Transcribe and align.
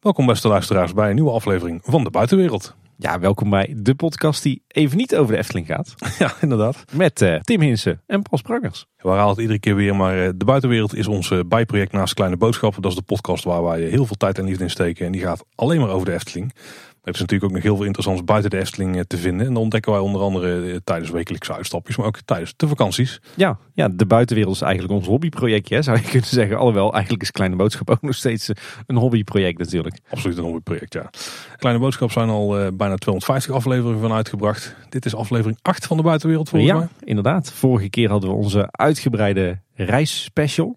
Welkom 0.00 0.26
beste 0.26 0.48
luisteraars 0.48 0.92
bij 0.92 1.08
een 1.08 1.14
nieuwe 1.14 1.30
aflevering 1.30 1.80
van 1.84 2.04
de 2.04 2.10
Buitenwereld. 2.10 2.74
Ja, 3.00 3.18
welkom 3.18 3.50
bij 3.50 3.74
de 3.76 3.94
podcast 3.94 4.42
die 4.42 4.62
even 4.68 4.96
niet 4.96 5.16
over 5.16 5.32
de 5.32 5.38
Efteling 5.38 5.66
gaat. 5.66 5.94
Ja, 6.18 6.32
inderdaad. 6.40 6.84
Met 6.92 7.20
uh, 7.20 7.40
Tim 7.40 7.60
Hinsen 7.60 8.02
en 8.06 8.22
Paul 8.22 8.38
Sprangers. 8.38 8.86
We 8.96 9.08
herhalen 9.08 9.30
het 9.30 9.40
iedere 9.40 9.58
keer 9.58 9.74
weer, 9.74 9.96
maar 9.96 10.16
uh, 10.18 10.28
de 10.36 10.44
Buitenwereld 10.44 10.94
is 10.94 11.06
ons 11.06 11.30
uh, 11.30 11.40
bijproject 11.46 11.92
naast 11.92 12.14
Kleine 12.14 12.36
Boodschappen. 12.36 12.82
Dat 12.82 12.90
is 12.90 12.96
de 12.96 13.04
podcast 13.04 13.44
waar 13.44 13.64
wij 13.64 13.80
heel 13.80 14.06
veel 14.06 14.16
tijd 14.16 14.38
en 14.38 14.44
liefde 14.44 14.64
in 14.64 14.70
steken. 14.70 15.06
En 15.06 15.12
die 15.12 15.20
gaat 15.20 15.44
alleen 15.54 15.80
maar 15.80 15.90
over 15.90 16.06
de 16.06 16.12
Efteling. 16.12 16.54
Er 17.02 17.14
is 17.14 17.20
natuurlijk 17.20 17.44
ook 17.50 17.56
nog 17.56 17.62
heel 17.62 17.76
veel 17.76 17.84
interessants 17.84 18.24
buiten 18.24 18.50
de 18.50 18.58
Efteling 18.58 18.96
eh, 18.96 19.02
te 19.06 19.16
vinden. 19.16 19.46
En 19.46 19.52
dan 19.52 19.62
ontdekken 19.62 19.92
wij 19.92 20.00
onder 20.00 20.20
andere 20.20 20.72
eh, 20.72 20.76
tijdens 20.84 21.10
wekelijkse 21.10 21.54
uitstapjes, 21.54 21.96
maar 21.96 22.06
ook 22.06 22.20
tijdens 22.24 22.54
de 22.56 22.68
vakanties. 22.68 23.20
Ja, 23.34 23.58
ja 23.74 23.88
de 23.88 24.06
buitenwereld 24.06 24.54
is 24.54 24.60
eigenlijk 24.60 24.94
ons 24.94 25.06
hobbyprojectje, 25.06 25.82
zou 25.82 25.96
je 25.96 26.08
kunnen 26.10 26.28
zeggen. 26.28 26.56
Alhoewel, 26.56 26.92
eigenlijk 26.92 27.22
is 27.22 27.30
Kleine 27.30 27.56
Boodschap 27.56 27.90
ook 27.94 28.02
nog 28.02 28.14
steeds 28.14 28.48
eh, 28.48 28.56
een 28.86 28.96
hobbyproject 28.96 29.58
natuurlijk. 29.58 29.98
Absoluut 30.10 30.36
een 30.36 30.44
hobbyproject, 30.44 30.92
ja. 30.92 31.10
Kleine 31.56 31.80
Boodschap 31.80 32.10
zijn 32.10 32.28
al 32.28 32.60
uh, 32.60 32.66
bijna 32.72 32.94
250 32.96 33.54
afleveringen 33.54 34.00
van 34.00 34.12
uitgebracht. 34.12 34.76
Dit 34.88 35.04
is 35.04 35.14
aflevering 35.14 35.58
8 35.62 35.86
van 35.86 35.96
de 35.96 36.02
buitenwereld 36.02 36.48
volgens 36.48 36.70
ja, 36.70 36.78
mij. 36.78 36.88
inderdaad. 37.04 37.52
Vorige 37.52 37.88
keer 37.88 38.10
hadden 38.10 38.30
we 38.30 38.36
onze 38.36 38.68
uitgebreide 38.70 39.60
reisspecial. 39.74 40.76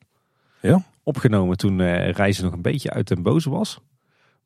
Ja. 0.61 0.83
Opgenomen 1.03 1.57
toen 1.57 1.79
uh, 1.79 2.11
reizen 2.11 2.43
nog 2.43 2.53
een 2.53 2.61
beetje 2.61 2.89
uit 2.89 3.07
den 3.07 3.21
boze 3.21 3.49
was. 3.49 3.79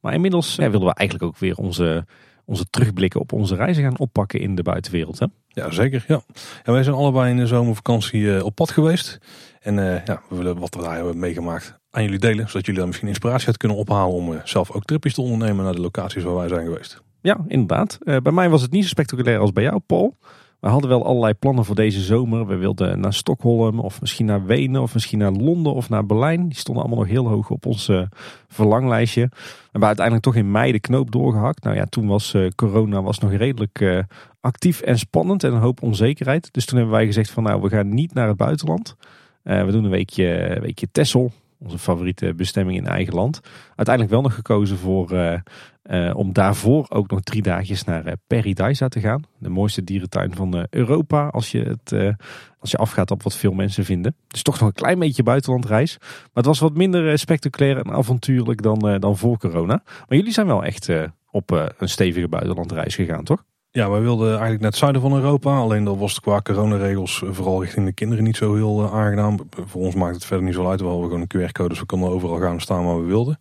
Maar 0.06 0.14
inmiddels 0.14 0.56
ja, 0.56 0.70
wilden 0.70 0.90
we 0.90 0.96
eigenlijk 0.96 1.30
ook 1.30 1.40
weer 1.40 1.56
onze, 1.58 2.06
onze 2.46 2.66
terugblikken 2.70 3.20
op 3.20 3.32
onze 3.32 3.56
reizen 3.56 3.84
gaan 3.84 3.98
oppakken 3.98 4.40
in 4.40 4.56
de 4.56 4.64
buitenwereld. 4.64 5.20
Hè? 5.20 5.26
Ja, 5.48 5.72
zeker. 5.72 6.06
Ja. 6.08 6.22
En 6.64 6.74
wij 6.74 6.84
zijn 6.84 6.96
allebei 6.96 7.30
in 7.30 7.38
de 7.38 7.48
zomervakantie 7.48 8.22
uh, 8.22 8.44
op 8.44 8.56
pad 8.56 8.72
geweest. 8.72 9.18
En 9.60 9.78
uh, 9.78 10.06
ja, 10.06 10.22
we 10.30 10.36
willen 10.36 10.60
wat 10.60 10.76
we 10.76 10.82
daar 10.82 10.96
hebben 10.96 11.20
meegemaakt 11.20 11.80
aan 11.90 12.04
jullie 12.04 12.20
delen. 12.20 12.48
Zodat 12.48 12.66
jullie 12.66 12.80
daar 12.80 12.88
misschien 12.88 13.08
inspiratie 13.08 13.48
uit 13.48 13.58
kunnen 13.58 13.78
ophalen 13.78 14.16
om 14.16 14.32
uh, 14.32 14.40
zelf 14.44 14.72
ook 14.72 14.84
tripjes 14.84 15.14
te 15.14 15.22
ondernemen 15.22 15.64
naar 15.64 15.74
de 15.74 15.82
locaties 15.82 16.24
waar 16.24 16.36
wij 16.36 16.48
zijn 16.48 16.66
geweest. 16.66 17.02
Ja, 17.22 17.38
inderdaad. 17.48 17.98
bij 18.04 18.32
mij 18.32 18.50
was 18.50 18.62
het 18.62 18.72
niet 18.72 18.84
zo 18.84 18.90
spectaculair 18.90 19.40
als 19.40 19.54
bij 19.54 19.64
jou, 19.64 19.80
Paul. 19.80 20.18
We 20.60 20.68
hadden 20.68 20.90
wel 20.90 21.06
allerlei 21.06 21.34
plannen 21.34 21.66
voor 21.66 21.76
deze 21.76 22.02
zomer. 22.02 22.48
We 22.48 22.56
wilden 22.56 23.00
naar 23.00 23.14
Stockholm 23.14 23.80
of 23.80 24.02
misschien 24.02 24.26
naar 24.26 24.46
Wenen 24.46 24.82
of 24.82 24.94
misschien 24.94 25.20
naar 25.20 25.32
Londen 25.32 25.74
of 25.74 25.90
naar 25.90 26.06
Berlijn. 26.06 26.48
Die 26.48 26.58
stonden 26.58 26.84
allemaal 26.84 27.04
nog 27.04 27.12
heel 27.12 27.28
hoog 27.28 27.50
op 27.50 27.66
ons 27.66 27.90
uh, 27.90 28.02
verlanglijstje. 28.48 29.22
We 29.22 29.70
hebben 29.72 29.88
uiteindelijk 29.88 30.26
toch 30.26 30.36
in 30.36 30.52
mei 30.52 30.72
de 30.72 30.80
knoop 30.80 31.12
doorgehakt. 31.12 31.64
Nou 31.64 31.76
ja, 31.76 31.86
toen 31.86 32.08
was 32.08 32.34
uh, 32.34 32.48
corona 32.56 33.02
was 33.02 33.20
nog 33.20 33.32
redelijk 33.32 33.80
uh, 33.80 34.00
actief 34.42 34.82
en 34.82 35.00
spannend 35.00 35.44
en 35.44 35.54
een 35.54 35.62
hoop 35.62 35.82
onzekerheid. 35.82 36.54
Dus 36.54 36.66
toen 36.66 36.78
hebben 36.78 36.96
wij 36.96 37.06
gezegd 37.06 37.30
van 37.30 37.44
nou, 37.44 37.62
we 37.62 37.70
gaan 37.70 37.94
niet 37.94 38.14
naar 38.14 38.28
het 38.28 38.38
buitenland. 38.38 38.96
we 39.44 39.68
doen 39.72 39.84
een 39.84 39.90
weekje, 39.90 40.58
weekje 40.62 40.88
Texel 40.92 41.32
onze 41.60 41.78
favoriete 41.78 42.34
bestemming 42.34 42.78
in 42.78 42.88
eigen 42.88 43.14
land. 43.14 43.40
Uiteindelijk 43.76 44.10
wel 44.16 44.22
nog 44.22 44.34
gekozen 44.34 44.78
voor, 44.78 45.12
uh, 45.14 45.38
uh, 45.84 46.16
om 46.16 46.34
daarvoor 46.34 46.86
ook 46.90 47.10
nog 47.10 47.22
drie 47.22 47.42
dagjes 47.42 47.84
naar 47.84 48.06
uh, 48.08 48.14
Paradise 48.28 48.90
te 48.90 49.00
gaan. 49.00 49.24
De 49.40 49.50
mooiste 49.50 49.84
dierentuin 49.84 50.36
van 50.36 50.68
Europa 50.70 51.28
als 51.28 51.52
je, 51.52 51.62
het, 51.62 52.16
als 52.60 52.72
je 52.72 52.78
afgaat 52.78 53.12
op 53.12 53.24
wat 53.24 53.36
veel 53.36 53.54
mensen 53.54 53.86
vinden. 53.86 54.16
Dus 54.28 54.42
toch 54.42 54.60
nog 54.60 54.68
een 54.68 54.76
klein 54.76 55.00
beetje 55.00 55.24
buitenlandreis. 55.24 55.98
Maar 56.00 56.30
het 56.34 56.46
was 56.46 56.60
wat 56.60 56.76
minder 56.76 57.20
spectaculair 57.20 57.78
en 57.78 57.92
avontuurlijk 57.92 58.62
dan, 58.62 59.00
dan 59.00 59.18
voor 59.18 59.38
corona. 59.38 59.82
Maar 59.86 60.18
jullie 60.18 60.34
zijn 60.34 60.48
wel 60.48 60.64
echt 60.64 60.90
op 61.32 61.52
een 61.52 61.90
stevige 61.90 62.28
buitenlandreis 62.28 62.96
gegaan, 62.96 63.24
toch? 63.24 63.44
Ja, 63.76 63.90
wij 63.90 64.02
wilden 64.02 64.28
eigenlijk 64.28 64.62
naar 64.62 64.70
het 64.70 64.80
zuiden 64.80 65.02
van 65.02 65.16
Europa. 65.16 65.58
Alleen 65.58 65.84
dat 65.84 65.98
was 65.98 66.20
qua 66.20 66.42
coronaregels 66.42 67.24
vooral 67.30 67.62
richting 67.62 67.86
de 67.86 67.94
kinderen 67.94 68.24
niet 68.24 68.36
zo 68.36 68.56
heel 68.56 68.84
uh, 68.84 68.94
aangenaam. 68.94 69.40
Voor 69.66 69.82
ons 69.82 69.96
maakt 69.96 70.16
het 70.16 70.26
verder 70.26 70.46
niet 70.46 70.54
zo 70.54 70.70
uit. 70.70 70.80
We 70.80 70.88
hadden 70.88 71.06
gewoon 71.06 71.22
een 71.22 71.48
QR-code, 71.48 71.70
dus 71.70 71.80
we 71.80 71.86
konden 71.86 72.10
overal 72.10 72.40
gaan 72.40 72.62
staan 72.62 72.86
waar 72.86 73.00
we 73.00 73.06
wilden. 73.06 73.38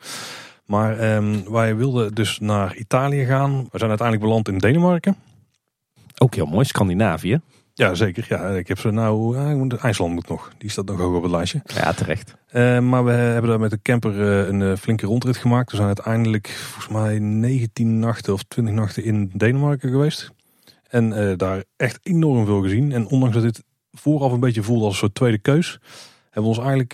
Maar 0.66 1.14
um, 1.16 1.52
wij 1.52 1.76
wilden 1.76 2.14
dus 2.14 2.38
naar 2.38 2.76
Italië 2.76 3.24
gaan. 3.24 3.68
We 3.70 3.78
zijn 3.78 3.88
uiteindelijk 3.88 4.28
beland 4.28 4.48
in 4.48 4.58
Denemarken. 4.58 5.16
Ook 6.18 6.34
heel 6.34 6.46
mooi, 6.46 6.64
Scandinavië. 6.64 7.40
Ja, 7.76 7.94
zeker. 7.94 8.26
Ja, 8.28 8.48
ik 8.48 8.68
heb 8.68 8.78
ze 8.78 8.90
nou. 8.90 9.36
IJsland 9.76 10.14
moet 10.14 10.28
nog. 10.28 10.52
Die 10.58 10.70
staat 10.70 10.84
nog 10.84 10.98
hoog 10.98 11.16
op 11.16 11.22
het 11.22 11.30
lijstje. 11.30 11.62
Ja, 11.64 11.92
terecht. 11.92 12.34
Uh, 12.52 12.78
maar 12.78 13.04
we 13.04 13.10
hebben 13.10 13.50
daar 13.50 13.60
met 13.60 13.70
de 13.70 13.82
camper 13.82 14.14
uh, 14.14 14.48
een 14.48 14.78
flinke 14.78 15.06
rondrit 15.06 15.36
gemaakt. 15.36 15.70
We 15.70 15.76
zijn 15.76 15.88
uiteindelijk 15.88 16.48
volgens 16.48 16.94
mij 16.94 17.18
19 17.18 17.98
nachten 17.98 18.32
of 18.32 18.42
20 18.42 18.74
nachten 18.74 19.04
in 19.04 19.30
Denemarken 19.34 19.90
geweest. 19.90 20.30
En 20.88 21.36
daar 21.36 21.64
echt 21.76 21.98
enorm 22.02 22.46
veel 22.46 22.62
gezien. 22.62 22.92
En 22.92 23.06
ondanks 23.06 23.34
dat 23.34 23.44
dit 23.44 23.62
vooraf 23.92 24.32
een 24.32 24.40
beetje 24.40 24.62
voelde 24.62 24.84
als 24.84 24.92
een 24.92 24.98
soort 24.98 25.14
tweede 25.14 25.38
keus, 25.38 25.78
hebben 26.30 26.42
we 26.42 26.58
ons 26.58 26.66
eigenlijk 26.66 26.92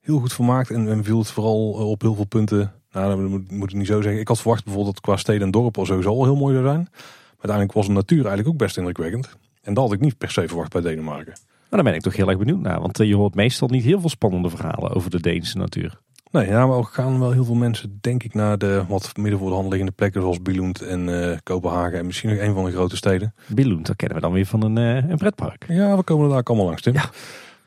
heel 0.00 0.18
goed 0.18 0.32
vermaakt. 0.32 0.70
En, 0.70 0.88
en 0.88 1.04
viel 1.04 1.18
het 1.18 1.30
vooral 1.30 1.70
op 1.70 2.00
heel 2.00 2.14
veel 2.14 2.24
punten. 2.24 2.72
Nou, 2.92 3.08
dat 3.08 3.30
moet, 3.30 3.50
moet 3.50 3.70
ik 3.70 3.76
niet 3.76 3.86
zo 3.86 4.00
zeggen. 4.00 4.20
Ik 4.20 4.28
had 4.28 4.40
verwacht 4.40 4.64
bijvoorbeeld 4.64 4.94
dat 4.94 5.04
qua 5.04 5.16
steden 5.16 5.42
en 5.42 5.50
dorpen 5.50 5.86
sowieso 5.86 6.10
al 6.10 6.24
heel 6.24 6.36
mooi 6.36 6.54
zou 6.54 6.66
zijn. 6.66 6.88
Maar 6.90 7.48
uiteindelijk 7.48 7.72
was 7.72 7.86
de 7.86 7.92
natuur 7.92 8.18
eigenlijk 8.18 8.48
ook 8.48 8.56
best 8.56 8.76
indrukwekkend. 8.76 9.36
En 9.62 9.74
dat 9.74 9.84
had 9.84 9.92
ik 9.92 10.00
niet 10.00 10.18
per 10.18 10.30
se 10.30 10.48
verwacht 10.48 10.72
bij 10.72 10.80
Denemarken. 10.80 11.32
Maar 11.70 11.82
daar 11.82 11.82
ben 11.82 11.94
ik 11.94 12.00
toch 12.00 12.16
heel 12.16 12.28
erg 12.28 12.38
benieuwd 12.38 12.60
naar. 12.60 12.80
Want 12.80 12.98
je 12.98 13.16
hoort 13.16 13.34
meestal 13.34 13.68
niet 13.68 13.84
heel 13.84 14.00
veel 14.00 14.08
spannende 14.08 14.50
verhalen 14.50 14.90
over 14.90 15.10
de 15.10 15.20
Deense 15.20 15.58
natuur. 15.58 16.00
Nee, 16.30 16.46
ja, 16.46 16.66
maar 16.66 16.76
ook 16.76 16.88
gaan 16.88 17.18
wel 17.18 17.30
heel 17.30 17.44
veel 17.44 17.54
mensen, 17.54 17.98
denk 18.00 18.22
ik, 18.22 18.34
naar 18.34 18.58
de 18.58 18.84
wat 18.88 19.16
midden 19.16 19.38
voor 19.38 19.48
de 19.48 19.54
hand 19.54 19.68
liggende 19.68 19.92
plekken 19.92 20.20
zoals 20.20 20.42
Billund 20.42 20.82
en 20.82 21.08
uh, 21.08 21.36
Kopenhagen 21.42 21.98
en 21.98 22.06
misschien 22.06 22.30
nog 22.30 22.38
een 22.38 22.54
van 22.54 22.64
de 22.64 22.70
grote 22.70 22.96
steden. 22.96 23.34
Billund, 23.46 23.86
dat 23.86 23.96
kennen 23.96 24.16
we 24.16 24.22
dan 24.22 24.32
weer 24.32 24.46
van 24.46 24.62
een, 24.62 24.76
uh, 24.78 25.10
een 25.10 25.16
pretpark. 25.16 25.64
Ja, 25.68 25.96
we 25.96 26.02
komen 26.02 26.24
er 26.24 26.32
daar 26.32 26.42
allemaal 26.42 26.66
langs, 26.66 26.82
Tim. 26.82 26.92
Ja. 26.92 27.10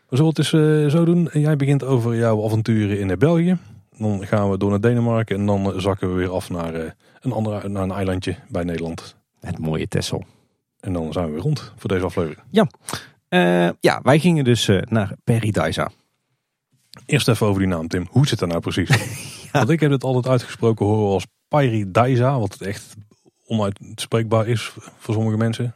We 0.09 0.15
zullen 0.15 0.27
het 0.27 0.37
eens 0.37 0.51
uh, 0.51 0.89
zo 0.89 1.05
doen. 1.05 1.29
Jij 1.31 1.55
begint 1.55 1.83
over 1.83 2.15
jouw 2.15 2.45
avonturen 2.45 2.99
in 2.99 3.17
België. 3.19 3.57
Dan 3.97 4.27
gaan 4.27 4.49
we 4.49 4.57
door 4.57 4.69
naar 4.69 4.81
Denemarken 4.81 5.35
en 5.35 5.45
dan 5.45 5.73
zakken 5.81 6.09
we 6.09 6.15
weer 6.15 6.31
af 6.31 6.49
naar, 6.49 6.95
een, 7.21 7.31
andere, 7.31 7.69
naar 7.69 7.83
een 7.83 7.91
eilandje 7.91 8.35
bij 8.49 8.63
Nederland. 8.63 9.15
Het 9.39 9.59
mooie 9.59 9.87
Texel. 9.87 10.23
En 10.83 10.93
dan 10.93 11.13
zijn 11.13 11.25
we 11.25 11.31
weer 11.31 11.41
rond 11.41 11.73
voor 11.75 11.89
deze 11.89 12.05
aflevering. 12.05 12.41
Ja, 12.49 12.67
ja 13.79 13.99
wij 14.03 14.19
gingen 14.19 14.43
dus 14.43 14.69
naar 14.89 15.15
Paradise. 15.23 15.89
Eerst 17.05 17.27
even 17.27 17.47
over 17.47 17.59
die 17.59 17.69
naam, 17.69 17.87
Tim. 17.87 18.07
Hoe 18.09 18.27
zit 18.27 18.39
dat 18.39 18.49
nou 18.49 18.61
precies? 18.61 18.89
ja. 19.43 19.49
Want 19.51 19.69
ik 19.69 19.79
heb 19.79 19.91
het 19.91 20.03
altijd 20.03 20.27
uitgesproken 20.27 20.85
horen 20.85 21.13
als 21.13 21.27
Pairidaisa, 21.47 22.39
wat 22.39 22.53
het 22.53 22.61
echt 22.61 22.95
onuitspreekbaar 23.45 24.47
is 24.47 24.73
voor 24.97 25.13
sommige 25.13 25.37
mensen. 25.37 25.75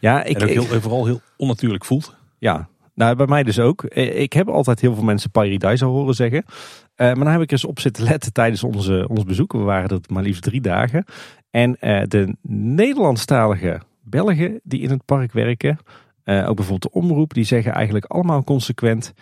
Ja, 0.00 0.24
ik, 0.24 0.36
en 0.36 0.42
ook 0.42 0.68
heel, 0.68 0.80
vooral 0.80 1.06
heel 1.06 1.20
onnatuurlijk 1.36 1.84
voelt. 1.84 2.14
Ja, 2.38 2.68
nou 2.94 3.16
bij 3.16 3.26
mij 3.26 3.42
dus 3.42 3.58
ook. 3.58 3.84
Ik 3.84 4.32
heb 4.32 4.48
altijd 4.48 4.80
heel 4.80 4.94
veel 4.94 5.04
mensen 5.04 5.30
Pairidaisa 5.30 5.86
horen 5.86 6.14
zeggen. 6.14 6.44
Uh, 6.46 6.54
maar 6.96 7.14
dan 7.14 7.26
heb 7.26 7.40
ik 7.40 7.52
eens 7.52 7.64
op 7.64 7.80
zitten 7.80 8.04
letten 8.04 8.32
tijdens 8.32 8.64
onze, 8.64 9.08
ons 9.08 9.24
bezoek. 9.24 9.52
We 9.52 9.58
waren 9.58 9.88
er 9.88 10.00
maar 10.06 10.22
liefst 10.22 10.42
drie 10.42 10.60
dagen. 10.60 11.04
En 11.50 11.76
uh, 11.80 12.02
de 12.08 12.36
Nederlandstalige 12.50 13.80
Belgen 14.08 14.60
die 14.62 14.80
in 14.80 14.90
het 14.90 15.04
park 15.04 15.32
werken, 15.32 15.78
uh, 16.24 16.48
ook 16.48 16.56
bijvoorbeeld 16.56 16.92
de 16.92 17.00
omroep, 17.00 17.34
die 17.34 17.44
zeggen 17.44 17.72
eigenlijk 17.72 18.04
allemaal 18.04 18.44
consequent 18.44 19.12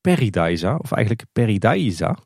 Peridaisa, 0.00 0.76
of 0.76 0.92
eigenlijk 0.92 1.28
Peridaisa. 1.32 2.18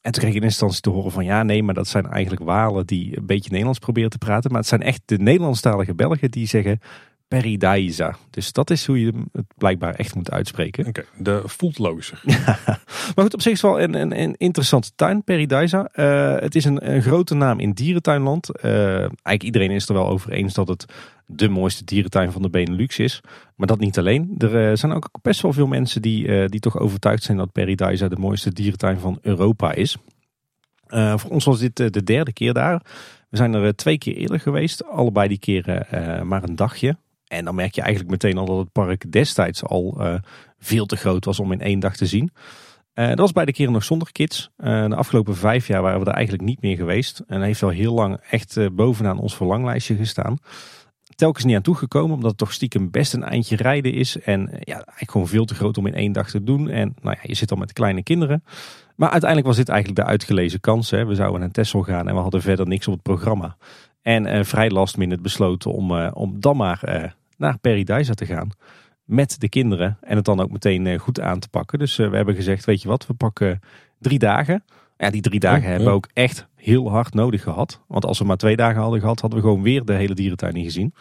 En 0.00 0.12
toen 0.12 0.22
kreeg 0.22 0.34
ik 0.34 0.40
in 0.40 0.42
instantie 0.42 0.80
te 0.80 0.90
horen 0.90 1.12
van 1.12 1.24
ja, 1.24 1.42
nee, 1.42 1.62
maar 1.62 1.74
dat 1.74 1.88
zijn 1.88 2.06
eigenlijk 2.06 2.44
walen 2.44 2.86
die 2.86 3.16
een 3.16 3.26
beetje 3.26 3.50
Nederlands 3.50 3.78
proberen 3.78 4.10
te 4.10 4.18
praten. 4.18 4.50
Maar 4.50 4.60
het 4.60 4.68
zijn 4.68 4.82
echt 4.82 5.02
de 5.04 5.18
Nederlandstalige 5.18 5.94
Belgen 5.94 6.30
die 6.30 6.46
zeggen 6.46 6.80
Peridaisa. 7.28 8.16
Dus 8.30 8.52
dat 8.52 8.70
is 8.70 8.86
hoe 8.86 9.00
je 9.00 9.12
het 9.32 9.46
blijkbaar 9.56 9.94
echt 9.94 10.14
moet 10.14 10.30
uitspreken. 10.30 10.86
Oké, 10.86 11.04
de 11.18 11.42
voelt 11.44 11.78
logischer. 11.78 12.20
maar 13.14 13.24
goed, 13.24 13.34
op 13.34 13.42
zich 13.42 13.52
is 13.52 13.60
wel 13.60 13.80
een, 13.80 13.94
een, 13.94 14.20
een 14.20 14.34
interessante 14.36 14.90
tuin, 14.94 15.24
Peridaisa. 15.24 15.90
Uh, 15.94 16.38
het 16.38 16.54
is 16.54 16.64
een, 16.64 16.94
een, 16.94 17.02
grote 17.02 17.34
naam 17.34 17.60
in 17.60 17.72
dierentuinland. 17.72 18.48
Uh, 18.64 18.98
eigenlijk 18.98 19.42
iedereen 19.42 19.70
is 19.70 19.88
er 19.88 19.94
wel 19.94 20.08
over 20.08 20.32
eens 20.32 20.54
dat 20.54 20.68
het 20.68 20.84
de 21.26 21.48
mooiste 21.48 21.84
dierentuin 21.84 22.32
van 22.32 22.42
de 22.42 22.50
Benelux 22.50 22.98
is. 22.98 23.20
Maar 23.56 23.66
dat 23.66 23.78
niet 23.78 23.98
alleen. 23.98 24.34
Er 24.38 24.70
uh, 24.70 24.76
zijn 24.76 24.92
ook 24.92 25.08
best 25.22 25.40
wel 25.40 25.52
veel 25.52 25.66
mensen 25.66 26.02
die, 26.02 26.48
die 26.48 26.60
toch 26.60 26.78
overtuigd 26.78 27.22
zijn 27.22 27.36
dat 27.36 27.52
Peridaisa 27.52 28.08
de 28.08 28.16
mooiste 28.16 28.52
dierentuin 28.52 28.98
van 28.98 29.18
Europa 29.22 29.72
is. 29.72 29.96
voor 30.88 31.30
ons 31.30 31.44
was 31.44 31.58
dit 31.58 31.76
de 31.76 32.02
derde 32.04 32.32
keer 32.32 32.52
daar. 32.52 32.82
We 33.28 33.36
zijn 33.36 33.54
er 33.54 33.76
twee 33.76 33.98
keer 33.98 34.16
eerder 34.16 34.40
geweest. 34.40 34.84
Allebei 34.84 35.28
die 35.28 35.38
keren 35.38 36.26
maar 36.26 36.42
een 36.42 36.56
dagje. 36.56 36.96
En 37.28 37.44
dan 37.44 37.54
merk 37.54 37.74
je 37.74 37.80
eigenlijk 37.80 38.10
meteen 38.10 38.38
al 38.38 38.46
dat 38.46 38.58
het 38.58 38.72
park 38.72 39.12
destijds 39.12 39.64
al 39.64 39.96
uh, 39.98 40.14
veel 40.58 40.86
te 40.86 40.96
groot 40.96 41.24
was 41.24 41.40
om 41.40 41.52
in 41.52 41.60
één 41.60 41.80
dag 41.80 41.96
te 41.96 42.06
zien. 42.06 42.30
Uh, 42.94 43.08
dat 43.08 43.18
was 43.18 43.32
bij 43.32 43.44
de 43.44 43.52
keren 43.52 43.72
nog 43.72 43.84
zonder 43.84 44.12
kids. 44.12 44.50
Uh, 44.58 44.88
de 44.88 44.94
afgelopen 44.94 45.36
vijf 45.36 45.66
jaar 45.66 45.82
waren 45.82 46.00
we 46.00 46.06
er 46.06 46.12
eigenlijk 46.12 46.44
niet 46.44 46.62
meer 46.62 46.76
geweest. 46.76 47.22
En 47.26 47.42
heeft 47.42 47.60
wel 47.60 47.70
heel 47.70 47.94
lang 47.94 48.20
echt 48.30 48.58
bovenaan 48.72 49.18
ons 49.18 49.36
verlanglijstje 49.36 49.96
gestaan. 49.96 50.36
Telkens 51.14 51.44
niet 51.44 51.56
aan 51.56 51.62
toegekomen, 51.62 52.14
omdat 52.14 52.30
het 52.30 52.38
toch 52.38 52.52
stiekem 52.52 52.90
best 52.90 53.14
een 53.14 53.22
eindje 53.22 53.56
rijden 53.56 53.92
is. 53.92 54.20
En 54.20 54.40
ja, 54.60 54.74
eigenlijk 54.74 55.10
gewoon 55.10 55.28
veel 55.28 55.44
te 55.44 55.54
groot 55.54 55.78
om 55.78 55.86
in 55.86 55.94
één 55.94 56.12
dag 56.12 56.30
te 56.30 56.42
doen. 56.42 56.68
En 56.68 56.94
nou 57.02 57.16
ja, 57.16 57.28
je 57.28 57.34
zit 57.34 57.50
al 57.50 57.56
met 57.56 57.72
kleine 57.72 58.02
kinderen. 58.02 58.44
Maar 58.96 59.10
uiteindelijk 59.10 59.48
was 59.48 59.56
dit 59.58 59.68
eigenlijk 59.68 60.00
de 60.00 60.06
uitgelezen 60.06 60.60
kans. 60.60 60.90
Hè. 60.90 61.06
We 61.06 61.14
zouden 61.14 61.40
naar 61.40 61.50
Texel 61.50 61.82
gaan 61.82 62.08
en 62.08 62.14
we 62.14 62.20
hadden 62.20 62.42
verder 62.42 62.66
niks 62.66 62.86
op 62.86 62.92
het 62.92 63.02
programma. 63.02 63.56
En 64.08 64.26
uh, 64.26 64.44
vrij 64.44 64.70
last 64.70 64.96
minute 64.96 65.22
besloten 65.22 65.72
om, 65.72 65.90
uh, 65.90 66.10
om 66.12 66.40
dan 66.40 66.56
maar 66.56 66.80
uh, 66.88 67.04
naar 67.36 67.58
Paradise 67.58 68.14
te 68.14 68.26
gaan. 68.26 68.50
Met 69.04 69.40
de 69.40 69.48
kinderen. 69.48 69.98
En 70.00 70.16
het 70.16 70.24
dan 70.24 70.40
ook 70.40 70.50
meteen 70.50 70.98
goed 70.98 71.20
aan 71.20 71.38
te 71.38 71.48
pakken. 71.48 71.78
Dus 71.78 71.96
we 71.96 72.16
hebben 72.16 72.34
gezegd, 72.34 72.64
weet 72.64 72.82
je 72.82 72.88
wat, 72.88 73.06
we 73.06 73.14
pakken 73.14 73.60
drie 73.98 74.18
dagen. 74.18 74.64
Ja, 74.96 75.10
die 75.10 75.20
drie 75.20 75.40
dagen 75.40 75.62
Oh, 75.62 75.68
hebben 75.68 75.86
we 75.86 75.92
ook 75.92 76.08
echt 76.12 76.46
heel 76.54 76.90
hard 76.90 77.14
nodig 77.14 77.42
gehad. 77.42 77.80
Want 77.86 78.04
als 78.04 78.18
we 78.18 78.24
maar 78.24 78.36
twee 78.36 78.56
dagen 78.56 78.80
hadden 78.80 79.00
gehad, 79.00 79.20
hadden 79.20 79.38
we 79.38 79.44
gewoon 79.44 79.62
weer 79.62 79.84
de 79.84 79.92
hele 79.92 80.14
dierentuin 80.14 80.54
niet 80.54 80.64
gezien. 80.64 80.94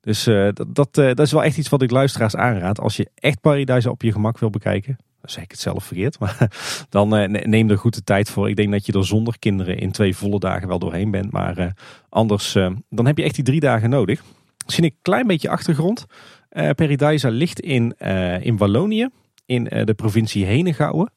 Dus 0.00 0.26
eh, 0.26 0.48
dat, 0.52 0.74
dat, 0.74 0.98
eh, 0.98 1.06
dat 1.06 1.20
is 1.20 1.32
wel 1.32 1.44
echt 1.44 1.58
iets 1.58 1.68
wat 1.68 1.82
ik 1.82 1.90
luisteraars 1.90 2.36
aanraad. 2.36 2.80
Als 2.80 2.96
je 2.96 3.10
echt 3.14 3.40
Paradise 3.40 3.90
op 3.90 4.02
je 4.02 4.12
gemak 4.12 4.38
wil 4.38 4.50
bekijken. 4.50 4.96
Zeg 5.30 5.44
ik 5.44 5.50
het 5.50 5.60
zelf 5.60 5.84
verkeerd. 5.84 6.18
Maar 6.18 6.50
dan 6.88 7.16
eh, 7.16 7.28
ne- 7.28 7.38
neem 7.38 7.70
er 7.70 7.78
goed 7.78 7.94
de 7.94 8.04
tijd 8.04 8.30
voor. 8.30 8.48
Ik 8.48 8.56
denk 8.56 8.72
dat 8.72 8.86
je 8.86 8.92
er 8.92 9.06
zonder 9.06 9.38
kinderen 9.38 9.78
in 9.78 9.92
twee 9.92 10.16
volle 10.16 10.38
dagen 10.38 10.68
wel 10.68 10.78
doorheen 10.78 11.10
bent. 11.10 11.32
Maar 11.32 11.58
eh, 11.58 11.66
anders, 12.08 12.54
eh, 12.54 12.70
dan 12.90 13.06
heb 13.06 13.18
je 13.18 13.24
echt 13.24 13.34
die 13.34 13.44
drie 13.44 13.60
dagen 13.60 13.90
nodig. 13.90 14.22
Misschien 14.64 14.84
een 14.84 14.96
klein 15.02 15.26
beetje 15.26 15.48
achtergrond. 15.48 16.06
Paradise 16.50 17.30
ligt 17.30 17.60
in, 17.60 17.94
in 18.40 18.56
Wallonië. 18.56 19.08
In 19.46 19.64
de 19.64 19.94
provincie 19.94 20.44
Henegouwen. 20.44 21.12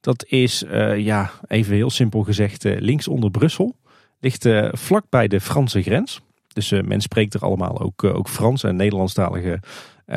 Dat 0.00 0.24
is, 0.28 0.64
ja, 0.96 1.30
even 1.46 1.74
heel 1.74 1.90
simpel 1.90 2.22
gezegd, 2.22 2.64
links 2.64 3.08
onder 3.08 3.30
Brussel. 3.30 3.76
Ligt 4.20 4.48
vlak 4.72 5.04
bij 5.08 5.28
de 5.28 5.40
Franse 5.40 5.82
grens. 5.82 6.20
Dus 6.52 6.70
men 6.70 7.00
spreekt 7.00 7.34
er 7.34 7.40
allemaal 7.40 7.80
ook, 7.80 8.04
ook 8.04 8.28
Frans 8.28 8.64
en 8.64 8.76
Nederlandstalige 8.76 9.60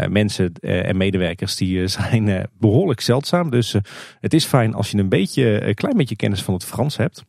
mensen 0.10 0.54
eh, 0.60 0.88
en 0.88 0.98
medewerkers 0.98 1.56
die 1.56 1.82
eh, 1.82 1.88
zijn 2.00 2.28
eh, 2.28 2.44
behoorlijk 2.60 3.02
zeldzaam. 3.02 3.50
Dus 3.50 3.74
eh, 3.74 3.82
het 4.20 4.34
is 4.34 4.46
fijn 4.46 4.74
als 4.74 4.92
je 4.92 4.98
een 4.98 5.10
beetje, 5.10 5.68
een 5.68 5.74
klein 5.74 5.98
beetje 5.98 6.16
kennis 6.16 6.44
van 6.44 6.54
het 6.54 6.66
Frans 6.66 6.98
hebt. 6.98 7.24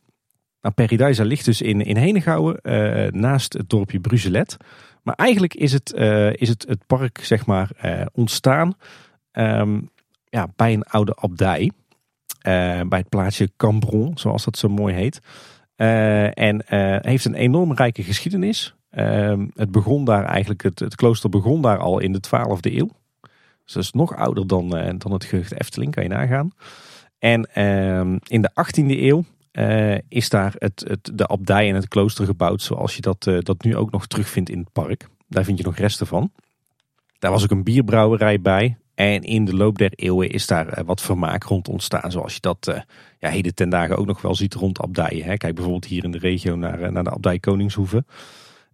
Nou, 0.61 0.73
Paradise 0.73 1.25
ligt 1.25 1.45
dus 1.45 1.61
in, 1.61 1.81
in 1.81 1.97
Henegouwen, 1.97 2.61
eh, 2.61 3.11
naast 3.11 3.53
het 3.53 3.69
dorpje 3.69 3.99
Bruzelet. 3.99 4.57
Maar 5.03 5.15
eigenlijk 5.15 5.53
is 5.53 5.73
het, 5.73 5.93
eh, 5.93 6.33
is 6.33 6.49
het, 6.49 6.65
het 6.67 6.87
park 6.87 7.19
zeg 7.23 7.45
maar, 7.45 7.69
eh, 7.77 8.05
ontstaan 8.11 8.73
ehm, 9.31 9.79
ja, 10.29 10.47
bij 10.55 10.73
een 10.73 10.83
oude 10.83 11.15
abdij. 11.15 11.71
Eh, 12.41 12.81
bij 12.87 12.99
het 12.99 13.09
plaatsje 13.09 13.51
Cambron, 13.57 14.17
zoals 14.17 14.45
dat 14.45 14.57
zo 14.57 14.69
mooi 14.69 14.93
heet. 14.93 15.21
Eh, 15.75 16.37
en 16.37 16.67
eh, 16.67 16.97
heeft 17.01 17.25
een 17.25 17.35
enorm 17.35 17.73
rijke 17.73 18.03
geschiedenis. 18.03 18.74
Ehm, 18.95 19.47
het 19.53 19.71
begon 19.71 20.05
daar 20.05 20.23
eigenlijk, 20.23 20.63
het, 20.63 20.79
het 20.79 20.95
klooster 20.95 21.29
begon 21.29 21.61
daar 21.61 21.77
al 21.77 21.99
in 21.99 22.11
de 22.11 22.19
12e 22.19 22.75
eeuw. 22.75 22.89
Dus 23.63 23.73
dat 23.73 23.83
is 23.83 23.91
nog 23.91 24.15
ouder 24.15 24.47
dan, 24.47 24.77
eh, 24.77 24.93
dan 24.97 25.11
het 25.11 25.25
gehucht 25.25 25.59
Efteling, 25.59 25.91
kan 25.91 26.03
je 26.03 26.09
nagaan. 26.09 26.51
En 27.19 27.53
ehm, 27.53 28.17
in 28.23 28.41
de 28.41 28.49
18e 28.53 29.01
eeuw 29.01 29.23
eh, 29.51 29.97
is 30.07 30.29
daar 30.29 30.53
het, 30.57 30.83
het, 30.87 31.11
de 31.13 31.27
abdij 31.27 31.69
en 31.69 31.75
het 31.75 31.87
klooster 31.87 32.25
gebouwd 32.25 32.61
zoals 32.61 32.95
je 32.95 33.01
dat, 33.01 33.27
eh, 33.27 33.37
dat 33.39 33.63
nu 33.63 33.75
ook 33.75 33.91
nog 33.91 34.07
terugvindt 34.07 34.49
in 34.49 34.59
het 34.59 34.71
park. 34.71 35.07
Daar 35.27 35.43
vind 35.43 35.57
je 35.57 35.63
nog 35.63 35.77
resten 35.77 36.07
van. 36.07 36.31
Daar 37.19 37.31
was 37.31 37.43
ook 37.43 37.51
een 37.51 37.63
bierbrouwerij 37.63 38.41
bij. 38.41 38.77
En 38.93 39.21
in 39.21 39.45
de 39.45 39.55
loop 39.55 39.77
der 39.77 39.91
eeuwen 39.95 40.29
is 40.29 40.47
daar 40.47 40.83
wat 40.85 41.01
vermaak 41.01 41.43
rond 41.43 41.67
ontstaan. 41.67 42.11
Zoals 42.11 42.33
je 42.33 42.41
dat 42.41 42.83
ja, 43.19 43.29
heden 43.29 43.55
ten 43.55 43.69
dagen 43.69 43.97
ook 43.97 44.05
nog 44.05 44.21
wel 44.21 44.35
ziet 44.35 44.53
rond 44.53 44.79
abdijen. 44.79 45.25
Hè. 45.25 45.37
Kijk 45.37 45.55
bijvoorbeeld 45.55 45.85
hier 45.85 46.03
in 46.03 46.11
de 46.11 46.17
regio 46.17 46.55
naar, 46.55 46.91
naar 46.91 47.03
de 47.03 47.09
abdij 47.09 47.39
Koningshoeve. 47.39 48.05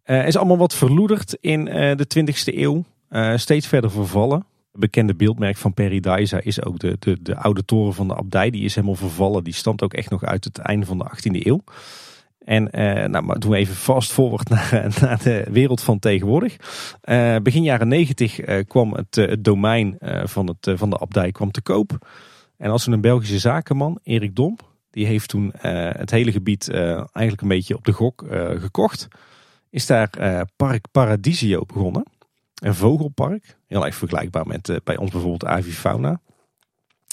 Eh 0.03 0.27
is 0.27 0.37
allemaal 0.37 0.57
wat 0.57 0.73
verloederd 0.73 1.37
in 1.39 1.67
eh, 1.67 1.95
de 1.95 2.05
20e 2.19 2.55
eeuw. 2.57 2.83
Eh, 3.09 3.37
steeds 3.37 3.67
verder 3.67 3.91
vervallen. 3.91 4.45
Bekende 4.73 5.15
beeldmerk 5.15 5.57
van 5.57 5.73
Paradise 5.73 6.41
is 6.43 6.63
ook 6.63 6.79
de, 6.79 6.95
de, 6.99 7.17
de 7.21 7.35
oude 7.35 7.65
toren 7.65 7.93
van 7.93 8.07
de 8.07 8.15
abdij. 8.15 8.49
Die 8.49 8.63
is 8.63 8.75
helemaal 8.75 8.95
vervallen. 8.95 9.43
Die 9.43 9.53
stamt 9.53 9.83
ook 9.83 9.93
echt 9.93 10.09
nog 10.09 10.23
uit 10.23 10.43
het 10.43 10.57
einde 10.57 10.85
van 10.85 10.97
de 10.97 11.11
18e 11.15 11.45
eeuw. 11.45 11.63
En 12.45 12.63
nou, 13.11 13.23
maar 13.23 13.39
doen 13.39 13.51
we 13.51 13.57
even 13.57 13.75
fast 13.75 14.11
forward 14.11 14.49
naar, 14.55 14.95
naar 15.01 15.23
de 15.23 15.45
wereld 15.51 15.81
van 15.81 15.99
tegenwoordig. 15.99 16.55
Begin 17.43 17.63
jaren 17.63 17.87
90 17.87 18.39
eh, 18.39 18.65
kwam 18.67 18.93
het, 18.93 19.37
domein 19.39 19.97
van, 20.23 20.47
het, 20.47 20.79
van 20.79 20.89
de 20.89 20.99
abdij 20.99 21.31
kwam 21.31 21.51
te 21.51 21.61
koop. 21.61 22.07
En 22.57 22.69
als 22.69 22.87
een 22.87 23.01
Belgische 23.01 23.39
zakenman, 23.39 23.99
Erik 24.03 24.35
Domp, 24.35 24.61
die 24.91 25.05
heeft 25.05 25.29
toen 25.29 25.53
het 25.61 26.11
hele 26.11 26.31
gebied 26.31 26.69
eigenlijk 26.69 27.41
een 27.41 27.47
beetje 27.47 27.75
op 27.75 27.85
de 27.85 27.91
gok 27.91 28.25
gekocht. 28.59 29.07
Is 29.71 29.85
daar 29.85 30.09
eh, 30.09 30.41
Park 30.55 30.85
Paradisio 30.91 31.61
begonnen. 31.65 32.03
Een 32.55 32.75
vogelpark. 32.75 33.57
Heel 33.67 33.85
erg 33.85 33.95
vergelijkbaar 33.95 34.47
met 34.47 34.69
eh, 34.69 34.75
bij 34.83 34.97
ons 34.97 35.11
bijvoorbeeld 35.11 35.45
Avifauna. 35.45 36.19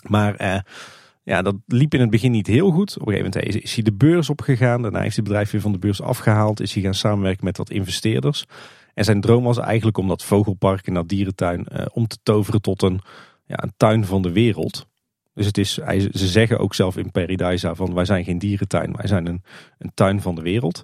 Maar 0.09 0.35
eh, 0.35 0.61
ja, 1.23 1.43
dat 1.43 1.55
liep 1.67 1.95
in 1.95 2.01
het 2.01 2.11
begin 2.11 2.31
niet 2.31 2.47
heel 2.47 2.71
goed. 2.71 2.97
Op 2.99 3.07
een 3.07 3.13
gegeven 3.13 3.41
moment 3.41 3.65
is, 3.65 3.75
hij 3.75 3.83
de 3.83 3.93
beurs 3.93 4.31
opgegaan. 4.31 4.83
Daarna 4.83 5.01
heeft 5.01 5.15
hij 5.15 5.25
het 5.25 5.33
bedrijf 5.33 5.51
weer 5.51 5.61
van 5.61 5.73
de 5.73 5.79
beurs 5.79 6.03
afgehaald. 6.03 6.61
Is 6.61 6.75
hij 6.75 6.83
gaan 6.83 6.95
samenwerken 6.95 7.45
met 7.45 7.57
wat 7.57 7.71
investeerders. 7.71 8.45
En 8.95 9.05
zijn 9.05 9.21
droom 9.21 9.45
was 9.45 9.59
eigenlijk 9.59 9.99
om 9.99 10.09
dat 10.09 10.25
vogelpark 10.25 10.87
en 10.87 10.95
dat 10.95 11.09
dierentuin 11.09 11.67
om 11.93 12.07
te 12.07 12.19
toveren 12.23 12.61
tot 12.61 12.83
een, 12.83 13.01
ja, 13.47 13.63
een 13.63 13.73
tuin 13.77 14.05
van 14.05 14.23
de 14.23 14.33
wereld. 14.33 14.87
Dus 15.35 15.47
het 15.47 15.59
is, 15.59 15.75
ze 16.13 16.27
zeggen 16.27 16.59
ook 16.59 16.75
zelf 16.75 16.97
in 16.97 17.11
Paradise 17.11 17.75
van 17.75 17.95
wij 17.95 18.05
zijn 18.05 18.25
geen 18.25 18.39
dierentuin, 18.39 18.97
wij 18.97 19.07
zijn 19.07 19.27
een, 19.27 19.43
een 19.79 19.91
tuin 19.95 20.21
van 20.21 20.35
de 20.35 20.43
wereld. 20.43 20.83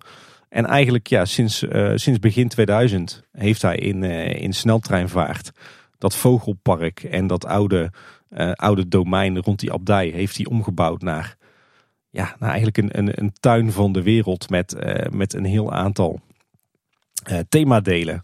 En 0.54 0.66
eigenlijk 0.66 1.06
ja, 1.06 1.24
sinds, 1.24 1.62
eh, 1.62 1.92
sinds 1.94 2.18
begin 2.18 2.48
2000 2.48 3.22
heeft 3.32 3.62
hij 3.62 3.76
in, 3.76 4.02
eh, 4.02 4.42
in 4.42 4.52
sneltreinvaart 4.52 5.52
dat 5.98 6.16
vogelpark 6.16 7.02
en 7.02 7.26
dat 7.26 7.46
oude, 7.46 7.92
eh, 8.28 8.52
oude 8.52 8.88
domein 8.88 9.38
rond 9.38 9.60
die 9.60 9.72
abdij 9.72 10.08
heeft 10.08 10.36
hij 10.36 10.46
omgebouwd 10.46 11.02
naar, 11.02 11.36
ja, 12.10 12.36
naar 12.38 12.48
eigenlijk 12.48 12.78
een, 12.78 12.98
een, 12.98 13.10
een 13.14 13.32
tuin 13.40 13.72
van 13.72 13.92
de 13.92 14.02
wereld 14.02 14.50
met, 14.50 14.76
met 15.10 15.34
een 15.34 15.44
heel 15.44 15.72
aantal 15.72 16.20
themadelen 17.48 18.22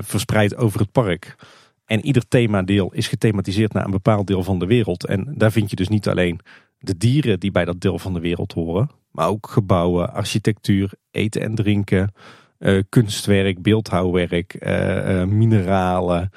verspreid 0.00 0.56
over 0.56 0.80
het 0.80 0.92
park. 0.92 1.36
En 1.84 2.04
ieder 2.04 2.28
themadeel 2.28 2.92
is 2.92 3.08
gethematiseerd 3.08 3.72
naar 3.72 3.84
een 3.84 3.90
bepaald 3.90 4.26
deel 4.26 4.42
van 4.42 4.58
de 4.58 4.66
wereld. 4.66 5.06
En 5.06 5.34
daar 5.36 5.52
vind 5.52 5.70
je 5.70 5.76
dus 5.76 5.88
niet 5.88 6.08
alleen 6.08 6.40
de 6.78 6.96
dieren 6.96 7.40
die 7.40 7.50
bij 7.50 7.64
dat 7.64 7.80
deel 7.80 7.98
van 7.98 8.14
de 8.14 8.20
wereld 8.20 8.52
horen, 8.52 8.90
maar 9.12 9.28
ook 9.28 9.48
gebouwen, 9.50 10.12
architectuur, 10.12 10.92
eten 11.10 11.42
en 11.42 11.54
drinken, 11.54 12.12
eh, 12.58 12.82
kunstwerk, 12.88 13.62
beeldhouwwerk, 13.62 14.54
eh, 14.54 15.20
eh, 15.20 15.28
mineralen, 15.28 16.30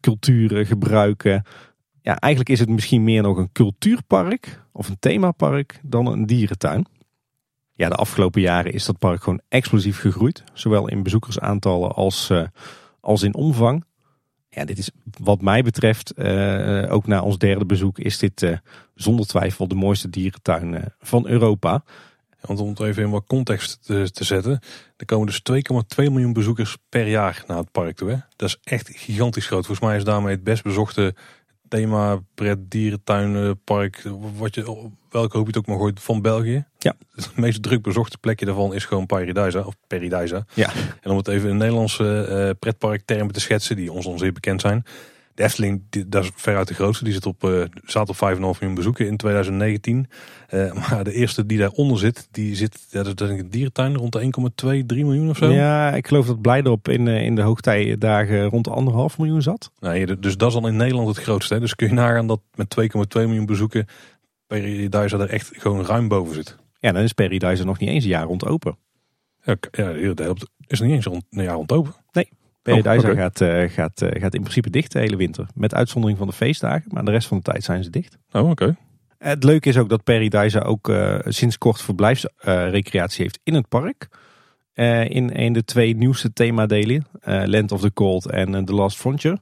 culturen, 0.00 0.66
gebruiken. 0.66 1.44
Ja, 2.02 2.18
eigenlijk 2.18 2.52
is 2.52 2.60
het 2.60 2.68
misschien 2.68 3.04
meer 3.04 3.22
nog 3.22 3.36
een 3.36 3.52
cultuurpark 3.52 4.60
of 4.72 4.88
een 4.88 4.98
themapark 4.98 5.80
dan 5.82 6.06
een 6.06 6.26
dierentuin. 6.26 6.86
Ja, 7.74 7.88
de 7.88 7.94
afgelopen 7.94 8.40
jaren 8.40 8.72
is 8.72 8.84
dat 8.84 8.98
park 8.98 9.22
gewoon 9.22 9.40
explosief 9.48 10.00
gegroeid. 10.00 10.44
Zowel 10.52 10.88
in 10.88 11.02
bezoekersaantallen 11.02 11.94
als, 11.94 12.32
als 13.00 13.22
in 13.22 13.34
omvang. 13.34 13.84
Ja, 14.54 14.64
dit 14.64 14.78
is 14.78 14.90
wat 15.18 15.40
mij 15.40 15.62
betreft, 15.62 16.10
eh, 16.10 16.92
ook 16.92 17.06
na 17.06 17.22
ons 17.22 17.38
derde 17.38 17.64
bezoek, 17.64 17.98
is 17.98 18.18
dit 18.18 18.42
eh, 18.42 18.56
zonder 18.94 19.26
twijfel 19.26 19.68
de 19.68 19.74
mooiste 19.74 20.10
dierentuin 20.10 20.74
eh, 20.74 20.82
van 21.00 21.26
Europa. 21.26 21.84
Want 22.40 22.60
om 22.60 22.68
het 22.68 22.80
even 22.80 23.02
in 23.02 23.10
wat 23.10 23.26
context 23.26 23.78
te, 23.82 24.10
te 24.10 24.24
zetten. 24.24 24.60
Er 24.96 25.06
komen 25.06 25.26
dus 25.26 25.42
2,2 25.42 26.10
miljoen 26.10 26.32
bezoekers 26.32 26.76
per 26.88 27.08
jaar 27.08 27.44
naar 27.46 27.56
het 27.56 27.70
park 27.72 27.96
toe. 27.96 28.10
Hè? 28.10 28.16
Dat 28.36 28.48
is 28.48 28.58
echt 28.62 28.88
gigantisch 28.92 29.46
groot. 29.46 29.66
Volgens 29.66 29.86
mij 29.86 29.96
is 29.96 30.04
daarmee 30.04 30.34
het 30.34 30.44
best 30.44 30.62
bezochte 30.62 31.14
thema 31.72 32.22
pret 32.34 32.58
dierentuinpark. 32.70 34.02
Wat 34.36 34.54
je, 34.54 34.90
welke 35.10 35.36
hoop 35.36 35.46
je 35.46 35.52
het 35.52 35.56
ook 35.56 35.66
maar 35.66 35.76
gooit 35.76 36.00
van 36.00 36.22
België. 36.22 36.64
Ja. 36.78 36.94
Het 37.14 37.36
meest 37.36 37.62
druk 37.62 37.82
bezochte 37.82 38.18
plekje 38.18 38.46
daarvan 38.46 38.74
is 38.74 38.84
gewoon 38.84 39.06
Paradise 39.06 39.66
of 39.66 39.74
Paradise. 39.86 40.44
Ja. 40.54 40.70
En 41.00 41.10
om 41.10 41.16
het 41.16 41.28
even 41.28 41.48
in 41.48 41.56
Nederlandse 41.56 42.24
eh 42.24 42.50
pretparktermen 42.58 43.32
te 43.32 43.40
schetsen, 43.40 43.76
die 43.76 43.92
ons 43.92 44.06
onzeer 44.06 44.32
bekend 44.32 44.60
zijn. 44.60 44.84
De 45.42 45.48
Efteling, 45.48 45.82
die, 45.90 46.08
dat 46.08 46.24
is 46.24 46.30
veruit 46.34 46.68
de 46.68 46.74
grootste. 46.74 47.04
Die 47.04 47.12
zit 47.12 47.26
op, 47.26 47.68
staat 47.84 48.08
op 48.08 48.16
5,5 48.34 48.38
miljoen 48.38 48.74
bezoeken 48.74 49.06
in 49.06 49.16
2019. 49.16 50.06
Eh, 50.48 50.72
maar 50.72 51.04
de 51.04 51.12
eerste 51.12 51.46
die 51.46 51.58
daaronder 51.58 51.98
zit, 51.98 52.28
die 52.30 52.56
zit, 52.56 52.86
ja, 52.90 53.02
dat 53.02 53.20
is 53.20 53.28
een 53.28 53.50
dierentuin 53.50 53.96
rond 53.96 54.12
de 54.12 54.20
1,2, 54.20 54.86
3 54.86 55.04
miljoen 55.04 55.30
of 55.30 55.36
zo. 55.36 55.50
Ja, 55.50 55.94
ik 55.94 56.06
geloof 56.06 56.26
dat 56.26 56.40
Blijdorp 56.40 56.88
in, 56.88 57.08
eh, 57.08 57.24
in 57.24 57.34
de 57.34 57.42
hoogtijdagen 57.42 58.44
rond 58.44 58.64
de 58.64 58.70
anderhalf 58.70 59.18
miljoen 59.18 59.42
zat. 59.42 59.70
Nee, 59.80 60.18
dus 60.18 60.36
dat 60.36 60.50
is 60.50 60.56
al 60.56 60.66
in 60.66 60.76
Nederland 60.76 61.08
het 61.08 61.24
grootste. 61.24 61.54
Hè. 61.54 61.60
Dus 61.60 61.74
kun 61.74 61.88
je 61.88 61.94
nagaan 61.94 62.26
dat 62.26 62.40
met 62.54 62.70
2,2 62.70 63.26
miljoen 63.26 63.46
bezoeken 63.46 63.86
Paradise 64.46 65.16
er 65.16 65.28
echt 65.28 65.50
gewoon 65.52 65.84
ruim 65.84 66.08
boven 66.08 66.34
zit. 66.34 66.56
Ja, 66.78 66.92
dan 66.92 67.02
is 67.02 67.12
Paradise 67.12 67.64
nog 67.64 67.78
niet 67.78 67.88
eens 67.88 68.04
een 68.04 68.10
jaar 68.10 68.26
rond 68.26 68.46
open. 68.46 68.76
Ja, 69.44 69.56
ja 69.70 69.90
is 70.66 70.78
nog 70.78 70.88
niet 70.88 70.96
eens 70.96 71.04
rond, 71.04 71.24
een 71.30 71.42
jaar 71.42 71.54
rond 71.54 71.72
open. 71.72 71.94
Paradise 72.62 73.10
Oh, 73.10 73.16
gaat, 73.16 73.40
eh, 73.40 73.68
gaat, 73.68 74.02
eh, 74.02 74.20
gaat 74.20 74.34
in 74.34 74.40
principe 74.40 74.70
dicht 74.70 74.92
de 74.92 74.98
hele 74.98 75.16
winter. 75.16 75.46
Met 75.54 75.74
uitzondering 75.74 76.18
van 76.18 76.26
de 76.26 76.32
feestdagen, 76.32 76.90
maar 76.92 77.04
de 77.04 77.10
rest 77.10 77.28
van 77.28 77.36
de 77.36 77.42
tijd 77.42 77.64
zijn 77.64 77.84
ze 77.84 77.90
dicht. 77.90 78.18
Oh, 78.32 78.50
oké. 78.50 78.76
Het 79.18 79.44
leuke 79.44 79.68
is 79.68 79.76
ook 79.76 79.88
dat 79.88 80.04
Paradise 80.04 80.62
ook 80.62 80.88
eh, 80.88 81.18
sinds 81.24 81.58
kort 81.58 81.82
verblijfsrecreatie 81.82 83.22
heeft 83.22 83.38
in 83.42 83.54
het 83.54 83.68
park. 83.68 84.08
In, 84.74 85.30
in 85.30 85.52
de 85.52 85.64
twee 85.64 85.96
nieuwste 85.96 86.32
themadelen, 86.32 87.06
Land 87.24 87.72
of 87.72 87.80
the 87.80 87.92
Cold 87.92 88.26
en 88.26 88.64
The 88.64 88.74
Last 88.74 88.96
Frontier. 88.96 89.32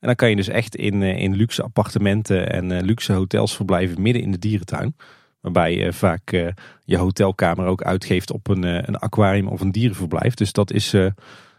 En 0.00 0.06
dan 0.06 0.14
kan 0.14 0.30
je 0.30 0.36
dus 0.36 0.48
echt 0.48 0.76
in, 0.76 1.02
in 1.02 1.34
luxe 1.34 1.62
appartementen 1.62 2.52
en 2.52 2.82
luxe 2.84 3.12
hotels 3.12 3.56
verblijven 3.56 4.02
midden 4.02 4.22
in 4.22 4.30
de 4.30 4.38
dierentuin. 4.38 4.96
Waarbij 5.40 5.76
je 5.76 5.92
vaak 5.92 6.30
je 6.84 6.96
hotelkamer 6.96 7.66
ook 7.66 7.82
uitgeeft 7.82 8.30
op 8.30 8.48
een, 8.48 8.62
een 8.62 8.98
aquarium 8.98 9.48
of 9.48 9.60
een 9.60 9.72
dierenverblijf. 9.72 10.34
Dus 10.34 10.52
dat 10.52 10.72
is 10.72 10.94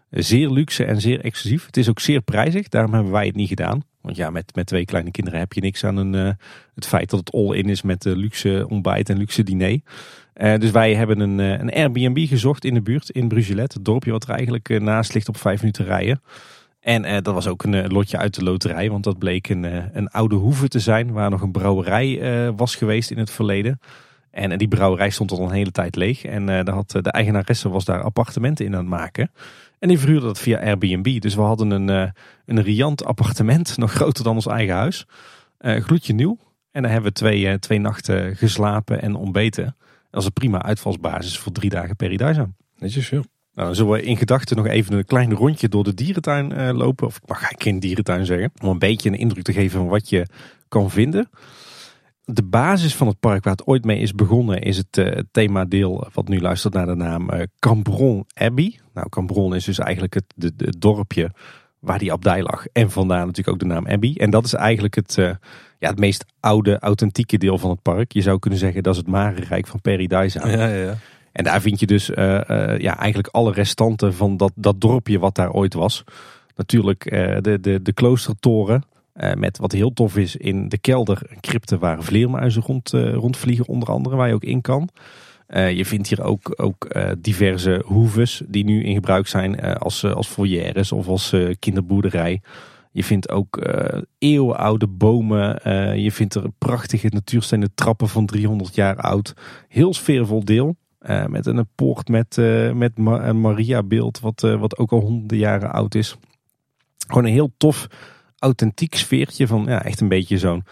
zeer 0.09 0.49
luxe 0.49 0.85
en 0.85 1.01
zeer 1.01 1.21
exclusief. 1.21 1.65
Het 1.65 1.77
is 1.77 1.89
ook 1.89 1.99
zeer 1.99 2.21
prijzig, 2.21 2.67
daarom 2.67 2.93
hebben 2.93 3.11
wij 3.11 3.25
het 3.25 3.35
niet 3.35 3.47
gedaan. 3.47 3.83
Want 4.01 4.15
ja, 4.15 4.29
met, 4.29 4.55
met 4.55 4.65
twee 4.65 4.85
kleine 4.85 5.11
kinderen 5.11 5.39
heb 5.39 5.53
je 5.53 5.61
niks 5.61 5.83
aan 5.83 5.97
een, 5.97 6.15
eh, 6.15 6.31
het 6.75 6.87
feit 6.87 7.09
dat 7.09 7.19
het 7.19 7.31
all-in 7.31 7.69
is 7.69 7.81
met 7.81 8.03
luxe 8.03 8.65
ontbijt 8.69 9.09
en 9.09 9.17
luxe 9.17 9.43
diner. 9.43 9.79
dus 10.33 10.71
wij 10.71 10.95
hebben 10.95 11.19
een, 11.19 11.37
een 11.37 11.73
Airbnb 11.73 12.27
gezocht 12.27 12.65
in 12.65 12.73
de 12.73 12.81
buurt 12.81 13.09
in 13.09 13.27
Brugelet. 13.27 13.73
Het 13.73 13.85
dorpje 13.85 14.11
wat 14.11 14.23
er 14.23 14.29
eigenlijk 14.29 14.79
naast 14.79 15.13
ligt 15.13 15.29
op 15.29 15.37
vijf 15.37 15.59
minuten 15.59 15.85
rijden. 15.85 16.21
En 16.79 17.23
dat 17.23 17.33
was 17.33 17.47
ook 17.47 17.63
een 17.63 17.87
lotje 17.87 18.17
uit 18.17 18.35
de 18.35 18.43
loterij. 18.43 18.89
Want 18.89 19.03
dat 19.03 19.17
bleek 19.17 19.49
een, 19.49 19.63
een 19.97 20.07
oude 20.07 20.35
hoeve 20.35 20.67
te 20.67 20.79
zijn 20.79 21.11
waar 21.11 21.29
nog 21.29 21.41
een 21.41 21.51
brouwerij 21.51 22.21
was 22.55 22.75
geweest 22.75 23.11
in 23.11 23.17
het 23.17 23.31
verleden. 23.31 23.79
En 24.31 24.57
die 24.57 24.67
brouwerij 24.67 25.09
stond 25.09 25.31
al 25.31 25.41
een 25.41 25.51
hele 25.51 25.71
tijd 25.71 25.95
leeg. 25.95 26.25
En 26.25 26.49
uh, 26.49 26.59
had, 26.63 26.89
de 26.91 27.11
eigenaresse 27.11 27.69
was 27.69 27.85
daar 27.85 28.01
appartementen 28.01 28.65
in 28.65 28.73
aan 28.73 28.79
het 28.79 28.89
maken. 28.89 29.31
En 29.79 29.87
die 29.87 29.99
verhuurde 29.99 30.25
dat 30.25 30.39
via 30.39 30.59
Airbnb. 30.59 31.21
Dus 31.21 31.35
we 31.35 31.41
hadden 31.41 31.71
een, 31.71 31.89
uh, 31.89 32.09
een 32.45 32.61
riant 32.61 33.05
appartement, 33.05 33.77
nog 33.77 33.91
groter 33.91 34.23
dan 34.23 34.35
ons 34.35 34.47
eigen 34.47 34.75
huis. 34.75 35.05
Uh, 35.59 35.81
gloedje 35.81 36.13
nieuw. 36.13 36.37
En 36.71 36.81
daar 36.81 36.91
hebben 36.91 37.09
we 37.09 37.17
twee, 37.17 37.59
twee 37.59 37.79
nachten 37.79 38.35
geslapen 38.35 39.01
en 39.01 39.15
ontbeten. 39.15 39.75
Dat 40.09 40.21
is 40.21 40.25
een 40.25 40.33
prima 40.33 40.61
uitvalsbasis 40.61 41.37
voor 41.37 41.51
drie 41.51 41.69
dagen 41.69 41.95
Periduiza. 41.95 42.49
Netjes. 42.77 43.11
Nou, 43.53 43.75
zullen 43.75 43.91
we 43.91 44.01
in 44.01 44.17
gedachten 44.17 44.57
nog 44.57 44.65
even 44.65 44.93
een 44.93 45.05
klein 45.05 45.33
rondje 45.33 45.69
door 45.69 45.83
de 45.83 45.93
dierentuin 45.93 46.73
lopen. 46.73 47.07
Of 47.07 47.15
ik 47.15 47.27
mag 47.27 47.37
eigenlijk 47.37 47.63
geen 47.63 47.79
dierentuin 47.79 48.25
zeggen. 48.25 48.51
Om 48.61 48.69
een 48.69 48.79
beetje 48.79 49.09
een 49.09 49.17
indruk 49.17 49.43
te 49.43 49.53
geven 49.53 49.79
van 49.79 49.87
wat 49.87 50.09
je 50.09 50.27
kan 50.67 50.89
vinden 50.89 51.29
de 52.33 52.43
basis 52.43 52.95
van 52.95 53.07
het 53.07 53.19
park 53.19 53.43
waar 53.43 53.53
het 53.53 53.67
ooit 53.67 53.85
mee 53.85 53.99
is 53.99 54.13
begonnen 54.13 54.61
is 54.61 54.77
het 54.77 54.97
uh, 54.97 55.11
themadeel 55.31 56.07
wat 56.13 56.27
nu 56.27 56.39
luistert 56.39 56.73
naar 56.73 56.85
de 56.85 56.95
naam 56.95 57.31
uh, 57.33 57.41
Cambron 57.59 58.25
Abbey. 58.33 58.79
Nou, 58.93 59.09
Cambron 59.09 59.55
is 59.55 59.65
dus 59.65 59.79
eigenlijk 59.79 60.13
het, 60.13 60.25
de, 60.35 60.73
dorpje 60.77 61.31
waar 61.79 61.99
die 61.99 62.11
abdij 62.11 62.41
lag. 62.41 62.65
En 62.67 62.91
vandaar 62.91 63.25
natuurlijk 63.25 63.49
ook 63.49 63.59
de 63.59 63.75
naam 63.75 63.87
Abbey. 63.87 64.15
En 64.17 64.29
dat 64.29 64.45
is 64.45 64.53
eigenlijk 64.53 64.95
het, 64.95 65.17
uh, 65.19 65.31
ja, 65.79 65.89
het 65.89 65.99
meest 65.99 66.25
oude, 66.39 66.79
authentieke 66.79 67.37
deel 67.37 67.57
van 67.57 67.69
het 67.69 67.81
park. 67.81 68.11
Je 68.11 68.21
zou 68.21 68.39
kunnen 68.39 68.59
zeggen 68.59 68.83
dat 68.83 68.93
is 68.93 68.99
het 68.99 69.07
Marenrijk 69.07 69.67
van 69.67 69.81
Paradise. 69.81 70.39
Ja, 70.39 70.47
ja, 70.47 70.67
ja. 70.67 70.95
En 71.31 71.43
daar 71.43 71.61
vind 71.61 71.79
je 71.79 71.85
dus 71.85 72.05
ja, 72.05 72.97
eigenlijk 72.97 73.27
alle 73.27 73.51
restanten 73.51 74.13
van 74.13 74.37
dat, 74.37 74.51
dat 74.55 74.81
dorpje 74.81 75.19
wat 75.19 75.35
daar 75.35 75.51
ooit 75.51 75.73
was. 75.73 76.03
Natuurlijk 76.55 77.03
de, 77.43 77.57
de, 77.61 77.81
de 77.81 77.93
kloostertoren. 77.93 78.83
Uh, 79.15 79.33
met 79.33 79.57
wat 79.57 79.71
heel 79.71 79.93
tof 79.93 80.17
is 80.17 80.35
in 80.35 80.69
de 80.69 80.77
kelder 80.77 81.21
een 81.29 81.39
crypte 81.39 81.77
waar 81.77 82.03
vleermuizen 82.03 82.61
rond, 82.61 82.93
uh, 82.93 83.13
rondvliegen 83.13 83.67
onder 83.67 83.89
andere, 83.89 84.15
waar 84.15 84.27
je 84.27 84.33
ook 84.33 84.43
in 84.43 84.61
kan. 84.61 84.89
Uh, 85.47 85.71
je 85.71 85.85
vindt 85.85 86.07
hier 86.07 86.23
ook, 86.23 86.53
ook 86.55 86.87
diverse 87.17 87.83
hoeves 87.85 88.41
die 88.47 88.63
nu 88.63 88.83
in 88.83 88.93
gebruik 88.93 89.27
zijn 89.27 89.79
als, 89.79 90.05
als 90.05 90.27
foyeres 90.27 90.91
of 90.91 91.07
als 91.07 91.35
kinderboerderij. 91.59 92.41
Je 92.91 93.03
vindt 93.03 93.29
ook 93.29 93.61
eeuwenoude 94.17 94.87
bomen. 94.87 95.59
je 96.01 96.11
vindt 96.11 96.35
er 96.35 96.51
prachtige 96.57 97.07
natuurstenen 97.09 97.71
trappen 97.75 98.09
van 98.09 98.25
300 98.25 98.75
jaar 98.75 98.97
oud. 98.97 99.33
Heel 99.67 99.93
sfeervol 99.93 100.45
deel. 100.45 100.75
met 101.27 101.45
een 101.45 101.67
poort 101.75 102.07
met, 102.07 102.37
met 102.73 102.91
een 102.95 103.41
Maria 103.41 103.83
beeld 103.83 104.19
wat, 104.19 104.41
wat 104.41 104.77
ook 104.77 104.91
al 104.91 104.99
honderden 104.99 105.37
jaren 105.37 105.71
oud 105.71 105.95
is. 105.95 106.15
Gewoon 107.07 107.25
een 107.25 107.33
heel 107.33 107.51
tof 107.57 107.87
authentiek 108.39 108.95
sfeertje 108.95 109.47
van 109.47 109.65
ja, 109.67 109.83
echt 109.83 110.01
een 110.01 110.07
beetje 110.07 110.37
zo'n 110.37 110.63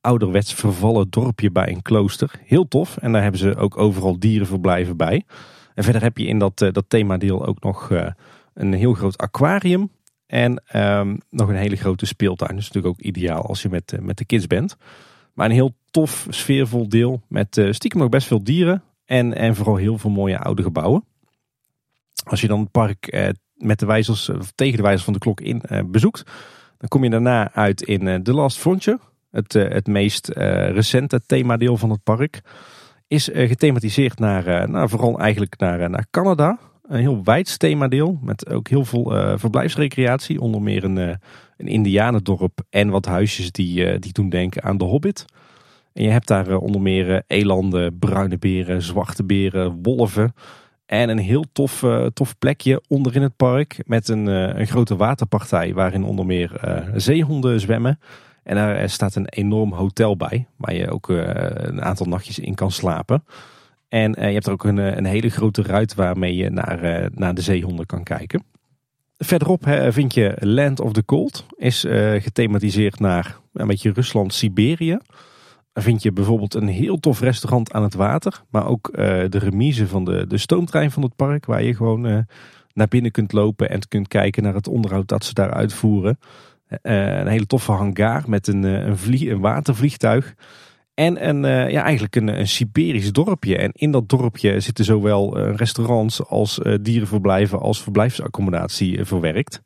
ouderwets 0.00 0.54
vervallen 0.54 1.10
dorpje 1.10 1.50
bij 1.50 1.68
een 1.68 1.82
klooster. 1.82 2.30
Heel 2.44 2.68
tof. 2.68 2.96
En 2.96 3.12
daar 3.12 3.22
hebben 3.22 3.40
ze 3.40 3.56
ook 3.56 3.78
overal 3.78 4.18
dierenverblijven 4.18 4.96
bij. 4.96 5.24
En 5.74 5.84
verder 5.84 6.02
heb 6.02 6.18
je 6.18 6.26
in 6.26 6.38
dat, 6.38 6.60
uh, 6.60 6.72
dat 6.72 6.84
themadeel 6.88 7.46
ook 7.46 7.62
nog 7.62 7.90
uh, 7.90 8.06
een 8.54 8.72
heel 8.72 8.94
groot 8.94 9.18
aquarium. 9.18 9.90
En 10.26 10.62
um, 10.76 11.20
nog 11.30 11.48
een 11.48 11.56
hele 11.56 11.76
grote 11.76 12.06
speeltuin. 12.06 12.50
Dat 12.50 12.60
is 12.60 12.66
natuurlijk 12.66 12.94
ook 12.94 13.06
ideaal 13.06 13.46
als 13.46 13.62
je 13.62 13.68
met, 13.68 13.92
uh, 13.92 14.00
met 14.00 14.18
de 14.18 14.24
kids 14.24 14.46
bent. 14.46 14.76
Maar 15.34 15.46
een 15.46 15.52
heel 15.52 15.74
tof, 15.90 16.26
sfeervol 16.28 16.88
deel. 16.88 17.22
Met 17.28 17.66
stiekem 17.70 18.02
ook 18.02 18.10
best 18.10 18.26
veel 18.26 18.44
dieren. 18.44 18.82
En, 19.04 19.34
en 19.34 19.54
vooral 19.54 19.76
heel 19.76 19.98
veel 19.98 20.10
mooie 20.10 20.38
oude 20.38 20.62
gebouwen. 20.62 21.04
Als 22.24 22.40
je 22.40 22.46
dan 22.46 22.60
het 22.60 22.70
park 22.70 23.32
met 23.54 23.78
de 23.78 23.86
wijzers, 23.86 24.28
of 24.28 24.52
tegen 24.54 24.76
de 24.76 24.82
wijzers 24.82 25.04
van 25.04 25.12
de 25.12 25.18
klok 25.18 25.40
in 25.40 25.62
bezoekt 25.86 26.24
dan 26.78 26.88
kom 26.88 27.04
je 27.04 27.10
daarna 27.10 27.52
uit 27.52 27.82
in 27.82 28.06
uh, 28.06 28.14
The 28.14 28.32
Last 28.32 28.58
Frontier. 28.58 28.98
Het, 29.30 29.54
uh, 29.54 29.68
het 29.68 29.86
meest 29.86 30.30
uh, 30.30 30.70
recente 30.70 31.20
themadeel 31.26 31.76
van 31.76 31.90
het 31.90 32.02
park. 32.02 32.40
Is 33.06 33.28
gethematiseerd 33.32 34.18
naar, 34.18 34.70
nou, 34.70 34.88
vooral 34.88 35.18
eigenlijk 35.18 35.58
naar, 35.58 35.90
naar 35.90 36.06
Canada. 36.10 36.58
Een 36.82 37.00
heel 37.00 37.24
wijd 37.24 37.58
themadeel 37.58 38.18
met 38.22 38.48
ook 38.48 38.68
heel 38.68 38.84
veel 38.84 39.38
verblijfsrecreatie. 39.38 40.40
Onder 40.40 40.62
meer 40.62 40.84
een, 40.84 40.96
een 41.56 41.66
indianendorp 41.66 42.60
en 42.70 42.88
wat 42.88 43.06
huisjes 43.06 43.52
die, 43.52 43.98
die 43.98 44.12
doen 44.12 44.28
denken 44.28 44.62
aan 44.62 44.78
de 44.78 44.84
Hobbit. 44.84 45.24
En 45.92 46.02
je 46.02 46.10
hebt 46.10 46.28
daar 46.28 46.56
onder 46.56 46.80
meer 46.80 47.22
elanden, 47.26 47.98
bruine 47.98 48.38
beren, 48.38 48.82
zwarte 48.82 49.24
beren, 49.24 49.78
wolven... 49.82 50.34
En 50.88 51.08
een 51.08 51.18
heel 51.18 51.44
tof, 51.52 51.82
uh, 51.82 52.06
tof 52.06 52.38
plekje 52.38 52.82
onderin 52.86 53.22
het 53.22 53.36
park 53.36 53.82
met 53.86 54.08
een, 54.08 54.26
uh, 54.26 54.58
een 54.58 54.66
grote 54.66 54.96
waterpartij 54.96 55.74
waarin 55.74 56.04
onder 56.04 56.26
meer 56.26 56.60
uh, 56.64 56.94
zeehonden 56.94 57.60
zwemmen. 57.60 58.00
En 58.42 58.54
daar 58.54 58.90
staat 58.90 59.14
een 59.14 59.28
enorm 59.28 59.72
hotel 59.72 60.16
bij 60.16 60.46
waar 60.56 60.74
je 60.74 60.90
ook 60.90 61.08
een 61.08 61.82
aantal 61.82 62.06
nachtjes 62.06 62.38
in 62.38 62.54
kan 62.54 62.70
slapen. 62.70 63.24
En 63.88 64.10
je 64.10 64.20
hebt 64.20 64.46
er 64.46 64.52
ook 64.52 64.64
een, 64.64 64.76
een 64.76 65.04
hele 65.04 65.28
grote 65.28 65.62
ruit 65.62 65.94
waarmee 65.94 66.36
je 66.36 66.50
naar, 66.50 67.10
naar 67.14 67.34
de 67.34 67.42
zeehonden 67.42 67.86
kan 67.86 68.02
kijken. 68.02 68.44
Verderop 69.18 69.62
vind 69.88 70.14
je 70.14 70.36
Land 70.40 70.80
of 70.80 70.92
the 70.92 71.04
Cold. 71.04 71.46
Is 71.56 71.80
gethematiseerd 72.18 73.00
naar 73.00 73.38
een 73.52 73.66
beetje 73.66 73.92
Rusland, 73.92 74.34
Siberië. 74.34 74.98
Vind 75.80 76.02
je 76.02 76.12
bijvoorbeeld 76.12 76.54
een 76.54 76.68
heel 76.68 77.00
tof 77.00 77.20
restaurant 77.20 77.72
aan 77.72 77.82
het 77.82 77.94
water. 77.94 78.42
Maar 78.50 78.66
ook 78.66 78.88
uh, 78.92 78.96
de 79.28 79.38
remise 79.38 79.86
van 79.86 80.04
de, 80.04 80.26
de 80.26 80.38
stoomtrein 80.38 80.90
van 80.90 81.02
het 81.02 81.16
park. 81.16 81.46
Waar 81.46 81.62
je 81.62 81.74
gewoon 81.74 82.06
uh, 82.06 82.18
naar 82.72 82.88
binnen 82.88 83.10
kunt 83.10 83.32
lopen 83.32 83.70
en 83.70 83.88
kunt 83.88 84.08
kijken 84.08 84.42
naar 84.42 84.54
het 84.54 84.68
onderhoud 84.68 85.08
dat 85.08 85.24
ze 85.24 85.34
daar 85.34 85.52
uitvoeren. 85.52 86.18
Uh, 86.68 87.18
een 87.18 87.26
hele 87.26 87.46
toffe 87.46 87.72
hangar 87.72 88.22
met 88.26 88.46
een, 88.46 88.62
een, 88.62 88.98
vlie, 88.98 89.36
watervliegtuig. 89.36 90.34
En 90.94 91.28
een, 91.28 91.70
ja, 91.70 91.82
eigenlijk 91.82 92.16
een, 92.16 92.28
een 92.28 92.48
Siberisch 92.48 93.12
dorpje. 93.12 93.56
En 93.56 93.70
in 93.72 93.90
dat 93.90 94.08
dorpje 94.08 94.60
zitten 94.60 94.84
zowel 94.84 95.38
restaurants 95.38 96.26
als 96.26 96.60
dierenverblijven 96.80 97.60
als 97.60 97.82
verblijfsaccommodatie 97.82 99.04
verwerkt. 99.04 99.60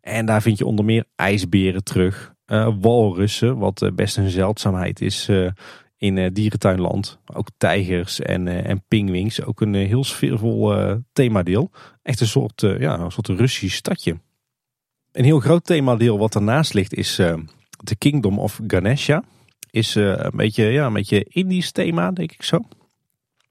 En 0.00 0.26
daar 0.26 0.42
vind 0.42 0.58
je 0.58 0.66
onder 0.66 0.84
meer 0.84 1.04
ijsberen 1.14 1.84
terug 1.84 2.36
walrussen, 2.80 3.58
wat 3.58 3.82
uh, 3.82 3.90
best 3.90 4.16
een 4.16 4.30
zeldzaamheid 4.30 5.00
is 5.00 5.28
uh, 5.28 5.50
in 5.96 6.32
dierentuinland. 6.32 7.18
Ook 7.34 7.48
tijgers 7.56 8.20
en, 8.20 8.48
en 8.64 8.84
pingwings, 8.88 9.44
ook 9.44 9.60
een 9.60 9.74
heel 9.74 10.04
sfeervol 10.04 10.74
themadeel. 11.12 11.70
Echt 12.02 12.20
een 12.20 12.26
soort, 12.26 12.60
ja, 12.60 12.98
een 12.98 13.10
soort 13.10 13.28
Russisch 13.28 13.76
stadje. 13.76 14.20
Een 15.12 15.24
heel 15.24 15.40
groot 15.40 15.64
themadeel 15.64 16.18
wat 16.18 16.34
ernaast 16.34 16.74
ligt 16.74 16.94
is 16.94 17.14
The 17.84 17.96
Kingdom 17.98 18.38
of 18.38 18.60
Ganesha. 18.66 19.22
Is 19.70 19.94
een, 19.94 20.30
beetje, 20.34 20.64
ja, 20.64 20.86
een 20.86 20.92
beetje 20.92 21.24
Indisch 21.28 21.72
thema, 21.72 22.10
denk 22.10 22.32
ik 22.32 22.42
zo. 22.42 22.60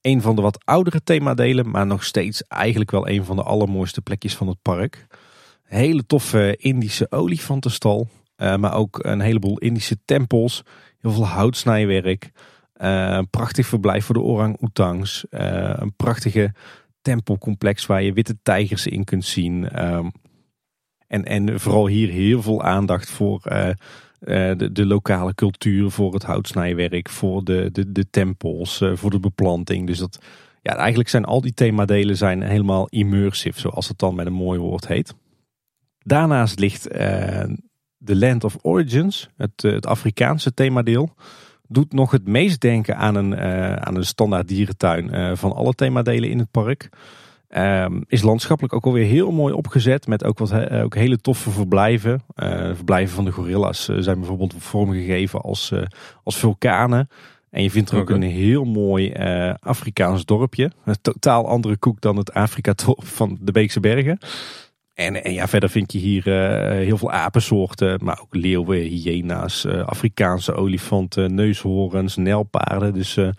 Een 0.01 0.21
van 0.21 0.35
de 0.35 0.41
wat 0.41 0.65
oudere 0.65 1.03
themadelen, 1.03 1.69
maar 1.69 1.85
nog 1.85 2.03
steeds 2.03 2.43
eigenlijk 2.43 2.91
wel 2.91 3.07
een 3.07 3.25
van 3.25 3.35
de 3.35 3.43
allermooiste 3.43 4.01
plekjes 4.01 4.35
van 4.35 4.47
het 4.47 4.61
park. 4.61 5.07
Hele 5.63 6.05
toffe 6.05 6.55
Indische 6.57 7.11
olifantenstal. 7.11 8.07
Uh, 8.37 8.55
maar 8.55 8.73
ook 8.73 8.99
een 9.01 9.19
heleboel 9.19 9.57
Indische 9.57 9.97
tempels. 10.05 10.63
Heel 10.99 11.11
veel 11.11 11.25
houtsnijwerk. 11.25 12.31
Uh, 12.81 13.07
een 13.09 13.29
prachtig 13.29 13.67
verblijf 13.67 14.05
voor 14.05 14.15
de 14.15 14.21
orang-oetangs. 14.21 15.25
Uh, 15.29 15.73
een 15.75 15.95
prachtige 15.95 16.53
tempelcomplex 17.01 17.85
waar 17.85 18.03
je 18.03 18.13
witte 18.13 18.37
tijgers 18.43 18.87
in 18.87 19.03
kunt 19.03 19.25
zien. 19.25 19.69
Ehm, 19.69 20.09
en, 21.07 21.25
en 21.25 21.59
vooral 21.59 21.87
hier 21.87 22.09
heel 22.09 22.41
veel 22.41 22.63
aandacht 22.63 23.09
voor 23.09 23.41
de, 24.19 24.85
lokale 24.85 25.33
cultuur. 25.35 25.91
Voor 25.91 26.13
het 26.13 26.23
houtsnijwerk. 26.23 27.09
Voor 27.09 27.43
de, 27.43 27.69
de, 27.71 27.91
de 27.91 28.09
tempels. 28.09 28.83
voor 28.93 29.09
de 29.09 29.19
beplanting. 29.19 29.87
Dus 29.87 29.97
dat, 29.97 30.19
ja, 30.61 30.75
eigenlijk 30.75 31.09
zijn 31.09 31.25
al 31.25 31.41
die 31.41 31.53
themadelen 31.53 32.17
zijn 32.17 32.41
helemaal 32.41 32.87
immersive. 32.87 33.59
Zoals 33.59 33.87
het 33.87 33.99
dan 33.99 34.15
met 34.15 34.25
een 34.25 34.33
mooi 34.33 34.59
woord 34.59 34.87
heet. 34.87 35.15
Daarnaast 35.99 36.59
ligt 36.59 36.87
The 38.05 38.15
Land 38.15 38.43
of 38.43 38.57
Origins, 38.61 39.29
het, 39.37 39.63
eh, 39.63 39.71
het 39.71 39.85
Afrikaanse 39.85 40.53
themadeel, 40.53 41.13
doet 41.67 41.93
nog 41.93 42.11
het 42.11 42.27
meest 42.27 42.61
denken 42.61 42.97
aan 42.97 43.15
een, 43.15 43.31
uh, 43.31 43.73
aan 43.73 43.95
een 43.95 44.05
standaard 44.05 44.47
dierentuin 44.47 45.13
uh, 45.13 45.31
van 45.35 45.53
alle 45.53 45.73
themadelen 45.73 46.29
in 46.29 46.39
het 46.39 46.51
park. 46.51 46.89
Um, 47.49 48.03
is 48.07 48.21
landschappelijk 48.21 48.73
ook 48.73 48.85
alweer 48.85 49.05
heel 49.05 49.31
mooi 49.31 49.53
opgezet 49.53 50.07
met 50.07 50.23
ook, 50.23 50.37
wat, 50.39 50.69
ook 50.69 50.95
hele 50.95 51.17
toffe 51.17 51.49
verblijven. 51.49 52.21
Uh, 52.35 52.75
verblijven 52.75 53.15
van 53.15 53.25
de 53.25 53.31
gorilla's 53.31 53.85
zijn 53.85 54.19
bijvoorbeeld 54.19 54.53
vormgegeven 54.57 55.41
als, 55.41 55.73
als 56.23 56.37
vulkanen. 56.37 57.09
En 57.49 57.63
je 57.63 57.71
vindt 57.71 57.91
er 57.91 57.99
ook 57.99 58.09
een 58.09 58.21
heel 58.21 58.63
mooi 58.63 59.13
Afrikaans 59.59 60.25
dorpje. 60.25 60.71
Een 60.85 61.01
totaal 61.01 61.47
andere 61.47 61.77
koek 61.77 62.01
dan 62.01 62.17
het 62.17 62.33
Afrika-dorp 62.33 63.05
van 63.05 63.37
de 63.41 63.51
Beekse 63.51 63.79
Bergen. 63.79 64.19
En, 64.97 65.23
en 65.23 65.33
ja, 65.33 65.47
verder 65.47 65.69
vind 65.69 65.91
je 65.91 65.97
hier 65.97 66.27
uh, 66.27 66.69
heel 66.85 66.97
veel 66.97 67.11
apensoorten, 67.11 67.99
maar 68.03 68.19
ook 68.21 68.35
leeuwen, 68.35 68.79
hyena's, 68.79 69.65
uh, 69.65 69.85
Afrikaanse 69.85 70.53
olifanten, 70.53 71.35
neushoorns, 71.35 72.15
nelpaarden. 72.15 72.93
Dus 72.93 73.17
uh, 73.17 73.29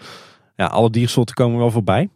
ja, 0.56 0.66
alle 0.66 0.90
diersoorten 0.90 1.34
komen 1.34 1.58
wel 1.58 1.70
voorbij. 1.70 2.08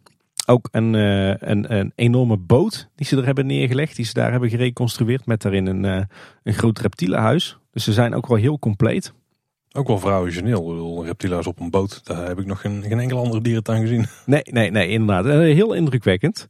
Ook 0.45 0.67
een, 0.71 0.93
een, 0.93 1.73
een, 1.77 1.91
enorme 1.95 2.37
boot 2.37 2.89
die 2.95 3.05
ze 3.05 3.17
er 3.17 3.25
hebben 3.25 3.45
neergelegd, 3.45 3.95
die 3.95 4.05
ze 4.05 4.13
daar 4.13 4.31
hebben 4.31 4.49
gereconstrueerd 4.49 5.25
met 5.25 5.41
daarin 5.41 5.65
een, 5.65 6.07
een 6.43 6.53
groot 6.53 6.79
reptielenhuis. 6.79 7.57
Dus 7.71 7.83
ze 7.83 7.93
zijn 7.93 8.15
ook 8.15 8.27
wel 8.27 8.37
heel 8.37 8.59
compleet. 8.59 9.13
Ook 9.71 9.87
wel 9.87 9.99
vrouwengeneel. 9.99 11.05
Reptielhuis 11.05 11.47
op 11.47 11.59
een 11.59 11.69
boot. 11.69 12.01
Daar 12.03 12.27
heb 12.27 12.39
ik 12.39 12.45
nog 12.45 12.61
geen, 12.61 12.83
geen 12.87 12.99
enkele 12.99 13.19
andere 13.19 13.41
dierentuin 13.41 13.81
gezien. 13.81 14.05
Nee, 14.25 14.43
nee, 14.43 14.71
nee, 14.71 14.87
inderdaad. 14.87 15.25
Heel 15.25 15.73
indrukwekkend. 15.73 16.49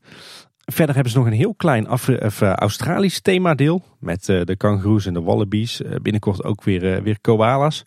Verder 0.66 0.96
hebben 0.96 1.12
ze 1.12 1.18
nog 1.18 1.28
een 1.28 1.34
heel 1.34 1.56
klein 1.56 1.88
uh, 2.10 2.54
Australisch 2.54 3.22
themadeel. 3.22 3.82
Met 4.00 4.28
uh, 4.28 4.44
de 4.44 4.56
kangoeroes 4.56 5.06
en 5.06 5.14
de 5.14 5.22
wallabies. 5.22 5.82
Uh, 5.82 5.96
binnenkort 6.02 6.44
ook 6.44 6.64
weer, 6.64 7.04
weer 7.04 7.22
koala's. 7.22 7.86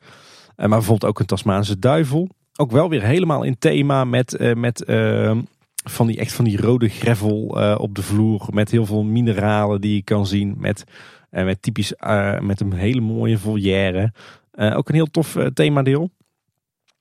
maar 0.57 0.69
bijvoorbeeld 0.69 1.11
ook 1.11 1.19
een 1.19 1.27
Tasmaanse 1.27 1.79
duivel. 1.79 2.29
Ook 2.57 2.71
wel 2.71 2.89
weer 2.89 3.03
helemaal 3.03 3.43
in 3.43 3.59
thema 3.59 4.05
met, 4.05 4.55
met 4.57 4.85
ehm, 4.85 5.41
van, 5.85 6.07
die, 6.07 6.19
echt 6.19 6.33
van 6.33 6.45
die 6.45 6.61
rode 6.61 6.89
gravel 6.89 7.43
op 7.79 7.95
de 7.95 8.03
vloer. 8.03 8.47
Met 8.51 8.71
heel 8.71 8.87
veel 8.87 9.05
mineralen 9.05 9.81
die 9.81 9.95
je 9.95 10.03
kan 10.03 10.27
zien. 10.27 10.55
Met, 10.59 10.85
met 11.31 11.63
typisch 11.63 11.93
met 12.41 12.61
een 12.61 12.73
hele 12.73 13.01
mooie 13.01 13.39
volière. 13.39 14.13
ook 14.53 14.89
een 14.89 14.95
heel 14.95 15.11
tof 15.11 15.37
themadeel. 15.55 16.11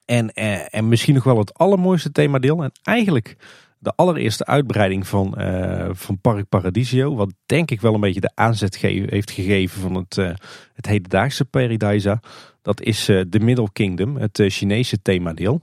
En, 0.05 0.33
en 0.69 0.87
misschien 0.87 1.13
nog 1.13 1.23
wel 1.23 1.37
het 1.37 1.53
allermooiste 1.53 2.11
themadeel. 2.11 2.63
En 2.63 2.71
eigenlijk 2.83 3.37
de 3.85 3.93
allereerste 3.95 4.45
uitbreiding 4.45 5.07
van, 5.07 5.35
uh, 5.37 5.89
van 5.91 6.19
Park 6.19 6.49
Paradisio. 6.49 7.15
Wat 7.15 7.33
denk 7.45 7.71
ik 7.71 7.81
wel 7.81 7.93
een 7.93 7.99
beetje 7.99 8.19
de 8.19 8.31
aanzet 8.33 8.77
heeft 8.77 9.31
gegeven 9.31 9.81
van 9.81 9.95
het, 9.95 10.17
uh, 10.17 10.33
het 10.73 10.85
hedendaagse 10.85 11.45
Paradisa. 11.45 12.19
Dat 12.61 12.81
is 12.81 13.09
uh, 13.09 13.21
The 13.21 13.39
Middle 13.39 13.71
Kingdom, 13.71 14.15
het 14.17 14.43
Chinese 14.47 15.01
themadeel. 15.01 15.61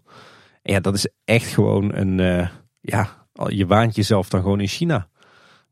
En 0.63 0.73
ja, 0.73 0.81
dat 0.81 0.95
is 0.95 1.09
echt 1.25 1.47
gewoon 1.47 1.95
een... 1.95 2.49
ja, 2.81 3.27
je 3.47 3.67
waant 3.67 3.95
jezelf 3.95 4.29
dan 4.29 4.43
gewoon 4.43 4.61
in 4.61 4.69
China. 4.69 5.09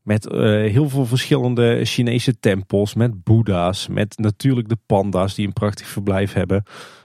Met 0.01 0.27
heel 0.71 0.89
veel 0.89 1.05
verschillende 1.05 1.85
Chinese 1.85 2.39
tempels, 2.39 2.93
met 2.93 3.23
boeddha's, 3.23 3.87
met 3.87 4.17
natuurlijk 4.17 4.69
de 4.69 4.77
panda's 4.85 5.35
die 5.35 5.47
een 5.47 5.53
prachtig 5.53 5.87
verblijf 5.87 6.33
hebben. 6.33 6.63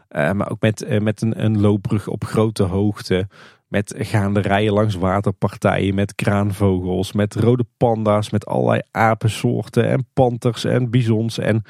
maar 0.08 0.50
ook 0.50 0.60
met, 0.60 1.00
met 1.02 1.22
een, 1.22 1.44
een 1.44 1.60
loopbrug 1.60 2.08
op 2.08 2.24
grote 2.24 2.62
hoogte. 2.62 3.28
Met 3.68 3.94
gaande 3.98 4.40
rijen 4.40 4.72
langs 4.72 4.94
waterpartijen, 4.94 5.94
met 5.94 6.14
kraanvogels, 6.14 7.12
met 7.12 7.34
rode 7.34 7.64
panda's, 7.76 8.30
met 8.30 8.46
allerlei 8.46 8.80
apensoorten 8.90 9.88
en 9.88 10.06
panters 10.12 10.64
en 10.64 10.90
bizons 10.90 11.38
en 11.38 11.62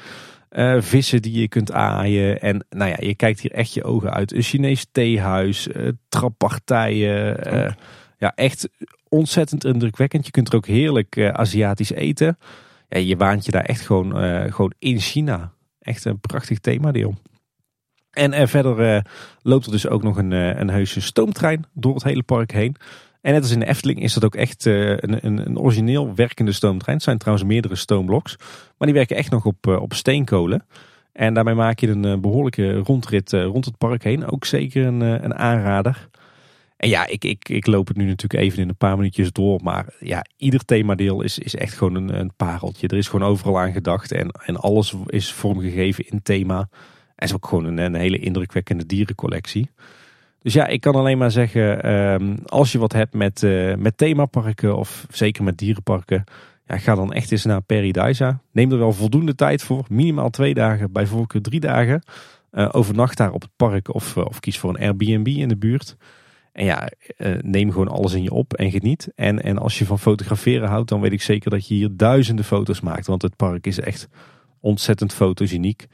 uh, 0.51 0.81
vissen 0.81 1.21
die 1.21 1.39
je 1.39 1.47
kunt 1.47 1.71
aaien. 1.71 2.41
En 2.41 2.65
nou 2.69 2.89
ja, 2.89 2.97
je 2.99 3.15
kijkt 3.15 3.39
hier 3.39 3.51
echt 3.51 3.73
je 3.73 3.83
ogen 3.83 4.13
uit. 4.13 4.33
Een 4.33 4.41
Chinees 4.41 4.87
theehuis, 4.91 5.67
uh, 5.67 5.91
trappartijen. 6.09 7.53
Uh, 7.53 7.71
ja, 8.17 8.31
echt 8.35 8.69
ontzettend 9.09 9.65
indrukwekkend. 9.65 10.25
Je 10.25 10.31
kunt 10.31 10.49
er 10.49 10.55
ook 10.55 10.67
heerlijk 10.67 11.31
Aziatisch 11.31 11.91
eten. 11.91 12.37
Ja, 12.89 12.99
je 12.99 13.17
waant 13.17 13.45
je 13.45 13.51
daar 13.51 13.65
echt 13.65 13.81
gewoon, 13.81 14.13
gewoon 14.51 14.73
in 14.79 14.99
China. 14.99 15.51
Echt 15.79 16.05
een 16.05 16.19
prachtig 16.19 16.59
themadeel. 16.59 17.15
En 18.17 18.33
uh, 18.33 18.47
verder 18.47 18.95
uh, 18.95 19.01
loopt 19.41 19.65
er 19.65 19.71
dus 19.71 19.87
ook 19.87 20.03
nog 20.03 20.17
een, 20.17 20.31
uh, 20.31 20.59
een 20.59 20.69
heuse 20.69 21.01
stoomtrein 21.01 21.65
door 21.73 21.93
het 21.93 22.03
hele 22.03 22.23
park 22.23 22.51
heen. 22.51 22.75
En 23.21 23.33
net 23.33 23.41
als 23.41 23.51
in 23.51 23.59
de 23.59 23.67
Efteling 23.67 24.01
is 24.01 24.13
dat 24.13 24.25
ook 24.25 24.35
echt 24.35 24.65
een, 24.65 25.25
een, 25.25 25.45
een, 25.45 25.59
origineel 25.59 26.15
werkende 26.15 26.51
stoomtrein. 26.51 26.95
Het 26.95 27.05
zijn 27.05 27.17
trouwens 27.17 27.47
meerdere 27.47 27.75
stoombloks. 27.75 28.35
Maar 28.77 28.87
die 28.87 28.97
werken 28.97 29.15
echt 29.15 29.31
nog 29.31 29.45
op, 29.45 29.67
op 29.67 29.93
steenkolen. 29.93 30.65
En 31.11 31.33
daarmee 31.33 31.53
maak 31.53 31.79
je 31.79 31.87
een 31.87 32.21
behoorlijke 32.21 32.77
rondrit 32.77 33.31
rond 33.31 33.65
het 33.65 33.77
park 33.77 34.03
heen. 34.03 34.31
Ook 34.31 34.45
zeker 34.45 34.85
een, 34.85 35.01
een 35.01 35.35
aanrader. 35.35 36.09
En 36.77 36.89
ja, 36.89 37.07
ik, 37.07 37.23
ik, 37.23 37.49
ik 37.49 37.67
loop 37.67 37.87
het 37.87 37.97
nu 37.97 38.05
natuurlijk 38.05 38.43
even 38.43 38.61
in 38.61 38.69
een 38.69 38.75
paar 38.75 38.97
minuutjes 38.97 39.31
door. 39.31 39.59
Maar 39.63 39.85
ja, 39.99 40.25
ieder 40.37 40.65
themadeel 40.65 41.21
is, 41.21 41.39
is 41.39 41.55
echt 41.55 41.73
gewoon 41.73 41.95
een, 41.95 42.19
een 42.19 42.35
pareltje. 42.35 42.87
Er 42.87 42.97
is 42.97 43.07
gewoon 43.07 43.29
overal 43.29 43.59
aan 43.59 43.71
gedacht. 43.71 44.11
En, 44.11 44.29
en 44.45 44.57
alles 44.57 44.95
is 45.05 45.31
vormgegeven 45.31 46.07
in 46.07 46.21
thema. 46.21 46.69
Is 47.17 47.33
ook 47.33 47.47
gewoon 47.47 47.77
een, 47.77 47.95
hele 47.95 48.19
indrukwekkende 48.19 48.85
dierencollectie. 48.85 49.69
Dus 50.41 50.53
ja, 50.53 50.67
ik 50.67 50.81
kan 50.81 50.95
alleen 50.95 51.17
maar 51.17 51.31
zeggen, 51.31 51.83
ehm, 51.83 52.35
als 52.45 52.71
je 52.71 52.77
wat 52.77 52.93
hebt 52.93 53.13
met, 53.13 53.41
uh, 53.41 53.75
met 53.75 53.97
themaparken 53.97 54.77
of 54.77 55.05
zeker 55.09 55.43
met 55.43 55.57
dierenparken, 55.57 56.23
ja, 56.65 56.77
ga 56.77 56.95
dan 56.95 57.13
echt 57.13 57.31
eens 57.31 57.45
naar 57.45 57.61
Paradisa. 57.61 58.41
Neem 58.51 58.71
er 58.71 58.77
wel 58.77 58.93
voldoende 58.93 59.35
tijd 59.35 59.63
voor, 59.63 59.85
minimaal 59.89 60.29
twee 60.29 60.53
dagen, 60.53 60.91
bij 60.91 61.05
voorkeur 61.05 61.41
drie 61.41 61.59
dagen. 61.59 62.03
Uh, 62.51 62.69
overnacht 62.71 63.17
daar 63.17 63.31
op 63.31 63.41
het 63.41 63.55
park 63.55 63.93
of, 63.93 64.15
uh, 64.15 64.25
of 64.25 64.39
kies 64.39 64.59
voor 64.59 64.69
een 64.69 64.81
Airbnb 64.81 65.27
in 65.27 65.49
de 65.49 65.57
buurt. 65.57 65.95
En 66.51 66.65
ja, 66.65 66.89
neem 67.41 67.71
gewoon 67.71 67.87
alles 67.87 68.13
in 68.13 68.23
je 68.23 68.31
op 68.31 68.53
en 68.53 68.71
geniet. 68.71 69.11
En, 69.15 69.43
en 69.43 69.57
als 69.57 69.79
je 69.79 69.85
van 69.85 69.99
fotograferen 69.99 70.69
houdt, 70.69 70.89
dan 70.89 71.01
weet 71.01 71.11
ik 71.11 71.21
zeker 71.21 71.49
dat 71.49 71.67
je 71.67 71.73
hier 71.73 71.89
duizenden 71.91 72.45
foto's 72.45 72.81
maakt. 72.81 73.07
Want 73.07 73.21
het 73.21 73.35
park 73.35 73.67
is 73.67 73.79
echt 73.79 74.07
ontzettend 74.59 75.13
fotogeniek. 75.13 75.87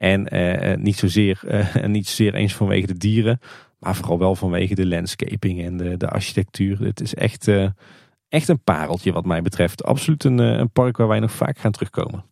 En 0.00 0.36
uh, 0.36 0.76
niet, 0.76 0.96
zozeer, 0.96 1.40
uh, 1.44 1.84
niet 1.86 2.06
zozeer 2.06 2.34
eens 2.34 2.54
vanwege 2.54 2.86
de 2.86 2.96
dieren, 2.96 3.40
maar 3.78 3.94
vooral 3.94 4.18
wel 4.18 4.34
vanwege 4.34 4.74
de 4.74 4.86
landscaping 4.86 5.62
en 5.62 5.76
de, 5.76 5.96
de 5.96 6.08
architectuur. 6.08 6.78
Het 6.82 7.00
is 7.00 7.14
echt, 7.14 7.48
uh, 7.48 7.68
echt 8.28 8.48
een 8.48 8.62
pareltje 8.62 9.12
wat 9.12 9.24
mij 9.24 9.42
betreft. 9.42 9.84
Absoluut 9.84 10.24
een, 10.24 10.38
een 10.38 10.70
park 10.70 10.96
waar 10.96 11.08
wij 11.08 11.20
nog 11.20 11.32
vaak 11.32 11.58
gaan 11.58 11.72
terugkomen. 11.72 12.24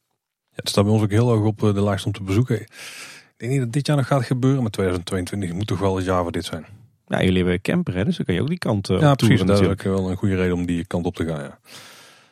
Ja, 0.51 0.55
het 0.55 0.69
staat 0.69 0.85
bij 0.85 0.93
ons 0.93 1.03
ook 1.03 1.11
heel 1.11 1.29
hoog 1.29 1.45
op 1.45 1.59
de 1.59 1.83
lijst 1.83 2.07
om 2.07 2.13
te 2.13 2.23
bezoeken. 2.23 2.61
Ik 2.61 3.35
denk 3.37 3.53
niet 3.53 3.61
dat 3.61 3.73
dit 3.73 3.87
jaar 3.87 3.97
nog 3.97 4.07
gaat 4.07 4.25
gebeuren, 4.25 4.63
maar 4.63 4.71
2022 4.71 5.53
moet 5.53 5.67
toch 5.67 5.79
wel 5.79 5.97
het 5.97 6.05
jaar 6.05 6.23
voor 6.23 6.33
dit 6.33 6.45
zijn. 6.45 6.67
Ja, 7.07 7.23
jullie 7.23 7.43
hebben 7.43 7.61
camper, 7.61 7.95
hè? 7.95 8.05
dus 8.05 8.17
dan 8.17 8.27
kan 8.27 8.35
je 8.35 8.41
ook 8.41 8.49
die 8.49 8.59
kant 8.59 8.91
op 8.91 9.01
Ja, 9.01 9.15
precies. 9.15 9.43
Dat 9.43 9.61
is 9.61 9.83
wel 9.83 10.11
een 10.11 10.17
goede 10.17 10.37
reden 10.37 10.55
om 10.55 10.67
die 10.67 10.85
kant 10.85 11.07
op 11.07 11.17
te 11.17 11.25
gaan, 11.27 11.43
ja. 11.43 11.59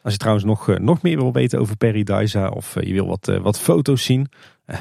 Als 0.07 0.15
je 0.15 0.21
trouwens 0.21 0.47
nog, 0.47 0.79
nog 0.79 1.03
meer 1.03 1.17
wil 1.17 1.33
weten 1.33 1.59
over 1.59 1.77
Paradisa 1.77 2.49
of 2.49 2.77
je 2.81 2.93
wil 2.93 3.07
wat, 3.07 3.39
wat 3.43 3.61
foto's 3.61 4.05
zien, 4.05 4.29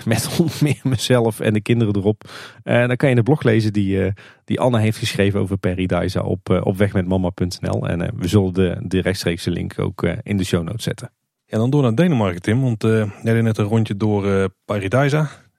met 0.06 0.30
onder 0.40 0.56
meer 0.62 0.80
mezelf 0.84 1.40
en 1.40 1.54
de 1.54 1.62
kinderen 1.62 1.96
erop. 1.96 2.30
Uh, 2.64 2.88
dan 2.88 2.96
kan 2.96 3.10
je 3.10 3.16
de 3.16 3.24
blog 3.24 3.44
lezen 3.44 3.74
die, 3.74 3.98
uh, 3.98 4.12
die 4.44 4.60
Anne 4.60 4.80
heeft 4.80 4.98
geschreven 4.98 5.40
over 5.40 5.58
Paradise 5.58 6.24
op, 6.24 6.50
uh, 6.50 6.62
op 6.64 6.78
wegmetmama.nl. 6.78 7.88
En 7.88 8.18
we 8.18 8.28
zullen 8.28 8.54
de, 8.54 8.78
de 8.82 9.02
rechtstreekse 9.02 9.52
link 9.52 9.80
ook 9.80 10.04
in 10.24 10.38
de 10.38 10.44
show 10.44 10.64
notes 10.64 10.84
zetten. 10.84 11.12
Ja, 11.46 11.58
dan 11.58 11.70
door 11.70 11.82
naar 11.82 11.96
Denemarken, 11.96 12.42
Tim. 12.42 12.62
Want 12.62 12.82
jij 12.84 13.34
deed 13.34 13.42
net 13.42 13.58
een 13.58 13.66
rondje 13.66 13.98
door 13.98 14.26
uh. 14.26 14.46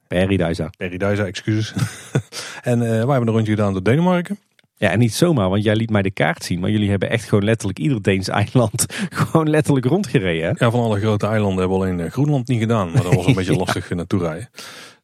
Paradise. 0.07 0.69
Paradise, 0.77 1.23
excuses. 1.23 1.73
en 2.61 2.79
wij 2.79 2.97
hebben 2.97 3.27
een 3.27 3.33
rondje 3.33 3.51
gedaan 3.51 3.73
door 3.73 3.83
Denemarken. 3.83 4.39
Ja, 4.79 4.89
en 4.89 4.99
niet 4.99 5.13
zomaar, 5.13 5.49
want 5.49 5.63
jij 5.63 5.75
liet 5.75 5.89
mij 5.89 6.01
de 6.01 6.11
kaart 6.11 6.43
zien. 6.43 6.59
Maar 6.59 6.69
jullie 6.69 6.89
hebben 6.89 7.09
echt 7.09 7.23
gewoon 7.23 7.43
letterlijk 7.43 7.79
ieder 7.79 8.01
Deens 8.01 8.27
eiland 8.27 8.85
gewoon 9.09 9.49
letterlijk 9.49 9.85
rondgereden. 9.85 10.43
Hè? 10.43 10.65
Ja, 10.65 10.71
van 10.71 10.79
alle 10.79 10.99
grote 10.99 11.27
eilanden 11.27 11.59
hebben 11.59 11.77
we 11.77 11.83
alleen 11.83 11.99
eh, 11.99 12.11
Groenland 12.11 12.47
niet 12.47 12.59
gedaan. 12.59 12.91
Maar 12.91 13.03
dat 13.03 13.13
was 13.13 13.25
een 13.25 13.33
beetje 13.43 13.55
lastig 13.55 13.89
naartoe 13.89 14.19
rijden. 14.19 14.49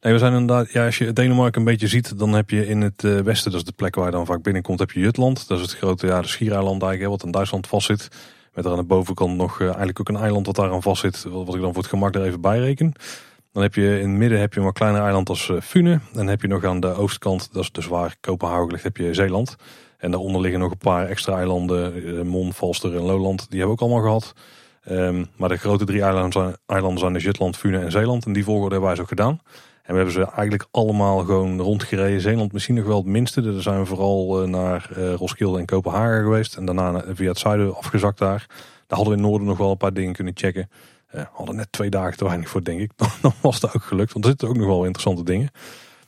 Nee, 0.00 0.12
we 0.12 0.18
zijn 0.18 0.32
inderdaad, 0.32 0.72
ja, 0.72 0.84
als 0.84 0.98
je 0.98 1.12
Denemarken 1.12 1.60
een 1.60 1.66
beetje 1.66 1.86
ziet, 1.86 2.18
dan 2.18 2.32
heb 2.32 2.50
je 2.50 2.66
in 2.66 2.80
het 2.80 3.02
uh, 3.02 3.20
westen, 3.20 3.50
dat 3.50 3.60
is 3.60 3.66
de 3.66 3.72
plek 3.72 3.94
waar 3.94 4.04
je 4.04 4.10
dan 4.10 4.26
vaak 4.26 4.42
binnenkomt, 4.42 4.78
heb 4.78 4.90
je 4.90 5.00
Jutland. 5.00 5.48
Dat 5.48 5.58
is 5.58 5.64
het 5.64 5.76
grote, 5.76 6.06
ja, 6.06 6.20
de 6.20 6.28
schiereiland 6.28 6.82
eigenlijk, 6.82 7.10
wat 7.10 7.24
in 7.24 7.30
Duitsland 7.30 7.66
vastzit. 7.66 8.08
Met 8.54 8.64
er 8.64 8.70
aan 8.70 8.76
de 8.76 8.82
bovenkant 8.82 9.36
nog 9.36 9.60
eigenlijk 9.60 10.00
ook 10.00 10.08
een 10.08 10.16
eiland 10.16 10.46
wat 10.46 10.56
daar 10.56 10.70
aan 10.70 10.82
vastzit, 10.82 11.26
wat 11.28 11.54
ik 11.54 11.60
dan 11.60 11.72
voor 11.72 11.82
het 11.82 11.90
gemak 11.90 12.14
er 12.14 12.24
even 12.24 12.40
bij 12.40 12.58
reken. 12.58 12.92
Dan 13.54 13.62
heb 13.62 13.74
je 13.74 14.00
in 14.00 14.08
het 14.08 14.18
midden 14.18 14.40
heb 14.40 14.52
je 14.52 14.58
een 14.58 14.64
wat 14.64 14.74
kleiner 14.74 15.02
eiland 15.02 15.28
als 15.28 15.48
uh, 15.48 15.60
Fune. 15.60 16.00
Dan 16.12 16.26
heb 16.26 16.42
je 16.42 16.48
nog 16.48 16.64
aan 16.64 16.80
de 16.80 16.94
oostkant, 16.94 17.52
dat 17.52 17.62
is 17.62 17.72
dus 17.72 17.86
waar 17.86 18.16
Kopenhagen 18.20 18.70
ligt, 18.70 18.82
heb 18.82 18.96
je 18.96 19.14
Zeeland. 19.14 19.56
En 19.98 20.10
daaronder 20.10 20.40
liggen 20.40 20.60
nog 20.60 20.70
een 20.70 20.78
paar 20.78 21.06
extra 21.08 21.36
eilanden, 21.36 22.06
uh, 22.06 22.22
Mon, 22.22 22.52
Falster 22.52 22.96
en 22.96 23.02
Lowland. 23.02 23.50
Die 23.50 23.58
hebben 23.58 23.76
we 23.76 23.82
ook 23.82 23.90
allemaal 23.90 24.06
gehad. 24.06 24.34
Um, 24.90 25.26
maar 25.36 25.48
de 25.48 25.56
grote 25.56 25.84
drie 25.84 26.02
eilanden 26.02 26.32
zijn, 26.32 26.56
eilanden 26.66 26.98
zijn 26.98 27.12
dus 27.12 27.22
Jutland, 27.22 27.56
Fune 27.56 27.78
en 27.78 27.90
Zeeland. 27.90 28.26
En 28.26 28.32
die 28.32 28.44
volgorde 28.44 28.70
hebben 28.70 28.88
wij 28.88 28.98
zo 28.98 29.04
gedaan. 29.04 29.40
En 29.82 29.90
we 29.90 29.94
hebben 29.94 30.12
ze 30.12 30.24
eigenlijk 30.24 30.68
allemaal 30.70 31.18
gewoon 31.18 31.60
rondgereden. 31.60 32.20
Zeeland 32.20 32.52
misschien 32.52 32.74
nog 32.74 32.86
wel 32.86 32.96
het 32.96 33.06
minste. 33.06 33.52
Daar 33.52 33.62
zijn 33.62 33.78
we 33.78 33.86
vooral 33.86 34.42
uh, 34.42 34.48
naar 34.48 34.88
Roskilde 35.16 35.58
en 35.58 35.64
Kopenhagen 35.64 36.22
geweest. 36.22 36.56
En 36.56 36.64
daarna 36.64 37.04
via 37.08 37.28
het 37.28 37.38
zuiden 37.38 37.76
afgezakt 37.76 38.18
daar. 38.18 38.46
Daar 38.86 38.98
hadden 38.98 39.06
we 39.06 39.14
in 39.14 39.22
het 39.22 39.30
noorden 39.30 39.48
nog 39.48 39.58
wel 39.58 39.70
een 39.70 39.76
paar 39.76 39.92
dingen 39.92 40.12
kunnen 40.12 40.32
checken. 40.36 40.68
Uh, 41.14 41.22
hadden 41.32 41.56
net 41.56 41.72
twee 41.72 41.90
dagen 41.90 42.16
te 42.16 42.24
weinig 42.24 42.48
voor, 42.48 42.64
denk 42.64 42.80
ik. 42.80 42.90
Dan 43.22 43.32
was 43.40 43.60
het 43.60 43.74
ook 43.74 43.82
gelukt, 43.82 44.12
want 44.12 44.24
er 44.24 44.30
zitten 44.30 44.48
ook 44.48 44.56
nog 44.56 44.66
wel 44.66 44.84
interessante 44.84 45.24
dingen. 45.24 45.50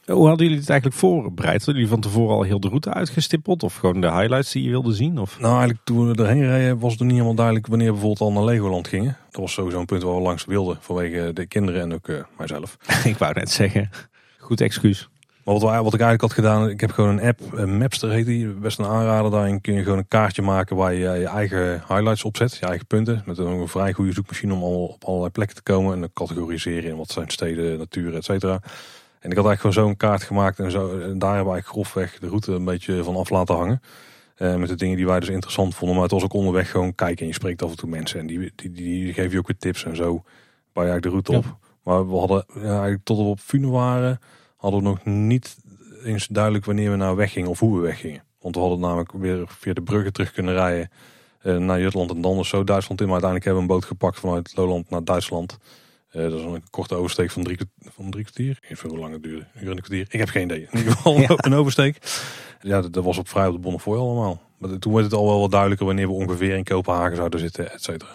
Hoe 0.07 0.27
hadden 0.27 0.47
jullie 0.47 0.61
het 0.61 0.71
eigenlijk 0.71 1.01
voorbereid? 1.01 1.57
Hadden 1.57 1.75
jullie 1.75 1.89
van 1.89 2.01
tevoren 2.01 2.37
al 2.37 2.43
heel 2.43 2.61
de 2.61 2.69
route 2.69 2.93
uitgestippeld? 2.95 3.63
Of 3.63 3.77
gewoon 3.77 4.01
de 4.01 4.13
highlights 4.13 4.53
die 4.53 4.63
je 4.63 4.71
wilde 4.71 4.93
zien? 4.93 5.19
Of? 5.19 5.39
Nou, 5.39 5.51
eigenlijk 5.51 5.85
toen 5.85 6.13
we 6.13 6.23
erheen 6.23 6.47
reden 6.47 6.79
was 6.79 6.93
het 6.93 7.01
niet 7.01 7.11
helemaal 7.11 7.35
duidelijk 7.35 7.67
wanneer 7.67 7.87
we 7.87 7.93
bijvoorbeeld 7.93 8.21
al 8.21 8.33
naar 8.33 8.45
Legoland 8.45 8.89
gingen. 8.89 9.17
Dat 9.31 9.41
was 9.41 9.53
sowieso 9.53 9.79
een 9.79 9.87
punt 9.87 10.03
waar 10.03 10.15
we 10.15 10.21
langs 10.21 10.45
wilden 10.45 10.77
vanwege 10.81 11.33
de 11.33 11.47
kinderen 11.47 11.81
en 11.81 11.95
ook 11.95 12.09
uh, 12.09 12.23
mijzelf. 12.39 12.77
ik 13.05 13.17
wou 13.17 13.33
net 13.35 13.51
zeggen, 13.51 13.91
goed 14.39 14.61
excuus. 14.61 15.09
Maar 15.47 15.55
wat, 15.55 15.95
ik 15.95 16.01
eigenlijk 16.01 16.21
had 16.21 16.33
gedaan, 16.33 16.69
ik 16.69 16.81
heb 16.81 16.91
gewoon 16.91 17.19
een 17.19 17.29
app, 17.29 17.41
een 17.53 17.79
Mapster 17.79 18.11
heet 18.11 18.27
die, 18.27 18.47
best 18.49 18.79
een 18.79 18.85
aanrader. 18.85 19.31
Daarin 19.31 19.61
kun 19.61 19.75
je 19.75 19.83
gewoon 19.83 19.99
een 19.99 20.09
kaartje 20.09 20.43
maken 20.43 20.77
waar 20.77 20.95
je 20.95 20.99
je 20.99 21.27
eigen 21.27 21.83
highlights 21.89 22.25
op 22.25 22.37
zet, 22.37 22.57
je 22.57 22.67
eigen 22.67 22.87
punten. 22.87 23.23
Met 23.27 23.39
een, 23.39 23.69
vrij 23.69 23.93
goede 23.93 24.13
zoekmachine 24.13 24.55
om 24.55 24.63
al 24.63 24.87
op 24.87 25.05
allerlei 25.05 25.31
plekken 25.31 25.57
te 25.57 25.63
komen 25.63 25.95
en 25.95 26.01
dan 26.01 26.11
categoriseren 26.15 26.91
in 26.91 26.97
wat 26.97 27.11
zijn 27.11 27.31
steden, 27.31 27.79
natuur, 27.79 28.15
et 28.15 28.25
cetera. 28.25 28.53
En 29.21 29.31
ik 29.31 29.37
had 29.37 29.47
eigenlijk 29.47 29.61
gewoon 29.61 29.73
zo'n 29.73 29.97
kaart 29.97 30.23
gemaakt 30.23 30.59
en, 30.59 30.71
zo, 30.71 30.89
en 30.89 31.19
daar 31.19 31.35
hebben 31.35 31.53
we 31.53 31.53
eigenlijk 31.53 31.67
grofweg 31.67 32.19
de 32.19 32.29
route 32.29 32.53
een 32.53 32.65
beetje 32.65 33.05
van 33.05 33.17
af 33.17 33.31
laten 33.31 33.55
hangen. 33.55 33.81
Uh, 34.39 34.55
met 34.55 34.69
de 34.69 34.75
dingen 34.75 34.97
die 34.97 35.07
wij 35.07 35.21
dus 35.21 35.29
interessant 35.29 35.75
vonden. 35.75 35.95
Maar 35.95 36.05
het 36.05 36.15
was 36.15 36.25
ook 36.25 36.33
onderweg 36.33 36.71
gewoon 36.71 36.95
kijken 36.95 37.21
en 37.21 37.27
je 37.27 37.35
spreekt 37.35 37.63
af 37.63 37.71
en 37.71 37.77
toe 37.77 37.89
mensen. 37.89 38.21
En 38.21 38.27
die, 38.27 38.53
die, 38.55 38.73
die, 38.73 39.13
geven 39.13 39.31
je 39.31 39.39
ook 39.39 39.47
weer 39.47 39.59
tips 39.59 39.85
en 39.85 39.97
zo. 39.97 40.23
Waar 40.73 40.85
je 40.85 40.91
eigenlijk 40.91 41.03
de 41.03 41.09
route 41.09 41.33
op. 41.33 41.57
Maar 41.83 42.11
we 42.11 42.17
hadden 42.17 42.45
ja, 42.55 42.61
eigenlijk 42.61 43.05
tot 43.05 43.19
we 43.19 43.23
op 43.23 43.41
Fune 43.41 43.71
waren, 43.71 44.19
hadden 44.73 44.83
we 44.83 44.89
nog 44.89 45.15
niet 45.15 45.57
eens 46.05 46.27
duidelijk 46.27 46.65
wanneer 46.65 46.91
we 46.91 46.97
nou 46.97 47.17
weggingen 47.17 47.51
of 47.51 47.59
hoe 47.59 47.77
we 47.77 47.83
weggingen. 47.83 48.23
Want 48.41 48.55
we 48.55 48.61
hadden 48.61 48.81
namelijk 48.81 49.13
weer 49.13 49.45
via 49.47 49.73
de 49.73 49.83
bruggen 49.83 50.13
terug 50.13 50.33
kunnen 50.33 50.55
rijden 50.55 50.91
uh, 51.43 51.57
naar 51.57 51.81
Jutland 51.81 52.11
en 52.11 52.21
dan 52.21 52.39
of 52.39 52.47
zo 52.47 52.65
Duitsland 52.65 53.01
in. 53.01 53.07
Maar 53.07 53.23
uiteindelijk 53.23 53.45
hebben 53.45 53.67
we 53.67 53.73
een 53.73 53.81
boot 53.81 53.89
gepakt 53.89 54.21
vanuit 54.21 54.53
Lowland 54.57 54.91
naar 54.91 55.05
Duitsland. 55.05 55.59
Uh, 56.13 56.23
dat 56.23 56.33
is 56.33 56.45
een 56.45 56.63
korte 56.71 56.95
oversteek 56.95 57.31
van 57.31 57.43
drie, 57.43 57.59
van 57.79 58.11
drie 58.11 58.25
kwartier. 58.25 58.59
Ik 58.69 58.79
hoe 58.79 58.99
lang 58.99 59.13
het 59.13 59.23
duurde. 59.23 59.47
Een 59.55 59.63
uur 59.63 59.71
en 59.71 59.77
een 59.77 59.83
kwartier. 59.83 60.07
Ik 60.09 60.19
heb 60.19 60.29
geen 60.29 60.45
idee. 60.45 60.69
In 60.71 60.79
ieder 60.79 60.93
geval 60.93 61.19
ja. 61.19 61.29
een 61.37 61.55
oversteek. 61.55 61.99
Ja, 62.61 62.81
dat, 62.81 62.93
dat, 62.93 63.05
was 63.05 63.19
op 63.19 63.29
vrij 63.29 63.47
op 63.47 63.53
de 63.53 63.59
Bonnefoy 63.59 63.99
allemaal. 63.99 64.43
Maar 64.59 64.79
toen 64.79 64.93
werd 64.93 65.05
het 65.05 65.15
al 65.15 65.27
wel 65.27 65.41
wat 65.41 65.51
duidelijker 65.51 65.87
wanneer 65.87 66.07
we 66.07 66.13
ongeveer 66.13 66.57
in 66.57 66.65
Kopenhagen 66.65 67.17
zouden 67.17 67.41
zitten, 67.41 67.73
et 67.73 67.83
cetera. 67.83 68.11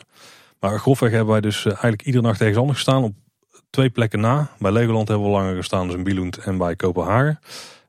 Maar 0.60 0.80
grofweg 0.80 1.12
hebben 1.12 1.32
wij 1.32 1.42
dus 1.42 1.66
eigenlijk 1.66 2.06
iedere 2.06 2.24
nacht 2.24 2.40
ergens 2.40 2.58
anders 2.58 2.78
gestaan. 2.78 3.04
Op 3.04 3.14
twee 3.72 3.90
plekken 3.90 4.20
na. 4.20 4.50
Bij 4.60 4.72
Legoland 4.72 5.08
hebben 5.08 5.28
we 5.28 5.34
langer 5.34 5.56
gestaan, 5.56 5.88
dus 5.88 5.96
in 5.96 6.04
Billund 6.04 6.38
en 6.38 6.58
bij 6.58 6.76
Kopenhagen. 6.76 7.40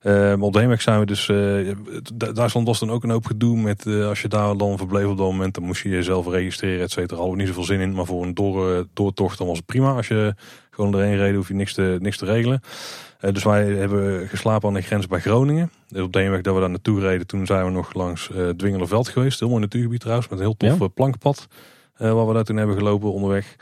Uh, 0.03 0.35
op 0.39 0.53
de 0.53 0.59
heenweg 0.59 0.83
zijn 0.83 1.01
we 1.01 1.07
dus. 1.07 1.29
Uh, 1.29 1.75
Duitsland 2.15 2.67
was 2.67 2.79
dan 2.79 2.91
ook 2.91 3.03
een 3.03 3.11
hoop 3.11 3.27
gedoe 3.27 3.57
met. 3.57 3.87
Uh, 3.87 4.07
als 4.07 4.23
je 4.23 4.29
daar 4.29 4.57
dan 4.57 4.79
verbleef 4.79 5.07
op 5.07 5.17
dat 5.17 5.27
moment, 5.27 5.55
dan 5.55 5.65
moest 5.65 5.83
je 5.83 5.89
jezelf 5.89 6.27
registreren, 6.27 6.83
et 6.83 6.91
cetera. 6.91 7.17
Hadden 7.17 7.37
we 7.37 7.39
niet 7.39 7.49
zoveel 7.49 7.65
zin 7.65 7.81
in. 7.81 7.95
Maar 7.95 8.07
voor 8.07 8.23
een 8.23 8.35
door, 8.35 8.87
doortocht 8.93 9.39
dan 9.39 9.47
was 9.47 9.57
het 9.57 9.67
prima. 9.67 9.93
Als 9.95 10.09
je 10.09 10.35
gewoon 10.71 10.95
erheen 10.95 11.17
reed, 11.17 11.35
hoef 11.35 11.49
je 11.49 11.55
niks 11.55 11.75
te, 11.75 11.97
niks 12.01 12.17
te 12.17 12.25
regelen. 12.25 12.61
dus 13.21 13.45
wij 13.45 13.65
hebben 13.65 14.29
geslapen 14.29 14.69
aan 14.69 14.75
de 14.75 14.81
grens 14.81 15.07
bij 15.07 15.21
Groningen. 15.21 15.71
Dus 15.89 16.03
op 16.03 16.13
de 16.13 16.19
heenweg 16.19 16.41
dat 16.41 16.55
we 16.55 16.61
daar 16.61 16.71
naartoe 16.71 17.01
reden, 17.01 17.27
toen 17.27 17.47
zijn 17.47 17.65
we 17.65 17.71
nog 17.71 17.95
langs 17.95 18.31
Dwingelerveld 18.57 19.09
geweest. 19.09 19.41
Heel 19.41 19.49
mooi 19.49 19.61
natuurgebied 19.61 20.01
trouwens, 20.01 20.29
met 20.29 20.39
een 20.39 20.45
heel 20.45 20.57
tof 20.57 20.79
ja? 20.79 20.89
plankenpad. 20.89 21.47
waar 21.97 22.27
we 22.27 22.35
daar 22.35 22.45
toen 22.45 22.57
hebben 22.57 22.77
gelopen 22.77 23.13
onderweg. 23.13 23.57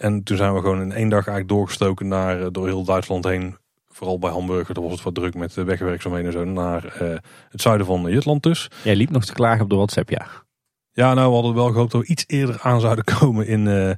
En 0.00 0.22
toen 0.22 0.36
zijn 0.36 0.54
we 0.54 0.60
gewoon 0.60 0.80
in 0.80 0.92
één 0.92 1.08
dag 1.08 1.26
eigenlijk 1.26 1.48
doorgestoken 1.48 2.08
naar, 2.08 2.52
door 2.52 2.66
heel 2.66 2.84
Duitsland 2.84 3.24
heen 3.24 3.56
vooral 3.88 4.18
bij 4.18 4.30
Hamburger, 4.30 4.74
daar 4.74 4.82
was 4.82 4.92
het 4.92 5.02
wat 5.02 5.14
druk 5.14 5.34
met 5.34 5.54
de 5.54 5.64
wegwerkzaamheden 5.64 6.26
en 6.26 6.32
zo, 6.32 6.44
naar 6.44 6.84
uh, 6.84 7.16
het 7.50 7.60
zuiden 7.60 7.86
van 7.86 8.02
Jutland 8.10 8.42
dus. 8.42 8.70
Jij 8.82 8.96
liep 8.96 9.10
nog 9.10 9.24
te 9.24 9.32
klagen 9.32 9.62
op 9.62 9.70
de 9.70 9.76
WhatsApp, 9.76 10.10
ja. 10.10 10.26
Ja, 10.92 11.14
nou 11.14 11.28
we 11.28 11.34
hadden 11.34 11.54
wel 11.54 11.70
gehoopt 11.70 11.92
dat 11.92 12.00
we 12.00 12.06
iets 12.06 12.24
eerder 12.26 12.58
aan 12.60 12.80
zouden 12.80 13.04
komen 13.18 13.46
in, 13.46 13.66
uh, 13.66 13.90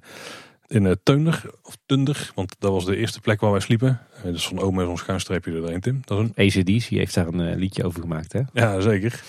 in 0.66 0.84
uh, 0.84 0.92
Teunder, 1.02 1.42
of 1.62 1.76
Tunder, 1.86 2.30
want 2.34 2.56
dat 2.58 2.70
was 2.70 2.84
de 2.84 2.96
eerste 2.96 3.20
plek 3.20 3.40
waar 3.40 3.50
wij 3.50 3.60
sliepen. 3.60 4.00
Uh, 4.16 4.32
dus 4.32 4.48
van 4.48 4.60
Oom 4.60 4.74
met 4.74 4.86
zo'n 4.86 4.98
schuinstreepje 4.98 5.52
erheen, 5.52 5.80
Tim. 5.80 6.00
Dat 6.04 6.18
is 6.18 6.54
een... 6.54 6.62
ACDC 6.62 6.84
heeft 6.84 7.14
daar 7.14 7.26
een 7.26 7.56
liedje 7.56 7.84
over 7.84 8.00
gemaakt, 8.00 8.32
hè? 8.32 8.40
Ja, 8.52 8.80
zeker. 8.80 9.22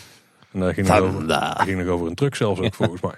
En 0.52 0.60
daar 0.60 0.74
ging, 0.74 0.88
nog 0.88 1.00
over, 1.00 1.56
ging 1.56 1.78
nog 1.78 1.88
over 1.88 2.08
een 2.08 2.16
truck 2.16 2.36
zelfs 2.36 2.60
ook, 2.60 2.74
volgens 2.74 3.02
mij. 3.02 3.16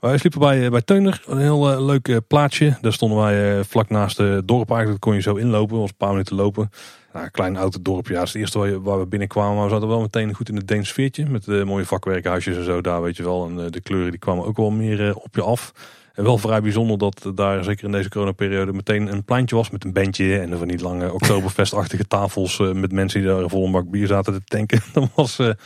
Wij 0.00 0.18
sliepen 0.18 0.40
bij, 0.40 0.70
bij 0.70 0.82
Teuner, 0.82 1.22
een 1.26 1.38
heel 1.38 1.72
uh, 1.72 1.86
leuk 1.86 2.08
uh, 2.08 2.16
plaatsje. 2.28 2.76
Daar 2.80 2.92
stonden 2.92 3.18
wij 3.18 3.58
uh, 3.58 3.64
vlak 3.64 3.88
naast 3.88 4.16
het 4.16 4.48
dorp 4.48 4.70
eigenlijk. 4.70 4.88
Dat 4.88 4.98
kon 4.98 5.14
je 5.14 5.20
zo 5.20 5.34
inlopen, 5.34 5.78
was 5.78 5.88
een 5.88 5.96
paar 5.96 6.10
minuten 6.10 6.36
lopen. 6.36 6.70
Nou, 7.12 7.24
een 7.24 7.30
klein 7.30 7.56
oud 7.56 7.84
dorpje, 7.84 8.12
ja, 8.12 8.18
dat 8.18 8.28
is 8.28 8.32
het 8.32 8.42
eerste 8.42 8.58
waar, 8.58 8.68
je, 8.68 8.80
waar 8.80 8.98
we 8.98 9.06
binnenkwamen. 9.06 9.54
Maar 9.54 9.64
we 9.64 9.70
zaten 9.70 9.88
wel 9.88 10.00
meteen 10.00 10.34
goed 10.34 10.48
in 10.48 10.56
het 10.56 10.68
Deens 10.68 10.88
sfeertje. 10.88 11.26
Met 11.26 11.46
mooie 11.46 11.84
vakwerkhuisjes 11.84 12.56
en 12.56 12.64
zo 12.64 12.80
daar, 12.80 13.02
weet 13.02 13.16
je 13.16 13.22
wel. 13.22 13.46
En 13.46 13.70
de 13.70 13.80
kleuren 13.80 14.10
die 14.10 14.18
kwamen 14.18 14.44
ook 14.44 14.56
wel 14.56 14.70
meer 14.70 15.14
op 15.14 15.34
je 15.34 15.42
af. 15.42 15.72
En 16.14 16.24
wel 16.24 16.38
vrij 16.38 16.60
bijzonder 16.62 16.98
dat 16.98 17.30
daar, 17.34 17.64
zeker 17.64 17.84
in 17.84 17.92
deze 17.92 18.08
coronaperiode, 18.08 18.72
meteen 18.72 19.12
een 19.12 19.24
pleintje 19.24 19.56
was 19.56 19.70
met 19.70 19.84
een 19.84 19.92
bandje. 19.92 20.38
En 20.38 20.58
van 20.58 20.68
die 20.68 20.80
lange 20.80 21.12
oktoberfestachtige 21.12 22.06
tafels 22.16 22.58
met 22.58 22.92
mensen 22.92 23.20
die 23.20 23.28
daar 23.28 23.48
vol 23.48 23.64
een 23.64 23.72
bak 23.72 23.90
bier 23.90 24.06
zaten 24.06 24.32
te 24.32 24.44
tanken. 24.44 24.80
Dat 24.92 25.08
was 25.14 25.38
een 25.38 25.56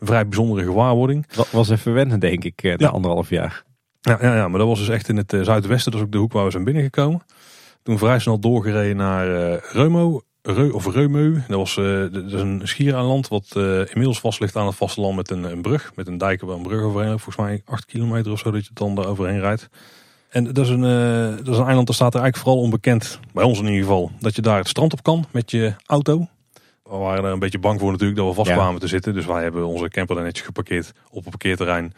vrij 0.00 0.28
bijzondere 0.28 0.66
gewaarwording. 0.66 1.26
Dat 1.26 1.50
was 1.50 1.68
even 1.68 1.92
wennen, 1.92 2.20
denk 2.20 2.44
ik, 2.44 2.62
na 2.62 2.74
ja. 2.76 2.88
anderhalf 2.88 3.30
jaar. 3.30 3.64
Ja, 4.06 4.18
ja, 4.20 4.34
ja, 4.36 4.48
maar 4.48 4.58
dat 4.58 4.68
was 4.68 4.78
dus 4.78 4.88
echt 4.88 5.08
in 5.08 5.16
het 5.16 5.32
uh, 5.32 5.42
zuidwesten. 5.42 5.92
Dat 5.92 6.00
is 6.00 6.06
ook 6.06 6.12
de 6.12 6.18
hoek 6.18 6.32
waar 6.32 6.44
we 6.44 6.50
zijn 6.50 6.64
binnengekomen. 6.64 7.22
Toen 7.82 7.98
vrij 7.98 8.18
snel 8.18 8.38
doorgereden 8.38 8.96
naar 8.96 9.28
uh, 9.28 9.56
Reumo. 9.72 10.20
Reu, 10.42 10.70
of 10.70 10.94
Reumeu. 10.94 11.42
Dat, 11.48 11.56
was, 11.56 11.76
uh, 11.76 12.12
dat 12.12 12.24
is 12.24 12.32
een 12.32 12.60
schiereiland 12.64 13.28
wat 13.28 13.52
inmiddels 13.56 14.20
vast 14.20 14.40
ligt 14.40 14.56
aan 14.56 14.66
het 14.66 14.74
vasteland 14.74 15.16
met 15.16 15.30
een, 15.30 15.44
een 15.44 15.62
brug. 15.62 15.92
Met 15.94 16.06
een 16.06 16.18
dijk 16.18 16.40
waar 16.40 16.56
een 16.56 16.62
brug 16.62 16.82
overheen. 16.82 17.18
Volgens 17.18 17.36
mij 17.36 17.62
8 17.64 17.84
kilometer 17.84 18.32
of 18.32 18.38
zo 18.38 18.50
dat 18.50 18.64
je 18.64 18.70
dan 18.74 18.94
daar 18.94 19.06
overheen 19.06 19.40
rijdt. 19.40 19.68
En 20.28 20.44
dat 20.44 20.58
is, 20.58 20.68
een, 20.68 20.80
dat 21.36 21.48
is 21.48 21.58
een 21.58 21.66
eiland, 21.66 21.86
dat 21.86 21.96
staat 21.96 22.14
er 22.14 22.20
eigenlijk 22.20 22.36
vooral 22.36 22.62
onbekend. 22.62 23.20
Bij 23.32 23.44
ons 23.44 23.58
in 23.58 23.64
ieder 23.64 23.80
geval. 23.80 24.10
Dat 24.20 24.34
je 24.36 24.42
daar 24.42 24.58
het 24.58 24.68
strand 24.68 24.92
op 24.92 25.02
kan 25.02 25.24
met 25.30 25.50
je 25.50 25.74
auto. 25.86 26.28
We 26.82 26.96
waren 26.96 27.24
er 27.24 27.32
een 27.32 27.38
beetje 27.38 27.58
bang 27.58 27.80
voor 27.80 27.90
natuurlijk 27.90 28.18
dat 28.18 28.28
we 28.28 28.34
vast 28.34 28.50
kwamen 28.50 28.72
ja. 28.72 28.78
te 28.78 28.86
zitten. 28.86 29.14
Dus 29.14 29.26
wij 29.26 29.42
hebben 29.42 29.66
onze 29.66 29.88
camper 29.88 30.14
daar 30.14 30.24
netjes 30.24 30.46
geparkeerd 30.46 30.92
op 31.10 31.24
een 31.24 31.30
parkeerterrein 31.30 31.92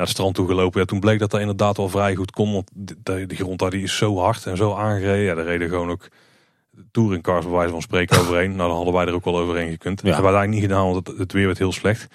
naar 0.00 0.08
het 0.08 0.18
strand 0.18 0.34
toe 0.34 0.46
gelopen. 0.46 0.80
Ja, 0.80 0.86
toen 0.86 1.00
bleek 1.00 1.18
dat 1.18 1.30
dat 1.30 1.40
inderdaad 1.40 1.76
wel 1.76 1.88
vrij 1.88 2.14
goed 2.14 2.30
kon. 2.30 2.52
Want 2.52 2.70
de, 2.74 3.26
de 3.26 3.34
grond 3.34 3.58
daar 3.58 3.70
die 3.70 3.82
is 3.82 3.96
zo 3.96 4.18
hard 4.18 4.46
en 4.46 4.56
zo 4.56 4.74
aangereden. 4.74 5.24
Ja, 5.24 5.34
daar 5.34 5.44
reden 5.44 5.68
gewoon 5.68 5.90
ook 5.90 6.08
touringcars 6.90 7.44
bij 7.44 7.54
wijze 7.54 7.72
van 7.72 7.82
spreken 7.82 8.20
overheen. 8.20 8.56
Nou, 8.56 8.68
dan 8.68 8.76
hadden 8.76 8.94
wij 8.94 9.06
er 9.06 9.14
ook 9.14 9.24
wel 9.24 9.38
overheen 9.38 9.70
gekund. 9.70 9.96
Dat 9.96 10.14
hebben 10.14 10.32
we 10.32 10.38
eigenlijk 10.38 10.50
niet 10.50 10.70
gedaan, 10.70 10.92
want 10.92 11.06
het, 11.06 11.18
het 11.18 11.32
weer 11.32 11.46
werd 11.46 11.58
heel 11.58 11.72
slecht. 11.72 12.06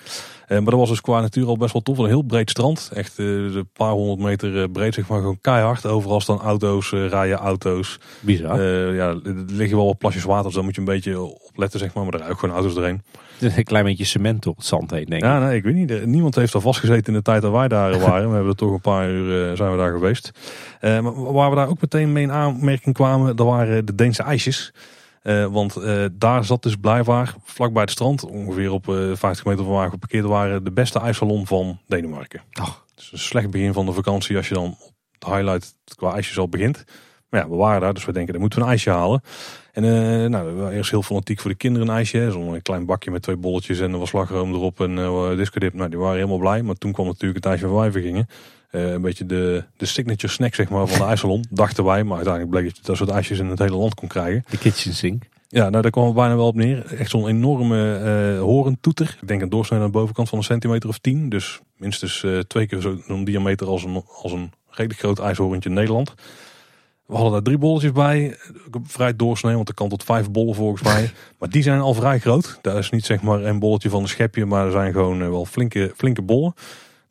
Eh, 0.47 0.57
maar 0.57 0.69
dat 0.69 0.79
was 0.79 0.89
dus 0.89 1.01
qua 1.01 1.21
natuur 1.21 1.47
al 1.47 1.57
best 1.57 1.73
wel 1.73 1.81
tof. 1.81 1.97
Een 1.97 2.05
heel 2.05 2.21
breed 2.21 2.49
strand. 2.49 2.89
Echt 2.93 3.19
uh, 3.19 3.55
een 3.55 3.69
paar 3.73 3.91
honderd 3.91 4.19
meter 4.19 4.55
uh, 4.55 4.63
breed, 4.71 4.93
zeg 4.93 5.07
maar. 5.07 5.19
Gewoon 5.19 5.41
keihard. 5.41 5.85
Overal 5.85 6.21
staan 6.21 6.39
auto's, 6.39 6.91
uh, 6.91 7.07
rijden 7.07 7.37
auto's. 7.37 7.99
Bizar. 8.19 8.61
ja, 8.93 9.09
er 9.09 9.33
liggen 9.47 9.77
wel 9.77 9.85
wat 9.85 9.97
plasjes 9.97 10.23
water, 10.23 10.45
dus 10.45 10.53
daar 10.53 10.63
moet 10.63 10.75
je 10.75 10.81
een 10.81 10.87
beetje 10.87 11.19
opletten, 11.21 11.79
zeg 11.79 11.93
maar. 11.93 12.03
Maar 12.03 12.13
er 12.13 12.19
rijden 12.19 12.35
ook 12.35 12.41
gewoon 12.43 12.55
auto's 12.55 12.75
erheen. 12.75 13.01
Een 13.55 13.63
klein 13.63 13.83
beetje 13.85 14.05
cement 14.05 14.43
door 14.43 14.53
het 14.55 14.65
zand 14.65 14.91
heen, 14.91 15.05
denk 15.05 15.21
ik. 15.21 15.27
Ja, 15.27 15.39
nee, 15.39 15.57
ik 15.57 15.63
weet 15.63 15.75
niet. 15.75 16.05
Niemand 16.05 16.35
heeft 16.35 16.53
er 16.53 16.61
vastgezeten 16.61 17.05
in 17.05 17.13
de 17.13 17.21
tijd 17.21 17.41
dat 17.41 17.51
wij 17.51 17.67
daar 17.67 17.99
waren. 18.09 18.29
We 18.29 18.33
hebben 18.33 18.51
er 18.51 18.57
toch 18.57 18.71
een 18.71 18.81
paar 18.81 19.09
uur 19.09 19.55
zijn 19.57 19.71
we 19.71 19.77
daar 19.77 19.91
geweest. 19.91 20.31
maar 20.81 21.33
waar 21.33 21.49
we 21.49 21.55
daar 21.55 21.69
ook 21.69 21.81
meteen 21.81 22.11
mee 22.11 22.23
in 22.23 22.31
aanmerking 22.31 22.95
kwamen, 22.95 23.35
dat 23.35 23.47
waren 23.47 23.85
de 23.85 23.95
Deense 23.95 24.23
ijsjes. 24.23 24.73
Uh, 25.23 25.45
want 25.45 25.77
daar 26.11 26.43
zat 26.43 26.63
dus 26.63 26.75
blijkbaar 26.75 27.35
vlakbij 27.43 27.81
het 27.81 27.91
strand, 27.91 28.25
ongeveer 28.25 28.71
op 28.71 28.87
uh, 28.87 29.15
50 29.15 29.45
meter 29.45 29.63
van 29.63 29.73
waar 29.73 29.85
we 29.85 29.91
geparkeerd 29.91 30.25
waren, 30.25 30.63
de 30.63 30.71
beste 30.71 30.99
ijssalon 30.99 31.47
van 31.47 31.79
Denemarken. 31.87 32.41
Oh. 32.59 32.69
Dus 32.95 33.11
een 33.11 33.19
slecht 33.19 33.49
begin 33.49 33.73
van 33.73 33.85
de 33.85 33.91
vakantie 33.91 34.37
als 34.37 34.47
je 34.47 34.53
dan 34.53 34.77
op 34.79 34.93
de 35.19 35.27
highlight 35.27 35.75
qua 35.95 36.13
ijsjes 36.13 36.37
al 36.37 36.49
begint. 36.49 36.85
Maar 37.29 37.41
ja, 37.41 37.49
we 37.49 37.55
waren 37.55 37.81
daar, 37.81 37.93
dus 37.93 38.05
we 38.05 38.11
denken, 38.11 38.31
dan 38.31 38.41
moeten 38.41 38.59
we 38.59 38.65
een 38.65 38.71
ijsje 38.71 38.89
halen. 38.89 39.21
En 39.71 39.83
uh, 39.83 40.29
nou, 40.29 40.53
we 40.53 40.71
eerst 40.71 40.91
heel 40.91 41.01
fanatiek 41.01 41.39
voor 41.39 41.51
de 41.51 41.57
kinderen 41.57 41.87
een 41.87 41.95
ijsje. 41.95 42.31
Zo'n 42.31 42.61
klein 42.61 42.85
bakje 42.85 43.11
met 43.11 43.21
twee 43.21 43.35
bolletjes 43.35 43.79
en 43.79 43.93
er 43.93 43.99
was 43.99 44.09
slagroom 44.09 44.53
erop 44.53 44.79
en 44.81 44.97
uh, 44.97 45.37
discodip. 45.37 45.73
Nou, 45.73 45.89
die 45.89 45.99
waren 45.99 46.15
helemaal 46.15 46.37
blij. 46.37 46.61
Maar 46.61 46.75
toen 46.75 46.91
kwam 46.91 47.05
natuurlijk 47.05 47.43
het 47.43 47.45
ijsje 47.45 47.67
waar 47.67 47.91
wij 47.91 48.01
gingen. 48.01 48.27
Uh, 48.71 48.91
een 48.91 49.01
beetje 49.01 49.25
de, 49.25 49.63
de 49.77 49.85
signature 49.85 50.33
snack 50.33 50.55
zeg 50.55 50.69
maar, 50.69 50.87
van 50.87 50.99
de 50.99 51.05
ijssalon, 51.05 51.45
dachten 51.63 51.83
wij. 51.83 52.03
Maar 52.03 52.15
uiteindelijk 52.15 52.53
bleek 52.53 52.65
dat 52.65 52.75
je 52.77 52.81
dat 52.83 52.97
soort 52.97 53.09
ijsjes 53.09 53.39
in 53.39 53.47
het 53.47 53.59
hele 53.59 53.75
land 53.75 53.93
kon 53.93 54.07
krijgen. 54.07 54.43
De 54.49 54.57
kitchen 54.57 54.93
sink. 54.93 55.23
Ja, 55.47 55.69
nou 55.69 55.81
daar 55.81 55.91
kwam 55.91 56.05
het 56.05 56.15
bijna 56.15 56.35
wel 56.35 56.47
op 56.47 56.55
neer. 56.55 56.85
Echt 56.85 57.09
zo'n 57.09 57.27
enorme 57.27 57.99
uh, 58.35 58.41
horentoeter. 58.41 59.17
Ik 59.21 59.27
denk 59.27 59.41
een 59.41 59.49
doorsnee 59.49 59.79
aan 59.79 59.85
de 59.85 59.91
bovenkant 59.91 60.29
van 60.29 60.37
een 60.37 60.43
centimeter 60.43 60.89
of 60.89 60.97
tien. 60.97 61.29
Dus 61.29 61.59
minstens 61.77 62.23
uh, 62.23 62.39
twee 62.39 62.67
keer 62.67 62.81
zo'n 63.07 63.23
diameter 63.23 63.67
als 63.67 63.83
een, 63.83 64.03
als 64.21 64.31
een 64.31 64.51
redelijk 64.69 64.99
groot 64.99 65.19
ijshorentje 65.19 65.69
in 65.69 65.75
Nederland. 65.75 66.13
We 67.05 67.13
hadden 67.13 67.31
daar 67.31 67.41
drie 67.41 67.57
bolletjes 67.57 67.91
bij. 67.91 68.37
Vrij 68.83 69.15
doorsnee, 69.15 69.55
want 69.55 69.69
er 69.69 69.73
kan 69.73 69.89
tot 69.89 70.03
vijf 70.03 70.31
bollen 70.31 70.55
volgens 70.55 70.81
mij. 70.81 71.11
maar 71.39 71.49
die 71.49 71.63
zijn 71.63 71.79
al 71.79 71.93
vrij 71.93 72.19
groot. 72.19 72.59
Daar 72.61 72.77
is 72.77 72.89
niet 72.89 73.05
zeg 73.05 73.21
maar 73.21 73.43
een 73.43 73.59
bolletje 73.59 73.89
van 73.89 74.01
een 74.01 74.07
schepje, 74.07 74.45
maar 74.45 74.65
er 74.65 74.71
zijn 74.71 74.93
gewoon 74.93 75.21
uh, 75.21 75.29
wel 75.29 75.45
flinke, 75.45 75.91
flinke 75.95 76.21
bollen. 76.21 76.53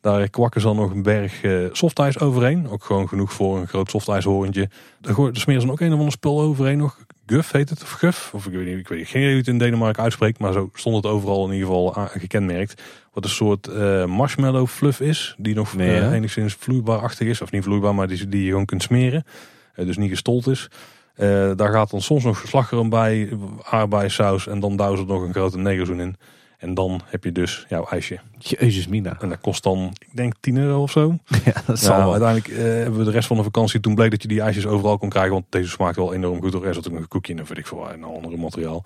Daar 0.01 0.29
kwakken 0.29 0.61
ze 0.61 0.67
dan 0.67 0.75
nog 0.75 0.91
een 0.91 1.03
berg 1.03 1.43
uh, 1.43 1.67
softijs 1.71 2.19
overheen. 2.19 2.69
Ook 2.69 2.83
gewoon 2.83 3.07
genoeg 3.07 3.33
voor 3.33 3.57
een 3.57 3.67
groot 3.67 3.89
softijshorentje. 3.89 4.69
Daar 5.01 5.15
smeren 5.31 5.61
ze 5.61 5.71
ook 5.71 5.79
een 5.79 5.91
of 5.91 5.97
ander 5.97 6.11
spul 6.11 6.41
overheen 6.41 6.77
nog. 6.77 6.97
Guf 7.25 7.51
heet 7.51 7.69
het, 7.69 7.81
of 7.81 7.91
Guf. 7.91 8.31
Of 8.33 8.45
ik 8.45 8.53
weet 8.53 8.65
niet, 8.65 8.77
ik 8.77 8.87
weet 8.87 9.07
geen 9.07 9.21
idee 9.21 9.29
hoe 9.29 9.39
het 9.39 9.47
in 9.47 9.57
Denemarken 9.57 10.03
uitspreekt. 10.03 10.39
Maar 10.39 10.53
zo 10.53 10.69
stond 10.73 10.95
het 10.95 11.05
overal 11.05 11.45
in 11.45 11.53
ieder 11.53 11.67
geval 11.67 11.91
gekenmerkt. 11.91 12.81
Wat 13.13 13.23
een 13.23 13.29
soort 13.29 13.67
uh, 13.67 14.05
marshmallow 14.05 14.67
fluff 14.67 14.99
is. 14.99 15.35
Die 15.37 15.55
nog 15.55 15.75
nee, 15.75 15.99
uh, 15.99 16.11
enigszins 16.11 16.53
vloeibaarachtig 16.53 17.27
is. 17.27 17.41
Of 17.41 17.51
niet 17.51 17.63
vloeibaar, 17.63 17.95
maar 17.95 18.07
die, 18.07 18.29
die 18.29 18.43
je 18.43 18.49
gewoon 18.49 18.65
kunt 18.65 18.83
smeren. 18.83 19.25
Uh, 19.75 19.85
dus 19.85 19.97
niet 19.97 20.09
gestold 20.09 20.47
is. 20.47 20.69
daar 21.55 21.71
gaat 21.71 21.89
dan 21.89 22.01
soms 22.01 22.23
nog 22.23 22.43
slagroom 22.47 22.89
bij, 22.89 23.29
aardbeiensaus. 23.63 24.47
En 24.47 24.59
dan 24.59 24.97
ze 24.97 25.03
nog 25.05 25.21
een 25.21 25.33
grote 25.33 25.57
negerzoen 25.57 25.99
in. 25.99 26.15
En 26.57 26.73
dan 26.73 27.01
heb 27.05 27.23
je 27.23 27.31
dus 27.31 27.65
jouw 27.69 27.85
ijsje. 27.85 28.19
Jezus 28.37 28.87
mina. 28.87 29.17
En 29.19 29.29
dat 29.29 29.41
kost 29.41 29.63
dan, 29.63 29.95
ik 29.99 30.15
denk 30.15 30.33
10 30.39 30.57
euro 30.57 30.81
of 30.81 30.91
zo. 30.91 31.17
Ja, 31.45 31.61
dat 31.65 31.79
zal 31.79 31.97
nou, 31.97 32.11
Uiteindelijk 32.11 32.47
uh, 32.47 32.57
hebben 32.57 32.97
we 32.97 33.03
de 33.03 33.11
rest 33.11 33.27
van 33.27 33.37
de 33.37 33.43
vakantie, 33.43 33.79
toen 33.79 33.95
bleek 33.95 34.11
dat 34.11 34.21
je 34.21 34.27
die 34.27 34.41
ijsjes 34.41 34.65
overal 34.65 34.97
kon 34.97 35.09
krijgen. 35.09 35.31
Want 35.31 35.45
deze 35.49 35.69
smaakt 35.69 35.95
wel 35.95 36.13
enorm 36.13 36.41
goed. 36.41 36.53
Er 36.53 36.77
ook 36.77 36.89
nog 36.89 37.01
een 37.01 37.07
koekje 37.07 37.33
en 37.33 37.45
weet 37.45 37.57
ik 37.57 37.67
veel, 37.67 37.91
en 37.91 38.03
andere 38.03 38.37
materiaal. 38.37 38.83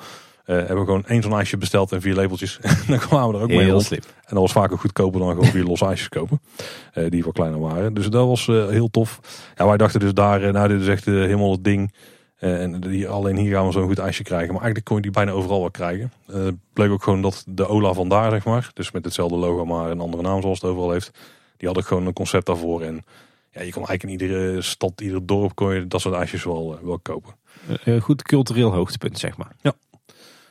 Hebben 0.55 0.77
we 0.77 0.85
gewoon 0.85 1.05
één 1.05 1.21
zo'n 1.21 1.33
ijsje 1.33 1.57
besteld 1.57 1.91
en 1.91 2.01
vier 2.01 2.15
lepeltjes. 2.15 2.59
en 2.61 2.75
dan 2.87 2.97
kwamen 2.97 3.29
we 3.29 3.35
er 3.37 3.43
ook 3.43 3.49
mee 3.49 3.69
rond. 3.69 3.91
En 3.91 4.35
dat 4.35 4.39
was 4.39 4.51
vaak 4.51 4.71
ook 4.71 4.79
goedkoper 4.79 5.19
dan 5.19 5.29
gewoon 5.29 5.45
vier 5.45 5.63
losse 5.63 5.85
ijsjes 5.85 6.09
kopen. 6.09 6.41
eh, 6.93 7.09
die 7.09 7.23
wat 7.23 7.33
kleiner 7.33 7.59
waren. 7.59 7.93
Dus 7.93 8.09
dat 8.09 8.27
was 8.27 8.47
eh, 8.47 8.67
heel 8.67 8.89
tof. 8.89 9.19
Ja, 9.55 9.67
wij 9.67 9.77
dachten 9.77 9.99
dus 9.99 10.13
daar, 10.13 10.43
eh, 10.43 10.53
nou 10.53 10.67
dit 10.67 10.81
is 10.81 10.87
echt 10.87 11.07
eh, 11.07 11.13
helemaal 11.13 11.51
het 11.51 11.63
ding. 11.63 11.93
Eh, 12.39 12.61
en 12.61 12.79
die, 12.79 13.07
alleen 13.07 13.37
hier 13.37 13.53
gaan 13.55 13.65
we 13.65 13.71
zo'n 13.71 13.87
goed 13.87 13.99
ijsje 13.99 14.23
krijgen. 14.23 14.47
Maar 14.53 14.61
eigenlijk 14.61 14.85
kon 14.85 14.95
je 14.95 15.01
die 15.01 15.11
bijna 15.11 15.31
overal 15.31 15.59
wel 15.59 15.71
krijgen. 15.71 16.11
Eh 16.27 16.47
bleek 16.73 16.89
ook 16.91 17.03
gewoon 17.03 17.21
dat 17.21 17.43
de 17.47 17.67
Ola 17.67 17.93
van 17.93 18.09
daar, 18.09 18.31
zeg 18.31 18.45
maar. 18.45 18.71
Dus 18.73 18.91
met 18.91 19.05
hetzelfde 19.05 19.37
logo, 19.37 19.65
maar 19.65 19.91
een 19.91 19.99
andere 19.99 20.23
naam 20.23 20.41
zoals 20.41 20.61
het 20.61 20.69
overal 20.69 20.91
heeft. 20.91 21.11
Die 21.57 21.67
hadden 21.67 21.85
gewoon 21.85 22.05
een 22.05 22.13
concept 22.13 22.45
daarvoor. 22.45 22.81
En 22.81 23.05
ja, 23.51 23.61
je 23.61 23.71
kon 23.71 23.87
eigenlijk 23.87 24.03
in 24.03 24.09
iedere 24.09 24.61
stad, 24.61 25.01
ieder 25.01 25.25
dorp 25.25 25.55
kon 25.55 25.73
je 25.73 25.87
dat 25.87 26.01
soort 26.01 26.15
ijsjes 26.15 26.43
wel, 26.43 26.77
eh, 26.77 26.85
wel 26.85 26.99
kopen. 26.99 27.33
Eh, 27.83 27.95
eh, 27.95 28.01
goed 28.01 28.21
cultureel 28.21 28.73
hoogtepunt, 28.73 29.19
zeg 29.19 29.37
maar. 29.37 29.51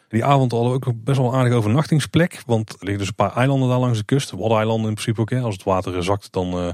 Die 0.09 0.25
avond 0.25 0.53
hadden 0.53 0.71
we 0.71 0.87
ook 0.87 1.05
best 1.05 1.19
wel 1.19 1.29
een 1.29 1.35
aardige 1.35 1.57
overnachtingsplek. 1.57 2.43
Want 2.47 2.71
er 2.71 2.77
liggen 2.79 2.99
dus 2.99 3.09
een 3.09 3.15
paar 3.15 3.37
eilanden 3.37 3.69
daar 3.69 3.79
langs 3.79 3.99
de 3.99 4.05
kust. 4.05 4.31
Waddeneilanden 4.31 4.89
in 4.89 4.95
principe 4.95 5.21
ook. 5.21 5.31
Hè. 5.31 5.41
Als 5.41 5.55
het 5.55 5.65
water 5.65 6.03
zakt, 6.03 6.33
dan 6.33 6.53
eh, 6.53 6.69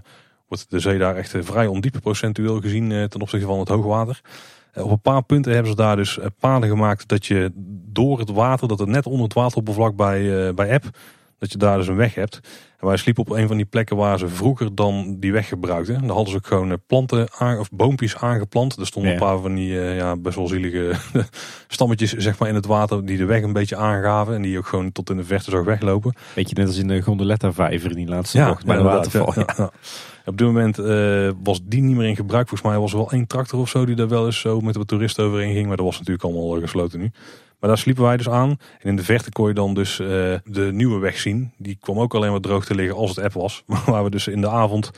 wordt 0.48 0.70
de 0.70 0.78
zee 0.78 0.98
daar 0.98 1.16
echt 1.16 1.34
eh, 1.34 1.42
vrij 1.42 1.66
ondiep 1.66 1.96
procentueel 2.00 2.60
gezien 2.60 2.92
eh, 2.92 3.04
ten 3.04 3.20
opzichte 3.20 3.46
van 3.46 3.58
het 3.58 3.68
hoogwater. 3.68 4.20
Op 4.74 4.90
een 4.90 5.00
paar 5.00 5.22
punten 5.22 5.52
hebben 5.52 5.70
ze 5.70 5.76
daar 5.76 5.96
dus 5.96 6.18
paden 6.38 6.68
gemaakt 6.68 7.08
dat 7.08 7.26
je 7.26 7.52
door 7.92 8.18
het 8.18 8.30
water, 8.30 8.68
dat 8.68 8.78
het 8.78 8.88
net 8.88 9.06
onder 9.06 9.24
het 9.24 9.34
wateroppervlak 9.34 9.96
bij, 9.96 10.54
bij 10.54 10.74
App, 10.74 10.84
dat 11.44 11.52
je 11.52 11.58
daar 11.58 11.76
dus 11.78 11.88
een 11.88 11.96
weg 11.96 12.14
hebt. 12.14 12.40
En 12.78 12.86
wij 12.86 12.96
sliepen 12.96 13.22
op 13.26 13.30
een 13.30 13.46
van 13.46 13.56
die 13.56 13.66
plekken 13.66 13.96
waar 13.96 14.18
ze 14.18 14.28
vroeger 14.28 14.74
dan 14.74 15.16
die 15.18 15.32
weg 15.32 15.48
gebruikten. 15.48 16.00
Daar 16.00 16.10
hadden 16.10 16.28
ze 16.30 16.36
ook 16.36 16.46
gewoon 16.46 16.70
eh, 16.70 16.76
planten 16.86 17.28
aan, 17.38 17.58
of 17.58 17.70
boompjes 17.70 18.16
aangeplant. 18.16 18.76
Er 18.76 18.86
stonden 18.86 19.10
Ja. 19.12 19.16
een 19.16 19.22
paar 19.24 19.38
van 19.38 19.54
die 19.54 19.80
eh, 19.80 19.96
ja, 19.96 20.16
best 20.16 20.36
wel 20.36 20.46
zielige 20.48 20.92
stammetjes 21.68 22.12
zeg 22.12 22.38
maar, 22.38 22.48
in 22.48 22.54
het 22.54 22.66
water 22.66 23.06
die 23.06 23.16
de 23.16 23.24
weg 23.24 23.42
een 23.42 23.52
beetje 23.52 23.76
aangaven. 23.76 24.34
En 24.34 24.42
die 24.42 24.58
ook 24.58 24.66
gewoon 24.66 24.92
tot 24.92 25.10
in 25.10 25.16
de 25.16 25.24
verte 25.24 25.50
zag 25.50 25.64
weglopen. 25.64 26.14
Beetje 26.34 26.54
net 26.58 26.66
als 26.66 26.76
in 26.78 26.88
de 26.88 27.02
Gondoletta 27.02 27.52
vijver 27.52 27.90
in 27.90 27.96
die 27.96 28.08
laatste 28.08 28.44
bocht 28.44 28.64
bij 28.66 28.76
de 28.76 28.82
waterval. 28.82 29.32
ja, 29.34 29.44
ja, 29.46 29.54
ja. 29.56 29.70
Op 30.26 30.38
dit 30.38 30.46
moment 30.46 30.78
eh, 30.78 31.30
was 31.42 31.60
die 31.64 31.82
niet 31.82 31.96
meer 31.96 32.08
in 32.08 32.16
gebruik. 32.16 32.48
Volgens 32.48 32.70
mij 32.70 32.78
was 32.80 32.92
er 32.92 32.98
wel 32.98 33.10
één 33.10 33.26
tractor 33.26 33.60
of 33.60 33.68
zo 33.68 33.84
die 33.84 33.94
daar 33.94 34.08
wel 34.08 34.26
eens 34.26 34.40
zo 34.40 34.60
met 34.60 34.76
wat 34.76 34.88
toeristen 34.88 35.24
overheen 35.24 35.54
ging. 35.54 35.66
Maar 35.66 35.76
dat 35.76 35.86
was 35.86 35.98
natuurlijk 35.98 36.24
allemaal 36.24 36.60
gesloten 36.60 36.98
nu. 37.00 37.10
Maar 37.64 37.72
daar 37.72 37.82
sliepen 37.82 38.04
wij 38.04 38.16
dus 38.16 38.28
aan. 38.28 38.50
En 38.50 38.88
in 38.88 38.96
de 38.96 39.04
verte 39.04 39.30
kon 39.30 39.48
je 39.48 39.54
dan 39.54 39.74
dus 39.74 40.00
eh, 40.00 40.06
de 40.44 40.70
nieuwe 40.72 40.98
weg 40.98 41.18
zien. 41.18 41.52
Die 41.56 41.78
kwam 41.80 41.98
ook 41.98 42.14
alleen 42.14 42.30
maar 42.30 42.40
droog 42.40 42.64
te 42.64 42.74
liggen 42.74 42.96
als 42.96 43.10
het 43.16 43.24
app 43.24 43.32
was. 43.32 43.62
Maar 43.66 43.82
waar 43.86 44.04
we 44.04 44.10
dus 44.10 44.28
in 44.28 44.40
de 44.40 44.48
avond 44.48 44.90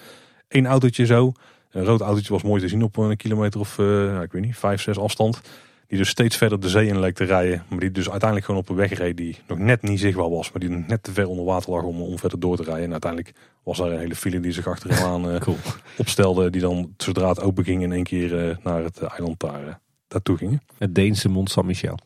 één 0.48 0.66
autootje 0.66 1.06
zo. 1.06 1.32
Een 1.70 1.84
rood 1.84 2.00
autootje 2.00 2.32
was 2.32 2.42
mooi 2.42 2.60
te 2.60 2.68
zien 2.68 2.82
op 2.82 2.96
een 2.96 3.16
kilometer 3.16 3.60
of, 3.60 3.78
eh, 3.78 3.86
nou, 3.86 4.22
ik 4.22 4.32
weet 4.32 4.42
niet, 4.42 4.56
vijf, 4.56 4.80
zes 4.82 4.98
afstand. 4.98 5.40
Die 5.86 5.98
dus 5.98 6.08
steeds 6.08 6.36
verder 6.36 6.60
de 6.60 6.68
zee 6.68 6.86
in 6.86 7.00
leek 7.00 7.14
te 7.14 7.24
rijden. 7.24 7.62
Maar 7.68 7.78
die 7.78 7.90
dus 7.90 8.10
uiteindelijk 8.10 8.44
gewoon 8.46 8.60
op 8.60 8.68
een 8.68 8.76
weg 8.76 8.92
reed 8.92 9.16
die 9.16 9.36
nog 9.48 9.58
net 9.58 9.82
niet 9.82 10.00
zichtbaar 10.00 10.30
was. 10.30 10.52
Maar 10.52 10.60
die 10.60 10.70
net 10.70 11.02
te 11.02 11.12
ver 11.12 11.28
onder 11.28 11.44
water 11.44 11.70
lag 11.70 11.82
om, 11.82 12.00
om 12.02 12.18
verder 12.18 12.40
door 12.40 12.56
te 12.56 12.62
rijden. 12.62 12.84
En 12.84 12.92
uiteindelijk 12.92 13.34
was 13.62 13.78
daar 13.78 13.90
een 13.90 13.98
hele 13.98 14.16
file 14.16 14.40
die 14.40 14.52
zich 14.52 14.66
achteraan 14.66 15.30
eh 15.30 15.40
Cool. 15.40 15.56
opstelde. 15.96 16.50
Die 16.50 16.60
dan 16.60 16.94
zodra 16.96 17.28
het 17.28 17.40
open 17.40 17.64
ging 17.64 17.82
in 17.82 17.92
één 17.92 18.04
keer 18.04 18.48
eh, 18.48 18.56
naar 18.62 18.82
het 18.82 18.98
eh, 18.98 19.10
eiland 19.10 19.40
daar, 19.40 19.66
eh, 19.66 19.74
daartoe 20.08 20.36
gingen. 20.36 20.62
Het 20.78 20.94
Deense 20.94 21.28
Mont 21.28 21.50
Saint-Michel. 21.50 21.98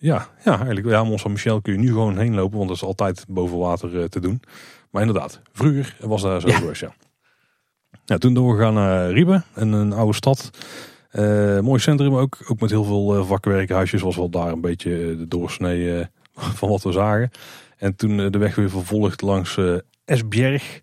Ja, 0.00 0.28
ja, 0.44 0.56
eigenlijk. 0.56 0.86
Ja, 0.86 1.04
Mont 1.04 1.20
Saint-Michel 1.20 1.60
kun 1.60 1.72
je 1.72 1.78
nu 1.78 1.88
gewoon 1.88 2.18
heen 2.18 2.34
lopen. 2.34 2.56
Want 2.56 2.68
dat 2.68 2.76
is 2.76 2.84
altijd 2.84 3.24
boven 3.28 3.58
water 3.58 4.00
eh, 4.00 4.04
te 4.04 4.20
doen. 4.20 4.42
Maar 4.90 5.02
inderdaad, 5.02 5.40
vroeger 5.52 5.96
was 6.00 6.22
daar 6.22 6.40
zo 6.40 6.48
Ja. 6.48 6.60
ja. 6.72 6.92
Ja, 8.04 8.18
toen 8.18 8.34
doorgegaan 8.34 8.74
naar 8.74 9.10
Riebe, 9.10 9.42
een, 9.54 9.72
een 9.72 9.92
oude 9.92 10.14
stad. 10.14 10.50
Eh, 11.10 11.58
mooi 11.58 11.80
centrum 11.80 12.16
ook. 12.16 12.38
Ook 12.48 12.60
met 12.60 12.70
heel 12.70 12.84
veel 12.84 13.16
eh, 13.16 13.26
vakwerkhuisjes. 13.26 14.02
Was 14.02 14.16
wel 14.16 14.30
daar 14.30 14.52
een 14.52 14.60
beetje 14.60 15.16
de 15.16 15.28
doorsnee 15.28 15.98
eh, 15.98 16.06
van 16.58 16.68
wat 16.68 16.82
we 16.82 16.92
zagen. 16.92 17.30
En 17.76 17.96
toen 17.96 18.30
de 18.30 18.38
weg 18.38 18.54
weer 18.54 18.70
vervolgd 18.70 19.20
langs 19.20 19.58
Esbjerg. 20.04 20.80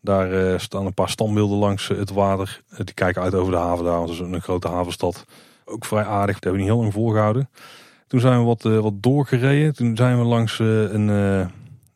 Daar 0.00 0.60
staan 0.60 0.86
een 0.86 0.94
paar 0.94 1.08
standbeelden 1.08 1.58
langs 1.58 1.88
het 1.88 2.10
water. 2.10 2.62
Die 2.76 2.94
kijken 2.94 3.22
uit 3.22 3.34
over 3.34 3.52
de 3.52 3.58
haven 3.58 3.84
daar. 3.84 3.98
Want 3.98 4.08
het 4.08 4.18
is 4.18 4.26
een 4.26 4.42
grote 4.42 4.68
havenstad. 4.68 5.24
Ook 5.64 5.84
vrij 5.84 6.04
aardig. 6.04 6.34
Dat 6.34 6.44
hebben 6.44 6.52
we 6.52 6.66
niet 6.66 6.74
heel 6.74 6.80
lang 6.82 6.92
volgehouden. 6.92 7.50
Toen 8.08 8.20
zijn 8.20 8.38
we 8.38 8.44
wat, 8.44 8.64
eh, 8.64 8.78
wat 8.78 9.02
doorgereden. 9.02 9.74
Toen 9.74 9.96
zijn 9.96 10.18
we 10.18 10.24
langs 10.24 10.60
eh, 10.60 10.82
een, 10.82 11.08
eh, 11.10 11.46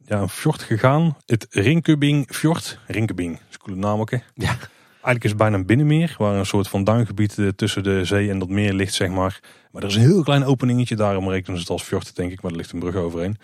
ja, 0.06 0.20
een 0.20 0.28
fjord 0.28 0.62
gegaan. 0.62 1.16
Het 1.26 1.46
Rinkebing 1.50 2.26
Fjord. 2.30 2.78
Rinkebing, 2.86 3.32
dat 3.32 3.46
is 3.48 3.54
een 3.54 3.60
coole 3.60 3.78
naam 3.78 4.00
ook 4.00 4.10
hè. 4.10 4.18
Ja. 4.34 4.56
Eigenlijk 5.02 5.24
is 5.24 5.30
het 5.30 5.38
bijna 5.38 5.56
een 5.56 5.66
binnenmeer. 5.66 6.14
Waar 6.18 6.34
een 6.34 6.46
soort 6.46 6.68
van 6.68 6.84
duingebied 6.84 7.38
eh, 7.38 7.48
tussen 7.48 7.82
de 7.82 8.04
zee 8.04 8.30
en 8.30 8.38
dat 8.38 8.48
meer 8.48 8.72
ligt 8.72 8.94
zeg 8.94 9.08
maar. 9.08 9.40
Maar 9.70 9.82
er 9.82 9.88
is 9.88 9.94
een 9.94 10.00
heel 10.00 10.22
klein 10.22 10.44
openingetje. 10.44 10.96
Daarom 10.96 11.28
rekenen 11.28 11.56
ze 11.56 11.62
het 11.62 11.72
als 11.72 11.82
fjord 11.82 12.16
denk 12.16 12.32
ik. 12.32 12.42
Maar 12.42 12.50
er 12.50 12.56
ligt 12.56 12.72
een 12.72 12.78
brug 12.78 12.94
overheen. 12.94 13.36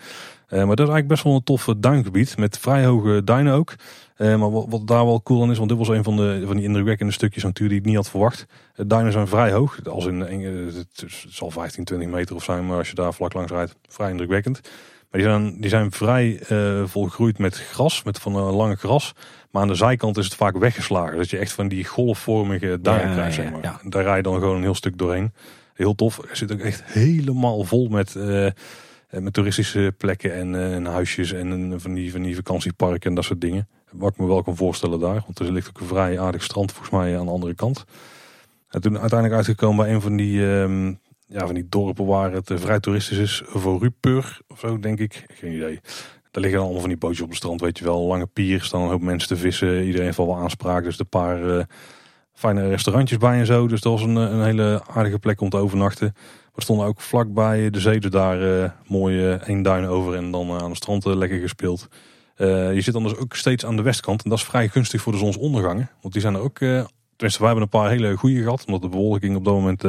Eh, 0.47 0.57
maar 0.57 0.75
dat 0.75 0.87
is 0.87 0.93
eigenlijk 0.93 1.07
best 1.07 1.23
wel 1.23 1.35
een 1.35 1.43
tof 1.43 1.65
duingebied. 1.77 2.37
Met 2.37 2.57
vrij 2.57 2.85
hoge 2.85 3.23
duinen 3.23 3.53
ook. 3.53 3.75
Eh, 4.19 4.35
maar 4.35 4.51
wat, 4.51 4.87
daar 4.87 5.05
wel 5.05 5.23
cool 5.23 5.43
aan 5.43 5.51
is, 5.51 5.57
want 5.57 5.69
dit 5.69 5.77
was 5.77 5.87
een 5.87 6.03
van, 6.03 6.15
de, 6.15 6.43
van 6.45 6.55
die 6.55 6.65
indrukwekkende 6.65 7.13
stukjes 7.13 7.43
natuurlijk 7.43 7.69
die 7.69 7.79
ik 7.79 7.85
niet 7.85 7.95
had 7.95 8.09
verwacht. 8.09 8.45
De 8.75 8.87
duinen 8.87 9.11
zijn 9.11 9.27
vrij 9.27 9.51
hoog. 9.51 9.85
Als 9.85 10.05
in, 10.05 10.21
eh, 10.21 10.75
het 10.75 11.05
zal 11.27 11.51
15, 11.51 11.83
20 11.83 12.09
meter 12.09 12.35
of 12.35 12.43
zijn, 12.43 12.65
maar 12.65 12.77
als 12.77 12.89
je 12.89 12.95
daar 12.95 13.13
vlak 13.13 13.33
langs 13.33 13.51
rijdt, 13.51 13.75
vrij 13.87 14.09
indrukwekkend. 14.09 14.61
Maar 15.11 15.21
die 15.21 15.29
zijn, 15.29 15.61
die 15.61 15.69
zijn 15.69 15.91
vrij 15.91 16.39
eh, 16.39 16.83
volgroeid 16.85 17.37
met 17.37 17.55
gras, 17.57 18.03
met 18.03 18.19
van 18.19 18.35
een 18.35 18.53
lange 18.53 18.75
gras. 18.75 19.13
Maar 19.51 19.61
aan 19.61 19.67
de 19.67 19.75
zijkant 19.75 20.17
is 20.17 20.25
het 20.25 20.35
vaak 20.35 20.57
weggeslagen. 20.57 21.17
Dat 21.17 21.29
je 21.29 21.37
echt 21.37 21.51
van 21.51 21.67
die 21.67 21.85
golfvormige 21.85 22.79
duinen 22.81 23.07
Ja, 23.07 23.13
krijgt, 23.13 23.35
zeg 23.35 23.51
maar. 23.51 23.61
ja. 23.63 23.79
Daar 23.83 24.03
rij 24.03 24.15
je 24.17 24.23
dan 24.23 24.39
gewoon 24.39 24.55
een 24.55 24.61
heel 24.61 24.75
stuk 24.75 24.97
doorheen. 24.97 25.33
Heel 25.73 25.95
tof. 25.95 26.17
Er 26.29 26.35
zit 26.37 26.51
ook 26.51 26.59
echt 26.59 26.83
helemaal 26.83 27.63
vol 27.63 27.87
met, 27.87 28.15
eh, 28.15 28.47
met 29.09 29.33
toeristische 29.33 29.93
plekken 29.97 30.33
en, 30.35 30.55
eh, 30.55 30.75
en 30.75 30.85
huisjes 30.85 31.31
en 31.31 31.73
van, 31.81 31.93
die, 31.93 32.11
van 32.11 32.21
die 32.21 32.35
vakantieparken 32.35 33.09
en 33.09 33.15
dat 33.15 33.23
soort 33.23 33.41
dingen. 33.41 33.67
Wat 33.91 34.11
ik 34.11 34.17
me 34.17 34.27
wel 34.27 34.43
kan 34.43 34.55
voorstellen 34.55 34.99
daar. 34.99 35.21
Want 35.25 35.39
er 35.39 35.51
ligt 35.51 35.67
ook 35.69 35.79
een 35.79 35.87
vrij 35.87 36.19
aardig 36.19 36.43
strand 36.43 36.71
volgens 36.71 36.91
mij 36.91 37.19
aan 37.19 37.25
de 37.25 37.31
andere 37.31 37.55
kant. 37.55 37.85
En 38.69 38.81
toen 38.81 38.99
uiteindelijk 38.99 39.37
uitgekomen 39.39 39.85
bij 39.85 39.93
een 39.93 40.01
van 40.01 40.15
die, 40.15 40.51
ehm, 40.53 40.87
ja, 41.27 41.45
van 41.45 41.53
die 41.53 41.65
dorpen 41.69 42.05
waar 42.05 42.31
het 42.31 42.51
vrij 42.53 42.79
toeristisch 42.79 43.17
is. 43.17 43.41
Voor 43.45 43.79
Rupur 43.81 44.39
of 44.47 44.59
zo 44.59 44.79
denk 44.79 44.99
ik. 44.99 45.25
Geen 45.27 45.53
idee. 45.53 45.79
Daar 46.31 46.43
liggen 46.43 46.61
allemaal 46.61 46.79
van 46.79 46.89
die 46.89 46.97
bootjes 46.97 47.21
op 47.21 47.27
het 47.27 47.37
strand, 47.37 47.61
weet 47.61 47.77
je 47.77 47.83
wel. 47.83 48.01
Lange 48.01 48.27
pier, 48.27 48.61
staan 48.61 48.81
een 48.81 48.89
hoop 48.89 49.01
mensen 49.01 49.27
te 49.27 49.37
vissen. 49.37 49.83
Iedereen 49.83 50.05
heeft 50.05 50.17
wel 50.17 50.37
aanspraak. 50.37 50.83
Dus 50.83 50.99
een 50.99 51.09
paar 51.09 51.57
eh, 51.57 51.63
fijne 52.33 52.67
restaurantjes 52.67 53.17
bij 53.17 53.39
en 53.39 53.45
zo. 53.45 53.67
Dus 53.67 53.81
dat 53.81 53.91
was 53.91 54.01
een, 54.01 54.17
eh, 54.17 54.23
een 54.23 54.43
hele 54.43 54.81
aardige 54.93 55.19
plek 55.19 55.41
om 55.41 55.49
te 55.49 55.57
overnachten. 55.57 56.13
We 56.53 56.61
stonden 56.61 56.87
ook 56.87 57.01
vlakbij 57.01 57.69
de 57.69 57.79
zee, 57.79 57.99
dus 57.99 58.11
daar 58.11 58.61
eh, 58.63 58.69
mooi 58.87 59.31
één 59.31 59.61
duin 59.61 59.85
over 59.85 60.15
en 60.15 60.31
dan 60.31 60.51
aan 60.51 60.69
het 60.69 60.77
strand 60.77 61.05
lekker 61.05 61.39
gespeeld. 61.39 61.87
Je 62.37 62.81
zit 62.81 62.93
dan 62.93 63.03
dus 63.03 63.15
ook 63.15 63.35
steeds 63.35 63.65
aan 63.65 63.75
de 63.75 63.81
westkant 63.81 64.23
en 64.23 64.29
dat 64.29 64.39
is 64.39 64.45
vrij 64.45 64.67
gunstig 64.67 65.01
voor 65.01 65.11
de 65.11 65.17
zonsondergangen. 65.17 65.89
Want 66.01 66.13
die 66.13 66.21
zijn 66.21 66.35
er 66.35 66.41
ook, 66.41 66.57
tenminste 66.57 67.39
wij 67.39 67.47
hebben 67.47 67.61
een 67.61 67.69
paar 67.69 67.89
hele 67.89 68.15
goede 68.15 68.41
gehad, 68.41 68.65
omdat 68.65 68.81
de 68.81 68.89
bewolking 68.89 69.35
op 69.35 69.45
dat 69.45 69.53
moment 69.53 69.83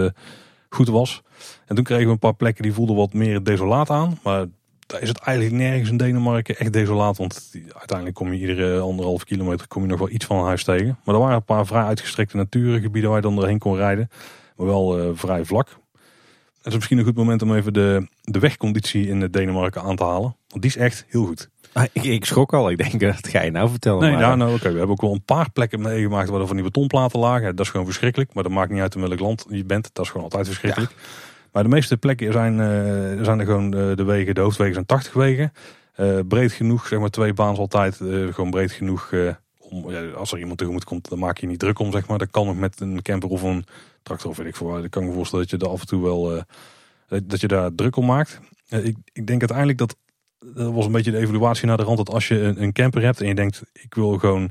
goed 0.68 0.88
was. 0.88 1.22
En 1.66 1.74
toen 1.74 1.84
kregen 1.84 2.06
we 2.06 2.12
een 2.12 2.18
paar 2.18 2.34
plekken 2.34 2.62
die 2.62 2.72
voelden 2.72 2.96
wat 2.96 3.12
meer 3.12 3.42
desolaat 3.42 3.90
aan. 3.90 4.18
Maar 4.22 4.46
daar 4.90 5.00
is 5.00 5.08
het 5.08 5.18
eigenlijk 5.18 5.56
nergens 5.56 5.90
in 5.90 5.96
Denemarken 5.96 6.56
echt 6.56 6.72
desolaat. 6.72 7.16
Want 7.16 7.50
uiteindelijk 7.72 8.16
kom 8.16 8.32
je 8.32 8.40
iedere 8.40 8.80
anderhalf 8.80 9.24
kilometer 9.24 9.68
kom 9.68 9.82
je 9.82 9.88
nog 9.88 9.98
wel 9.98 10.10
iets 10.10 10.24
van 10.24 10.44
huis 10.44 10.64
tegen. 10.64 10.98
Maar 11.04 11.14
er 11.14 11.20
waren 11.20 11.36
een 11.36 11.44
paar 11.44 11.66
vrij 11.66 11.82
uitgestrekte 11.82 12.36
natuurgebieden 12.36 13.10
waar 13.10 13.18
je 13.18 13.24
dan 13.24 13.36
doorheen 13.36 13.58
kon 13.58 13.76
rijden. 13.76 14.10
Maar 14.56 14.66
wel 14.66 14.98
eh, 14.98 15.08
vrij 15.14 15.44
vlak. 15.44 15.68
Het 16.56 16.68
is 16.68 16.74
misschien 16.74 16.98
een 16.98 17.04
goed 17.04 17.16
moment 17.16 17.42
om 17.42 17.54
even 17.54 17.72
de, 17.72 18.08
de 18.22 18.38
wegconditie 18.38 19.08
in 19.08 19.20
Denemarken 19.30 19.82
aan 19.82 19.96
te 19.96 20.04
halen. 20.04 20.36
Want 20.48 20.62
die 20.62 20.70
is 20.70 20.76
echt 20.76 21.04
heel 21.08 21.24
goed. 21.24 21.48
Ah, 21.72 21.84
ik, 21.92 22.04
ik 22.04 22.24
schrok 22.24 22.52
al. 22.52 22.70
Ik 22.70 22.78
denk, 22.78 23.00
dat 23.00 23.28
ga 23.28 23.42
je 23.42 23.50
nou 23.50 23.68
vertellen. 23.70 24.00
Nee, 24.00 24.10
maar, 24.10 24.20
nou, 24.20 24.36
nou 24.36 24.54
oké. 24.54 24.72
We 24.72 24.78
hebben 24.78 24.90
ook 24.90 25.00
wel 25.00 25.12
een 25.12 25.24
paar 25.24 25.50
plekken 25.50 25.80
meegemaakt 25.80 26.28
waar 26.28 26.40
er 26.40 26.46
van 26.46 26.56
die 26.56 26.64
betonplaten 26.64 27.20
lagen. 27.20 27.56
Dat 27.56 27.64
is 27.64 27.70
gewoon 27.70 27.86
verschrikkelijk. 27.86 28.34
Maar 28.34 28.42
dat 28.42 28.52
maakt 28.52 28.70
niet 28.70 28.80
uit 28.80 28.94
in 28.94 29.00
welk 29.00 29.20
land 29.20 29.46
je 29.48 29.64
bent. 29.64 29.90
Dat 29.92 30.04
is 30.04 30.10
gewoon 30.10 30.26
altijd 30.26 30.46
verschrikkelijk. 30.46 30.92
Maar 31.52 31.62
de 31.62 31.68
meeste 31.68 31.96
plekken 31.96 32.32
zijn, 32.32 32.60
eh, 32.60 33.24
zijn 33.24 33.38
er 33.38 33.46
gewoon 33.46 33.74
eh, 33.74 33.96
de 33.96 34.04
wegen, 34.04 34.34
de 34.34 34.40
hoofdwegen 34.40 34.74
zijn 34.74 34.86
80 34.86 35.12
wegen. 35.12 35.52
Eh, 35.94 36.18
breed 36.28 36.52
genoeg, 36.52 36.86
zeg 36.86 36.98
maar 36.98 37.10
twee 37.10 37.32
baans 37.32 37.58
altijd. 37.58 37.96
gewoon 38.30 38.50
breed 38.50 38.72
genoeg 38.72 39.12
om, 39.58 39.94
als 40.14 40.32
er 40.32 40.38
iemand 40.38 40.58
tegemoet 40.58 40.84
komt, 40.84 41.08
dan 41.08 41.18
maak 41.18 41.38
je 41.38 41.46
niet 41.46 41.58
druk 41.58 41.78
om, 41.78 41.92
zeg 41.92 42.06
maar. 42.06 42.18
Dat 42.18 42.30
kan 42.30 42.46
nog 42.46 42.56
met 42.56 42.80
een 42.80 43.02
camper 43.02 43.28
of 43.28 43.42
een 43.42 43.64
tractor 44.02 44.30
of 44.30 44.36
weet 44.36 44.46
ik 44.46 44.56
veel. 44.56 44.84
Ik 44.84 44.90
kan 44.90 45.04
me 45.04 45.12
voorstellen 45.12 45.46
dat 45.48 45.60
je 45.60 45.66
er 45.66 45.72
af 45.72 45.80
en 45.80 45.86
toe 45.86 46.02
wel, 46.02 46.44
dat 47.22 47.40
je 47.40 47.48
daar 47.48 47.74
druk 47.74 47.96
om 47.96 48.06
maakt. 48.06 48.40
Ik, 48.68 48.96
ik 49.12 49.26
denk 49.26 49.40
uiteindelijk 49.40 49.78
dat, 49.78 49.96
dat 50.38 50.72
was 50.72 50.86
een 50.86 50.92
beetje 50.92 51.10
de 51.10 51.18
evaluatie 51.18 51.66
naar 51.66 51.76
de 51.76 51.82
rand, 51.82 51.96
dat 51.96 52.10
als 52.10 52.28
je 52.28 52.40
een, 52.40 52.62
een 52.62 52.72
camper 52.72 53.02
hebt 53.02 53.20
en 53.20 53.26
je 53.26 53.34
denkt, 53.34 53.62
ik 53.72 53.94
wil 53.94 54.18
gewoon 54.18 54.50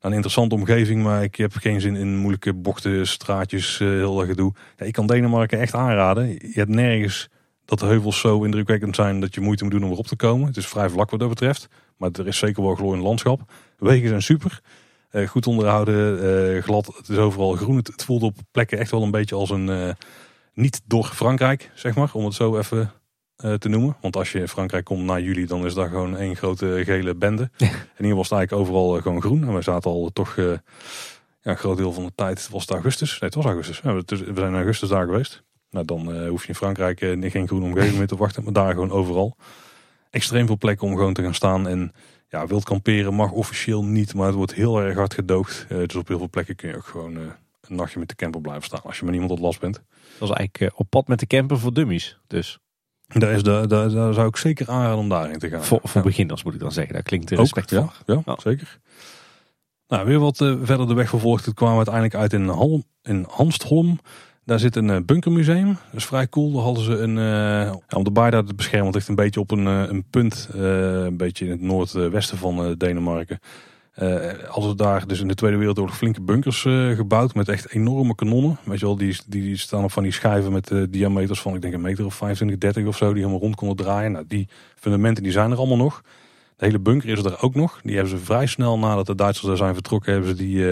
een 0.00 0.12
interessante 0.12 0.54
omgeving, 0.54 1.02
maar 1.02 1.22
ik 1.22 1.34
heb 1.34 1.52
geen 1.54 1.80
zin 1.80 1.96
in 1.96 2.16
moeilijke 2.16 2.54
bochten, 2.54 3.06
straatjes, 3.06 3.80
eh, 3.80 3.88
heel 3.88 4.14
dat 4.14 4.26
gedoe. 4.26 4.52
Ja, 4.76 4.86
ik 4.86 4.92
kan 4.92 5.06
Denemarken 5.06 5.58
echt 5.58 5.74
aanraden. 5.74 6.28
Je 6.28 6.52
hebt 6.52 6.70
nergens 6.70 7.28
dat 7.64 7.78
de 7.78 7.86
heuvels 7.86 8.20
zo 8.20 8.42
indrukwekkend 8.42 8.94
zijn 8.94 9.20
dat 9.20 9.34
je 9.34 9.40
moeite 9.40 9.64
moet 9.64 9.72
doen 9.72 9.84
om 9.84 9.90
erop 9.90 10.06
te 10.06 10.16
komen. 10.16 10.46
Het 10.46 10.56
is 10.56 10.66
vrij 10.66 10.88
vlak 10.88 11.10
wat 11.10 11.20
dat 11.20 11.28
betreft, 11.28 11.68
maar 11.96 12.10
er 12.12 12.26
is 12.26 12.38
zeker 12.38 12.62
wel 12.62 12.74
glooiend 12.74 13.02
landschap. 13.02 13.52
Wegen 13.78 14.08
zijn 14.08 14.22
super. 14.22 14.60
Eh, 15.10 15.28
goed 15.28 15.46
onderhouden, 15.46 16.22
eh, 16.56 16.62
glad. 16.62 16.86
Het 16.96 17.08
is 17.08 17.16
overal 17.16 17.52
groen. 17.52 17.76
Het, 17.76 18.04
voelt 18.04 18.22
op 18.22 18.36
plekken 18.50 18.78
echt 18.78 18.90
wel 18.90 19.02
een 19.02 19.10
beetje 19.10 19.34
als 19.34 19.50
een 19.50 19.96
niet 20.54 20.80
door 20.84 21.04
Frankrijk, 21.04 21.70
zeg 21.74 21.94
maar. 21.94 22.10
Om 22.12 22.24
het 22.24 22.34
zo 22.34 22.58
even 22.58 22.92
te 23.58 23.68
noemen. 23.68 23.96
Want 24.00 24.16
als 24.16 24.32
je 24.32 24.38
in 24.38 24.48
Frankrijk 24.48 24.84
komt 24.84 25.04
na 25.04 25.18
juli, 25.18 25.46
dan 25.46 25.66
is 25.66 25.74
daar 25.74 25.88
gewoon 25.88 26.16
één 26.16 26.36
grote 26.36 26.82
gele 26.84 27.14
bende. 27.14 27.50
En 27.96 28.04
hier 28.04 28.14
was 28.14 28.28
het 28.28 28.38
eigenlijk 28.38 28.52
overal 28.52 28.96
eh, 28.96 29.02
gewoon 29.02 29.20
groen. 29.20 29.46
En 29.46 29.54
we 29.54 29.62
zaten 29.62 29.90
al 29.90 30.10
toch, 30.12 30.36
eh, 30.36 30.44
ja, 31.40 31.50
een 31.50 31.56
groot 31.56 31.76
deel 31.76 31.92
van 31.92 32.04
de 32.04 32.12
tijd 32.14 32.48
was 32.50 32.60
het 32.60 32.70
augustus. 32.70 33.10
Nee, 33.10 33.30
het 33.30 33.34
was 33.34 33.44
augustus. 33.44 33.80
Ja, 33.84 33.94
we, 33.94 34.02
zijn 34.34 34.48
in 34.48 34.54
augustus 34.54 34.88
daar 34.88 35.04
geweest. 35.04 35.42
Nou, 35.70 35.84
dan 35.84 36.14
eh, 36.14 36.28
hoef 36.28 36.42
je 36.42 36.48
in 36.48 36.54
Frankrijk 36.54 37.00
eh, 37.00 37.30
geen 37.30 37.46
groene 37.46 37.66
omgeving 37.66 37.96
meer 37.96 38.06
te 38.06 38.16
wachten. 38.16 38.44
Maar 38.44 38.52
daar 38.52 38.72
gewoon 38.72 38.90
overal. 38.90 39.36
Extreem 40.10 40.46
veel 40.46 40.58
plekken 40.58 40.86
om 40.86 40.96
gewoon 40.96 41.12
te 41.12 41.22
gaan 41.22 41.34
staan. 41.34 41.68
En 41.68 41.92
ja, 42.30 42.46
wild 42.46 42.64
kamperen 42.64 43.14
mag 43.14 43.30
officieel 43.30 43.84
niet. 43.84 44.14
Maar 44.14 44.26
het 44.26 44.34
wordt 44.34 44.54
heel 44.54 44.80
erg 44.80 44.96
hard 44.96 45.14
gedoogd. 45.14 45.66
Eh, 45.68 45.78
dus 45.78 45.94
op 45.94 46.08
heel 46.08 46.18
veel 46.18 46.28
plekken 46.28 46.56
kun 46.56 46.68
je 46.68 46.76
ook 46.76 46.86
gewoon 46.86 47.16
eh, 47.16 47.22
een 47.60 47.76
nachtje 47.76 47.98
met 47.98 48.08
de 48.08 48.14
camper 48.14 48.40
blijven 48.40 48.64
staan. 48.64 48.82
Als 48.82 48.96
je 48.96 49.02
maar 49.02 49.12
niemand 49.12 49.32
tot 49.32 49.40
last 49.40 49.60
bent. 49.60 49.74
Dat 49.74 50.28
was 50.28 50.30
eigenlijk 50.30 50.72
eh, 50.72 50.78
op 50.78 50.90
pad 50.90 51.08
met 51.08 51.18
de 51.18 51.26
camper 51.26 51.58
voor 51.58 51.72
dummies. 51.72 52.18
Dus 52.26 52.58
Daar, 53.12 53.30
is 53.32 53.42
de, 53.42 53.64
daar, 53.68 53.90
daar 53.90 54.14
zou 54.14 54.28
ik 54.28 54.36
zeker 54.36 54.68
aanraden 54.68 54.98
om 54.98 55.08
daarin 55.08 55.38
te 55.38 55.48
gaan. 55.48 55.64
voor, 55.64 55.80
voor 55.82 56.00
Ja. 56.00 56.06
beginners 56.06 56.44
moet 56.44 56.54
ik 56.54 56.60
dan 56.60 56.72
zeggen. 56.72 56.92
Daar 56.94 57.02
klinkt 57.02 57.32
Ook, 57.32 57.38
respect 57.38 57.70
ja, 57.70 57.88
ja, 58.06 58.22
Ja. 58.26 58.36
zeker. 58.42 58.78
Nou, 59.88 60.06
weer 60.06 60.18
wat 60.18 60.40
eh, 60.40 60.54
verder 60.62 60.88
de 60.88 60.94
weg 60.94 61.08
vervolgd. 61.08 61.44
Het 61.46 61.54
kwamen 61.54 61.74
we 61.84 61.90
uiteindelijk 61.90 62.14
uit 62.14 62.32
in, 62.32 62.48
Halm, 62.48 62.84
in 63.02 63.26
Hanstholm. 63.30 63.98
Daar 64.44 64.58
zit 64.58 64.76
een 64.76 64.90
eh, 64.90 64.96
bunkermuseum. 65.06 65.66
Dat 65.66 65.76
is 66.00 66.04
vrij 66.06 66.28
cool. 66.28 66.52
Daar 66.52 66.62
hadden 66.62 66.84
ze 66.84 66.92
een... 66.98 67.18
eh, 67.68 67.74
om 67.96 68.04
de 68.04 68.10
baai 68.10 68.30
daar 68.30 68.44
te 68.44 68.54
beschermen. 68.54 68.82
Want 68.92 68.94
het 68.94 69.06
ligt 69.08 69.18
een 69.18 69.24
beetje 69.24 69.40
op 69.40 69.50
een, 69.50 69.66
een 69.66 70.04
punt. 70.10 70.48
een 70.52 71.16
beetje 71.16 71.44
in 71.44 71.50
het 71.50 71.60
noordwesten 71.60 72.38
van 72.38 72.74
Denemarken. 72.78 73.38
Eh 74.00 74.48
hadden 74.48 74.70
ze 74.70 74.76
daar 74.76 75.06
dus 75.06 75.20
in 75.20 75.28
de 75.28 75.34
Tweede 75.34 75.56
Wereldoorlog 75.56 75.96
flinke 75.96 76.20
bunkers 76.20 76.64
eh, 76.64 76.90
gebouwd. 76.90 77.34
Met 77.34 77.48
echt 77.48 77.72
enorme 77.72 78.14
kanonnen. 78.14 78.58
Weet 78.64 78.80
je 78.80 78.86
wel, 78.86 78.96
die, 78.96 79.16
die, 79.26 79.56
staan 79.56 79.84
op 79.84 79.92
van 79.92 80.02
die 80.02 80.12
schijven 80.12 80.52
met 80.52 80.70
eh, 80.70 80.82
diameters 80.88 81.40
van 81.40 81.54
ik 81.54 81.62
denk 81.62 81.74
een 81.74 81.80
meter 81.80 82.04
of 82.04 82.14
25, 82.14 82.58
30 82.58 82.86
of 82.86 82.96
zo. 82.96 83.06
Die 83.06 83.22
helemaal 83.22 83.40
rond 83.40 83.54
konden 83.54 83.76
draaien. 83.76 84.12
Nou, 84.12 84.24
die 84.28 84.48
fundamenten 84.76 85.22
die 85.22 85.32
zijn 85.32 85.50
er 85.50 85.56
allemaal 85.56 85.76
nog. 85.76 86.02
De 86.56 86.64
hele 86.64 86.78
bunker 86.78 87.08
is 87.08 87.24
er 87.24 87.42
ook 87.42 87.54
nog. 87.54 87.80
Die 87.82 87.94
hebben 87.94 88.18
ze 88.18 88.24
vrij 88.24 88.46
snel 88.46 88.78
nadat 88.78 89.06
de 89.06 89.14
Duitsers 89.14 89.46
daar 89.46 89.56
zijn 89.56 89.74
vertrokken, 89.74 90.12
hebben 90.12 90.30
ze 90.30 90.36
die 90.36 90.64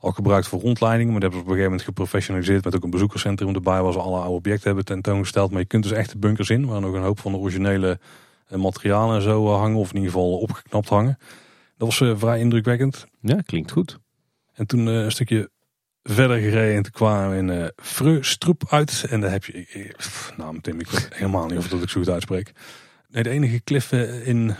al 0.00 0.10
gebruikt 0.10 0.48
voor 0.48 0.60
rondleidingen. 0.60 1.12
Maar 1.12 1.20
die 1.20 1.28
hebben 1.30 1.38
ze 1.38 1.44
op 1.44 1.50
een 1.50 1.58
gegeven 1.60 1.70
moment 1.70 1.88
geprofessionaliseerd 1.88 2.64
met 2.64 2.76
ook 2.76 2.84
een 2.84 2.90
bezoekerscentrum 2.90 3.54
erbij 3.54 3.82
waar 3.82 3.92
ze 3.92 3.98
alle 3.98 4.18
oude 4.18 4.34
objecten 4.34 4.66
hebben 4.66 4.84
tentoongesteld. 4.84 5.50
Maar 5.50 5.60
je 5.60 5.66
kunt 5.66 5.82
dus 5.82 5.92
echt 5.92 6.10
de 6.12 6.18
bunkers 6.18 6.50
in, 6.50 6.66
waar 6.66 6.80
nog 6.80 6.94
een 6.94 7.02
hoop 7.02 7.20
van 7.20 7.32
de 7.32 7.38
originele 7.38 7.98
materialen 8.56 9.16
en 9.16 9.22
zo 9.22 9.46
hangen. 9.48 9.76
Of 9.76 9.88
in 9.88 9.96
ieder 9.96 10.12
geval 10.12 10.38
opgeknapt 10.38 10.88
hangen. 10.88 11.18
Dat 11.80 11.88
was 11.88 12.00
eh, 12.00 12.16
vrij 12.16 12.38
indrukwekkend. 12.38 13.06
Ja, 13.20 13.40
klinkt 13.46 13.70
goed. 13.70 13.98
En 14.52 14.66
toen 14.66 14.88
eh, 14.88 14.94
een 14.94 15.12
stukje 15.12 15.50
verder 16.02 16.38
gereden 16.38 16.76
en 16.76 16.82
toen 16.82 16.92
kwamen 16.92 17.30
we 17.30 17.36
in 17.36 17.50
eh 17.50 17.68
Frøstrup 17.76 18.62
uit. 18.68 19.06
En 19.08 19.20
daar 19.20 19.30
heb 19.30 19.44
je, 19.44 19.92
pff, 19.96 20.32
nou 20.36 20.60
Tim, 20.60 20.80
ik 20.80 20.88
weet 20.88 21.08
helemaal 21.14 21.46
niet 21.46 21.58
of 21.58 21.68
dat 21.68 21.82
ik 21.82 21.88
zo 21.88 22.00
goed 22.00 22.08
uitspreek. 22.08 22.52
Nee, 23.08 23.22
de 23.22 23.30
enige 23.30 23.60
kliffen 23.60 24.24
in 24.24 24.54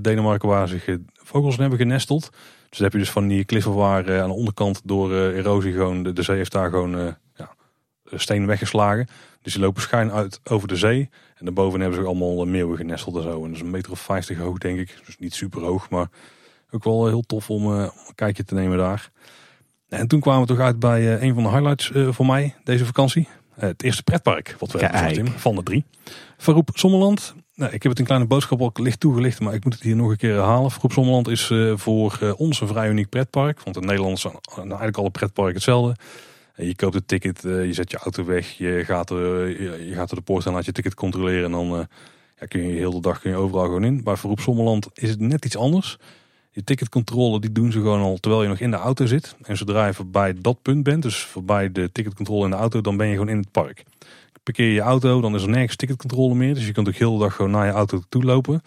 Denemarken 0.00 0.48
waar 0.48 0.68
zich 0.68 0.96
vogels 1.12 1.56
hebben 1.56 1.78
genesteld. 1.78 2.30
Dus 2.68 2.78
dan 2.78 2.82
heb 2.82 2.92
je 2.92 2.98
dus 2.98 3.10
van 3.10 3.28
die 3.28 3.44
kliffen 3.44 3.74
waar 3.74 4.20
aan 4.20 4.28
de 4.28 4.34
onderkant 4.34 4.80
door 4.84 5.12
erosie 5.14 5.72
gewoon, 5.72 6.02
de, 6.02 6.12
de 6.12 6.22
zee 6.22 6.36
heeft 6.36 6.52
daar 6.52 6.70
gewoon 6.70 7.16
ja, 7.34 7.54
stenen 8.04 8.46
weggeslagen. 8.46 9.06
Dus 9.42 9.52
die 9.52 9.62
lopen 9.62 9.82
schuin 9.82 10.12
uit 10.12 10.40
over 10.44 10.68
de 10.68 10.76
zee. 10.76 11.10
En 11.34 11.44
daarboven 11.44 11.80
hebben 11.80 11.98
ze 11.98 12.06
allemaal 12.06 12.44
meeuwen 12.46 12.76
genesteld 12.76 13.16
en 13.16 13.22
zo. 13.22 13.34
En 13.34 13.42
dat 13.42 13.54
is 13.54 13.60
een 13.60 13.70
meter 13.70 13.92
of 13.92 14.00
vijftig 14.00 14.38
hoog 14.38 14.58
denk 14.58 14.78
ik. 14.78 14.96
Dus 15.06 15.18
niet 15.18 15.34
super 15.34 15.62
hoog, 15.62 15.90
maar 15.90 16.08
ook 16.74 16.84
wel 16.84 17.06
heel 17.06 17.22
tof 17.22 17.50
om 17.50 17.72
eh, 17.72 17.80
een 17.80 18.14
kijkje 18.14 18.44
te 18.44 18.54
nemen 18.54 18.78
daar. 18.78 19.10
En 19.88 20.08
toen 20.08 20.20
kwamen 20.20 20.40
we 20.40 20.46
toch 20.46 20.58
uit 20.58 20.78
bij 20.78 21.14
eh, 21.14 21.22
een 21.22 21.34
van 21.34 21.42
de 21.42 21.48
highlights 21.48 21.92
eh, 21.92 22.08
voor 22.10 22.26
mij 22.26 22.54
deze 22.64 22.84
vakantie. 22.84 23.28
Het 23.54 23.82
eerste 23.82 24.02
pretpark 24.02 24.56
wat 24.58 24.72
we 24.72 24.78
hebben 24.78 25.00
Kijk. 25.00 25.14
Tim, 25.14 25.28
van 25.28 25.54
de 25.54 25.62
drie. 25.62 25.84
Verroep 26.36 26.70
Sommerland. 26.72 27.34
Nou, 27.54 27.72
ik 27.72 27.82
heb 27.82 27.90
het 27.90 28.00
in 28.00 28.06
kleine 28.06 28.26
boodschap 28.26 28.60
al 28.60 28.70
licht 28.74 29.00
toegelicht, 29.00 29.40
maar 29.40 29.54
ik 29.54 29.64
moet 29.64 29.74
het 29.74 29.82
hier 29.82 29.96
nog 29.96 30.10
een 30.10 30.16
keer 30.16 30.34
herhalen. 30.34 30.70
Verroep 30.70 30.92
Sommerland 30.92 31.28
is 31.28 31.52
voor 31.74 32.34
ons 32.36 32.60
een 32.60 32.68
vrij 32.68 32.88
uniek 32.88 33.08
pretpark. 33.08 33.62
Want 33.62 33.76
in 33.76 33.86
Nederland 33.86 34.18
zijn 34.18 34.32
nou, 34.46 34.68
eigenlijk 34.68 34.96
alle 34.96 35.10
pretparken 35.10 35.54
hetzelfde. 35.54 35.96
Je 36.56 36.76
koopt 36.76 36.94
het 36.94 37.08
ticket, 37.08 37.40
je 37.42 37.72
zet 37.72 37.90
je 37.90 37.98
auto 37.98 38.24
weg, 38.24 38.50
je 38.50 38.82
gaat, 38.84 39.10
er, 39.10 39.48
je, 39.86 39.94
gaat 39.94 40.08
door 40.08 40.18
de 40.18 40.24
poort 40.24 40.46
en 40.46 40.52
laat 40.52 40.64
je 40.64 40.72
ticket 40.72 40.94
controleren. 40.94 41.44
En 41.44 41.50
dan 41.50 41.86
ja, 42.40 42.46
kun 42.46 42.68
je 42.68 42.74
heel 42.74 42.92
de 42.92 43.00
dag 43.00 43.20
kun 43.20 43.30
je 43.30 43.36
overal 43.36 43.64
gewoon 43.64 43.84
in. 43.84 44.04
Bij 44.04 44.16
Verroep 44.16 44.40
Sommerland 44.40 44.88
is 44.92 45.10
het 45.10 45.20
net 45.20 45.44
iets 45.44 45.56
anders. 45.56 45.98
Je 46.54 46.64
ticketcontrole 46.64 47.40
die 47.40 47.52
doen 47.52 47.72
ze 47.72 47.78
gewoon 47.78 48.00
al 48.00 48.16
terwijl 48.16 48.42
je 48.42 48.48
nog 48.48 48.58
in 48.58 48.70
de 48.70 48.76
auto 48.76 49.06
zit. 49.06 49.36
En 49.42 49.56
zodra 49.56 49.86
je 49.86 49.94
voorbij 49.94 50.34
dat 50.40 50.62
punt 50.62 50.82
bent, 50.82 51.02
dus 51.02 51.18
voorbij 51.18 51.72
de 51.72 51.92
ticketcontrole 51.92 52.44
in 52.44 52.50
de 52.50 52.56
auto, 52.56 52.80
dan 52.80 52.96
ben 52.96 53.06
je 53.06 53.12
gewoon 53.12 53.28
in 53.28 53.36
het 53.36 53.50
park. 53.50 53.84
Parkeer 54.42 54.72
je 54.72 54.80
auto, 54.80 55.20
dan 55.20 55.34
is 55.34 55.42
er 55.42 55.48
nergens 55.48 55.76
ticketcontrole 55.76 56.34
meer. 56.34 56.54
Dus 56.54 56.66
je 56.66 56.72
kunt 56.72 56.88
ook 56.88 56.94
heel 56.94 57.12
de 57.12 57.24
dag 57.24 57.34
gewoon 57.34 57.50
naar 57.50 57.66
je 57.66 57.72
auto 57.72 58.02
toe 58.08 58.22
lopen. 58.22 58.62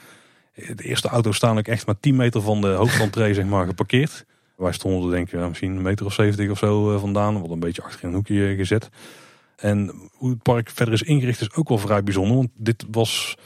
De 0.53 0.83
eerste 0.83 1.07
auto's 1.07 1.35
staan 1.35 1.57
ook 1.57 1.67
echt 1.67 1.85
maar 1.85 1.99
10 1.99 2.15
meter 2.15 2.41
van 2.41 2.61
de 2.61 2.67
hoofdentree 2.67 3.33
zeg 3.33 3.45
maar, 3.45 3.65
geparkeerd. 3.65 4.25
Wij 4.55 4.71
stonden 4.71 5.11
denk 5.11 5.31
ik 5.31 5.47
misschien 5.47 5.75
een 5.75 5.81
meter 5.81 6.05
of 6.05 6.13
70 6.13 6.49
of 6.49 6.57
zo 6.57 6.93
eh, 6.93 6.99
vandaan. 6.99 7.41
Wat 7.41 7.49
een 7.49 7.59
beetje 7.59 7.83
achter 7.83 8.01
in 8.01 8.07
een 8.07 8.15
hoekje 8.15 8.47
eh, 8.47 8.57
gezet. 8.57 8.89
En 9.55 9.91
hoe 10.11 10.29
het 10.29 10.41
park 10.41 10.69
verder 10.69 10.93
is 10.93 11.01
ingericht 11.01 11.41
is 11.41 11.53
ook 11.53 11.69
wel 11.69 11.77
vrij 11.77 12.03
bijzonder. 12.03 12.35
Want 12.35 12.49
dit 12.55 12.85
was 12.91 13.37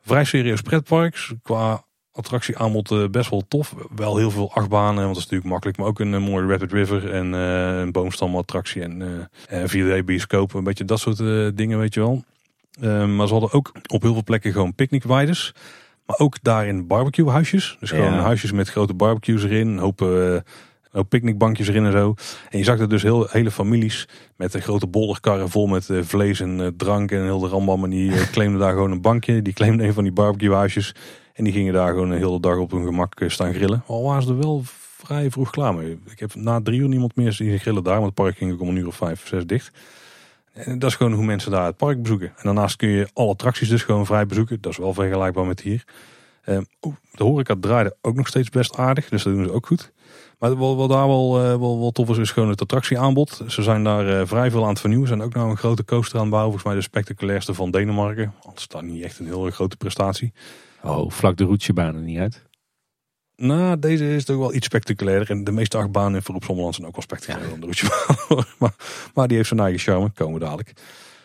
vrij 0.00 0.24
serieus 0.24 0.60
pretpark. 0.60 1.28
Qua 1.42 1.84
attractieaanbod 2.18 2.90
eh, 2.90 3.04
best 3.10 3.30
wel 3.30 3.42
tof. 3.48 3.74
Wel 3.96 4.16
heel 4.16 4.30
veel 4.30 4.50
achtbanen, 4.54 4.94
want 5.02 5.06
dat 5.08 5.16
is 5.16 5.22
natuurlijk 5.22 5.50
makkelijk. 5.50 5.78
Maar 5.78 5.86
ook 5.86 6.00
een, 6.00 6.14
eh, 6.14 6.20
mooie 6.20 6.46
Rapid 6.46 6.72
River 6.72 7.12
en 7.12 7.34
eh, 7.34 7.78
een 7.80 7.92
boomstamattractie 7.92 8.82
en 8.82 9.28
en 9.48 9.68
4D 9.68 10.04
bioscoop. 10.04 10.54
Een 10.54 10.64
beetje 10.64 10.84
dat 10.84 11.00
soort 11.00 11.16
dingen, 11.56 11.78
weet 11.78 11.94
je 11.94 12.00
wel. 12.00 12.24
Eh, 12.80 13.06
maar 13.06 13.26
ze 13.26 13.32
hadden 13.32 13.52
ook 13.52 13.72
op 13.86 14.02
heel 14.02 14.12
veel 14.12 14.22
plekken 14.24 14.52
gewoon 14.52 14.74
picknickweiders. 14.74 15.52
Maar 16.06 16.18
ook 16.18 16.42
daarin 16.42 16.86
barbecuehuisjes. 16.86 17.76
Dus 17.80 17.90
gewoon 17.90 18.12
Ja. 18.12 18.20
huisjes 18.20 18.52
met 18.52 18.68
grote 18.68 18.94
barbecues 18.94 19.44
erin. 19.44 19.68
Een 19.68 19.78
hoop, 19.78 20.00
hoop 20.90 21.08
picknickbankjes 21.08 21.68
erin 21.68 21.84
en 21.84 21.92
zo. 21.92 22.14
En 22.50 22.58
je 22.58 22.64
zag 22.64 22.78
er 22.78 22.88
dus 22.88 23.02
heel, 23.02 23.26
hele 23.30 23.50
families 23.50 24.08
met 24.36 24.54
een 24.54 24.62
grote 24.62 24.86
bolderkarren 24.86 25.48
vol 25.48 25.66
met 25.66 25.88
vlees 26.02 26.40
en 26.40 26.74
drank 26.76 27.10
en 27.10 27.22
heel 27.22 27.38
de 27.38 27.48
rambam. 27.48 27.84
En 27.84 27.90
die 27.90 28.12
claimden 28.32 28.60
daar 28.60 28.72
gewoon 28.72 28.90
een 28.90 29.00
bankje. 29.00 29.42
Die 29.42 29.52
claimden 29.52 29.86
een 29.86 29.92
van 29.92 30.02
die 30.02 30.12
barbecuehuisjes. 30.12 30.94
En 31.38 31.44
die 31.44 31.52
gingen 31.52 31.72
daar 31.72 31.88
gewoon 31.88 32.10
een 32.10 32.18
hele 32.18 32.40
dag 32.40 32.56
op 32.56 32.70
hun 32.70 32.84
gemak 32.84 33.20
eh, 33.20 33.28
staan 33.28 33.54
grillen. 33.54 33.82
Al 33.86 34.02
waren 34.02 34.22
ze 34.22 34.28
er 34.28 34.38
wel 34.38 34.62
vrij 34.96 35.30
vroeg 35.30 35.50
klaar 35.50 35.74
mee. 35.74 35.98
Ik 36.10 36.18
heb 36.18 36.34
na 36.34 36.60
drie 36.62 36.80
uur 36.80 36.88
niemand 36.88 37.16
meer 37.16 37.32
zien 37.32 37.58
grillen 37.58 37.82
daar. 37.82 37.94
Want 37.94 38.06
het 38.06 38.14
park 38.14 38.36
ging 38.36 38.60
om 38.60 38.68
een 38.68 38.76
uur 38.76 38.86
of 38.86 38.96
vijf, 38.96 39.26
zes 39.26 39.46
dicht. 39.46 39.70
En 40.52 40.78
dat 40.78 40.90
is 40.90 40.96
gewoon 40.96 41.12
hoe 41.12 41.24
mensen 41.24 41.50
daar 41.50 41.64
het 41.64 41.76
park 41.76 42.02
bezoeken. 42.02 42.26
En 42.26 42.42
daarnaast 42.42 42.76
kun 42.76 42.88
je 42.88 43.08
alle 43.12 43.30
attracties 43.30 43.68
dus 43.68 43.82
gewoon 43.82 44.06
vrij 44.06 44.26
bezoeken. 44.26 44.60
Dat 44.60 44.72
is 44.72 44.78
wel 44.78 44.94
vergelijkbaar 44.94 45.46
met 45.46 45.60
hier. 45.60 45.84
Ehm, 46.42 46.62
de 47.12 47.24
horeca 47.24 47.54
draaide 47.60 47.96
ook 48.02 48.14
nog 48.14 48.26
steeds 48.26 48.50
best 48.50 48.76
aardig. 48.76 49.08
Dus 49.08 49.22
dat 49.22 49.32
doen 49.34 49.44
ze 49.44 49.52
ook 49.52 49.66
goed. 49.66 49.92
Maar 50.38 50.54
wat, 50.56 50.76
wat 50.76 50.88
daar 50.88 51.06
wel, 51.06 51.38
eh, 51.38 51.58
wel, 51.58 51.78
wel 51.78 51.90
tof 51.90 52.08
is, 52.10 52.18
is 52.18 52.30
gewoon 52.30 52.48
het 52.48 52.60
attractieaanbod. 52.60 53.42
Ze 53.46 53.62
zijn 53.62 53.84
daar 53.84 54.20
eh, 54.20 54.26
vrij 54.26 54.50
veel 54.50 54.62
aan 54.62 54.68
het 54.68 54.80
vernieuwen. 54.80 55.08
Ze 55.08 55.14
zijn 55.14 55.26
ook 55.26 55.34
nou 55.34 55.50
een 55.50 55.56
grote 55.56 55.84
coaster 55.84 56.20
aan. 56.20 56.30
Volgens 56.30 56.64
mij 56.64 56.74
de 56.74 56.80
spectaculairste 56.80 57.54
van 57.54 57.70
Denemarken. 57.70 58.34
Al 58.42 58.52
is 58.56 58.68
dat 58.68 58.82
niet 58.82 59.04
echt 59.04 59.18
een 59.18 59.26
heel 59.26 59.50
grote 59.50 59.76
prestatie. 59.76 60.32
Oh, 60.82 61.10
vlak 61.10 61.36
de 61.36 61.44
roetjebaan 61.44 61.94
er 61.94 62.00
niet 62.00 62.18
uit. 62.18 62.46
Nou, 63.36 63.78
deze 63.78 64.14
is 64.14 64.24
toch 64.24 64.36
wel 64.36 64.54
iets 64.54 64.66
spectaculairder. 64.66 65.30
En 65.30 65.44
de 65.44 65.52
meeste 65.52 65.76
achtbanen 65.76 66.14
in 66.14 66.22
Verroep 66.22 66.44
Sommerland 66.44 66.74
zijn 66.74 66.86
ook 66.86 66.94
wel 66.94 67.02
spectaculairder 67.02 67.50
dan 67.50 67.60
de 67.60 67.66
roetjebaan. 67.66 68.44
maar, 68.58 68.74
maar 69.14 69.28
die 69.28 69.36
heeft 69.36 69.48
zijn 69.48 69.60
eigen 69.60 69.80
charme. 69.80 70.10
Komen 70.10 70.34
we 70.34 70.40
dadelijk. 70.40 70.72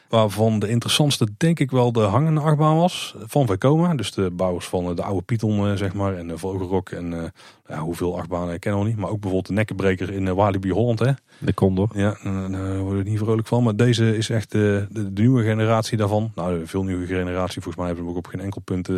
Waarvan 0.10 0.60
de 0.60 0.70
interessantste 0.70 1.28
denk 1.38 1.60
ik 1.60 1.72
wel 1.72 1.92
de 1.92 2.00
hangende 2.00 2.42
achtbaan 2.42 2.78
was. 2.78 3.16
Van 3.20 3.48
Vekoma. 3.48 3.96
Dus 3.96 4.12
de 4.12 4.32
bouwers 4.32 4.66
van 4.66 4.89
eh, 4.89 4.96
de 4.96 5.04
oude 5.04 5.22
Python 5.22 5.68
eh, 5.68 5.76
zeg 5.76 5.94
maar. 5.94 6.18
En 6.18 6.28
de 6.28 6.38
Vogelrok. 6.38 6.89
En 6.89 7.13
eh, 7.13 7.30
ja, 7.68 7.80
hoeveel 7.80 8.18
achtbanen 8.18 8.60
kennen 8.60 8.82
we 8.82 8.88
niet. 8.88 8.98
Maar 8.98 9.10
ook 9.10 9.20
bijvoorbeeld 9.20 9.48
de 9.48 9.54
Nekkenbreker 9.54 10.12
in 10.12 10.34
Walibi 10.34 10.72
Holland. 10.72 11.00
Hè. 11.00 11.12
De 11.38 11.54
Condor. 11.54 11.89
Ja, 11.94 12.18
daar 12.24 12.78
word 12.78 13.00
ik 13.00 13.06
niet 13.06 13.20
vrolijk 13.20 13.48
van. 13.48 13.63
Maar 13.63 13.76
deze 13.76 14.18
is 14.18 14.30
echt 14.30 14.52
de, 14.52 14.88
de, 14.89 15.13
de 15.13 15.22
nieuwe 15.22 15.44
generatie 15.44 15.98
daarvan. 15.98 16.32
Nou, 16.36 16.68
veel 16.68 16.84
nieuwe 16.84 17.06
generatie. 17.06 17.62
Volgens 17.62 17.76
mij 17.76 17.86
hebben 17.86 18.04
hem 18.04 18.13
ook 18.13 18.20
op 18.20 18.28
geen 18.28 18.42
enkel 18.42 18.62
punt 18.62 18.89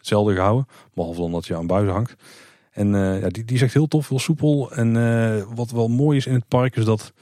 hetzelfde 0.00 0.34
gehouden. 0.34 0.66
Behalve 0.94 1.20
dan 1.20 1.32
dat 1.32 1.46
je 1.46 1.56
aan 1.56 1.66
buizen 1.66 1.92
hangt. 1.92 2.14
En 2.70 2.94
eh, 2.94 3.20
ja, 3.20 3.28
die, 3.28 3.44
die 3.44 3.56
is 3.56 3.62
echt 3.62 3.72
heel 3.72 3.88
tof, 3.88 4.08
heel 4.08 4.18
soepel. 4.18 4.72
En 4.72 4.96
eh, 4.96 5.42
wat 5.54 5.70
wel 5.70 5.88
mooi 5.88 6.16
is 6.16 6.26
in 6.26 6.34
het 6.34 6.48
park 6.48 6.76
is 6.76 6.84
dat 6.84 7.12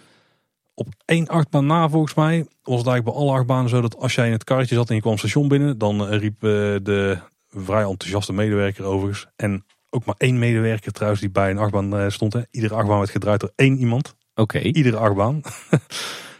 op 0.75 0.87
één 1.05 1.27
achtbaan 1.27 1.67
na 1.67 1.89
volgens 1.89 2.15
mij 2.15 2.47
was 2.63 2.79
het 2.79 2.87
eigenlijk 2.87 3.05
bij 3.05 3.15
alle 3.15 3.39
achtbanen 3.39 3.71
zo 3.71 3.81
dat 3.81 3.97
als 3.97 4.15
jij 4.15 4.27
in 4.27 4.33
het 4.33 4.45
karretje 4.45 4.75
zat 4.75 4.89
en 4.89 4.95
je 4.95 5.01
kwam 5.01 5.13
het 5.13 5.21
station 5.21 5.49
binnen, 5.49 5.79
dan 5.79 6.09
eh, 6.09 6.19
riep 6.19 6.41
de 6.41 7.19
vrij 7.49 7.85
enthousiaste 7.85 8.33
medewerker 8.33 8.85
overigens. 8.85 9.27
En 9.37 9.65
ook 9.91 10.05
maar 10.05 10.15
één 10.19 10.39
medewerker 10.39 10.93
trouwens 10.93 11.21
die 11.21 11.31
bij 11.31 11.51
een 11.51 11.59
achtbaan 11.59 12.13
stond. 12.13 12.33
Hè. 12.33 12.41
Iedere 12.51 12.75
achtbaan 12.75 12.99
werd 12.99 13.11
gedraaid 13.11 13.41
door 13.41 13.53
één 13.55 13.79
iemand. 13.79 14.15
Oké. 14.35 14.59
Iedere 14.59 14.97
achtbaan. 14.97 15.41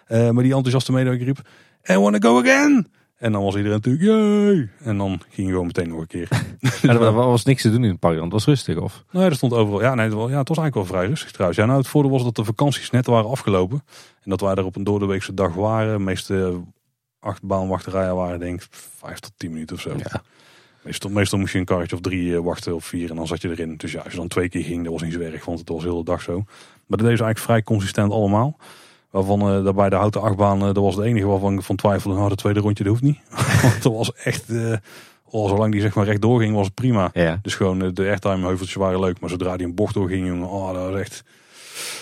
Maar 0.09 0.43
die 0.43 0.55
enthousiaste 0.55 0.93
medewerker 0.93 1.27
riep, 1.27 1.49
I 1.91 1.97
wanna 1.97 2.19
go 2.19 2.39
again! 2.39 2.87
En 3.19 3.33
dan 3.33 3.43
was 3.43 3.57
iedereen 3.57 3.81
natuurlijk, 3.83 4.05
jee! 4.05 4.69
En 4.79 4.99
dan 4.99 5.21
ging 5.29 5.47
je 5.47 5.53
gewoon 5.53 5.67
meteen 5.67 5.89
nog 5.89 6.01
een 6.01 6.07
keer. 6.07 6.29
Maar 6.83 7.01
er 7.01 7.13
was 7.13 7.45
niks 7.45 7.63
te 7.63 7.71
doen 7.71 7.85
in 7.85 7.91
het 7.91 7.99
park, 7.99 8.19
want 8.19 8.33
het 8.33 8.45
was 8.45 8.55
rustig 8.55 8.77
of? 8.77 9.05
Nee, 9.11 9.25
er 9.25 9.35
stond 9.35 9.53
overal. 9.53 9.81
Ja, 9.81 9.95
nee, 9.95 10.05
het 10.05 10.15
was, 10.15 10.31
ja, 10.31 10.39
het 10.39 10.49
was 10.49 10.59
eigenlijk 10.59 10.89
wel 10.89 10.99
vrij 10.99 11.11
rustig 11.11 11.31
trouwens. 11.31 11.59
Ja, 11.61 11.67
nou, 11.67 11.79
het 11.79 11.89
voordeel 11.89 12.11
was 12.11 12.25
dat 12.25 12.37
de 12.37 12.45
vakanties 12.45 12.91
net 12.91 13.07
waren 13.07 13.31
afgelopen. 13.31 13.83
En 14.23 14.31
dat 14.31 14.41
wij 14.41 14.55
er 14.55 14.65
op 14.65 14.77
een 14.77 14.85
doordeweekse 14.85 15.35
dag 15.35 15.55
waren. 15.55 16.05
Meeste 16.05 16.61
achtbaanwachterijen 17.21 18.15
waren 18.15 18.39
denk 18.39 18.63
ik 18.63 18.69
vijf 18.71 19.19
tot 19.19 19.33
tien 19.37 19.53
minuten 19.53 19.77
of 19.77 19.83
zo. 19.83 19.95
Ja. 19.97 20.23
Meestal, 20.83 21.11
meestal 21.11 21.39
moest 21.39 21.53
je 21.53 21.59
een 21.59 21.65
karretje 21.65 21.97
of 21.97 22.03
drie 22.03 22.37
eh, 22.37 22.43
wachten 22.43 22.75
of 22.75 22.85
vier 22.85 23.11
en 23.11 23.17
dan 23.17 23.27
zat 23.27 23.43
je 23.43 23.49
erin. 23.49 23.77
Dus 23.77 23.93
ja, 23.93 24.01
als 24.01 24.13
je 24.13 24.19
dan 24.19 24.29
twee 24.29 24.49
keer 24.49 24.65
ging, 24.65 24.83
dat 24.85 24.93
was 24.93 25.03
niet 25.03 25.13
zo 25.13 25.21
erg, 25.21 25.45
want 25.45 25.59
het 25.59 25.69
was 25.69 25.83
de 25.83 25.89
hele 25.89 26.05
dag 26.05 26.23
zo. 26.23 26.35
Maar 26.87 26.99
dat 26.99 27.07
deed 27.07 27.17
ze 27.17 27.25
eigenlijk 27.25 27.39
vrij 27.39 27.63
consistent 27.63 28.13
allemaal. 28.13 28.57
Waarvan 29.11 29.41
eh, 29.41 29.65
daarbij 29.65 29.89
de 29.89 29.97
houten 29.97 30.21
achtbaan, 30.23 30.59
eh, 30.59 30.65
dat 30.65 30.77
was 30.77 30.95
het 30.97 31.05
enige 31.05 31.27
waarvan 31.27 31.55
ik 31.55 31.63
van 31.63 31.77
twijfelde, 31.77 32.17
nou, 32.17 32.29
het 32.31 32.39
tweede 32.39 32.61
rondje 32.61 32.85
dat 32.85 32.93
hoeft 32.93 33.05
niet. 33.05 33.19
Want 33.63 33.83
dat 33.83 33.93
was 33.93 34.13
echt, 34.15 34.51
eh 34.51 34.77
oh, 35.25 35.49
zolang 35.49 35.73
die 35.73 35.81
zeg 35.81 35.95
maar 35.95 36.05
recht 36.05 36.21
doorging, 36.23 36.55
was 36.55 36.67
het 36.67 36.75
prima. 36.75 37.11
Ja. 37.13 37.39
Dus 37.43 37.55
gewoon 37.55 37.83
eh, 37.83 37.89
de 37.93 38.03
airtime 38.03 38.47
heuveltjes 38.47 38.75
waren 38.77 39.01
leuk, 39.01 39.21
maar 39.21 39.31
zodra 39.31 39.57
die 39.57 39.67
een 39.67 39.75
bocht 39.75 39.95
doorging, 39.95 40.27
jongen, 40.27 40.49
oh, 40.49 40.73
dat 40.73 40.91
was 40.91 41.01
echt, 41.01 41.25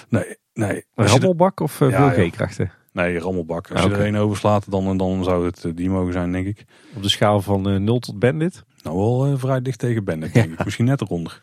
nee, 0.09 0.37
nee. 0.55 0.85
Een 0.95 1.07
rammelbak 1.07 1.61
of 1.61 1.79
Ja, 1.79 2.13
veel. 2.13 2.29
G-krachten? 2.29 2.71
nee, 2.93 3.19
rammelbak. 3.19 3.71
Als 3.71 3.81
Ah, 3.81 3.89
je 3.91 3.95
er 3.95 4.05
één 4.05 4.17
overslaat, 4.17 4.71
dan, 4.71 4.97
dan 4.97 5.25
zou 5.25 5.47
het 5.47 5.67
die 5.75 5.91
mogen 5.91 6.13
zijn, 6.13 6.33
denk 6.33 6.47
ik. 6.47 6.65
Op 6.97 7.03
de 7.03 7.09
schaal 7.09 7.41
van 7.43 7.69
eh 7.69 7.77
0 7.77 7.99
tot 7.99 8.19
bandit? 8.19 8.65
Nou, 8.83 8.97
wel 8.97 9.39
vrij 9.39 9.63
dicht 9.63 9.79
tegen 9.79 10.05
Bandit, 10.05 10.33
denk 10.35 10.53
ik. 10.53 10.65
Misschien 10.65 10.85
net 10.85 11.01
eronder. 11.01 11.43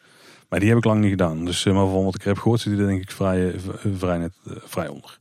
Maar 0.54 0.62
die 0.62 0.72
heb 0.72 0.82
ik 0.82 0.86
lang 0.86 1.02
niet 1.02 1.10
gedaan. 1.10 1.46
Dus 1.46 1.66
eh, 1.66 1.74
maar 1.74 1.88
van 1.88 2.04
wat 2.04 2.16
ik 2.16 2.22
heb 2.22 2.38
gehoord, 2.38 2.60
zit 2.60 2.72
die 2.72 2.82
er 2.82 2.88
denk 2.88 3.02
ik 3.02 3.12
vrij, 3.12 3.48
eh, 3.48 3.54
eh, 3.54 3.92
vrij, 3.98 4.18
net, 4.18 4.34
vrij 4.46 4.88
onder. 4.88 5.20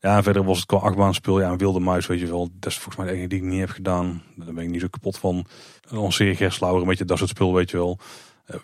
Ja, 0.00 0.22
verder 0.22 0.44
was 0.44 0.56
het 0.56 0.66
qua 0.66 0.76
achtbaanspul. 0.76 1.40
Ja, 1.40 1.50
een 1.50 1.58
wilde 1.58 1.80
muis, 1.80 2.06
weet 2.06 2.20
je 2.20 2.26
wel. 2.26 2.48
Dat 2.60 2.70
is 2.70 2.78
volgens 2.78 2.96
mij 2.96 3.06
de 3.06 3.12
enige 3.12 3.28
die 3.28 3.38
ik 3.38 3.44
niet 3.44 3.60
heb 3.60 3.70
gedaan. 3.70 4.22
Daar 4.36 4.54
ben 4.54 4.64
ik 4.64 4.70
niet 4.70 4.80
zo 4.80 4.86
kapot 4.90 5.18
van. 5.18 5.46
Lanceer 5.88 6.36
Gerslauer, 6.36 6.80
een 6.80 6.86
beetje 6.86 7.04
dat 7.04 7.18
soort 7.18 7.30
spul, 7.30 7.54
weet 7.54 7.70
je 7.70 7.76
wel. 7.76 7.98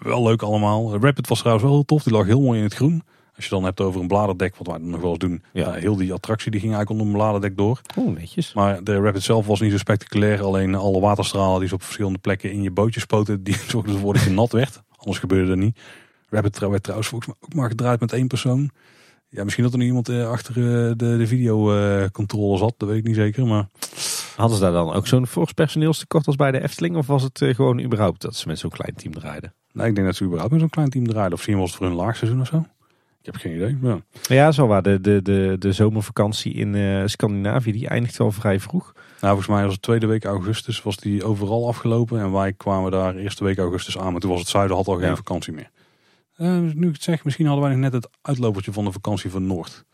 Wel 0.01 0.23
leuk 0.23 0.43
allemaal. 0.43 0.99
Rapid 1.01 1.29
was 1.29 1.39
trouwens 1.39 1.67
wel 1.67 1.75
heel 1.75 1.85
tof. 1.85 2.03
Die 2.03 2.13
lag 2.13 2.27
heel 2.27 2.41
mooi 2.41 2.59
in 2.59 2.65
het 2.65 2.75
groen. 2.75 3.03
Als 3.37 3.45
je 3.45 3.51
dan 3.51 3.65
hebt 3.65 3.81
over 3.81 4.01
een 4.01 4.09
bladerdek, 4.09 4.57
wat 4.57 4.67
wij 4.67 4.79
dan 4.79 4.91
nog 4.91 5.01
wel 5.01 5.11
eens 5.11 5.19
doen. 5.19 5.43
Ja. 5.53 5.73
Heel 5.73 5.97
die 5.97 6.13
attractie 6.13 6.51
die 6.51 6.61
ging 6.61 6.75
eigenlijk 6.75 7.03
onder 7.03 7.07
een 7.17 7.23
bladerdek 7.23 7.57
door. 7.57 7.81
Oeh, 7.97 8.17
netjes. 8.17 8.53
Maar 8.53 8.85
de 8.85 9.01
Rapid 9.01 9.23
zelf 9.23 9.47
was 9.47 9.61
niet 9.61 9.73
zo 9.73 9.79
spectaculair. 9.79 10.43
Alleen 10.43 10.75
alle 10.75 11.01
waterstralen 11.01 11.59
die 11.59 11.69
ze 11.69 11.75
op 11.75 11.83
verschillende 11.83 12.19
plekken 12.19 12.53
in 12.53 12.63
je 12.63 12.71
bootje 12.71 13.01
spoten, 13.01 13.43
die 13.45 13.57
zorgden 13.69 13.95
ervoor 13.95 14.13
dat 14.13 14.23
je 14.23 14.31
nat 14.31 14.53
werd. 14.53 14.83
Anders 15.01 15.19
gebeurde 15.19 15.49
dat 15.49 15.57
niet. 15.57 15.79
Trouw- 16.51 16.71
werd 16.71 16.83
trouwens 16.83 17.09
volgens 17.09 17.27
mij 17.27 17.37
ook 17.41 17.55
maar 17.55 17.69
gedraaid 17.69 18.01
met 18.01 18.13
één 18.13 18.27
persoon. 18.27 18.71
Ja, 19.29 19.43
misschien 19.45 19.65
dat 19.65 19.73
er 19.73 19.79
nu 19.79 19.87
iemand 19.87 20.09
eh, 20.09 20.29
achter 20.29 20.57
eh, 20.57 20.93
de, 20.97 21.17
de 21.17 21.27
videocontrole 21.27 22.59
zat, 22.59 22.75
dat 22.77 22.89
weet 22.89 22.99
ik 22.99 23.07
niet 23.07 23.15
zeker. 23.17 23.47
Maar 23.47 23.69
Hadden 24.37 24.59
ze 24.59 24.65
daar 24.65 24.73
dan 24.73 24.93
ook 24.93 25.07
zo'n 25.07 25.27
fors 25.27 25.53
personeelstekort 25.53 26.27
als 26.27 26.37
bij 26.37 26.51
de 26.51 26.63
Efteling? 26.63 26.97
Of 26.97 27.07
was 27.07 27.23
het 27.23 27.43
eh, 27.43 27.55
gewoon 27.55 27.81
überhaupt 27.81 28.21
dat 28.21 28.37
ze 28.37 28.49
met 28.49 28.59
zo'n 28.59 28.71
klein 28.71 28.95
team 28.95 29.13
draaiden? 29.15 29.53
nee, 29.73 29.89
ik 29.89 29.95
denk 29.95 30.07
dat 30.07 30.17
ze 30.17 30.25
überhaupt 30.25 30.53
met 30.53 30.61
zo'n 30.61 30.71
klein 30.71 30.91
team 30.91 31.07
draaiden. 31.07 31.33
Of 31.33 31.39
misschien 31.39 31.59
was 31.59 31.69
het 31.69 31.79
voor 31.79 31.87
hun 31.87 31.97
laagseizoen 31.97 32.41
of 32.41 32.47
zo. 32.47 32.67
Ik 33.21 33.27
heb 33.27 33.37
geen 33.37 33.55
idee. 33.55 33.79
Ja. 33.83 34.01
Ja, 34.29 34.53
zo 34.53 34.67
waar. 34.67 34.83
De, 34.83 35.01
de, 35.01 35.23
de, 35.23 35.57
de 35.59 35.73
zomervakantie 35.73 36.53
in 36.53 36.75
eh, 36.75 37.03
Scandinavië, 37.07 37.73
die 37.73 37.89
eindigt 37.89 38.17
wel 38.17 38.33
vrij 38.33 38.61
vroeg. 38.61 38.93
Nou, 39.21 39.33
volgens 39.35 39.47
mij 39.47 39.63
was 39.65 39.73
het 39.73 39.83
tweede 39.83 40.07
week 40.07 40.25
augustus 40.25 40.83
was 40.83 40.97
die 40.97 41.25
overal 41.25 41.69
afgelopen. 41.69 42.21
En 42.21 42.33
wij 42.33 42.53
kwamen 42.53 42.91
daar 42.91 43.15
eerste 43.17 43.45
week 43.45 43.59
augustus 43.59 43.99
aan. 43.99 44.13
Maar 44.13 44.21
toen 44.21 44.31
was 44.31 44.41
het 44.41 44.49
zuiden 44.49 44.77
had 44.77 44.87
al 44.89 44.97
geen 44.97 45.09
Ja. 45.09 45.17
vakantie 45.17 45.53
meer. 45.53 45.71
Eh, 46.37 46.59
nu 46.59 46.87
ik 46.89 46.93
het 46.95 47.03
zeg, 47.03 47.25
misschien 47.25 47.47
hadden 47.47 47.65
wij 47.65 47.73
nog 47.75 47.83
net 47.83 47.93
het 47.93 48.09
uitlopertje 48.23 48.73
van 48.73 48.85
de 48.85 48.93
vakantie 48.93 49.31
van 49.31 49.47
Noord. 49.47 49.85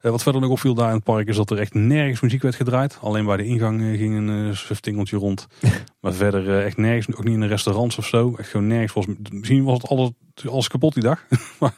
Eh, 0.00 0.10
wat 0.10 0.22
verder 0.22 0.40
nog 0.40 0.50
opviel 0.50 0.74
daar 0.74 0.88
in 0.88 0.94
het 0.94 1.04
park 1.04 1.28
is 1.28 1.36
dat 1.36 1.50
er 1.50 1.58
echt 1.58 1.74
nergens 1.74 2.20
muziek 2.20 2.42
werd 2.42 2.54
gedraaid. 2.54 2.98
Alleen 3.00 3.24
bij 3.24 3.36
de 3.36 3.44
ingang 3.44 3.80
eh, 3.80 3.98
ging 3.98 4.28
een 4.28 4.56
suftingeltje 4.56 5.16
rond. 5.16 5.46
maar 6.00 6.12
verder 6.12 6.64
echt 6.64 6.76
nergens, 6.76 7.16
ook 7.16 7.24
niet 7.24 7.34
in 7.34 7.40
de 7.40 7.46
restaurants 7.46 7.98
of 7.98 8.06
zo. 8.06 8.34
Echt 8.38 8.48
gewoon 8.50 8.66
nergens. 8.66 8.92
Was, 8.92 9.06
misschien 9.32 9.64
was 9.64 9.78
het 9.82 9.90
alles, 9.90 10.10
alles 10.50 10.68
kapot 10.68 10.94
die 10.94 11.02
dag. 11.02 11.24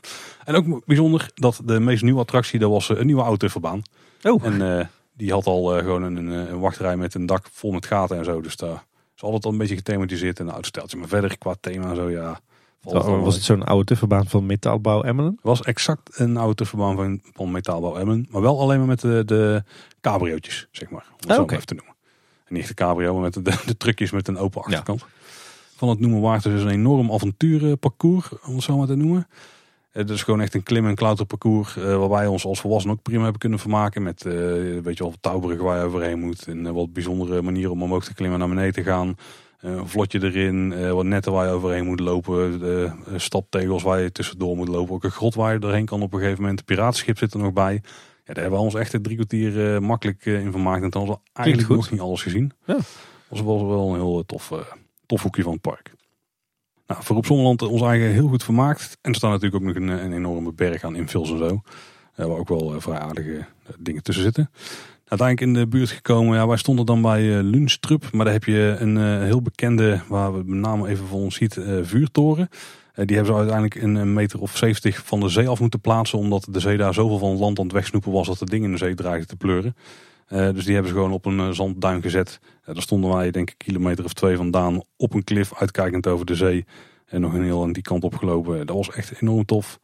En 0.45 0.55
ook 0.55 0.87
bijzonder 0.87 1.31
dat 1.35 1.61
de 1.65 1.81
meest 1.81 2.03
nieuwe 2.03 2.21
attractie, 2.21 2.59
dat 2.59 2.71
was 2.71 2.89
een 2.89 3.07
nieuwe 3.07 3.23
autoverbaan. 3.23 3.83
Oh, 4.23 4.45
En 4.45 4.91
die 5.13 5.33
had 5.33 5.47
al 5.47 5.77
eh, 5.77 5.85
gewoon 5.85 6.03
een, 6.03 6.27
een, 6.27 6.61
wachtrij 6.61 6.97
met 6.97 7.15
een 7.15 7.27
dak 7.27 7.49
vol 7.53 7.73
met 7.73 7.87
gaten 7.87 8.19
en 8.19 8.25
zo. 8.25 8.41
Dus 8.41 8.57
daar 8.57 8.87
is 9.17 9.23
altijd 9.23 9.45
al 9.45 9.53
een 9.53 9.59
beetje 9.59 9.77
gethematiseerd 9.77 10.39
in 10.39 10.47
een 10.47 10.55
oud 10.55 10.67
steltje. 10.67 10.97
Maar 10.97 11.09
verder 11.09 11.39
qua 11.39 11.55
thema 11.61 11.91
en 11.91 11.97
zo, 11.97 12.11
ja. 12.11 12.41
het 12.81 13.05
was 13.05 13.35
het 13.35 13.45
zo'n 13.45 13.65
oude 13.65 13.85
tufferbaan 13.85 14.27
van 14.27 14.47
Metaalbouw 14.47 15.03
Emmelen? 15.03 15.33
het 15.33 15.45
was 15.45 15.63
exact 15.63 16.19
een 16.19 16.37
oude 16.37 16.55
tufferbaan 16.55 16.97
van, 16.97 17.21
van 17.33 17.51
Metaalbouw 17.51 17.97
Emmen. 17.97 18.27
Maar 18.31 18.43
wel 18.43 18.61
alleen 18.61 18.79
maar 18.79 18.87
met 18.87 19.01
de, 19.01 19.23
de 19.27 19.65
cabriootjes, 20.01 20.69
zeg 20.71 20.91
maar. 20.91 21.07
Om 21.11 21.17
het 21.17 21.31
Ah, 21.31 21.37
zo 21.37 21.45
even 21.45 21.67
te 21.67 21.75
noemen. 21.75 21.95
En 22.45 22.55
niet 22.55 22.69
de 22.69 22.75
cabrio, 22.75 23.13
maar 23.13 23.23
met 23.23 23.35
de, 23.35 23.43
de, 23.67 23.77
trucjes 23.77 24.11
met 24.11 24.29
een 24.29 24.39
open 24.39 24.63
achterkant. 24.63 25.05
Van 25.77 25.89
het 25.89 26.01
noemen 26.01 26.21
waard 26.21 26.45
is 26.45 26.63
een 26.63 26.69
enorm 26.69 27.13
avonturenparcours, 27.13 28.29
om 28.47 28.55
het 28.55 28.63
zo 28.63 28.77
maar 28.77 28.87
te 28.87 28.95
noemen. 28.95 29.27
Het 29.93 30.11
is 30.11 30.23
gewoon 30.23 30.41
echt 30.41 30.55
een 30.55 30.63
klim- 30.63 30.87
en 30.87 30.95
klauterparcours 30.95 31.77
uh, 31.77 31.85
waar 31.99 32.09
wij 32.09 32.27
ons 32.27 32.45
als 32.45 32.61
volwassenen 32.61 32.97
ook 32.97 33.03
prima 33.03 33.23
hebben 33.23 33.41
kunnen 33.41 33.59
vermaken. 33.59 34.03
Met 34.03 34.25
uh, 34.25 34.33
weet 34.83 34.97
je 34.97 35.05
wel, 35.05 35.15
touwbruggen 35.21 35.65
waar 35.65 35.79
je 35.79 35.85
overheen 35.85 36.21
moet. 36.21 36.47
En 36.49 36.59
uh, 36.65 36.71
wat 36.71 36.93
bijzondere 36.93 37.43
manieren 37.43 37.71
om 37.71 37.83
omhoog 37.83 38.05
te 38.05 38.15
klimmen 38.15 38.41
en 38.41 38.47
naar 38.47 38.57
beneden 38.57 38.85
te 38.85 38.91
gaan. 38.91 39.17
Een 39.61 39.89
vlotje 39.89 40.23
erin, 40.23 40.93
wat 40.93 41.05
netten 41.05 41.33
waar 41.33 41.47
je 41.47 41.53
overheen 41.53 41.85
moet 41.87 42.01
lopen. 42.01 42.59
De 42.59 42.93
staptegels 43.17 43.83
waar 43.83 44.01
je 44.01 44.13
tussendoor 44.13 44.57
moet 44.57 44.69
lopen. 44.69 44.95
Ook 44.95 45.05
een 45.05 45.11
grot 45.11 45.35
waar 45.35 45.53
je 45.53 45.59
doorheen 45.59 45.85
kan 45.85 46.03
op 46.03 46.13
een 46.13 46.19
gegeven 46.19 46.41
moment. 46.41 46.59
Een 46.59 46.65
piratenschip 46.65 47.19
zit 47.19 47.35
er 47.35 47.41
nog 47.41 47.53
bij. 47.53 47.73
Ja, 48.25 48.35
daar 48.35 48.43
hebben 48.43 48.59
we 48.59 48.65
ons 48.65 48.75
echt 48.75 49.03
drie 49.03 49.17
kwartier 49.17 49.83
makkelijk 49.83 50.25
in 50.25 50.51
vermaakt. 50.51 50.83
En 50.83 50.91
toen 50.91 51.07
hadden 51.07 51.21
we 51.25 51.31
eigenlijk 51.41 51.69
nog 51.69 51.91
niet 51.91 52.01
alles 52.01 52.23
gezien. 52.23 52.53
Ja. 52.67 52.75
Dat 53.29 53.41
was 53.41 53.41
wel 53.63 53.89
een 53.89 53.95
heel 53.95 54.23
tof, 54.27 54.53
tof 55.07 55.23
hoekje 55.23 55.43
van 55.43 55.53
het 55.53 55.61
park. 55.61 55.93
Nou, 56.87 57.03
voor 57.03 57.17
op 57.17 57.27
Zonderland 57.27 57.63
ons 57.63 57.83
eigen 57.83 58.11
heel 58.11 58.29
goed 58.29 58.45
vermaakt. 58.45 58.99
En 59.01 59.11
er 59.11 59.17
staan 59.17 59.31
natuurlijk 59.31 59.63
ook 59.63 59.69
nog 59.69 59.77
een, 59.77 59.89
een 59.89 60.13
enorme 60.13 60.53
berg 60.53 60.85
aan 60.85 60.97
infills 60.97 61.31
en 61.31 61.39
zo. 61.39 61.63
Uh, 62.17 62.27
waar 62.27 62.39
ook 62.39 62.49
wel 62.49 62.75
uh, 62.75 62.81
vrij 62.81 62.99
aardige 62.99 63.45
dingen 63.79 64.03
tussen 64.03 64.25
zitten. 64.25 64.51
Uiteindelijk 65.07 65.41
in 65.41 65.63
de 65.63 65.69
buurt 65.69 65.91
gekomen. 65.91 66.37
Ja, 66.37 66.47
wij 66.47 66.57
stonden 66.57 66.87
dan 66.87 67.03
bij 67.03 67.23
Lunstrup. 67.43 68.13
Maar 68.13 68.25
daar 68.25 68.35
heb 68.35 68.45
je 68.45 68.77
een 68.79 69.23
heel 69.23 69.43
bekende, 69.43 70.01
waar 70.09 70.33
we 70.33 70.43
met 70.45 70.59
name 70.59 70.89
even 70.89 71.07
voor 71.07 71.21
ons 71.21 71.35
ziet, 71.35 71.59
vuurtoren. 71.83 72.49
Die 72.95 73.17
hebben 73.17 73.35
ze 73.35 73.41
uiteindelijk 73.41 73.75
een 73.75 74.13
meter 74.13 74.41
of 74.41 74.57
70 74.57 75.03
van 75.05 75.21
de 75.21 75.29
zee 75.29 75.49
af 75.49 75.61
moeten 75.61 75.81
plaatsen. 75.81 76.19
Omdat 76.19 76.47
de 76.51 76.61
zee 76.61 76.77
daar 76.77 76.95
zoveel 76.95 77.19
van 77.19 77.39
land 77.39 77.59
aan 77.59 77.65
het 77.65 77.75
wegsnoepen 77.75 78.13
was 78.13 78.27
dat 78.27 78.39
de 78.39 78.45
dingen 78.45 78.67
in 78.67 78.73
de 78.73 78.79
zee 78.79 78.95
dreigden 78.95 79.27
te 79.27 79.37
pleuren. 79.37 79.75
Uh, 80.33 80.39
dus 80.39 80.65
die 80.65 80.75
hebben 80.75 80.93
ze 80.93 80.97
gewoon 80.97 81.13
op 81.13 81.25
een 81.25 81.39
uh, 81.39 81.49
zandduin 81.51 82.03
gezet. 82.03 82.39
Uh, 82.43 82.75
daar 82.75 82.83
stonden 82.83 83.15
wij 83.15 83.31
denk 83.31 83.51
ik 83.51 83.55
een 83.59 83.67
kilometer 83.67 84.05
of 84.05 84.13
twee 84.13 84.37
vandaan 84.37 84.83
op 84.97 85.15
een 85.15 85.25
klif 85.25 85.55
uitkijkend 85.55 86.07
over 86.07 86.27
de 86.27 86.35
zee. 86.35 86.65
En 87.07 87.21
nog 87.21 87.33
een 87.33 87.45
heel 87.45 87.63
aan 87.63 87.73
die 87.73 87.83
kant 87.83 88.05
opgelopen. 88.05 88.67
Dat 88.67 88.77
was 88.77 88.91
echt 88.91 89.21
enorm 89.21 89.45
tof. 89.45 89.79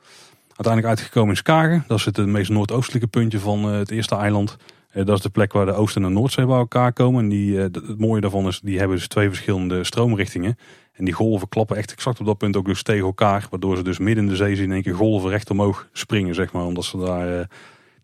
Uiteindelijk 0.46 0.86
uitgekomen 0.86 1.30
in 1.30 1.36
Skagen. 1.36 1.84
Dat 1.86 1.98
is 1.98 2.04
het 2.04 2.26
meest 2.26 2.50
noordoostelijke 2.50 3.06
puntje 3.06 3.38
van 3.38 3.64
het 3.64 3.90
eerste 3.90 4.14
eiland. 4.14 4.56
Dat 4.92 5.16
is 5.16 5.20
de 5.20 5.28
plek 5.28 5.52
waar 5.52 5.66
de 5.66 5.72
Oost- 5.72 5.96
en 5.96 6.02
de 6.02 6.08
Noordzee 6.08 6.46
bij 6.46 6.56
elkaar 6.56 6.92
komen. 6.92 7.22
En 7.22 7.28
die, 7.28 7.58
het 7.58 7.98
mooie 7.98 8.20
daarvan 8.20 8.46
is, 8.46 8.60
die 8.60 8.78
hebben 8.78 8.96
dus 8.96 9.08
twee 9.08 9.28
verschillende 9.28 9.84
stroomrichtingen. 9.84 10.58
En 10.92 11.04
die 11.04 11.14
golven 11.14 11.48
klappen 11.48 11.76
echt 11.76 11.92
exact 11.92 12.20
op 12.20 12.26
dat 12.26 12.38
punt 12.38 12.56
ook 12.56 12.66
dus 12.66 12.82
tegen 12.82 13.04
elkaar. 13.04 13.46
Waardoor 13.50 13.76
ze 13.76 13.82
dus 13.82 13.98
midden 13.98 14.24
in 14.24 14.30
de 14.30 14.36
zee 14.36 14.56
zien 14.56 14.64
in 14.64 14.72
één 14.72 14.82
keer 14.82 14.94
golven 14.94 15.30
recht 15.30 15.50
omhoog 15.50 15.88
springen, 15.92 16.34
zeg 16.34 16.52
maar. 16.52 16.64
Omdat 16.64 16.84
ze 16.84 16.98
daar 16.98 17.48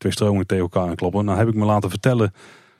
twee 0.04 0.16
stromingen 0.16 0.46
tegen 0.46 0.62
elkaar 0.62 0.88
aan 0.88 0.94
kloppen. 0.94 1.24
Nou 1.24 1.38
heb 1.38 1.48
ik 1.48 1.54
me 1.54 1.64
laten 1.64 1.90
vertellen 1.90 2.32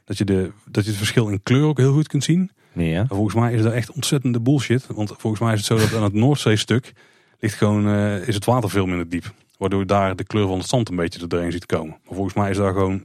dat 0.05 0.19
je, 0.19 0.25
de, 0.25 0.53
dat 0.65 0.85
je 0.85 0.91
het 0.91 0.99
verschil 0.99 1.29
in 1.29 1.43
kleur 1.43 1.65
ook 1.65 1.79
heel 1.79 1.93
goed 1.93 2.09
kunt 2.09 2.25
zien. 2.25 2.51
Ja. 2.73 3.07
Volgens 3.09 3.35
mij 3.35 3.53
is 3.53 3.63
dat 3.63 3.73
echt 3.73 3.93
ontzettende 3.93 4.41
bullshit. 4.41 4.87
Want 4.87 5.13
volgens 5.17 5.43
mij 5.43 5.53
is 5.53 5.59
het 5.59 5.67
zo 5.67 5.87
dat 5.87 5.95
aan 5.95 6.03
het 6.03 6.13
Noordzeestuk 6.13 6.93
ligt 7.41 7.55
gewoon, 7.55 7.89
uh, 7.89 8.29
is 8.29 8.35
het 8.35 8.45
water 8.45 8.71
veel 8.71 8.87
minder 8.87 9.09
diep. 9.09 9.33
Waardoor 9.59 9.87
daar 9.87 10.17
de 10.17 10.25
kleur 10.25 10.47
van 10.47 10.59
het 10.59 10.69
zand 10.69 10.89
een 10.89 10.97
beetje 10.97 11.27
doorheen 11.27 11.53
ziet 11.53 11.67
komen. 11.67 11.97
Maar 12.05 12.15
volgens 12.15 12.35
mij 12.35 12.51
is 12.51 12.57
daar 12.57 12.73
gewoon, 12.73 13.03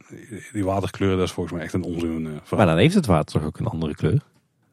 die 0.54 0.66
waterkleur, 0.66 1.16
dat 1.16 1.26
is 1.26 1.32
volgens 1.32 1.56
mij 1.56 1.64
echt 1.64 1.74
een 1.74 1.84
onzin. 1.84 2.26
Uh, 2.26 2.58
maar 2.58 2.66
dan 2.66 2.78
heeft 2.78 2.96
het 2.96 3.06
water 3.06 3.40
toch 3.40 3.48
ook 3.48 3.60
een 3.60 3.68
andere 3.68 3.96
kleur? 3.96 4.22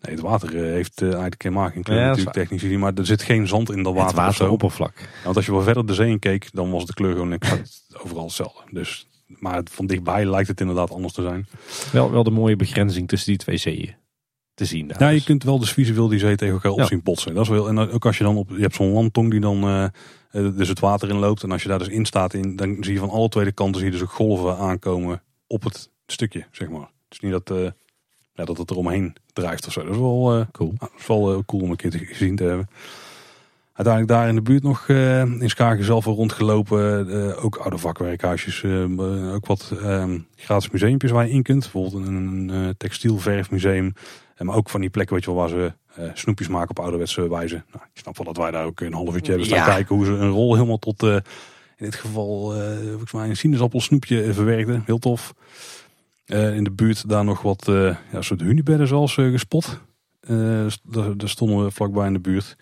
Nee, 0.00 0.14
het 0.14 0.20
water 0.20 0.54
uh, 0.54 0.60
heeft 0.60 1.02
eigenlijk 1.02 1.42
geen 1.42 1.82
kleur 1.82 1.98
Ja, 1.98 2.06
natuurlijk 2.06 2.36
technisch 2.36 2.60
gezien. 2.60 2.78
Maar 2.78 2.92
er 2.94 3.06
zit 3.06 3.22
geen 3.22 3.48
zand 3.48 3.70
in 3.70 3.82
dat 3.82 3.94
water. 3.94 4.16
Het 4.18 4.26
wateroppervlak. 4.26 4.98
Ja, 4.98 5.06
want 5.24 5.36
als 5.36 5.46
je 5.46 5.52
wel 5.52 5.62
verder 5.62 5.86
de 5.86 5.94
zee 5.94 6.10
in 6.10 6.18
keek, 6.18 6.48
dan 6.52 6.70
was 6.70 6.84
de 6.84 6.94
kleur 6.94 7.12
gewoon 7.12 7.32
exact 7.32 7.86
overal 8.02 8.24
hetzelfde. 8.24 8.62
Dus, 8.70 9.08
maar 9.26 9.62
van 9.70 9.86
dichtbij 9.86 10.24
lijkt 10.24 10.48
het 10.48 10.60
inderdaad 10.60 10.90
anders 10.90 11.12
te 11.12 11.22
zijn. 11.22 11.46
Wel, 11.92 12.10
wel 12.10 12.22
de 12.22 12.30
mooie 12.30 12.56
begrenzing 12.56 13.08
tussen 13.08 13.28
die 13.28 13.38
twee 13.38 13.56
zeeën 13.56 13.94
te 14.54 14.64
zien. 14.64 14.88
Daar 14.88 15.00
ja, 15.00 15.08
je 15.08 15.14
dus. 15.14 15.24
kunt 15.24 15.42
wel 15.42 15.58
dus 15.58 15.72
visueel 15.72 16.08
die 16.08 16.18
zee 16.18 16.36
tegen 16.36 16.54
elkaar 16.54 16.70
op 16.72 16.78
Ja. 16.78 16.86
zien 16.86 17.02
botsen. 17.02 17.34
Dat 17.34 17.42
is 17.42 17.48
wel, 17.48 17.68
en 17.68 17.78
ook 17.78 18.06
als 18.06 18.18
je 18.18 18.24
dan 18.24 18.36
op, 18.36 18.50
je 18.50 18.60
hebt 18.60 18.74
zo'n 18.74 18.92
landtong 18.92 19.30
die 19.30 19.40
dan 19.40 19.64
uh, 19.68 19.88
dus 20.30 20.68
het 20.68 20.80
water 20.80 21.08
in 21.08 21.16
loopt. 21.16 21.42
En 21.42 21.50
als 21.50 21.62
je 21.62 21.68
daar 21.68 21.78
dus 21.78 21.88
in 21.88 22.04
staat, 22.04 22.34
in, 22.34 22.56
dan 22.56 22.76
zie 22.80 22.92
je 22.92 22.98
van 22.98 23.10
alle 23.10 23.28
twee 23.28 23.52
kanten 23.52 23.80
zie 23.80 23.84
je 23.84 23.96
dus 23.96 24.02
ook 24.02 24.12
golven 24.12 24.56
aankomen 24.56 25.22
op 25.46 25.62
het 25.64 25.90
stukje, 26.06 26.46
zeg 26.50 26.68
maar. 26.68 26.80
Het 26.80 26.90
is 27.10 27.20
niet 27.20 27.32
dat, 27.32 27.50
uh, 27.50 27.70
ja, 28.32 28.44
dat 28.44 28.58
het 28.58 28.70
eromheen 28.70 29.16
drijft 29.32 29.66
of 29.66 29.72
zo. 29.72 29.82
Dat 29.82 29.92
is 29.92 29.98
wel, 29.98 30.38
uh, 30.38 30.44
cool. 30.52 30.72
dat 30.78 30.90
is 30.98 31.06
wel 31.06 31.44
cool 31.46 31.62
om 31.62 31.70
een 31.70 31.76
keer 31.76 31.90
te, 31.90 31.98
gezien 31.98 32.36
te 32.36 32.44
hebben. 32.44 32.68
Uiteindelijk 33.76 34.08
daar 34.08 34.28
in 34.28 34.34
de 34.34 34.42
buurt 34.42 34.62
nog 34.62 34.88
uh, 34.88 35.20
in 35.20 35.50
Skagen 35.50 35.84
zelf 35.84 36.04
rondgelopen. 36.04 37.08
Uh, 37.08 37.44
ook 37.44 37.56
oude 37.56 37.78
vakwerkhuisjes. 37.78 38.62
Uh, 38.62 39.34
ook 39.34 39.46
wat 39.46 39.72
gratis 40.36 40.70
museumpjes 40.70 41.10
waar 41.10 41.26
je 41.26 41.32
in 41.32 41.42
kunt. 41.42 41.60
Bijvoorbeeld 41.60 42.06
een, 42.06 42.48
een 42.48 42.76
textielverfmuseum. 42.76 43.92
maar 44.38 44.56
ook 44.56 44.70
van 44.70 44.80
die 44.80 44.90
plekken 44.90 45.14
weet 45.14 45.24
je 45.24 45.30
wel, 45.30 45.40
waar 45.40 45.48
ze 45.48 45.72
snoepjes 46.14 46.48
maken 46.48 46.70
op 46.70 46.78
ouderwetse 46.78 47.28
wijze. 47.28 47.54
Nou, 47.72 47.84
ik 47.94 48.00
snap 48.00 48.16
wel 48.16 48.26
dat 48.26 48.36
wij 48.36 48.50
daar 48.50 48.64
ook 48.64 48.80
een 48.80 48.92
half 48.92 49.14
uurtje 49.14 49.30
hebben 49.30 49.46
staan 49.46 49.58
Ja. 49.58 49.64
kijken 49.64 49.96
hoe 49.96 50.04
ze 50.04 50.12
een 50.12 50.30
rol 50.30 50.54
helemaal 50.54 50.78
tot... 50.78 51.02
in 51.02 51.22
dit 51.76 51.94
geval 51.94 52.52
volgens 52.88 53.12
mij 53.12 53.28
een 53.28 53.36
sinaasappelsnoepje 53.36 54.32
verwerkten. 54.34 54.82
Heel 54.86 54.98
tof. 54.98 55.34
in 56.26 56.64
de 56.64 56.72
buurt 56.72 57.08
daar 57.08 57.24
nog 57.24 57.42
wat 57.42 57.64
ja, 58.12 58.22
soort 58.22 58.40
hunibedden 58.40 58.86
zoals 58.86 59.14
gespot. 59.14 59.80
daar 60.82 61.14
stonden 61.28 61.64
we 61.64 61.70
vlakbij 61.70 62.06
in 62.06 62.12
de 62.12 62.20
buurt. 62.20 62.56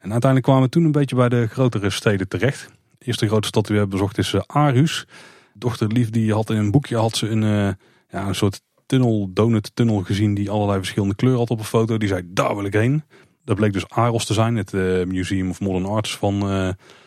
En 0.00 0.10
uiteindelijk 0.12 0.42
kwamen 0.42 0.62
we 0.62 0.68
toen 0.68 0.84
een 0.84 0.92
beetje 0.92 1.16
bij 1.16 1.28
de 1.28 1.46
grotere 1.46 1.90
steden 1.90 2.28
terecht. 2.28 2.70
De 2.98 3.06
eerste 3.06 3.26
grote 3.26 3.48
stad 3.48 3.66
die 3.66 3.72
we 3.74 3.80
hebben 3.80 3.98
bezocht 3.98 4.18
is 4.18 4.34
Aarhus. 4.46 5.06
Dochter 5.54 5.86
Lief 5.86 6.10
die 6.10 6.32
had 6.32 6.50
in 6.50 6.56
een 6.56 6.70
boekje 6.70 6.96
had 6.96 7.16
ze 7.16 7.28
een, 7.28 7.76
ja, 8.08 8.26
een 8.26 8.34
soort 8.34 8.62
tunnel, 8.86 9.30
donut 9.32 9.70
tunnel 9.74 10.00
gezien 10.00 10.34
die 10.34 10.50
allerlei 10.50 10.78
verschillende 10.78 11.14
kleuren 11.14 11.40
had 11.40 11.50
op 11.50 11.58
een 11.58 11.64
foto. 11.64 11.98
Die 11.98 12.08
zei, 12.08 12.22
daar 12.26 12.56
wil 12.56 12.64
ik 12.64 12.72
heen. 12.72 13.02
Dat 13.44 13.56
bleek 13.56 13.72
dus 13.72 13.88
Aros 13.88 14.26
te 14.26 14.34
zijn, 14.34 14.56
het 14.56 14.72
Museum 15.06 15.50
of 15.50 15.60
Modern 15.60 15.86
Arts 15.86 16.16
van, 16.16 16.40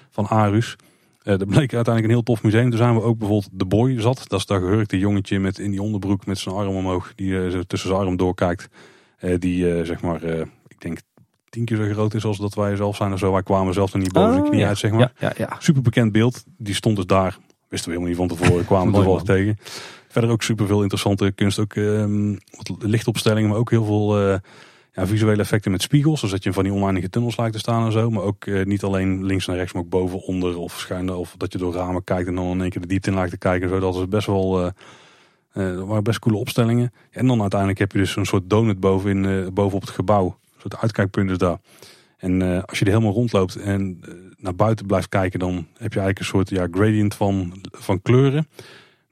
van 0.09 0.27
Aarhus. 0.27 0.75
Uh, 1.23 1.37
dat 1.37 1.47
bleek 1.47 1.73
uiteindelijk 1.73 2.03
een 2.03 2.09
heel 2.09 2.23
tof 2.23 2.43
museum. 2.43 2.69
Toen 2.69 2.77
zijn 2.77 2.95
we 2.95 3.01
ook 3.01 3.17
bijvoorbeeld 3.17 3.49
de 3.51 3.65
boy 3.65 4.01
zat. 4.01 4.25
Dat 4.27 4.39
is 4.39 4.45
dat 4.45 4.61
gehurkte 4.61 4.97
jongetje 4.97 5.39
met 5.39 5.59
in 5.59 5.71
die 5.71 5.81
onderbroek 5.81 6.25
met 6.25 6.37
zijn 6.37 6.55
arm 6.55 6.75
omhoog. 6.75 7.15
Die 7.15 7.29
uh, 7.29 7.59
tussen 7.59 7.89
zijn 7.89 8.01
arm 8.01 8.17
doorkijkt. 8.17 8.67
Uh, 9.19 9.35
die 9.39 9.85
zeg 9.85 10.01
maar, 10.01 10.23
ik 10.67 10.81
denk 10.81 10.99
tien 11.53 11.65
keer 11.65 11.77
zo 11.77 11.93
groot 11.93 12.13
is 12.13 12.25
als 12.25 12.37
dat 12.37 12.53
wij 12.53 12.75
zelf 12.75 12.95
zijn 12.95 13.13
of 13.13 13.19
zo. 13.19 13.31
Wij 13.31 13.43
kwamen 13.43 13.73
zelfs 13.73 13.93
nog 13.93 14.01
niet 14.01 14.11
boven 14.11 14.37
oh, 14.37 14.43
de 14.43 14.49
knie 14.49 14.65
uit 14.65 14.77
zeg 14.77 14.91
maar. 14.91 15.11
Ja, 15.19 15.33
ja, 15.37 15.55
Super 15.59 15.81
bekend 15.81 16.11
beeld. 16.11 16.43
Die 16.57 16.75
stond 16.75 16.95
dus 16.95 17.05
daar. 17.05 17.37
Wisten 17.67 17.91
we 17.91 17.97
helemaal 17.97 18.25
niet 18.25 18.29
van 18.29 18.37
tevoren. 18.37 18.65
Kwamen 18.65 18.93
we 19.03 19.15
er 19.15 19.23
tegen. 19.23 19.57
Verder 20.07 20.31
ook 20.31 20.43
super 20.43 20.67
veel 20.67 20.81
interessante 20.81 21.31
kunst. 21.31 21.59
Ook 21.59 21.75
um, 21.75 22.39
wat 22.51 22.71
lichtopstellingen, 22.79 23.49
maar 23.49 23.57
ook 23.57 23.69
heel 23.69 23.85
veel 23.85 24.39
ja, 24.93 25.07
visuele 25.07 25.41
effecten 25.41 25.71
met 25.71 25.81
spiegels. 25.81 26.21
Dus 26.21 26.31
dat 26.31 26.43
je 26.43 26.53
van 26.53 26.63
die 26.63 26.73
oneindige 26.73 27.09
tunnels 27.09 27.37
lijkt 27.37 27.53
te 27.53 27.59
staan 27.59 27.85
en 27.85 27.91
zo. 27.91 28.09
Maar 28.09 28.23
ook 28.23 28.45
eh, 28.45 28.65
niet 28.65 28.83
alleen 28.83 29.25
links 29.25 29.47
en 29.47 29.55
rechts, 29.55 29.73
maar 29.73 29.81
ook 29.81 29.89
boven, 29.89 30.21
onder 30.21 30.57
of 30.57 30.79
schuin. 30.79 31.09
Of 31.09 31.35
dat 31.37 31.51
je 31.51 31.57
door 31.57 31.73
ramen 31.73 32.03
kijkt 32.03 32.27
en 32.27 32.35
dan 32.35 32.51
in 32.51 32.61
één 32.61 32.69
keer 32.69 32.81
de 32.81 32.87
diepte 32.87 33.09
in 33.09 33.15
lijkt 33.15 33.31
te 33.31 33.37
kijken. 33.37 33.69
Zo. 33.69 33.79
Dat 33.79 33.95
is 33.95 34.07
best 34.07 34.27
wel... 34.27 34.65
Uh, 34.65 34.69
uh, 35.53 35.83
waren 35.83 36.03
best 36.03 36.19
coole 36.19 36.37
opstellingen. 36.37 36.93
En 37.11 37.27
dan 37.27 37.41
uiteindelijk 37.41 37.79
heb 37.79 37.91
je 37.91 37.97
dus 37.97 38.15
een 38.15 38.25
soort 38.25 38.49
donut 38.49 38.79
boven, 38.79 39.09
in, 39.09 39.53
boven 39.53 39.75
op 39.75 39.81
het 39.81 39.89
gebouw. 39.89 40.37
Soort 40.69 40.81
uitkijkpunt 40.81 41.29
is 41.29 41.37
daar. 41.37 41.57
En 42.17 42.65
als 42.65 42.79
je 42.79 42.85
er 42.85 42.91
helemaal 42.91 43.13
rondloopt 43.13 43.55
en 43.55 43.99
naar 44.37 44.55
buiten 44.55 44.85
blijft 44.85 45.09
kijken, 45.09 45.39
dan 45.39 45.53
heb 45.55 45.93
je 45.93 45.99
eigenlijk 45.99 46.19
een 46.19 46.25
soort 46.25 46.49
ja, 46.49 46.67
gradient 46.71 47.15
van, 47.15 47.53
van 47.71 48.01
kleuren. 48.01 48.47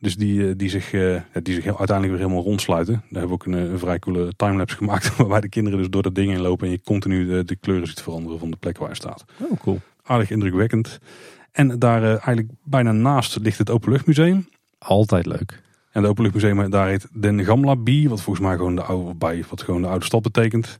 Dus 0.02 0.16
die, 0.16 0.48
eh, 0.48 0.54
die, 0.58 0.70
zich, 0.70 0.94
eh, 0.94 1.22
die 1.44 1.54
zich 1.54 1.66
uiteindelijk 1.66 2.10
weer 2.10 2.28
helemaal 2.28 2.44
rondsluiten. 2.44 2.94
Daar 2.94 3.22
hebben 3.22 3.28
we 3.28 3.34
ook 3.34 3.46
een, 3.46 3.72
een 3.72 3.80
vrij 3.80 4.00
coole 4.00 4.34
timelapse 4.36 4.76
gemaakt. 4.76 5.16
Waarbij 5.18 5.42
de 5.42 5.50
kinderen 5.50 5.80
dus 5.80 5.90
door 5.90 6.02
dat 6.02 6.16
ding 6.16 6.32
heen 6.32 6.42
lopen. 6.42 6.66
En 6.66 6.72
je 6.72 6.82
continu 6.84 7.26
de, 7.26 7.44
de 7.44 7.56
kleuren 7.56 7.88
ziet 7.88 8.02
veranderen 8.02 8.40
van 8.40 8.52
de 8.52 8.58
plek 8.58 8.78
waar 8.78 8.90
je 8.90 8.96
staat. 8.96 9.26
Oh, 9.40 9.60
cool. 9.60 9.80
Aardig 10.04 10.30
indrukwekkend. 10.30 11.00
En 11.52 11.80
daar 11.80 12.04
eigenlijk 12.04 12.50
bijna 12.64 12.92
naast 12.92 13.40
ligt 13.42 13.58
het 13.58 13.70
Openluchtmuseum. 13.70 14.48
Altijd 14.78 15.26
leuk. 15.26 15.62
En 15.92 16.02
het 16.02 16.12
Openluchtmuseum 16.12 16.70
daar 16.70 16.88
heet 16.88 17.08
Den 17.14 17.46
Gamla 17.46 17.76
Bie. 17.76 18.10
Wat 18.10 18.22
volgens 18.22 18.46
mij 18.46 18.56
gewoon 18.56 18.76
de 18.76 18.84
oude, 18.84 19.14
bij, 19.14 19.44
wat 19.50 19.62
gewoon 19.62 19.82
de 19.82 19.88
oude 19.88 20.06
stad 20.06 20.22
betekent. 20.22 20.80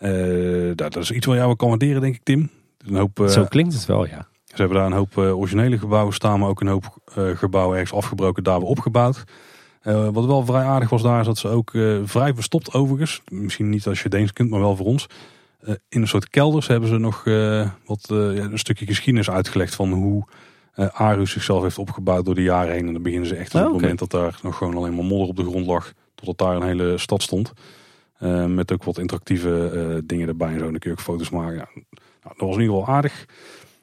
Uh, 0.00 0.72
dat, 0.74 0.96
is 0.96 1.10
iets 1.10 1.26
wat 1.26 1.36
jou 1.36 1.56
kan 1.56 1.68
waarderen 1.68 2.00
denk 2.00 2.14
ik 2.14 2.22
Tim. 2.22 2.50
Een 2.86 2.96
hoop, 2.96 3.28
Zo 3.28 3.44
klinkt 3.44 3.74
het 3.74 3.86
wel 3.86 4.06
ja. 4.06 4.26
Ze 4.44 4.56
hebben 4.56 4.76
daar 4.76 4.86
een 4.86 4.92
hoop 4.92 5.16
uh, 5.16 5.38
originele 5.38 5.78
gebouwen 5.78 6.14
staan, 6.14 6.40
maar 6.40 6.48
ook 6.48 6.60
een 6.60 6.66
hoop 6.66 6.98
gebouwen 7.34 7.78
ergens 7.78 7.98
afgebroken, 7.98 8.42
daar 8.42 8.58
weer 8.58 8.68
opgebouwd. 8.68 9.24
Uh, 9.82 10.08
wat 10.08 10.24
wel 10.24 10.44
vrij 10.44 10.62
aardig 10.62 10.90
was 10.90 11.02
daar, 11.02 11.20
is 11.20 11.26
dat 11.26 11.38
ze 11.38 11.48
ook 11.48 11.70
vrij 12.04 12.34
verstopt 12.34 12.72
overigens, 12.72 13.22
misschien 13.28 13.68
niet 13.68 13.86
als 13.86 14.02
je 14.02 14.08
Deens 14.08 14.32
kunt, 14.32 14.50
maar 14.50 14.60
wel 14.60 14.76
voor 14.76 14.86
ons. 14.86 15.06
in 15.88 16.00
een 16.00 16.08
soort 16.08 16.30
kelders 16.30 16.66
hebben 16.66 16.88
ze 16.88 16.98
nog 16.98 17.24
wat, 17.84 18.04
ja, 18.08 18.16
een 18.16 18.58
stukje 18.58 18.86
geschiedenis 18.86 19.30
uitgelegd 19.30 19.74
van 19.74 19.92
hoe 19.92 20.24
Arus 20.92 21.30
zichzelf 21.30 21.62
heeft 21.62 21.78
opgebouwd 21.78 22.24
door 22.24 22.34
de 22.34 22.42
jaren 22.42 22.72
heen. 22.72 22.86
En 22.86 22.92
dan 22.92 23.02
beginnen 23.02 23.28
ze 23.28 23.36
echt 23.36 23.54
op 23.54 23.60
het 23.60 23.68
oh, 23.68 23.74
moment 23.74 23.98
dat 23.98 24.10
daar 24.10 24.38
nog 24.42 24.56
gewoon 24.56 24.76
alleen 24.76 24.94
maar 24.94 25.04
modder 25.04 25.28
op 25.28 25.36
de 25.36 25.44
grond 25.44 25.66
lag, 25.66 25.92
totdat 26.14 26.38
daar 26.38 26.56
een 26.56 26.68
hele 26.68 26.98
stad 26.98 27.22
stond. 27.22 27.52
Met 28.46 28.72
ook 28.72 28.84
wat 28.84 28.98
interactieve 28.98 30.02
dingen 30.04 30.28
erbij 30.28 30.52
en 30.52 30.58
zo. 30.58 30.70
Dan 30.70 30.78
kun 30.78 30.90
je 30.90 30.96
ook 30.96 31.02
foto's 31.02 31.30
maken. 31.30 31.56
Ja, 31.56 31.68
nou, 32.22 32.34
dat 32.36 32.48
was 32.48 32.54
in 32.54 32.60
ieder 32.60 32.76
geval 32.76 32.94
aardig. 32.94 33.26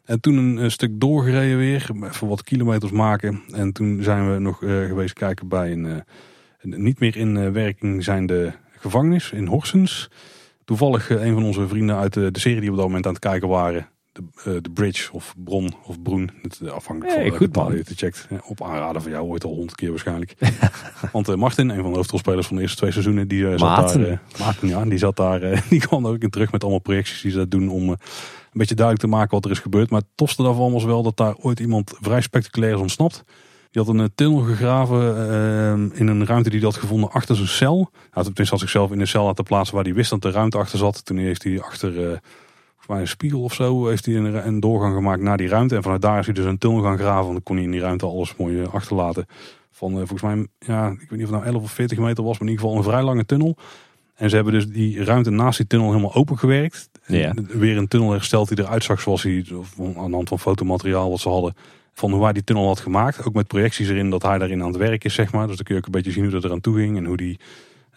En 0.06 0.20
toen 0.20 0.38
een, 0.38 0.72
stuk 0.72 1.00
doorgereden 1.00 1.58
weer, 1.58 1.90
even 2.04 2.28
wat 2.28 2.44
kilometers 2.44 2.92
maken. 2.92 3.42
En 3.52 3.72
toen 3.72 4.04
zijn 4.04 4.34
we 4.34 4.40
nog 4.40 4.58
geweest 4.58 5.14
kijken 5.14 5.48
bij 5.48 5.72
een, 5.72 6.04
een 6.60 6.84
niet 6.84 7.00
meer 7.00 7.18
in 7.18 7.54
werking 7.54 8.04
zijnde 8.04 8.54
gevangenis 8.78 9.32
in 9.32 9.46
Horsens. 9.46 10.10
Toevallig 10.66 11.10
een 11.10 11.34
van 11.34 11.44
onze 11.44 11.68
vrienden 11.68 11.96
uit 11.96 12.14
de, 12.14 12.32
de, 12.32 12.40
serie 12.40 12.62
die 12.62 12.70
op 12.70 12.76
dat 12.76 12.86
moment 12.86 13.06
aan 13.06 13.14
het 13.14 13.22
kijken 13.22 13.48
waren. 13.48 13.88
De, 14.14 14.62
de 14.62 14.70
Bridge 14.70 15.14
of 15.14 15.34
Bron 15.38 15.74
of 15.86 16.02
Broen. 16.02 16.32
Het, 16.42 16.70
afhankelijk 16.70 17.16
hey, 17.16 17.30
van 17.30 17.38
goed, 17.38 17.56
man. 17.56 17.76
je 17.76 17.84
te 17.84 17.96
checkt. 17.96 18.28
Op 18.46 18.64
aanraden 18.64 19.02
van 19.02 19.12
jou 19.12 19.28
ooit 19.28 19.44
al 19.44 19.54
honderd 19.54 19.76
keer 19.76 19.90
waarschijnlijk. 19.90 20.36
Want 21.12 21.36
Martin, 21.36 21.70
een 21.70 21.82
van 21.82 21.92
de 21.92 21.98
hoofdrolspelers 21.98 22.48
van 22.48 22.56
de 22.56 22.62
eerste 22.62 22.78
twee 22.78 22.92
seizoenen. 22.92 23.28
Die, 23.28 23.58
zat 23.58 23.60
daar, 23.60 24.22
Maarten, 24.40 24.68
ja, 24.68 24.86
die 24.86 24.98
zat 24.98 25.16
daar. 25.16 25.40
die 25.70 25.80
kwam 25.80 26.08
ook 26.08 26.22
in 26.22 26.30
terug 26.30 26.52
met 26.52 26.62
allemaal 26.62 26.80
projecties 26.80 27.22
die 27.22 27.32
ze 27.32 27.38
dat 27.38 27.52
doen 27.52 27.70
om 27.70 27.90
een 27.90 27.98
beetje 28.60 28.76
duidelijk 28.76 29.06
te 29.06 29.16
maken 29.16 29.32
wat 29.32 29.46
er 29.46 29.52
is 29.52 29.60
gebeurd. 29.60 29.90
Maar 29.90 30.00
het 30.00 30.10
tofste 30.16 30.44
daarvan 30.44 30.72
was 30.72 30.84
wel 30.84 31.04
dat 31.04 31.18
daar 31.18 31.36
ooit 31.36 31.60
iemand 31.60 31.94
vrij 32.02 32.22
spectaculair 32.22 32.74
is 32.74 32.80
ontsnapt. 32.80 33.24
Die 33.72 33.82
had 33.82 33.94
een 33.94 34.00
eh, 34.00 34.08
tunnel 34.16 34.40
gegraven 34.40 35.18
uh, 35.18 36.00
in 36.00 36.08
een 36.08 36.26
ruimte 36.26 36.50
die 36.50 36.60
hij 36.60 36.68
had 36.68 36.78
gevonden 36.78 37.12
achter 37.12 37.36
zijn 37.36 37.48
cel. 37.48 37.90
Hij 37.92 38.10
had 38.12 38.26
tenminste 38.26 38.58
zichzelf 38.58 38.92
in 38.92 39.00
een 39.00 39.08
cel 39.08 39.26
laten 39.26 39.44
plaatsen 39.44 39.76
waar 39.76 39.84
hij 39.84 39.94
wist 39.94 40.10
dat 40.10 40.22
de 40.22 40.32
ruimte 40.32 40.58
achter 40.58 40.78
zat. 40.78 41.06
Toen 41.06 41.18
heeft 41.18 41.44
hij 41.44 41.62
achter 41.62 42.10
uh, 42.10 42.18
volgens 42.86 42.88
mij 42.88 43.00
een 43.00 43.08
spiegel 43.08 43.42
of 43.42 43.54
zo 43.54 43.88
heeft 43.88 44.06
hij 44.06 44.16
een, 44.16 44.48
een, 44.48 44.60
doorgang 44.60 44.96
gemaakt 44.96 45.22
naar 45.22 45.38
die 45.38 45.48
ruimte. 45.48 45.76
En 45.76 45.84
vanuit 45.84 46.02
daar 46.02 46.20
is 46.20 46.26
hij 46.26 46.34
dus 46.34 46.46
een 46.46 46.58
tunnel 46.58 46.82
gaan 46.82 46.98
graven. 46.98 47.22
Want 47.22 47.34
dan 47.34 47.44
kon 47.44 47.56
hij 47.56 47.66
in 47.66 47.72
die 47.72 47.80
ruimte 47.80 48.06
alles 48.06 48.36
mooi 48.36 48.66
achterlaten. 48.66 49.26
Van 49.72 49.92
volgens 49.92 50.22
mij, 50.22 50.48
ja, 50.60 50.90
ik 50.90 51.00
weet 51.00 51.20
niet 51.20 51.28
of 51.28 51.34
het 51.34 51.42
nou 51.42 51.46
11 51.46 51.64
of 51.64 51.72
40 51.72 51.98
meter 51.98 52.24
was, 52.24 52.34
maar 52.34 52.48
in 52.48 52.54
ieder 52.54 52.66
geval 52.66 52.78
een 52.78 52.90
vrij 52.90 53.04
lange 53.04 53.26
tunnel. 53.26 53.58
En 54.16 54.30
ze 54.30 54.36
hebben 54.36 54.54
dus 54.54 54.68
die 54.68 55.04
ruimte 55.04 55.30
naast 55.30 55.58
die 55.58 55.68
tunnel 55.68 55.88
helemaal 55.88 56.14
opengewerkt. 56.14 56.90
Ja. 57.06 57.34
Weer 57.48 57.78
een 57.78 57.88
tunnel 57.88 58.12
hersteld 58.12 58.48
die 58.48 58.60
eruit 58.60 58.84
zag 58.84 59.02
zoals 59.02 59.24
hij, 59.24 59.46
aan 59.78 60.10
de 60.10 60.16
hand 60.16 60.30
van 60.30 60.40
fotomateriaal 60.40 61.10
wat 61.10 61.20
ze 61.20 61.30
hadden, 61.30 61.54
van 61.94 62.12
hoe 62.12 62.24
hij 62.24 62.34
die 62.34 62.44
tunnel 62.44 62.68
had 62.68 62.80
gemaakt. 62.80 63.26
Ook 63.26 63.34
met 63.34 63.48
projecties 63.48 63.90
erin 63.90 64.10
dat 64.10 64.22
hij 64.22 64.38
daarin 64.38 64.62
aan 64.62 64.68
het 64.68 64.78
werk 64.78 65.04
is, 65.04 65.14
zeg 65.14 65.32
maar. 65.32 65.48
Dus 65.48 65.56
dan 65.56 65.66
kun 65.66 65.76
je 65.76 65.80
ook 65.82 65.86
een 65.86 65.92
beetje 65.92 66.12
zien 66.12 66.24
hoe 66.24 66.32
dat 66.32 66.44
eraan 66.44 66.62
toe 66.62 66.76
ging 66.76 66.98
en 66.98 67.06
hoe 67.06 67.18
die 67.18 67.40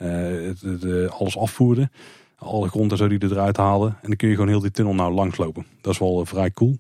uh, 0.03 1.11
alles 1.11 1.39
afvoerde. 1.39 1.91
Alle 2.39 2.69
grond 2.69 2.91
en 2.91 2.97
zo 2.97 3.09
die 3.09 3.25
eruit 3.25 3.57
haalde. 3.57 3.87
En 3.87 3.97
dan 4.09 4.17
kun 4.17 4.29
je 4.29 4.35
gewoon 4.35 4.51
heel 4.51 4.61
die 4.61 4.71
tunnel 4.71 4.95
nou 4.95 5.15
langslopen. 5.15 5.67
Dat 5.81 5.93
is 5.93 5.99
wel 5.99 6.21
uh, 6.21 6.27
vrij 6.27 6.51
cool. 6.51 6.79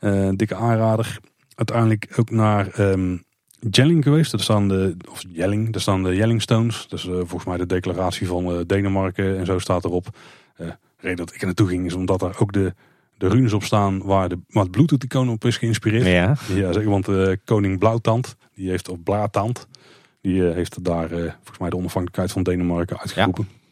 Uh, 0.00 0.28
dikke 0.36 0.54
aanrader. 0.54 1.18
Uiteindelijk 1.54 2.12
ook 2.16 2.30
naar 2.30 2.78
um, 2.80 3.24
Jelling 3.70 4.04
geweest. 4.04 4.30
Dat 4.30 4.40
staan 4.40 4.68
de, 4.68 4.96
of 5.10 5.24
Jelling, 5.28 5.72
daar 5.72 5.80
staan 5.80 6.02
de 6.02 6.14
Jellingstones. 6.14 6.86
Dat 6.88 6.98
is 6.98 7.04
uh, 7.04 7.14
volgens 7.14 7.44
mij 7.44 7.56
de 7.56 7.66
declaratie 7.66 8.26
van 8.26 8.50
uh, 8.50 8.60
Denemarken 8.66 9.38
en 9.38 9.46
zo 9.46 9.58
staat 9.58 9.84
erop. 9.84 10.06
De 10.56 10.76
reden 10.96 11.16
dat 11.16 11.34
ik 11.34 11.40
er 11.40 11.46
naartoe 11.46 11.68
ging 11.68 11.86
is 11.86 11.94
omdat 11.94 12.20
daar 12.20 12.36
ook 12.38 12.52
de, 12.52 12.74
de 13.16 13.28
runes 13.28 13.52
op 13.52 13.62
staan 13.62 14.02
waar, 14.02 14.28
de, 14.28 14.38
waar 14.48 14.62
het 14.62 14.72
Bluetooth-icoon 14.72 15.28
op 15.28 15.44
is 15.44 15.56
geïnspireerd. 15.56 16.06
Ja, 16.06 16.36
ja 16.54 16.72
zeg, 16.72 16.84
want 16.84 17.08
koning 17.44 17.78
Blauwtand, 17.78 18.36
die 18.54 18.70
heeft, 18.70 18.88
of 18.88 19.02
Blaatand, 19.02 19.68
die 20.20 20.42
heeft 20.42 20.84
daar 20.84 21.08
volgens 21.08 21.58
mij 21.58 21.70
de 21.70 21.76
onafhankelijkheid 21.76 22.32
van 22.32 22.42
Denemarken 22.42 22.98
uitgeroepen. 22.98 23.48
Ja. 23.50 23.62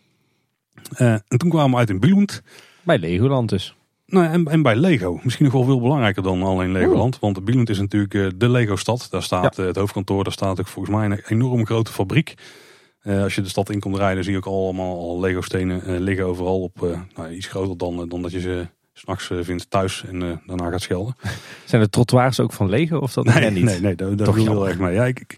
En 0.99 1.39
toen 1.39 1.51
kwamen 1.51 1.71
we 1.71 1.77
uit 1.77 1.91
in 1.91 2.01
Billund. 2.01 2.43
Bij 2.83 2.99
Legoland 2.99 3.49
dus. 3.49 3.75
Nou, 4.13 4.27
en, 4.27 4.45
en, 4.47 4.63
bij 4.63 4.77
Lego. 4.77 5.21
Misschien 5.23 5.45
nog 5.45 5.55
wel 5.55 5.65
veel 5.65 5.81
belangrijker 5.81 6.23
dan 6.23 6.43
alleen 6.43 6.73
Legoland. 6.73 7.19
Want 7.19 7.45
Billund 7.45 7.69
is 7.69 7.79
natuurlijk 7.79 8.15
uh, 8.15 8.29
de 8.37 8.49
Lego-stad. 8.49 9.07
Daar 9.11 9.23
staat 9.23 9.59
uh, 9.59 9.67
het 9.67 9.77
hoofdkantoor. 9.77 10.25
Daar 10.25 10.33
staat 10.33 10.61
ook 10.61 10.67
volgens 10.67 10.97
mij 10.97 11.05
een 11.05 11.23
enorm 11.27 11.67
grote 11.67 11.93
fabriek. 11.93 12.35
Uh, 13.03 13.23
als 13.23 13.35
je 13.35 13.41
de 13.41 13.49
stad 13.49 13.71
in 13.71 13.81
komt 13.81 13.97
rijden, 13.97 14.25
zie 14.25 14.33
je 14.33 14.39
ook 14.39 14.47
allemaal 14.47 14.99
al 14.99 15.21
Lego-stenen 15.21 16.01
liggen 16.01 16.27
overal 16.27 16.61
op 16.61 16.99
nou, 17.15 17.31
iets 17.31 17.47
groter 17.47 17.77
dan, 17.77 18.09
dan 18.09 18.23
dat 18.23 18.33
je 18.33 18.41
ze 18.41 18.67
s'nachts 18.93 19.31
vindt 19.41 19.71
thuis 19.71 20.05
en 20.05 20.41
daarna 20.47 20.71
gaat 20.71 20.83
schelden. 20.83 21.17
Zijn 21.65 21.83
de 21.83 21.89
trottoirs 21.89 22.41
ook 22.41 22.53
van 22.53 22.69
Lego 22.69 22.99
of 22.99 23.13
dat 23.13 23.25
nee, 23.25 23.51
niet? 23.51 23.65
Nee, 23.65 23.81
nee, 23.81 23.95
daar, 23.95 24.17
daar 24.17 24.33
viel 24.33 24.45
heel 24.45 24.69
erg 24.69 24.79
mee. 24.79 24.95
Ja, 24.95 25.05
ik, 25.05 25.21
ik, 25.21 25.37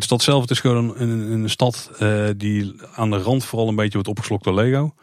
de 0.00 0.06
stad 0.06 0.22
zelf, 0.22 0.40
het 0.40 0.50
is 0.50 0.60
gewoon 0.60 0.94
een, 0.96 1.10
een, 1.10 1.30
een 1.30 1.50
stad 1.50 1.90
die 2.36 2.74
aan 2.94 3.10
de 3.10 3.18
rand 3.18 3.44
vooral 3.44 3.68
een 3.68 3.76
beetje 3.76 3.92
wordt 3.92 4.08
opgeslokt 4.08 4.44
door 4.44 4.54
Lego. 4.54 4.94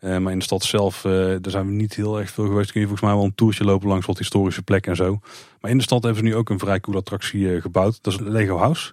Uh, 0.00 0.18
maar 0.18 0.32
in 0.32 0.38
de 0.38 0.44
stad 0.44 0.62
zelf, 0.62 1.04
uh, 1.04 1.12
daar 1.12 1.50
zijn 1.50 1.66
we 1.66 1.72
niet 1.72 1.94
heel 1.94 2.18
erg 2.18 2.30
veel 2.30 2.46
geweest. 2.46 2.72
Kun 2.72 2.80
je 2.80 2.86
volgens 2.86 3.08
mij 3.08 3.16
wel 3.16 3.26
een 3.26 3.34
toertje 3.34 3.64
lopen 3.64 3.88
langs 3.88 4.06
wat 4.06 4.18
historische 4.18 4.62
plekken 4.62 4.90
en 4.90 4.96
zo. 4.96 5.18
Maar 5.60 5.70
in 5.70 5.76
de 5.76 5.82
stad 5.82 6.02
hebben 6.02 6.22
ze 6.22 6.28
nu 6.28 6.36
ook 6.36 6.50
een 6.50 6.58
vrij 6.58 6.80
coole 6.80 6.98
attractie 6.98 7.60
gebouwd. 7.60 7.98
Dat 8.02 8.12
is 8.12 8.18
Lego 8.20 8.56
House. 8.56 8.92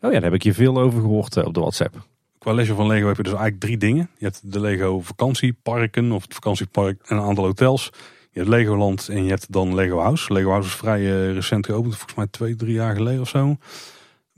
ja, 0.00 0.10
daar 0.10 0.22
heb 0.22 0.34
ik 0.34 0.42
je 0.42 0.54
veel 0.54 0.78
over 0.78 1.00
gehoord 1.00 1.44
op 1.44 1.54
de 1.54 1.60
WhatsApp. 1.60 2.06
Qua 2.38 2.52
leisure 2.52 2.76
van 2.76 2.86
Lego 2.86 3.06
heb 3.06 3.16
je 3.16 3.22
dus 3.22 3.32
eigenlijk 3.32 3.62
drie 3.62 3.76
dingen. 3.76 4.10
Je 4.18 4.24
hebt 4.24 4.52
de 4.52 4.60
Lego 4.60 5.00
vakantieparken 5.00 6.12
of 6.12 6.22
het 6.22 6.34
vakantiepark 6.34 7.00
en 7.06 7.16
een 7.16 7.22
aantal 7.22 7.44
hotels. 7.44 7.90
Je 8.30 8.38
hebt 8.38 8.50
Legoland 8.50 9.08
en 9.08 9.24
je 9.24 9.30
hebt 9.30 9.52
dan 9.52 9.74
Lego 9.74 9.98
House. 9.98 10.32
Lego 10.32 10.50
House 10.50 10.68
is 10.68 10.74
vrij 10.74 11.32
recent 11.32 11.66
geopend, 11.66 11.94
volgens 11.94 12.14
mij 12.14 12.26
twee, 12.30 12.56
drie 12.56 12.74
jaar 12.74 12.94
geleden 12.94 13.20
of 13.20 13.28
zo. 13.28 13.56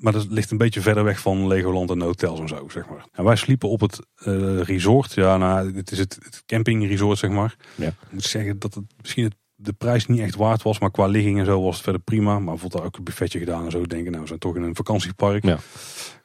Maar 0.02 0.12
dat 0.12 0.26
ligt 0.28 0.50
een 0.50 0.58
beetje 0.58 0.80
verder 0.80 1.04
weg 1.04 1.20
van 1.20 1.46
Legoland 1.46 1.90
en 1.90 2.00
hotels 2.00 2.40
en 2.40 2.48
zo, 2.48 2.68
zeg 2.68 2.88
maar. 2.88 3.04
En 3.12 3.24
wij 3.24 3.36
sliepen 3.36 3.68
op 3.68 3.80
het 3.80 4.00
uh, 4.26 4.60
resort. 4.60 5.12
Ja, 5.12 5.36
nou, 5.36 5.76
het 5.76 5.90
is 5.90 5.98
het, 5.98 6.18
het 6.22 6.42
campingresort, 6.46 7.18
zeg 7.18 7.30
maar. 7.30 7.56
Ja. 7.74 7.86
Ik 7.86 7.94
moet 8.10 8.24
zeggen 8.24 8.58
dat 8.58 8.74
het 8.74 8.84
misschien 8.96 9.24
het 9.24 9.34
de 9.62 9.72
prijs 9.72 10.06
niet 10.06 10.20
echt 10.20 10.34
waard 10.34 10.62
was. 10.62 10.78
Maar 10.78 10.90
qua 10.90 11.06
ligging 11.06 11.38
en 11.38 11.44
zo 11.44 11.62
was 11.62 11.74
het 11.74 11.84
verder 11.84 12.00
prima. 12.00 12.32
Maar 12.32 12.44
bijvoorbeeld 12.44 12.72
daar 12.72 12.84
ook 12.84 12.96
een 12.96 13.04
buffetje 13.04 13.38
gedaan 13.38 13.64
en 13.64 13.70
zo. 13.70 13.86
Denken, 13.86 14.10
nou 14.10 14.22
we 14.22 14.28
zijn 14.28 14.38
toch 14.38 14.56
in 14.56 14.62
een 14.62 14.76
vakantiepark. 14.76 15.44
Ja. 15.44 15.58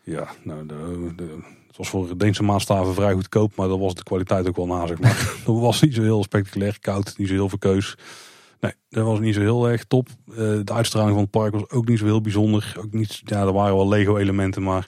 Ja, 0.04 0.28
nou, 0.44 0.66
de, 0.66 1.12
de, 1.16 1.38
het 1.68 1.78
was 1.78 1.90
voor 1.90 2.18
Deense 2.18 2.44
maatstaven 2.44 2.94
vrij 2.94 3.14
goedkoop. 3.14 3.56
Maar 3.56 3.68
dat 3.68 3.80
was 3.80 3.96
de 3.96 4.04
kwaliteit 4.04 4.48
ook 4.48 4.56
wel 4.56 4.68
na, 4.68 4.88
zeg 4.88 5.00
maar. 5.00 5.34
dat 5.46 5.60
was 5.60 5.82
niet 5.82 5.94
zo 5.94 6.02
heel 6.02 6.24
spectaculair 6.24 6.80
koud. 6.80 7.18
Niet 7.18 7.28
zo 7.28 7.34
heel 7.34 7.50
veel 7.50 7.58
keus. 7.58 7.98
Nee, 8.60 8.74
dat 8.90 9.06
was 9.06 9.20
niet 9.20 9.34
zo 9.34 9.42
heel 9.42 9.70
erg 9.70 9.84
top. 9.84 10.08
Uh, 10.30 10.36
de 10.38 10.74
uitstraling 10.74 11.14
van 11.14 11.22
het 11.22 11.32
park 11.32 11.54
was 11.54 11.70
ook 11.70 11.88
niet 11.88 12.00
zo 12.00 12.06
heel 12.06 12.22
bijzonder. 12.22 12.76
Ook 12.80 12.92
niet, 12.92 13.22
ja, 13.24 13.42
er 13.42 13.54
waren 13.54 13.76
wel 13.76 13.88
Lego 13.88 14.18
elementen, 14.18 14.64
maar 14.64 14.88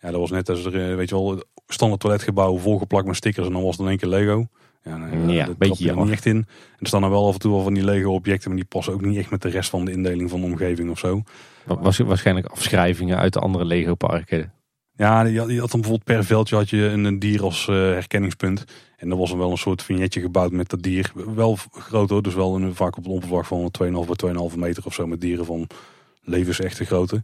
ja, 0.00 0.10
dat 0.10 0.20
was 0.20 0.30
net 0.30 0.48
als 0.48 0.64
er, 0.64 0.90
eh, 0.90 0.96
weet 0.96 1.08
je 1.08 1.14
wel, 1.14 1.42
standaard 1.66 2.00
toiletgebouw 2.00 2.58
volgeplakt 2.58 3.06
met 3.06 3.16
stickers 3.16 3.46
en 3.46 3.52
dan 3.52 3.62
was 3.62 3.70
het 3.70 3.80
in 3.80 3.88
één 3.88 3.98
keer 3.98 4.08
Lego. 4.08 4.46
Ja, 4.84 4.96
nee, 4.96 5.34
ja 5.34 5.46
dat 5.46 5.58
beetje 5.58 5.90
er 5.90 5.96
niet 5.96 6.10
echt 6.10 6.26
in. 6.26 6.36
En 6.36 6.46
er 6.78 6.86
staan 6.86 7.02
er 7.02 7.10
wel 7.10 7.26
af 7.26 7.32
en 7.32 7.40
toe 7.40 7.52
wel 7.52 7.62
van 7.62 7.74
die 7.74 7.84
Lego 7.84 8.12
objecten, 8.12 8.48
maar 8.48 8.58
die 8.58 8.68
passen 8.68 8.92
ook 8.92 9.00
niet 9.00 9.16
echt 9.16 9.30
met 9.30 9.42
de 9.42 9.48
rest 9.48 9.70
van 9.70 9.84
de 9.84 9.92
indeling 9.92 10.30
van 10.30 10.40
de 10.40 10.46
omgeving 10.46 10.90
of 10.90 10.98
zo. 10.98 11.22
Was 11.64 11.98
waarschijnlijk 11.98 12.46
afschrijvingen 12.46 13.18
uit 13.18 13.32
de 13.32 13.38
andere 13.38 13.64
Lego 13.64 13.94
parken. 13.94 14.52
Ja, 15.02 15.24
je 15.24 15.38
had, 15.38 15.50
je 15.50 15.60
had 15.60 15.70
dan 15.70 15.80
bijvoorbeeld 15.80 16.16
per 16.16 16.24
veldje 16.24 16.56
had 16.56 16.70
je 16.70 16.82
een, 16.82 17.04
een 17.04 17.18
dier 17.18 17.42
als 17.42 17.66
uh, 17.70 17.76
herkenningspunt. 17.76 18.64
En 18.96 19.10
er 19.10 19.16
was 19.16 19.28
dan 19.28 19.38
wel 19.38 19.50
een 19.50 19.58
soort 19.58 19.82
vignetje 19.82 20.20
gebouwd 20.20 20.52
met 20.52 20.68
dat 20.68 20.82
dier. 20.82 21.12
Wel 21.34 21.58
groot 21.72 22.10
hoor, 22.10 22.22
dus 22.22 22.34
wel 22.34 22.54
een, 22.54 22.74
vaak 22.74 22.96
op 22.96 23.04
een 23.04 23.10
oppervlak 23.10 23.44
van 23.44 23.70
2,5 23.84 23.90
bij 23.90 24.34
2,5 24.50 24.58
meter 24.58 24.82
of 24.86 24.94
zo. 24.94 25.06
Met 25.06 25.20
dieren 25.20 25.44
van 25.44 25.66
levensechte 26.22 26.84
grootte. 26.84 27.22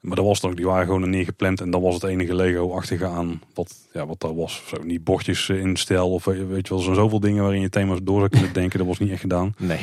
Maar 0.00 0.16
dat 0.16 0.24
was 0.24 0.40
dan, 0.40 0.54
die 0.54 0.66
waren 0.66 0.86
gewoon 0.86 1.02
er 1.02 1.08
neergepland. 1.08 1.60
En 1.60 1.70
dat 1.70 1.80
was 1.80 1.94
het 1.94 2.04
enige 2.04 2.34
Lego-achtige 2.34 3.06
aan 3.06 3.42
wat, 3.54 3.74
ja, 3.92 4.06
wat 4.06 4.20
dat 4.20 4.34
was. 4.34 4.62
Zo, 4.66 4.82
niet 4.82 5.04
bordjes 5.04 5.48
in 5.48 5.76
stijl 5.76 6.12
of 6.12 6.24
weet 6.24 6.66
je 6.66 6.74
wel, 6.74 6.82
zo 6.82 6.92
zoveel 6.92 7.20
dingen 7.20 7.42
waarin 7.42 7.60
je 7.60 7.68
thema's 7.68 7.98
door 8.02 8.18
zou 8.18 8.28
kunnen 8.28 8.52
denken. 8.52 8.78
Dat 8.78 8.88
was 8.88 8.98
niet 8.98 9.10
echt 9.10 9.20
gedaan. 9.20 9.54
Nee. 9.58 9.80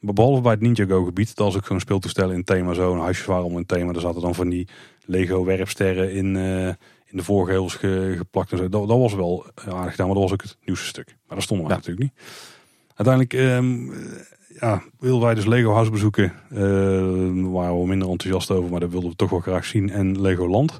Maar 0.00 0.14
behalve 0.14 0.40
bij 0.40 0.52
het 0.52 0.60
Ninjago 0.60 1.04
gebied, 1.04 1.36
dat 1.36 1.46
was 1.46 1.56
ook 1.56 1.66
gewoon 1.66 1.80
speeltoestellen 1.80 2.34
in 2.34 2.44
thema 2.44 2.72
zo. 2.72 2.92
Een 2.92 3.00
huisje 3.00 3.26
waren 3.26 3.44
om 3.44 3.56
een 3.56 3.66
thema. 3.66 3.92
Daar 3.92 4.02
zaten 4.02 4.20
dan 4.20 4.34
van 4.34 4.48
die 4.48 4.68
Lego 5.04 5.44
werpsterren 5.44 6.12
in, 6.12 6.34
uh, 6.34 6.66
in 6.66 7.16
de 7.16 7.24
voorgevels 7.24 7.74
ge, 7.74 8.14
geplakt 8.16 8.52
en 8.52 8.58
zo. 8.58 8.68
Dat, 8.68 8.88
dat, 8.88 8.98
was 8.98 9.14
wel 9.14 9.46
aardig 9.54 9.90
gedaan, 9.90 10.06
maar 10.06 10.14
dat 10.14 10.24
was 10.24 10.32
ook 10.32 10.42
het 10.42 10.56
nieuwste 10.64 10.86
stuk. 10.86 11.06
Maar 11.06 11.36
daar 11.36 11.42
stonden 11.42 11.66
we 11.66 11.72
ja. 11.72 11.78
natuurlijk 11.78 12.02
niet. 12.04 12.22
Uiteindelijk 12.94 13.32
um, 13.32 13.92
ja, 14.60 14.82
wilden 14.98 15.24
wij 15.24 15.34
dus 15.34 15.46
Lego 15.46 15.72
House 15.72 15.90
bezoeken. 15.90 16.32
Uh, 16.52 16.58
waren 17.52 17.80
we 17.80 17.86
minder 17.86 18.08
enthousiast 18.08 18.50
over, 18.50 18.70
maar 18.70 18.80
dat 18.80 18.90
wilden 18.90 19.10
we 19.10 19.16
toch 19.16 19.30
wel 19.30 19.40
graag 19.40 19.64
zien. 19.64 19.90
En 19.90 20.20
Legoland. 20.20 20.78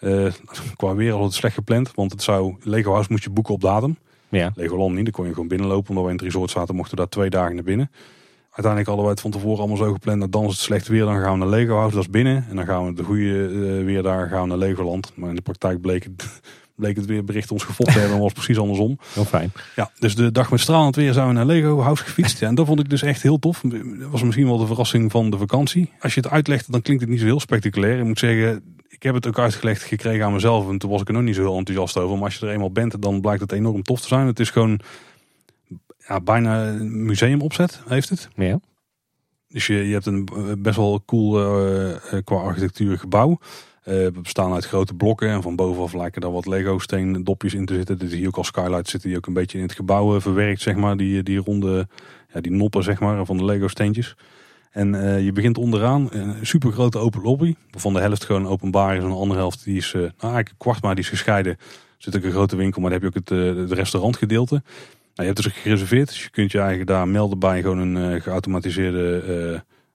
Uh, 0.00 0.32
qua 0.76 0.94
weer 0.94 1.22
het 1.22 1.32
slecht 1.32 1.54
gepland, 1.54 1.94
want 1.94 2.12
het 2.12 2.22
zou 2.22 2.56
Lego 2.60 2.90
House 2.90 3.08
moest 3.10 3.24
je 3.24 3.30
boeken 3.30 3.54
op 3.54 3.60
datum. 3.60 3.96
Ja. 4.28 4.52
Legoland 4.54 4.94
niet, 4.94 5.04
dan 5.04 5.12
kon 5.12 5.26
je 5.26 5.32
gewoon 5.32 5.48
binnenlopen. 5.48 5.88
Omdat 5.88 6.04
we 6.04 6.10
in 6.10 6.16
het 6.16 6.24
resort 6.24 6.50
zaten, 6.50 6.74
mochten 6.74 6.94
we 6.94 7.00
daar 7.00 7.10
twee 7.10 7.30
dagen 7.30 7.54
naar 7.54 7.64
binnen. 7.64 7.90
Uiteindelijk 8.56 8.86
hadden 8.86 9.04
wij 9.04 9.14
het 9.14 9.20
van 9.20 9.30
tevoren 9.30 9.58
allemaal 9.58 9.76
zo 9.76 9.92
gepland. 9.92 10.20
Dat 10.20 10.32
dan 10.32 10.44
is 10.44 10.50
het 10.50 10.58
slecht 10.58 10.88
weer, 10.88 11.04
dan 11.04 11.20
gaan 11.20 11.32
we 11.32 11.38
naar 11.38 11.48
Lego 11.48 11.74
House, 11.74 11.94
dat 11.94 12.04
is 12.04 12.10
binnen. 12.10 12.46
En 12.48 12.56
dan 12.56 12.64
gaan 12.64 12.86
we 12.86 12.94
de 12.94 13.02
goede 13.02 13.48
uh, 13.48 13.84
weer 13.84 14.02
daar 14.02 14.28
gaan 14.28 14.42
we 14.42 14.48
naar 14.48 14.58
Legoland. 14.58 15.12
Maar 15.14 15.28
in 15.28 15.34
de 15.34 15.42
praktijk 15.42 15.80
bleek 15.80 16.04
het, 16.04 16.40
bleek 16.76 16.96
het 16.96 17.06
weerbericht 17.06 17.50
ons 17.50 17.64
gefopt 17.64 17.92
te 17.92 17.98
hebben. 17.98 18.18
was 18.18 18.32
precies 18.32 18.58
andersom. 18.58 18.98
Heel 19.12 19.24
fijn. 19.24 19.52
Ja, 19.76 19.90
dus 19.98 20.14
de 20.14 20.32
dag 20.32 20.50
met 20.50 20.60
stralend 20.60 20.96
weer 20.96 21.12
zijn 21.12 21.26
we 21.26 21.32
naar 21.32 21.44
Lego 21.44 21.80
House 21.80 22.04
gefietst. 22.04 22.40
Ja, 22.40 22.48
en 22.48 22.54
dat 22.54 22.66
vond 22.66 22.80
ik 22.80 22.90
dus 22.90 23.02
echt 23.02 23.22
heel 23.22 23.38
tof. 23.38 23.60
Dat 23.64 24.10
was 24.10 24.22
misschien 24.22 24.46
wel 24.46 24.58
de 24.58 24.66
verrassing 24.66 25.10
van 25.10 25.30
de 25.30 25.38
vakantie. 25.38 25.92
Als 26.00 26.14
je 26.14 26.20
het 26.20 26.30
uitlegt, 26.30 26.72
dan 26.72 26.82
klinkt 26.82 27.02
het 27.02 27.10
niet 27.10 27.20
zo 27.20 27.26
heel 27.26 27.40
spectaculair. 27.40 27.98
Ik 27.98 28.04
moet 28.04 28.18
zeggen, 28.18 28.62
ik 28.88 29.02
heb 29.02 29.14
het 29.14 29.26
ook 29.26 29.38
uitgelegd 29.38 29.82
gekregen 29.82 30.24
aan 30.24 30.32
mezelf. 30.32 30.68
En 30.68 30.78
toen 30.78 30.90
was 30.90 31.00
ik 31.00 31.08
er 31.08 31.14
nog 31.14 31.22
niet 31.22 31.34
zo 31.34 31.42
heel 31.42 31.58
enthousiast 31.58 31.98
over. 31.98 32.14
Maar 32.16 32.24
als 32.24 32.34
je 32.34 32.46
er 32.46 32.52
eenmaal 32.52 32.70
bent, 32.70 33.02
dan 33.02 33.20
blijkt 33.20 33.40
het 33.40 33.52
enorm 33.52 33.82
tof 33.82 34.00
te 34.00 34.08
zijn. 34.08 34.26
Het 34.26 34.40
is 34.40 34.50
gewoon 34.50 34.80
ja, 36.08 36.20
bijna 36.20 36.66
een 36.66 37.04
museumopzet 37.04 37.80
heeft 37.88 38.08
het. 38.08 38.28
Ja. 38.34 38.60
Dus 39.48 39.66
je, 39.66 39.74
je 39.74 39.92
hebt 39.92 40.06
een 40.06 40.28
best 40.58 40.76
wel 40.76 41.02
cool 41.06 41.40
uh, 41.40 41.96
qua 42.24 42.36
architectuur 42.36 42.98
gebouw. 42.98 43.38
Uh, 43.84 44.06
bestaan 44.22 44.52
uit 44.52 44.66
grote 44.66 44.94
blokken 44.94 45.28
en 45.28 45.42
van 45.42 45.56
bovenaf 45.56 45.92
lijken 45.92 46.20
daar 46.20 46.32
wat 46.32 46.46
Lego 46.46 46.78
steen 46.78 47.24
dopjes 47.24 47.54
in 47.54 47.66
te 47.66 47.74
zitten. 47.74 47.98
Dit 47.98 48.12
hier 48.12 48.26
ook 48.26 48.36
als 48.36 48.46
skylight 48.46 48.88
zitten 48.88 49.08
die 49.08 49.18
ook 49.18 49.26
een 49.26 49.32
beetje 49.32 49.58
in 49.58 49.64
het 49.64 49.72
gebouw 49.72 50.20
verwerkt, 50.20 50.60
zeg 50.60 50.74
maar. 50.74 50.96
Die, 50.96 51.22
die 51.22 51.38
ronde, 51.38 51.88
ja, 52.32 52.40
die 52.40 52.52
noppen 52.52 52.82
zeg 52.82 53.00
maar, 53.00 53.26
van 53.26 53.36
de 53.36 53.44
Lego 53.44 53.68
steentjes. 53.68 54.16
En 54.70 54.94
uh, 54.94 55.24
je 55.24 55.32
begint 55.32 55.58
onderaan 55.58 56.08
een 56.10 56.46
super 56.46 56.72
grote 56.72 56.98
open 56.98 57.22
lobby. 57.22 57.54
Waarvan 57.70 57.92
de 57.92 58.00
helft 58.00 58.24
gewoon 58.24 58.46
openbaar 58.46 58.96
is 58.96 59.02
en 59.02 59.08
de 59.08 59.14
andere 59.14 59.40
helft 59.40 59.64
die 59.64 59.76
is, 59.76 59.92
nou 59.92 60.10
eigenlijk 60.18 60.54
kwart 60.58 60.82
maar 60.82 60.94
die 60.94 61.04
is 61.04 61.10
gescheiden. 61.10 61.52
Er 61.52 61.58
zit 61.98 62.16
ook 62.16 62.22
een 62.22 62.30
grote 62.30 62.56
winkel, 62.56 62.80
maar 62.80 62.90
dan 62.90 63.00
heb 63.00 63.12
je 63.12 63.20
ook 63.20 63.28
het, 63.28 63.56
het 63.56 63.72
restaurantgedeelte. 63.72 64.62
Nou, 65.16 65.28
je 65.28 65.34
hebt 65.34 65.42
dus 65.42 65.62
gereserveerd, 65.62 66.08
dus 66.08 66.22
je 66.22 66.30
kunt 66.30 66.52
je 66.52 66.58
eigenlijk 66.58 66.88
daar 66.88 67.08
melden 67.08 67.38
bij 67.38 67.60
gewoon 67.60 67.78
een 67.78 68.22
geautomatiseerde, 68.22 69.22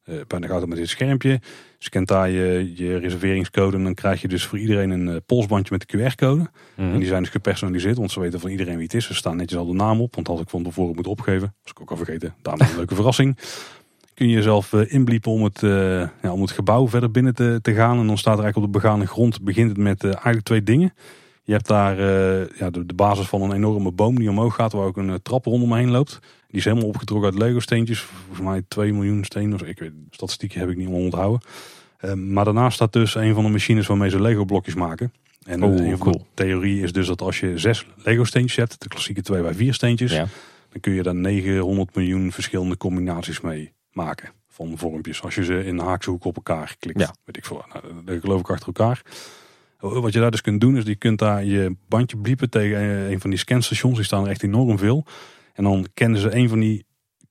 uh, 0.07 0.15
bij 0.27 0.39
een 0.39 0.45
geautomatiseerd 0.45 0.89
schermpje. 0.89 1.39
Scant 1.77 2.07
daar 2.07 2.29
je, 2.29 2.71
je 2.75 2.97
reserveringscode 2.97 3.77
en 3.77 3.83
dan 3.83 3.93
krijg 3.93 4.21
je 4.21 4.27
dus 4.27 4.45
voor 4.45 4.59
iedereen 4.59 4.89
een 4.89 5.23
polsbandje 5.25 5.77
met 5.77 5.89
de 5.89 5.97
QR-code. 5.97 6.49
-hmm. 6.75 6.93
En 6.93 6.99
die 6.99 7.07
zijn 7.07 7.21
dus 7.21 7.31
gepersonaliseerd, 7.31 7.97
want 7.97 8.11
ze 8.11 8.19
weten 8.19 8.39
van 8.39 8.49
iedereen 8.49 8.75
wie 8.75 8.83
het 8.83 8.93
is. 8.93 9.09
Er 9.09 9.15
staan 9.15 9.35
netjes 9.35 9.59
al 9.59 9.65
de 9.65 9.73
naam 9.73 10.01
op, 10.01 10.15
want 10.15 10.27
had 10.27 10.39
ik 10.39 10.49
van 10.49 10.63
tevoren 10.63 10.93
moeten 10.93 11.11
opgeven. 11.11 11.53
Was 11.63 11.71
ik 11.71 11.81
ook 11.81 11.91
al 11.91 11.97
vergeten, 11.97 12.35
daarom 12.41 12.67
een 12.67 12.75
leuke 12.75 12.95
verrassing. 12.95 13.37
Kun 14.13 14.27
je 14.29 14.35
jezelf 14.35 14.73
inbliepen 14.73 15.31
om 15.31 15.43
het, 15.43 15.61
uh, 15.61 15.71
ja, 16.21 16.31
om 16.31 16.41
het 16.41 16.51
gebouw 16.51 16.87
verder 16.87 17.11
binnen 17.11 17.35
te, 17.35 17.59
te 17.61 17.73
gaan. 17.73 17.99
En 17.99 18.07
dan 18.07 18.17
staat 18.17 18.37
er 18.37 18.43
eigenlijk 18.43 18.67
op 18.67 18.73
de 18.73 18.79
begane 18.79 19.07
grond, 19.07 19.41
begint 19.41 19.69
het 19.69 19.77
met 19.77 20.03
eigenlijk 20.03 20.43
twee 20.43 20.63
dingen. 20.63 20.93
Je 21.51 21.57
hebt 21.57 21.69
daar 21.69 21.99
ja, 22.57 22.69
de, 22.69 22.85
de, 22.85 22.93
basis 22.93 23.27
van 23.27 23.41
een 23.41 23.51
enorme 23.51 23.91
boom 23.91 24.19
die 24.19 24.29
omhoog 24.29 24.55
gaat, 24.55 24.71
waar 24.71 24.85
ook 24.85 24.97
een 24.97 25.21
trap 25.21 25.45
rondomheen 25.45 25.91
loopt. 25.91 26.19
Die 26.47 26.59
is 26.59 26.65
helemaal 26.65 26.87
opgetrokken 26.87 27.31
uit 27.31 27.39
Lego 27.39 27.59
steentjes. 27.59 27.99
Volgens 27.99 28.47
mij 28.47 28.61
2 28.67 28.93
miljoen 28.93 29.23
stenen. 29.23 29.67
Ik 29.67 29.79
weet, 29.79 29.91
statistieken 30.09 30.59
heb 30.59 30.69
ik 30.69 30.77
niet 30.77 30.89
meer 30.89 30.97
onthouden. 30.97 31.41
Uh, 32.01 32.13
maar 32.13 32.45
daarnaast 32.45 32.75
staat 32.75 32.93
dus 32.93 33.15
een 33.15 33.33
van 33.33 33.43
de 33.43 33.49
machines 33.49 33.87
waarmee 33.87 34.09
ze 34.09 34.21
Lego 34.21 34.45
blokjes 34.45 34.75
maken. 34.75 35.13
En 35.45 35.63
oh, 35.63 35.75
een 35.75 35.97
cool. 35.97 36.25
theorie 36.33 36.81
is 36.81 36.91
dus 36.91 37.07
dat 37.07 37.21
als 37.21 37.39
je 37.39 37.57
zes 37.57 37.85
Lego 37.95 38.23
steentjes 38.23 38.53
zet, 38.53 38.75
de 38.81 38.87
klassieke 38.87 39.21
2 39.21 39.41
bij 39.41 39.53
4 39.53 39.73
steentjes, 39.73 40.11
Ja. 40.11 40.27
dan 40.69 40.79
kun 40.81 40.93
je 40.93 41.03
daar 41.03 41.15
900 41.15 41.95
miljoen 41.95 42.31
verschillende 42.31 42.77
combinaties 42.77 43.41
mee 43.41 43.73
maken. 43.91 44.29
Van 44.47 44.77
vormpjes. 44.77 45.21
Als 45.21 45.35
je 45.35 45.43
ze 45.43 45.65
in 45.65 45.77
de 45.77 45.83
haakse 45.83 46.09
hoek 46.09 46.25
op 46.25 46.35
elkaar 46.35 46.75
klikt. 46.79 46.99
Ja. 46.99 47.15
Weet 47.23 47.37
ik 47.37 47.45
veel. 47.45 47.65
Nou, 47.73 48.03
dat 48.05 48.19
geloof 48.19 48.39
ik 48.39 48.49
achter 48.49 48.67
elkaar. 48.67 49.01
Wat 49.81 50.13
je 50.13 50.19
daar 50.19 50.31
dus 50.31 50.41
kunt 50.41 50.61
doen 50.61 50.77
is, 50.77 50.83
je 50.83 50.95
kunt 50.95 51.19
daar 51.19 51.45
je 51.45 51.75
bandje 51.87 52.17
bliepen 52.17 52.49
tegen 52.49 53.11
een 53.11 53.19
van 53.19 53.29
die 53.29 53.39
scanstations. 53.39 53.95
Die 53.95 54.05
staan 54.05 54.23
er 54.23 54.29
echt 54.29 54.43
enorm 54.43 54.77
veel. 54.77 55.05
En 55.53 55.63
dan 55.63 55.87
kennen 55.93 56.19
ze 56.19 56.35
een 56.35 56.49
van 56.49 56.59
die 56.59 56.85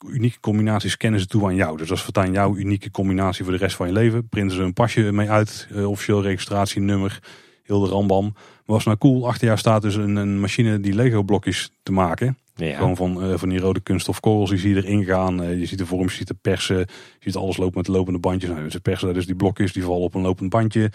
unieke 0.06 0.40
combinaties 0.40 0.96
kennen 0.96 1.20
ze 1.20 1.26
toe 1.26 1.44
aan 1.44 1.54
jou. 1.54 1.76
Dus 1.76 1.88
dat 1.88 1.96
is 1.96 2.02
voortaan 2.02 2.32
jouw 2.32 2.56
unieke 2.56 2.90
combinatie 2.90 3.44
voor 3.44 3.52
de 3.52 3.58
rest 3.58 3.76
van 3.76 3.86
je 3.86 3.92
leven. 3.92 4.28
Printen 4.28 4.56
ze 4.56 4.62
een 4.62 4.72
pasje 4.72 5.12
mee 5.12 5.30
uit, 5.30 5.68
uh, 5.72 5.88
officieel 5.88 6.22
registratienummer, 6.22 7.22
heel 7.62 7.80
de 7.80 7.88
rambam. 7.88 8.24
Maar 8.24 8.76
was 8.76 8.84
nou 8.84 8.98
cool, 8.98 9.26
achter 9.26 9.46
jou 9.46 9.58
staat 9.58 9.82
dus 9.82 9.94
een, 9.94 10.16
een 10.16 10.40
machine 10.40 10.80
die 10.80 10.94
Lego 10.94 11.22
blokjes 11.22 11.72
te 11.82 11.92
maken. 11.92 12.38
Ja. 12.54 12.76
Gewoon 12.76 12.96
van, 12.96 13.30
uh, 13.30 13.36
van 13.36 13.48
die 13.48 13.58
rode 13.58 13.80
kunststof 13.80 14.20
korrels, 14.20 14.50
die 14.50 14.58
zie 14.58 14.74
je 14.74 14.84
erin 14.84 15.04
gaan. 15.04 15.42
Uh, 15.42 15.58
je 15.58 15.66
ziet 15.66 15.78
de 15.78 15.86
vorm, 15.86 16.02
je 16.02 16.10
ziet 16.10 16.28
de 16.28 16.36
persen, 16.40 16.78
je 16.78 16.86
ziet 17.18 17.36
alles 17.36 17.56
lopen 17.56 17.78
met 17.78 17.88
lopende 17.88 18.18
bandjes. 18.18 18.50
Nou, 18.50 18.70
ze 18.70 18.80
persen 18.80 19.06
daar 19.06 19.14
dus 19.14 19.26
die 19.26 19.34
blokjes, 19.34 19.72
die 19.72 19.82
vallen 19.82 20.02
op 20.02 20.14
een 20.14 20.22
lopend 20.22 20.50
bandje. 20.50 20.90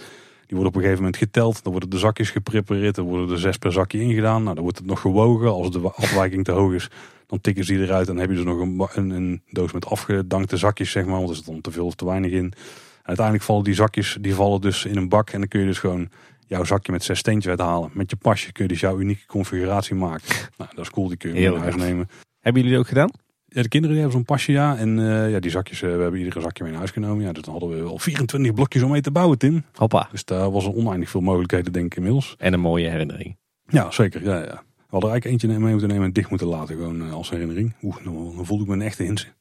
Die 0.47 0.57
worden 0.57 0.67
op 0.67 0.75
een 0.75 0.81
gegeven 0.81 1.03
moment 1.03 1.17
geteld. 1.17 1.63
Dan 1.63 1.71
worden 1.71 1.89
de 1.89 1.97
zakjes 1.97 2.29
geprepareerd. 2.29 2.95
Dan 2.95 3.05
worden 3.05 3.29
er 3.29 3.39
zes 3.39 3.57
per 3.57 3.71
zakje 3.71 3.99
ingedaan. 3.99 4.43
Nou, 4.43 4.55
dan 4.55 4.63
wordt 4.63 4.77
het 4.77 4.87
nog 4.87 4.99
gewogen. 4.99 5.51
Als 5.51 5.71
de 5.71 5.91
afwijking 5.91 6.43
te 6.43 6.51
hoog 6.51 6.73
is, 6.73 6.89
dan 7.27 7.41
tikken 7.41 7.63
ze 7.63 7.73
die 7.73 7.83
eruit. 7.83 8.07
Dan 8.07 8.17
heb 8.17 8.29
je 8.29 8.35
dus 8.35 8.45
nog 8.45 8.59
een, 8.59 8.87
een, 8.93 9.09
een 9.09 9.41
doos 9.49 9.71
met 9.71 9.85
afgedankte 9.85 10.57
zakjes, 10.57 10.91
zeg 10.91 11.05
maar. 11.05 11.17
Want 11.17 11.29
er 11.29 11.35
zit 11.35 11.45
dan 11.45 11.61
te 11.61 11.71
veel 11.71 11.85
of 11.85 11.95
te 11.95 12.05
weinig 12.05 12.31
in. 12.31 12.43
En 12.45 12.53
uiteindelijk 13.03 13.45
vallen 13.45 13.63
die 13.63 13.73
zakjes, 13.73 14.17
die 14.21 14.35
vallen 14.35 14.61
dus 14.61 14.85
in 14.85 14.97
een 14.97 15.09
bak. 15.09 15.29
En 15.29 15.39
dan 15.39 15.47
kun 15.47 15.59
je 15.59 15.65
dus 15.65 15.79
gewoon 15.79 16.09
jouw 16.47 16.63
zakje 16.63 16.91
met 16.91 17.03
zes 17.03 17.19
steentjes 17.19 17.49
uithalen. 17.49 17.89
Met 17.93 18.09
je 18.09 18.15
pasje 18.15 18.51
kun 18.51 18.63
je 18.63 18.69
dus 18.69 18.79
jouw 18.79 18.99
unieke 18.99 19.25
configuratie 19.25 19.95
maken. 19.95 20.27
Nou, 20.57 20.69
dat 20.75 20.85
is 20.85 20.91
cool. 20.91 21.07
Die 21.07 21.17
kun 21.17 21.29
je 21.29 21.35
mee 21.35 21.49
naar 21.49 21.59
huis 21.59 21.75
nemen. 21.75 22.09
Hebben 22.39 22.61
jullie 22.61 22.77
dat 22.77 22.85
ook 22.85 22.91
gedaan? 22.91 23.11
Ja, 23.55 23.61
de 23.61 23.67
kinderen 23.67 23.95
die 23.95 24.05
hebben 24.05 24.11
zo'n 24.11 24.35
pasje, 24.35 24.51
ja. 24.51 24.77
En 24.77 24.97
uh, 24.97 25.31
ja, 25.31 25.39
die 25.39 25.51
zakjes, 25.51 25.81
uh, 25.81 25.95
we 25.95 26.01
hebben 26.01 26.19
iedere 26.19 26.41
zakje 26.41 26.63
mee 26.63 26.71
naar 26.71 26.81
huis 26.81 26.93
genomen. 26.93 27.25
Ja, 27.25 27.31
dus 27.31 27.43
dan 27.43 27.51
hadden 27.51 27.83
we 27.83 27.89
al 27.89 27.99
24 27.99 28.53
blokjes 28.53 28.83
om 28.83 28.91
mee 28.91 29.01
te 29.01 29.11
bouwen, 29.11 29.37
Tim. 29.37 29.63
Hoppa. 29.73 30.07
Dus 30.11 30.25
daar 30.25 30.51
was 30.51 30.65
er 30.65 30.73
oneindig 30.73 31.09
veel 31.09 31.21
mogelijkheden, 31.21 31.73
denk 31.73 31.85
ik, 31.85 31.95
inmiddels. 31.95 32.35
En 32.37 32.53
een 32.53 32.59
mooie 32.59 32.89
herinnering. 32.89 33.37
Ja, 33.67 33.91
zeker. 33.91 34.23
Ja, 34.23 34.37
ja. 34.37 34.63
We 34.75 35.01
hadden 35.01 35.09
er 35.09 35.15
eigenlijk 35.15 35.25
eentje 35.25 35.59
mee 35.59 35.71
moeten 35.71 35.89
nemen 35.89 36.05
en 36.05 36.13
dicht 36.13 36.29
moeten 36.29 36.47
laten, 36.47 36.75
gewoon 36.75 37.01
uh, 37.01 37.13
als 37.13 37.29
herinnering. 37.29 37.73
Oeh, 37.81 37.95
dan, 38.03 38.33
dan 38.35 38.45
voelde 38.45 38.63
ik 38.63 38.69
me 38.69 38.75
een 38.75 38.81
echte 38.81 39.03
hins. 39.03 39.31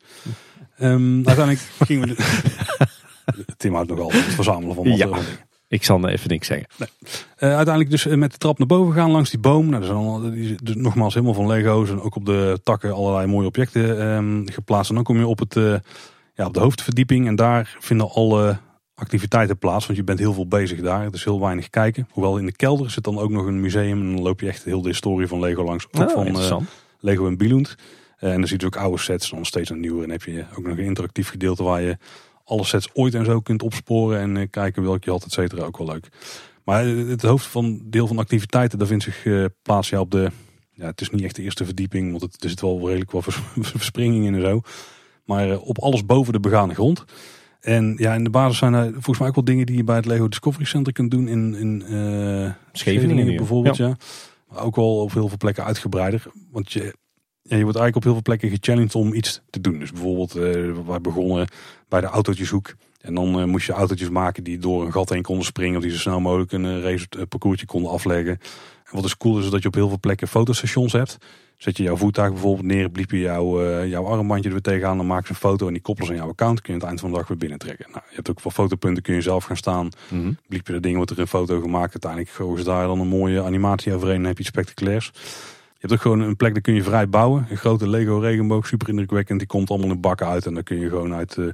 Um, 0.80 1.26
uiteindelijk 1.26 1.58
gingen 1.58 2.08
we... 2.08 2.14
De... 2.14 3.44
Tim 3.56 3.74
houdt 3.74 3.90
nog 3.90 4.00
altijd 4.00 4.24
het 4.24 4.34
verzamelen 4.34 4.74
van 4.74 4.88
wat 4.88 4.98
ja. 4.98 5.06
dingen. 5.06 5.22
Ik 5.74 5.84
zal 5.84 6.08
even 6.08 6.28
niks 6.28 6.46
zeggen. 6.46 6.66
Nee. 6.78 6.88
Uh, 7.38 7.56
uiteindelijk 7.56 7.90
dus 7.90 8.04
met 8.04 8.32
de 8.32 8.38
trap 8.38 8.58
naar 8.58 8.66
boven 8.66 8.94
gaan 8.94 9.10
langs 9.10 9.30
die 9.30 9.40
boom. 9.40 9.66
Nou, 9.68 9.80
dat 9.80 9.90
is 9.90 9.96
allemaal, 9.96 10.30
die, 10.30 10.56
dus 10.62 10.74
nogmaals 10.74 11.14
helemaal 11.14 11.34
van 11.34 11.46
Lego's. 11.46 11.90
En 11.90 12.00
ook 12.00 12.16
op 12.16 12.26
de 12.26 12.60
takken 12.62 12.92
allerlei 12.92 13.26
mooie 13.26 13.46
objecten 13.46 14.06
um, 14.06 14.44
geplaatst. 14.50 14.88
En 14.88 14.94
dan 14.94 15.04
kom 15.04 15.18
je 15.18 15.26
op, 15.26 15.38
het, 15.38 15.56
uh, 15.56 15.74
ja, 16.34 16.46
op 16.46 16.54
de 16.54 16.60
hoofdverdieping. 16.60 17.26
En 17.26 17.36
daar 17.36 17.76
vinden 17.78 18.10
alle 18.10 18.58
activiteiten 18.94 19.58
plaats. 19.58 19.86
Want 19.86 19.98
je 19.98 20.04
bent 20.04 20.18
heel 20.18 20.32
veel 20.32 20.48
bezig 20.48 20.80
daar. 20.80 21.02
Het 21.02 21.14
is 21.14 21.24
heel 21.24 21.40
weinig 21.40 21.70
kijken. 21.70 22.08
Hoewel 22.10 22.38
in 22.38 22.46
de 22.46 22.56
kelder 22.56 22.90
zit 22.90 23.04
dan 23.04 23.18
ook 23.18 23.30
nog 23.30 23.46
een 23.46 23.60
museum. 23.60 24.00
En 24.00 24.12
dan 24.14 24.22
loop 24.22 24.40
je 24.40 24.48
echt 24.48 24.64
heel 24.64 24.82
de 24.82 24.88
historie 24.88 25.26
van 25.26 25.40
Lego 25.40 25.64
langs. 25.64 25.86
Ook 25.90 26.08
oh, 26.08 26.14
van 26.14 26.26
uh, 26.26 26.56
Lego 26.98 27.26
en 27.26 27.36
Billund. 27.36 27.74
en 28.18 28.38
dan 28.38 28.48
zie 28.48 28.58
je 28.58 28.58
dus 28.58 28.66
ook 28.66 28.76
oude 28.76 28.98
sets, 28.98 29.30
dan 29.30 29.44
steeds 29.44 29.70
een 29.70 29.80
nieuwe. 29.80 30.04
En 30.04 30.10
heb 30.10 30.22
je 30.22 30.44
ook 30.56 30.66
nog 30.66 30.78
een 30.78 30.84
interactief 30.84 31.28
gedeelte 31.28 31.62
waar 31.62 31.82
je 31.82 31.96
alle 32.44 32.64
sets 32.64 32.88
ooit 32.92 33.14
en 33.14 33.24
zo 33.24 33.40
kunt 33.40 33.62
opsporen 33.62 34.36
en 34.36 34.50
kijken 34.50 34.82
welke 34.82 35.00
je 35.04 35.10
had, 35.10 35.24
et 35.24 35.32
cetera. 35.32 35.64
Ook 35.64 35.78
wel 35.78 35.86
leuk. 35.86 36.08
Maar 36.64 36.86
het 36.86 37.22
hoofd 37.22 37.46
van 37.46 37.80
deel 37.84 38.06
van 38.06 38.18
activiteiten, 38.18 38.78
daar 38.78 38.86
vindt 38.86 39.04
zich 39.04 39.26
plaats 39.62 39.88
ja, 39.88 40.00
op 40.00 40.10
de 40.10 40.30
ja, 40.74 40.86
het 40.86 41.00
is 41.00 41.10
niet 41.10 41.22
echt 41.22 41.36
de 41.36 41.42
eerste 41.42 41.64
verdieping, 41.64 42.10
want 42.10 42.22
het, 42.22 42.42
er 42.42 42.48
zit 42.48 42.60
wel 42.60 42.86
redelijk 42.86 43.10
wat 43.10 43.24
verspringing 43.60 44.26
in 44.26 44.34
en 44.34 44.40
zo. 44.40 44.60
Maar 45.24 45.50
eh, 45.50 45.68
op 45.68 45.78
alles 45.78 46.06
boven 46.06 46.32
de 46.32 46.40
begane 46.40 46.74
grond. 46.74 47.04
En 47.60 47.94
ja, 47.98 48.14
in 48.14 48.24
de 48.24 48.30
basis 48.30 48.58
zijn 48.58 48.72
er 48.72 48.92
volgens 48.92 49.18
mij 49.18 49.28
ook 49.28 49.34
wel 49.34 49.44
dingen 49.44 49.66
die 49.66 49.76
je 49.76 49.84
bij 49.84 49.96
het 49.96 50.06
Lego 50.06 50.28
Discovery 50.28 50.64
Center 50.64 50.92
kunt 50.92 51.10
doen. 51.10 51.28
In, 51.28 51.54
in 51.54 51.84
uh, 51.88 52.50
Scheveningen, 52.72 53.36
bijvoorbeeld, 53.36 53.76
ja. 53.76 53.96
Maar 54.48 54.62
ook 54.62 54.76
wel 54.76 55.00
op 55.00 55.12
heel 55.12 55.28
veel 55.28 55.36
plekken 55.36 55.64
uitgebreider. 55.64 56.26
Want 56.50 56.72
je, 56.72 56.94
ja, 57.46 57.56
je 57.56 57.62
wordt 57.62 57.78
eigenlijk 57.78 57.96
op 57.96 58.02
heel 58.02 58.12
veel 58.12 58.22
plekken 58.22 58.50
gechallenged 58.50 58.94
om 58.94 59.14
iets 59.14 59.40
te 59.50 59.60
doen. 59.60 59.78
Dus 59.78 59.92
bijvoorbeeld, 59.92 60.36
uh, 60.36 60.76
wij 60.86 61.00
begonnen 61.00 61.48
bij 61.88 62.00
de 62.00 62.06
autootjeshoek. 62.06 62.74
En 63.00 63.14
dan 63.14 63.48
moest 63.48 63.66
je 63.66 63.72
autootjes 63.72 64.08
maken 64.08 64.44
die 64.44 64.58
door 64.58 64.84
een 64.84 64.92
gat 64.92 65.08
heen 65.08 65.22
konden 65.22 65.44
springen. 65.44 65.76
Of 65.76 65.82
die 65.82 65.92
zo 65.92 65.98
snel 65.98 66.20
mogelijk 66.20 66.52
een 66.52 66.82
race 66.82 67.06
parcoursje 67.28 67.66
konden 67.66 67.90
afleggen. 67.90 68.38
Wat 68.90 69.02
dus 69.02 69.16
cool 69.16 69.38
is, 69.38 69.44
is 69.44 69.50
dat 69.50 69.62
je 69.62 69.68
op 69.68 69.74
heel 69.74 69.88
veel 69.88 70.00
plekken 70.00 70.28
fotostations 70.28 70.92
hebt. 70.92 71.18
Zet 71.56 71.76
je 71.76 71.82
jouw 71.82 71.96
voertuig 71.96 72.32
bijvoorbeeld 72.32 72.66
neer, 72.66 72.90
bliep 72.90 73.10
je 73.10 73.18
jouw, 73.18 73.64
uh, 73.64 73.88
jouw 73.88 74.04
armbandje 74.04 74.44
er 74.44 74.52
weer 74.52 74.62
tegenaan, 74.62 74.96
dan 74.96 75.06
maak 75.06 75.24
je 75.24 75.30
een 75.30 75.36
foto 75.36 75.66
en 75.66 75.72
die 75.72 75.82
koppelen 75.82 76.06
ze 76.08 76.14
aan 76.14 76.22
jouw 76.22 76.30
account. 76.30 76.60
Kun 76.60 76.72
je 76.74 76.78
het 76.78 76.88
eind 76.88 77.00
van 77.00 77.10
de 77.10 77.16
dag 77.16 77.28
weer 77.28 77.36
binnentrekken. 77.36 77.86
Nou, 77.90 78.02
je 78.08 78.14
hebt 78.14 78.30
ook 78.30 78.40
voor 78.40 78.52
fotopunten, 78.52 79.02
kun 79.02 79.14
je 79.14 79.20
zelf 79.20 79.44
gaan 79.44 79.56
staan. 79.56 79.88
Mm 80.10 80.38
Bliep 80.48 80.66
je 80.66 80.72
dat 80.72 80.82
ding, 80.82 80.96
wordt 80.96 81.10
er 81.10 81.18
een 81.18 81.26
foto 81.26 81.60
gemaakt. 81.60 81.92
Uiteindelijk 81.92 82.30
gooien 82.30 82.58
ze 82.58 82.64
daar 82.64 82.86
dan 82.86 83.00
een 83.00 83.08
mooie 83.08 83.42
animatie 83.42 83.94
overheen 83.94 84.16
en 84.16 84.24
heb 84.24 84.34
je 84.34 84.40
iets 84.40 84.48
spectaculairs. 84.48 85.12
Hebt 85.84 85.96
ook 85.96 86.02
gewoon 86.02 86.20
een 86.20 86.36
plek, 86.36 86.52
daar 86.52 86.62
kun 86.62 86.74
je 86.74 86.82
vrij 86.82 87.08
bouwen. 87.08 87.46
Een 87.50 87.56
grote 87.56 87.88
Lego 87.88 88.18
regenboog, 88.18 88.66
super 88.66 88.88
indrukwekkend. 88.88 89.38
Die 89.38 89.48
komt 89.48 89.70
allemaal 89.70 89.90
in 89.90 90.00
bakken 90.00 90.26
uit 90.26 90.46
en 90.46 90.54
dan 90.54 90.62
kun 90.62 90.78
je 90.78 90.88
gewoon 90.88 91.14
uit... 91.14 91.36
Uh, 91.36 91.50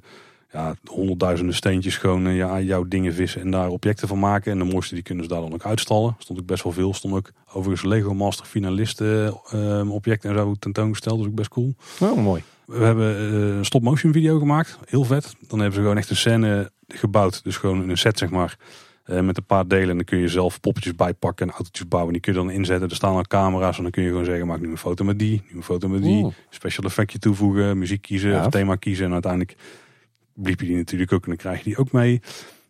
ja, 0.53 0.75
honderdduizenden 0.85 1.55
steentjes 1.55 1.97
gewoon 1.97 2.27
uh, 2.27 2.37
ja, 2.37 2.61
jouw 2.61 2.85
dingen 2.89 3.15
vissen 3.15 3.41
en 3.41 3.51
daar 3.51 3.69
objecten 3.69 4.09
van 4.09 4.19
maken. 4.19 4.53
En 4.53 4.59
de 4.59 4.65
mooiste 4.65 4.95
die 4.95 5.03
kunnen 5.03 5.25
ze 5.25 5.31
daar 5.31 5.41
dan 5.41 5.53
ook 5.53 5.65
uitstallen. 5.65 6.17
Stond 6.19 6.39
ook 6.39 6.47
best 6.47 6.63
wel 6.63 6.73
veel. 6.73 6.95
Stond 6.95 7.15
ook 7.15 7.31
overigens 7.53 7.91
Lego 7.91 8.15
Master 8.15 8.47
finalisten 8.47 9.41
uh, 9.55 9.93
objecten 9.93 10.31
en 10.31 10.37
zo 10.37 10.55
tentoongesteld. 10.59 11.17
Dat 11.17 11.25
is 11.25 11.31
ook 11.31 11.37
best 11.37 11.51
cool. 11.51 11.75
Oh, 12.01 12.17
mooi. 12.17 12.43
We 12.65 12.85
hebben 12.85 13.33
uh, 13.33 13.57
een 13.57 13.65
stop 13.65 13.83
motion 13.83 14.13
video 14.13 14.39
gemaakt. 14.39 14.79
Heel 14.85 15.05
vet. 15.05 15.37
Dan 15.49 15.59
hebben 15.59 15.77
ze 15.77 15.81
gewoon 15.81 15.97
echt 15.97 16.11
een 16.11 16.17
scène 16.17 16.71
gebouwd. 16.89 17.45
Dus 17.45 17.57
gewoon 17.57 17.89
een 17.89 17.99
set 17.99 18.19
zeg 18.19 18.31
maar. 18.31 18.57
Met 19.05 19.37
een 19.37 19.47
paar 19.47 19.69
delen. 19.69 19.89
En 19.89 19.97
dan 19.97 20.05
kun 20.05 20.19
je 20.19 20.29
zelf 20.29 20.61
poppetjes 20.61 20.95
bijpakken 20.95 21.47
en 21.47 21.53
autootjes 21.53 21.89
bouwen. 21.89 22.13
Die 22.13 22.23
kun 22.23 22.33
je 22.33 22.39
dan 22.39 22.51
inzetten. 22.51 22.89
Er 22.89 22.95
staan 22.95 23.15
al 23.15 23.23
camera's. 23.23 23.77
En 23.77 23.83
dan 23.83 23.93
kun 23.93 24.03
je 24.03 24.09
gewoon 24.09 24.25
zeggen, 24.25 24.47
maak 24.47 24.61
nu 24.61 24.71
een 24.71 24.79
foto 24.79 25.05
met 25.05 25.19
die. 25.19 25.43
Nu 25.51 25.57
een 25.57 25.63
foto 25.63 25.89
met 25.89 26.03
die. 26.03 26.27
Special 26.51 26.85
effectje 26.85 27.19
toevoegen. 27.19 27.79
Muziek 27.79 28.03
kiezen. 28.03 28.41
Of 28.41 28.49
thema 28.49 28.77
kiezen. 28.77 29.07
En 29.07 29.13
uiteindelijk 29.13 29.57
bliep 30.35 30.61
je 30.61 30.67
die 30.67 30.77
natuurlijk 30.77 31.13
ook 31.13 31.23
en 31.23 31.29
dan 31.29 31.37
krijg 31.37 31.59
je 31.59 31.65
die 31.65 31.77
ook 31.77 31.93
mee. 31.93 32.21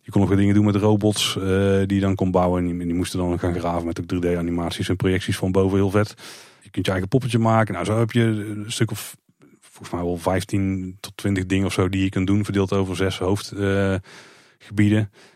Je 0.00 0.10
kon 0.10 0.20
nog 0.20 0.30
wat 0.30 0.38
dingen 0.38 0.54
doen 0.54 0.64
met 0.64 0.76
robots 0.76 1.36
uh, 1.36 1.44
die 1.86 1.94
je 1.94 2.00
dan 2.00 2.14
kon 2.14 2.30
bouwen. 2.30 2.62
En 2.62 2.76
die, 2.76 2.86
die, 2.86 2.94
moesten 2.94 3.18
dan 3.18 3.38
gaan 3.38 3.54
graven 3.54 3.86
met 3.86 4.00
ook 4.00 4.24
3D 4.24 4.36
animaties 4.36 4.88
en 4.88 4.96
projecties 4.96 5.36
van 5.36 5.52
boven 5.52 5.78
heel 5.78 5.90
vet. 5.90 6.14
Je 6.62 6.70
kunt 6.70 6.86
je 6.86 6.92
eigen 6.92 7.08
poppetje 7.08 7.38
maken. 7.38 7.74
Nou, 7.74 7.86
zo 7.86 7.98
heb 7.98 8.10
je 8.10 8.22
een 8.22 8.64
stuk 8.66 8.90
of 8.90 9.16
volgens 9.60 9.90
mij 9.90 10.02
wel 10.02 10.16
15 10.16 10.96
tot 11.00 11.16
20 11.16 11.46
dingen 11.46 11.66
of 11.66 11.72
zo 11.72 11.88
die 11.88 12.02
je 12.02 12.08
kunt 12.08 12.26
doen. 12.26 12.44
Verdeeld 12.44 12.72
over 12.72 12.96
zes 12.96 13.18
hoofdgebieden. 13.18 14.02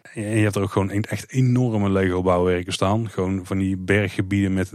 Uh, 0.03 0.04
en 0.15 0.37
je 0.37 0.43
hebt 0.43 0.57
er 0.57 0.63
ook 0.63 0.73
gewoon 0.73 0.91
echt 0.91 1.33
enorme 1.33 1.91
Lego 1.91 2.23
bouwwerken 2.23 2.73
staan. 2.73 3.11
Gewoon 3.11 3.41
van 3.47 3.59
die 3.59 3.77
berggebieden 3.77 4.53
met 4.53 4.73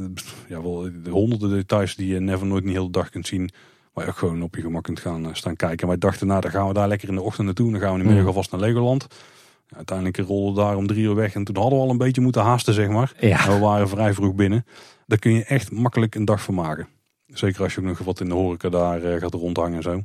ja, 0.48 0.62
wel 0.62 0.90
honderden 1.10 1.50
details 1.50 1.96
die 1.96 2.14
je 2.14 2.20
never 2.20 2.48
nooit 2.48 2.64
niet 2.64 2.74
heel 2.74 2.86
de 2.86 2.92
dag 2.92 3.10
kunt 3.10 3.28
zien. 3.28 3.50
Waar 3.94 4.04
je 4.04 4.10
ook 4.10 4.18
gewoon 4.18 4.42
op 4.42 4.56
je 4.56 4.62
gemak 4.62 4.84
kunt 4.84 5.00
gaan 5.00 5.26
eh, 5.26 5.34
staan 5.34 5.56
kijken. 5.56 5.80
En 5.80 5.88
wij 5.88 5.98
dachten, 5.98 6.28
nou 6.28 6.42
dan 6.42 6.52
gaan 6.52 6.68
we 6.68 6.74
daar 6.74 6.88
lekker 6.88 7.10
in 7.10 7.16
de 7.16 7.22
ochtend 7.22 7.46
naartoe. 7.46 7.72
Dan 7.72 7.80
gaan 7.80 7.94
we 7.94 8.00
in 8.00 8.00
de 8.00 8.06
middag 8.06 8.22
mm. 8.24 8.30
alvast 8.30 8.52
naar 8.52 8.62
Legoland. 8.62 9.08
Ja, 9.68 9.76
uiteindelijk 9.76 10.18
rollen 10.18 10.54
we 10.54 10.60
daar 10.60 10.76
om 10.76 10.88
drie 10.88 11.04
uur 11.04 11.16
weg. 11.16 11.34
En 11.34 11.44
toen 11.44 11.58
hadden 11.58 11.80
we 11.80 11.86
al 11.86 11.90
een 11.90 11.98
beetje 11.98 12.22
moeten 12.22 12.42
haasten, 12.42 12.74
zeg 12.74 12.88
maar. 12.88 13.14
Ja. 13.20 13.48
we 13.48 13.60
waren 13.60 13.90
vrij 13.90 14.14
vroeg 14.14 14.36
binnen. 14.36 14.66
Daar 15.06 15.20
kun 15.20 15.34
je 15.34 15.44
echt 15.44 15.72
makkelijk 15.72 16.16
een 16.16 16.26
dag 16.26 16.42
van 16.42 16.54
maken. 16.54 16.88
Zeker 17.28 17.64
als 17.64 17.74
je 17.74 17.80
ook 17.80 17.86
nog 17.86 17.98
wat 17.98 18.20
in 18.20 18.28
de 18.28 18.36
horeca 18.36 18.70
daar 18.70 19.04
uh, 19.04 19.22
gaat 19.22 19.34
rondhangen 19.34 19.76
en 19.76 19.84
zo. 19.84 20.04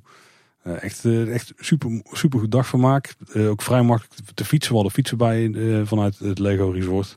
Uh, 0.66 0.82
echt, 0.82 1.04
uh, 1.04 1.34
echt 1.34 1.52
super, 1.56 2.02
super 2.12 2.38
goed 2.38 2.50
dagvermaak. 2.50 3.14
Uh, 3.34 3.50
ook 3.50 3.62
vrij 3.62 3.82
makkelijk 3.82 4.14
te 4.34 4.44
fietsen. 4.44 4.70
We 4.70 4.76
hadden 4.76 4.94
fietsen 4.94 5.18
bij 5.18 5.50
vanuit 5.84 6.18
het 6.18 6.38
Lego 6.38 6.70
Resort. 6.70 7.16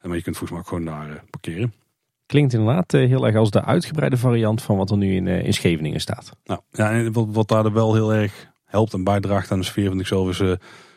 En 0.00 0.08
maar 0.08 0.16
je 0.16 0.22
kunt 0.22 0.36
volgens 0.36 0.50
mij 0.50 0.60
ook 0.60 0.68
gewoon 0.68 1.06
daar 1.06 1.24
parkeren. 1.30 1.72
Klinkt 2.26 2.52
inderdaad 2.52 2.94
eh, 2.94 3.08
heel 3.08 3.26
erg 3.26 3.36
als 3.36 3.50
de 3.50 3.64
uitgebreide 3.64 4.16
variant 4.16 4.62
van 4.62 4.76
wat 4.76 4.90
er 4.90 4.96
nu 4.96 5.14
in, 5.14 5.28
eh, 5.28 5.44
in 5.44 5.54
Scheveningen 5.54 6.00
staat. 6.00 6.30
Nou, 6.44 6.60
ja, 6.70 7.10
wat, 7.10 7.26
wat 7.30 7.48
daar 7.48 7.72
wel 7.72 7.94
heel 7.94 8.14
erg 8.14 8.46
helpt 8.64 8.92
en 8.92 9.04
bijdraagt 9.04 9.50
aan 9.50 9.58
de 9.58 9.64
sfeer 9.64 9.88
vind 9.88 10.00
ik 10.00 10.06
zelf 10.06 10.28
is 10.28 10.38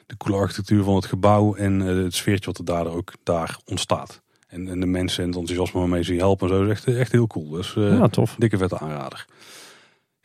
de 0.06 0.18
coole 0.18 0.38
architectuur 0.38 0.84
van 0.84 0.96
het 0.96 1.06
gebouw 1.06 1.56
en 1.56 1.80
het 1.80 2.14
sfeertje 2.14 2.46
wat 2.46 2.58
er 2.58 2.66
daar 2.66 2.88
ook 2.88 3.14
daar 3.24 3.58
ontstaat. 3.66 4.22
En, 4.48 4.68
en 4.68 4.80
de 4.80 4.86
mensen 4.86 5.24
en 5.24 5.30
het 5.30 5.38
enthousiasme 5.38 5.80
waarmee 5.80 6.04
ze 6.04 6.14
je 6.14 6.20
helpen 6.20 6.50
en 6.50 6.56
zo 6.56 6.64
is 6.64 6.70
echt, 6.70 6.88
echt 6.88 7.12
heel 7.12 7.28
cool. 7.28 7.50
Dus 7.50 7.74
ja, 7.74 8.08
tof. 8.08 8.36
dikke 8.38 8.58
vette 8.58 8.80
aanrader. 8.80 9.26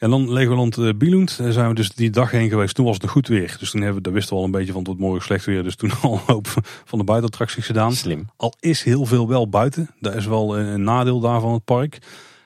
En 0.00 0.10
dan 0.10 0.32
Legoland 0.32 0.76
uh, 0.76 0.92
Billund. 0.96 1.38
Daar 1.38 1.52
zijn 1.52 1.68
we 1.68 1.74
dus 1.74 1.88
die 1.88 2.10
dag 2.10 2.30
heen 2.30 2.48
geweest. 2.48 2.74
Toen 2.74 2.84
was 2.84 2.96
het 2.96 3.10
goed 3.10 3.28
weer. 3.28 3.56
Dus 3.58 3.70
toen 3.70 3.80
hebben 3.80 3.98
we, 3.98 4.02
daar 4.02 4.12
wisten 4.12 4.32
we 4.32 4.38
al 4.38 4.44
een 4.44 4.52
beetje 4.52 4.72
van 4.72 4.84
wordt 4.84 5.00
morgen 5.00 5.22
slecht 5.22 5.44
weer. 5.44 5.62
Dus 5.62 5.76
toen 5.76 5.90
al 6.02 6.12
een 6.12 6.20
hoop 6.26 6.46
van 6.84 6.98
de 6.98 7.04
buitenattracties 7.04 7.66
gedaan. 7.66 7.92
Slim. 7.92 8.28
Al 8.36 8.54
is 8.60 8.82
heel 8.82 9.04
veel 9.06 9.28
wel 9.28 9.48
buiten. 9.48 9.90
Dat 10.00 10.14
is 10.14 10.26
wel 10.26 10.58
een 10.58 10.82
nadeel 10.82 11.20
daar 11.20 11.40
van 11.40 11.52
het 11.52 11.64
park. 11.64 11.98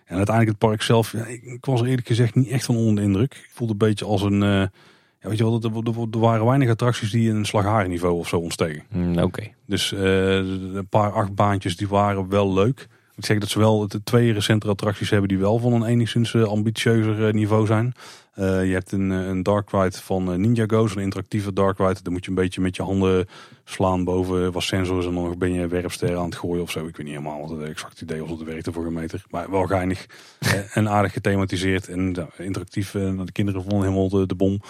En 0.05 0.17
uiteindelijk 0.17 0.59
het 0.59 0.69
park 0.69 0.83
zelf. 0.83 1.13
Ja, 1.13 1.27
ik 1.27 1.65
was 1.65 1.81
er 1.81 1.87
eerlijk 1.87 2.07
gezegd 2.07 2.35
niet 2.35 2.49
echt 2.49 2.65
van 2.65 2.77
onder 2.77 2.95
de 2.95 3.03
indruk. 3.03 3.35
Ik 3.35 3.51
voelde 3.53 3.73
een 3.73 3.79
beetje 3.79 4.05
als 4.05 4.23
een... 4.23 4.43
Uh, 4.43 4.61
ja, 5.21 5.29
weet 5.29 5.39
je 5.39 5.45
wel, 5.45 5.61
er, 6.11 6.19
waren 6.19 6.47
weinig 6.47 6.69
attracties 6.69 7.11
die 7.11 7.31
een 7.31 7.45
slagharenniveau 7.45 8.19
of 8.19 8.29
zo 8.29 8.37
ontstegen. 8.37 8.85
Mm, 8.93 9.19
Oké. 9.19 9.43
Dus 9.67 9.93
uh, 9.93 10.01
een 10.37 10.87
paar 10.89 11.13
achtbaantjes 11.13 11.77
die 11.77 11.89
waren 11.89 12.29
wel 12.29 12.53
leuk. 12.53 12.89
Ik 13.17 13.25
zeg 13.25 13.39
dat 13.39 13.49
ze 13.49 13.59
wel 13.59 13.89
de 13.89 14.03
twee 14.03 14.33
recente 14.33 14.69
attracties 14.69 15.11
hebben 15.11 15.29
die 15.29 15.39
wel 15.39 15.59
van 15.59 15.73
een 15.73 15.85
enigszins 15.85 16.35
eh, 16.35 16.43
ambitieuzer 16.43 17.27
eh, 17.27 17.33
niveau 17.33 17.67
zijn. 17.67 17.95
Uh, 18.39 18.67
je 18.67 18.73
hebt 18.73 18.93
een, 18.93 19.11
een 19.11 19.43
dark 19.43 19.71
ride 19.71 19.97
van 20.03 20.41
Ninjago, 20.41 20.85
een 20.85 21.03
interactieve 21.03 21.53
dark 21.53 21.79
ride. 21.79 22.03
Daar 22.03 22.13
moet 22.13 22.25
je 22.25 22.31
een 22.31 22.37
beetje 22.37 22.61
met 22.61 22.77
je 22.77 22.83
handen 22.83 23.29
slaan 23.65 24.05
boven 24.05 24.53
wat 24.53 24.63
sensors 24.63 25.07
en 25.07 25.15
dan 25.15 25.39
ben 25.39 25.53
je 25.53 25.67
werpster 25.67 26.17
aan 26.17 26.25
het 26.25 26.35
gooien 26.35 26.63
of 26.63 26.71
zo. 26.71 26.87
Ik 26.87 26.97
weet 26.97 27.07
niet 27.07 27.17
helemaal 27.17 27.41
wat 27.41 27.51
het 27.51 27.69
exact 27.69 28.01
idee 28.01 28.21
was, 28.21 28.31
het 28.31 28.43
werkte 28.43 28.73
voor 28.73 28.87
een 28.87 28.93
meter. 28.93 29.25
Maar 29.31 29.51
wel 29.51 29.67
geinig 29.67 30.07
en 30.73 30.89
aardig 30.89 31.13
gethematiseerd 31.13 31.89
en 31.89 32.29
interactief. 32.37 32.91
de 32.91 33.33
kinderen 33.33 33.63
vonden 33.63 33.81
helemaal 33.81 34.09
de, 34.09 34.27
de 34.27 34.35
bom. 34.35 34.61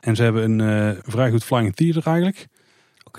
En 0.00 0.16
ze 0.16 0.22
hebben 0.22 0.60
een 0.60 0.98
vrij 1.06 1.30
goed 1.30 1.44
flying 1.44 1.74
theater 1.74 2.06
eigenlijk. 2.06 2.46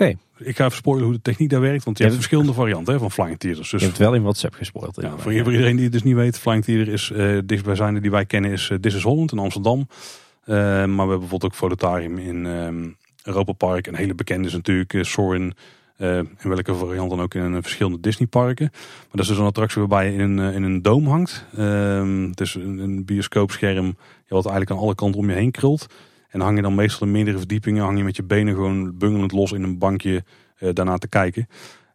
Oké. 0.00 0.16
Ik 0.38 0.56
ga 0.56 0.64
even 0.64 0.76
spoilen 0.76 1.04
hoe 1.04 1.14
de 1.14 1.22
techniek 1.22 1.50
daar 1.50 1.60
werkt, 1.60 1.84
want 1.84 1.96
je, 1.96 2.02
hebt 2.02 2.16
verschillende 2.16 2.52
varianten 2.52 2.92
hè, 2.92 2.98
van 2.98 3.10
Flying 3.10 3.38
Theaters. 3.38 3.70
Dus 3.70 3.80
je 3.80 3.86
hebt 3.86 3.98
wel 3.98 4.14
in 4.14 4.22
WhatsApp 4.22 4.54
gespoild. 4.54 4.98
Ja, 5.00 5.16
voor 5.16 5.32
iedereen 5.32 5.74
die 5.74 5.84
het 5.84 5.92
dus 5.92 6.02
niet 6.02 6.14
weet, 6.14 6.38
Flying 6.38 6.64
Theater 6.64 6.92
is 6.92 7.10
uh, 7.10 7.38
dichtstbijzijnde 7.44 8.00
die 8.00 8.10
wij 8.10 8.24
kennen 8.24 8.50
is 8.50 8.68
uh, 8.68 8.78
This 8.78 8.94
is 8.94 9.02
Holland 9.02 9.32
in 9.32 9.38
Amsterdam. 9.38 9.78
Uh, 9.78 9.86
maar 10.46 10.86
we 10.86 10.96
hebben 10.96 11.18
bijvoorbeeld 11.18 11.44
ook 11.44 11.54
Fototarium 11.54 12.18
in 12.18 12.44
um, 12.44 12.96
Europa 13.22 13.52
Park. 13.52 13.86
Een 13.86 13.94
hele 13.94 14.14
bekende 14.14 14.48
is 14.48 14.54
natuurlijk 14.54 14.92
uh, 14.92 15.02
Sorin. 15.02 15.54
in 15.98 16.28
welke 16.42 16.74
variant 16.74 17.10
dan 17.10 17.20
ook 17.20 17.34
in 17.34 17.62
verschillende 17.62 18.00
Disney 18.00 18.28
parken. 18.28 18.68
Maar 18.72 19.06
dat 19.10 19.20
is 19.20 19.28
dus 19.28 19.38
een 19.38 19.44
attractie 19.44 19.80
waarbij 19.80 20.12
je 20.12 20.18
in 20.18 20.38
een, 20.38 20.54
in 20.54 20.62
een 20.62 20.82
doom 20.82 21.06
hangt. 21.06 21.44
Ehm, 21.56 22.28
het 22.28 22.40
is 22.40 22.54
een, 22.54 22.78
een 22.78 23.04
bioscoopscherm 23.04 23.96
wat 24.28 24.46
eigenlijk 24.46 24.70
aan 24.70 24.86
alle 24.86 24.94
kanten 24.94 25.20
om 25.20 25.28
je 25.28 25.36
heen 25.36 25.50
krult. 25.50 25.86
En 26.28 26.40
hang 26.40 26.56
je 26.56 26.62
dan 26.62 26.74
meestal 26.74 27.06
in 27.06 27.12
meerdere 27.12 27.38
verdiepingen, 27.38 27.84
hang 27.84 27.98
je 27.98 28.04
met 28.04 28.16
je 28.16 28.22
benen 28.22 28.54
gewoon 28.54 28.98
bungelend 28.98 29.32
los 29.32 29.52
in 29.52 29.62
een 29.62 29.78
bankje 29.78 30.24
uh, 30.60 30.70
daarna 30.72 30.96
te 30.96 31.08
kijken. 31.08 31.46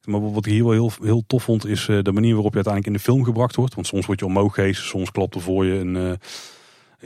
Maar 0.05 0.31
wat 0.31 0.45
ik 0.45 0.51
hier 0.51 0.63
wel 0.63 0.71
heel, 0.71 0.91
heel 1.01 1.23
tof 1.27 1.43
vond, 1.43 1.65
is 1.65 1.87
uh, 1.87 2.01
de 2.01 2.11
manier 2.11 2.33
waarop 2.33 2.53
je 2.53 2.63
uiteindelijk 2.63 2.85
in 2.85 2.93
de 2.93 3.11
film 3.11 3.23
gebracht 3.23 3.55
wordt. 3.55 3.75
Want 3.75 3.87
soms 3.87 4.05
word 4.05 4.19
je 4.19 4.25
omhoog 4.25 4.53
gehezen, 4.53 4.83
soms 4.83 5.11
klapt 5.11 5.35
er 5.35 5.41
voor 5.41 5.65
je 5.65 5.73
een, 5.73 5.95
uh, 5.95 6.11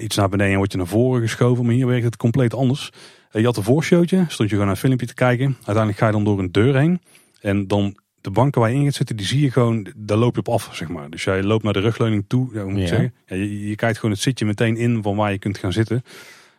iets 0.03 0.15
naar 0.15 0.29
beneden 0.29 0.51
en 0.51 0.57
word 0.57 0.71
je 0.71 0.77
naar 0.77 0.87
voren 0.87 1.21
geschoven. 1.21 1.65
Maar 1.65 1.73
hier 1.73 1.87
werkt 1.87 2.03
het 2.03 2.17
compleet 2.17 2.53
anders. 2.53 2.91
je 3.31 3.45
had 3.45 3.57
een 3.57 3.63
voorshowtje, 3.63 4.17
stond 4.27 4.37
je 4.37 4.55
gewoon 4.55 4.65
naar 4.65 4.75
een 4.75 4.81
filmpje 4.81 5.07
te 5.07 5.13
kijken. 5.13 5.55
Uiteindelijk 5.55 5.97
ga 5.97 6.05
je 6.05 6.11
dan 6.11 6.23
door 6.23 6.39
een 6.39 6.51
deur 6.51 6.77
heen. 6.77 7.01
En 7.41 7.67
dan 7.67 7.97
de 8.21 8.31
banken 8.31 8.61
waar 8.61 8.69
je 8.69 8.75
in 8.75 8.83
gaat 8.83 8.93
zitten, 8.93 9.15
die 9.15 9.25
zie 9.25 9.41
je 9.41 9.51
gewoon, 9.51 9.87
daar 9.95 10.17
loop 10.17 10.33
je 10.33 10.39
op 10.39 10.49
af, 10.49 10.69
zeg 10.71 10.87
maar. 10.87 11.09
Dus 11.09 11.23
jij 11.23 11.43
loopt 11.43 11.63
naar 11.63 11.73
de 11.73 11.79
rugleuning 11.79 12.25
toe, 12.27 12.49
ja, 12.53 12.61
hoe 12.61 12.71
moet 12.71 12.81
ik 12.81 12.87
zeggen. 12.87 13.13
Ja, 13.25 13.35
je, 13.35 13.67
je 13.67 13.75
kijkt 13.75 13.95
gewoon 13.97 14.11
het 14.11 14.23
zitje 14.23 14.45
meteen 14.45 14.77
in 14.77 15.01
van 15.01 15.15
waar 15.15 15.31
je 15.31 15.39
kunt 15.39 15.57
gaan 15.57 15.73
zitten. 15.73 16.03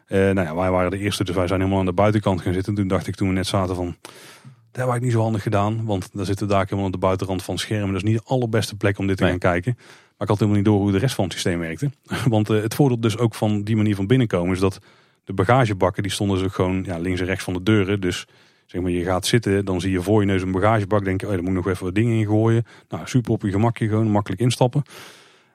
Uh, 0.09 0.19
nou 0.19 0.47
ja, 0.47 0.55
wij 0.55 0.71
waren 0.71 0.91
de 0.91 0.99
eerste, 0.99 1.25
dus 1.25 1.35
wij 1.35 1.47
zijn 1.47 1.61
helemaal 1.61 1.81
aan 1.81 1.87
de 1.87 1.93
buitenkant 1.93 2.41
gaan 2.41 2.53
zitten. 2.53 2.75
Toen 2.75 2.89
dacht 2.89 3.07
ik 3.07 3.15
toen 3.15 3.29
we 3.29 3.35
net 3.35 3.47
zaten 3.47 3.75
van, 3.75 3.97
dat 4.73 4.87
heb 4.87 4.97
ik 4.97 5.03
niet 5.03 5.13
zo 5.13 5.21
handig 5.21 5.43
gedaan. 5.43 5.85
Want 5.85 6.09
daar 6.13 6.25
zitten 6.25 6.49
daar 6.49 6.65
helemaal 6.65 6.85
aan 6.85 6.91
de 6.91 6.99
buitenrand 6.99 7.43
van 7.43 7.55
het 7.55 7.63
scherm. 7.63 7.87
Dat 7.87 7.97
is 7.97 8.03
niet 8.03 8.19
de 8.19 8.25
allerbeste 8.25 8.77
plek 8.77 8.99
om 8.99 9.07
dit 9.07 9.17
te 9.17 9.27
gaan 9.27 9.39
kijken. 9.39 9.75
Maar 9.77 10.29
ik 10.29 10.29
had 10.29 10.39
helemaal 10.39 10.57
niet 10.57 10.65
door 10.65 10.79
hoe 10.79 10.93
de 10.93 10.99
rest 10.99 11.15
van 11.15 11.25
het 11.25 11.33
systeem 11.33 11.59
werkte. 11.59 11.91
Want 12.29 12.51
uh, 12.51 12.63
het 12.63 12.75
voordeel 12.75 13.01
dus 13.01 13.19
ook 13.19 13.35
van 13.35 13.63
die 13.63 13.77
manier 13.77 13.95
van 13.95 14.07
binnenkomen 14.07 14.53
is 14.53 14.61
dat 14.61 14.79
de 15.25 15.33
bagagebakken 15.33 16.03
die 16.03 16.13
stonden 16.13 16.43
dus 16.43 16.53
gewoon 16.53 16.85
ja, 16.85 16.99
links 16.99 17.21
en 17.21 17.27
rechts 17.27 17.45
van 17.45 17.55
de 17.55 17.63
deuren. 17.63 18.01
Dus 18.01 18.27
zeg 18.67 18.81
maar 18.81 18.91
je 18.91 19.05
gaat 19.05 19.27
zitten, 19.27 19.65
dan 19.65 19.81
zie 19.81 19.91
je 19.91 20.03
voor 20.03 20.21
je 20.21 20.27
neus 20.27 20.43
een 20.43 20.53
bagagebak. 20.53 21.05
Denk 21.05 21.21
je, 21.21 21.27
oh, 21.27 21.33
daar 21.33 21.43
moet 21.43 21.51
ik 21.51 21.57
nog 21.57 21.69
even 21.69 21.85
wat 21.85 21.95
dingen 21.95 22.19
in 22.19 22.27
gooien. 22.27 22.65
Nou, 22.89 23.07
super 23.07 23.33
op 23.33 23.43
je 23.43 23.51
gemakje, 23.51 23.89
gewoon 23.89 24.11
makkelijk 24.11 24.41
instappen. 24.41 24.83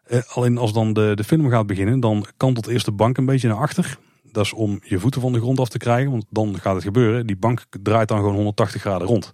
Eh, 0.04 0.20
alleen 0.28 0.58
als 0.58 0.74
dan 0.74 0.94
de, 0.94 1.12
de 1.16 1.24
film 1.24 1.50
gaat 1.50 1.68
beginnen, 1.68 2.00
dan 2.00 2.26
kantelt 2.38 2.68
eerst 2.68 2.86
de 2.86 2.92
bank 2.92 3.18
een 3.18 3.26
beetje 3.26 3.48
naar 3.48 3.58
achter. 3.58 3.98
Dat 4.32 4.46
is 4.46 4.54
om 4.54 4.80
je 4.84 5.00
voeten 5.00 5.22
van 5.22 5.34
de 5.34 5.40
grond 5.40 5.60
af 5.60 5.70
te 5.70 5.78
krijgen, 5.78 6.12
want 6.12 6.26
dan 6.30 6.60
gaat 6.60 6.76
het 6.76 6.84
gebeuren. 6.84 7.28
Die 7.28 7.38
bank 7.38 7.64
draait 7.84 8.08
dan 8.08 8.18
gewoon 8.18 8.36
180 8.36 8.82
graden 8.82 9.08
rond. 9.08 9.34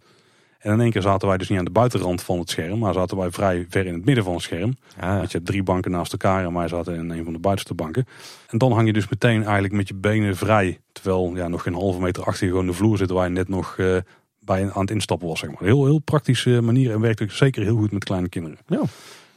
En 0.58 0.74
in 0.74 0.82
één 0.82 0.92
keer 0.92 1.02
zaten 1.02 1.28
wij 1.28 1.38
dus 1.38 1.50
niet 1.50 1.60
aan 1.60 1.66
de 1.66 1.72
buitenrand 1.72 2.22
van 2.22 2.40
het 2.40 2.50
scherm, 2.50 2.80
maar 2.80 2.94
zaten 2.94 3.18
wij 3.18 3.32
vrij 3.32 3.66
ver 3.70 3.86
in 3.86 3.94
het 3.94 4.06
midden 4.06 4.24
van 4.24 4.34
het 4.34 4.42
scherm. 4.42 4.74
Ah, 5.00 5.18
Want 5.18 5.32
je 5.32 5.38
hebt 5.38 5.50
drie 5.50 5.64
banken 5.64 5.92
naast 5.92 6.12
elkaar 6.12 6.46
en 6.46 6.54
wij 6.54 6.68
zaten 6.68 6.96
in 6.96 7.10
een 7.10 7.24
van 7.24 7.34
de 7.34 7.40
buitenste 7.40 7.74
banken. 7.74 8.06
En 8.50 8.58
dan 8.58 8.72
hang 8.72 8.88
je 8.88 8.94
dus 8.94 9.08
meteen 9.08 9.44
eigenlijk 9.44 9.74
met 9.74 9.88
je 9.88 9.94
benen 9.96 10.36
vrij. 10.36 10.80
Terwijl 10.92 11.32
ja, 11.36 11.48
nog 11.48 11.62
geen 11.62 11.74
halve 11.74 12.00
meter 12.00 12.24
achter 12.24 12.44
je 12.46 12.52
gewoon 12.52 12.66
de 12.66 12.74
vloer 12.74 12.98
zit 12.98 13.10
waar 13.10 13.24
je 13.28 13.34
net 13.34 13.48
nog 13.50 13.76
eh, 13.78 13.98
bij 14.40 14.72
aan 14.72 14.82
het 14.82 14.92
instappen 14.92 15.28
was. 15.28 15.40
Zeg 15.40 15.50
maar. 15.50 15.64
Heel, 15.64 15.86
heel 15.86 16.00
praktische 16.00 16.62
manier 16.62 16.92
en 16.92 17.00
werkt 17.00 17.22
ook 17.22 17.32
zeker 17.32 17.64
heel 17.64 17.78
goed 17.78 17.92
met 17.92 18.04
kleine 18.04 18.30
kinderen. 18.30 18.58
Ja. 18.68 18.82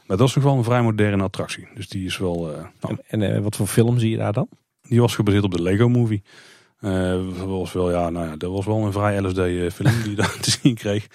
Maar 0.05 0.17
dat 0.17 0.27
is 0.27 0.35
nog 0.35 0.43
wel 0.43 0.57
een 0.57 0.63
vrij 0.63 0.81
moderne 0.81 1.23
attractie. 1.23 1.67
Dus 1.75 1.89
die 1.89 2.05
is 2.05 2.17
wel... 2.17 2.51
eh, 2.53 2.63
nou, 2.81 2.97
En, 3.07 3.21
en 3.21 3.35
eh, 3.35 3.41
wat 3.41 3.55
voor 3.55 3.67
film 3.67 3.99
zie 3.99 4.09
je 4.09 4.17
daar 4.17 4.33
dan? 4.33 4.47
Die 4.91 5.01
was 5.01 5.15
gebaseerd 5.15 5.43
op 5.43 5.51
de 5.51 5.61
Lego 5.61 5.89
Movie. 5.89 6.23
Eh, 6.79 7.19
was 7.45 7.73
wel, 7.73 7.91
ja, 7.91 8.09
nou 8.09 8.27
ja, 8.27 8.35
dat 8.35 8.51
was 8.51 8.65
wel 8.65 8.85
een 8.85 8.91
vrij 8.91 9.21
LSD-film 9.21 10.01
die 10.01 10.09
je 10.09 10.15
daar 10.15 10.37
te 10.41 10.51
zien 10.61 10.75
kreeg. 10.75 11.07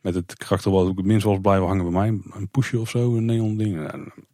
Met 0.00 0.14
het 0.14 0.36
karakter 0.36 0.70
wat 0.70 0.86
ook 0.86 0.96
het 0.96 1.06
minst 1.06 1.24
was 1.24 1.38
blijven 1.42 1.66
hangen 1.66 1.90
bij 1.90 1.92
mij. 1.92 2.20
Een 2.40 2.48
poesje 2.50 2.78
of 2.78 2.90
zo, 2.90 3.16
een 3.16 3.24
neon 3.24 3.56
ding. 3.56 3.86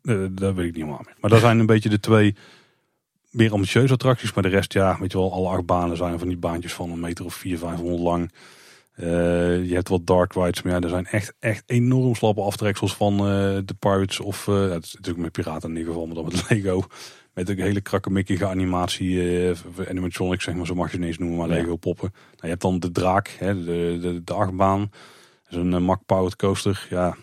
Eh, 0.03 0.24
dat 0.30 0.55
weet 0.55 0.66
ik 0.66 0.74
niet 0.74 0.74
helemaal 0.74 1.03
meer. 1.05 1.16
Maar 1.20 1.30
dat 1.30 1.40
zijn 1.40 1.59
een 1.59 1.66
beetje 1.66 1.88
de 1.88 2.01
twee 2.01 2.34
meer 3.30 3.53
ambitieuze 3.53 3.92
attracties. 3.92 4.32
Maar 4.32 4.42
de 4.42 4.49
rest, 4.49 4.72
ja, 4.72 4.97
weet 5.01 5.12
je 5.12 5.18
wel, 5.18 5.32
alle 5.32 5.49
acht 5.49 5.66
banen 5.66 5.97
zijn 5.97 6.18
van 6.18 6.28
die 6.28 6.36
baantjes 6.36 6.72
van 6.72 6.90
een 6.90 7.01
meter 7.01 7.24
of 7.24 7.34
vier, 7.34 7.59
vijfhonderd 7.59 8.01
lang. 8.01 8.30
Eh, 8.97 9.64
je 9.64 9.74
hebt 9.74 9.88
wat 9.88 10.07
dark 10.07 10.32
rides, 10.32 10.62
maar 10.62 10.72
ja, 10.72 10.80
er 10.80 10.88
zijn 10.88 11.07
echt, 11.07 11.34
echt 11.38 11.62
enorm 11.66 12.14
slappe 12.14 12.40
aftreksels 12.40 12.94
van 12.94 13.12
eh, 13.12 13.59
de 13.64 13.74
Pirates. 13.78 14.20
Of, 14.20 14.49
eh, 14.49 14.68
het 14.68 14.84
is 14.84 14.92
natuurlijk 14.94 15.22
met 15.24 15.32
Piraten 15.32 15.70
in 15.70 15.76
ieder 15.76 15.92
geval, 15.92 16.07
maar 16.07 16.14
dan 16.14 16.24
met 16.24 16.44
Lego. 16.51 16.84
Met 17.37 17.49
een 17.49 17.61
hele 17.61 17.80
krakkemikkige 17.80 18.47
animatie, 18.47 19.49
eh, 19.49 19.89
animatronics 19.89 20.45
zeg 20.45 20.55
maar, 20.55 20.66
zo 20.66 20.74
mag 20.74 20.87
je 20.87 20.91
het 20.91 21.01
niet 21.01 21.09
eens 21.09 21.18
noemen, 21.18 21.39
maar 21.39 21.49
Ja. 21.49 21.55
Lego 21.55 21.76
poppen. 21.76 22.11
Nou, 22.12 22.37
je 22.41 22.49
hebt 22.49 22.62
dan 22.62 22.78
de 22.78 22.93
draak, 22.93 23.37
hè, 23.39 23.64
de, 23.64 23.99
de, 24.01 24.24
de 24.24 24.32
achtbaan. 24.34 24.91
Dat 25.49 25.61
een 25.61 25.72
uh, 25.72 25.78
Mack 25.78 26.01
Powered 26.07 26.37
Coaster. 26.37 26.87
Ja, 26.91 27.16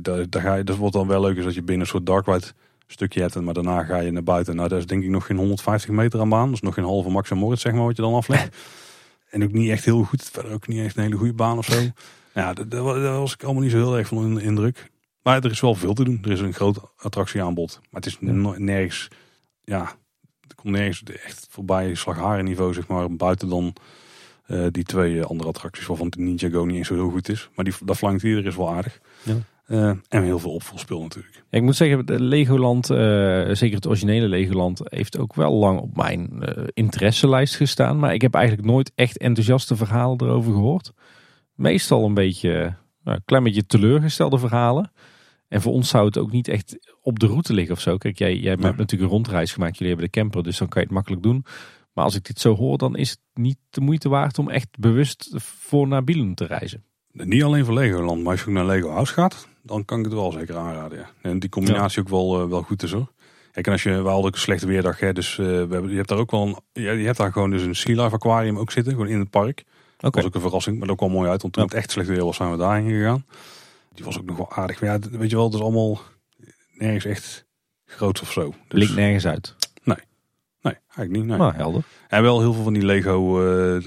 daar 0.00 0.42
ga 0.42 0.54
je, 0.54 0.64
dat 0.64 0.76
wordt 0.76 0.94
dan 0.94 1.06
wel 1.06 1.20
leuk 1.20 1.36
is 1.36 1.44
dat 1.44 1.54
je 1.54 1.62
binnen 1.62 1.80
een 1.80 1.90
soort 1.90 2.06
dark 2.06 2.26
ride 2.26 2.46
stukje 2.86 3.20
hebt. 3.20 3.40
Maar 3.40 3.54
daarna 3.54 3.82
ga 3.82 3.98
je 3.98 4.10
naar 4.10 4.22
buiten. 4.22 4.56
Nou, 4.56 4.68
dat 4.68 4.78
is 4.78 4.86
denk 4.86 5.02
ik 5.02 5.08
nog 5.10 5.26
geen 5.26 5.36
150 5.36 5.90
meter 5.90 6.20
aan 6.20 6.28
baan. 6.28 6.46
Dat 6.46 6.54
is 6.54 6.60
nog 6.60 6.74
geen 6.74 6.84
halve 6.84 7.10
Max 7.10 7.30
en 7.30 7.36
Moritz, 7.36 7.62
zeg 7.62 7.72
maar, 7.72 7.84
wat 7.84 7.96
je 7.96 8.02
dan 8.02 8.14
aflegt. 8.14 8.56
en 9.30 9.44
ook 9.44 9.52
niet 9.52 9.70
echt 9.70 9.84
heel 9.84 10.02
goed. 10.02 10.30
Verder 10.32 10.52
ook 10.52 10.68
niet 10.68 10.84
echt 10.84 10.96
een 10.96 11.02
hele 11.02 11.16
goede 11.16 11.32
baan 11.32 11.58
of 11.58 11.64
zo. 11.64 11.80
Ja, 12.34 12.52
daar, 12.52 12.68
daar 12.68 13.18
was 13.18 13.32
ik 13.32 13.44
allemaal 13.44 13.62
niet 13.62 13.70
zo 13.70 13.76
heel 13.76 13.98
erg 13.98 14.08
van 14.08 14.24
in 14.24 14.34
de 14.34 14.42
indruk. 14.42 14.90
Maar 15.22 15.44
er 15.44 15.50
is 15.50 15.60
wel 15.60 15.74
veel 15.74 15.94
te 15.94 16.04
doen. 16.04 16.18
Er 16.22 16.30
is 16.30 16.40
een 16.40 16.54
groot 16.54 16.80
attractieaanbod. 16.96 17.80
Maar 17.90 18.00
het 18.02 18.06
is 18.06 18.16
nergens, 18.58 19.08
ja, 19.66 19.82
er 20.48 20.54
komt 20.54 20.74
nergens 20.74 21.02
echt 21.02 21.46
voorbij 21.50 21.94
slagharen 21.94 22.44
niveau, 22.44 22.74
zeg 22.74 22.86
maar. 22.86 23.16
Buiten 23.16 23.48
dan 23.48 23.72
eh, 24.46 24.66
die 24.70 24.84
twee 24.84 25.20
eh, 25.20 25.26
andere 25.26 25.48
attracties 25.48 25.86
waarvan 25.86 26.08
de 26.08 26.20
Ninjago 26.20 26.64
niet 26.64 26.76
eens 26.76 26.88
zo 26.88 26.94
heel 26.94 27.10
goed 27.10 27.28
is. 27.28 27.48
Maar 27.54 27.64
die, 27.64 27.74
dat 27.84 27.96
flankt 27.96 28.22
hier 28.22 28.46
is 28.46 28.56
wel 28.56 28.72
aardig. 28.72 29.00
Ja. 29.22 29.36
Eh, 29.66 29.92
en 30.08 30.22
heel 30.22 30.38
veel 30.38 30.52
opvolspeel 30.52 31.02
natuurlijk. 31.02 31.34
Ja, 31.34 31.58
ik 31.58 31.62
moet 31.62 31.76
zeggen, 31.76 32.06
de 32.06 32.20
Legoland, 32.20 32.86
zeker 33.56 33.74
het 33.74 33.86
originele 33.86 34.28
Legoland, 34.28 34.80
heeft 34.84 35.18
ook 35.18 35.34
wel 35.34 35.52
lang 35.52 35.80
op 35.80 35.96
mijn 35.96 36.42
eh, 36.42 36.64
interesselijst 36.72 37.56
gestaan. 37.56 37.98
Maar 37.98 38.14
ik 38.14 38.22
heb 38.22 38.34
eigenlijk 38.34 38.66
nooit 38.68 38.92
echt 38.94 39.18
enthousiaste 39.18 39.76
verhalen 39.76 40.22
erover 40.22 40.52
gehoord. 40.52 40.92
Meestal 41.54 42.04
een 42.04 42.14
beetje, 42.14 42.50
nou, 43.04 43.16
een 43.16 43.24
klein 43.24 43.42
beetje 43.42 43.66
teleurgestelde 43.66 44.38
verhalen. 44.38 44.92
En 45.48 45.60
voor 45.60 45.72
ons 45.72 45.88
zou 45.88 46.06
het 46.06 46.18
ook 46.18 46.30
niet 46.32 46.48
echt 46.48 46.94
op 47.02 47.18
de 47.18 47.26
route 47.26 47.52
liggen 47.52 47.74
of 47.74 47.80
zo. 47.80 47.96
Kijk, 47.96 48.18
jij, 48.18 48.36
jij 48.36 48.50
hebt 48.50 48.62
natuurlijk 48.62 49.02
een 49.02 49.08
rondreis 49.16 49.52
gemaakt. 49.52 49.78
Jullie 49.78 49.92
hebben 49.94 50.12
de 50.12 50.20
camper, 50.20 50.42
dus 50.42 50.58
dan 50.58 50.68
kan 50.68 50.80
je 50.80 50.86
het 50.86 50.96
makkelijk 50.96 51.22
doen. 51.22 51.44
Maar 51.92 52.04
als 52.04 52.14
ik 52.14 52.24
dit 52.24 52.40
zo 52.40 52.54
hoor, 52.56 52.78
dan 52.78 52.96
is 52.96 53.10
het 53.10 53.20
niet 53.34 53.58
de 53.70 53.80
moeite 53.80 54.08
waard 54.08 54.38
om 54.38 54.50
echt 54.50 54.68
bewust 54.78 55.30
voor 55.36 55.88
naar 55.88 56.04
Billund 56.04 56.36
te 56.36 56.44
reizen. 56.44 56.84
Niet 57.12 57.42
alleen 57.42 57.64
voor 57.64 57.74
Legoland, 57.74 58.22
maar 58.22 58.30
als 58.32 58.40
je 58.40 58.46
ook 58.46 58.52
naar 58.54 58.66
Lego 58.66 58.88
House 58.88 59.12
gaat, 59.12 59.48
dan 59.62 59.84
kan 59.84 59.98
ik 59.98 60.04
het 60.04 60.14
wel 60.14 60.32
zeker 60.32 60.56
aanraden. 60.56 60.98
Ja. 60.98 61.10
En 61.22 61.38
die 61.38 61.48
combinatie 61.48 62.00
ook 62.00 62.08
wel, 62.08 62.42
eh, 62.42 62.48
wel 62.48 62.62
goed 62.62 62.82
is 62.82 62.92
hoor. 62.92 63.12
Kijk, 63.52 63.66
en 63.66 63.72
als 63.72 63.82
je, 63.82 63.90
we 63.90 64.08
hadden 64.08 64.26
ook 64.26 64.34
een 64.34 64.40
slechte 64.40 64.66
weerdag, 64.66 65.00
hè, 65.00 65.12
dus 65.12 65.38
eh, 65.38 65.44
we 65.46 65.52
hebben, 65.52 65.90
je 65.90 65.96
hebt 65.96 66.08
daar 66.08 66.18
ook 66.18 66.30
wel 66.30 66.62
een, 66.72 66.82
je 66.82 67.04
hebt 67.04 67.16
daar 67.18 67.32
gewoon 67.32 67.50
dus 67.50 67.62
een 67.62 67.74
Sea 67.76 68.02
Life 68.02 68.14
aquarium 68.14 68.58
ook 68.58 68.70
zitten, 68.70 68.92
gewoon 68.92 69.08
in 69.08 69.18
het 69.18 69.30
park. 69.30 69.58
Oké. 69.60 69.66
Dat 69.98 70.14
was 70.14 70.24
ook 70.24 70.34
een 70.34 70.40
verrassing, 70.40 70.78
maar 70.78 70.88
dat 70.88 70.96
kwam 70.96 71.10
mooi 71.10 71.30
uit, 71.30 71.42
want 71.42 71.54
toen 71.54 71.62
Ja. 71.62 71.68
het 71.68 71.78
echt 71.78 71.90
slecht 71.90 72.08
weer 72.08 72.24
was, 72.24 72.36
zijn 72.36 72.50
we 72.50 72.56
daarheen 72.56 72.90
gegaan. 72.90 73.24
Die 73.96 74.04
was 74.04 74.18
ook 74.18 74.26
nog 74.26 74.36
wel 74.36 74.52
aardig, 74.52 74.80
maar 74.80 74.90
ja, 74.90 74.98
weet 75.10 75.30
je 75.30 75.36
wel, 75.36 75.44
het 75.44 75.54
is 75.54 75.60
allemaal 75.60 76.00
nergens 76.72 77.04
echt 77.04 77.46
groot 77.84 78.20
of 78.20 78.32
zo. 78.32 78.54
Dus, 78.68 78.90
nergens 78.90 79.26
uit. 79.26 79.56
nee, 80.62 80.74
eigenlijk 80.74 81.10
niet. 81.10 81.24
Nee. 81.24 81.38
Nou, 81.38 81.54
helder. 81.54 81.82
En 82.08 82.22
wel 82.22 82.40
heel 82.40 82.52
veel 82.52 82.62
van 82.62 82.72
die 82.72 82.84
Lego 82.84 83.40
eh, 83.40 83.82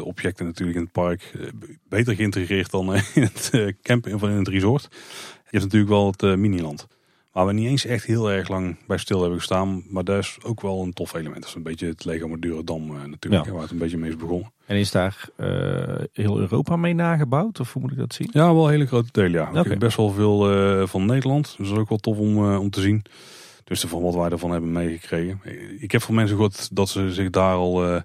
natuurlijk 0.45 0.77
in 0.77 0.83
het 0.83 0.91
park. 0.91 1.31
eh, 1.39 1.47
beter 1.87 2.15
geïntegreerd 2.15 2.71
dan 2.71 2.93
eh, 2.93 3.03
in 3.15 3.21
het 3.21 3.75
campen 3.81 4.13
of 4.13 4.23
in 4.23 4.29
het 4.29 4.47
resort. 4.47 4.87
Je 4.91 5.57
hebt 5.57 5.63
natuurlijk 5.63 5.91
wel 5.91 6.13
het 6.17 6.37
Miniland. 6.37 6.87
Waar 7.31 7.45
we 7.45 7.53
niet 7.53 7.67
eens 7.67 7.85
echt 7.85 8.05
heel 8.05 8.31
erg 8.31 8.47
lang 8.47 8.77
bij 8.87 8.97
stil 8.97 9.19
hebben 9.19 9.37
gestaan. 9.37 9.83
Maar 9.89 10.03
dat 10.03 10.17
is 10.17 10.37
ook 10.43 10.61
wel 10.61 10.81
een 10.83 10.93
tof 10.93 11.13
element. 11.13 11.39
Dat 11.39 11.49
is 11.49 11.55
een 11.55 11.63
beetje 11.63 11.87
het 11.87 12.05
Lego 12.05 12.27
Madurodam 12.27 12.91
uh, 12.91 13.03
natuurlijk. 13.03 13.43
Ja. 13.43 13.49
hè, 13.49 13.51
Waar 13.51 13.61
het 13.61 13.71
een 13.71 13.77
beetje 13.77 13.97
mee 13.97 14.09
is 14.09 14.15
begonnen. 14.15 14.51
En 14.69 14.77
is 14.77 14.91
daar 14.91 15.29
eh, 15.35 15.47
heel 16.13 16.39
Europa 16.39 16.75
mee 16.75 16.93
nagebouwd? 16.93 17.59
Of 17.59 17.73
hoe 17.73 17.81
moet 17.81 17.91
ik 17.91 17.97
dat 17.97 18.13
zien? 18.13 18.29
Ja, 18.31 18.53
wel 18.53 18.65
een 18.65 18.71
hele 18.71 18.85
grote 18.85 19.09
delen. 19.11 19.53
Ja. 19.53 19.77
Best 19.77 19.97
wel 19.97 20.09
veel 20.11 20.51
eh, 20.51 20.87
van 20.87 21.05
Nederland. 21.05 21.55
Dus 21.57 21.67
dat 21.67 21.75
is 21.75 21.81
ook 21.81 21.89
wel 21.89 21.97
tof 21.97 22.17
om, 22.17 22.51
eh, 22.51 22.59
om 22.59 22.69
te 22.69 22.81
zien. 22.81 23.03
Dus 23.63 23.81
van 23.81 24.01
wat 24.01 24.15
wij 24.15 24.29
ervan 24.29 24.51
hebben 24.51 24.71
meegekregen. 24.71 25.41
Ik 25.79 25.91
heb 25.91 26.01
van 26.01 26.15
mensen 26.15 26.35
gehoord 26.35 26.75
dat 26.75 26.89
ze 26.89 27.13
zich 27.13 27.29
daar 27.29 27.53
al 27.53 28.01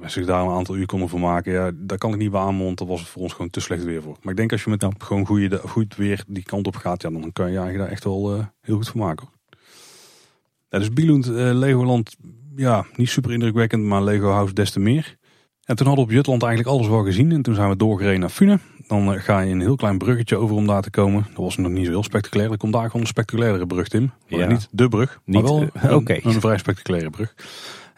eh, 0.00 0.08
zich 0.08 0.26
daar 0.26 0.42
een 0.42 0.50
aantal 0.50 0.76
uur 0.76 0.86
konden 0.86 1.08
vermaken. 1.08 1.52
Ja, 1.52 1.70
daar 1.74 1.98
kan 1.98 2.12
ik 2.12 2.18
niet 2.18 2.30
bij 2.30 2.40
want 2.40 2.78
dat 2.78 2.88
was 2.88 3.08
voor 3.08 3.22
ons 3.22 3.32
gewoon 3.32 3.50
te 3.50 3.60
slecht 3.60 3.84
weer 3.84 4.02
voor. 4.02 4.16
Maar 4.22 4.30
ik 4.32 4.36
denk 4.38 4.52
als 4.52 4.64
je 4.64 4.70
met 4.70 4.82
Ja. 4.82 4.90
gewoon 4.98 5.26
goede, 5.26 5.58
goed 5.66 5.96
weer 5.96 6.24
die 6.26 6.42
kant 6.42 6.66
op 6.66 6.76
gaat, 6.76 7.02
ja, 7.02 7.10
dan 7.10 7.32
kan 7.32 7.44
je 7.50 7.50
eigenlijk 7.56 7.78
daar 7.78 7.92
echt 7.92 8.04
wel 8.04 8.34
eh, 8.36 8.44
heel 8.60 8.76
goed 8.76 8.88
van 8.88 9.00
maken. 9.00 9.28
Ja, 10.68 10.78
dus 10.78 10.92
Billund, 10.92 11.26
eh, 11.28 11.32
Legoland, 11.52 12.16
ja, 12.56 12.84
niet 12.96 13.08
super 13.08 13.32
indrukwekkend, 13.32 13.84
maar 13.84 14.02
Lego 14.02 14.28
House 14.30 14.54
des 14.54 14.70
te 14.70 14.80
meer. 14.80 15.16
En 15.64 15.76
toen 15.76 15.86
hadden 15.86 16.04
we 16.04 16.10
op 16.10 16.16
Jutland 16.16 16.42
eigenlijk 16.42 16.74
alles 16.74 16.88
wel 16.88 17.04
gezien. 17.04 17.32
En 17.32 17.42
toen 17.42 17.54
zijn 17.54 17.68
we 17.68 17.76
doorgereden 17.76 18.20
naar 18.20 18.28
Fune. 18.28 18.58
Dan 18.86 19.14
eh, 19.14 19.22
ga 19.22 19.40
je 19.40 19.52
een 19.52 19.60
heel 19.60 19.76
klein 19.76 19.98
bruggetje 19.98 20.36
over 20.36 20.56
om 20.56 20.66
daar 20.66 20.82
te 20.82 20.90
komen. 20.90 21.22
Dat 21.28 21.36
was 21.44 21.56
nog 21.56 21.70
niet 21.70 21.84
zo 21.84 21.90
heel 21.90 22.02
spectaculair. 22.02 22.50
Er 22.50 22.56
komt 22.56 22.72
daar 22.72 22.86
gewoon 22.86 23.00
een 23.00 23.06
spectaculaire 23.06 23.66
brug 23.66 23.88
in. 23.88 24.10
Maar 24.28 24.40
Ja. 24.40 24.46
niet 24.46 24.68
de 24.70 24.88
brug, 24.88 25.20
maar 25.24 25.36
Niet, 25.36 25.50
wel 25.50 25.62
eh, 25.72 25.90
een, 25.90 26.26
een 26.28 26.40
vrij 26.40 26.58
spectaculaire 26.58 27.10
brug. 27.10 27.34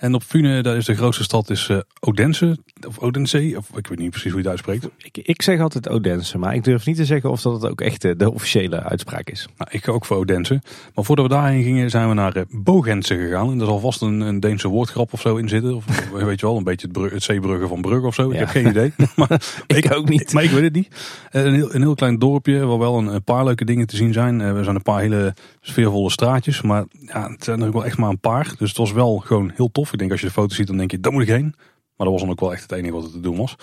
En 0.03 0.15
op 0.15 0.23
Fune, 0.23 0.63
daar 0.63 0.77
is 0.77 0.85
de 0.85 0.95
grootste 0.95 1.23
stad, 1.23 1.51
is 1.51 1.69
eh, 1.69 1.79
Odense. 2.01 2.59
Of 2.87 2.99
Odense, 2.99 3.55
of 3.57 3.77
ik 3.77 3.87
weet 3.87 3.99
niet 3.99 4.11
precies 4.11 4.31
hoe 4.33 4.43
je 4.43 4.49
het 4.49 4.63
uitspreekt. 4.65 4.89
Ik, 4.99 5.19
ik 5.27 5.43
zeg 5.43 5.61
altijd 5.61 5.89
Odense, 5.89 6.39
maar 6.39 6.55
ik 6.55 6.65
durf 6.65 6.87
niet 6.87 6.97
te 6.97 7.05
zeggen 7.05 7.31
of 7.31 7.43
dat 7.43 7.53
het 7.63 7.71
ook 7.71 7.81
echt 7.81 8.03
de, 8.03 8.17
de 8.17 8.33
officiële 8.33 8.83
uitspraak 8.83 9.31
is. 9.31 9.49
Nou, 9.59 9.71
ik 9.73 9.85
ga 9.85 9.93
ook 9.93 10.05
voor 10.05 10.17
Odense. 10.17 10.61
Maar 10.95 11.05
voordat 11.05 11.27
we 11.27 11.33
daarheen 11.35 11.63
gingen, 11.63 11.91
zijn 11.91 12.09
we 12.09 12.15
naar 12.15 12.37
eh, 12.37 12.43
Bogense 12.51 13.17
gegaan. 13.17 13.51
En 13.51 13.59
daar 13.59 13.67
zal 13.67 13.79
vast 13.79 14.01
een, 14.03 14.21
een 14.21 14.41
Deense 14.41 14.69
woordgrap 14.69 15.13
of 15.13 15.21
zo 15.21 15.37
in 15.37 15.49
zitten. 15.49 15.75
Of 15.77 15.85
weet 16.13 16.41
je 16.41 16.47
wel, 16.47 16.57
een 16.57 16.65
beetje 16.65 16.87
het, 16.87 16.97
brug, 16.97 17.13
het 17.13 17.23
zeebruggen 17.23 17.69
van 17.69 17.81
Brugge 17.81 18.07
of 18.07 18.15
zo. 18.15 18.27
Ik 18.27 18.33
Ja. 18.33 18.39
heb 18.39 18.49
geen 18.49 18.67
idee. 18.67 18.93
maar 19.17 19.43
Ik 19.67 19.93
ook 19.95 20.09
niet. 20.09 20.33
Maar 20.33 20.45
ik 20.45 20.51
weet 20.51 20.63
het 20.63 20.75
niet. 20.75 20.89
Eh, 21.31 21.45
Een 21.45 21.55
heel, 21.55 21.75
een 21.75 21.83
heel 21.83 21.95
klein 21.95 22.19
dorpje 22.19 22.67
waar 22.67 22.79
wel 22.79 22.99
een, 22.99 23.07
een 23.07 23.25
paar 23.25 23.45
leuke 23.45 23.65
dingen 23.65 23.87
te 23.87 23.97
zien 23.97 24.13
zijn. 24.13 24.41
Eh, 24.41 24.57
Er 24.57 24.65
zijn 24.65 24.77
een 24.77 24.83
paar 24.83 25.01
hele 25.01 25.35
sfeervolle 25.61 26.11
straatjes. 26.11 26.63
Maar 26.63 26.85
ja, 27.07 27.31
het 27.31 27.45
zijn 27.45 27.61
er 27.61 27.67
ook 27.67 27.73
wel 27.73 27.85
echt 27.85 27.99
maar 27.99 28.11
een 28.11 28.21
paar. 28.21 28.55
Dus 28.59 28.69
het 28.69 28.79
was 28.79 28.93
wel 28.93 29.19
gewoon 29.19 29.53
heel 29.55 29.71
tof. 29.73 29.91
Ik 29.93 29.99
denk 29.99 30.11
als 30.11 30.21
je 30.21 30.27
de 30.27 30.33
foto 30.33 30.55
ziet, 30.55 30.67
dan 30.67 30.77
denk 30.77 30.91
je, 30.91 31.01
daar 31.01 31.13
moet 31.13 31.23
ik 31.23 31.29
heen. 31.29 31.55
Maar 31.97 32.07
dat 32.07 32.11
was 32.11 32.21
dan 32.21 32.31
ook 32.31 32.41
wel 32.41 32.53
echt 32.53 32.63
het 32.63 32.73
enige 32.73 32.95
wat 32.95 33.05
er 33.05 33.11
te 33.11 33.21
doen 33.21 33.37
was. 33.37 33.57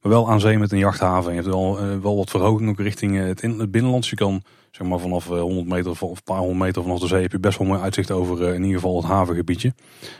Maar 0.00 0.12
wel 0.12 0.30
aan 0.30 0.40
zee 0.40 0.58
met 0.58 0.72
een 0.72 0.78
jachthaven. 0.78 1.30
Je 1.30 1.40
hebt 1.40 1.52
wel, 1.54 1.78
eh, 1.78 1.98
wel 1.98 2.16
wat 2.16 2.30
verhoging 2.30 2.68
ook 2.68 2.78
richting 2.78 3.18
eh, 3.18 3.26
het, 3.26 3.42
in, 3.42 3.58
het 3.58 3.70
binnenland. 3.70 4.02
Dus 4.02 4.10
je 4.10 4.16
kan 4.16 4.42
zeg 4.70 4.86
maar 4.86 4.98
vanaf 4.98 5.30
eh, 5.30 5.40
100 5.40 5.66
meter 5.66 5.90
of 5.90 6.00
een 6.00 6.16
paar 6.24 6.38
honderd 6.38 6.58
meter 6.58 6.82
vanaf 6.82 6.98
de 6.98 7.06
zee 7.06 7.22
heb 7.22 7.32
je 7.32 7.38
best 7.38 7.58
wel 7.58 7.66
mooi 7.66 7.80
uitzicht 7.80 8.10
over 8.10 8.42
eh, 8.42 8.54
in 8.54 8.62
ieder 8.62 8.80
geval 8.80 8.96
het 8.96 9.04
havengebiedje. 9.04 9.74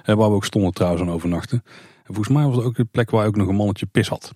Eh, 0.05 0.15
waar 0.15 0.29
we 0.29 0.35
ook 0.35 0.45
stonden 0.45 0.73
trouwens 0.73 1.03
aan 1.03 1.11
overnachten. 1.11 1.63
En 2.05 2.15
volgens 2.15 2.37
mij 2.37 2.45
was 2.45 2.57
het 2.57 2.65
ook 2.65 2.77
de 2.77 2.85
plek 2.85 3.11
waar 3.11 3.27
ook 3.27 3.37
nog 3.37 3.49
een 3.49 3.55
mannetje 3.55 3.87
pis 3.87 4.09
had. 4.09 4.33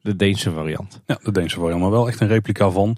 De 0.00 0.16
Deense 0.16 0.50
variant. 0.50 1.02
Ja, 1.06 1.18
de 1.22 1.32
Deense 1.32 1.58
variant, 1.58 1.80
maar 1.80 1.90
wel 1.90 2.08
echt 2.08 2.20
een 2.20 2.28
replica 2.28 2.70
van. 2.70 2.96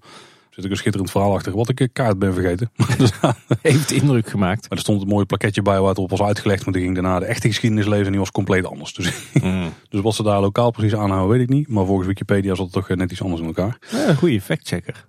Zit 0.54 0.64
ook 0.64 0.70
een 0.70 0.76
schitterend 0.76 1.10
verhaal 1.10 1.32
achter, 1.34 1.56
wat 1.56 1.68
ik 1.68 1.80
een 1.80 1.92
kaart 1.92 2.18
ben 2.18 2.32
vergeten. 2.34 2.70
Dus, 2.98 3.20
maar 3.20 3.36
Heeft 3.62 3.90
indruk 3.90 4.28
gemaakt. 4.28 4.66
er 4.70 4.78
stond 4.78 5.02
een 5.02 5.08
mooi 5.08 5.24
plaketje 5.24 5.62
bij 5.62 5.80
waar 5.80 5.88
het 5.88 5.98
op 5.98 6.10
was 6.10 6.22
uitgelegd. 6.22 6.64
Maar 6.64 6.72
die 6.74 6.82
ging 6.82 6.94
daarna 6.94 7.18
de 7.18 7.24
echte 7.24 7.48
geschiedenis 7.48 7.86
lezen 7.86 8.04
en 8.04 8.10
die 8.10 8.20
was 8.20 8.30
compleet 8.30 8.64
anders. 8.66 8.94
Dus, 8.94 9.12
dus 9.88 10.00
wat 10.00 10.14
ze 10.14 10.22
daar 10.22 10.40
lokaal 10.40 10.70
precies 10.70 10.94
aanhouden, 10.94 11.30
weet 11.38 11.48
ik 11.48 11.54
niet. 11.54 11.68
Maar 11.68 11.86
volgens 11.86 12.06
Wikipedia 12.08 12.54
zat 12.54 12.64
het 12.64 12.74
toch 12.74 12.88
eh, 12.90 12.96
net 12.96 13.10
iets 13.12 13.22
anders 13.22 13.40
in 13.40 13.46
elkaar. 13.46 13.78
Ja, 13.90 14.08
een 14.08 14.16
goede 14.16 14.40
factchecker. 14.40 15.08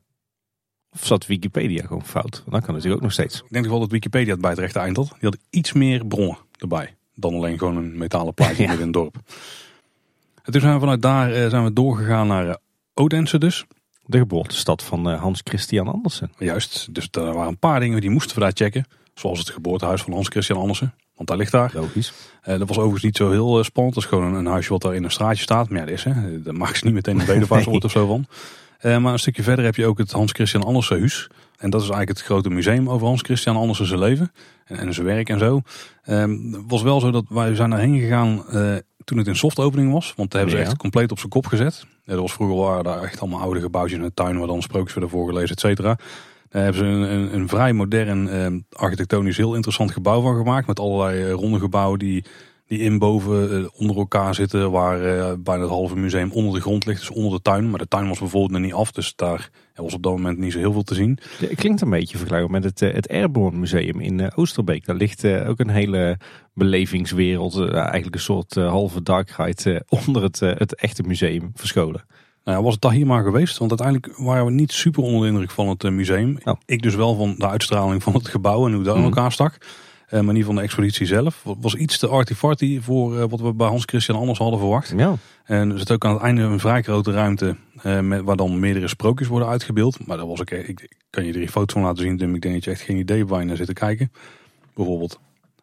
Of 0.93 1.05
zat 1.05 1.25
Wikipedia 1.25 1.85
gewoon 1.85 2.05
fout? 2.05 2.43
Dat 2.49 2.63
kan 2.63 2.73
natuurlijk 2.73 2.95
ook 2.95 3.01
nog 3.01 3.11
steeds. 3.11 3.37
Ik 3.37 3.51
denk 3.53 3.65
wel 3.65 3.79
dat 3.79 3.91
Wikipedia 3.91 4.31
het 4.31 4.41
bij 4.41 4.49
het 4.49 4.59
rechte 4.59 4.79
eind 4.79 4.97
had. 4.97 5.07
Die 5.07 5.29
had 5.29 5.37
iets 5.49 5.73
meer 5.73 6.05
bronnen 6.05 6.37
erbij. 6.59 6.95
Dan 7.15 7.33
alleen 7.33 7.57
gewoon 7.57 7.77
een 7.77 7.97
metalen 7.97 8.33
plaatje 8.33 8.63
Ja. 8.63 8.71
in 8.73 8.79
het 8.79 8.93
dorp. 8.93 9.15
En 10.43 10.51
toen 10.51 10.61
zijn 10.61 10.73
we 10.73 10.79
vanuit 10.79 11.01
daar 11.01 11.31
eh, 11.31 11.49
zijn 11.49 11.63
we 11.63 11.73
doorgegaan 11.73 12.27
naar 12.27 12.47
eh, 12.49 12.55
Odense 12.93 13.37
dus. 13.37 13.65
De 14.05 14.17
geboortestad 14.17 14.83
van 14.83 15.09
eh, 15.09 15.21
Hans 15.21 15.41
Christian 15.43 15.87
Andersen. 15.87 16.31
Juist, 16.37 16.87
dus 16.91 17.07
er 17.11 17.33
waren 17.33 17.47
een 17.47 17.57
paar 17.57 17.79
dingen 17.79 18.01
die 18.01 18.09
moesten 18.09 18.35
we 18.35 18.41
daar 18.41 18.51
checken. 18.53 18.85
Zoals 19.13 19.39
het 19.39 19.49
geboortehuis 19.49 20.01
van 20.01 20.13
Hans 20.13 20.27
Christian 20.27 20.59
Andersen. 20.59 20.93
Want 21.15 21.27
daar 21.29 21.37
ligt 21.37 21.51
daar. 21.51 21.71
Logisch. 21.73 22.13
Uh, 22.47 22.57
dat 22.57 22.67
was 22.67 22.77
overigens 22.77 23.03
niet 23.03 23.17
zo 23.17 23.31
heel 23.31 23.63
spannend. 23.63 23.95
Dat 23.95 24.03
is 24.03 24.09
gewoon 24.09 24.25
een, 24.25 24.33
een, 24.33 24.45
huisje 24.45 24.69
wat 24.69 24.81
daar 24.81 24.95
in 24.95 25.03
een 25.03 25.11
straatje 25.11 25.43
staat. 25.43 25.69
Maar 25.69 25.79
ja, 25.79 25.85
dat 25.85 25.93
is 25.93 26.03
hè. 26.03 26.41
Daar 26.41 26.53
maak 26.53 26.75
ze 26.75 26.85
niet 26.85 26.93
meteen 26.93 27.19
een 27.19 27.25
bedevaartsoord 27.33 27.83
of 27.83 27.91
zo 27.91 28.07
van. 28.07 28.25
Uh, 28.81 28.97
maar 28.97 29.13
een 29.13 29.19
stukje 29.19 29.43
verder 29.43 29.65
heb 29.65 29.75
je 29.75 29.85
ook 29.85 29.97
het 29.97 30.11
Hans 30.11 30.31
Christian 30.31 30.63
Andersen 30.63 30.99
huis. 30.99 31.27
En 31.57 31.69
dat 31.69 31.81
is 31.81 31.89
eigenlijk 31.89 32.17
het 32.17 32.27
grote 32.27 32.49
museum 32.49 32.89
over 32.89 33.07
Hans 33.07 33.21
Christian 33.21 33.55
Andersen 33.55 33.85
zijn 33.85 33.99
leven. 33.99 34.31
En, 34.65 34.77
en 34.77 34.93
zijn 34.93 35.05
werk 35.05 35.29
en 35.29 35.39
zo. 35.39 35.61
Het 36.01 36.29
uh, 36.29 36.59
was 36.67 36.81
wel 36.81 36.99
zo 36.99 37.11
dat 37.11 37.25
wij 37.29 37.55
zijn 37.55 37.69
daarheen 37.69 37.99
gegaan 37.99 38.43
uh, 38.51 38.75
toen 39.05 39.17
het 39.17 39.27
in 39.27 39.35
soft 39.35 39.59
opening 39.59 39.91
was. 39.91 40.13
Want 40.15 40.31
daar 40.31 40.41
hebben 40.41 40.59
ze 40.59 40.65
echt 40.65 40.77
compleet 40.77 41.11
op 41.11 41.17
zijn 41.17 41.29
kop 41.29 41.45
gezet. 41.45 41.85
Ja, 42.03 42.11
dat 42.13 42.21
was 42.21 42.33
vroeger 42.33 42.57
waren 42.57 42.83
daar 42.83 43.03
echt 43.03 43.19
allemaal 43.19 43.41
oude 43.41 43.59
gebouwtjes 43.59 43.99
in 43.99 44.05
de 44.05 44.13
tuin 44.13 44.37
waar 44.37 44.47
dan 44.47 44.61
sprookjes 44.61 44.93
werden 44.93 45.11
voorgelezen, 45.11 45.55
et 45.55 45.59
cetera. 45.59 45.97
Daar 46.49 46.63
hebben 46.63 46.81
ze 46.81 46.87
een, 46.87 47.11
een, 47.11 47.33
een 47.33 47.47
vrij 47.47 47.73
modern, 47.73 48.29
eh, 48.29 48.79
architectonisch 48.79 49.37
heel 49.37 49.53
interessant 49.53 49.91
gebouw 49.91 50.21
van 50.21 50.35
gemaakt. 50.35 50.67
Met 50.67 50.79
allerlei 50.79 51.23
eh, 51.23 51.31
ronde 51.31 51.59
gebouwen 51.59 51.99
die, 51.99 52.25
die 52.67 52.79
in 52.79 52.99
boven 52.99 53.59
uh, 53.61 53.67
onder 53.73 53.97
elkaar 53.97 54.35
zitten. 54.35 54.71
Waar 54.71 55.01
uh, 55.01 55.31
bijna 55.39 55.61
het 55.61 55.71
halve 55.71 55.95
museum 55.95 56.31
onder 56.31 56.53
de 56.53 56.61
grond 56.61 56.85
ligt. 56.85 56.99
Dus 56.99 57.09
onder 57.09 57.31
de 57.31 57.41
tuin. 57.41 57.69
Maar 57.69 57.79
de 57.79 57.87
tuin 57.87 58.07
was 58.07 58.19
bijvoorbeeld 58.19 58.51
nog 58.51 58.61
niet 58.61 58.73
af. 58.73 58.91
Dus 58.91 59.15
daar 59.15 59.49
was 59.83 59.93
op 59.93 60.03
dat 60.03 60.11
moment 60.11 60.37
niet 60.37 60.51
zo 60.51 60.57
heel 60.57 60.71
veel 60.71 60.83
te 60.83 60.95
zien. 60.95 61.19
Het 61.37 61.55
klinkt 61.55 61.81
een 61.81 61.89
beetje 61.89 62.17
vergelijkbaar 62.17 62.61
met 62.61 62.63
het, 62.79 62.95
het 62.95 63.09
Airborne 63.09 63.57
Museum 63.57 63.99
in 63.99 64.35
Oosterbeek. 64.35 64.85
Daar 64.85 64.95
ligt 64.95 65.25
ook 65.25 65.59
een 65.59 65.69
hele 65.69 66.17
belevingswereld. 66.53 67.69
eigenlijk 67.69 68.15
een 68.15 68.21
soort 68.21 68.55
halve 68.55 69.03
dark 69.03 69.29
ride 69.29 69.83
onder 70.05 70.23
het, 70.23 70.39
het 70.39 70.75
echte 70.75 71.03
museum 71.03 71.51
verscholen. 71.53 72.05
Nou, 72.43 72.63
was 72.63 72.73
het 72.73 72.81
daar 72.81 72.91
hier 72.91 73.07
maar 73.07 73.23
geweest? 73.23 73.57
Want 73.57 73.69
uiteindelijk 73.81 74.17
waren 74.17 74.45
we 74.45 74.51
niet 74.51 74.71
super 74.71 75.03
onder 75.03 75.21
de 75.21 75.27
indruk 75.27 75.51
van 75.51 75.67
het 75.67 75.83
museum. 75.83 76.37
Oh. 76.43 76.53
Ik 76.65 76.81
dus 76.81 76.95
wel 76.95 77.15
van 77.15 77.35
de 77.37 77.47
uitstraling 77.47 78.03
van 78.03 78.13
het 78.13 78.27
gebouw 78.27 78.65
en 78.65 78.73
hoe 78.73 78.83
dat 78.83 78.95
in 78.97 79.03
elkaar 79.03 79.31
stak. 79.31 79.57
Uh, 80.09 80.19
maar 80.19 80.33
niet 80.33 80.45
van 80.45 80.55
de 80.55 80.61
expositie 80.61 81.05
zelf. 81.05 81.43
was 81.43 81.75
iets 81.75 81.97
te 81.97 82.07
artifarty 82.07 82.81
voor 82.81 83.15
uh, 83.15 83.23
wat 83.29 83.39
we 83.39 83.53
bij 83.53 83.67
Hans 83.67 83.83
Christian 83.85 84.17
Anders 84.17 84.39
hadden 84.39 84.59
verwacht. 84.59 84.93
Ja. 84.97 85.15
En 85.43 85.71
er 85.71 85.77
zit 85.79 85.91
ook 85.91 86.05
aan 86.05 86.13
het 86.13 86.21
einde 86.21 86.41
een 86.41 86.59
vrij 86.59 86.81
grote 86.81 87.11
ruimte 87.11 87.55
uh, 87.83 87.99
met, 87.99 88.21
waar 88.21 88.35
dan 88.35 88.59
meerdere 88.59 88.87
sprookjes 88.87 89.27
worden 89.27 89.47
uitgebeeld. 89.47 90.07
Maar 90.07 90.17
daar 90.17 90.27
was 90.27 90.39
ik, 90.39 90.51
ik 90.51 90.97
kan 91.09 91.25
je 91.25 91.33
er 91.33 91.47
foto's 91.47 91.73
van 91.73 91.81
laten 91.81 92.03
zien. 92.03 92.17
Tim. 92.17 92.35
Ik 92.35 92.41
denk 92.41 92.53
dat 92.53 92.63
je 92.63 92.71
echt 92.71 92.81
geen 92.81 92.97
idee 92.97 93.25
waar 93.25 93.39
je 93.39 93.45
naar 93.45 93.55
zit 93.55 93.67
te 93.67 93.73
kijken. 93.73 94.11
Bijvoorbeeld 94.75 95.19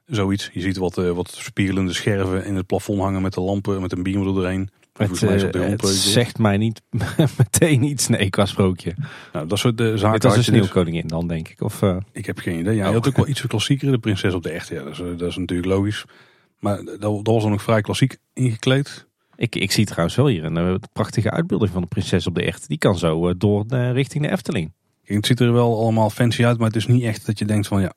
zoiets. 0.07 0.51
Je 0.53 0.61
ziet 0.61 0.77
wat, 0.77 0.95
wat 0.95 1.31
spiegelende 1.31 1.93
scherven 1.93 2.45
in 2.45 2.57
het 2.57 2.67
plafond 2.67 3.01
hangen 3.01 3.23
met 3.23 3.35
de 3.35 3.41
lampen, 3.41 3.81
met 3.81 3.93
een 3.93 4.03
beamer 4.03 4.27
erdoorheen. 4.27 4.71
Het, 4.93 5.21
het 5.21 5.87
zegt 5.89 6.39
mij 6.39 6.57
niet 6.57 6.83
meteen 7.39 7.83
iets, 7.83 8.09
nee, 8.09 8.31
qua 8.31 8.47
sprookje. 8.47 8.95
Nou, 9.33 9.47
dat 9.47 9.59
soort 9.59 9.79
de 9.79 9.99
zaken. 9.99 10.15
Het 10.15 10.23
was 10.23 10.37
een 10.37 10.45
sneeuwkoningin 10.45 11.07
dan, 11.07 11.29
denk 11.29 11.49
ik. 11.49 11.61
Of, 11.61 11.83
uh... 11.83 11.97
Ik 12.13 12.27
heb 12.27 12.39
geen 12.39 12.59
idee. 12.59 12.75
Ja, 12.75 12.83
je 12.83 12.89
oh. 12.89 12.95
had 12.95 13.09
ook 13.09 13.17
wel 13.17 13.29
iets 13.29 13.47
klassieker, 13.47 13.91
de 13.91 13.99
prinses 13.99 14.35
op 14.35 14.43
de 14.43 14.51
echt. 14.51 14.69
Ja, 14.69 14.83
dat 14.83 14.93
is, 14.93 14.99
dat 14.99 15.29
is 15.29 15.37
natuurlijk 15.37 15.69
logisch. 15.69 16.05
Maar 16.59 16.85
dat, 16.85 17.01
dat 17.01 17.21
was 17.23 17.43
dan 17.43 17.51
nog 17.51 17.63
vrij 17.63 17.81
klassiek 17.81 18.17
ingekleed. 18.33 19.07
Ik, 19.37 19.55
ik 19.55 19.73
zie 19.73 19.87
trouwens 19.87 20.17
wel 20.17 20.27
hier 20.27 20.45
een 20.45 20.81
prachtige 20.93 21.31
uitbeelding 21.31 21.71
van 21.71 21.83
de 21.83 21.89
prinses 21.89 22.27
op 22.27 22.35
de 22.35 22.43
echt. 22.43 22.69
Die 22.69 22.79
kan 22.79 22.99
zo 22.99 23.37
door 23.37 23.65
richting 23.69 24.25
de 24.25 24.31
Efteling. 24.31 24.73
Het 25.03 25.27
ziet 25.27 25.41
er 25.41 25.53
wel 25.53 25.81
allemaal 25.81 26.11
fancy 26.11 26.45
uit, 26.45 26.59
maar 26.59 26.67
het 26.67 26.77
is 26.77 26.87
niet 26.87 27.03
echt 27.03 27.27
dat 27.27 27.39
je 27.39 27.45
denkt 27.45 27.67
van 27.67 27.81
ja, 27.81 27.93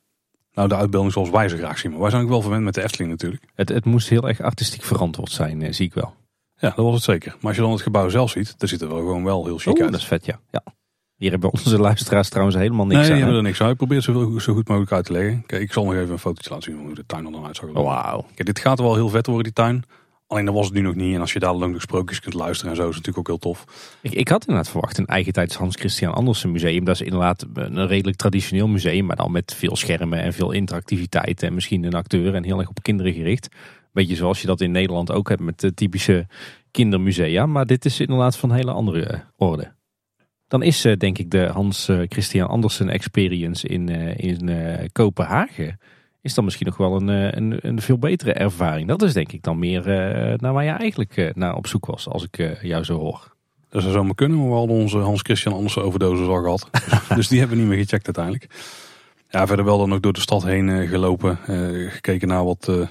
nou, 0.53 0.67
de 0.67 0.75
uitbeelding 0.75 1.13
zoals 1.13 1.29
wij 1.29 1.49
ze 1.49 1.57
graag 1.57 1.77
zien. 1.77 1.91
Maar 1.91 1.99
wij 1.99 2.09
zijn 2.09 2.23
ook 2.23 2.29
wel 2.29 2.41
verwend 2.41 2.63
met 2.63 2.73
de 2.73 2.83
Efteling 2.83 3.11
natuurlijk. 3.11 3.43
Het, 3.53 3.69
het 3.69 3.85
moest 3.85 4.09
heel 4.09 4.27
erg 4.27 4.41
artistiek 4.41 4.83
verantwoord 4.83 5.31
zijn, 5.31 5.73
zie 5.73 5.85
ik 5.85 5.93
wel. 5.93 6.13
Ja, 6.57 6.69
dat 6.75 6.85
was 6.85 6.93
het 6.93 7.03
zeker. 7.03 7.31
Maar 7.31 7.47
als 7.47 7.55
je 7.55 7.61
dan 7.61 7.71
het 7.71 7.81
gebouw 7.81 8.09
zelf 8.09 8.29
ziet, 8.29 8.53
dan 8.57 8.67
ziet 8.67 8.81
er 8.81 8.87
wel 8.87 8.97
gewoon 8.97 9.23
wel 9.23 9.45
heel 9.45 9.57
chic 9.57 9.81
uit. 9.81 9.91
dat 9.91 9.99
is 9.99 10.07
vet, 10.07 10.25
ja. 10.25 10.39
ja. 10.51 10.63
Hier 11.15 11.31
hebben 11.31 11.51
onze 11.51 11.79
luisteraars 11.79 12.29
trouwens 12.29 12.57
helemaal 12.57 12.85
niks 12.85 12.99
nee, 12.99 13.03
aan. 13.03 13.11
Nee, 13.11 13.21
hebben 13.21 13.37
er 13.37 13.43
niks 13.43 13.61
aan. 13.61 13.69
Ik 13.69 13.77
probeer 13.77 13.97
het 13.97 14.05
zo, 14.05 14.39
zo 14.39 14.53
goed 14.53 14.67
mogelijk 14.67 14.91
uit 14.91 15.05
te 15.05 15.11
leggen. 15.11 15.43
Kijk, 15.45 15.61
ik 15.61 15.73
zal 15.73 15.83
nog 15.83 15.93
even 15.93 16.11
een 16.11 16.19
fotootje 16.19 16.49
laten 16.49 16.63
zien 16.65 16.75
van 16.75 16.85
hoe 16.85 16.95
de 16.95 17.05
tuin 17.05 17.25
er 17.25 17.31
dan 17.31 17.45
uitzag. 17.45 17.69
Wauw. 17.71 18.25
Kijk, 18.35 18.45
dit 18.45 18.59
gaat 18.59 18.79
wel 18.79 18.95
heel 18.95 19.09
vet 19.09 19.25
worden, 19.25 19.43
die 19.43 19.53
tuin. 19.53 19.83
Alleen 20.27 20.45
dat 20.45 20.53
was 20.53 20.65
het 20.65 20.73
nu 20.73 20.81
nog 20.81 20.95
niet. 20.95 21.15
En 21.15 21.21
als 21.21 21.33
je 21.33 21.39
daar 21.39 21.57
de 21.57 21.79
sprookjes 21.79 22.19
kunt 22.19 22.33
luisteren 22.33 22.71
en 22.71 22.77
zo, 22.77 22.89
is 22.89 22.95
het 22.95 23.05
natuurlijk 23.05 23.17
ook 23.17 23.41
heel 23.41 23.51
tof. 23.53 23.65
Ik, 24.01 24.13
ik 24.13 24.27
had 24.27 24.45
inderdaad 24.45 24.71
verwacht 24.71 24.97
een 24.97 25.05
eigen 25.05 25.33
tijds 25.33 25.55
Hans 25.55 25.75
Christian 25.75 26.13
Andersen 26.13 26.51
museum. 26.51 26.85
Dat 26.85 26.95
is 26.95 27.01
inderdaad 27.01 27.45
een 27.53 27.87
redelijk 27.87 28.17
traditioneel 28.17 28.67
museum, 28.67 29.05
maar 29.05 29.15
dan 29.15 29.31
met 29.31 29.53
veel 29.53 29.75
schermen 29.75 30.21
en 30.21 30.33
veel 30.33 30.51
interactiviteit. 30.51 31.43
En 31.43 31.53
misschien 31.53 31.83
een 31.83 31.93
acteur 31.93 32.35
en 32.35 32.43
heel 32.43 32.59
erg 32.59 32.69
op 32.69 32.81
kinderen 32.81 33.13
gericht. 33.13 33.47
Beetje 33.95 34.15
zoals 34.15 34.41
je 34.41 34.47
dat 34.47 34.61
in 34.61 34.71
Nederland 34.71 35.11
ook 35.11 35.29
hebt 35.29 35.41
met 35.41 35.59
de 35.59 35.73
typische 35.73 36.27
kindermusea. 36.71 37.45
Maar 37.45 37.65
dit 37.65 37.85
is 37.85 37.99
inderdaad 37.99 38.37
van 38.37 38.49
een 38.49 38.55
hele 38.55 38.71
andere 38.71 39.05
eh, 39.05 39.19
orde. 39.35 39.73
Dan 40.47 40.63
is 40.63 40.85
uh, 40.85 40.97
denk 40.97 41.17
ik 41.17 41.31
de 41.31 41.45
Hans 41.45 41.89
uh, 41.89 42.01
Christian 42.09 42.47
Andersen 42.47 42.89
Experience 42.89 43.67
in, 43.67 43.89
in 44.17 44.89
Kopenhagen. 44.91 45.79
Is 46.21 46.33
dan 46.33 46.43
misschien 46.43 46.65
nog 46.65 46.77
wel 46.77 46.95
een, 46.95 47.07
een, 47.07 47.57
een, 47.61 47.81
veel 47.81 47.97
betere 47.97 48.33
ervaring. 48.33 48.87
Dat 48.87 49.01
is 49.01 49.13
denk 49.13 49.31
ik 49.31 49.43
dan 49.43 49.59
meer 49.59 49.83
naar 50.37 50.53
waar 50.53 50.63
je 50.63 50.69
eigenlijk 50.69 51.31
naar 51.35 51.55
op 51.55 51.67
zoek 51.67 51.85
was. 51.85 52.07
Als 52.07 52.27
ik 52.31 52.57
jou 52.61 52.83
zo 52.83 52.99
hoor. 52.99 53.35
Dat 53.69 53.81
zou 53.81 53.93
zomaar 53.93 54.15
kunnen. 54.15 54.37
Maar 54.37 54.47
we 54.47 54.53
hadden 54.53 54.75
onze 54.75 54.97
Hans 54.97 55.21
Christian 55.21 55.53
Andersen 55.53 55.83
overdosis 55.83 56.27
al 56.27 56.41
gehad. 56.41 56.69
dus 57.15 57.27
die 57.27 57.39
hebben 57.39 57.57
we 57.57 57.63
niet 57.63 57.71
meer 57.71 57.83
gecheckt 57.83 58.05
uiteindelijk. 58.05 58.47
Ja, 59.29 59.47
verder 59.47 59.65
wel 59.65 59.77
dan 59.77 59.93
ook 59.93 60.01
door 60.01 60.13
de 60.13 60.19
stad 60.19 60.43
heen 60.43 60.87
gelopen. 60.87 61.37
gekeken 61.89 62.27
naar 62.27 62.43
wat 62.43 62.87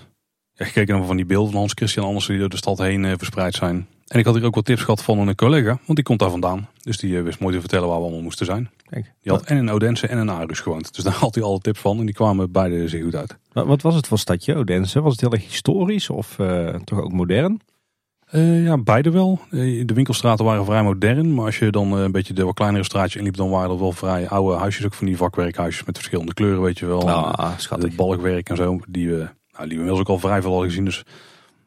ja, 0.55 0.65
gekeken 0.65 0.95
naar 0.95 1.07
van 1.07 1.17
die 1.17 1.27
beelden 1.27 1.51
van 1.51 1.61
Hans 1.61 1.73
Christian 1.73 2.07
Andersen 2.07 2.31
die 2.31 2.41
door 2.41 2.49
de 2.49 2.57
stad 2.57 2.79
heen 2.79 3.05
uh, 3.05 3.13
verspreid 3.17 3.55
zijn. 3.55 3.87
En 4.07 4.19
ik 4.19 4.25
had 4.25 4.35
hier 4.35 4.45
ook 4.45 4.55
wat 4.55 4.65
tips 4.65 4.83
gehad 4.83 5.03
van 5.03 5.29
een 5.29 5.35
collega, 5.35 5.69
want 5.69 5.95
die 5.95 6.03
komt 6.03 6.19
daar 6.19 6.31
vandaan. 6.31 6.69
Dus 6.83 6.99
die 6.99 7.11
uh, 7.11 7.23
wist 7.23 7.39
mooi 7.39 7.55
te 7.55 7.61
vertellen 7.61 7.89
waar 7.89 7.97
we 7.97 8.03
allemaal 8.03 8.23
moesten 8.23 8.47
zijn. 8.47 8.71
Kijk, 8.91 9.13
die 9.23 9.33
had 9.33 9.45
en 9.45 9.57
in 9.57 9.71
Odense 9.71 10.07
en 10.07 10.19
in 10.19 10.31
Arus 10.31 10.61
gewoond. 10.61 10.95
Dus 10.95 11.05
daar 11.05 11.13
had 11.25 11.35
hij 11.35 11.45
alle 11.45 11.59
tips 11.59 11.81
van 11.81 11.99
en 11.99 12.05
die 12.05 12.15
kwamen 12.15 12.53
beide 12.53 12.89
zeer 12.89 13.03
goed 13.03 13.15
uit. 13.15 13.37
Wat 13.53 13.83
was 13.83 13.95
het 13.95 14.07
voor 14.07 14.19
stadje 14.19 14.55
Odense? 14.55 15.01
Was 15.01 15.13
het 15.13 15.21
heel 15.21 15.33
erg 15.33 15.45
historisch 15.45 16.11
of 16.11 16.39
uh, 16.39 16.69
toch 16.69 17.01
ook 17.01 17.13
modern? 17.13 17.61
ja, 18.65 18.79
beide 18.79 19.11
wel. 19.11 19.41
de 19.51 19.93
winkelstraten 19.95 20.45
waren 20.45 20.65
vrij 20.65 20.83
modern. 20.83 21.35
Maar 21.35 21.45
als 21.45 21.59
je 21.59 21.71
dan 21.71 21.93
een 21.93 22.13
beetje 22.13 22.35
de 22.35 22.45
wat 22.45 22.55
kleinere 22.55 22.85
straatjes 22.85 23.17
inliep, 23.17 23.37
dan 23.37 23.51
waren 23.51 23.71
er 23.71 23.79
wel 23.79 23.93
vrij 23.93 24.29
oude 24.29 24.57
huisjes. 24.57 24.85
Ook 24.85 24.95
van 24.95 25.07
die 25.07 25.17
vakwerkhuisjes 25.17 25.85
met 25.85 25.97
verschillende 25.97 26.35
kleuren, 26.35 26.63
weet 26.63 26.79
je 26.79 26.87
wel. 26.87 27.11
Ah, 27.11 27.59
schattig. 27.59 27.89
Het 27.89 27.97
balkwerk 27.97 28.49
en 28.49 28.57
zo, 28.57 28.81
die 28.89 29.11
we 29.11 29.29
nou, 29.57 29.69
die 29.69 29.77
hebben 29.79 29.95
we 29.95 30.01
ook 30.01 30.09
al 30.09 30.19
vrij 30.19 30.43
veel 30.43 30.55
al 30.55 30.63
gezien. 30.63 30.85
Dus 30.85 31.05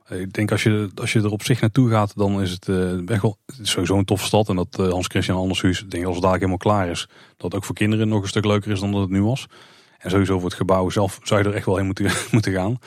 ik 0.10 0.34
denk 0.34 0.52
als 0.52 0.64
je, 0.64 0.90
als 0.96 1.14
je 1.14 1.20
er 1.20 1.32
op 1.32 1.44
zich 1.44 1.62
naartoe 1.62 1.90
gaat, 1.90 2.16
dan 2.16 2.42
is 2.42 2.52
het 2.52 2.68
uh, 2.68 3.10
echt 3.10 3.22
wel 3.22 3.38
het 3.46 3.60
is 3.60 3.72
sowieso 3.72 3.98
een 3.98 4.06
toffe 4.06 4.26
stad. 4.26 4.50
En 4.50 4.56
dat 4.56 4.78
uh, 4.80 4.90
Hans 4.90 5.08
Christian 5.08 5.38
Andershuis, 5.38 5.82
ik 5.82 5.92
denk 5.92 6.06
als 6.06 6.16
het 6.16 6.24
dadelijk 6.24 6.52
helemaal 6.52 6.78
klaar 6.78 6.90
is, 6.92 7.08
dat 7.10 7.52
het 7.52 7.56
ook 7.56 7.64
voor 7.64 7.76
kinderen 7.76 8.08
nog 8.08 8.22
een 8.22 8.28
stuk 8.28 8.46
leuker 8.46 8.72
is 8.72 8.80
dan 8.80 8.92
dat 8.92 9.02
het 9.02 9.10
nu 9.10 9.24
was. 9.24 9.48
En 9.98 10.10
sowieso 10.10 10.34
voor 10.34 10.50
het 10.50 10.58
gebouw 10.58 10.90
zelf 10.90 11.20
zou 11.24 11.42
je 11.42 11.48
er 11.48 11.56
echt 11.56 11.66
wel 11.66 11.76
heen 11.76 11.86
moeten, 11.86 12.12
moeten 12.32 12.54
gaan. 12.54 12.78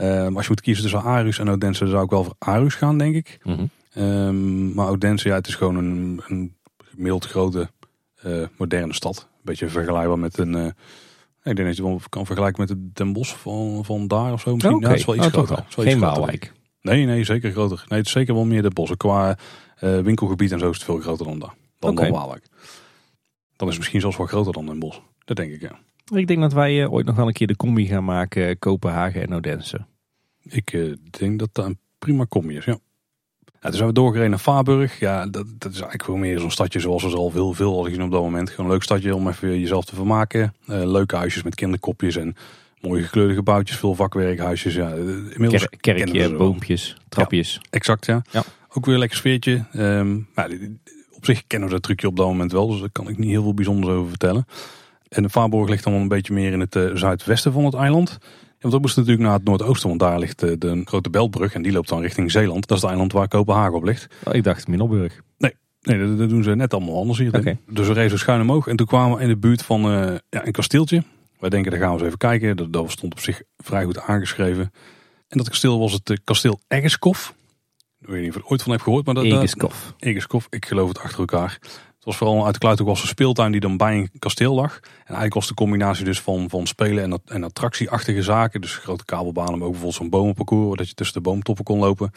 Uh, 0.00 0.06
maar 0.06 0.36
als 0.36 0.44
je 0.44 0.50
moet 0.50 0.60
kiezen 0.60 0.82
tussen 0.82 1.02
Arus 1.02 1.38
en 1.38 1.48
Odense, 1.48 1.80
dan 1.80 1.92
zou 1.92 2.04
ik 2.04 2.10
wel 2.10 2.24
voor 2.24 2.34
Arus 2.38 2.74
gaan, 2.74 2.98
denk 2.98 3.14
ik. 3.14 3.38
Mm 3.42 3.54
-hmm. 3.54 4.02
um, 4.04 4.74
maar 4.74 4.88
Odense, 4.88 5.28
ja, 5.28 5.34
het 5.34 5.46
is 5.46 5.54
gewoon 5.54 5.76
een, 5.76 6.22
een 6.26 6.56
mild 6.90 7.24
grote, 7.24 7.70
moderne 8.56 8.94
stad. 8.94 9.28
Een 9.30 9.40
beetje 9.42 9.68
vergelijkbaar 9.68 10.18
met 10.18 10.38
een 10.38 10.74
ik 11.42 11.56
denk 11.56 11.68
dat 11.68 11.76
je 11.76 11.82
wel 11.82 12.00
kan 12.08 12.26
vergelijken 12.26 12.60
met 12.60 12.68
het 12.68 12.96
Den 12.96 13.12
Bosch 13.12 13.36
van, 13.36 13.84
van 13.84 14.08
daar 14.08 14.32
of 14.32 14.40
zo. 14.40 14.52
Misschien. 14.52 14.74
Okay. 14.74 14.88
Ja, 14.88 14.90
het 14.90 15.00
is 15.00 15.06
wel 15.06 15.16
iets 15.16 15.26
oh, 15.26 15.32
groter. 15.32 15.64
Wel. 15.76 15.84
Geen 15.84 15.98
Waalwijk. 15.98 16.52
Nee, 16.80 17.04
nee, 17.04 17.24
zeker 17.24 17.50
groter. 17.50 17.84
Nee, 17.88 17.98
het 17.98 18.06
is 18.06 18.12
zeker 18.12 18.34
wel 18.34 18.44
meer 18.44 18.62
de 18.62 18.70
bossen. 18.70 18.96
Qua 18.96 19.38
uh, 19.80 20.00
winkelgebied 20.00 20.52
en 20.52 20.58
zo 20.58 20.70
is 20.70 20.76
het 20.76 20.84
veel 20.84 21.00
groter 21.00 21.26
dan 21.26 21.38
daar. 21.38 21.54
Dan, 21.78 21.90
okay. 21.90 22.08
dan 22.08 22.18
Waalwijk. 22.18 22.46
Dan 23.56 23.68
is 23.68 23.74
het 23.74 23.78
misschien 23.78 24.00
zelfs 24.00 24.16
wel 24.16 24.26
groter 24.26 24.52
dan 24.52 24.66
Den 24.66 24.78
Bosch. 24.78 24.98
Dat 25.24 25.36
denk 25.36 25.52
ik, 25.52 25.60
ja. 25.60 25.78
Ik 26.14 26.26
denk 26.26 26.40
dat 26.40 26.52
wij 26.52 26.82
uh, 26.82 26.92
ooit 26.92 27.06
nog 27.06 27.16
wel 27.16 27.26
een 27.26 27.32
keer 27.32 27.46
de 27.46 27.56
combi 27.56 27.86
gaan 27.86 28.04
maken. 28.04 28.58
Kopenhagen 28.58 29.22
en 29.22 29.34
Odense. 29.34 29.86
Ik 30.42 30.72
uh, 30.72 30.94
denk 31.10 31.38
dat 31.38 31.48
dat 31.52 31.64
een 31.64 31.78
prima 31.98 32.26
combi 32.26 32.56
is, 32.56 32.64
ja. 32.64 32.78
Ja, 33.60 33.68
toen 33.68 33.76
zijn 33.76 33.88
we 33.88 33.94
doorgereden 33.94 34.30
naar 34.30 34.38
Vaarburg. 34.38 35.00
Ja, 35.00 35.26
dat, 35.26 35.46
dat 35.58 35.70
is 35.70 35.76
eigenlijk 35.76 36.02
gewoon 36.02 36.20
meer 36.20 36.38
zo'n 36.38 36.50
stadje 36.50 36.80
zoals 36.80 37.02
we 37.02 37.16
al 37.16 37.30
veel, 37.30 37.52
veel 37.52 37.72
hadden 37.72 37.88
gezien 37.88 38.04
op 38.04 38.10
dat 38.10 38.22
moment. 38.22 38.50
Gewoon 38.50 38.66
een 38.66 38.72
leuk 38.72 38.82
stadje 38.82 39.14
om 39.14 39.28
even 39.28 39.60
jezelf 39.60 39.84
te 39.84 39.94
vermaken. 39.94 40.54
Uh, 40.66 40.84
leuke 40.84 41.16
huisjes 41.16 41.42
met 41.42 41.54
kinderkopjes 41.54 42.16
en 42.16 42.36
mooie 42.80 43.02
gekleurde 43.02 43.34
gebouwtjes. 43.34 43.78
Veel 43.78 43.94
vakwerkhuisjes. 43.94 44.74
Ja, 44.74 44.88
inmiddels 44.90 45.68
Ker 45.68 45.78
kerkje, 45.94 46.36
boompjes, 46.36 46.96
trapjes. 47.08 47.52
Ja, 47.54 47.60
exact, 47.70 48.06
ja. 48.06 48.22
ja. 48.30 48.42
Ook 48.72 48.84
weer 48.84 48.94
een 48.94 49.00
lekker 49.00 49.18
sfeertje. 49.18 49.64
Um, 49.76 50.28
maar 50.34 50.50
op 51.10 51.24
zich 51.24 51.42
kennen 51.46 51.68
we 51.68 51.74
dat 51.74 51.82
trucje 51.82 52.06
op 52.06 52.16
dat 52.16 52.26
moment 52.26 52.52
wel. 52.52 52.68
Dus 52.68 52.80
daar 52.80 52.90
kan 52.92 53.08
ik 53.08 53.18
niet 53.18 53.30
heel 53.30 53.42
veel 53.42 53.54
bijzonders 53.54 53.92
over 53.92 54.08
vertellen. 54.08 54.46
En 55.08 55.22
de 55.22 55.28
Vaarburg 55.28 55.68
ligt 55.68 55.84
dan 55.84 55.92
wel 55.92 56.02
een 56.02 56.08
beetje 56.08 56.32
meer 56.32 56.52
in 56.52 56.60
het 56.60 56.76
uh, 56.76 56.90
zuidwesten 56.94 57.52
van 57.52 57.64
het 57.64 57.74
eiland. 57.74 58.18
Want 58.60 58.72
dat 58.72 58.82
moest 58.82 58.96
natuurlijk 58.96 59.24
naar 59.24 59.34
het 59.34 59.44
noordoosten, 59.44 59.88
want 59.88 60.00
daar 60.00 60.18
ligt 60.18 60.38
de, 60.38 60.58
de 60.58 60.82
grote 60.84 61.10
Beltbrug 61.10 61.54
en 61.54 61.62
die 61.62 61.72
loopt 61.72 61.88
dan 61.88 62.00
richting 62.00 62.30
Zeeland. 62.30 62.66
Dat 62.66 62.76
is 62.76 62.82
het 62.82 62.90
eiland 62.90 63.12
waar 63.12 63.28
Kopenhagen 63.28 63.74
op 63.74 63.84
ligt. 63.84 64.06
Oh, 64.24 64.34
ik 64.34 64.44
dacht 64.44 64.68
Middelburg. 64.68 65.20
Nee, 65.38 65.54
nee 65.80 65.98
dat, 65.98 66.18
dat, 66.18 66.28
doen 66.28 66.42
ze 66.42 66.54
net 66.54 66.74
allemaal 66.74 66.96
anders 66.96 67.18
hier. 67.18 67.36
Okay. 67.36 67.58
Dus 67.66 67.86
we 67.86 67.92
rezen 67.92 68.18
schuin 68.18 68.40
omhoog 68.40 68.66
en 68.66 68.76
toen 68.76 68.86
kwamen 68.86 69.16
we 69.16 69.22
in 69.22 69.28
de 69.28 69.36
buurt 69.36 69.62
van 69.62 69.92
uh, 69.92 70.14
ja, 70.30 70.46
een 70.46 70.52
kasteeltje. 70.52 71.02
Wij 71.38 71.50
denken, 71.50 71.70
daar 71.70 71.80
gaan 71.80 71.90
we 71.90 71.96
eens 71.96 72.06
even 72.06 72.18
kijken. 72.18 72.56
Dat, 72.56 72.72
dat 72.72 72.90
stond 72.90 73.12
op 73.12 73.20
zich 73.20 73.42
vrij 73.56 73.84
goed 73.84 74.00
aangeschreven. 74.00 74.72
En 75.28 75.38
dat 75.38 75.48
kasteel 75.48 75.78
was 75.78 75.92
het 75.92 76.10
uh, 76.10 76.16
kasteel 76.24 76.60
Egeskov. 76.68 77.30
Ik 78.00 78.08
weet 78.08 78.20
niet 78.20 78.28
of 78.28 78.34
je 78.34 78.40
er 78.40 78.48
ooit 78.48 78.62
van 78.62 78.70
hebt 78.70 78.82
gehoord. 78.82 79.04
Maar 79.04 79.14
dat, 79.14 79.24
ik 80.50 80.66
geloof 80.66 80.88
het 80.88 80.98
achter 80.98 81.18
elkaar. 81.18 81.58
Was 82.08 82.16
vooral 82.16 82.46
uit 82.46 82.58
kluitenwassen 82.58 83.08
speeltuin 83.08 83.52
die 83.52 83.60
dan 83.60 83.76
bij 83.76 83.96
een 83.96 84.10
kasteel 84.18 84.54
lag. 84.54 84.74
En 84.82 84.90
eigenlijk 85.04 85.34
was 85.34 85.46
de 85.46 85.54
combinatie 85.54 86.04
dus 86.04 86.20
van, 86.20 86.48
van 86.50 86.66
spelen 86.66 87.04
en, 87.04 87.20
en 87.26 87.44
attractieachtige 87.44 88.22
zaken. 88.22 88.60
Dus 88.60 88.76
grote 88.76 89.04
kabelbanen, 89.04 89.58
maar 89.58 89.66
ook 89.66 89.72
bijvoorbeeld 89.72 89.94
zo'n 89.94 90.08
bomenparcours. 90.08 90.78
Dat 90.78 90.88
je 90.88 90.94
tussen 90.94 91.22
de 91.22 91.28
boomtoppen 91.28 91.64
kon 91.64 91.78
lopen. 91.78 92.10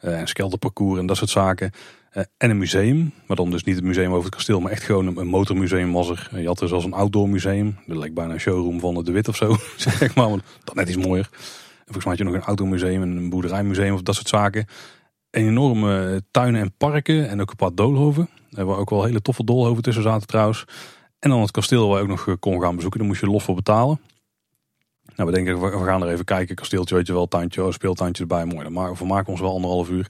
Uh, 0.00 0.20
en 0.20 0.28
skelterparcours 0.28 1.00
en 1.00 1.06
dat 1.06 1.16
soort 1.16 1.30
zaken. 1.30 1.70
Uh, 2.14 2.22
en 2.36 2.50
een 2.50 2.58
museum, 2.58 3.12
maar 3.26 3.36
dan 3.36 3.50
dus 3.50 3.64
niet 3.64 3.76
het 3.76 3.84
museum 3.84 4.10
over 4.10 4.24
het 4.24 4.34
kasteel, 4.34 4.60
maar 4.60 4.72
echt 4.72 4.82
gewoon 4.82 5.06
een, 5.06 5.16
een 5.16 5.26
motormuseum 5.26 5.92
was 5.92 6.08
er. 6.08 6.28
je 6.40 6.46
had 6.46 6.58
dus 6.58 6.72
als 6.72 6.84
een 6.84 6.92
outdoor 6.92 7.28
museum. 7.28 7.78
Dat 7.86 7.96
leek 7.96 8.14
bijna 8.14 8.32
een 8.32 8.40
showroom 8.40 8.80
van 8.80 9.04
de 9.04 9.12
Wit 9.12 9.28
of 9.28 9.36
zo, 9.36 9.56
zeg 9.76 10.14
maar. 10.14 10.28
maar 10.28 10.38
dat 10.64 10.74
net 10.74 10.88
iets 10.88 11.06
mooier. 11.06 11.28
En 11.32 11.92
volgens 11.92 12.04
mij 12.04 12.14
had 12.14 12.18
je 12.18 12.24
nog 12.24 12.34
een 12.34 12.48
automuseum 12.48 13.02
en 13.02 13.16
een 13.16 13.30
boerderijmuseum 13.30 13.94
of 13.94 14.02
dat 14.02 14.14
soort 14.14 14.28
zaken. 14.28 14.66
En 15.36 15.46
enorme 15.46 16.22
tuinen 16.30 16.60
en 16.60 16.72
parken 16.76 17.28
en 17.28 17.40
ook 17.40 17.50
een 17.50 17.56
paar 17.56 17.74
doolhoven. 17.74 18.28
Waar 18.50 18.76
ook 18.76 18.90
wel 18.90 19.04
hele 19.04 19.22
toffe 19.22 19.44
doolhoven 19.44 19.82
tussen 19.82 20.02
zaten 20.02 20.26
trouwens. 20.26 20.64
En 21.18 21.30
dan 21.30 21.40
het 21.40 21.50
kasteel 21.50 21.88
waar 21.88 21.96
je 21.96 22.02
ook 22.02 22.08
nog 22.08 22.28
eh, 22.28 22.34
kon 22.40 22.60
gaan 22.60 22.74
bezoeken. 22.74 22.98
Daar 22.98 23.08
moest 23.08 23.20
je 23.20 23.26
los 23.26 23.44
voor 23.44 23.54
betalen. 23.54 24.00
Nou, 25.16 25.30
we 25.30 25.34
denken, 25.34 25.60
we 25.60 25.84
gaan 25.84 26.02
er 26.02 26.08
even 26.08 26.24
kijken. 26.24 26.54
Kasteeltje, 26.54 26.94
weet 26.94 27.06
je 27.06 27.12
wel, 27.12 27.26
tuintje, 27.26 27.64
oh, 27.64 27.72
speeltuintje 27.72 28.22
erbij. 28.22 28.44
Mooi, 28.44 28.62
dan 28.62 28.94
we 28.94 29.06
maken 29.06 29.32
ons 29.32 29.40
wel 29.40 29.54
anderhalf 29.54 29.90
uur. 29.90 30.08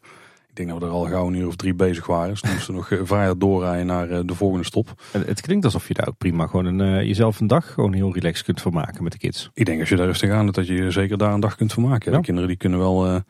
Ik 0.57 0.67
denk 0.67 0.81
dat 0.81 0.89
we 0.89 0.95
er 0.95 1.01
al 1.01 1.11
gauw 1.11 1.27
een 1.27 1.35
uur 1.35 1.47
of 1.47 1.57
drie 1.57 1.75
bezig 1.75 2.07
waren. 2.07 2.29
Dus 2.29 2.43
moesten 2.43 2.67
we 2.67 2.73
nog 2.73 2.91
eh, 2.91 2.99
vrijdag 3.03 3.37
doorrijden 3.37 3.87
naar 3.87 4.11
eh, 4.11 4.21
de 4.25 4.35
volgende 4.35 4.65
stop. 4.65 5.03
Het 5.11 5.41
klinkt 5.41 5.65
alsof 5.65 5.89
je 5.89 5.95
daar 5.95 6.09
ook 6.09 6.19
prima 6.19 6.47
gewoon 6.47 6.65
een, 6.65 7.07
jezelf 7.07 7.41
een 7.41 7.47
dag 7.47 7.73
gewoon 7.73 7.93
heel 7.93 8.15
relaxed 8.15 8.45
kunt 8.45 8.61
vermaken 8.61 9.03
met 9.03 9.13
de 9.13 9.19
kids. 9.19 9.51
Ik 9.55 9.67
denk 9.67 9.81
als 9.81 9.89
je 9.89 9.97
daar 9.97 10.07
rustig 10.07 10.31
aan 10.31 10.47
dat 10.47 10.67
je 10.67 10.91
zeker 10.91 11.19
daar 11.19 11.33
een 11.33 11.41
dag 11.41 11.57
kunt 11.57 11.73
vermaken. 11.73 12.13
De 12.13 12.21
kinderen 12.21 12.49
die 12.49 12.59
kunnen 12.59 12.79
wel 12.79 13.07
een 13.07 13.25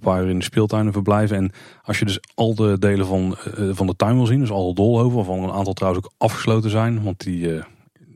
paar 0.00 0.22
uur 0.22 0.28
in 0.28 0.38
de 0.38 0.44
speeltuinen 0.44 0.92
verblijven. 0.92 1.36
En 1.36 1.50
als 1.82 1.98
je 1.98 2.04
dus 2.04 2.20
al 2.34 2.54
de 2.54 2.78
delen 2.78 3.06
van, 3.06 3.36
van 3.72 3.86
de 3.86 3.96
tuin 3.96 4.16
wil 4.16 4.26
zien, 4.26 4.40
dus 4.40 4.50
alle 4.50 4.74
dolhoven, 4.74 5.16
waarvan 5.16 5.42
een 5.42 5.52
aantal 5.52 5.72
trouwens 5.72 6.04
ook 6.04 6.12
afgesloten 6.18 6.70
zijn. 6.70 7.02
Want 7.02 7.24
die 7.24 7.60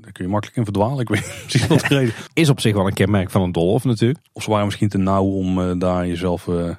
daar 0.02 0.12
kun 0.12 0.24
je 0.24 0.30
makkelijk 0.30 0.56
in 0.56 0.64
verdwalen. 0.64 1.00
Ik 1.00 1.08
weet 1.08 1.20
niet 1.20 1.40
precies 1.40 1.66
wat 1.66 1.80
de 1.80 1.94
reden. 1.98 2.14
Is 2.32 2.48
op 2.48 2.60
zich 2.60 2.74
wel 2.74 2.86
een 2.86 2.94
kenmerk 2.94 3.30
van 3.30 3.42
een 3.42 3.52
dolhof 3.52 3.84
natuurlijk. 3.84 4.20
Of 4.32 4.42
ze 4.42 4.50
waren 4.50 4.64
misschien 4.64 4.88
te 4.88 4.98
nauw 4.98 5.24
om 5.24 5.58
uh, 5.58 5.72
daar 5.78 6.06
jezelf 6.06 6.46
uh, 6.46 6.70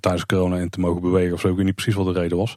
tijdens 0.00 0.26
corona 0.26 0.56
in 0.56 0.70
te 0.70 0.80
mogen 0.80 1.02
bewegen 1.02 1.34
of 1.34 1.40
zo. 1.40 1.48
Ik 1.48 1.56
weet 1.56 1.64
niet 1.64 1.74
precies 1.74 1.94
wat 1.94 2.14
de 2.14 2.20
reden 2.20 2.38
was. 2.38 2.54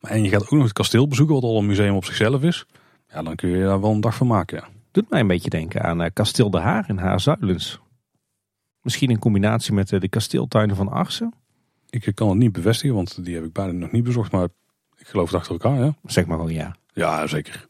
Maar 0.00 0.10
en 0.10 0.22
je 0.22 0.28
gaat 0.28 0.42
ook 0.42 0.50
nog 0.50 0.62
het 0.62 0.72
kasteel 0.72 1.08
bezoeken, 1.08 1.34
wat 1.34 1.44
al 1.44 1.58
een 1.58 1.66
museum 1.66 1.94
op 1.94 2.04
zichzelf 2.04 2.42
is. 2.42 2.66
Ja, 3.08 3.22
dan 3.22 3.34
kun 3.34 3.48
je 3.48 3.64
daar 3.64 3.80
wel 3.80 3.90
een 3.90 4.00
dag 4.00 4.14
van 4.14 4.26
maken. 4.26 4.56
Ja. 4.56 4.68
Doet 4.90 5.10
mij 5.10 5.20
een 5.20 5.26
beetje 5.26 5.50
denken 5.50 5.82
aan 5.82 6.12
Kasteel 6.12 6.50
de 6.50 6.58
Haar 6.58 6.84
in 6.88 6.98
Haarzuilens. 6.98 7.80
Misschien 8.82 9.10
in 9.10 9.18
combinatie 9.18 9.72
met 9.72 9.88
de 9.88 10.08
kasteeltuinen 10.08 10.76
van 10.76 10.88
Arsen. 10.88 11.34
Ik 11.90 12.12
kan 12.14 12.28
het 12.28 12.38
niet 12.38 12.52
bevestigen, 12.52 12.94
want 12.94 13.24
die 13.24 13.34
heb 13.34 13.44
ik 13.44 13.52
bijna 13.52 13.72
nog 13.72 13.92
niet 13.92 14.04
bezocht. 14.04 14.32
Maar 14.32 14.48
ik 14.96 15.06
geloof 15.06 15.26
het 15.26 15.36
achter 15.36 15.52
elkaar, 15.52 15.78
ja. 15.84 15.94
Zeg 16.04 16.26
maar 16.26 16.36
gewoon 16.36 16.52
ja. 16.52 16.76
Ja, 16.92 17.26
zeker. 17.26 17.68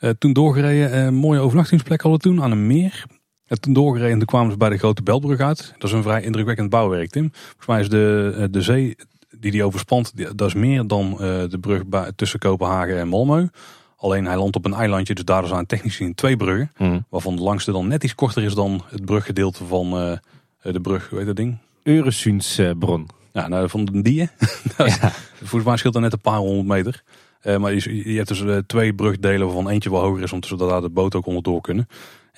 Uh, 0.00 0.10
toen 0.10 0.32
doorgereden, 0.32 1.04
uh, 1.04 1.20
mooie 1.20 1.40
overnachtingsplek 1.40 2.00
hadden 2.00 2.20
we 2.20 2.28
toen 2.28 2.42
aan 2.42 2.50
een 2.50 2.66
meer. 2.66 3.04
Uh, 3.50 3.58
toen 3.58 3.72
doorgereden 3.72 4.12
en 4.12 4.18
toen 4.18 4.26
kwamen 4.26 4.50
ze 4.50 4.56
bij 4.56 4.68
de 4.68 4.78
Grote 4.78 5.02
Belbrug 5.02 5.40
uit. 5.40 5.74
Dat 5.78 5.88
is 5.88 5.96
een 5.96 6.02
vrij 6.02 6.22
indrukwekkend 6.22 6.70
bouwwerk, 6.70 7.10
Tim. 7.10 7.30
Volgens 7.32 7.66
mij 7.66 7.80
is 7.80 7.88
de, 7.88 8.48
de 8.50 8.62
zee 8.62 8.96
die 9.30 9.50
die 9.50 9.64
overspant, 9.64 10.36
dat 10.36 10.48
is 10.48 10.54
meer 10.54 10.86
dan 10.86 11.16
de 11.50 11.58
brug 11.60 11.82
tussen 12.16 12.38
Kopenhagen 12.38 12.98
en 12.98 13.08
Malmö. 13.08 13.54
Alleen 13.96 14.26
hij 14.26 14.36
landt 14.36 14.56
op 14.56 14.64
een 14.64 14.74
eilandje, 14.74 15.14
dus 15.14 15.24
daar 15.24 15.46
zijn 15.46 15.66
technisch 15.66 15.96
gezien 15.96 16.14
twee 16.14 16.36
bruggen. 16.36 16.72
Mm. 16.78 17.04
Waarvan 17.08 17.36
de 17.36 17.42
langste 17.42 17.72
dan 17.72 17.88
net 17.88 18.04
iets 18.04 18.14
korter 18.14 18.42
is 18.42 18.54
dan 18.54 18.82
het 18.88 19.04
bruggedeelte 19.04 19.64
van 19.64 19.90
de 20.62 20.80
brug, 20.80 21.08
hoe 21.08 21.18
heet 21.18 21.26
dat 21.26 21.36
ding? 21.36 21.58
Euresundsbron. 21.82 23.08
Ja, 23.32 23.48
nou, 23.48 23.68
van 23.68 23.84
de 23.84 24.02
die. 24.02 24.16
ja. 24.76 25.12
Volgens 25.38 25.64
mij 25.64 25.76
scheelt 25.76 25.94
er 25.94 26.00
net 26.00 26.12
een 26.12 26.20
paar 26.20 26.38
honderd 26.38 26.66
meter. 26.66 27.02
Uh, 27.42 27.56
maar 27.56 27.74
je, 27.74 28.10
je, 28.12 28.16
hebt 28.16 28.28
dus 28.28 28.62
twee 28.66 28.94
brugdelen 28.94 29.46
waarvan 29.46 29.68
eentje 29.68 29.90
wel 29.90 30.00
hoger 30.00 30.22
is, 30.22 30.32
om 30.32 30.44
zodat 30.44 30.68
daar 30.68 30.80
de 30.80 30.88
boot 30.88 31.14
ook 31.14 31.26
onderdoor 31.26 31.60
kunnen. 31.60 31.88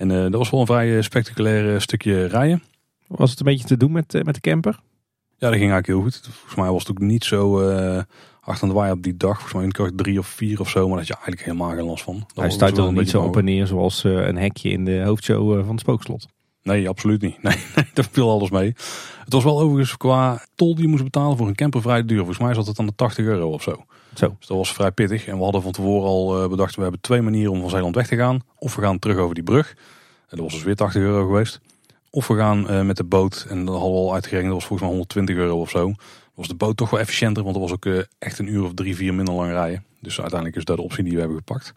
En 0.03 0.11
uh, 0.11 0.23
dat 0.23 0.35
was 0.35 0.51
wel 0.51 0.61
een 0.61 0.67
vrij 0.67 1.03
spectaculair 1.03 1.81
stukje 1.81 2.27
rijden. 2.27 2.63
Was 3.07 3.31
het 3.31 3.39
een 3.39 3.47
beetje 3.47 3.67
te 3.67 3.77
doen 3.77 3.93
met, 3.93 4.13
met 4.25 4.35
de 4.35 4.41
camper? 4.41 4.81
Ja, 5.39 5.49
dat 5.49 5.59
ging 5.59 5.71
eigenlijk 5.71 5.87
heel 5.87 6.03
goed. 6.03 6.21
Volgens 6.33 6.55
mij 6.55 6.71
was 6.71 6.83
het 6.83 6.91
ook 6.91 6.99
niet 6.99 7.25
zo 7.25 7.63
hard 8.41 8.63
aan 8.63 8.69
de 8.69 8.75
waaien 8.75 8.95
op 8.95 9.03
die 9.03 9.17
dag. 9.17 9.35
Volgens 9.35 9.53
mij 9.53 9.87
in 9.87 9.97
de 9.97 10.03
drie 10.03 10.19
of 10.19 10.27
vier 10.27 10.61
of 10.61 10.69
zo, 10.71 10.89
maar 10.89 10.97
dat 10.99 11.07
je 11.07 11.15
eigenlijk 11.15 11.45
helemaal 11.45 11.71
geen 11.71 11.85
last 11.85 12.05
van. 12.05 12.19
Dat 12.19 12.45
Hij 12.45 12.51
stuit 12.51 12.79
er 12.79 12.93
niet 12.93 13.11
zo 13.11 13.23
op 13.23 13.37
en 13.37 13.45
neer 13.45 13.67
zoals 13.67 14.05
een 14.05 14.37
hekje 14.37 14.71
in 14.71 14.85
de 14.85 15.03
hoofdshow 15.03 15.61
van 15.61 15.71
het 15.71 15.81
spookslot. 15.81 16.27
Nee, 16.63 16.89
absoluut 16.89 17.23
niet. 17.23 17.43
Nee, 17.43 17.57
daar 17.95 18.09
viel 18.11 18.31
alles 18.31 18.51
mee. 18.51 18.75
Het 19.25 19.33
was 19.33 19.45
wel 19.45 19.61
overigens 19.61 19.97
qua 19.97 20.45
tol 20.55 20.75
die 20.75 20.85
je 20.85 20.91
moest 20.91 21.05
betalen 21.05 21.37
voor 21.37 21.47
een 21.49 21.55
camper 21.55 21.83
vrij 21.83 22.05
duur. 22.05 22.19
Volgens 22.19 22.39
mij 22.39 22.55
zat 22.55 22.67
het 22.67 22.79
aan 22.79 22.87
de 22.87 22.95
80 22.95 23.25
euro 23.25 23.51
of 23.51 23.63
zo. 23.63 23.85
Zo. 24.15 24.35
Dus 24.39 24.47
dat 24.47 24.57
was 24.57 24.73
vrij 24.73 24.91
pittig. 24.91 25.27
En 25.27 25.37
we 25.37 25.43
hadden 25.43 25.63
van 25.63 25.73
tevoren 25.73 26.09
al 26.09 26.43
uh, 26.43 26.49
bedacht, 26.49 26.77
we 26.77 26.83
hebben 26.83 27.01
twee 27.01 27.23
manieren 27.23 27.53
om 27.53 27.61
van 27.61 27.71
Zeeland 27.71 27.95
weg 27.95 28.07
te 28.07 28.17
gaan. 28.17 28.41
Of 28.59 28.75
we 28.77 28.83
gaan 28.83 28.99
terug 28.99 29.17
over 29.17 29.35
die 29.35 29.45
brug. 29.45 29.75
Dat 30.29 30.39
was 30.39 30.53
dus 30.53 30.63
weer 30.63 30.77
80 30.77 31.03
euro 31.03 31.27
geweest. 31.27 31.61
Of 32.11 32.27
we 32.27 32.37
gaan 32.37 32.71
uh, 32.71 32.83
met 32.83 32.97
de 32.97 33.05
boot. 33.05 33.47
En 33.49 33.65
dat 33.65 33.75
hadden 33.75 33.93
we 33.93 33.99
al 33.99 34.15
uitgerekend, 34.15 34.51
dat 34.51 34.59
was 34.59 34.67
volgens 34.67 34.89
mij 34.89 34.99
120 34.99 35.37
euro 35.37 35.61
of 35.61 35.71
zo. 35.71 35.93
Was 36.35 36.49
de 36.49 36.55
boot 36.55 36.77
toch 36.77 36.91
wel 36.91 37.01
efficiënter, 37.01 37.43
want 37.43 37.55
dat 37.55 37.63
was 37.63 37.73
ook 37.73 37.85
uh, 37.85 38.03
echt 38.19 38.39
een 38.39 38.49
uur 38.49 38.65
of 38.65 38.75
drie, 38.75 38.97
vier 38.97 39.15
minder 39.15 39.35
lang 39.35 39.51
rijden. 39.51 39.85
Dus 40.01 40.21
uiteindelijk 40.21 40.59
is 40.59 40.65
dat 40.65 40.77
de 40.77 40.83
optie 40.83 41.05
die 41.05 41.13
we 41.13 41.19
hebben 41.19 41.37
gepakt. 41.37 41.73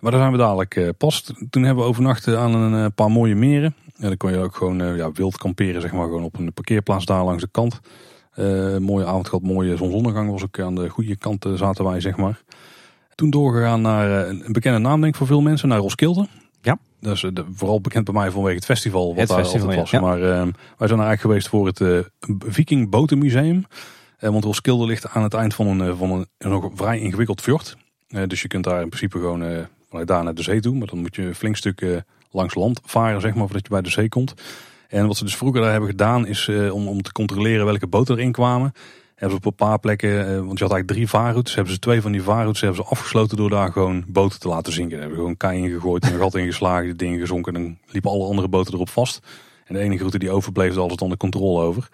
Maar 0.00 0.10
daar 0.10 0.20
zijn 0.20 0.32
we 0.32 0.38
dadelijk 0.38 0.92
pas. 0.98 1.32
Toen 1.50 1.62
hebben 1.62 1.84
we 1.84 1.90
overnacht 1.90 2.28
aan 2.28 2.54
een 2.54 2.92
paar 2.94 3.10
mooie 3.10 3.34
meren. 3.34 3.74
En 3.96 4.08
dan 4.08 4.16
kon 4.16 4.30
je 4.30 4.38
ook 4.38 4.56
gewoon 4.56 4.96
ja, 4.96 5.12
wild 5.12 5.36
kamperen, 5.36 5.80
zeg 5.80 5.92
maar, 5.92 6.04
gewoon 6.04 6.24
op 6.24 6.38
een 6.38 6.52
parkeerplaats 6.52 7.04
daar 7.04 7.24
langs 7.24 7.42
de 7.42 7.48
kant. 7.50 7.80
Uh, 8.36 8.76
mooie 8.76 9.06
avond 9.06 9.28
gehad, 9.28 9.44
mooie 9.44 9.76
zonsondergang 9.76 10.30
was 10.30 10.42
ook 10.42 10.60
aan 10.60 10.74
de 10.74 10.88
goede 10.88 11.16
kant 11.16 11.44
uh, 11.44 11.54
zaten 11.54 11.84
wij, 11.84 12.00
zeg 12.00 12.16
maar. 12.16 12.42
Toen 13.14 13.30
doorgegaan 13.30 13.80
naar 13.80 14.08
uh, 14.08 14.40
een 14.44 14.52
bekende 14.52 14.78
naam 14.78 15.00
denk 15.00 15.12
ik 15.12 15.18
voor 15.18 15.26
veel 15.26 15.40
mensen, 15.40 15.68
naar 15.68 15.78
Roskilde. 15.78 16.26
Ja. 16.60 16.78
Dat 17.00 17.14
is 17.14 17.20
de, 17.20 17.44
vooral 17.54 17.80
bekend 17.80 18.04
bij 18.04 18.14
mij 18.14 18.30
vanwege 18.30 18.54
het 18.54 18.64
festival 18.64 19.08
wat 19.08 19.16
het 19.16 19.28
daar 19.28 19.38
festival, 19.38 19.68
altijd 19.68 19.80
was. 19.80 19.90
Ja. 19.90 20.00
Maar 20.00 20.18
wij 20.78 20.88
zijn 20.88 21.00
eigenlijk 21.00 21.20
geweest 21.20 21.48
voor 21.48 21.66
het 21.66 22.10
Viking 22.38 22.90
Botenmuseum. 22.90 23.64
want 24.18 24.44
Roskilde 24.44 24.86
ligt 24.86 25.08
aan 25.08 25.22
het 25.22 25.34
eind 25.34 25.54
van 25.54 25.80
een, 25.80 25.96
van 25.96 26.10
een, 26.10 26.26
een 26.38 26.50
nog 26.50 26.70
vrij 26.74 26.98
ingewikkeld 26.98 27.40
fjord. 27.40 27.76
dus 28.26 28.42
je 28.42 28.48
kunt 28.48 28.64
daar 28.64 28.82
in 28.82 28.88
principe 28.88 29.18
gewoon 29.18 29.66
vanuit 29.88 30.08
daar 30.08 30.24
naar 30.24 30.34
de 30.34 30.42
zee 30.42 30.60
toe. 30.60 30.74
Maar 30.74 30.86
dan 30.86 30.98
moet 30.98 31.16
je 31.16 31.22
een 31.22 31.34
flink 31.34 31.56
stuk 31.56 32.02
langs 32.30 32.54
land 32.54 32.80
varen, 32.84 33.20
zeg 33.20 33.34
maar, 33.34 33.44
voordat 33.44 33.62
je 33.62 33.72
bij 33.72 33.82
de 33.82 33.90
zee 33.90 34.08
komt. 34.08 34.34
En 34.92 35.06
wat 35.06 35.16
ze 35.16 35.24
dus 35.24 35.36
vroeger 35.36 35.60
daar 35.60 35.70
hebben 35.70 35.88
gedaan 35.88 36.26
is 36.26 36.46
uh, 36.46 36.74
om, 36.74 36.88
om 36.88 37.02
te 37.02 37.12
controleren 37.12 37.64
welke 37.66 37.86
boten 37.86 38.16
erin 38.16 38.32
kwamen. 38.32 38.72
Hebben 39.14 39.30
ze 39.30 39.36
op 39.36 39.44
een 39.44 39.66
paar 39.66 39.78
plekken, 39.78 40.10
uh, 40.10 40.24
want 40.24 40.58
je 40.58 40.64
had 40.64 40.72
eigenlijk 40.72 40.86
drie 40.86 41.08
vaarroutes, 41.08 41.54
hebben 41.54 41.72
ze 41.72 41.78
twee 41.78 42.00
van 42.00 42.12
die 42.12 42.22
vaarroutes 42.22 42.60
hebben 42.60 42.84
ze 42.84 42.90
afgesloten 42.90 43.36
door 43.36 43.50
daar 43.50 43.72
gewoon 43.72 44.04
boten 44.06 44.40
te 44.40 44.48
laten 44.48 44.72
zinken. 44.72 44.98
Hebben 44.98 45.16
gewoon 45.16 45.36
kei 45.36 45.58
ingegooid, 45.58 46.04
een 46.04 46.18
gat 46.18 46.34
ingeslagen, 46.34 46.84
die 46.84 46.94
dingen 46.94 47.20
gezonken 47.20 47.54
en 47.54 47.62
dan 47.62 47.78
liepen 47.86 48.10
alle 48.10 48.26
andere 48.26 48.48
boten 48.48 48.74
erop 48.74 48.88
vast. 48.88 49.20
En 49.64 49.74
de 49.74 49.80
enige 49.80 49.98
route 49.98 50.18
die 50.18 50.30
overbleef, 50.30 50.74
daar 50.74 50.88
was 50.88 50.96
dan 50.96 51.10
de 51.10 51.16
controle 51.16 51.62
over. 51.62 51.88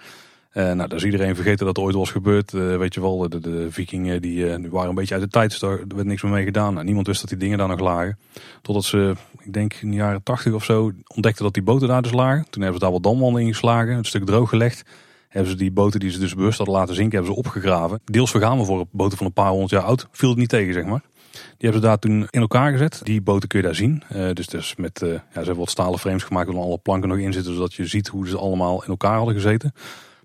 Uh, 0.53 0.65
nou, 0.65 0.89
daar 0.89 0.99
is 0.99 1.05
iedereen 1.05 1.35
vergeten 1.35 1.67
dat 1.67 1.77
er 1.77 1.83
ooit 1.83 1.95
was 1.95 2.11
gebeurd. 2.11 2.53
Uh, 2.53 2.77
weet 2.77 2.95
je 2.95 3.01
wel, 3.01 3.29
de, 3.29 3.41
de 3.41 3.67
vikingen 3.71 4.23
die, 4.23 4.37
uh, 4.37 4.71
waren 4.71 4.89
een 4.89 4.95
beetje 4.95 5.15
uit 5.15 5.23
de 5.23 5.29
tijd, 5.29 5.51
dus 5.51 5.59
daar 5.59 5.79
werd 5.89 6.07
niks 6.07 6.23
meer 6.23 6.33
mee 6.33 6.45
gedaan. 6.45 6.73
Nou, 6.75 6.85
niemand 6.85 7.07
wist 7.07 7.21
dat 7.21 7.29
die 7.29 7.39
dingen 7.39 7.59
daar 7.59 7.69
nog 7.69 7.81
lagen. 7.81 8.19
Totdat 8.63 8.85
ze, 8.85 9.15
ik 9.43 9.53
denk 9.53 9.75
in 9.75 9.91
de 9.91 9.97
jaren 9.97 10.23
tachtig 10.23 10.53
of 10.53 10.65
zo, 10.65 10.93
ontdekten 11.15 11.45
dat 11.45 11.55
die 11.55 11.63
boten 11.63 11.89
daar 11.89 12.03
dus 12.03 12.13
lagen. 12.13 12.47
Toen 12.51 12.63
hebben 12.63 12.81
ze 12.81 12.85
daar 12.85 12.95
wat 12.95 13.03
damwanden 13.03 13.43
ingeslagen, 13.43 13.97
een 13.97 14.05
stuk 14.05 14.27
droog 14.27 14.49
gelegd. 14.49 14.85
Hebben 15.29 15.51
ze 15.51 15.57
die 15.57 15.73
boten 15.73 16.01
die 16.01 16.11
ze 16.11 16.19
dus 16.19 16.35
bewust 16.35 16.59
hadden 16.59 16.77
laten 16.77 16.95
zinken, 16.95 17.17
hebben 17.17 17.35
ze 17.35 17.41
opgegraven. 17.41 18.01
Deels 18.05 18.31
vergaan 18.31 18.59
we 18.59 18.65
voor 18.65 18.87
boten 18.91 19.19
van 19.19 19.27
een 19.27 19.33
paar 19.33 19.51
honderd 19.51 19.71
jaar 19.71 19.83
oud. 19.83 20.09
Viel 20.11 20.29
het 20.29 20.39
niet 20.39 20.49
tegen, 20.49 20.75
zeg 20.75 20.85
maar. 20.85 21.03
Die 21.33 21.41
hebben 21.71 21.81
ze 21.81 21.87
daar 21.87 21.99
toen 21.99 22.27
in 22.31 22.41
elkaar 22.41 22.73
gezet. 22.73 23.01
Die 23.03 23.21
boten 23.21 23.49
kun 23.49 23.59
je 23.59 23.65
daar 23.65 23.75
zien. 23.75 24.03
Dus, 24.33 24.47
dus 24.47 24.77
met, 24.77 24.99
ja, 25.03 25.09
ze 25.09 25.21
hebben 25.33 25.57
wat 25.57 25.71
stalen 25.71 25.99
frames 25.99 26.23
gemaakt 26.23 26.53
waar 26.53 26.63
alle 26.63 26.79
planken 26.79 27.09
nog 27.09 27.19
in 27.19 27.33
zitten. 27.33 27.55
Zodat 27.55 27.75
je 27.75 27.87
ziet 27.87 28.09
hoe 28.09 28.29
ze 28.29 28.39
allemaal 28.39 28.83
in 28.83 28.89
elkaar 28.89 29.17
hadden 29.17 29.35
gezeten. 29.35 29.73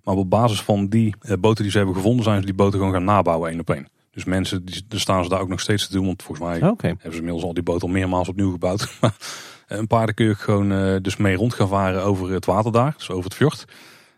Maar 0.03 0.15
op 0.15 0.29
basis 0.29 0.61
van 0.61 0.87
die 0.87 1.15
uh, 1.21 1.33
boten 1.39 1.63
die 1.63 1.71
ze 1.71 1.77
hebben 1.77 1.95
gevonden, 1.95 2.23
zijn 2.23 2.39
ze 2.39 2.45
die 2.45 2.53
boten 2.53 2.79
gewoon 2.79 2.93
gaan 2.93 3.03
nabouwen 3.03 3.49
één 3.49 3.59
op 3.59 3.69
één. 3.69 3.87
Dus 4.13 4.23
mensen, 4.23 4.65
die, 4.65 4.85
er 4.89 4.99
staan 4.99 5.23
ze 5.23 5.29
daar 5.29 5.41
ook 5.41 5.47
nog 5.47 5.59
steeds 5.59 5.87
te 5.87 5.93
doen. 5.93 6.05
Want 6.05 6.23
volgens 6.23 6.47
mij 6.47 6.69
okay. 6.69 6.89
hebben 6.89 7.11
ze 7.11 7.17
inmiddels 7.17 7.43
al 7.43 7.53
die 7.53 7.63
boten 7.63 7.87
al 7.87 7.93
meermaals 7.93 8.27
opnieuw 8.27 8.51
gebouwd. 8.51 8.99
een 9.67 9.87
paar 9.87 10.13
kun 10.13 10.25
je 10.25 10.35
gewoon 10.35 10.71
uh, 10.71 10.95
dus 11.01 11.17
mee 11.17 11.35
rond 11.35 11.53
gaan 11.53 11.67
varen 11.67 12.03
over 12.03 12.31
het 12.31 12.45
water 12.45 12.71
daar. 12.71 12.93
Dus 12.97 13.09
over 13.09 13.23
het 13.23 13.33
fjord. 13.33 13.65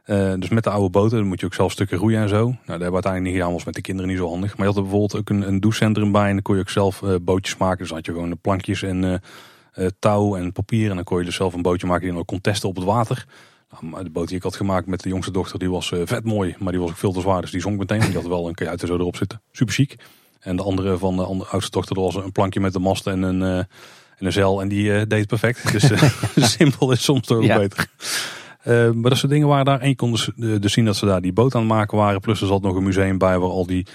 Uh, 0.06 0.34
dus 0.40 0.49
met 0.49 0.64
de 0.64 0.70
oude 0.70 0.90
boten, 0.90 1.18
dan 1.18 1.28
moet 1.28 1.40
je 1.40 1.45
ook 1.45 1.53
zelf 1.53 1.72
stukken 1.72 1.98
roeien 1.98 2.22
en 2.22 2.30
zo. 2.30 2.44
Nou, 2.44 2.56
dat 2.56 2.66
hebben 2.66 2.88
we 2.88 2.94
uiteindelijk 2.94 3.32
niet 3.32 3.41
gedaan, 3.41 3.53
was 3.53 3.66
met 3.66 3.74
de 3.74 3.82
kinderen 3.82 4.10
niet 4.10 4.20
zo 4.20 4.30
handig. 4.30 4.57
Maar 4.57 4.68
je 4.68 4.74
had 4.74 4.76
er 4.76 4.82
bijvoorbeeld 4.82 5.16
ook 5.16 5.30
een, 5.30 5.48
een 5.48 5.60
douchecentrum 5.60 6.12
bij 6.12 6.28
en 6.28 6.34
dan 6.34 6.41
kon 6.41 6.56
je 6.56 6.62
ook 6.62 6.70
zelf 6.70 7.02
uh, 7.02 7.16
bootjes 7.22 7.57
maken. 7.57 7.78
Dus 7.78 7.88
dan 7.88 7.98
had 7.98 8.06
je 8.06 8.12
gewoon 8.12 8.30
de 8.30 8.36
plankjes 8.36 8.84
en 8.84 9.22
touw 9.99 10.36
en 10.36 10.52
papier. 10.52 10.90
En 10.90 10.95
dan 10.95 11.03
kon 11.03 11.20
je 11.20 11.26
dus 11.26 11.36
zelf 11.36 11.53
een 11.53 11.62
bootje 11.62 11.88
maken 11.88 12.03
die 12.06 12.14
dan 12.14 12.26
kon 12.26 12.41
testen 12.41 12.70
op 12.70 12.76
het 12.76 12.86
water. 12.86 13.26
Nou, 13.82 14.04
de 14.04 14.10
boot 14.10 14.28
die 14.28 14.38
ik 14.38 14.44
had 14.44 14.56
gemaakt 14.56 14.88
met 14.88 15.04
de 15.04 15.10
jongste 15.10 15.32
dochter, 15.32 15.60
die 15.60 15.70
was 15.70 15.92
uh, 15.92 16.02
vet 16.06 16.24
mooi. 16.24 16.56
Maar 16.60 16.72
die 16.72 16.82
was 16.82 16.90
ook 16.90 16.98
veel 16.98 17.14
te 17.14 17.22
zwaar, 17.22 17.42
dus 17.42 17.52
die 17.52 17.62
zonk 17.62 17.78
meteen. 17.78 18.00
Die 18.00 18.14
had 18.14 18.28
wel 18.28 18.48
een 18.48 18.54
kajuit 18.54 18.80
zo 18.80 18.94
erop 18.94 19.16
zitten. 19.16 19.42
Super 19.52 19.74
chic. 19.74 19.96
En 20.40 20.56
de 20.56 20.64
andere 20.64 20.98
van 20.98 21.16
de 21.16 21.24
andere, 21.24 21.50
oudste 21.50 21.72
dochter, 21.72 22.02
was 22.02 22.16
een 22.16 22.32
plankje 22.32 22.60
met 22.60 22.74
de 22.74 22.80
mast 22.80 23.08
en 23.08 23.22
een, 23.22 23.42
uh, 23.42 23.58
en 23.58 23.68
een 24.18 24.32
zeil. 24.32 24.62
En 24.62 24.68
die 24.68 24.84
uh, 24.86 25.02
deed 25.08 25.28
perfect. 25.28 25.72
Dus 25.72 25.92
simpel 26.58 26.92
is 26.92 27.04
soms 27.04 27.28
toch 27.28 27.44
ja. 27.44 27.58
beter. 27.58 27.88
maar 28.94 29.10
dat 29.10 29.18
soort 29.18 29.32
dingen 29.32 29.48
waren 29.48 29.66
daar. 29.66 29.80
En 29.80 29.90
je 29.90 29.96
kon 29.96 30.12
dus, 30.12 30.30
dus 30.36 30.74
zien 30.74 30.86
dat 30.86 30.96
ze 30.96 31.06
daar 31.06 31.22
die 31.22 31.34
boot 31.34 31.56
aan 31.56 31.62
het 31.62 31.70
maken 31.70 31.98
waren. 31.98 32.22
Plus 32.22 32.42
er 32.42 32.48
zat 32.48 32.62
nog 32.62 32.76
een 32.76 32.84
museum 32.84 33.18
bij 33.18 33.40
waar 33.40 33.50
al 33.50 33.66
die 33.66 33.88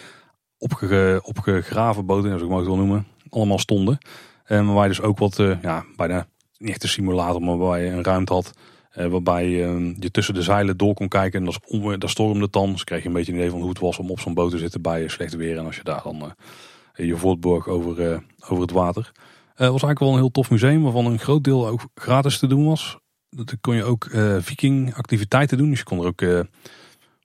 opge, 0.58 1.20
opgegraven 1.24 2.06
boten, 2.06 2.32
als 2.32 2.42
ik 2.42 2.48
het 2.50 2.66
wel 2.66 2.76
noemen, 2.76 3.06
allemaal 3.28 3.58
stonden. 3.58 3.98
En 4.44 4.72
waar 4.72 4.82
je 4.82 4.88
dus 4.88 5.00
ook 5.00 5.18
wat, 5.18 5.36
ja, 5.62 5.84
bijna 5.96 6.26
niet 6.58 6.70
echt 6.70 6.82
een 6.82 6.88
simulator, 6.88 7.42
maar 7.42 7.58
waar 7.58 7.80
je 7.80 7.90
een 7.90 8.04
ruimte 8.04 8.32
had 8.32 8.52
waarbij 8.94 9.48
je 9.48 10.10
tussen 10.10 10.34
de 10.34 10.42
zeilen 10.42 10.76
door 10.76 10.94
kon 10.94 11.08
kijken. 11.08 11.38
En 11.38 11.44
dat, 11.98 12.10
stormde 12.10 12.48
dan. 12.50 12.72
Dus 12.72 12.84
kreeg 12.84 13.02
je 13.02 13.08
een 13.08 13.14
beetje 13.14 13.32
een 13.32 13.38
idee 13.38 13.50
van 13.50 13.60
hoe 13.60 13.68
het 13.68 13.78
was 13.78 13.98
om 13.98 14.10
op 14.10 14.20
zo'n 14.20 14.34
boot 14.34 14.50
te 14.50 14.58
zitten 14.58 14.82
bij 14.82 15.08
slecht 15.08 15.34
weer. 15.34 15.58
En 15.58 15.64
als 15.64 15.76
je 15.76 15.84
daar 15.84 16.02
dan 16.02 16.34
je 16.94 17.16
voortborg 17.16 17.68
over, 17.68 18.22
over 18.40 18.62
het 18.62 18.70
water. 18.70 19.12
Het 19.54 19.70
was 19.70 19.82
eigenlijk 19.82 19.98
wel 19.98 20.10
een 20.10 20.18
heel 20.18 20.30
tof 20.30 20.50
museum 20.50 20.82
waarvan 20.82 21.06
een 21.06 21.18
groot 21.18 21.44
deel 21.44 21.68
ook 21.68 21.80
gratis 21.94 22.38
te 22.38 22.46
doen 22.46 22.66
was. 22.66 22.98
Dat 23.28 23.54
kon 23.60 23.74
je 23.74 23.84
ook 23.84 24.08
viking 24.38 24.94
activiteiten 24.94 25.58
doen. 25.58 25.70
Dus 25.70 25.78
je 25.78 25.84
kon 25.84 25.98
er 25.98 26.06
ook 26.06 26.20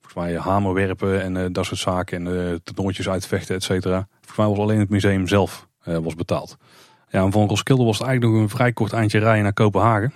volgens 0.00 0.14
mij 0.14 0.36
hamer 0.36 0.74
werpen 0.74 1.22
en 1.22 1.52
dat 1.52 1.64
soort 1.64 1.80
zaken. 1.80 2.26
En 2.26 2.34
uh, 2.34 2.54
toernooitjes 2.64 3.08
uitvechten, 3.08 3.54
et 3.54 3.62
cetera. 3.62 4.08
Volgens 4.10 4.36
mij 4.36 4.46
was 4.46 4.58
alleen 4.58 4.78
het 4.78 4.90
museum 4.90 5.28
zelf 5.28 5.68
was 5.84 6.14
betaald. 6.14 6.56
Ja, 7.08 7.24
en 7.24 7.32
van 7.32 7.48
Roskilde 7.48 7.84
was 7.84 7.98
het 7.98 8.06
eigenlijk 8.06 8.36
nog 8.36 8.42
een 8.50 8.56
vrij 8.56 8.72
kort 8.72 8.92
eindje 8.92 9.18
rijden 9.18 9.42
naar 9.42 9.52
Kopenhagen. 9.52 10.12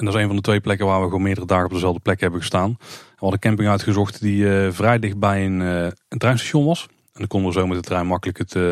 En 0.00 0.06
dat 0.06 0.14
is 0.14 0.20
een 0.20 0.26
van 0.26 0.36
de 0.36 0.42
twee 0.42 0.60
plekken 0.60 0.86
waar 0.86 1.00
we 1.00 1.06
gewoon 1.06 1.22
meerdere 1.22 1.46
dagen 1.46 1.64
op 1.64 1.72
dezelfde 1.72 2.00
plek 2.00 2.20
hebben 2.20 2.40
gestaan. 2.40 2.76
We 2.78 2.86
hadden 3.10 3.32
een 3.32 3.48
camping 3.48 3.68
uitgezocht 3.68 4.20
die 4.20 4.42
uh, 4.42 4.70
vrij 4.70 4.98
dicht 4.98 5.18
bij 5.18 5.44
een, 5.44 5.60
uh, 5.60 5.82
een 6.08 6.18
treinstation 6.18 6.64
was. 6.64 6.86
En 6.88 7.18
dan 7.18 7.26
konden 7.26 7.52
we 7.52 7.58
zo 7.58 7.66
met 7.66 7.76
de 7.76 7.82
trein 7.82 8.06
makkelijk 8.06 8.38
het, 8.38 8.54
uh, 8.54 8.62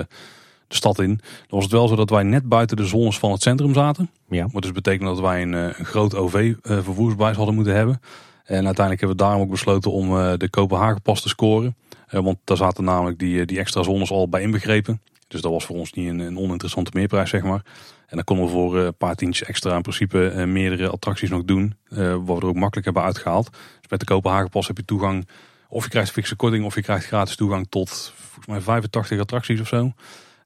de 0.68 0.74
stad 0.74 0.98
in. 0.98 1.16
Dan 1.16 1.46
was 1.48 1.62
het 1.62 1.72
wel 1.72 1.88
zo 1.88 1.96
dat 1.96 2.10
wij 2.10 2.22
net 2.22 2.48
buiten 2.48 2.76
de 2.76 2.86
zones 2.86 3.18
van 3.18 3.30
het 3.30 3.42
centrum 3.42 3.74
zaten. 3.74 4.10
Ja. 4.28 4.48
Wat 4.52 4.62
dus 4.62 4.72
betekent 4.72 5.08
dat 5.08 5.20
wij 5.20 5.42
een, 5.42 5.52
een 5.52 5.84
groot 5.84 6.14
OV-vervoersbuis 6.14 7.36
hadden 7.36 7.54
moeten 7.54 7.74
hebben. 7.74 8.00
En 8.44 8.64
uiteindelijk 8.66 9.00
hebben 9.00 9.16
we 9.16 9.22
daarom 9.22 9.42
ook 9.42 9.50
besloten 9.50 9.92
om 9.92 10.08
de 10.38 10.48
Kopenhagen 10.50 11.02
pas 11.02 11.22
te 11.22 11.28
scoren. 11.28 11.76
want 12.10 12.38
daar 12.44 12.56
zaten 12.56 12.84
namelijk 12.84 13.18
die, 13.18 13.44
die 13.44 13.58
extra 13.58 13.82
zones 13.82 14.10
al 14.10 14.28
bij 14.28 14.42
inbegrepen. 14.42 15.00
Dus 15.28 15.40
dat 15.40 15.52
was 15.52 15.64
voor 15.64 15.76
ons 15.76 15.92
niet 15.92 16.08
een, 16.08 16.18
een 16.18 16.38
oninteressante 16.38 16.90
meerprijs, 16.94 17.30
zeg 17.30 17.42
maar. 17.42 17.62
En 18.06 18.16
dan 18.16 18.24
konden 18.24 18.44
we 18.44 18.50
voor 18.50 18.76
een 18.76 18.96
paar 18.96 19.14
tientjes 19.14 19.48
extra 19.48 19.76
in 19.76 19.82
principe 19.82 20.44
meerdere 20.46 20.90
attracties 20.90 21.30
nog 21.30 21.44
doen. 21.44 21.74
wat 21.88 22.24
we 22.24 22.40
er 22.40 22.46
ook 22.46 22.54
makkelijk 22.54 22.84
hebben 22.84 23.02
uitgehaald. 23.02 23.50
Dus 23.50 23.90
met 23.90 24.00
de 24.00 24.06
Kopenhagenpas 24.06 24.66
heb 24.66 24.76
je 24.76 24.84
toegang. 24.84 25.28
Of 25.68 25.84
je 25.84 25.90
krijgt 25.90 26.10
fikse 26.10 26.36
korting 26.36 26.64
of 26.64 26.74
je 26.74 26.82
krijgt 26.82 27.06
gratis 27.06 27.36
toegang 27.36 27.66
tot 27.68 28.12
volgens 28.16 28.46
mij 28.46 28.60
85 28.60 29.20
attracties 29.20 29.60
of 29.60 29.68
zo. 29.68 29.92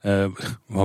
Uh, 0.03 0.27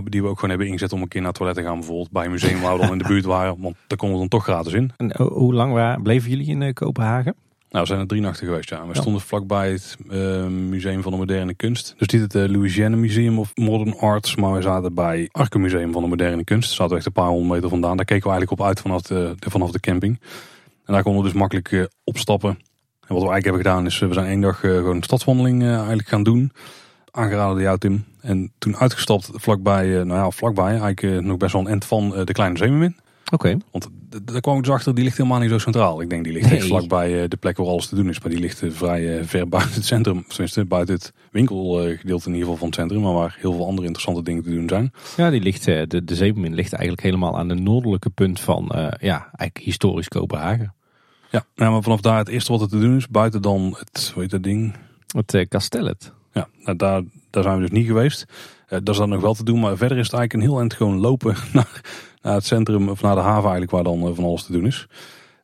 die 0.03 0.21
we 0.21 0.27
ook 0.27 0.35
gewoon 0.35 0.49
hebben 0.49 0.67
ingezet 0.67 0.93
om 0.93 1.01
een 1.01 1.07
keer 1.07 1.21
naar 1.21 1.29
het 1.29 1.37
toilet 1.37 1.57
te 1.57 1.63
gaan 1.63 1.77
bijvoorbeeld. 1.77 2.11
Bij 2.11 2.25
een 2.25 2.31
museum 2.31 2.61
waar 2.61 2.73
we 2.73 2.81
dan 2.81 2.91
in 2.91 2.97
de 2.97 3.07
buurt 3.13 3.25
waren. 3.25 3.61
Want 3.61 3.75
daar 3.87 3.97
konden 3.97 4.17
we 4.17 4.27
dan 4.29 4.39
toch 4.39 4.43
gratis 4.43 4.73
in. 4.73 4.91
En 4.97 5.21
hoe 5.21 5.53
lang 5.53 5.73
waren, 5.73 6.03
bleven 6.03 6.29
jullie 6.29 6.47
in 6.47 6.73
Kopenhagen? 6.73 7.35
Nou, 7.69 7.83
we 7.83 7.87
zijn 7.87 7.99
er 7.99 8.07
drie 8.07 8.21
nachten 8.21 8.47
geweest, 8.47 8.69
ja. 8.69 8.87
We 8.87 8.95
stonden 8.95 9.21
vlakbij 9.21 9.71
het 9.71 9.97
uh, 10.09 10.45
Museum 10.47 11.01
van 11.01 11.11
de 11.11 11.17
Moderne 11.17 11.53
Kunst. 11.53 11.95
Dus 11.97 12.07
niet 12.07 12.21
het 12.21 12.35
uh, 12.35 12.55
Louisiana 12.55 12.95
Museum 12.95 13.39
of 13.39 13.51
Modern 13.55 13.97
Arts, 13.97 14.35
maar 14.35 14.53
we 14.53 14.61
zaten 14.61 14.93
bij 14.93 15.29
Arke 15.31 15.59
Museum 15.59 15.91
van 15.91 16.01
de 16.01 16.07
Moderne 16.07 16.43
Kunst. 16.43 16.71
Zaten 16.71 16.89
we 16.89 16.95
echt 16.95 17.05
een 17.05 17.11
paar 17.11 17.27
honderd 17.27 17.53
meter 17.53 17.69
vandaan. 17.69 17.97
Daar 17.97 18.05
keken 18.05 18.23
we 18.23 18.29
eigenlijk 18.29 18.61
op 18.61 18.67
uit 18.67 18.79
vanaf 18.79 19.01
de, 19.01 19.35
vanaf 19.39 19.71
de 19.71 19.79
camping. 19.79 20.19
En 20.85 20.93
daar 20.93 21.03
konden 21.03 21.21
we 21.21 21.29
dus 21.29 21.37
makkelijk 21.37 21.71
uh, 21.71 21.83
opstappen. 22.03 22.49
En 22.49 23.15
wat 23.15 23.23
we 23.23 23.29
eigenlijk 23.29 23.43
hebben 23.43 23.61
gedaan 23.61 23.85
is, 23.85 23.99
we 23.99 24.13
zijn 24.13 24.27
één 24.27 24.41
dag 24.41 24.59
gewoon 24.59 24.95
een 24.95 25.03
stadswandeling 25.03 25.63
eigenlijk 25.63 26.07
gaan 26.07 26.23
doen. 26.23 26.51
Aangeraden 27.11 27.53
door 27.53 27.63
jou, 27.63 27.77
Tim. 27.77 28.05
En 28.21 28.51
toen 28.57 28.77
uitgestapt 28.77 29.29
vlakbij, 29.33 29.87
nou 29.87 30.13
ja, 30.13 30.29
vlakbij, 30.29 30.79
eigenlijk 30.79 31.25
nog 31.25 31.37
best 31.37 31.53
wel 31.53 31.61
een 31.61 31.67
end 31.67 31.85
van 31.85 32.09
de 32.09 32.31
Kleine 32.33 32.57
Zeemermin. 32.57 32.95
Oké. 33.31 33.57
Want 33.71 33.87
daar 34.23 34.41
kwam 34.41 34.57
ik 34.57 34.63
dus 34.63 34.73
achter, 34.73 34.95
die 34.95 35.03
ligt 35.03 35.17
helemaal 35.17 35.39
niet 35.39 35.49
zo 35.49 35.57
centraal. 35.57 36.01
Ik 36.01 36.09
denk 36.09 36.23
die 36.23 36.33
ligt 36.33 36.49
nee. 36.49 36.57
echt 36.57 36.67
vlakbij 36.67 37.23
eh, 37.23 37.29
de 37.29 37.37
plek 37.37 37.57
waar 37.57 37.67
alles 37.67 37.87
te 37.87 37.95
doen 37.95 38.09
is. 38.09 38.19
Maar 38.19 38.29
die 38.29 38.39
ligt 38.39 38.61
eh, 38.61 38.71
vrij 38.71 39.17
eh, 39.17 39.25
ver 39.25 39.49
buiten 39.49 39.73
het 39.73 39.85
centrum. 39.85 40.25
Tenminste, 40.27 40.65
buiten 40.65 40.95
het 40.95 41.13
winkelgedeelte 41.31 42.27
in 42.27 42.33
ieder 42.33 42.39
geval 42.39 42.55
van 42.55 42.67
het 42.67 42.75
centrum. 42.75 43.01
Maar 43.01 43.13
waar 43.13 43.37
heel 43.39 43.53
veel 43.53 43.65
andere 43.65 43.87
interessante 43.87 44.23
dingen 44.23 44.43
te 44.43 44.49
doen 44.49 44.69
zijn. 44.69 44.91
Ja, 45.17 45.29
die 45.29 45.41
ligt, 45.41 45.65
de, 45.65 46.03
de 46.03 46.15
Zeemermin 46.15 46.53
ligt 46.53 46.73
eigenlijk 46.73 47.03
helemaal 47.03 47.37
aan 47.37 47.47
de 47.47 47.55
noordelijke 47.55 48.09
punt 48.09 48.39
van 48.39 48.65
ja, 48.99 49.29
eigenlijk 49.31 49.57
historisch 49.57 50.07
Kopenhagen. 50.07 50.75
Ja, 51.31 51.45
nou, 51.55 51.71
maar 51.71 51.83
vanaf 51.83 52.01
daar 52.01 52.17
het 52.17 52.27
eerste 52.27 52.51
wat 52.51 52.61
er 52.61 52.69
te 52.69 52.79
doen 52.79 52.95
is, 52.95 53.07
buiten 53.07 53.41
dan 53.41 53.75
het, 53.77 54.11
hoe 54.13 54.21
heet 54.21 54.31
dat 54.31 54.43
ding? 54.43 54.75
Het 55.15 55.33
uh, 55.33 55.45
Kastellet. 55.47 56.11
Ja, 56.33 56.47
nou, 56.63 56.77
daar, 56.77 57.01
daar 57.29 57.43
zijn 57.43 57.55
we 57.55 57.61
dus 57.61 57.71
niet 57.71 57.87
geweest. 57.87 58.25
Uh, 58.69 58.69
dat 58.69 58.89
is 58.89 58.97
dan 58.97 59.09
nog 59.09 59.21
wel 59.21 59.33
te 59.33 59.43
doen, 59.43 59.59
maar 59.59 59.77
verder 59.77 59.97
is 59.97 60.05
het 60.05 60.15
eigenlijk 60.15 60.33
een 60.33 60.49
heel 60.49 60.59
eind 60.59 60.73
gewoon 60.73 60.97
lopen 60.97 61.35
naar, 61.53 61.81
naar 62.27 62.35
het 62.35 62.45
centrum 62.45 62.89
of 62.89 63.01
naar 63.01 63.15
de 63.15 63.21
haven 63.21 63.41
eigenlijk 63.41 63.71
waar 63.71 63.83
dan 63.83 64.07
eh, 64.07 64.15
van 64.15 64.23
alles 64.23 64.43
te 64.43 64.51
doen 64.51 64.65
is. 64.65 64.87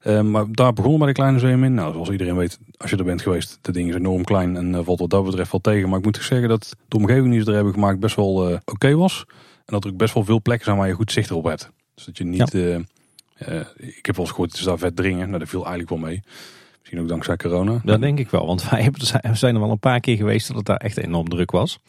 Uh, 0.03 0.21
maar 0.21 0.45
daar 0.51 0.73
begonnen 0.73 0.99
bij 0.99 1.07
de 1.07 1.13
kleine 1.13 1.39
zeemermin. 1.39 1.73
Nou, 1.73 1.93
zoals 1.93 2.09
iedereen 2.09 2.35
weet, 2.35 2.59
als 2.77 2.89
je 2.89 2.97
er 2.97 3.03
bent 3.03 3.21
geweest, 3.21 3.59
de 3.61 3.71
ding 3.71 3.89
is 3.89 3.95
enorm 3.95 4.23
klein 4.23 4.57
en 4.57 4.73
uh, 4.73 4.79
valt 4.83 4.99
wat 4.99 5.09
dat 5.09 5.23
betreft 5.23 5.51
wel 5.51 5.61
tegen. 5.61 5.89
Maar 5.89 5.99
ik 5.99 6.05
moet 6.05 6.17
zeggen 6.21 6.49
dat 6.49 6.75
de 6.87 6.97
omgeving 6.97 7.31
die 7.31 7.41
ze 7.41 7.47
er 7.47 7.55
hebben 7.55 7.73
gemaakt 7.73 7.99
best 7.99 8.15
wel 8.15 8.49
uh, 8.49 8.57
oké 8.65 8.95
was. 8.95 9.23
En 9.57 9.73
dat 9.73 9.83
er 9.83 9.91
ook 9.91 9.97
best 9.97 10.13
wel 10.13 10.23
veel 10.23 10.41
plekken 10.41 10.65
zijn 10.65 10.77
waar 10.77 10.87
je 10.87 10.93
goed 10.93 11.11
zicht 11.11 11.31
op 11.31 11.43
hebt. 11.43 11.71
Dus 11.95 12.05
dat 12.05 12.17
je 12.17 12.23
niet... 12.23 12.51
Ja. 12.51 13.65
ik 13.77 14.05
heb 14.05 14.15
wel 14.15 14.25
eens 14.25 14.29
gehoord, 14.29 14.51
het 14.51 14.59
is 14.59 14.65
daar 14.65 14.77
vet 14.77 14.95
dringen. 14.95 15.27
Nou, 15.27 15.39
dat 15.39 15.49
viel 15.49 15.65
eigenlijk 15.65 15.89
wel 15.89 15.99
mee. 16.09 16.21
Misschien 16.79 16.99
ook 16.99 17.07
dankzij 17.07 17.35
corona. 17.35 17.81
Dat 17.83 18.01
denk 18.01 18.19
ik 18.19 18.29
wel, 18.29 18.45
want 18.45 18.63
wij 18.69 18.91
zijn 19.33 19.55
er 19.55 19.61
wel 19.61 19.71
een 19.71 19.79
paar 19.79 19.99
keer 19.99 20.17
geweest 20.17 20.47
dat 20.47 20.57
het 20.57 20.65
daar 20.65 20.77
echt 20.77 20.97
enorm 20.97 21.29
druk 21.29 21.51
was. 21.51 21.79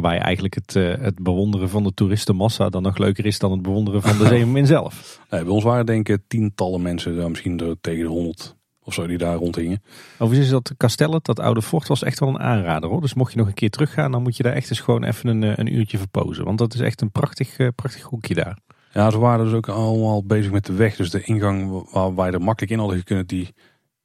Waarbij 0.00 0.20
eigenlijk 0.20 0.54
het, 0.54 0.74
uh, 0.74 0.94
het 1.00 1.22
bewonderen 1.22 1.68
van 1.68 1.82
de 1.82 1.94
toeristenmassa 1.94 2.68
dan 2.68 2.82
nog 2.82 2.98
leuker 2.98 3.26
is 3.26 3.38
dan 3.38 3.50
het 3.50 3.62
bewonderen 3.62 4.02
van 4.02 4.18
de 4.18 4.26
zeemermin 4.34 4.66
zelf. 4.66 5.20
Nee, 5.30 5.42
bij 5.44 5.52
ons 5.52 5.64
waren 5.64 5.86
denk 5.86 6.08
ik 6.08 6.20
tientallen 6.28 6.82
mensen, 6.82 7.30
misschien 7.30 7.76
tegen 7.80 8.02
de 8.02 8.10
honderd 8.10 8.56
of 8.84 8.94
zo, 8.94 9.06
die 9.06 9.18
daar 9.18 9.36
rondhingen. 9.36 9.82
Overigens 10.12 10.46
is 10.46 10.52
dat 10.52 10.72
kasteel, 10.76 11.20
dat 11.22 11.40
oude 11.40 11.62
fort, 11.62 11.88
was 11.88 12.02
echt 12.02 12.20
wel 12.20 12.28
een 12.28 12.38
aanrader 12.38 12.90
hoor. 12.90 13.00
Dus 13.00 13.14
mocht 13.14 13.32
je 13.32 13.38
nog 13.38 13.46
een 13.46 13.54
keer 13.54 13.70
teruggaan, 13.70 14.12
dan 14.12 14.22
moet 14.22 14.36
je 14.36 14.42
daar 14.42 14.52
echt 14.52 14.70
eens 14.70 14.80
gewoon 14.80 15.04
even 15.04 15.28
een, 15.28 15.42
eh, 15.42 15.52
een 15.56 15.74
uurtje 15.74 15.98
verpozen. 15.98 16.44
Want 16.44 16.58
dat 16.58 16.74
is 16.74 16.80
echt 16.80 17.00
een 17.00 17.10
prachtig, 17.10 17.58
uh, 17.58 17.68
prachtig 17.74 18.02
hoekje 18.02 18.34
daar. 18.34 18.58
Ja, 18.92 19.10
ze 19.10 19.18
waren 19.18 19.44
dus 19.44 19.54
ook 19.54 19.68
allemaal 19.68 20.24
bezig 20.24 20.52
met 20.52 20.66
de 20.66 20.72
weg. 20.72 20.96
Dus 20.96 21.10
de 21.10 21.22
ingang 21.22 21.84
waar 21.90 22.14
wij 22.14 22.30
er 22.30 22.42
makkelijk 22.42 22.72
in 22.72 22.78
hadden 22.78 23.04
kunnen, 23.04 23.26
die, 23.26 23.54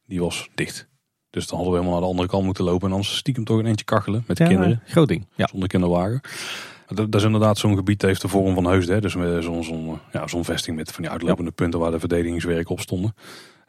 die 0.05 0.19
was 0.19 0.49
dicht. 0.55 0.91
Dus 1.33 1.47
dan 1.47 1.57
hadden 1.57 1.73
we 1.73 1.79
helemaal 1.79 1.99
naar 1.99 2.07
de 2.07 2.15
andere 2.15 2.27
kant 2.27 2.45
moeten 2.45 2.63
lopen. 2.63 2.87
En 2.87 2.93
anders 2.93 3.15
stiekem 3.15 3.43
toch 3.43 3.57
een 3.57 3.65
eentje 3.65 3.85
kachelen 3.85 4.23
met 4.27 4.37
de 4.37 4.43
kinderen. 4.43 4.81
Groot 4.85 5.07
ding. 5.07 5.25
Ja. 5.35 5.47
Zonder 5.47 5.69
kinderwagen. 5.69 6.21
Dat, 6.87 7.15
is 7.15 7.23
inderdaad 7.23 7.57
zo'n 7.57 7.75
gebied 7.75 8.01
heeft 8.01 8.21
de 8.21 8.27
vorm 8.27 8.53
van 8.53 8.65
Heusden. 8.65 9.01
Dus 9.01 9.11
zo'n 9.11 9.63
zo 9.63 9.99
ja, 10.11 10.27
zo'n 10.27 10.45
vesting 10.45 10.77
met 10.77 10.91
van 10.91 11.03
die 11.03 11.11
uitlopende 11.11 11.51
punten 11.51 11.79
waar 11.79 11.91
de 11.91 11.99
verdedigingswerken 11.99 12.71
op 12.71 12.79
stonden. 12.79 13.15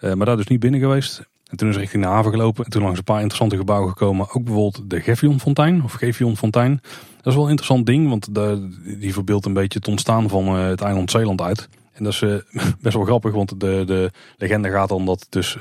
Uh, 0.01 0.13
maar 0.13 0.27
daar 0.27 0.37
dus 0.37 0.47
niet 0.47 0.61
binnen 0.61 0.81
geweest. 0.81 1.23
En 1.51 1.57
toen 1.57 1.69
is 1.69 1.77
richting 1.77 2.03
de 2.03 2.09
haven 2.09 2.31
gelopen. 2.31 2.65
En 2.65 2.71
toen 2.71 2.83
langs 2.83 2.99
een 2.99 3.05
paar 3.05 3.21
interessante 3.21 3.57
gebouwen 3.57 3.89
gekomen. 3.89 4.27
Ook 4.33 4.45
bijvoorbeeld 4.45 4.91
de 4.91 5.01
Gevion 5.01 5.41
Fontein. 5.41 5.83
Of 5.85 5.93
Gevion 5.93 6.37
Fontein. 6.37 6.81
Dat 7.17 7.27
is 7.27 7.35
wel 7.35 7.45
een 7.45 7.51
interessant 7.51 7.87
ding. 7.87 8.09
Want 8.09 8.35
de, 8.35 8.69
die 8.99 9.13
verbeeldt 9.13 9.47
een 9.47 9.53
beetje 9.53 9.79
het 9.79 9.89
ontstaan 9.89 10.29
van 10.29 10.59
uh, 10.59 10.67
het 10.67 10.81
eiland 10.81 11.11
Zeeland 11.11 11.41
uit. 11.41 11.69
En 11.93 12.05
dat 12.05 12.13
is 12.13 12.21
uh, 12.21 12.35
best 12.81 12.95
wel 12.97 13.05
grappig. 13.05 13.33
Want 13.33 13.61
de, 13.61 13.83
de 13.87 14.11
legende 14.37 14.71
gaat 14.71 14.89
dan 14.89 15.05
dat 15.07 15.27
dus 15.29 15.57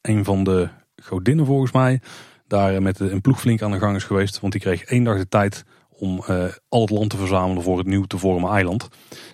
een 0.00 0.24
van 0.24 0.44
de 0.44 0.68
godinnen 1.02 1.46
volgens 1.46 1.72
mij, 1.72 2.00
daar 2.46 2.82
met 2.82 3.00
een 3.00 3.20
ploeg 3.20 3.40
flink 3.40 3.62
aan 3.62 3.70
de 3.70 3.78
gang 3.78 3.96
is 3.96 4.04
geweest. 4.04 4.40
Want 4.40 4.52
die 4.52 4.62
kreeg 4.62 4.82
één 4.82 5.04
dag 5.04 5.16
de 5.16 5.28
tijd 5.28 5.64
om 5.88 6.22
uh, 6.28 6.44
al 6.68 6.80
het 6.80 6.90
land 6.90 7.10
te 7.10 7.16
verzamelen 7.16 7.62
voor 7.62 7.78
het 7.78 7.86
nieuw 7.86 8.04
te 8.04 8.18
vormen 8.18 8.50
eiland. 8.50 8.88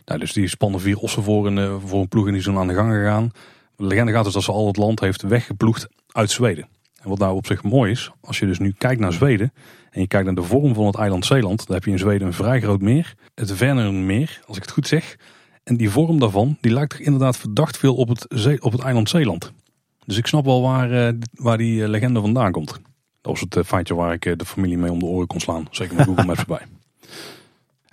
Nou, 0.05 0.21
dus 0.21 0.33
die 0.33 0.49
spannen 0.49 0.81
vier 0.81 0.97
ossen 0.97 1.23
voor 1.23 1.47
een, 1.47 1.57
uh, 1.57 1.75
voor 1.85 2.01
een 2.01 2.09
ploeg 2.09 2.27
en 2.27 2.33
die 2.33 2.43
zijn 2.43 2.57
aan 2.57 2.69
de 2.69 2.75
gang 2.75 2.93
gegaan. 2.93 3.31
De 3.77 3.85
legende 3.85 4.13
gaat 4.13 4.25
dus 4.25 4.33
dat 4.33 4.43
ze 4.43 4.53
al 4.53 4.67
het 4.67 4.77
land 4.77 5.01
heeft 5.01 5.23
weggeploegd 5.23 5.89
uit 6.07 6.31
Zweden. 6.31 6.69
En 7.03 7.09
wat 7.09 7.19
nou 7.19 7.37
op 7.37 7.47
zich 7.47 7.63
mooi 7.63 7.91
is, 7.91 8.11
als 8.21 8.39
je 8.39 8.47
dus 8.47 8.59
nu 8.59 8.75
kijkt 8.79 9.01
naar 9.01 9.13
Zweden 9.13 9.53
en 9.91 10.01
je 10.01 10.07
kijkt 10.07 10.27
naar 10.27 10.35
de 10.35 10.43
vorm 10.43 10.75
van 10.75 10.87
het 10.87 10.97
eiland 10.97 11.27
Zeeland, 11.27 11.67
dan 11.67 11.77
heb 11.77 11.85
je 11.85 11.91
in 11.91 11.99
Zweden 11.99 12.27
een 12.27 12.33
vrij 12.33 12.61
groot 12.61 12.81
meer, 12.81 13.15
het 13.35 13.53
Vänernmeer, 13.53 14.41
als 14.47 14.57
ik 14.57 14.63
het 14.63 14.73
goed 14.73 14.89
zeg. 14.89 15.17
En 15.65 15.77
die 15.77 15.91
vorm 15.91 16.19
daarvan, 16.19 16.57
die 16.61 16.73
lijkt 16.73 16.93
er 16.93 17.01
inderdaad 17.01 17.37
verdacht 17.37 17.77
veel 17.77 17.95
op 17.95 18.09
het, 18.09 18.61
op 18.61 18.73
het 18.73 18.81
eiland 18.81 19.09
Zeeland. 19.09 19.53
Dus 20.09 20.17
ik 20.17 20.27
snap 20.27 20.45
wel 20.45 20.63
waar, 20.63 20.91
eh, 20.93 21.15
waar 21.33 21.59
die 21.59 21.83
eh, 21.83 21.89
legende 21.89 22.21
vandaan 22.21 22.53
komt. 22.53 22.69
Dat 23.21 23.33
was 23.33 23.41
het 23.41 23.57
eh, 23.57 23.65
feitje 23.65 23.95
waar 23.95 24.13
ik 24.13 24.39
de 24.39 24.45
familie 24.45 24.79
mee 24.79 24.93
om 24.93 24.99
de 24.99 25.05
oren 25.05 25.27
kon 25.27 25.41
slaan. 25.41 25.67
Zeker 25.71 25.97
met 25.97 26.07
Google 26.07 26.25
Maps 26.25 26.41
erbij. 26.41 26.67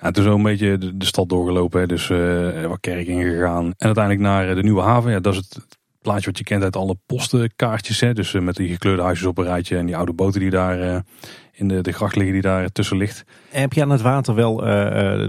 Ja, 0.02 0.12
toen 0.12 0.24
zo 0.24 0.36
een 0.36 0.44
beetje 0.44 0.78
de, 0.78 1.06
stad 1.06 1.30
doorgelopen. 1.30 1.80
Hè. 1.80 1.88
Dus 1.88 2.10
uh, 2.10 2.66
wat 2.66 2.80
kerk 2.80 3.08
ingegaan. 3.08 3.66
En 3.66 3.86
uiteindelijk 3.86 4.24
naar 4.24 4.56
de 4.56 4.64
Nieuwe 4.64 4.82
Haven. 4.82 5.12
Ja, 5.12 5.20
dat 5.20 5.34
is 5.34 5.40
het 5.40 5.78
plaatje 6.02 6.26
wat 6.26 6.38
je 6.38 6.44
kent 6.44 6.64
uit 6.64 6.76
alle 6.76 6.98
postkaartjes. 7.06 8.00
Hè. 8.00 8.14
Dus 8.14 8.32
met 8.32 8.56
die 8.56 8.70
gekleurde 8.70 9.02
huisjes 9.02 9.28
op 9.28 9.38
een 9.38 9.44
rijtje. 9.44 9.78
En 9.78 9.86
die 9.86 9.98
oude 9.98 10.14
boten 10.14 10.40
die 10.40 10.50
daar 10.50 11.04
in 11.52 11.68
de, 11.68 11.82
de 11.82 11.92
gracht 11.92 12.16
liggen 12.16 12.34
die 12.34 12.42
daar 12.42 12.72
tussen 12.72 12.98
ligt. 12.98 13.24
heb 13.50 13.74
je 13.74 13.82
aan 13.82 13.90
het 13.90 14.02
water 14.02 14.36
wel 14.36 14.56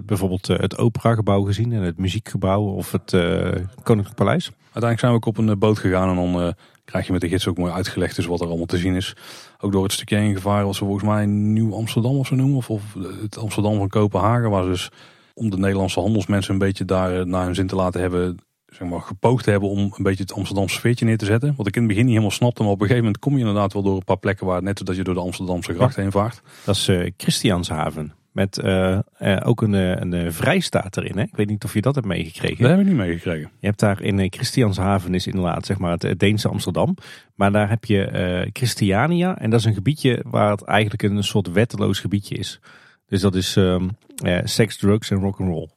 bijvoorbeeld 0.05 0.47
het 0.47 0.79
operagebouw 0.79 1.43
gezien. 1.43 1.73
En 1.73 1.83
het 1.83 1.99
muziekgebouw 1.99 2.63
of 2.63 2.93
het 2.93 3.11
Koninklijk 3.83 4.17
Paleis? 4.17 4.51
Uiteindelijk 4.63 5.01
zijn 5.01 5.13
we 5.13 5.19
ook 5.19 5.27
op 5.27 5.39
een 5.39 5.59
boot 5.59 5.79
gegaan. 5.79 6.09
En 6.09 6.33
dan 6.33 6.55
krijg 6.87 7.07
je 7.07 7.13
met 7.13 7.21
de 7.21 7.29
gids 7.29 7.49
ook 7.49 7.59
mooi 7.59 7.73
uitgelegd 7.73 8.17
dus 8.17 8.27
wat 8.27 8.41
er 8.41 8.47
allemaal 8.47 8.67
te 8.67 8.79
zien 8.79 8.95
is. 8.95 9.17
Ook 9.61 9.73
door 9.73 9.83
het 9.83 9.93
stukje 9.93 10.17
heen 10.17 10.35
gevaren 10.35 10.67
wat 10.67 10.75
ze 10.75 10.85
volgens 10.85 11.05
mij 11.05 11.27
Nieuw 11.27 11.75
Amsterdam 11.75 12.17
of 12.17 12.27
zo 12.27 12.35
noemen. 12.35 12.57
Of, 12.57 12.71
of 12.71 12.83
het 13.21 13.39
Amsterdam 13.39 13.77
van 13.77 13.89
Kopenhagen. 13.89 14.51
Waar 14.51 14.65
dus 14.65 14.91
om 15.35 15.51
de 15.51 15.59
Nederlandse 15.59 16.01
handelsmensen 16.01 16.53
een 16.53 16.59
beetje 16.59 16.85
daar 16.85 17.21
eh, 17.21 17.25
naar 17.25 17.45
hun 17.45 17.55
zin 17.55 17.67
te 17.67 17.77
laten 17.77 18.01
hebben. 18.01 18.39
zeg 18.67 18.89
maar, 18.89 19.01
gepoogd 19.01 19.47
hebben 19.47 19.69
om 19.69 19.79
een 19.79 20.03
beetje 20.03 20.23
het 20.23 20.33
Amsterdamse 20.33 20.75
sfeertje 20.75 21.05
neer 21.05 21.19
te 21.19 21.25
zetten. 21.25 21.55
Wat 21.57 21.67
ik 21.67 21.75
in 21.75 21.81
het 21.81 21.91
begin 21.91 22.05
niet 22.05 22.15
helemaal 22.15 22.37
snapte, 22.37 22.63
maar 22.63 22.73
op 22.73 22.81
een 22.81 22.87
gegeven 22.87 23.05
moment 23.05 23.23
kom 23.23 23.33
je 23.33 23.39
inderdaad 23.39 23.73
wel 23.73 23.83
door 23.83 23.97
een 23.97 24.05
paar 24.05 24.19
plekken 24.19 24.47
waar 24.47 24.63
net 24.63 24.87
dat 24.87 24.97
je 24.97 25.05
door 25.05 25.15
de 25.15 25.21
Amsterdamse 25.21 25.75
gracht 25.75 25.97
heen 25.97 26.13
vaart. 26.13 26.43
Dat 26.65 26.75
is 26.75 26.89
uh, 26.89 27.11
Christianshaven. 27.17 28.13
Met 28.37 28.59
uh, 28.59 28.99
uh, 29.21 29.41
ook 29.45 29.63
een, 29.63 29.73
een 29.73 30.33
vrijstaat 30.33 30.97
erin. 30.97 31.19
Hè? 31.19 31.23
Ik 31.23 31.37
weet 31.37 31.49
niet 31.49 31.65
of 31.65 31.75
je 31.75 31.81
dat 31.81 31.95
hebt 31.95 32.07
meegekregen. 32.07 32.63
Dat 32.63 32.71
heb 32.71 32.81
ik 32.81 32.87
niet 32.87 32.97
meegekregen. 32.97 33.51
Je 33.61 33.67
hebt 33.67 33.81
daar 33.81 34.03
in 34.03 34.33
Christianshaven 34.33 35.15
is 35.15 35.27
inderdaad 35.27 35.67
zeg 35.67 35.79
maar 35.79 35.97
het 35.99 36.19
Deense 36.19 36.49
Amsterdam. 36.49 36.97
Maar 37.35 37.53
daar 37.53 37.69
heb 37.69 37.85
je 37.85 38.49
Christiania. 38.53 39.39
En 39.39 39.51
dat 39.51 39.61
is 39.61 39.67
een 39.67 39.75
gebiedje 39.75 40.25
waar 40.27 40.51
het 40.51 40.63
eigenlijk 40.63 41.03
een 41.03 41.25
soort 41.25 41.53
wetteloos 41.53 42.01
gebiedje 42.01 42.35
is. 42.35 42.61
Dus 43.07 43.21
dat 43.21 43.35
is 43.35 43.57
um, 43.57 43.91
seks, 44.45 44.77
drugs 44.77 45.11
en 45.11 45.19
rock'n'roll. 45.19 45.69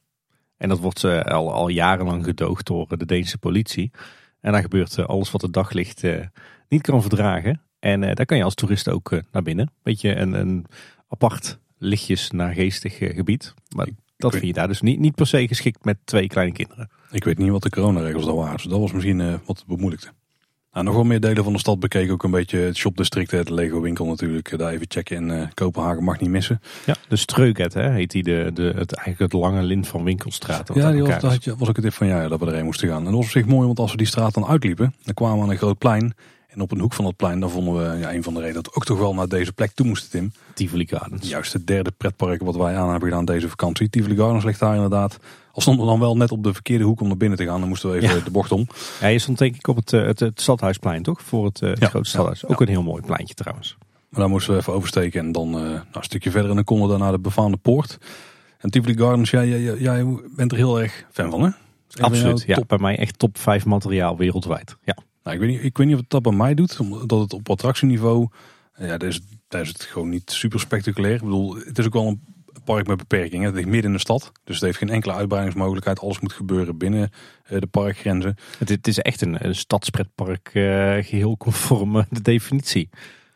En 0.58 0.70
dat 0.70 0.80
wordt 0.80 1.04
al, 1.04 1.54
al 1.54 1.68
jarenlang 1.68 2.24
gedoogd 2.26 2.68
door 2.68 2.98
de 2.98 3.06
Deense 3.06 3.38
politie. 3.38 3.92
En 4.42 4.52
daar 4.52 4.62
gebeurt 4.62 5.08
alles 5.08 5.32
wat 5.32 5.42
het 5.42 5.54
daglicht 5.54 6.04
niet 6.70 6.82
kan 6.82 7.02
verdragen. 7.02 7.62
En 7.80 8.02
daar 8.02 8.26
kan 8.26 8.38
je 8.38 8.44
als 8.44 8.56
toerist 8.56 8.90
ook 8.90 9.22
naar 9.32 9.44
binnen. 9.44 9.72
Beetje 9.84 10.16
een, 10.16 10.34
een 10.34 10.66
apart, 11.08 11.60
lichtjes 11.80 12.32
naargeestig 12.32 12.98
gebied. 12.98 13.54
Maar 13.76 13.88
ik, 13.88 13.94
dat 14.18 14.32
vind 14.32 14.46
je 14.46 14.54
daar 14.54 14.68
dus 14.68 14.82
niet, 14.82 15.00
niet 15.00 15.16
per 15.16 15.28
se 15.28 15.48
geschikt 15.48 15.86
met 15.86 15.98
twee 16.04 16.28
kleine 16.28 16.54
kinderen. 16.54 16.90
Ik 17.12 17.24
weet 17.24 17.38
niet 17.38 17.50
wat 17.50 17.64
de 17.64 17.70
coronaregels 17.70 18.26
daar 18.26 18.36
waren. 18.36 18.56
Dus 18.56 18.64
dat 18.64 18.80
was 18.80 18.92
misschien 18.92 19.40
wat 19.46 19.64
bemoeilijkte. 19.68 20.12
Nou, 20.72 20.86
nog 20.86 20.96
wel 20.96 21.04
meer 21.04 21.20
delen 21.20 21.44
van 21.44 21.54
de 21.54 21.60
stad 21.60 21.80
bekeken. 21.80 22.14
Ook 22.14 22.24
een 22.24 22.32
beetje 22.32 22.58
het 22.58 22.78
shopdistrict, 22.78 23.32
het 23.32 23.50
Lego 23.50 23.82
winkel 23.82 24.06
natuurlijk. 24.06 24.58
Daar 24.58 24.72
even 24.72 24.86
checken 24.90 25.16
in 25.16 25.30
uh, 25.30 25.48
Kopenhagen 25.54 26.04
mag 26.04 26.20
niet 26.20 26.30
missen. 26.30 26.62
Ja, 26.86 26.96
de 27.08 27.16
Streuket 27.16 27.74
hè, 27.74 27.92
heet 27.92 28.12
die 28.12 28.24
de, 28.24 28.52
de, 28.54 28.64
het, 28.64 28.94
eigenlijk 28.94 29.20
het 29.34 29.42
lange 29.42 29.64
lint 29.64 29.88
van 29.88 30.04
winkelstraat. 30.04 30.72
Ja, 30.74 30.92
die 30.92 31.04
was, 31.04 31.22
was 31.58 31.70
ook 31.70 31.76
het 31.76 31.86
tip 31.86 31.94
van 31.94 32.08
ja, 32.08 32.28
dat 32.28 32.40
we 32.40 32.46
erheen 32.46 32.66
moesten 32.66 32.88
gaan. 32.88 32.98
En 32.98 33.04
dat 33.04 33.14
was 33.14 33.26
op 33.26 33.32
zich 33.32 33.46
mooi, 33.46 33.66
want 33.66 33.80
als 33.80 33.92
we 33.92 33.98
die 33.98 34.08
straat 34.08 34.34
dan 34.34 34.46
uitliepen, 34.46 34.94
dan 35.04 35.14
kwamen 35.14 35.38
we 35.38 35.44
aan 35.44 35.50
een 35.50 35.58
groot 35.58 35.78
plein. 35.78 36.14
En 36.50 36.62
op 36.62 36.72
een 36.72 36.80
hoek 36.80 36.94
van 36.94 37.06
dat 37.06 37.16
plein, 37.16 37.40
dan 37.40 37.50
vonden 37.50 37.74
we 37.74 37.98
ja, 37.98 38.14
een 38.14 38.24
van 38.24 38.34
de 38.34 38.40
redenen 38.40 38.64
dat 38.64 38.74
we 38.74 38.80
ook 38.80 38.86
toch 38.86 38.98
wel 38.98 39.14
naar 39.14 39.28
deze 39.28 39.54
plek 39.54 39.72
toe 39.72 39.86
moesten, 39.86 40.10
Tim. 40.10 40.32
Tivoli 40.54 40.88
Gardens. 40.88 41.30
Juist 41.30 41.54
het 41.54 41.68
derde 41.68 41.92
pretpark 41.92 42.42
wat 42.42 42.56
wij 42.56 42.76
aan 42.76 42.90
hebben 42.90 43.10
gedaan 43.10 43.26
deze 43.26 43.50
vakantie. 43.50 43.90
Tivoli 43.90 44.16
Gardens 44.16 44.44
ligt 44.44 44.60
daar 44.60 44.76
inderdaad. 44.76 45.18
Al 45.52 45.62
stonden 45.62 45.86
we 45.86 45.92
dan 45.92 46.00
wel 46.00 46.18
net 46.18 46.32
op 46.32 46.44
de 46.44 46.54
verkeerde 46.54 46.84
hoek 46.84 47.02
om 47.02 47.08
naar 47.08 47.18
binnen 47.18 47.38
te 47.38 47.46
gaan, 47.46 47.60
dan 47.60 47.70
moesten 47.70 47.92
we 47.92 48.00
even 48.00 48.24
de 48.24 48.32
bocht 48.32 48.52
om. 48.52 48.68
Ja, 49.02 49.08
je 49.08 49.20
stond 49.20 49.38
denk 49.38 49.56
ik 49.56 49.68
op 49.68 49.76
het, 49.76 49.92
het, 49.92 50.20
het 50.20 50.42
stadhuisplein 50.42 51.04
toch? 51.04 51.22
Voor 51.22 51.46
het, 51.46 51.60
het 51.60 51.80
ja, 51.80 51.88
grote 51.88 52.10
stadhuis. 52.10 52.46
Ook 52.46 52.62
een 52.62 52.68
heel 52.68 52.84
mooi 52.84 53.02
pleintje 53.02 53.34
trouwens. 53.34 53.78
Maar 54.10 54.20
daar 54.20 54.30
moesten 54.30 54.54
we 54.54 54.60
even 54.60 54.74
oversteken 54.74 55.20
en 55.20 55.32
dan 55.32 55.48
uh, 55.48 55.62
nou, 55.62 55.84
een 55.92 56.04
stukje 56.04 56.32
verder 56.32 56.50
en 56.50 56.56
dan 56.56 56.66
konden 56.66 56.86
we 56.86 56.92
daar 56.92 57.02
naar 57.02 57.12
de 57.12 57.20
befaamde 57.20 57.58
poort. 57.58 57.98
En 58.58 58.70
Tivoli 58.70 58.98
Gardens, 58.98 59.30
jij, 59.30 59.48
jij, 59.48 59.78
jij 59.78 60.06
bent 60.36 60.52
er 60.52 60.58
heel 60.58 60.82
erg 60.82 61.06
fan 61.12 61.32
van 61.32 61.42
hè? 61.42 61.50
Absoluut, 61.98 62.44
ja. 62.48 62.62
Bij 62.68 62.78
mij 62.78 62.98
echt 62.98 63.20
top 63.20 63.38
5 63.38 63.66
materiaal 63.66 64.18
wereldwijd. 64.18 64.76
Ja. 64.84 64.98
Nou, 65.30 65.42
ik, 65.42 65.48
weet 65.48 65.58
niet, 65.58 65.66
ik 65.66 65.78
weet 65.78 65.88
niet 65.88 65.96
of 65.96 66.02
dat 66.08 66.22
bij 66.22 66.32
mij 66.32 66.54
doet, 66.54 66.80
omdat 66.80 67.20
het 67.20 67.34
op 67.34 67.50
attractieniveau, 67.50 68.28
ja, 68.76 68.98
daar 68.98 69.10
is, 69.10 69.22
daar 69.48 69.62
is 69.62 69.68
het 69.68 69.82
gewoon 69.82 70.10
niet 70.10 70.32
super 70.32 70.60
spectaculair. 70.60 71.14
Ik 71.14 71.22
bedoel, 71.22 71.56
het 71.56 71.78
is 71.78 71.86
ook 71.86 71.94
wel 71.94 72.08
een 72.08 72.22
park 72.64 72.88
met 72.88 72.98
beperkingen. 72.98 73.46
Het 73.46 73.56
ligt 73.56 73.68
midden 73.68 73.90
in 73.92 73.96
de 73.96 74.02
stad, 74.02 74.32
dus 74.44 74.56
het 74.56 74.64
heeft 74.64 74.78
geen 74.78 74.90
enkele 74.90 75.14
uitbreidingsmogelijkheid. 75.14 76.00
Alles 76.00 76.20
moet 76.20 76.34
gebeuren 76.34 76.78
binnen 76.78 77.12
de 77.48 77.68
parkgrenzen. 77.68 78.36
Het, 78.66 78.88
is 78.88 79.00
echt 79.00 79.22
een, 79.22 79.46
een 79.46 79.56
stadspretpark, 79.56 80.50
uh, 80.54 80.64
geheel 81.04 81.38
conform 81.38 82.06
de 82.10 82.22
definitie. 82.22 82.90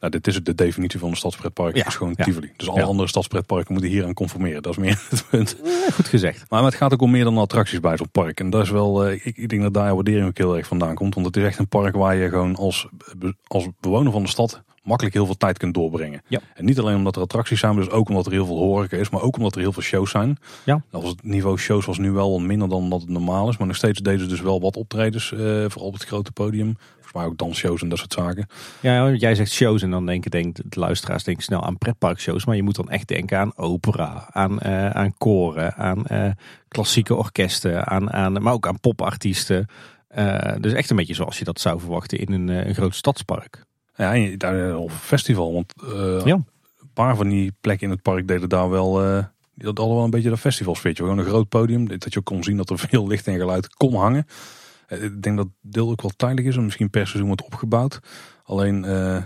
Nou, 0.04 0.16
dit 0.16 0.28
is 0.28 0.44
de 0.44 0.56
definitie 0.56 1.00
van 1.00 1.10
een 1.10 1.16
stadspretpark. 1.16 1.76
Ja, 1.76 1.86
is 1.86 1.96
gewoon 1.96 2.14
ja. 2.16 2.24
Tivoli. 2.24 2.52
Dus 2.58 2.70
alle 2.70 2.80
ja. 2.80 2.86
andere 2.86 3.08
stadspretparken 3.08 3.74
moeten 3.74 3.92
hier 3.92 4.06
aan 4.06 4.14
conformeren. 4.14 4.62
Dat 4.62 4.72
is 4.72 4.78
meer 4.78 5.06
het 5.10 5.26
punt. 5.30 5.56
goed 5.94 6.08
gezegd. 6.08 6.50
Maar 6.50 6.64
het 6.64 6.76
gaat 6.76 6.94
ook 6.94 7.02
om 7.02 7.12
meer 7.12 7.24
dan 7.24 7.38
attracties 7.38 7.80
bij 7.80 7.98
zo'n 7.98 8.10
park. 8.12 8.40
En 8.40 8.50
dat 8.50 8.64
is 8.64 8.70
wel, 8.70 9.12
ik, 9.12 9.24
ik 9.24 9.50
denk 9.50 9.62
dat 9.62 9.74
daar 9.74 9.96
waardering 9.96 10.28
ook 10.28 10.38
heel 10.38 10.58
erg 10.58 10.68
vandaan 10.68 10.96
komt. 10.96 11.14
Want 11.14 11.26
het 11.26 11.38
is 11.38 11.44
echt 11.44 11.60
een 11.60 11.68
park 11.68 11.96
waar 11.96 12.16
je 12.16 12.30
gewoon 12.30 12.56
als, 12.56 12.88
als 13.48 13.68
bewoner 13.80 14.12
van 14.12 14.24
de 14.24 14.30
stad 14.30 14.64
makkelijk 14.84 15.16
heel 15.16 15.26
veel 15.26 15.38
tijd 15.38 15.58
kunt 15.58 15.74
doorbrengen. 15.74 16.22
Ja. 16.28 16.40
En 16.54 16.66
niet 16.66 16.80
alleen 16.80 16.96
omdat 16.96 17.16
er 17.16 17.22
attracties 17.22 17.60
zijn, 17.60 17.76
maar 17.76 17.84
dus 17.84 17.94
ook 17.94 18.10
omdat 18.10 18.26
er 18.26 18.32
heel 18.32 18.46
veel 18.46 18.58
horeca 18.58 18.98
is, 18.98 19.10
maar 19.10 19.22
ook 19.22 19.38
omdat 19.38 19.56
er 19.56 19.62
heel 19.62 19.74
veel 19.74 19.82
shows 19.82 20.12
zijn. 20.12 20.38
Ja. 20.66 20.82
Dat 20.90 21.02
was 21.02 21.12
het 21.12 21.24
niveau 21.24 21.58
shows 21.58 21.86
was 21.86 21.98
nu 21.98 22.12
wel 22.12 22.32
wat 22.32 22.42
minder 22.42 22.70
dan 22.70 22.90
dat 22.90 23.02
het 23.02 23.10
normaal 23.10 23.50
is, 23.50 23.58
maar 23.58 23.68
nog 23.68 23.76
steeds 23.76 24.00
deden 24.00 24.20
ze 24.20 24.28
dus 24.28 24.42
wel 24.42 24.62
wat 24.62 24.76
optredens, 24.76 25.32
uh, 25.32 25.40
vooral 25.40 25.88
op 25.88 25.94
het 25.94 26.04
grote 26.04 26.32
podium. 26.32 26.76
Volgens 26.92 27.14
mij 27.14 27.26
ook 27.26 27.38
dansshows 27.38 27.82
en 27.82 27.90
dat 27.90 27.98
soort 27.98 28.14
zaken. 28.14 28.48
Ja, 28.80 29.12
jij 29.12 29.36
zegt 29.36 29.52
shows 29.52 29.82
en 29.82 29.92
dan 29.92 30.06
denken 30.06 30.32
denk, 30.32 30.56
de 30.56 30.80
luisteraars 30.80 31.24
denken 31.24 31.44
snel 31.44 31.64
aan 31.64 31.78
pretparkshows, 31.78 32.46
maar 32.46 32.56
je 32.56 32.64
moet 32.64 32.76
dan 32.76 32.90
echt 32.90 33.08
denken 33.08 33.38
aan 33.38 33.58
opera, 33.58 34.30
aan, 34.32 34.58
uh, 34.66 34.90
aan 34.90 35.18
koren, 35.18 35.76
aan 35.76 36.04
uh, 36.12 36.32
klassieke 36.68 37.16
orkesten, 37.16 37.88
aan, 37.88 38.12
aan, 38.12 38.42
maar 38.42 38.54
ook 38.54 38.68
aan 38.68 38.80
popartiesten. 38.80 39.68
dus 40.60 40.74
echt 40.74 40.90
een 40.90 40.96
beetje 40.96 41.14
zoals 41.14 41.40
je 41.40 41.44
dat 41.44 41.60
zou 41.60 41.80
verwachten 41.80 42.18
in 42.18 42.32
een, 42.32 42.48
een 42.48 42.76
groot 42.76 42.96
stadspark. 42.96 43.66
Ja, 43.96 44.36
daar 44.38 44.76
op 44.78 44.92
festival. 44.92 45.54
Want 45.54 45.74
uh, 45.84 46.26
ja. 46.26 46.34
een 46.34 46.90
paar 46.94 47.16
van 47.16 47.30
die 47.30 47.54
plekken 47.62 47.88
in 47.88 47.94
het 47.94 48.02
park 48.02 48.28
deden 48.28 48.50
daar 48.50 48.70
wel. 48.70 49.06
Uh, 49.06 49.24
die 49.54 49.66
hadden 49.66 49.88
wel 49.88 50.04
een 50.04 50.10
beetje 50.10 50.30
dat 50.30 50.40
festivalsfeertje. 50.40 51.04
Gewoon 51.04 51.18
een 51.18 51.26
groot 51.26 51.50
podium. 51.50 51.88
Dat 51.88 52.14
je 52.14 52.20
ook 52.20 52.26
kon 52.26 52.44
zien 52.44 52.58
dat 52.58 52.70
er 52.70 52.80
veel 52.90 53.08
licht 53.08 53.28
en 53.28 53.38
geluid 53.38 53.76
kon 53.76 53.96
hangen. 53.96 54.28
Uh, 54.90 55.04
ik 55.04 55.24
denk 55.24 55.38
dat 55.38 55.48
deel 55.62 55.90
ook 55.90 56.02
wel 56.02 56.12
tijdelijk 56.16 56.48
is. 56.48 56.56
En 56.56 56.64
misschien 56.64 56.90
per 56.90 57.08
seizoen 57.08 57.28
wordt 57.28 57.46
opgebouwd. 57.46 58.00
Alleen, 58.46 58.84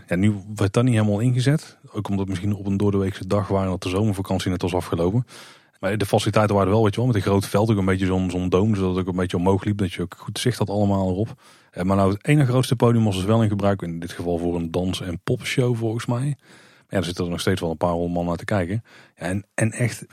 ja, 0.07 0.15
nu 0.15 0.35
werd 0.55 0.73
dat 0.73 0.83
niet 0.83 0.93
helemaal 0.93 1.19
ingezet. 1.19 1.77
Ook 1.91 2.09
omdat 2.09 2.27
misschien 2.27 2.55
op 2.55 2.65
een 2.65 2.77
doordeweekse 2.77 3.27
dag 3.27 3.47
waren 3.47 3.69
dat 3.69 3.83
de 3.83 3.89
zomervakantie 3.89 4.51
net 4.51 4.61
was 4.61 4.73
afgelopen. 4.73 5.25
Maar 5.79 5.97
de 5.97 6.05
faciliteiten 6.05 6.55
waren 6.55 6.71
wel, 6.71 6.83
weet 6.83 6.93
je 6.93 6.99
wel, 6.99 7.07
met 7.09 7.15
een 7.15 7.21
groot 7.21 7.45
veld. 7.45 7.71
Ook 7.71 7.77
een 7.77 7.85
beetje 7.85 8.05
zo'n 8.05 8.29
zo'n 8.29 8.49
doom, 8.49 8.75
zodat 8.75 8.89
het 8.89 8.99
ook 8.99 9.07
een 9.07 9.19
beetje 9.19 9.37
omhoog 9.37 9.63
liep. 9.63 9.77
Dat 9.77 9.93
je 9.93 10.01
ook 10.01 10.15
goed 10.17 10.39
zicht 10.39 10.57
had 10.57 10.69
allemaal 10.69 11.09
erop. 11.09 11.35
Maar 11.83 11.97
nou, 11.97 12.11
het 12.13 12.27
ene 12.27 12.45
grootste 12.45 12.75
podium 12.75 13.03
was 13.03 13.15
dus 13.15 13.25
wel 13.25 13.43
in 13.43 13.49
gebruik. 13.49 13.81
In 13.81 13.99
dit 13.99 14.11
geval 14.11 14.37
voor 14.37 14.55
een 14.55 14.71
dans- 14.71 15.01
en 15.01 15.19
popshow 15.23 15.75
volgens 15.75 16.05
mij. 16.05 16.35
Maar 16.37 16.85
ja, 16.89 16.97
er 16.97 17.03
zitten 17.03 17.25
er 17.25 17.31
nog 17.31 17.39
steeds 17.39 17.61
wel 17.61 17.71
een 17.71 17.77
paar 17.77 17.91
honderd 17.91 18.13
man 18.13 18.25
naar 18.25 18.35
te 18.35 18.45
kijken. 18.45 18.83
Ja, 19.15 19.25
en, 19.25 19.45
en 19.53 19.71
echt, 19.71 20.05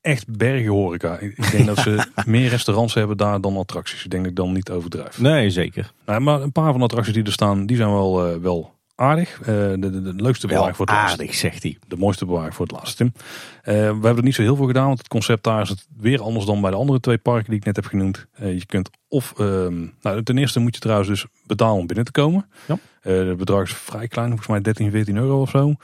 echt 0.00 0.36
bergen 0.36 0.70
horeca. 0.70 1.18
Ik 1.18 1.50
denk 1.50 1.66
dat 1.66 1.78
ze 1.78 2.06
meer 2.26 2.48
restaurants 2.48 2.94
hebben 2.94 3.16
daar 3.16 3.40
dan 3.40 3.56
attracties. 3.56 4.04
Ik 4.04 4.10
denk 4.10 4.22
dat 4.22 4.30
ik 4.30 4.36
dan 4.36 4.52
niet 4.52 4.70
overdrijf. 4.70 5.20
Nee, 5.20 5.50
zeker. 5.50 5.92
Nou, 6.06 6.20
maar 6.20 6.42
een 6.42 6.52
paar 6.52 6.70
van 6.70 6.78
de 6.78 6.84
attracties 6.84 7.14
die 7.14 7.24
er 7.24 7.32
staan, 7.32 7.66
die 7.66 7.76
zijn 7.76 7.90
wel, 7.90 8.34
uh, 8.34 8.36
wel 8.36 8.74
aardig. 8.96 9.38
Uh, 9.40 9.46
de, 9.46 9.78
de, 9.78 10.02
de, 10.02 10.12
leukste 10.14 10.46
bewaring 10.46 10.76
voor 10.76 10.86
het 10.86 10.94
aardig, 10.94 11.34
zegt 11.34 11.62
hij. 11.62 11.78
De 11.88 11.96
mooiste 11.96 12.26
bewaring 12.26 12.54
voor 12.54 12.66
het 12.66 12.74
laatste, 12.74 12.96
Tim. 12.96 13.12
Uh, 13.16 13.22
we 13.64 13.72
hebben 13.74 14.16
er 14.16 14.22
niet 14.22 14.34
zo 14.34 14.42
heel 14.42 14.56
veel 14.56 14.66
gedaan, 14.66 14.86
want 14.86 14.98
het 14.98 15.08
concept 15.08 15.44
daar 15.44 15.62
is 15.62 15.68
het 15.68 15.86
weer 15.96 16.22
anders 16.22 16.44
dan 16.44 16.60
bij 16.60 16.70
de 16.70 16.76
andere 16.76 17.00
twee 17.00 17.18
parken 17.18 17.50
die 17.50 17.58
ik 17.58 17.64
net 17.64 17.76
heb 17.76 17.84
genoemd. 17.84 18.26
Uh, 18.40 18.52
je 18.52 18.66
kunt 18.66 18.90
of, 19.08 19.34
ehm, 19.38 19.86
nou 20.02 20.22
ten 20.22 20.38
eerste 20.38 20.60
moet 20.60 20.74
je 20.74 20.80
trouwens 20.80 21.08
dus 21.08 21.26
betalen 21.46 21.78
om 21.78 21.86
binnen 21.86 22.04
te 22.04 22.10
komen. 22.10 22.48
Ja. 22.66 22.78
het 23.00 23.36
bedrag 23.36 23.62
is 23.62 23.74
vrij 23.74 24.08
klein, 24.08 24.28
volgens 24.28 24.48
mij 24.48 24.60
13, 24.60 24.90
14 24.90 25.16
euro 25.16 25.40
of 25.40 25.50
zo. 25.50 25.74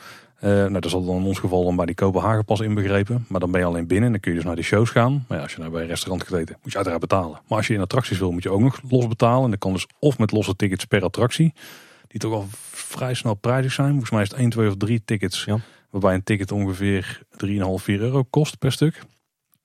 nou, 0.40 0.80
dat 0.80 0.90
zal 0.90 1.04
dan 1.04 1.16
in 1.16 1.26
ons 1.26 1.38
geval 1.38 1.64
dan 1.64 1.76
bij 1.76 1.86
die 1.86 1.94
Kopenhagen 1.94 2.44
pas 2.44 2.60
inbegrepen. 2.60 3.24
Maar 3.28 3.40
dan 3.40 3.50
ben 3.50 3.60
je 3.60 3.66
alleen 3.66 3.86
binnen 3.86 4.06
en 4.06 4.12
dan 4.12 4.20
kun 4.20 4.30
je 4.30 4.36
dus 4.36 4.46
naar 4.46 4.56
die 4.56 4.64
shows 4.64 4.90
gaan. 4.90 5.24
Maar 5.28 5.36
ja, 5.36 5.42
als 5.42 5.52
je 5.52 5.58
nou 5.58 5.70
bij 5.70 5.82
een 5.82 5.88
restaurant 5.88 6.22
gaat 6.22 6.38
eten, 6.38 6.56
moet 6.62 6.70
je 6.70 6.76
uiteraard 6.76 7.00
betalen. 7.00 7.40
Maar 7.48 7.58
als 7.58 7.66
je 7.66 7.74
in 7.74 7.80
attracties 7.80 8.18
wil, 8.18 8.32
moet 8.32 8.42
je 8.42 8.50
ook 8.50 8.60
nog 8.60 8.80
los 8.88 9.08
betalen. 9.08 9.44
En 9.44 9.50
dat 9.50 9.58
kan 9.58 9.72
dus 9.72 9.86
of 9.98 10.18
met 10.18 10.32
losse 10.32 10.56
tickets 10.56 10.84
per 10.84 11.02
attractie 11.02 11.54
die 12.12 12.20
toch 12.20 12.32
al 12.32 12.46
vrij 12.70 13.14
snel 13.14 13.34
prijzig 13.34 13.72
zijn. 13.72 13.90
Volgens 13.90 14.10
mij 14.10 14.22
is 14.22 14.28
het 14.28 14.38
1, 14.38 14.50
2 14.50 14.68
of 14.68 14.76
3 14.76 15.02
tickets. 15.04 15.44
Ja. 15.44 15.58
Waarbij 15.90 16.14
een 16.14 16.22
ticket 16.22 16.52
ongeveer 16.52 17.22
3,5, 17.30 17.48
4 17.74 18.00
euro 18.00 18.22
kost 18.22 18.58
per 18.58 18.72
stuk. 18.72 19.02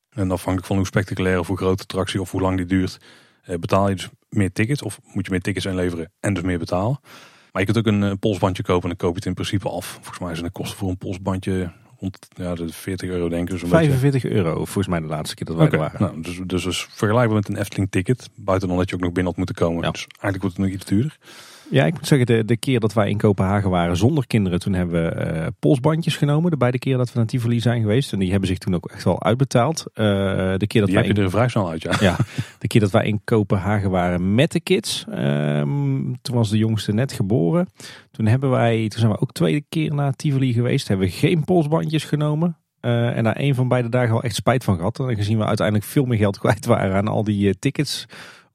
En 0.10 0.32
afhankelijk 0.32 0.68
van 0.68 0.76
hoe 0.76 0.86
spectaculair 0.86 1.40
of 1.40 1.48
hoe 1.48 1.58
groot 1.58 1.78
de 1.78 1.84
attractie 1.84 2.22
of 2.22 2.32
hoe 2.32 2.42
lang 2.42 2.58
die 2.58 2.66
duurt, 2.66 2.98
eh, 3.44 3.58
betaal 3.58 3.90
je 3.90 3.96
dus 3.96 4.10
meer 4.30 4.52
tickets. 4.52 4.82
Of 4.82 5.00
moet 5.14 5.26
je 5.26 5.32
meer 5.32 5.42
tickets 5.42 5.66
inleveren 5.66 6.12
en 6.20 6.34
dus 6.34 6.44
meer 6.44 6.60
betalen. 6.60 7.00
Maar 7.52 7.62
je 7.66 7.74
kunt 7.74 7.78
ook 7.78 7.94
een, 7.94 8.02
een 8.02 8.20
polsbandje 8.20 8.64
kopen 8.64 8.90
en 8.90 8.90
dan 8.90 8.98
koop 8.98 9.10
je 9.10 9.16
het 9.16 9.26
in 9.26 9.34
principe 9.34 9.70
af. 9.70 9.86
Volgens 9.86 10.20
mij 10.20 10.34
zijn 10.34 10.46
de 10.46 10.52
kosten 10.52 10.78
voor 10.78 10.90
een 10.90 10.98
polsbandje 10.98 11.72
rond 12.00 12.28
ja, 12.30 12.56
de 12.56 12.74
40 12.74 13.10
euro 13.10 13.30
denk 13.30 13.50
ik. 13.50 13.60
Dus 13.60 13.70
45 13.70 14.26
euro 14.26 14.56
volgens 14.56 14.88
mij 14.88 15.00
de 15.00 15.06
laatste 15.06 15.36
keer 15.36 15.46
dat 15.46 15.56
wij 15.56 15.66
okay. 15.66 15.80
er 15.80 15.86
waren. 15.86 16.02
Nou, 16.02 16.22
dus, 16.22 16.40
dus, 16.46 16.64
dus 16.64 16.88
vergelijkbaar 16.90 17.38
met 17.38 17.48
een 17.50 17.58
Efteling 17.58 17.92
ticket. 17.92 18.30
Buiten 18.36 18.68
dan 18.68 18.78
dat 18.78 18.90
je 18.90 18.96
ook 18.96 19.02
nog 19.02 19.12
binnen 19.12 19.34
had 19.34 19.38
moeten 19.38 19.66
komen. 19.66 19.84
Ja. 19.84 19.92
Dus 19.92 20.08
eigenlijk 20.08 20.42
wordt 20.42 20.58
het 20.58 20.66
nog 20.66 20.76
iets 20.76 20.86
duurder. 20.86 21.18
Ja, 21.72 21.86
ik 21.86 21.94
moet 21.94 22.08
zeggen, 22.08 22.28
de, 22.28 22.46
de 22.46 22.58
keer 22.58 22.80
dat 22.80 22.94
wij 22.94 23.10
in 23.10 23.18
Kopenhagen 23.18 23.70
waren 23.70 23.98
zonder 23.98 24.28
kinderen, 24.28 24.60
toen 24.60 24.74
hebben 24.74 25.04
we 25.04 25.26
uh, 25.26 25.46
polsbandjes 25.60 26.18
genomen. 26.18 26.52
De 26.52 26.58
beide 26.58 26.80
keer 26.80 26.98
dat 26.98 27.12
we 27.12 27.18
naar 27.18 27.28
Tivoli 27.28 27.60
zijn 27.60 27.82
geweest. 27.82 28.14
En 28.14 28.20
die 28.20 28.32
hebben 28.32 28.48
zich 28.48 28.58
toen 28.58 28.76
ook 28.76 28.90
echt 28.90 29.04
wel 29.04 29.24
uitbetaald. 29.24 29.86
Uh, 29.88 29.96
de 29.96 30.68
keer 30.68 30.82
dat 30.82 30.90
die 30.90 30.98
wij 30.98 31.08
heb 31.08 31.16
je 31.16 31.24
er 31.24 31.30
vrij 31.30 31.48
snel 31.48 31.70
uit, 31.70 31.82
ja. 31.82 31.92
ja. 32.00 32.16
De 32.60 32.68
keer 32.68 32.82
dat 32.82 32.92
wij 32.92 33.06
in 33.06 33.22
Kopenhagen 33.24 33.90
waren 33.90 34.36
met 34.36 34.52
de 34.52 34.60
kids. 34.60 35.06
Uh, 35.10 35.62
toen 36.22 36.36
was 36.36 36.50
de 36.50 36.58
jongste 36.58 36.94
net 36.94 37.12
geboren. 37.12 37.70
Toen 38.12 38.26
hebben 38.26 38.50
wij, 38.50 38.88
toen 38.88 39.00
zijn 39.00 39.12
we 39.12 39.20
ook 39.20 39.32
tweede 39.32 39.64
keer 39.70 39.94
naar 39.94 40.14
Tivoli 40.14 40.54
geweest. 40.54 40.88
Hebben 40.88 41.08
we 41.08 41.14
geen 41.14 41.44
polsbandjes 41.44 42.04
genomen. 42.04 42.58
Uh, 42.82 43.18
en 43.18 43.24
daar 43.24 43.40
een 43.40 43.56
van 43.56 43.68
beide 43.68 43.90
dagen 43.90 44.12
wel 44.12 44.24
echt 44.24 44.36
spijt 44.36 44.64
van 44.64 44.78
gehad. 44.78 45.00
En 45.00 45.16
gezien 45.16 45.38
we 45.38 45.46
uiteindelijk 45.46 45.88
veel 45.88 46.06
meer 46.06 46.18
geld 46.18 46.40
kwijt 46.40 46.66
waren 46.66 46.96
aan 46.96 47.08
al 47.08 47.24
die 47.24 47.60
tickets. 47.60 48.06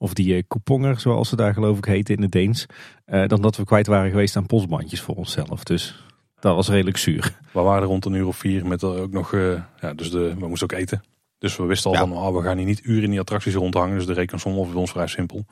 Of 0.03 0.15
die 0.15 0.37
uh, 0.37 0.43
couponger, 0.49 1.01
zoals 1.01 1.29
ze 1.29 1.37
daar 1.37 1.53
geloof 1.55 1.79
ik 1.79 1.85
heten 1.85 2.17
in 2.17 2.23
het 2.23 2.31
Deens. 2.33 2.67
dan 3.05 3.43
dat 3.43 3.57
we 3.57 3.65
kwijt 3.65 3.87
waren 3.87 4.11
geweest 4.11 4.37
aan 4.37 4.47
polsbandjes 4.47 5.01
voor 5.01 5.15
onszelf. 5.15 5.65
Dus 5.65 6.05
dat 6.41 6.55
was 6.55 6.69
redelijk 6.69 6.97
zuur. 6.97 7.39
We 7.53 7.61
waren 7.61 7.89
rond 7.89 8.05
een 8.05 8.13
uur 8.13 8.27
of 8.27 8.37
vier 8.37 8.67
met 8.67 8.85
ook 8.85 9.13
nog, 9.13 9.33
ja, 9.81 9.95
dus 9.97 10.11
de, 10.11 10.35
we 10.39 10.49
moesten 10.49 10.71
ook 10.73 10.79
eten. 10.79 11.03
Dus 11.39 11.57
we 11.57 11.65
wisten 11.65 11.91
al 11.91 11.97
Ja. 11.97 12.01
van, 12.07 12.13
oh, 12.17 12.37
we 12.37 12.43
gaan 12.43 12.57
hier 12.57 12.67
niet 12.67 12.81
uren 12.85 13.03
in 13.03 13.11
die 13.11 13.21
attracties 13.21 13.55
rondhangen. 13.55 13.97
Dus 13.97 14.07
de 14.07 14.13
rekensom 14.13 14.55
was 14.55 14.67
bij 14.67 14.77
ons 14.77 14.91
vrij 14.91 15.07
simpel. 15.07 15.45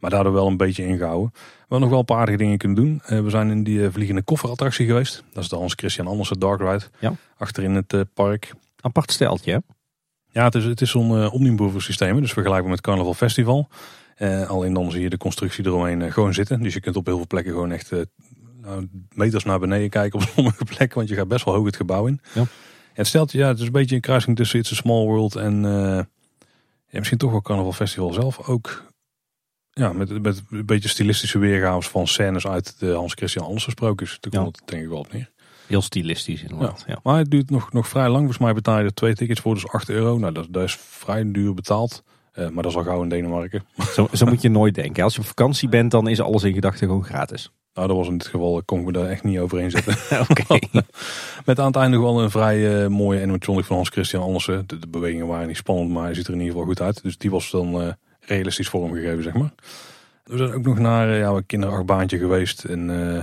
Maar 0.00 0.10
daardoor 0.10 0.32
wel 0.32 0.46
een 0.46 0.56
beetje 0.56 0.86
ingehouden. 0.86 1.30
We 1.32 1.40
hebben 1.58 1.80
nog 1.80 1.88
wel 1.90 1.98
een 1.98 2.04
paar 2.04 2.18
aardige 2.18 2.38
dingen 2.38 2.58
kunnen 2.58 2.76
doen. 2.76 3.00
Eh, 3.04 3.20
we 3.20 3.30
zijn 3.30 3.50
in 3.50 3.62
die 3.64 3.84
eh, 3.84 3.92
vliegende 3.92 4.22
kofferattractie 4.22 4.86
geweest. 4.86 5.24
Dat 5.32 5.42
is 5.42 5.48
de 5.48 5.56
Hans 5.56 5.72
Christian 5.76 6.06
Andersen 6.06 6.38
Dark 6.40 6.60
Ride. 6.60 6.84
Ja. 6.98 7.12
Achterin 7.36 7.74
het 7.74 7.92
eh, 7.92 8.00
park. 8.14 8.52
Apart 8.80 9.12
steltje, 9.12 9.52
hè? 9.52 9.58
Ja, 10.36 10.44
het 10.44 10.54
is, 10.54 10.64
het 10.64 10.80
is 10.80 10.90
zo'n 10.90 11.10
uh, 11.12 11.32
omnibover 11.32 11.82
systeem. 11.82 12.20
Dus 12.20 12.32
vergelijkbaar 12.32 12.70
met 12.70 12.80
Carnaval 12.80 13.14
Festival. 13.14 13.68
Eh, 14.16 14.48
alleen 14.48 14.72
dan 14.72 14.90
zie 14.90 15.00
je 15.02 15.10
de 15.10 15.16
constructie 15.16 15.66
eromheen 15.66 16.02
eh, 16.02 16.12
gewoon 16.12 16.34
zitten. 16.34 16.62
Dus 16.62 16.74
je 16.74 16.80
kunt 16.80 16.96
op 16.96 17.06
heel 17.06 17.16
veel 17.16 17.26
plekken 17.26 17.52
gewoon 17.52 17.70
echt 17.72 17.92
eh, 17.92 18.00
nou, 18.60 18.88
meters 19.14 19.44
naar 19.44 19.58
beneden 19.58 19.90
kijken 19.90 20.20
op 20.20 20.28
sommige 20.34 20.64
plekken. 20.64 20.96
Want 20.96 21.08
je 21.08 21.14
gaat 21.14 21.28
best 21.28 21.44
wel 21.44 21.54
hoog 21.54 21.66
het 21.66 21.76
gebouw 21.76 22.06
in. 22.06 22.20
Ja. 22.34 22.44
Het 22.92 23.06
stelt 23.06 23.32
ja, 23.32 23.48
het 23.48 23.58
is 23.58 23.66
een 23.66 23.72
beetje 23.72 23.94
een 23.94 24.00
kruising 24.00 24.36
tussen 24.36 24.58
It's 24.58 24.72
a 24.72 24.74
Small 24.74 25.04
World 25.04 25.36
en 25.36 25.64
eh, 25.64 26.00
ja, 26.88 26.98
misschien 26.98 27.18
toch 27.18 27.30
wel 27.30 27.42
Carnaval 27.42 27.72
Festival 27.72 28.12
zelf. 28.12 28.48
Ook 28.48 28.84
ja, 29.70 29.92
met, 29.92 30.22
met 30.22 30.42
een 30.50 30.66
beetje 30.66 30.88
stilistische 30.88 31.38
weergaves 31.38 31.88
van 31.88 32.06
scènes 32.06 32.46
uit 32.46 32.78
de 32.78 32.92
Hans 32.92 33.12
Christian 33.14 33.44
Andersen 33.44 33.70
sprookjes. 33.72 34.16
Daar 34.20 34.32
Ja. 34.32 34.42
komt 34.42 34.56
het 34.58 34.68
denk 34.68 34.82
ik 34.82 34.88
wel 34.88 34.98
op 34.98 35.12
neer. 35.12 35.30
Heel 35.66 35.82
stilistisch 35.82 36.42
inderdaad. 36.42 36.84
Ja. 36.86 36.98
Maar 37.02 37.18
het 37.18 37.30
duurt 37.30 37.50
nog, 37.50 37.72
nog 37.72 37.88
vrij 37.88 38.08
lang. 38.08 38.18
Volgens 38.18 38.38
mij 38.38 38.52
betaal 38.52 38.78
je 38.78 38.84
er 38.84 38.94
twee 38.94 39.14
tickets 39.14 39.40
voor, 39.40 39.54
dus 39.54 39.68
8 39.68 39.88
euro. 39.88 40.18
Nou, 40.18 40.32
dat, 40.32 40.46
dat 40.50 40.62
is 40.62 40.76
vrij 40.80 41.30
duur 41.30 41.54
betaald. 41.54 42.02
Eh, 42.32 42.48
maar 42.48 42.62
dat 42.62 42.72
is 42.72 42.78
al 42.78 42.84
gauw 42.84 43.02
in 43.02 43.08
Denemarken. 43.08 43.64
Zo, 43.94 44.08
zo 44.12 44.26
moet 44.26 44.42
je 44.42 44.48
nooit 44.48 44.74
denken. 44.74 45.04
Als 45.04 45.14
je 45.14 45.20
op 45.20 45.26
vakantie 45.26 45.68
bent, 45.68 45.90
dan 45.90 46.08
is 46.08 46.20
alles 46.20 46.42
in 46.42 46.54
gedachten 46.54 46.86
gewoon 46.86 47.04
gratis. 47.04 47.50
Nou, 47.74 47.88
dat 47.88 47.96
was 47.96 48.08
in 48.08 48.18
dit 48.18 48.26
geval, 48.26 48.62
kon 48.64 48.78
ik 48.78 48.86
me 48.86 48.92
daar 48.92 49.08
echt 49.08 49.24
niet 49.24 49.38
overheen 49.38 49.70
zetten. 49.70 49.96
Oké. 50.28 50.58
Met 51.44 51.58
aan 51.58 51.66
het 51.66 51.76
einde 51.76 51.98
wel 51.98 52.22
een 52.22 52.30
vrij 52.30 52.82
eh, 52.82 52.88
mooie 52.88 53.22
animatronic 53.22 53.64
van 53.64 53.76
Hans 53.76 53.88
Christian 53.88 54.22
Andersen. 54.22 54.64
De, 54.66 54.78
de 54.78 54.88
bewegingen 54.88 55.26
waren 55.26 55.46
niet 55.46 55.56
spannend, 55.56 55.90
maar 55.90 56.04
hij 56.04 56.14
ziet 56.14 56.26
er 56.26 56.32
in 56.32 56.40
ieder 56.40 56.52
geval 56.52 56.68
goed 56.68 56.80
uit. 56.80 57.02
Dus 57.02 57.18
die 57.18 57.30
was 57.30 57.50
dan 57.50 57.82
eh, 57.82 57.88
realistisch 58.20 58.68
vormgegeven, 58.68 59.22
zeg 59.22 59.34
maar. 59.34 59.52
We 60.26 60.36
zijn 60.36 60.52
ook 60.52 60.64
nog 60.64 60.78
naar 60.78 61.10
eh, 61.10 61.18
ja, 61.18 61.28
een 61.28 61.46
kinderachtbaantje 61.46 62.18
geweest. 62.18 62.64
En 62.64 63.14
eh, 63.14 63.22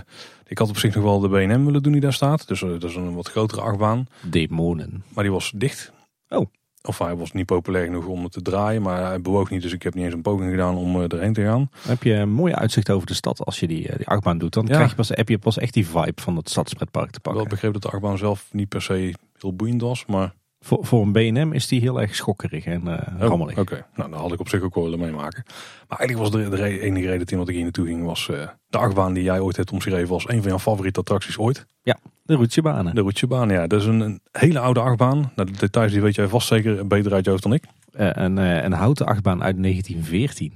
ik 0.53 0.59
had 0.59 0.69
op 0.69 0.77
zich 0.77 0.95
nog 0.95 1.03
wel 1.03 1.19
de 1.19 1.27
BNM 1.30 1.65
willen 1.65 1.84
doen 1.84 1.91
die 1.91 2.01
daar 2.01 2.13
staat. 2.13 2.47
Dus 2.47 2.61
eh, 2.61 2.69
dat 2.69 2.84
is 2.84 2.95
een 2.95 3.13
wat 3.15 3.27
grotere 3.30 3.61
achtbaan. 3.61 4.07
Demonen. 4.21 5.03
Maar 5.13 5.23
die 5.23 5.34
was 5.34 5.51
dicht. 5.55 5.91
Oh. 6.30 6.45
Of 6.81 6.97
hij 6.99 7.15
was 7.15 7.31
niet 7.31 7.45
populair 7.45 7.85
genoeg 7.85 8.05
om 8.05 8.23
het 8.23 8.31
te 8.31 8.41
draaien. 8.41 8.81
Maar 8.81 9.05
hij 9.05 9.21
bewoog 9.21 9.49
niet, 9.49 9.61
dus 9.61 9.73
ik 9.73 9.84
heb 9.84 9.93
niet 9.93 10.03
eens 10.05 10.13
een 10.13 10.21
poging 10.21 10.49
gedaan 10.51 10.75
om 10.75 10.95
eh, 10.95 11.03
erheen 11.11 11.34
te 11.34 11.41
gaan. 11.43 11.69
Dan 11.71 11.91
heb 11.91 12.03
je 12.03 12.13
een 12.13 12.30
mooi 12.31 12.53
uitzicht 12.53 12.89
over 12.91 13.07
de 13.07 13.13
stad 13.13 13.45
als 13.45 13.59
je 13.59 13.67
die, 13.67 13.88
eh, 13.88 13.97
die 13.97 14.07
achtbaan 14.07 14.38
doet. 14.38 14.53
Dan 14.53 14.65
Ja. 14.65 14.73
krijg 14.73 14.89
je 14.89 14.95
pas, 14.95 15.09
heb 15.09 15.30
je 15.30 15.38
pas 15.38 15.57
echt 15.57 15.73
die 15.73 15.88
vibe 15.88 16.21
van 16.21 16.35
het 16.35 16.49
stadspretpark 16.49 17.11
te 17.11 17.17
Ik 17.17 17.23
wel 17.25 17.34
pakken. 17.34 17.51
begreep 17.51 17.73
dat 17.73 17.81
de 17.81 17.89
achtbaan 17.89 18.17
zelf 18.17 18.47
niet 18.51 18.69
per 18.69 18.81
se 18.81 19.13
heel 19.39 19.53
boeiend 19.55 19.81
was. 19.81 20.05
Maar 20.05 20.34
Voor, 20.65 20.85
voor 20.85 21.02
een 21.02 21.11
BNM 21.11 21.53
is 21.53 21.68
die 21.68 21.80
heel 21.81 22.02
erg 22.02 22.15
schokkerig 22.15 22.65
en 22.65 22.88
Oh, 22.88 22.98
rammelig. 23.19 23.57
Oké, 23.57 23.85
nou 23.95 24.10
dan 24.10 24.19
had 24.19 24.31
ik 24.31 24.40
op 24.40 24.49
zich 24.49 24.61
ook 24.61 24.76
wel 24.76 24.84
willen 24.84 24.99
meemaken. 24.99 25.44
Maar 25.88 25.99
eigenlijk 25.99 26.31
was 26.31 26.41
de, 26.44 26.49
de 26.49 26.56
re- 26.56 26.80
enige 26.80 27.07
reden 27.07 27.26
Tim, 27.26 27.38
dat 27.38 27.48
ik 27.48 27.53
hier 27.53 27.64
naartoe 27.64 27.85
ging, 27.85 28.03
was 28.06 28.30
eh, 28.30 28.48
de 28.68 28.77
achtbaan 28.77 29.14
die 29.14 29.23
jij 29.23 29.40
ooit 29.40 29.56
hebt 29.57 29.72
omschreven 29.72 30.14
als 30.14 30.30
een 30.30 30.40
van 30.41 30.49
jouw 30.49 30.60
favoriete 30.60 30.99
attracties 30.99 31.38
ooit. 31.38 31.65
De 32.26 32.34
roetjebanen. 32.35 32.95
De 32.95 33.02
Roetjebaan, 33.02 33.49
ja. 33.49 33.68
Dat 33.68 33.80
is 33.81 33.85
een, 33.88 33.99
een 33.99 34.22
hele 34.31 34.60
oude 34.60 34.80
achtbaan. 34.80 35.31
Nou, 35.35 35.52
de 35.52 35.57
details 35.57 35.91
die 35.91 36.02
weet 36.02 36.15
jij 36.15 36.27
vast 36.27 36.48
zeker 36.48 36.88
beter 36.88 37.14
uit 37.14 37.23
je 37.26 37.30
hoofd 37.31 37.44
dan 37.44 37.53
ik. 37.53 37.64
Eh, 37.91 38.10
een, 38.14 38.38
een 38.38 38.72
houten 38.73 39.06
achtbaan 39.06 39.44
uit 39.44 39.61
1914. 39.61 40.53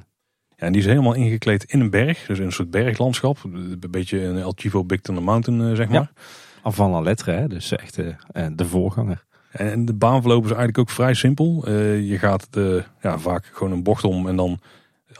Ja, 0.50 0.66
en 0.66 0.72
die 0.72 0.82
is 0.82 0.88
helemaal 0.88 1.14
ingekleed 1.14 1.64
in 1.64 1.80
een 1.80 1.90
berg, 1.90 2.26
dus 2.26 2.40
in 2.40 2.46
een 2.46 2.52
soort 2.52 2.70
berglandschap. 2.72 3.38
Een 3.44 3.80
beetje 3.90 4.22
een 4.24 4.38
El 4.38 4.54
Chivo 4.56 4.84
Big 4.84 5.02
Thunder 5.02 5.24
Mountain, 5.24 5.76
zeg 5.76 5.88
maar. 5.88 5.96
Ja. 6.02 6.10
Avant 6.64 6.92
la 6.94 7.02
lettre, 7.02 7.32
hè? 7.32 7.48
dus 7.48 7.72
echt 7.72 7.96
de 8.56 8.66
voorganger. 8.66 9.26
En 9.58 9.86
de 9.86 9.94
baanverloop 9.94 10.44
is 10.44 10.50
eigenlijk 10.50 10.78
ook 10.78 10.90
vrij 10.90 11.14
simpel. 11.14 11.64
Eh, 11.66 12.10
je 12.10 12.18
gaat 12.18 12.48
de, 12.50 12.84
ja, 13.02 13.20
vaak 13.20 13.50
gewoon 13.54 13.74
een 13.74 13.84
bocht 13.84 14.04
om 14.04 14.28
en 14.28 14.36
dan 14.36 14.60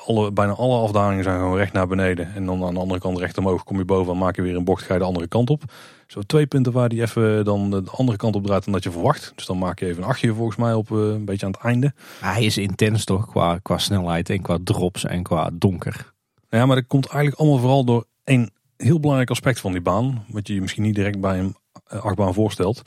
alle, 0.06 0.32
bijna 0.32 0.52
alle 0.52 0.82
afdalingen 0.82 1.24
zijn 1.24 1.40
gewoon 1.40 1.58
recht 1.58 1.74
naar 1.74 1.88
beneden. 1.88 2.34
En 2.34 2.46
dan 2.46 2.64
aan 2.64 2.74
de 2.74 2.80
andere 2.80 3.00
kant 3.00 3.18
recht 3.18 3.38
omhoog 3.38 3.64
kom 3.64 3.78
je 3.78 3.86
boven 3.86 4.14
en 4.14 4.20
maak 4.20 4.36
je 4.36 4.42
weer 4.42 4.56
een 4.56 4.64
bocht, 4.64 4.84
ga 4.84 4.94
je 4.94 5.00
de 5.00 5.06
andere 5.06 5.28
kant 5.28 5.50
op. 5.50 5.64
Zo 6.08 6.22
twee 6.22 6.48
punten 6.48 6.72
waar 6.72 6.90
die 6.90 7.02
even 7.02 7.46
dan 7.46 7.70
de 7.70 7.84
andere 7.92 8.18
kant 8.18 8.36
op 8.36 8.46
draait 8.46 8.64
dan 8.64 8.74
dat 8.74 8.84
je 8.84 8.92
verwacht. 8.92 9.32
Dus 9.36 9.46
dan 9.46 9.58
maak 9.58 9.80
je 9.80 9.86
even 9.86 10.04
een 10.04 10.10
achtje 10.10 10.34
volgens 10.34 10.58
mij 10.58 10.74
op 10.74 10.92
eh, 10.92 10.98
een 10.98 11.26
beetje 11.26 11.46
aan 11.46 11.52
het 11.52 11.62
einde. 11.62 11.94
Hij 12.20 12.44
is 12.44 12.58
intens 12.58 13.04
toch 13.04 13.28
qua, 13.28 13.60
qua 13.62 13.78
snelheid 13.78 14.30
en 14.30 14.42
qua 14.42 14.58
drops 14.64 15.06
en 15.06 15.24
qua 15.24 15.50
donker. 15.54 16.14
Ja, 16.50 16.66
maar 16.66 16.76
dat 16.76 16.88
komt 16.88 17.08
eigenlijk 17.08 17.40
allemaal 17.40 17.60
vooral 17.60 17.84
door 17.84 18.06
één 18.24 18.52
heel 18.78 19.00
belangrijk 19.00 19.30
aspect 19.30 19.60
van 19.60 19.72
die 19.72 19.82
baan. 19.82 20.26
Wat 20.28 20.48
je 20.48 20.54
je 20.54 20.62
misschien 20.62 20.84
niet 20.84 20.96
direct 20.96 21.20
bij 21.20 21.40
een 21.40 21.56
eh, 21.88 22.04
achtbaan 22.04 22.34
voorstelt. 22.34 22.82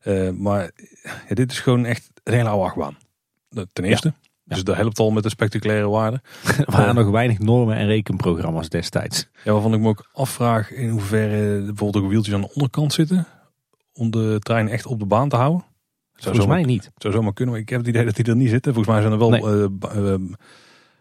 Eh, 0.00 0.30
maar 0.30 0.70
ja, 1.28 1.34
dit 1.34 1.50
is 1.52 1.60
gewoon 1.60 1.84
echt 1.84 2.10
een 2.24 2.32
hele 2.32 2.48
oude 2.48 2.64
achtbaan. 2.64 2.96
Ten 3.72 3.84
eerste. 3.84 4.12
Dus 4.44 4.64
dat 4.64 4.76
helpt 4.76 4.98
al 4.98 5.10
met 5.10 5.22
de 5.22 5.28
spectaculaire 5.28 5.88
waarde. 5.88 6.20
Er 6.46 6.64
waren 6.72 6.94
nog 6.94 7.10
weinig 7.10 7.38
normen 7.38 7.76
en 7.76 7.86
rekenprogramma's 7.86 8.68
destijds. 8.68 9.28
Ja, 9.44 9.52
waarvan 9.52 9.74
ik 9.74 9.80
me 9.80 9.88
ook 9.88 10.08
afvraag 10.12 10.72
in 10.72 10.88
hoeverre 10.88 11.58
bijvoorbeeld 11.64 12.04
ook 12.04 12.10
wieltjes 12.10 12.34
aan 12.34 12.40
de 12.40 12.52
onderkant 12.54 12.92
zitten. 12.92 13.26
Om 13.92 14.10
de 14.10 14.36
trein 14.38 14.68
echt 14.68 14.86
op 14.86 14.98
de 14.98 15.06
baan 15.06 15.28
te 15.28 15.36
houden. 15.36 15.60
Zou 15.60 15.68
Volgens 16.36 16.44
zomaar, 16.44 16.56
mij 16.60 16.64
niet. 16.74 16.90
zou 16.96 17.14
zomaar 17.14 17.32
kunnen, 17.32 17.54
maar 17.54 17.62
ik 17.62 17.68
heb 17.68 17.78
het 17.78 17.88
idee 17.88 18.04
dat 18.04 18.16
die 18.16 18.24
er 18.24 18.36
niet 18.36 18.48
zitten. 18.50 18.74
Volgens 18.74 18.94
mij 18.94 19.02
zijn 19.02 19.12
er 19.12 19.18
wel 19.18 19.30
Nee. 19.30 19.68
eh, 19.92 20.12
eh, 20.14 20.20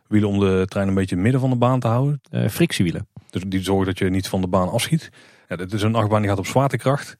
wielen 0.07 0.29
om 0.29 0.39
de 0.39 0.65
trein 0.67 0.87
een 0.87 0.93
beetje 0.93 1.15
midden 1.15 1.41
van 1.41 1.49
de 1.49 1.55
baan 1.55 1.79
te 1.79 1.87
houden. 1.87 2.21
Eh, 2.29 2.47
frictiewielen. 2.49 3.07
Dus 3.29 3.43
die 3.47 3.63
zorgen 3.63 3.85
dat 3.85 3.97
je 3.97 4.09
niet 4.09 4.27
van 4.27 4.41
de 4.41 4.47
baan 4.47 4.69
afschiet. 4.69 5.09
Ja, 5.47 5.55
dit 5.55 5.73
is 5.73 5.81
een 5.81 5.95
achtbaan 5.95 6.21
die 6.21 6.29
gaat 6.29 6.39
op 6.39 6.45
zwaartekracht. 6.45 7.17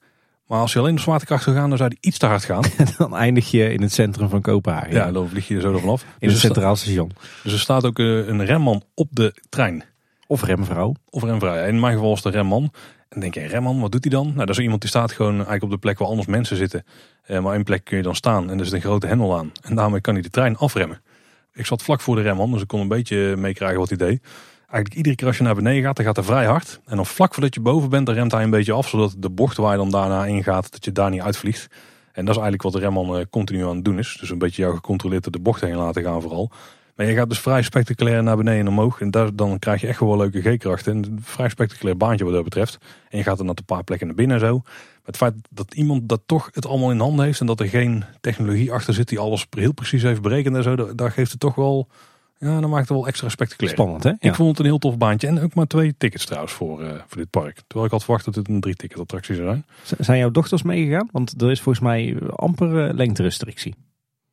Maar 0.50 0.60
als 0.60 0.72
je 0.72 0.78
alleen 0.78 0.92
op 0.92 0.98
zwaartekracht 0.98 1.42
zou 1.44 1.56
gaan, 1.56 1.68
dan 1.68 1.78
zou 1.78 1.90
die 1.90 1.98
iets 2.00 2.18
te 2.18 2.26
hard 2.26 2.44
gaan. 2.44 2.64
Dan 2.98 3.16
eindig 3.16 3.50
je 3.50 3.72
in 3.72 3.82
het 3.82 3.92
centrum 3.92 4.28
van 4.28 4.40
Kopenhagen. 4.40 4.92
Ja, 4.92 5.12
dan 5.12 5.28
vlieg 5.28 5.48
je 5.48 5.54
er 5.54 5.60
zo 5.60 5.72
ervan 5.72 5.88
af. 5.88 6.02
in 6.02 6.28
Dus 6.28 6.32
het 6.32 6.40
centraal 6.40 6.76
station. 6.76 7.10
dus 7.42 7.52
er 7.52 7.58
staat 7.58 7.84
ook 7.84 7.98
eh, 7.98 8.06
een 8.06 8.44
remman 8.44 8.82
op 8.94 9.08
de 9.10 9.34
trein. 9.48 9.84
Of 10.26 10.42
remvrouw. 10.42 10.94
Of 11.10 11.22
remvrij. 11.22 11.68
In 11.68 11.80
mijn 11.80 11.94
geval 11.94 12.08
was 12.08 12.22
de 12.22 12.30
remman. 12.30 12.72
En 13.08 13.20
denk 13.20 13.34
je, 13.34 13.46
remman, 13.46 13.80
wat 13.80 13.92
doet 13.92 14.04
hij 14.04 14.12
dan? 14.12 14.26
Nou, 14.26 14.46
dat 14.46 14.48
is 14.48 14.58
iemand 14.58 14.80
die 14.80 14.90
staat 14.90 15.12
gewoon 15.12 15.34
eigenlijk 15.34 15.62
op 15.62 15.70
de 15.70 15.78
plek 15.78 15.98
waar 15.98 16.08
anders 16.08 16.26
mensen 16.26 16.56
zitten. 16.56 16.84
Eh, 17.22 17.40
maar 17.40 17.54
één 17.54 17.64
plek 17.64 17.84
kun 17.84 17.96
je 17.96 18.02
dan 18.02 18.14
staan 18.14 18.50
en 18.50 18.58
er 18.58 18.64
zit 18.64 18.74
een 18.74 18.80
grote 18.80 19.06
hendel 19.06 19.38
aan. 19.38 19.52
En 19.62 19.74
daarmee 19.74 20.00
kan 20.00 20.14
hij 20.14 20.22
de 20.22 20.30
trein 20.30 20.56
afremmen. 20.56 21.00
Ik 21.52 21.66
zat 21.66 21.82
vlak 21.82 22.00
voor 22.00 22.16
de 22.16 22.22
remman, 22.22 22.52
dus 22.52 22.62
ik 22.62 22.68
kon 22.68 22.80
een 22.80 22.88
beetje 22.88 23.36
meekrijgen 23.36 23.78
wat 23.78 23.88
hij 23.88 23.98
deed. 23.98 24.22
Eigenlijk 24.70 24.94
iedere 24.94 25.14
keer 25.14 25.26
als 25.26 25.36
je 25.36 25.42
naar 25.42 25.54
beneden 25.54 25.82
gaat, 25.82 25.96
dan 25.96 26.04
gaat 26.04 26.16
hij 26.16 26.24
vrij 26.24 26.46
hard. 26.46 26.80
En 26.86 26.96
dan 26.96 27.06
vlak 27.06 27.34
voordat 27.34 27.54
je 27.54 27.60
boven 27.60 27.90
bent, 27.90 28.06
dan 28.06 28.14
remt 28.14 28.32
hij 28.32 28.42
een 28.42 28.50
beetje 28.50 28.72
af. 28.72 28.88
Zodat 28.88 29.14
de 29.18 29.30
bocht 29.30 29.56
waar 29.56 29.70
je 29.70 29.76
dan 29.76 29.90
daarna 29.90 30.26
ingaat, 30.26 30.72
dat 30.72 30.84
je 30.84 30.92
daar 30.92 31.10
niet 31.10 31.20
uitvliegt. 31.20 31.66
En 32.12 32.24
dat 32.24 32.34
is 32.34 32.40
eigenlijk 32.40 32.62
wat 32.62 32.72
de 32.72 32.78
remman 32.78 33.16
eh, 33.16 33.24
continu 33.30 33.64
aan 33.64 33.74
het 33.74 33.84
doen 33.84 33.98
is. 33.98 34.16
Dus 34.20 34.30
een 34.30 34.38
beetje 34.38 34.62
jou 34.62 34.74
gecontroleerd 34.74 35.32
de 35.32 35.38
bocht 35.38 35.60
heen 35.60 35.76
laten 35.76 36.02
gaan 36.02 36.22
vooral. 36.22 36.50
Maar 36.96 37.06
je 37.06 37.14
gaat 37.14 37.28
dus 37.28 37.40
vrij 37.40 37.62
spectaculair 37.62 38.22
naar 38.22 38.36
beneden 38.36 38.60
en 38.60 38.68
omhoog. 38.68 39.00
En 39.00 39.10
daar, 39.10 39.36
dan 39.36 39.58
krijg 39.58 39.80
je 39.80 39.86
echt 39.86 39.98
gewoon 39.98 40.18
leuke 40.18 40.40
G-krachten. 40.40 40.92
En 40.92 41.12
een 41.12 41.18
vrij 41.22 41.48
spectaculair 41.48 41.96
baantje 41.96 42.24
wat 42.24 42.34
dat 42.34 42.44
betreft. 42.44 42.78
En 43.08 43.18
je 43.18 43.24
gaat 43.24 43.38
er 43.38 43.44
naar 43.44 43.54
een 43.58 43.64
paar 43.64 43.84
plekken 43.84 44.06
naar 44.06 44.16
binnen 44.16 44.36
en 44.36 44.46
zo. 44.46 44.60
Maar 44.64 45.02
het 45.04 45.16
feit 45.16 45.34
dat 45.50 45.74
iemand 45.74 46.08
dat 46.08 46.20
toch 46.26 46.48
het 46.52 46.66
allemaal 46.66 46.90
in 46.90 47.00
handen 47.00 47.24
heeft. 47.24 47.40
En 47.40 47.46
dat 47.46 47.60
er 47.60 47.68
geen 47.68 48.04
technologie 48.20 48.72
achter 48.72 48.94
zit 48.94 49.08
die 49.08 49.18
alles 49.18 49.46
heel 49.50 49.72
precies 49.72 50.02
heeft 50.02 50.22
berekend 50.22 50.56
en 50.56 50.62
zo. 50.62 50.94
Daar 50.94 51.10
geeft 51.10 51.30
het 51.30 51.40
toch 51.40 51.54
wel... 51.54 51.88
Ja, 52.42 52.60
dan 52.60 52.70
maakt 52.70 52.88
het 52.88 52.96
wel 52.98 53.06
extra 53.06 53.28
spectaculair. 53.28 53.74
Spannend 53.74 54.02
hè? 54.02 54.10
Ik 54.10 54.16
Ja. 54.20 54.34
vond 54.34 54.48
het 54.48 54.58
een 54.58 54.64
heel 54.64 54.78
tof 54.78 54.98
baantje. 54.98 55.26
En 55.26 55.40
ook 55.40 55.54
maar 55.54 55.66
twee 55.66 55.94
tickets 55.98 56.24
trouwens 56.24 56.52
voor, 56.52 56.82
eh, 56.82 56.90
voor 57.06 57.16
dit 57.16 57.30
park. 57.30 57.54
Terwijl 57.66 57.84
ik 57.86 57.90
had 57.92 58.04
verwacht 58.04 58.24
dat 58.24 58.34
het 58.34 58.48
een 58.48 58.60
drie 58.60 58.74
ticket 58.74 58.98
attractie 58.98 59.34
zou 59.34 59.46
zijn. 59.48 59.64
Z- 59.82 59.92
Zijn 60.06 60.18
jouw 60.18 60.30
dochters 60.30 60.62
meegegaan? 60.62 61.08
Want 61.12 61.42
er 61.42 61.50
is 61.50 61.60
volgens 61.60 61.84
mij 61.84 62.16
amper 62.36 62.86
eh, 62.88 62.94
lengterestrictie. 62.94 63.74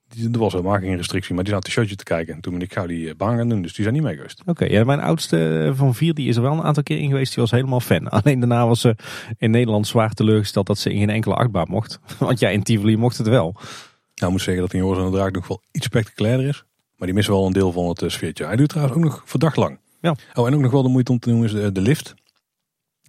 Die, 0.08 0.30
er 0.32 0.40
was 0.40 0.52
helemaal 0.54 0.80
geen 0.80 0.96
restrictie. 0.96 1.36
Maar 1.36 1.44
die 1.44 1.54
zaten 1.54 1.68
een 1.70 1.74
showtje 1.76 1.96
te 1.96 2.04
kijken. 2.04 2.34
En 2.36 2.42
toen 2.42 2.54
ben 2.54 2.62
ik 2.62 2.74
gauw 2.74 2.86
die 2.88 3.10
eh, 3.10 3.16
baan 3.16 3.38
gaan 3.38 3.50
doen. 3.50 3.62
Dus 3.62 3.74
die 3.74 3.84
zijn 3.84 3.96
niet 3.96 4.04
mee 4.04 4.16
geweest. 4.16 4.42
Oké, 4.46 4.66
ja, 4.66 4.84
mijn 4.84 5.00
oudste 5.00 5.72
van 5.76 5.96
vier 5.96 6.14
die 6.14 6.28
is 6.28 6.36
er 6.36 6.42
wel 6.42 6.52
een 6.54 6.64
aantal 6.64 6.84
keer 6.84 6.98
in 7.00 7.10
geweest. 7.10 7.34
Die 7.34 7.44
was 7.44 7.52
helemaal 7.52 7.80
fan. 7.80 8.08
Alleen 8.22 8.40
daarna 8.40 8.68
was 8.68 8.82
ze 8.82 8.96
in 9.38 9.52
Nederland 9.52 9.88
zwaar 9.88 10.14
teleurgesteld 10.14 10.68
dat 10.68 10.78
ze 10.78 10.92
in 10.94 11.00
geen 11.00 11.10
enkele 11.10 11.36
achtbaan 11.36 11.68
mocht. 11.70 12.00
Want 12.20 12.40
ja, 12.40 12.50
in 12.50 12.64
Tivoli 12.64 12.98
mocht 12.98 13.18
het 13.18 13.28
wel. 13.28 13.52
Nou, 13.54 13.64
ik 14.16 14.30
moet 14.30 14.42
zeggen 14.42 14.62
dat 14.64 14.72
die 14.72 14.82
Joris 14.82 15.00
en 15.04 15.12
de 15.12 15.18
Draak 15.18 15.34
nog 15.34 15.48
wel 15.48 15.62
iets 15.72 15.86
spectaculairder 15.86 16.48
is. 16.48 16.64
Maar 16.98 17.08
die 17.08 17.14
missen 17.16 17.34
wel 17.34 17.46
een 17.46 17.54
deel 17.54 17.72
van 17.72 17.88
het 17.88 18.02
eh, 18.02 18.10
sfeertje. 18.10 18.46
Hij 18.46 18.56
duurt 18.56 18.70
trouwens 18.70 18.98
ook 18.98 19.04
nog 19.04 19.22
verdacht 19.26 19.56
lang. 19.56 19.80
Ja. 20.02 20.16
Oh, 20.34 20.48
en 20.48 20.54
ook 20.54 20.62
nog 20.62 20.72
wel 20.72 20.84
de 20.84 20.90
moeite 20.90 21.12
om 21.12 21.20
te 21.20 21.30
noemen 21.30 21.48
is 21.48 21.54
de, 21.54 21.72
de 21.72 21.82
lift. 21.82 22.14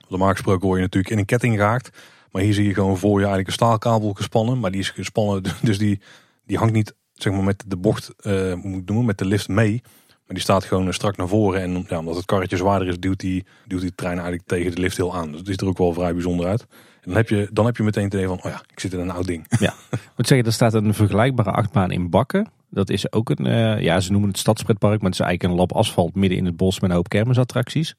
Normaal 0.09 0.31
gesproken 0.31 0.66
word 0.66 0.77
je 0.77 0.85
natuurlijk 0.85 1.12
in 1.12 1.19
een 1.19 1.24
ketting 1.24 1.56
gehaakt. 1.56 1.98
Maar 2.31 2.43
hier 2.43 2.55
zie 2.55 2.66
je 2.66 2.74
gewoon 2.74 2.98
voor 2.98 3.12
je 3.12 3.27
eigenlijk 3.27 3.47
een 3.47 3.55
staalkabel 3.55 4.12
gespannen. 4.12 4.60
Maar 4.60 4.70
die 4.70 4.81
is 4.81 4.90
gespannen, 4.90 5.43
dus 5.62 5.78
die, 5.78 6.01
die 6.44 6.59
hangt 6.59 6.73
niet 6.73 6.94
zeg 7.12 7.32
maar, 7.32 7.44
met 7.44 7.65
de 7.66 7.77
bocht, 7.77 8.15
eh, 8.16 8.32
hoe 8.32 8.69
moet 8.69 8.86
noemen, 8.86 9.05
met 9.05 9.19
de 9.19 9.24
lift 9.24 9.48
mee. 9.48 9.81
Maar 10.06 10.36
die 10.36 10.40
staat 10.40 10.65
gewoon 10.65 10.86
eh, 10.86 10.93
strak 10.93 11.16
naar 11.16 11.28
voren. 11.28 11.60
En 11.60 11.85
ja, 11.89 11.98
omdat 11.98 12.16
het 12.16 12.24
karretje 12.24 12.56
zwaarder 12.56 12.89
is, 12.89 12.98
duwt 12.98 13.20
die, 13.20 13.47
duwt 13.66 13.81
die 13.81 13.94
trein 13.94 14.12
eigenlijk 14.12 14.47
tegen 14.47 14.74
de 14.74 14.81
lift 14.81 14.97
heel 14.97 15.16
aan. 15.16 15.31
Dus 15.31 15.39
het 15.39 15.48
ziet 15.48 15.60
er 15.60 15.66
ook 15.66 15.78
wel 15.78 15.93
vrij 15.93 16.12
bijzonder 16.12 16.47
uit. 16.47 16.60
En 16.60 17.05
dan 17.05 17.16
heb 17.16 17.28
je, 17.28 17.48
dan 17.52 17.66
heb 17.66 17.77
je 17.77 17.82
meteen 17.82 18.05
het 18.05 18.15
idee 18.15 18.27
van, 18.27 18.36
oh 18.36 18.51
ja, 18.51 18.62
ik 18.70 18.81
zit 18.81 18.93
in 18.93 19.01
een 19.01 19.10
oud 19.10 19.27
ding. 19.27 19.47
Ja. 19.59 19.74
Ik 19.90 20.24
moet 20.24 20.27
zeggen, 20.27 20.47
er 20.47 20.52
staat 20.52 20.74
een 20.74 20.94
vergelijkbare 20.94 21.51
achtbaan 21.51 21.90
in 21.90 22.10
Bakken. 22.10 22.51
Dat 22.70 22.90
is 22.90 23.12
ook 23.12 23.31
een, 23.31 23.47
eh, 23.47 23.81
ja, 23.81 24.01
ze 24.01 24.11
noemen 24.11 24.31
het 24.31 24.39
stadspretpark, 24.39 25.01
maar 25.01 25.11
het 25.11 25.20
is 25.20 25.27
eigenlijk 25.27 25.53
een 25.53 25.59
lab 25.59 25.73
asfalt 25.73 26.15
midden 26.15 26.39
in 26.39 26.45
het 26.45 26.57
bos 26.57 26.81
met 26.81 26.90
een 26.90 26.97
hoop 26.97 27.09
kermisattracties. 27.09 27.95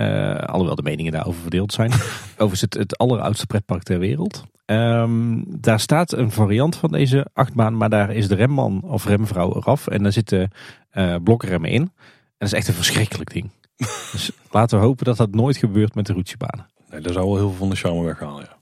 Uh, 0.00 0.34
alhoewel 0.34 0.74
de 0.74 0.82
meningen 0.82 1.12
daarover 1.12 1.40
verdeeld 1.40 1.72
zijn. 1.72 1.92
Overigens 2.32 2.60
het, 2.60 2.74
het 2.74 2.98
alleroudste 2.98 3.46
pretpark 3.46 3.82
ter 3.82 3.98
wereld. 3.98 4.44
Ehm, 4.64 5.42
daar 5.46 5.80
staat 5.80 6.12
een 6.12 6.30
variant 6.30 6.76
van 6.76 6.90
deze 6.90 7.26
achtbaan, 7.32 7.76
maar 7.76 7.90
daar 7.90 8.10
is 8.10 8.28
de 8.28 8.34
remman 8.34 8.82
of 8.82 9.04
remvrouw 9.04 9.56
eraf. 9.56 9.86
En 9.86 10.02
daar 10.02 10.12
zitten 10.12 10.50
uh, 10.92 11.16
blokremmen 11.24 11.70
in. 11.70 11.82
En 11.82 11.90
dat 12.38 12.48
is 12.48 12.54
echt 12.58 12.68
een 12.68 12.74
verschrikkelijk 12.74 13.32
ding. 13.32 13.50
dus 14.12 14.30
laten 14.50 14.78
we 14.78 14.84
hopen 14.84 15.04
dat 15.04 15.16
dat 15.16 15.34
nooit 15.34 15.56
gebeurt 15.56 15.94
met 15.94 16.06
de 16.06 16.12
roetjebanen. 16.12 16.66
Nee, 16.90 17.00
daar 17.00 17.12
zou 17.12 17.26
wel 17.26 17.36
heel 17.36 17.48
veel 17.48 17.58
van 17.58 17.70
de 17.70 17.76
charme 17.76 18.02
weghalen, 18.02 18.44
ja. 18.44 18.53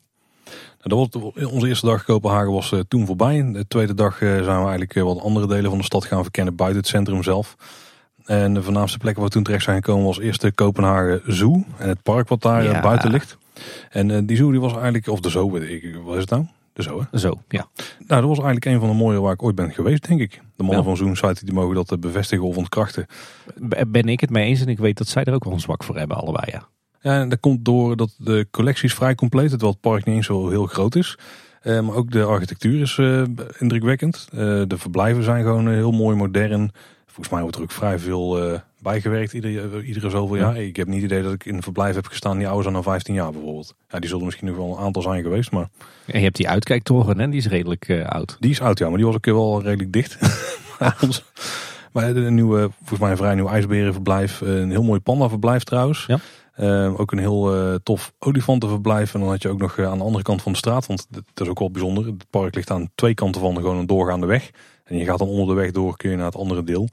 Nou, 0.82 1.08
dat 1.10 1.22
was, 1.22 1.44
onze 1.52 1.68
eerste 1.68 1.86
dag 1.86 2.04
Kopenhagen 2.04 2.52
was 2.52 2.70
uh, 2.72 2.80
toen 2.88 3.06
voorbij. 3.06 3.52
De 3.52 3.66
tweede 3.68 3.94
dag 3.94 4.16
zijn 4.16 4.44
we 4.44 4.50
eigenlijk 4.50 4.94
wat 4.94 5.20
andere 5.20 5.46
delen 5.46 5.70
van 5.70 5.78
de 5.78 5.84
stad 5.84 6.04
gaan 6.04 6.22
verkennen 6.22 6.56
buiten 6.56 6.80
het 6.80 6.88
centrum 6.88 7.22
zelf. 7.22 7.56
En 8.24 8.54
de 8.54 8.62
voornaamste 8.62 8.98
plek 8.98 9.16
waar 9.16 9.24
we 9.24 9.30
toen 9.30 9.42
terecht 9.42 9.64
zijn 9.64 9.76
gekomen 9.76 10.06
was 10.06 10.20
eerst 10.20 10.40
de 10.40 10.52
Kopenhagen 10.52 11.22
Zoo. 11.26 11.64
En 11.76 11.88
het 11.88 12.02
park 12.02 12.28
wat 12.28 12.42
daar 12.42 12.66
eh, 12.66 12.82
buiten 12.82 13.10
ligt. 13.10 13.36
En 13.90 14.26
die 14.26 14.36
zoo 14.36 14.50
die 14.50 14.60
was 14.60 14.72
eigenlijk, 14.72 15.06
of 15.08 15.20
de 15.20 15.30
zoo, 15.30 15.50
weet 15.50 15.70
ik, 15.70 15.96
wat 16.04 16.14
is 16.14 16.20
het 16.20 16.30
nou? 16.30 16.46
De 16.72 16.82
zoo, 16.82 17.06
hè? 17.10 17.18
Zo, 17.18 17.42
ja. 17.48 17.66
Nou, 18.06 18.20
dat 18.20 18.36
was 18.36 18.38
eigenlijk 18.44 18.64
een 18.64 18.80
van 18.80 18.88
de 18.88 18.94
mooie 18.94 19.20
waar 19.20 19.32
ik 19.32 19.42
ooit 19.42 19.54
ben 19.54 19.72
geweest, 19.72 20.08
denk 20.08 20.20
ik. 20.20 20.40
De 20.56 20.62
mannen 20.62 20.84
van 20.84 20.96
Zoom 20.96 21.16
site 21.16 21.44
die 21.44 21.54
mogen 21.54 21.74
dat 21.74 21.92
eh, 21.92 21.98
bevestigen 21.98 22.44
of 22.44 22.56
ontkrachten. 22.56 23.06
Ben 23.86 24.08
ik 24.08 24.20
het 24.20 24.30
mee 24.30 24.46
eens 24.46 24.60
en 24.60 24.68
ik 24.68 24.78
weet 24.78 24.98
dat 24.98 25.08
zij 25.08 25.24
er 25.24 25.34
ook 25.34 25.44
wel 25.44 25.52
een 25.52 25.60
zwak 25.60 25.84
voor 25.84 25.96
hebben, 25.96 26.16
allebei, 26.16 26.50
ja. 26.52 26.68
Ja, 27.02 27.20
en 27.20 27.28
dat 27.28 27.40
komt 27.40 27.64
door 27.64 27.96
dat 27.96 28.14
de 28.18 28.46
collectie 28.50 28.88
is 28.88 28.94
vrij 28.94 29.14
compleet, 29.14 29.48
terwijl 29.48 29.70
het 29.70 29.80
park 29.80 30.04
niet 30.04 30.16
eens 30.16 30.26
zo 30.26 30.48
heel 30.48 30.66
groot 30.66 30.94
is. 30.94 31.18
maar 31.64 31.94
ook 31.94 32.10
de 32.10 32.24
architectuur 32.24 32.80
is 32.80 32.98
indrukwekkend. 33.58 34.28
de 34.30 34.76
verblijven 34.76 35.22
zijn 35.22 35.44
gewoon 35.44 35.68
heel 35.68 35.92
mooi 35.92 36.16
modern. 36.16 36.70
Volgens 37.06 37.28
mij 37.28 37.40
wordt 37.40 37.56
er 37.56 37.62
ook 37.62 37.70
vrij 37.70 37.98
veel 37.98 38.60
bijgewerkt 38.82 39.32
iedere, 39.32 39.82
iedere 39.84 40.10
zoveel 40.10 40.36
jaar. 40.36 40.56
Ik 40.56 40.76
heb 40.76 40.86
niet 40.86 41.02
het 41.02 41.10
idee 41.10 41.22
dat 41.22 41.32
ik 41.32 41.44
in 41.44 41.54
een 41.54 41.62
verblijf 41.62 41.94
heb 41.94 42.06
gestaan 42.06 42.36
die 42.36 42.46
ouder 42.46 42.62
zijn 42.62 42.74
dan 42.74 42.82
15 42.82 43.14
jaar 43.14 43.32
bijvoorbeeld. 43.32 43.74
Ja, 43.88 43.98
die 43.98 44.08
zullen 44.08 44.24
misschien 44.24 44.46
nog 44.46 44.56
wel 44.56 44.70
een 44.70 44.84
aantal 44.84 45.02
zijn 45.02 45.22
geweest, 45.22 45.50
maar... 45.50 45.68
En 46.06 46.18
je 46.18 46.24
hebt 46.24 46.36
die 46.36 46.48
uitkijktoren, 46.48 47.18
hè? 47.18 47.28
die 47.28 47.38
is 47.38 47.46
redelijk 47.46 48.04
oud. 48.06 48.36
Die 48.40 48.50
is 48.50 48.60
oud, 48.60 48.78
ja, 48.78 48.88
maar 48.88 48.96
die 48.96 49.06
was 49.06 49.14
ook 49.14 49.24
wel 49.24 49.62
redelijk 49.62 49.92
dicht. 49.92 50.18
maar 51.92 52.16
een 52.16 52.34
nieuwe, 52.34 52.70
volgens 52.78 53.00
mij 53.00 53.10
een 53.10 53.16
vrij 53.16 53.34
nieuw 53.34 53.48
ijsberenverblijf. 53.48 54.40
Een 54.40 54.70
heel 54.70 54.82
mooi 54.82 55.00
pandaverblijf 55.00 55.62
trouwens. 55.64 56.04
Ja. 56.06 56.18
Uh, 56.58 57.00
ook 57.00 57.12
een 57.12 57.18
heel 57.18 57.56
uh, 57.56 57.74
tof 57.82 58.12
olifantenverblijf. 58.18 59.14
En 59.14 59.20
dan 59.20 59.28
had 59.28 59.42
je 59.42 59.48
ook 59.48 59.60
nog 59.60 59.78
aan 59.78 59.98
de 59.98 60.04
andere 60.04 60.24
kant 60.24 60.42
van 60.42 60.52
de 60.52 60.58
straat, 60.58 60.86
want 60.86 61.06
dat 61.10 61.24
is 61.34 61.48
ook 61.48 61.58
wel 61.58 61.70
bijzonder. 61.70 62.06
Het 62.06 62.26
park 62.30 62.54
ligt 62.54 62.70
aan 62.70 62.90
twee 62.94 63.14
kanten 63.14 63.40
van 63.40 63.56
gewoon 63.56 63.76
een 63.76 63.86
doorgaande 63.86 64.26
weg. 64.26 64.50
En 64.84 64.96
je 64.96 65.04
gaat 65.04 65.18
dan 65.18 65.28
onder 65.28 65.54
de 65.54 65.60
weg 65.60 65.70
door, 65.70 65.96
kun 65.96 66.10
je 66.10 66.16
naar 66.16 66.26
het 66.26 66.36
andere 66.36 66.64
deel. 66.64 66.88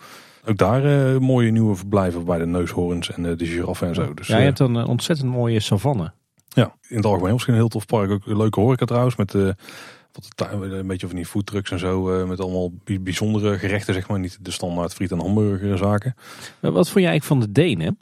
Ook 0.45 0.57
daar 0.57 1.21
mooie 1.21 1.51
nieuwe 1.51 1.75
verblijven 1.75 2.25
bij 2.25 2.37
de 2.37 2.45
neushoorns 2.45 3.11
en 3.11 3.37
de 3.37 3.45
giraffen 3.45 3.87
en 3.87 3.95
zo. 3.95 4.13
Dus, 4.13 4.27
ja, 4.27 4.37
je 4.37 4.43
hebt 4.43 4.59
een 4.59 4.85
ontzettend 4.85 5.31
mooie 5.31 5.59
savanne. 5.59 6.11
Ja, 6.47 6.75
in 6.87 6.95
het 6.95 7.05
algemeen 7.05 7.31
misschien 7.31 7.53
een 7.53 7.59
heel 7.59 7.69
tof 7.69 7.85
park. 7.85 8.11
Ook 8.11 8.25
een 8.25 8.37
leuke 8.37 8.59
horeca 8.59 8.85
trouwens, 8.85 9.15
met 9.15 9.33
wat, 9.33 10.51
een 10.61 10.87
beetje 10.87 11.07
van 11.07 11.15
die 11.15 11.25
foodtrucks 11.25 11.71
en 11.71 11.79
zo. 11.79 12.25
met 12.27 12.39
allemaal 12.39 12.71
bijzondere 13.01 13.57
gerechten, 13.57 13.93
zeg 13.93 14.07
maar. 14.07 14.19
Niet 14.19 14.37
de 14.41 14.51
standaard 14.51 14.93
friet- 14.93 15.11
en 15.11 15.19
hamburgerzaken. 15.19 16.15
Maar 16.59 16.71
wat 16.71 16.89
vond 16.89 17.03
jij 17.03 17.11
eigenlijk 17.11 17.41
van 17.41 17.53
de 17.53 17.61
Denen? 17.61 17.97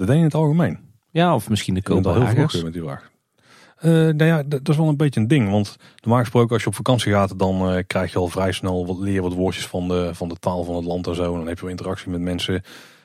De 0.00 0.06
Denen 0.06 0.18
in 0.18 0.26
het 0.26 0.34
algemeen? 0.34 0.78
Ja, 1.10 1.34
of 1.34 1.48
misschien 1.48 1.74
de 1.74 1.82
Kopenhagers. 1.82 2.62
met 2.62 2.72
die 2.72 2.82
vraag. 2.82 3.10
Uh, 3.82 3.92
nou 3.92 4.24
ja, 4.24 4.42
dat 4.42 4.68
is 4.68 4.76
wel 4.76 4.88
een 4.88 4.96
beetje 4.96 5.20
een 5.20 5.28
ding. 5.28 5.50
Want 5.50 5.76
normaal 6.00 6.20
gesproken 6.20 6.52
als 6.52 6.62
je 6.62 6.68
op 6.68 6.74
vakantie 6.74 7.12
gaat, 7.12 7.38
dan 7.38 7.74
uh, 7.74 7.82
krijg 7.86 8.12
je 8.12 8.18
al 8.18 8.28
vrij 8.28 8.52
snel 8.52 8.86
wat 8.86 8.98
leer 8.98 9.22
wat 9.22 9.32
woordjes 9.32 9.66
van 9.66 9.88
de, 9.88 10.10
van 10.14 10.28
de 10.28 10.36
taal 10.36 10.64
van 10.64 10.74
het 10.74 10.84
land 10.84 11.06
en 11.06 11.14
zo. 11.14 11.32
En 11.32 11.38
dan 11.38 11.46
heb 11.46 11.56
je 11.56 11.62
wel 11.62 11.70
interactie 11.70 12.10
met 12.10 12.20
mensen 12.20 12.62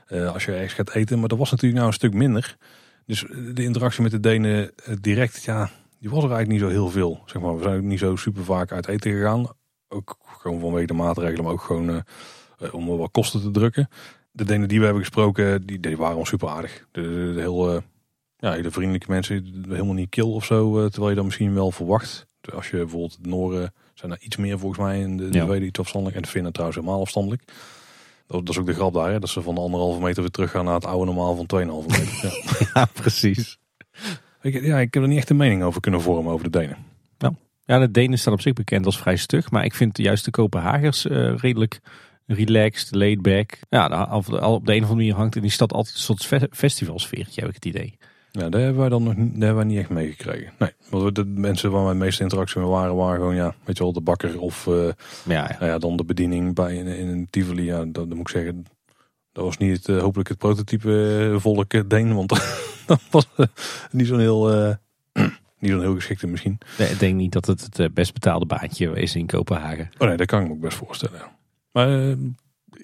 uh, 0.08 0.34
als 0.34 0.46
je 0.46 0.52
ergens 0.52 0.74
gaat 0.74 0.94
eten. 0.94 1.20
Maar 1.20 1.28
dat 1.28 1.38
was 1.38 1.52
natuurlijk 1.52 1.76
nou 1.76 1.88
een 1.88 1.98
stuk 1.98 2.14
minder. 2.14 2.58
Dus 3.06 3.26
de 3.54 3.64
interactie 3.64 4.02
met 4.02 4.12
de 4.12 4.20
Denen 4.20 4.72
direct, 5.02 5.44
ja, 5.44 5.70
die 6.00 6.10
was 6.10 6.24
er 6.24 6.32
eigenlijk 6.32 6.50
niet 6.50 6.72
zo 6.72 6.78
heel 6.80 6.90
veel. 6.90 7.22
Zeg 7.26 7.42
maar, 7.42 7.58
we 7.58 7.64
zijn 7.64 7.78
ook 7.78 7.84
niet 7.84 8.00
zo 8.00 8.16
super 8.16 8.44
vaak 8.44 8.72
uit 8.72 8.88
eten 8.88 9.12
gegaan. 9.12 9.48
Ook 9.88 10.18
gewoon 10.40 10.60
vanwege 10.60 10.88
de 10.88 10.94
maatregelen, 10.94 11.44
maar 11.44 11.54
ook 11.54 11.62
gewoon 11.62 12.04
om 12.72 12.98
wat 12.98 13.12
kosten 13.12 13.42
te 13.42 13.52
drukken. 13.52 13.90
De 14.36 14.44
Denen 14.44 14.68
die 14.68 14.80
we 14.80 14.86
hebben 14.86 15.04
gesproken, 15.04 15.66
die, 15.66 15.80
die 15.80 15.98
waren 15.98 16.26
super 16.26 16.50
aardig. 16.50 16.88
De, 16.92 17.02
de, 17.02 17.34
de 17.34 17.40
heel 17.40 17.84
ja, 18.38 18.52
hele 18.52 18.72
vriendelijke 18.72 19.12
mensen, 19.12 19.64
helemaal 19.68 19.94
niet 19.94 20.10
kil 20.10 20.34
of 20.34 20.46
zo, 20.46 20.80
eh, 20.80 20.86
terwijl 20.86 21.10
je 21.10 21.16
dan 21.16 21.26
misschien 21.26 21.54
wel 21.54 21.72
verwacht. 21.72 22.28
Als 22.54 22.70
je 22.70 22.78
bijvoorbeeld 22.78 23.24
de 23.24 23.30
Noren 23.30 23.74
zijn 23.94 24.12
er 24.12 24.22
iets 24.22 24.36
meer 24.36 24.60
volgens 24.60 24.82
mij 24.82 25.00
in 25.00 25.18
de, 25.18 25.30
de 25.30 25.38
ja. 25.38 25.56
iets 25.56 25.80
afstandelijk 25.80 26.18
en 26.18 26.24
de 26.24 26.30
Finnen 26.30 26.52
trouwens 26.52 26.80
helemaal 26.80 27.02
afstandelijk. 27.02 27.44
Dat, 28.28 28.50
is 28.50 28.58
ook 28.58 28.66
de 28.66 28.74
grap 28.74 28.94
daar, 28.94 29.12
hè? 29.12 29.20
dat 29.20 29.30
ze 29.30 29.42
van 29.42 29.56
de 29.56 29.62
anderhalve 29.62 30.02
meter 30.02 30.22
weer 30.22 30.32
terug 30.32 30.52
gaan 30.52 30.66
naar 30.66 30.74
het 30.74 30.86
oude 30.86 31.06
normaal 31.06 31.36
van 31.36 31.84
2,5 31.84 31.86
meter. 31.88 32.44
Ja, 32.60 32.68
ja 32.74 32.86
precies. 32.94 33.60
Ik, 34.42 34.64
ja, 34.64 34.80
ik 34.80 34.94
heb 34.94 35.04
er 35.04 35.10
niet 35.10 35.18
echt 35.18 35.30
een 35.30 35.38
mening 35.38 35.64
over 35.64 35.82
kunnen 35.82 36.02
vormen 36.02 36.34
over 36.34 36.52
de 36.52 36.60
Denen. 36.60 36.78
Ja. 37.18 37.34
ja, 37.66 37.80
de 37.80 37.92
Denen 37.92 38.20
staan 38.20 38.34
op 38.34 38.42
zich 38.42 38.54
bekend 38.54 38.86
als 38.86 38.98
vrij 38.98 39.16
stug, 39.16 39.52
maar 39.52 39.66
ik 39.66 39.74
vind 39.74 39.98
juist 39.98 40.26
de 40.26 40.32
Kopenhagers 40.32 41.06
uh, 41.06 41.38
redelijk 41.38 41.80
relaxed, 42.26 42.96
laid 42.96 43.22
back. 43.22 43.60
Ja, 43.70 44.10
op 44.12 44.26
de, 44.26 44.46
op 44.46 44.66
de 44.66 44.72
een 44.72 44.84
of 44.84 44.90
andere 44.90 44.96
manier 44.96 45.14
hangt 45.14 45.36
in 45.36 45.42
die 45.42 45.52
stad 45.52 45.74
altijd 45.74 45.96
een 45.96 46.02
soort 46.02 46.50
festivalsfeertje, 46.52 47.42
heb 47.42 47.50
ik 47.50 47.56
het 47.56 47.66
idee. 47.66 47.98
Ja, 48.32 48.50
daar 48.50 48.62
hebben 48.62 48.80
wij 48.80 48.90
dan 48.90 49.04
nog 49.04 49.14
daar 49.16 49.26
hebben 49.26 49.56
wij 49.56 49.66
niet 49.66 49.78
echt 49.78 49.90
meegekregen. 49.90 50.54
Nee, 50.60 50.72
want 50.90 51.16
de 51.16 51.26
mensen 51.26 51.72
waar 51.72 51.84
wij 51.84 51.94
de 51.94 52.00
meeste 52.00 52.24
interactie 52.24 52.62
mee 52.62 52.70
waren, 52.70 52.96
waren 52.96 53.16
gewoon, 53.16 53.36
ja, 53.36 53.56
weet 53.64 53.78
je 53.78 53.84
wel, 53.84 53.94
de 53.94 54.02
bakker 54.02 54.40
of 54.40 54.66
uh, 54.66 54.76
ja, 54.76 54.94
ja. 55.26 55.56
Nou 55.60 55.72
ja, 55.72 55.78
dan 55.78 55.98
de 55.98 56.04
bediening 56.04 56.56
bij 56.56 56.76
in, 56.76 56.88
in 56.88 57.08
een 57.08 57.28
Tivoli. 57.30 57.64
Ja, 57.64 57.78
dat, 57.78 57.94
dat, 57.94 58.08
moet 58.08 58.20
ik 58.20 58.30
zeggen, 58.30 58.66
dat 59.32 59.44
was 59.44 59.58
niet 59.58 59.78
het, 59.78 59.88
uh, 59.88 60.02
hopelijk 60.02 60.30
het 60.30 60.38
prototype 60.38 60.90
uh, 61.32 61.40
volk 61.40 61.90
Deen, 61.90 62.16
want 62.16 62.30
dat 62.88 63.02
was 63.12 63.28
niet 63.92 64.08
zo'n 64.08 64.20
heel, 64.20 64.48
niet 65.60 65.72
zo'n 65.72 65.82
heel 65.82 65.96
geschikte 65.96 66.28
misschien. 66.28 66.58
Nee, 66.78 66.90
ik 66.90 67.00
denk 67.00 67.16
niet 67.16 67.32
dat 67.32 67.46
het 67.46 67.78
het 67.78 67.94
best 67.94 68.14
betaalde 68.14 68.46
baantje 68.46 68.92
is 68.92 69.16
in 69.16 69.26
Kopenhagen. 69.26 69.90
Oh 69.98 70.08
nee, 70.08 70.18
dat 70.18 70.28
kan 70.28 70.42
ik 70.42 70.48
me 70.48 70.54
ook 70.54 70.60
best 70.60 70.78
voorstellen. 70.78 71.35
Maar 71.76 72.16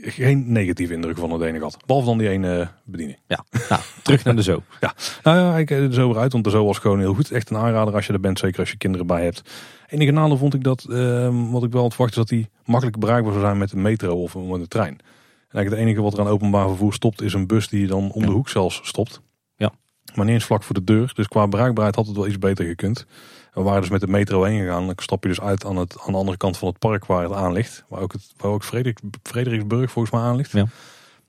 geen 0.02 0.52
negatieve 0.52 0.94
indruk 0.94 1.18
van 1.18 1.30
de 1.30 1.38
Denen 1.38 1.58
gehad. 1.58 1.78
Behalve 1.86 2.08
dan 2.08 2.18
die 2.18 2.30
ene 2.30 2.72
bediening. 2.86 3.20
Ja, 3.28 3.46
nou, 3.70 3.82
terug 4.04 4.24
naar 4.24 4.36
de 4.36 4.44
zo. 4.44 4.64
Ja, 4.80 4.94
nou 5.24 5.38
ja, 5.38 5.58
ik 5.58 5.68
de 5.68 5.94
zo 5.94 6.10
eruit, 6.10 6.32
want 6.32 6.44
de 6.44 6.50
zo 6.50 6.66
was 6.66 6.78
gewoon 6.78 7.00
heel 7.00 7.14
goed. 7.14 7.32
Echt 7.32 7.50
een 7.50 7.58
aanrader 7.58 7.94
als 7.94 8.08
je 8.08 8.14
er 8.14 8.20
bent, 8.20 8.40
zeker 8.40 8.60
als 8.60 8.72
je 8.72 8.78
kinderen 8.78 9.08
bij 9.08 9.24
hebt. 9.24 9.42
Enige 9.88 10.12
nadeel 10.12 10.38
vond 10.38 10.54
ik 10.54 10.64
dat, 10.64 10.86
uh, 10.90 11.52
wat 11.52 11.64
ik 11.64 11.72
wel 11.72 11.82
had 11.82 11.92
verwacht, 11.92 12.12
is 12.12 12.18
dat 12.18 12.28
die 12.28 12.50
makkelijk 12.66 13.00
bereikbaar 13.00 13.32
zou 13.32 13.46
zijn 13.46 13.58
met 13.58 13.70
de 13.70 13.78
metro 13.78 14.22
of 14.22 14.36
met 14.36 14.60
de 14.60 14.68
trein. 14.68 14.94
En 14.94 15.58
eigenlijk 15.58 15.70
het 15.70 15.80
enige 15.80 16.02
wat 16.02 16.14
er 16.14 16.20
aan 16.20 16.28
openbaar 16.28 16.68
vervoer 16.68 16.94
stopt, 16.94 17.22
is 17.22 17.34
een 17.34 17.48
bus 17.48 17.68
die 17.70 17.88
dan 17.88 18.12
om 18.12 18.22
de 18.22 18.32
hoek 18.32 18.50
zelfs 18.50 18.80
stopt. 18.84 19.22
Ja. 19.56 19.72
Maar 20.16 20.26
niet 20.26 20.34
eens 20.34 20.46
vlak 20.46 20.64
voor 20.64 20.76
de 20.76 20.84
deur. 20.84 21.12
Dus 21.16 21.28
qua 21.28 21.48
bereikbaarheid 21.48 21.96
had 21.96 22.08
het 22.08 22.16
wel 22.16 22.28
iets 22.28 22.40
beter 22.40 22.66
gekund. 22.66 23.06
We 23.54 23.62
waren 23.62 23.82
dus 23.82 23.90
met 23.90 24.02
de 24.02 24.08
metro 24.08 24.44
heen 24.44 24.60
gegaan. 24.60 24.86
Dan 24.86 24.96
stap 24.98 25.24
je 25.24 25.30
dus 25.30 25.42
uit 25.42 25.66
aan, 25.66 25.78
het, 25.78 25.98
aan 26.06 26.12
de 26.12 26.18
andere 26.18 26.38
kant 26.38 26.58
van 26.58 26.68
het 26.68 26.80
park 26.80 27.06
waar 27.06 27.24
het 27.24 27.32
aan 27.32 27.54
ligt. 27.54 27.86
Waar 27.88 28.02
ook, 28.02 28.12
het, 28.12 28.34
waar 28.38 28.52
ook 28.52 28.64
Frederik, 28.64 29.00
Frederiksburg 29.24 29.92
volgens 29.92 30.14
mij 30.14 30.24
aan 30.24 30.36
ligt. 30.36 30.52
Ja. 30.52 30.66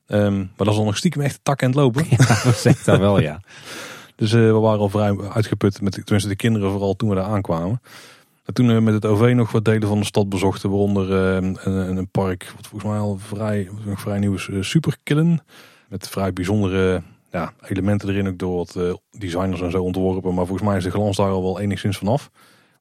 Um, 0.07 0.37
maar 0.37 0.67
dat 0.67 0.75
is 0.75 0.77
nog 0.77 0.97
stiekem 0.97 1.23
echt 1.23 1.41
tak 1.43 1.61
en 1.61 1.67
het 1.67 1.77
lopen. 1.77 2.05
Ja, 2.11 2.43
dat 2.45 2.57
zegt 2.57 2.85
daar 2.85 3.01
wel, 3.01 3.21
ja. 3.21 3.41
dus 4.17 4.33
uh, 4.33 4.53
we 4.53 4.59
waren 4.59 4.81
al 4.81 4.89
vrij 4.89 5.19
uitgeput. 5.21 5.81
Met, 5.81 5.93
tenminste 5.93 6.29
de 6.29 6.37
kinderen 6.37 6.71
vooral 6.71 6.97
toen 6.97 7.09
we 7.09 7.15
daar 7.15 7.25
aankwamen. 7.25 7.81
En 8.45 8.55
toen 8.55 8.67
we 8.67 8.81
met 8.81 8.95
het 8.95 9.07
OV 9.07 9.33
nog 9.35 9.53
wat 9.53 9.65
delen 9.65 9.89
van 9.89 9.99
de 9.99 10.05
stad 10.05 10.29
bezochten. 10.29 10.71
Waaronder 10.71 11.11
uh, 11.11 11.35
een, 11.35 11.97
een, 11.97 12.09
park 12.09 12.53
wat 12.57 12.67
volgens 12.67 12.91
mij 12.91 13.01
al 13.01 13.19
vrij, 13.19 13.71
nog 13.85 14.01
vrij 14.01 14.19
nieuw 14.19 14.35
is. 14.35 14.47
Uh, 14.47 14.63
Superkillen. 14.63 15.45
Met 15.89 16.09
vrij 16.09 16.33
bijzondere 16.33 17.03
ja, 17.33 17.53
elementen 17.61 18.09
erin 18.09 18.29
ook 18.29 18.39
door 18.39 18.57
wat 18.57 18.75
uh, 18.79 18.95
designers 19.11 19.61
en 19.61 19.71
zo 19.71 19.83
ontworpen. 19.83 20.35
Maar 20.35 20.47
volgens 20.47 20.69
mij 20.69 20.77
is 20.77 20.85
de 20.85 20.91
glans 20.91 21.17
daar 21.17 21.31
al 21.31 21.43
wel 21.43 21.61
enigszins 21.61 21.99
vanaf. 21.99 22.31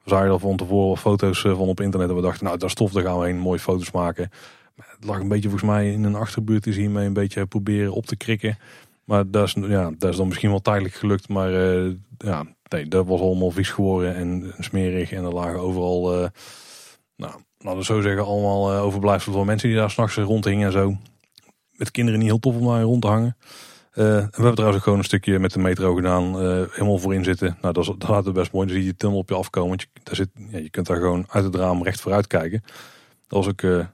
We 0.03 0.09
zagen 0.09 0.31
er 0.31 0.39
van 0.39 0.57
tevoren 0.57 0.97
foto's 0.97 1.43
eh, 1.43 1.57
van 1.57 1.67
op 1.67 1.81
internet 1.81 2.09
en 2.09 2.15
we 2.15 2.21
dachten, 2.21 2.45
nou 2.45 2.57
daar 2.57 2.69
stof, 2.69 2.91
daar 2.91 3.03
gaan 3.03 3.19
we 3.19 3.25
heen, 3.25 3.37
mooie 3.37 3.59
foto's 3.59 3.91
maken. 3.91 4.29
Maar 4.75 4.87
het 4.95 5.05
lag 5.05 5.19
een 5.19 5.27
beetje 5.27 5.49
volgens 5.49 5.69
mij 5.69 5.91
in 5.91 6.03
een 6.03 6.15
achterbuurt 6.15 6.67
is 6.67 6.75
hiermee 6.75 7.05
een 7.05 7.13
beetje 7.13 7.45
proberen 7.45 7.93
op 7.93 8.05
te 8.05 8.15
krikken. 8.15 8.57
Maar 9.03 9.31
dat 9.31 9.47
is, 9.47 9.55
ja, 9.67 9.91
dat 9.97 10.09
is 10.09 10.17
dan 10.17 10.27
misschien 10.27 10.49
wel 10.49 10.61
tijdelijk 10.61 10.93
gelukt, 10.93 11.29
maar 11.29 11.51
uh, 11.51 11.93
ja, 12.17 12.45
nee, 12.69 12.87
dat 12.87 13.05
was 13.05 13.19
allemaal 13.19 13.51
vies 13.51 13.69
geworden 13.69 14.15
en 14.15 14.53
smerig. 14.59 15.11
En 15.11 15.23
er 15.23 15.33
lagen 15.33 15.59
overal, 15.59 16.29
nou, 17.15 17.33
laten 17.57 17.79
we 17.79 17.85
zo 17.85 18.01
zeggen, 18.01 18.25
allemaal 18.25 18.71
overblijfselen 18.71 19.37
van 19.37 19.45
mensen 19.45 19.69
die 19.69 19.77
daar 19.77 19.91
s'nachts 19.91 20.15
rondhingen 20.15 20.65
en 20.65 20.71
zo. 20.71 20.97
Met 21.71 21.91
kinderen 21.91 22.19
niet 22.19 22.29
heel 22.29 22.39
tof 22.39 22.55
om 22.55 22.65
daar 22.65 22.81
rond 22.81 23.01
te 23.01 23.07
hangen. 23.07 23.37
Uh, 23.93 24.05
we 24.05 24.29
hebben 24.31 24.51
trouwens 24.51 24.75
ook 24.77 24.83
gewoon 24.83 24.97
een 24.97 25.05
stukje 25.05 25.39
met 25.39 25.53
de 25.53 25.59
metro 25.59 25.95
gedaan. 25.95 26.25
Uh, 26.25 26.63
helemaal 26.71 26.97
voorin 26.97 27.23
zitten. 27.23 27.57
Nou, 27.61 27.73
dat, 27.73 27.83
is, 27.83 27.93
dat 27.97 28.09
laat 28.09 28.25
het 28.25 28.33
best 28.33 28.51
mooi. 28.51 28.67
Dan 28.67 28.75
zie 28.75 28.85
je 28.85 28.91
de 28.91 28.97
tunnel 28.97 29.17
op 29.17 29.29
je 29.29 29.35
afkomen. 29.35 29.69
Want 29.69 29.81
je, 29.81 29.87
daar 30.03 30.15
zit, 30.15 30.29
ja, 30.49 30.57
je 30.57 30.69
kunt 30.69 30.87
daar 30.87 30.97
gewoon 30.97 31.25
uit 31.27 31.43
het 31.43 31.55
raam 31.55 31.83
recht 31.83 32.01
vooruit 32.01 32.27
kijken. 32.27 32.61
Dat 33.27 33.45
was 33.45 33.47
ook, 33.47 33.61
uh, 33.61 33.85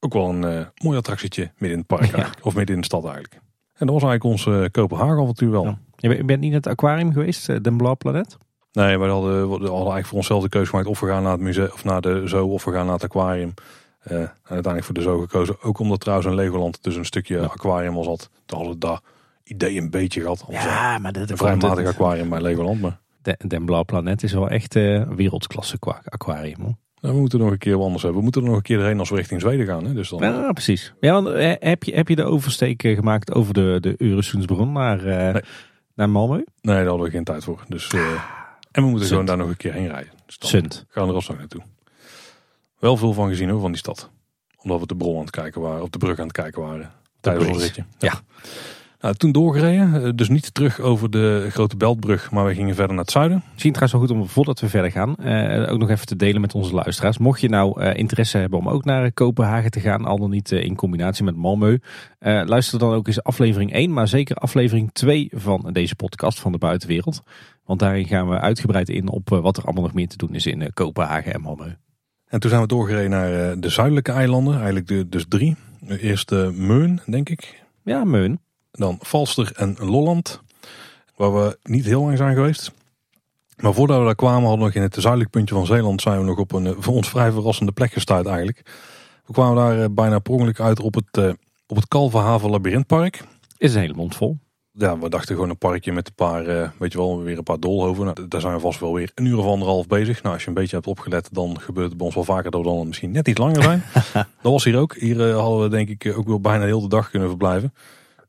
ook 0.00 0.12
wel 0.12 0.28
een 0.28 0.66
mooi 0.82 0.98
attractietje 0.98 1.42
midden 1.42 1.70
in 1.70 1.78
het 1.78 1.86
park. 1.86 2.16
Ja. 2.16 2.30
Of 2.42 2.54
midden 2.54 2.74
in 2.74 2.80
de 2.80 2.86
stad 2.86 3.04
eigenlijk. 3.04 3.34
En 3.74 3.86
dat 3.86 4.00
was 4.00 4.10
eigenlijk 4.10 4.24
ons 4.24 4.70
Kopenhagen 4.70 5.22
avontuur 5.22 5.50
wel. 5.50 5.64
Ja. 5.64 5.78
Je 5.96 6.24
bent 6.24 6.40
niet 6.40 6.50
naar 6.50 6.60
het 6.60 6.66
aquarium 6.66 7.12
geweest, 7.12 7.46
Den 7.46 7.76
Blauw 7.76 7.96
Planet? 7.96 8.36
Nee, 8.72 8.98
we 8.98 9.06
hadden, 9.06 9.40
we 9.40 9.54
hadden 9.54 9.70
eigenlijk 9.70 10.06
voor 10.06 10.18
onszelf 10.18 10.42
de 10.42 10.48
keuze 10.48 10.70
gemaakt. 10.70 10.88
Of 10.88 11.00
we 11.00 11.06
gaan 11.06 11.22
naar 11.22 11.32
het 11.32 11.40
museum 11.40 11.70
of 11.72 11.84
naar 11.84 12.00
de 12.00 12.22
zoo 12.24 12.48
of 12.48 12.64
we 12.64 12.72
gaan 12.72 12.84
naar 12.84 12.94
het 12.94 13.04
aquarium. 13.04 13.54
en 13.98 14.32
uiteindelijk 14.42 14.84
voor 14.84 14.94
de 14.94 15.02
zoo 15.02 15.20
gekozen. 15.20 15.62
Ook 15.62 15.78
omdat 15.78 16.00
trouwens 16.00 16.28
een 16.28 16.34
Legoland 16.34 16.82
dus 16.82 16.96
een 16.96 17.04
stukje 17.04 17.48
aquarium 17.48 17.94
was 17.94 18.06
had. 18.06 18.30
Toen 18.46 18.58
hadden 18.58 18.74
we 18.74 18.86
daar 18.86 19.00
idee 19.46 19.78
een 19.80 19.90
beetje 19.90 20.20
gehad. 20.20 20.44
Ja, 20.48 20.98
maar 20.98 21.12
dat 21.12 21.30
een 21.30 21.36
vrij 21.36 21.56
matig 21.56 21.86
aquarium 21.86 22.28
bij 22.28 22.40
Legoland. 22.40 22.80
Maar 22.80 23.00
De, 23.22 23.38
Den 23.46 23.64
Blauw 23.64 23.84
Planet 23.84 24.22
is 24.22 24.32
wel 24.32 24.48
echt 24.48 24.76
eh 24.76 25.02
wereldklasse 25.08 25.78
qua 25.78 26.00
aquarium. 26.04 26.60
Hoor. 26.60 26.74
nou, 27.00 27.14
we 27.14 27.20
moeten 27.20 27.38
nog 27.38 27.50
een 27.50 27.58
keer 27.58 27.76
wat 27.76 27.84
anders 27.84 28.02
hebben. 28.02 28.18
We 28.18 28.24
moeten 28.24 28.42
er 28.42 28.48
nog 28.48 28.56
een 28.56 28.62
keer 28.62 28.84
heen 28.84 28.98
als 28.98 29.10
we 29.10 29.16
richting 29.16 29.40
Zweden 29.40 29.66
gaan. 29.66 29.84
Hè? 29.84 29.92
Dus 29.94 30.08
dan, 30.08 30.20
Ja, 30.20 30.52
precies. 30.52 30.92
Ja, 31.00 31.12
want, 31.12 31.28
eh, 31.28 31.52
heb, 31.58 31.82
je, 31.82 31.94
heb 31.94 32.08
je 32.08 32.16
de 32.16 32.24
oversteek 32.24 32.82
eh, 32.82 32.94
gemaakt 32.96 33.32
over 33.34 33.54
de, 33.54 33.78
de 33.80 33.94
Euresundsbron 33.98 34.72
naar, 34.72 35.06
eh 35.06 35.32
Nee. 35.32 35.42
naar 35.94 36.08
Malmö? 36.08 36.42
Nee, 36.60 36.76
daar 36.76 36.86
hadden 36.86 37.04
we 37.06 37.10
geen 37.10 37.24
tijd 37.24 37.44
voor. 37.44 37.62
Dus, 37.68 37.88
eh, 37.88 38.00
en 38.72 38.82
we 38.82 38.88
moeten 38.88 39.08
gewoon 39.08 39.26
daar 39.26 39.36
nog 39.36 39.48
een 39.48 39.56
keer 39.56 39.72
heen 39.72 39.88
rijden. 39.88 40.12
Dus 40.26 40.38
dan 40.38 40.48
Sunt. 40.48 40.84
gaan 40.88 41.02
we 41.02 41.08
er 41.08 41.14
alsnog 41.14 41.38
naartoe. 41.38 41.62
Wel 42.78 42.96
veel 42.96 43.12
van 43.12 43.28
gezien 43.28 43.48
hoor, 43.48 43.60
van 43.60 43.70
die 43.70 43.80
stad. 43.80 44.10
Omdat 44.62 44.76
we 44.76 44.82
op 44.82 44.88
de 44.88 44.96
bron 44.96 45.14
aan 45.14 45.20
het 45.20 45.30
kijken 45.30 45.60
waren, 45.60 45.82
op 45.82 45.92
de 45.92 45.98
brug 45.98 46.18
aan 46.18 46.26
het 46.26 46.36
kijken 46.36 46.62
waren. 46.62 46.90
Tijdens 47.20 47.46
ons 47.48 47.62
ritje. 47.62 47.84
Ja. 47.98 48.20
Nou, 49.06 49.18
toen 49.18 49.32
doorgereden, 49.32 50.04
eh, 50.04 50.10
dus 50.14 50.28
niet 50.28 50.54
terug 50.54 50.80
over 50.80 51.10
de 51.10 51.46
grote 51.50 51.76
Beltbrug, 51.76 52.30
maar 52.30 52.46
we 52.46 52.54
gingen 52.54 52.74
verder 52.74 52.94
naar 52.94 53.04
het 53.04 53.12
zuiden. 53.12 53.42
Misschien 53.52 53.72
trouwens 53.72 54.00
wel 54.00 54.08
goed 54.08 54.22
om 54.22 54.32
voordat 54.32 54.60
we 54.60 54.68
verder 54.68 54.90
gaan, 54.90 55.16
eh, 55.16 55.72
ook 55.72 55.78
nog 55.78 55.90
even 55.90 56.06
te 56.06 56.16
delen 56.16 56.40
met 56.40 56.54
onze 56.54 56.74
luisteraars. 56.74 57.18
Mocht 57.18 57.40
je 57.40 57.48
nou 57.48 57.80
eh, 57.80 57.96
interesse 57.98 58.38
hebben 58.38 58.58
om 58.58 58.68
ook 58.68 58.84
naar 58.84 59.12
Kopenhagen 59.12 59.70
te 59.70 59.80
gaan, 59.80 60.04
al 60.04 60.18
dan 60.18 60.30
niet 60.30 60.52
eh, 60.52 60.64
in 60.64 60.74
combinatie 60.74 61.24
met 61.24 61.34
Malmö, 61.34 61.84
luister 62.44 62.78
dan 62.78 62.92
ook 62.92 63.06
eens 63.06 63.22
aflevering 63.22 63.72
1, 63.72 63.92
maar 63.92 64.08
zeker 64.08 64.36
aflevering 64.36 64.92
2 64.92 65.30
van 65.34 65.70
deze 65.72 65.96
podcast 65.96 66.40
van 66.40 66.52
de 66.52 66.58
buitenwereld. 66.58 67.22
Want 67.64 67.80
daarin 67.80 68.06
gaan 68.06 68.28
we 68.28 68.40
uitgebreid 68.40 68.88
in 68.88 69.08
op 69.08 69.28
wat 69.28 69.56
er 69.56 69.64
allemaal 69.64 69.82
nog 69.82 69.94
meer 69.94 70.08
te 70.08 70.16
doen 70.16 70.34
is 70.34 70.46
in 70.46 70.70
Kopenhagen 70.74 71.32
en 71.32 71.42
Malmö. 71.42 71.72
En 72.26 72.40
toen 72.40 72.50
zijn 72.50 72.62
we 72.62 72.68
doorgereden 72.68 73.10
naar 73.10 73.60
de 73.60 73.68
zuidelijke 73.68 74.12
eilanden, 74.12 74.54
eigenlijk 74.54 74.86
de, 74.86 75.08
dus 75.08 75.24
drie. 75.28 75.56
Eerst 75.88 76.32
uh, 76.32 76.50
Meun, 76.50 77.00
denk 77.06 77.28
ik. 77.28 77.64
Ja, 77.82 78.04
Meun. 78.04 78.40
Dan 78.76 78.98
Falster 79.02 79.52
en 79.54 79.76
Lolland, 79.78 80.40
waar 81.16 81.34
we 81.34 81.58
niet 81.62 81.84
heel 81.84 82.02
lang 82.02 82.16
zijn 82.16 82.34
geweest. 82.34 82.72
Maar 83.56 83.74
voordat 83.74 83.98
we 83.98 84.04
daar 84.04 84.14
kwamen, 84.14 84.40
hadden 84.40 84.58
we 84.58 84.64
nog 84.64 84.74
in 84.74 84.82
het 84.82 84.96
zuidelijk 84.98 85.30
puntje 85.30 85.54
van 85.54 85.66
Zeeland, 85.66 86.00
zijn 86.00 86.18
we 86.18 86.24
nog 86.24 86.38
op 86.38 86.52
een 86.52 86.74
voor 86.78 86.94
ons 86.94 87.08
vrij 87.08 87.32
verrassende 87.32 87.72
plek 87.72 87.92
gestuurd 87.92 88.26
eigenlijk. 88.26 88.62
We 89.26 89.32
kwamen 89.32 89.56
daar 89.56 89.82
eh, 89.82 89.88
bijna 89.90 90.18
per 90.18 90.32
ongeluk 90.32 90.60
uit 90.60 90.80
op 90.80 90.94
het, 90.94 91.06
eh, 91.10 91.30
op 91.66 91.76
het 91.76 91.88
Kalverhaven 91.88 92.50
Labyrinthpark. 92.50 93.22
Is 93.58 93.74
een 93.74 93.80
hele 93.80 93.94
mond 93.94 94.16
vol. 94.16 94.38
Ja, 94.72 94.98
we 94.98 95.08
dachten 95.08 95.34
gewoon 95.34 95.50
een 95.50 95.58
parkje 95.58 95.92
met 95.92 96.06
een 96.06 96.14
paar, 96.14 96.46
eh, 96.46 96.70
weet 96.78 96.92
je 96.92 96.98
wel, 96.98 97.22
weer 97.22 97.38
een 97.38 97.42
paar 97.42 97.60
doolhoven. 97.60 98.04
Nou, 98.04 98.28
daar 98.28 98.40
zijn 98.40 98.54
we 98.54 98.60
vast 98.60 98.80
wel 98.80 98.94
weer 98.94 99.10
een 99.14 99.24
uur 99.24 99.38
of 99.38 99.46
anderhalf 99.46 99.86
bezig. 99.86 100.22
Nou, 100.22 100.34
als 100.34 100.42
je 100.42 100.48
een 100.48 100.54
beetje 100.54 100.76
hebt 100.76 100.88
opgelet, 100.88 101.28
dan 101.32 101.60
gebeurt 101.60 101.88
het 101.88 101.96
bij 101.96 102.06
ons 102.06 102.14
wel 102.14 102.24
vaker 102.24 102.50
dat 102.50 102.60
we 102.60 102.66
dan 102.66 102.86
misschien 102.86 103.10
net 103.10 103.28
iets 103.28 103.38
langer 103.38 103.62
zijn. 103.62 103.82
dat 104.42 104.52
was 104.52 104.64
hier 104.64 104.78
ook. 104.78 104.96
Hier 104.96 105.32
hadden 105.32 105.62
we 105.62 105.68
denk 105.68 105.88
ik 105.88 106.18
ook 106.18 106.26
wel 106.26 106.40
bijna 106.40 106.64
heel 106.64 106.80
de 106.80 106.88
dag 106.88 107.10
kunnen 107.10 107.28
verblijven. 107.28 107.72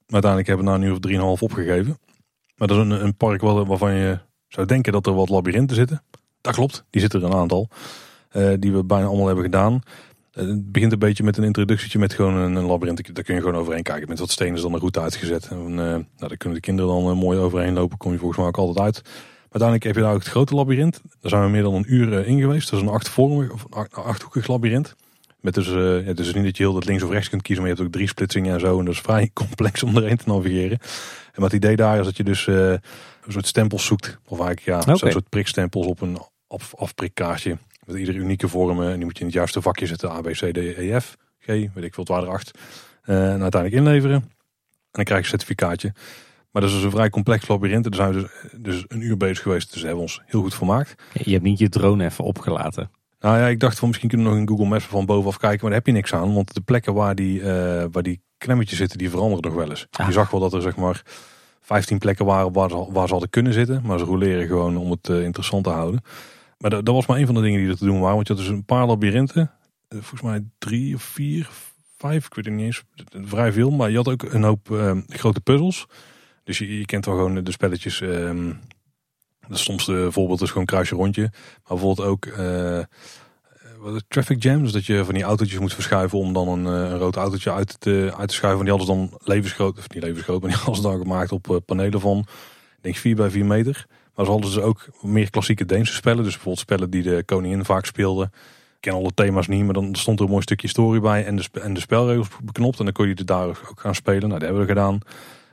Uiteindelijk 0.08 0.48
hebben 0.48 0.66
we 0.66 0.72
na 0.72 0.78
een 0.78 0.84
uur 0.84 0.92
of 0.94 1.00
drieënhalf 1.00 1.42
opgegeven. 1.44 1.98
Maar 2.56 2.68
dat 2.68 2.78
is 2.78 2.84
een, 2.84 3.04
een 3.04 3.16
park 3.16 3.42
waar- 3.42 3.66
waarvan 3.66 3.94
je 3.94 4.20
zou 4.48 4.68
denken 4.68 4.92
dat 4.94 5.06
er 5.06 5.14
wat 5.14 5.30
labyrinthen 5.30 5.76
zitten. 5.78 6.04
Dat 6.42 6.54
klopt, 6.56 6.84
die 6.90 7.02
zitten 7.02 7.22
er 7.22 7.26
een 7.28 7.34
aantal. 7.34 7.70
eh, 8.28 8.54
die 8.60 8.72
we 8.72 8.84
bijna 8.84 9.06
allemaal 9.06 9.26
hebben 9.26 9.44
gedaan. 9.44 9.82
Eh, 10.32 10.46
Het 10.46 10.72
begint 10.72 10.92
een 10.92 11.00
beetje 11.00 11.24
met 11.24 11.38
een 11.38 11.44
introductietje 11.44 12.00
met 12.00 12.14
gewoon 12.14 12.34
een, 12.36 12.56
een 12.56 12.64
labyrint. 12.66 13.16
Daar 13.16 13.24
kun 13.24 13.36
je 13.36 13.42
gewoon 13.42 13.56
overheen 13.56 13.84
kijken. 13.84 14.08
Met 14.10 14.20
wat 14.20 14.30
stenen 14.32 14.56
is 14.56 14.62
dan 14.62 14.74
een 14.74 14.80
route 14.80 15.00
uitgezet. 15.00 15.48
En, 15.48 15.58
eh, 15.70 15.76
nou, 15.76 16.04
daar 16.18 16.38
kunnen 16.38 16.58
de 16.58 16.64
kinderen 16.66 17.04
dan 17.04 17.18
mooi 17.18 17.38
overheen 17.40 17.74
lopen. 17.74 17.98
Kom 17.98 18.12
je 18.12 18.18
volgens 18.18 18.40
mij 18.40 18.48
ook 18.48 18.58
altijd 18.58 18.86
uit. 18.86 19.02
Maar 19.04 19.62
uiteindelijk 19.62 19.84
heb 19.84 19.96
je 19.96 20.02
daar 20.02 20.14
ook 20.14 20.20
het 20.24 20.28
grote 20.30 20.56
labyrint. 20.56 21.02
Daar 21.22 21.32
zijn 21.32 21.44
we 21.44 21.50
meer 21.50 21.62
dan 21.64 21.74
een 21.74 21.94
uur 21.94 22.26
in 22.28 22.40
geweest. 22.40 22.70
Dat 22.70 22.80
is 22.80 22.86
een 22.86 22.94
achtvormig 22.94 23.52
of 23.52 23.64
een 23.64 23.72
acht- 23.74 23.94
achthoekig 23.96 24.48
labyrint. 24.48 24.96
Met 25.48 25.56
dus, 25.56 25.68
eh, 25.68 26.06
ja, 26.06 26.14
dus 26.14 26.34
niet 26.34 26.44
dat 26.44 26.57
je 26.57 26.64
heel 26.64 26.74
dat 26.74 26.86
links 26.86 27.03
of 27.03 27.10
rechts 27.10 27.30
kunt 27.30 27.41
kiezen. 27.41 27.64
Maar 27.64 27.72
je 27.72 27.78
hebt 27.78 27.88
ook 27.88 27.95
drie 27.98 28.10
splitsingen 28.10 28.53
en 28.53 28.60
zo. 28.60 28.80
En 28.80 28.86
dat 28.86 28.94
is 28.94 28.99
vrij 28.99 29.30
complex 29.44 29.84
om 29.84 29.98
erheen 29.98 30.18
te 30.18 30.30
navigeren. 30.30 30.80
En 31.34 31.41
wat 31.41 31.52
het 31.52 31.64
idee 31.64 31.76
daar 31.76 31.99
is 31.99 32.06
dat 32.06 32.18
je 32.18 32.24
dus 32.24 32.48
eh, 32.48 32.69
een 32.69 32.82
soort 33.28 33.48
stempels 33.48 33.86
zoekt. 33.86 34.18
Of 34.26 34.40
eigenlijk 34.40 34.68
ja, 34.68 34.80
Oké. 34.80 34.98
zo'n 34.98 35.11
soort 35.11 35.30
prikstempels 35.30 35.86
op 35.86 36.02
een 36.02 36.18
af, 36.48 36.76
afprikkaartje. 36.76 37.57
Met 37.86 37.95
iedere 37.95 38.18
unieke 38.18 38.48
vormen. 38.48 38.90
En 38.90 38.95
die 38.95 39.06
moet 39.06 39.14
je 39.14 39.19
in 39.19 39.26
het 39.26 39.36
juiste 39.36 39.61
vakje 39.61 39.86
zetten. 39.86 40.10
A, 40.10 40.22
B, 40.22 40.28
C, 40.28 40.53
D, 40.53 40.57
E, 40.57 40.99
F, 40.99 41.15
G. 41.40 41.45
Weet 41.48 41.84
ik 41.84 41.94
veel, 41.94 42.03
het 42.03 42.07
waren 42.07 42.28
er 42.28 42.34
acht. 42.34 42.52
Eh, 43.02 43.34
en 43.34 43.41
uiteindelijk 43.41 43.74
inleveren. 43.74 44.15
En 44.15 44.32
dan 44.91 45.03
krijg 45.03 45.26
je 45.26 45.34
een 45.34 45.40
certificaatje. 45.40 45.94
Maar 46.52 46.61
dat 46.61 46.72
is 46.72 46.76
dus 46.76 46.86
een 46.86 46.91
vrij 46.91 47.10
complex 47.10 47.48
labyrint. 47.48 47.86
En 47.86 47.91
Daar 47.91 47.99
zijn 47.99 48.14
we 48.14 48.30
dus, 48.52 48.61
dus 48.61 48.86
een 48.88 49.02
uur 49.02 49.18
bezig 49.18 49.41
geweest. 49.41 49.74
Dus 49.74 49.82
hebben 49.82 49.98
we 49.98 50.03
ons 50.03 50.22
heel 50.26 50.41
goed 50.41 50.56
vermaakt. 50.56 51.03
Je 51.14 51.32
hebt 51.32 51.44
niet 51.44 51.60
je 51.60 51.69
drone 51.69 52.06
even 52.06 52.24
opgelaten. 52.24 52.90
Nou 53.19 53.38
ja, 53.38 53.48
ik 53.48 53.60
dacht 53.60 53.80
van 53.80 53.88
misschien 53.88 54.10
kunnen 54.10 54.27
we 54.27 54.34
nog 54.34 54.41
in 54.41 54.49
Google 54.49 54.68
Maps 54.68 54.85
van 54.85 55.06
bovenaf 55.06 55.38
kijken. 55.38 55.60
Maar 55.61 55.69
daar 55.69 55.80
heb 55.80 55.88
je 55.88 55.94
niks 55.94 56.14
aan. 56.14 56.34
Want 56.34 56.53
de 56.53 56.61
plekken 56.61 56.94
waar 56.94 57.15
die, 57.15 57.41
eh, 57.41 57.85
waar 57.91 58.03
die 58.03 58.22
klemmetjes 58.38 58.77
zitten, 58.77 58.98
die 58.98 59.10
veranderen 59.10 59.44
nog 59.44 59.53
wel 59.53 59.69
eens. 59.69 59.88
Ah. 59.91 60.06
Je 60.07 60.11
zag 60.14 60.30
wel 60.31 60.39
dat 60.39 60.53
er 60.53 60.61
zeg 60.61 60.76
maar 60.76 61.02
15 61.61 61.98
plekken 61.98 62.26
waren 62.26 62.53
waar 62.53 62.69
ze, 62.69 62.88
waar 62.91 63.06
ze 63.06 63.11
hadden 63.11 63.30
kunnen 63.30 63.53
zitten. 63.53 63.81
Maar 63.85 63.99
ze 63.99 64.06
roleren 64.06 64.48
gewoon 64.48 64.77
om 64.77 64.91
het 64.91 65.10
eh, 65.10 65.23
interessant 65.23 65.64
te 65.64 65.69
houden. 65.69 66.02
Maar 66.57 66.69
dat, 66.69 66.85
dat 66.85 66.95
was 66.95 67.06
maar 67.06 67.18
een 67.18 67.26
van 67.26 67.35
de 67.35 67.41
dingen 67.41 67.60
die 67.60 67.69
er 67.69 67.77
te 67.77 67.85
doen 67.85 67.99
waren. 67.99 68.15
Want 68.15 68.27
je 68.27 68.34
had 68.34 68.44
dus 68.44 68.52
een 68.52 68.65
paar 68.65 68.85
labyrinthen. 68.85 69.52
Eh, 69.88 69.98
Volgens 69.99 70.22
mij 70.22 70.44
drie 70.57 70.95
of 70.95 71.02
vier, 71.02 71.49
vijf, 71.98 72.26
ik 72.26 72.34
weet 72.34 72.45
het 72.45 72.53
niet 72.53 72.65
eens. 72.65 72.84
Vrij 73.26 73.52
veel. 73.52 73.72
Maar 73.72 73.89
je 73.89 73.95
had 73.98 74.07
ook 74.07 74.23
een 74.23 74.44
hoop 74.44 74.72
eh, 74.72 74.98
grote 75.07 75.41
puzzels. 75.41 75.88
Dus 76.44 76.57
je, 76.57 76.77
je 76.80 76.85
kent 76.85 77.06
wel 77.06 77.15
gewoon 77.15 77.44
de 77.44 77.52
spelletjes. 77.52 78.02
ehm 78.02 78.52
het 79.48 79.60
stomste 79.60 80.07
voorbeeld 80.11 80.41
is 80.41 80.52
gewoon 80.52 80.65
kruisje 80.65 80.95
rondje. 80.95 81.22
Maar 81.22 81.61
bijvoorbeeld 81.68 82.07
ook 82.07 82.26
eh, 82.26 82.80
het, 83.84 84.03
traffic 84.07 84.44
jam. 84.44 84.64
Dus 84.64 84.72
dat 84.72 84.86
je 84.86 85.06
van 85.06 85.14
die 85.14 85.24
autootjes 85.24 85.60
moet 85.60 85.74
verschuiven 85.74 86.19
om 86.19 86.34
dan 86.34 86.48
een, 86.48 86.91
eh, 86.91 86.98
rood 86.98 87.15
autootje 87.15 87.52
uit 87.52 87.80
te, 87.80 88.14
uit 88.18 88.30
te 88.30 88.36
schuiven. 88.36 88.65
Die 88.65 88.74
hadden 88.76 88.95
dan 88.95 89.19
levensgroot, 89.24 89.78
of 89.78 89.90
niet 89.90 90.03
levensgroot, 90.03 90.41
maar 90.41 90.49
die 90.49 90.60
hadden 90.60 90.84
dan 90.84 90.98
gemaakt 90.98 91.32
op 91.32 91.49
eh, 91.49 91.56
panelen 91.65 91.99
van, 91.99 92.19
ik 92.78 92.84
denk 92.84 92.95
4 92.95 93.15
bij 93.15 93.30
4 93.30 93.45
meter. 93.45 93.86
Maar 94.15 94.26
ze 94.26 94.32
hadden 94.32 94.52
ze 94.52 94.61
ook 94.61 94.88
meer 95.02 95.30
klassieke 95.30 95.65
Deense 95.65 95.94
spellen. 95.94 96.24
Dus 96.24 96.34
bijvoorbeeld 96.34 96.60
spellen 96.60 96.90
die 96.90 97.03
de 97.03 97.24
koningin 97.26 97.65
vaak 97.65 97.86
speelde. 97.86 98.24
Ik 98.24 98.84
ken 98.84 98.94
alle 98.94 99.11
thema's 99.14 99.48
niet, 99.48 99.64
maar 99.64 99.74
dan 99.74 99.95
stond 99.95 100.19
er 100.19 100.26
een 100.26 100.32
mooi 100.32 100.44
stukje 100.44 100.68
story 100.68 100.99
bij 100.99 101.26
en 101.26 101.36
de, 101.36 101.44
en 101.61 101.74
de 101.74 101.80
spelregels 101.80 102.28
beknopt. 102.44 102.80
En 102.80 102.86
dan 102.86 102.94
kon 102.94 103.07
je 103.07 103.15
er 103.15 103.26
daar 103.26 103.48
ook 103.48 103.80
gaan 103.80 103.95
spelen. 103.95 104.19
Nou, 104.19 104.34
dat 104.34 104.41
hebben 104.41 104.61
we 104.61 104.68
gedaan. 104.68 104.99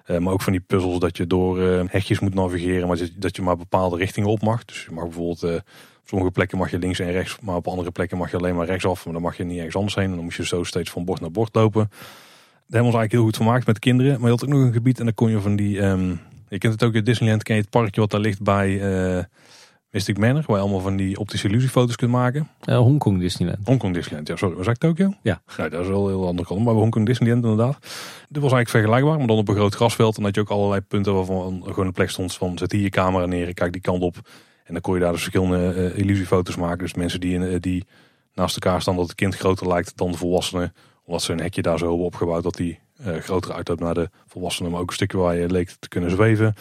Eh, 0.04 0.18
maar 0.18 0.32
ook 0.32 0.42
van 0.42 0.52
die 0.52 0.60
puzzels 0.60 0.98
dat 0.98 1.16
je 1.16 1.26
door 1.26 1.62
eh, 1.62 1.84
hekjes 1.86 2.18
moet 2.18 2.34
navigeren, 2.34 2.88
maar 2.88 2.98
dat 3.16 3.36
je, 3.36 3.42
maar 3.42 3.56
bepaalde 3.56 3.96
richtingen 3.96 4.28
op 4.28 4.42
mag. 4.42 4.64
Dus 4.64 4.84
je 4.84 4.94
mag 4.94 5.04
bijvoorbeeld, 5.04 5.42
eh, 5.42 5.54
op 5.54 6.08
sommige 6.08 6.30
plekken 6.30 6.58
mag 6.58 6.70
je 6.70 6.78
links 6.78 6.98
en 6.98 7.12
rechts, 7.12 7.38
maar 7.40 7.56
op 7.56 7.68
andere 7.68 7.90
plekken 7.90 8.18
mag 8.18 8.30
je 8.30 8.36
alleen 8.36 8.54
maar 8.54 8.66
rechtsaf. 8.66 9.04
Maar 9.04 9.12
dan 9.12 9.22
mag 9.22 9.36
je 9.36 9.44
niet 9.44 9.56
ergens 9.56 9.76
anders 9.76 9.94
heen. 9.94 10.04
En 10.04 10.14
dan 10.14 10.24
moest 10.24 10.36
je 10.36 10.46
zo 10.46 10.62
steeds 10.62 10.90
van 10.90 11.04
bord 11.04 11.20
naar 11.20 11.30
bord 11.30 11.54
lopen. 11.54 11.88
Daar 11.90 12.82
hebben 12.82 12.92
we 12.92 12.98
eigenlijk 12.98 13.12
heel 13.12 13.22
goed 13.22 13.36
vermaakt 13.36 13.66
met 13.66 13.74
de 13.74 13.80
kinderen. 13.80 14.12
Maar 14.12 14.24
je 14.24 14.30
had 14.30 14.44
ook 14.44 14.48
nog 14.48 14.60
een 14.60 14.72
gebied 14.72 14.98
en 14.98 15.04
dan 15.04 15.14
kon 15.14 15.30
je 15.30 15.40
van 15.40 15.56
die, 15.56 15.80
ehm, 15.80 16.08
je 16.48 16.58
kent 16.58 16.72
het 16.72 16.82
ook 16.82 16.94
in 16.94 17.04
Disneyland, 17.04 17.42
ken 17.42 17.54
je 17.54 17.60
het 17.60 17.70
parkje 17.70 18.00
wat 18.00 18.10
daar 18.10 18.20
ligt 18.20 18.42
bij 18.42 18.78
Mystic 19.94 20.18
Manor. 20.18 20.42
Waar 20.46 20.56
je 20.56 20.62
allemaal 20.62 20.80
van 20.80 20.96
die 20.96 21.18
optische 21.18 21.48
illusiefoto's 21.48 21.96
kunt 21.96 22.10
maken. 22.10 22.48
Eh, 22.60 22.76
Hongkong 22.76 23.20
Disneyland. 23.20 23.58
Hongkong 23.64 23.94
Disneyland, 23.94 24.28
ja 24.28 24.36
sorry, 24.36 24.56
was 24.56 24.66
ik 24.66 24.76
Tokyo? 24.76 25.12
Ja. 25.22 25.42
Nee, 25.56 25.68
dat 25.68 25.80
is 25.80 25.88
wel 25.88 26.04
een 26.04 26.08
heel 26.08 26.26
andere 26.26 26.48
kant. 26.48 26.64
Maar 26.64 26.74
Hongkong 26.74 27.06
Disneyland 27.06 27.44
inderdaad. 27.44 27.78
Dit 28.28 28.42
was 28.42 28.52
eigenlijk 28.52 28.68
vergelijkbaar, 28.68 29.18
maar 29.18 29.26
dan 29.26 29.36
op 29.36 29.48
een 29.48 29.54
groot 29.54 29.74
grasveld. 29.74 30.16
En 30.16 30.22
dat 30.22 30.34
je 30.34 30.40
ook 30.40 30.50
allerlei 30.50 30.80
punten 30.80 31.14
waarvan 31.14 31.62
gewoon 31.64 31.86
een 31.86 31.92
plek 31.92 32.10
stond 32.10 32.34
van 32.34 32.58
zet 32.58 32.72
hier 32.72 32.80
je 32.82 32.88
camera 32.88 33.26
neer, 33.26 33.54
kijk 33.54 33.72
die 33.72 33.80
kant 33.80 34.02
op. 34.02 34.16
En 34.64 34.72
dan 34.72 34.80
kon 34.80 34.94
je 34.94 35.00
daar 35.00 35.12
dus 35.12 35.22
verschillende 35.22 35.72
eh, 35.72 35.98
illusiefoto's 35.98 36.56
maken. 36.56 36.78
Dus 36.78 36.94
mensen 36.94 37.20
die, 37.20 37.48
eh, 37.48 37.60
die 37.60 37.84
naast 38.34 38.54
elkaar 38.54 38.80
staan 38.80 38.96
dat 38.96 39.06
het 39.06 39.14
kind 39.14 39.36
groter 39.36 39.68
lijkt 39.68 39.96
dan 39.96 40.10
de 40.10 40.16
volwassenen. 40.16 40.74
Omdat 41.04 41.22
ze 41.22 41.32
een 41.32 41.40
hekje 41.40 41.62
daar 41.62 41.78
zo 41.78 41.88
hebben 41.88 42.06
opgebouwd 42.06 42.42
dat 42.42 42.54
die 42.54 42.78
groter 43.20 43.52
uitloopt 43.52 43.80
naar 43.80 43.94
de 43.94 44.10
volwassenen. 44.26 44.70
Maar 44.70 44.80
ook 44.80 44.88
een 44.88 44.94
stukje 44.94 45.18
waar 45.18 45.36
je 45.36 45.50
leek 45.50 45.70
te 45.78 45.88
kunnen 45.88 46.10
zweven. 46.10 46.54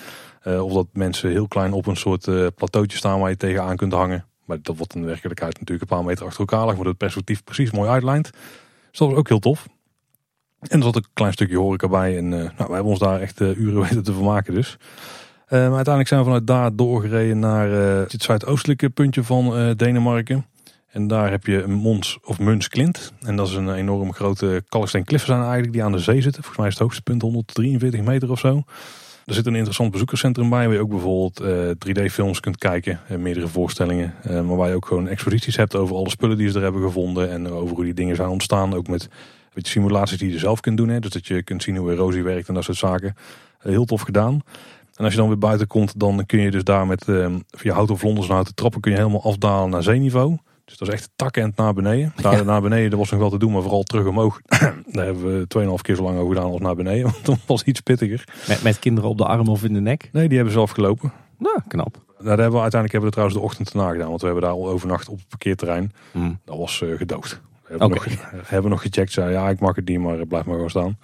Eh, 0.44 0.66
of 0.66 0.74
dat 0.74 0.88
mensen 0.94 1.30
heel 1.30 1.48
klein 1.48 1.74
op 1.74 1.88
een 1.88 1.96
soort 1.96 2.28
eh 2.28 2.48
plateautje 2.56 2.98
staan 2.98 3.20
waar 3.20 3.30
je 3.30 3.38
tegenaan 3.38 3.76
kunt 3.76 3.94
hangen. 3.94 4.26
Maar 4.46 4.58
dat 4.62 4.78
wordt 4.78 4.96
in 4.96 5.06
werkelijkheid 5.06 5.60
natuurlijk 5.60 5.82
een 5.82 5.98
paar 5.98 6.06
meter 6.06 6.26
achter 6.26 6.40
elkaar. 6.40 6.66
Waardoor 6.66 6.86
het 6.86 6.98
perspectief 6.98 7.44
precies 7.44 7.72
mooi 7.72 7.90
uitlijnt. 7.90 8.32
Dus 8.90 9.00
dat 9.00 9.08
was 9.10 9.18
ook 9.18 9.28
heel 9.28 9.40
tof. 9.40 9.68
En 10.60 10.78
er 10.78 10.84
zat 10.84 10.96
een 10.96 11.06
klein 11.14 11.34
stukje 11.34 11.58
horeca 11.58 11.88
bij. 11.88 12.18
En 12.18 12.34
eh, 12.34 12.40
nou, 12.40 12.74
hebben 12.74 12.84
ons 12.84 13.00
daar 13.00 13.22
echt 13.22 13.40
uren 13.40 13.82
weten 13.90 14.04
te 14.04 14.14
vermaken 14.14 14.54
dus. 14.54 14.78
Maar 15.50 15.62
uiteindelijk 15.62 16.08
zijn 16.08 16.20
we 16.20 16.26
vanuit 16.26 16.48
daar 16.48 16.76
doorgereden 16.76 17.40
naar 17.40 17.70
het 17.70 18.24
zuidoostelijke 18.24 18.90
puntje 18.90 19.24
van 19.24 19.74
Denemarken. 19.76 20.46
En 20.88 21.08
daar 21.08 21.32
heb 21.32 21.46
je 21.46 21.64
een 21.64 21.74
Mons 21.74 22.18
of 22.24 22.40
Muns 22.40 22.68
Klint. 22.68 23.14
En 23.22 23.36
dat 23.36 23.48
is 23.48 23.54
een 23.54 23.74
enorm 23.74 24.14
grote 24.14 24.64
kalksteen 24.70 25.04
kliffen 25.04 25.36
eigenlijk 25.36 25.74
die 25.74 25.84
aan 25.84 25.92
de 25.92 26.00
zee 26.00 26.22
zitten. 26.22 26.44
Volgens 26.44 26.58
mij 26.58 26.68
is 26.68 26.74
het 26.74 26.84
hoogste 26.84 27.02
punt 27.02 27.22
143 27.22 28.02
meter 28.02 28.32
of 28.32 28.40
zo. 28.40 28.64
Er 29.26 29.34
zit 29.34 29.46
een 29.46 29.56
interessant 29.56 29.92
bezoekerscentrum 29.92 30.50
bij 30.50 30.66
waar 30.66 30.76
je 30.76 30.82
ook 30.82 30.90
bijvoorbeeld 30.90 31.40
eh, 31.40 31.70
3D-films 31.88 32.40
kunt 32.40 32.58
kijken. 32.58 33.00
eh, 33.08 33.18
meerdere 33.18 33.48
voorstellingen. 33.48 34.14
eh, 34.24 34.42
maar 34.42 34.56
waar 34.56 34.70
je 34.70 34.76
ook 34.76 34.86
gewoon 34.86 35.08
exposities 35.08 35.56
hebt 35.56 35.76
over 35.76 35.96
alle 35.96 36.10
spullen 36.10 36.38
die 36.38 36.50
ze 36.50 36.58
er 36.58 36.64
hebben 36.64 36.82
gevonden. 36.82 37.32
En 37.32 37.50
over 37.50 37.76
hoe 37.76 37.84
die 37.84 37.94
dingen 37.94 38.16
zijn 38.16 38.30
ontstaan. 38.30 38.74
Ook 38.74 38.88
met 38.88 39.10
beetje 39.54 39.72
simulaties 39.72 40.18
die 40.18 40.32
je 40.32 40.40
zelf 40.40 40.60
kunt 40.60 40.78
doen. 40.78 40.90
Hè. 40.90 41.00
Dus 41.00 41.12
dat 41.12 41.28
je 41.28 41.44
kunt 41.44 41.64
zien 41.64 41.78
hoe 41.78 41.92
erosie 41.92 42.24
werkt 42.24 42.48
en 42.48 42.54
dat 42.54 42.64
soort 42.64 42.78
zaken. 42.78 43.16
Eh, 43.60 43.72
heel 43.72 43.86
tof 43.86 44.02
gedaan. 44.02 44.42
En 44.96 45.04
als 45.04 45.14
je 45.14 45.20
dan 45.20 45.28
weer 45.28 45.38
buiten 45.38 45.68
komt, 45.68 46.00
dan 46.00 46.26
kun 46.26 46.40
je 46.40 46.52
dus 46.52 46.64
daar 46.64 46.88
met 46.88 47.08
eh, 47.08 47.28
via 47.50 47.74
hout 47.74 47.92
of 47.92 48.04
Londershouten 48.04 48.56
trappen 48.56 48.82
kun 48.82 48.92
je 48.92 48.98
helemaal 48.98 49.24
afdalen 49.24 49.70
naar 49.70 49.84
zeeniveau. 49.84 50.38
Dus 50.66 50.78
dat 50.78 50.88
is 50.88 50.94
echt 50.94 51.10
takkend 51.16 51.56
naar 51.56 51.74
beneden. 51.74 52.14
Daar 52.22 52.46
naar 52.46 52.62
beneden 52.62 52.90
dat 52.90 53.00
was 53.00 53.12
nog 53.12 53.20
wel 53.20 53.30
te 53.30 53.38
doen, 53.38 53.52
maar 53.52 53.62
vooral 53.62 53.84
terug 53.84 54.06
omhoog. 54.06 54.42
Daar 54.92 55.06
hebben 55.06 55.40
we 55.40 55.76
2,5 55.78 55.82
keer 55.82 55.96
zo 55.96 56.04
lang 56.04 56.18
over 56.18 56.36
gedaan 56.36 56.52
als 56.52 56.62
naar 56.62 56.76
beneden. 56.76 57.04
Want 57.12 57.26
dat 57.26 57.40
was 57.46 57.64
iets 57.64 57.80
pittiger. 57.80 58.24
Met, 58.48 58.64
met 58.64 58.80
kinderen 58.80 59.10
op 59.10 59.18
de 59.18 59.26
arm 59.26 59.48
of 59.48 59.64
in 59.64 59.74
de 59.74 59.80
nek? 59.80 60.10
Nee, 60.12 60.28
die 60.28 60.36
hebben 60.36 60.54
zelf 60.54 60.72
gelopen. 60.72 61.12
Nou, 61.38 61.62
knap. 61.68 61.94
Nou, 61.96 62.36
daar 62.36 62.38
hebben 62.38 62.52
we, 62.52 62.62
uiteindelijk 62.62 62.92
hebben 62.92 63.00
we 63.00 63.06
er 63.06 63.12
trouwens 63.12 63.38
de 63.38 63.44
ochtend 63.46 63.70
erna 63.70 63.92
gedaan. 63.92 64.10
Want 64.10 64.20
we 64.20 64.26
hebben 64.26 64.44
daar 64.44 64.54
al 64.54 64.68
overnacht 64.68 65.10
op 65.10 65.18
het 65.18 65.28
parkeerterrein. 65.28 65.92
Hmm. 66.12 66.40
Dat 66.46 66.58
was 66.58 66.82
eh, 66.82 66.98
gedoofd. 66.98 67.42
We 67.64 67.70
hebben, 67.70 67.90
nog, 67.90 68.06
hebben 68.56 68.72
nog 68.72 68.82
gecheckt. 68.82 69.12
Zei, 69.12 69.32
ja, 69.32 69.50
ik 69.50 69.60
mag 69.60 69.76
het 69.76 69.88
niet, 69.88 70.00
maar 70.00 70.26
blijf 70.26 70.46
maar 70.46 70.56
gewoon 70.56 70.70
staan. 70.70 70.98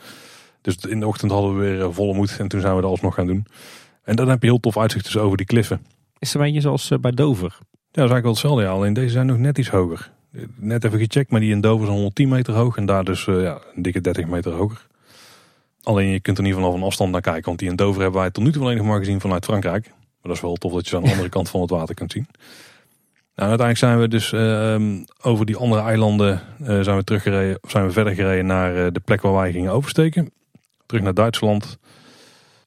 Dus 0.62 0.76
in 0.76 1.00
de 1.00 1.08
ochtend 1.08 1.32
hadden 1.32 1.56
we 1.56 1.60
weer 1.60 1.82
eh, 1.82 1.88
volle 1.92 2.14
moed. 2.14 2.36
En 2.40 2.48
toen 2.48 2.62
zijn 2.62 2.76
we 2.76 2.82
dat 2.82 2.90
alsnog 2.90 3.14
gaan 3.14 3.28
doen. 3.28 3.46
En 4.04 4.16
dan 4.16 4.30
heb 4.30 4.42
je 4.42 4.48
heel 4.48 4.60
tof 4.60 4.78
uitzicht 4.78 5.06
dus 5.06 5.18
over 5.18 5.38
die 5.38 5.46
kliffen. 5.46 5.86
Is 6.20 6.34
er 6.34 6.40
een 6.40 6.46
beetje 6.46 6.62
zoals 6.62 6.92
eh, 6.92 7.00
bij 7.00 7.12
Dover? 7.12 7.58
Ja, 7.92 8.02
dat 8.02 8.06
is 8.06 8.12
eigenlijk 8.12 8.24
wel 8.24 8.32
hetzelfde. 8.32 8.62
Ja. 8.64 8.70
Alleen 8.70 8.94
deze 8.94 9.10
zijn 9.10 9.26
nog 9.26 9.38
net 9.38 9.58
iets 9.58 9.70
hoger. 9.70 10.12
Net 10.56 10.84
even 10.84 11.00
gecheckt, 11.00 11.32
maar 11.32 11.40
die 11.40 11.52
in 11.52 11.62
Dover 11.62 11.88
is 11.88 11.94
110 11.94 12.30
meter 12.30 12.54
hoog. 12.54 12.78
En 12.78 12.86
daar 12.86 13.04
dus 13.04 13.28
eh, 13.28 13.42
ja, 13.42 13.60
een 13.76 13.82
dikke 13.82 14.02
30 14.02 14.28
meter 14.28 14.52
hoger. 14.52 14.88
Alleen 15.84 16.08
je 16.08 16.20
kunt 16.20 16.38
er 16.38 16.44
niet 16.44 16.54
vanaf 16.54 16.74
een 16.74 16.84
afstand 16.84 17.12
naar 17.12 17.22
kijken. 17.22 17.46
Want 17.46 17.60
die 17.60 17.70
in 17.70 17.76
Dover 17.76 18.02
hebben 18.02 18.20
wij 18.20 18.32
tot 18.32 18.44
nu 18.44 18.52
toe 18.52 18.62
alleen 18.62 18.78
nog 18.78 18.86
maar 18.86 19.00
gezien 19.00 19.22
vanuit 19.22 19.46
Frankrijk. 19.46 19.88
Maar 19.88 19.98
dat 20.22 20.36
is 20.36 20.42
wel 20.42 20.56
tof 20.56 20.74
dat 20.74 20.84
je 20.84 20.90
ze 20.90 20.96
aan 20.96 21.04
de 21.04 21.10
andere 21.10 21.30
kant 21.38 21.50
van 21.50 21.62
het 21.62 21.70
water 21.70 21.96
kunt 21.96 22.12
zien. 22.12 22.28
Nou, 23.36 23.50
uiteindelijk 23.50 23.78
zijn 23.78 24.00
we 24.00 24.08
dus 24.08 24.32
ehm, 24.32 25.04
over 25.22 25.46
die 25.46 25.56
andere 25.56 25.82
eilanden 25.82 26.42
eh, 26.64 26.80
zijn 26.80 26.98
we 26.98 27.04
teruggereden, 27.04 27.58
of 27.62 27.72
zijn 27.72 27.86
we 27.86 27.92
verder 27.92 28.14
gereden 28.14 28.46
naar 28.46 28.86
eh, 28.86 28.92
de 28.92 29.00
plek 29.00 29.22
waar 29.22 29.34
wij 29.34 29.52
gingen 29.52 29.72
oversteken. 29.72 30.32
Terug 30.86 31.04
naar 31.04 31.14
Duitsland. 31.14 31.78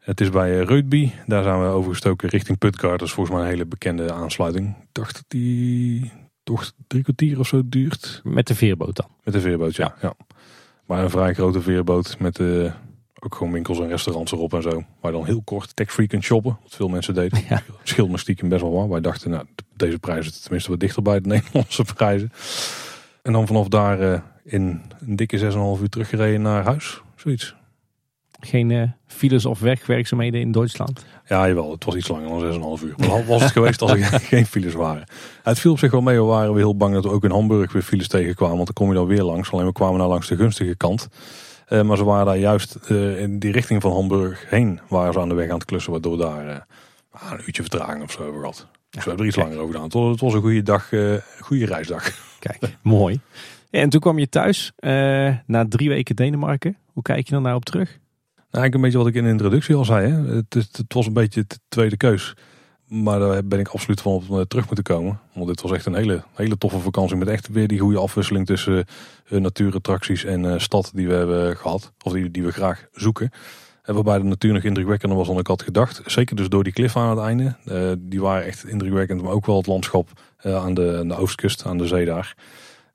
Het 0.02 0.20
is 0.20 0.30
bij 0.30 0.50
uh, 0.50 0.64
Reutby. 0.64 1.10
Daar 1.26 1.42
zijn 1.42 1.60
we 1.60 1.66
overgestoken 1.66 2.28
richting 2.28 2.58
Puttgart. 2.58 2.98
Dat 2.98 3.08
is 3.08 3.14
volgens 3.14 3.36
mij 3.36 3.44
een 3.44 3.52
hele 3.52 3.66
bekende 3.66 4.12
aansluiting. 4.12 4.68
Ik 4.68 4.88
dacht 4.92 5.14
dat 5.14 5.24
die 5.28 6.12
toch 6.42 6.72
drie 6.86 7.02
kwartier 7.02 7.38
of 7.38 7.46
zo 7.46 7.62
duurt. 7.64 8.20
Met 8.24 8.46
de 8.46 8.54
veerboot 8.54 8.96
dan? 8.96 9.06
Met 9.24 9.34
een 9.34 9.40
veerboot, 9.40 9.76
ja. 9.76 9.94
ja. 10.00 10.14
Maar 10.86 11.02
een 11.02 11.10
vrij 11.10 11.34
grote 11.34 11.60
veerboot 11.60 12.16
met 12.18 12.38
eh, 12.38 12.72
ook 13.18 13.34
gewoon 13.34 13.52
winkels 13.52 13.80
en 13.80 13.88
restaurants 13.88 14.32
erop 14.32 14.54
en 14.54 14.62
zo. 14.62 14.84
Waar 15.00 15.12
je 15.12 15.18
dan 15.18 15.26
heel 15.26 15.42
kort 15.42 15.76
tech-free 15.76 16.06
kunt 16.06 16.24
shoppen. 16.24 16.58
Wat 16.62 16.74
veel 16.74 16.88
mensen 16.88 17.14
deden. 17.14 17.42
Ja. 17.48 17.62
Scheelt 17.82 18.10
me 18.10 18.18
stiekem 18.18 18.48
best 18.48 18.62
wel 18.62 18.72
wat. 18.72 18.88
Wij 18.88 19.00
dachten, 19.00 19.30
nou, 19.30 19.46
deze 19.76 19.98
prijzen 19.98 20.42
tenminste 20.42 20.70
wat 20.70 20.80
dichter 20.80 21.02
bij 21.02 21.20
de 21.20 21.28
Nederlandse 21.34 21.84
prijzen. 21.94 22.32
En 23.22 23.32
dan 23.32 23.46
vanaf 23.46 23.68
daar 23.68 24.00
eh, 24.00 24.20
in 24.44 24.82
een 25.00 25.16
dikke 25.16 25.38
6,5 25.38 25.82
uur 25.82 25.88
teruggereden 25.88 26.42
naar 26.42 26.64
huis. 26.64 27.02
Zoiets. 27.16 27.54
Geen 28.44 28.70
eh, 28.70 28.82
files 29.06 29.46
of 29.46 29.60
wegwerkzaamheden 29.60 30.40
in 30.40 30.52
Duitsland? 30.52 31.04
Ja, 31.26 31.48
jawel. 31.48 31.70
Het 31.70 31.84
was 31.84 31.94
iets 31.94 32.08
langer 32.08 32.60
dan 32.60 32.78
6,5 32.78 32.84
uur. 32.84 32.94
Maar 32.96 33.26
was 33.26 33.42
het 33.42 33.52
geweest 33.52 33.82
als 33.82 33.92
er 33.92 34.04
geen 34.20 34.46
files 34.46 34.74
waren. 34.74 35.04
Het 35.42 35.58
viel 35.58 35.72
op 35.72 35.78
zich 35.78 35.90
wel 35.90 36.00
mee. 36.00 36.16
We 36.16 36.22
waren 36.22 36.52
we 36.52 36.58
heel 36.58 36.76
bang 36.76 36.94
dat 36.94 37.04
we 37.04 37.10
ook 37.10 37.24
in 37.24 37.30
Hamburg 37.30 37.72
weer 37.72 37.82
files 37.82 38.08
tegenkwamen. 38.08 38.56
Want 38.56 38.66
dan 38.66 38.74
kom 38.74 38.88
je 38.88 38.94
dan 38.94 39.06
weer 39.06 39.22
langs. 39.22 39.52
Alleen 39.52 39.66
we 39.66 39.72
kwamen 39.72 39.98
nou 39.98 40.08
langs 40.10 40.28
de 40.28 40.36
gunstige 40.36 40.76
kant. 40.76 41.08
Eh, 41.66 41.82
maar 41.82 41.96
ze 41.96 42.04
waren 42.04 42.26
daar 42.26 42.38
juist 42.38 42.74
eh, 42.74 43.20
in 43.20 43.38
die 43.38 43.52
richting 43.52 43.82
van 43.82 43.92
Hamburg 43.92 44.50
heen. 44.50 44.80
Waren 44.88 45.12
ze 45.12 45.20
aan 45.20 45.28
de 45.28 45.34
weg 45.34 45.48
aan 45.48 45.54
het 45.54 45.64
klussen. 45.64 45.92
Waardoor 45.92 46.18
daar 46.18 46.66
een 47.30 47.40
uurtje 47.46 47.62
vertraging 47.62 48.02
of 48.02 48.10
zo 48.12 48.22
hebben 48.22 48.40
gehad. 48.40 48.66
Dus 48.90 49.04
we 49.04 49.08
hebben 49.08 49.26
er 49.26 49.32
iets 49.32 49.36
langer 49.36 49.58
over 49.58 49.72
gedaan. 49.72 50.08
Het 50.10 50.20
was, 50.20 50.34
een 50.34 50.40
goede 50.40 50.62
dag. 50.62 50.90
goede 51.40 51.66
reisdag. 51.66 52.10
Kijk, 52.38 52.76
mooi. 52.82 53.20
En 53.70 53.88
toen 53.88 54.00
kwam 54.00 54.18
je 54.18 54.28
thuis 54.28 54.72
na 55.46 55.66
drie 55.68 55.88
weken 55.88 56.16
Denemarken. 56.16 56.76
Hoe 56.92 57.02
kijk 57.02 57.26
je 57.26 57.32
dan 57.32 57.42
nou 57.42 57.56
op 57.56 57.64
terug? 57.64 58.00
Eigenlijk 58.52 58.74
een 58.74 58.80
beetje 58.80 58.98
wat 58.98 59.06
ik 59.06 59.14
in 59.14 59.24
de 59.24 59.30
introductie 59.30 59.74
al 59.74 59.84
zei. 59.84 60.10
Hè. 60.10 60.34
Het, 60.34 60.54
het, 60.54 60.94
was 60.94 61.06
een 61.06 61.12
beetje 61.12 61.44
de 61.46 61.58
tweede 61.68 61.96
keus. 61.96 62.34
Maar 62.86 63.18
daar 63.18 63.44
ben 63.44 63.58
ik 63.58 63.68
absoluut 63.68 64.00
van 64.00 64.12
op 64.12 64.30
eh, 64.30 64.40
terug 64.40 64.66
moeten 64.66 64.84
komen. 64.84 65.20
Want 65.34 65.46
dit 65.46 65.60
was 65.60 65.72
echt 65.72 65.86
een 65.86 65.94
hele, 65.94 66.22
hele 66.34 66.58
toffe 66.58 66.78
vakantie. 66.78 67.16
Met 67.16 67.28
echt 67.28 67.48
weer 67.48 67.68
die 67.68 67.78
goede 67.78 67.98
afwisseling 67.98 68.46
tussen 68.46 68.84
eh, 69.28 69.40
natuurattracties 69.40 70.24
en 70.24 70.44
eh, 70.44 70.58
stad 70.58 70.90
die 70.94 71.08
we 71.08 71.14
hebben 71.14 71.56
gehad. 71.56 71.92
Of 72.02 72.12
die, 72.12 72.30
die 72.30 72.42
we 72.42 72.52
graag 72.52 72.86
zoeken. 72.92 73.30
En 73.82 73.94
waarbij 73.94 74.18
de 74.18 74.24
natuur 74.24 74.52
nog 74.52 74.62
indrukwekkender 74.62 75.18
was 75.18 75.26
dan 75.26 75.38
ik 75.38 75.46
had 75.46 75.62
gedacht. 75.62 76.02
Zeker 76.06 76.36
dus 76.36 76.48
door 76.48 76.64
die 76.64 76.72
klif 76.72 76.96
aan 76.96 77.10
het 77.10 77.18
einde. 77.18 77.56
Die 77.98 78.20
waren 78.20 78.44
echt 78.44 78.66
indrukwekkend. 78.66 79.22
Maar 79.22 79.32
ook 79.32 79.46
wel 79.46 79.56
het 79.56 79.66
landschap 79.66 80.08
aan, 80.42 80.74
de, 80.74 81.04
de 81.06 81.16
oostkust, 81.16 81.66
aan 81.66 81.78
de 81.78 81.86
zee 81.86 82.04
daar. 82.04 82.36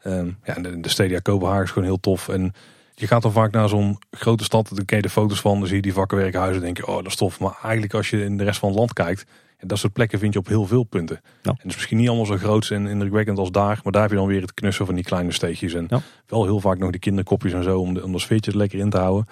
Ehm, 0.01 0.29
ja, 0.43 0.53
de, 0.53 0.79
de 0.79 0.89
Stadia 0.89 1.19
Kopenhagen 1.19 1.63
is 1.63 1.69
gewoon 1.69 1.87
heel 1.87 1.99
tof. 1.99 2.29
En 2.29 2.53
je 2.99 3.07
gaat 3.07 3.21
dan 3.21 3.31
vaak 3.31 3.51
naar 3.51 3.69
zo'n 3.69 3.97
grote 4.11 4.43
stad, 4.43 4.69
dan 4.73 4.85
ken 4.85 4.97
je 4.97 5.03
de 5.03 5.09
foto's 5.09 5.41
van, 5.41 5.57
dan 5.59 5.67
zie 5.67 5.75
je 5.75 5.81
die 5.81 5.93
vakkenwerkhuizen, 5.93 6.61
denk 6.61 6.77
je, 6.77 6.87
oh 6.87 6.95
dat 6.95 7.05
is 7.05 7.15
tof. 7.15 7.39
Maar 7.39 7.57
eigenlijk 7.63 7.93
als 7.93 8.09
je 8.09 8.23
in 8.23 8.37
de 8.37 8.43
rest 8.43 8.59
van 8.59 8.69
het 8.69 8.77
land 8.77 8.93
kijkt, 8.93 9.25
dat 9.59 9.77
soort 9.77 9.93
plekken 9.93 10.19
vind 10.19 10.33
je 10.33 10.39
op 10.39 10.47
heel 10.47 10.65
veel 10.65 10.83
punten. 10.83 11.19
Ja. 11.23 11.29
En 11.41 11.55
het 11.57 11.65
is 11.65 11.75
misschien 11.75 11.97
niet 11.97 12.07
allemaal 12.07 12.25
zo 12.25 12.37
groot 12.37 12.69
en 12.69 12.87
indrukwekkend 12.87 13.37
als 13.37 13.51
daar, 13.51 13.79
maar 13.83 13.91
daar 13.91 14.01
heb 14.01 14.11
je 14.11 14.17
dan 14.17 14.27
weer 14.27 14.41
het 14.41 14.53
knussen 14.53 14.85
van 14.85 14.95
die 14.95 15.03
kleine 15.03 15.31
steegjes. 15.31 15.73
En 15.73 15.85
Ja. 15.89 16.01
wel 16.27 16.43
heel 16.43 16.59
vaak 16.59 16.77
nog 16.77 16.91
die 16.91 16.99
kinderkopjes 16.99 17.53
en 17.53 17.63
zo, 17.63 17.79
om 17.79 17.93
de, 17.93 18.03
om 18.03 18.11
de 18.11 18.19
sfeertje 18.19 18.51
er 18.51 18.57
lekker 18.57 18.79
in 18.79 18.89
te 18.89 18.97
houden. 18.97 19.27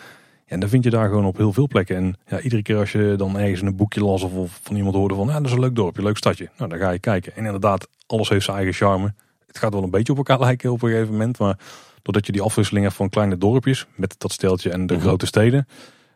En 0.45 0.59
dat 0.59 0.69
vind 0.69 0.83
je 0.83 0.89
daar 0.89 1.07
gewoon 1.07 1.25
op 1.25 1.37
heel 1.37 1.53
veel 1.53 1.67
plekken. 1.67 1.95
En 1.95 2.15
ja, 2.27 2.39
iedere 2.39 2.61
keer 2.61 2.77
als 2.77 2.91
je 2.91 3.13
dan 3.17 3.37
ergens 3.37 3.61
een 3.61 3.75
boekje 3.75 4.03
las 4.03 4.23
of, 4.23 4.33
of 4.33 4.59
van 4.63 4.75
iemand 4.75 4.95
hoorde 4.95 5.15
van, 5.15 5.27
ja, 5.27 5.33
dat 5.33 5.45
is 5.45 5.51
een 5.51 5.59
leuk 5.59 5.75
dorpje, 5.75 6.03
leuk 6.03 6.17
stadje. 6.17 6.49
Nou, 6.57 6.69
dan 6.69 6.79
ga 6.79 6.89
je 6.89 6.99
kijken. 6.99 7.35
En 7.35 7.45
inderdaad, 7.45 7.87
alles 8.07 8.29
heeft 8.29 8.45
zijn 8.45 8.57
eigen 8.57 8.73
charme. 8.75 9.13
Het 9.47 9.57
gaat 9.57 9.73
wel 9.73 9.83
een 9.83 9.89
beetje 9.89 10.11
op 10.11 10.17
elkaar 10.17 10.39
lijken 10.39 10.71
op 10.71 10.81
een 10.83 10.89
gegeven 10.89 11.11
moment, 11.11 11.39
maar 11.39 11.57
doordat 12.05 12.25
je 12.25 12.31
die 12.31 12.41
afwisseling 12.41 12.85
hebt 12.85 12.97
van 12.97 13.09
kleine 13.09 13.37
dorpjes 13.37 13.85
met 13.95 14.15
dat 14.17 14.31
steltje 14.31 14.69
en 14.71 14.87
de 14.87 14.93
Mhm. 14.93 15.03
grote 15.03 15.25
steden, 15.25 15.67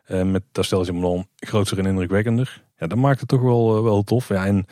eh, 0.04 0.22
met 0.22 0.42
dat 0.52 0.64
steltje 0.64 0.92
maar 0.92 1.02
dan 1.02 1.26
groter 1.36 1.78
en 1.78 1.86
indrukwekkender. 1.86 2.62
Ja, 2.78 2.86
dat 2.86 2.98
maakt 2.98 3.20
het 3.20 3.28
toch 3.28 3.40
wel, 3.42 3.76
eh, 3.76 3.82
wel 3.82 4.02
tof. 4.02 4.28
Ja, 4.28 4.46
en 4.46 4.66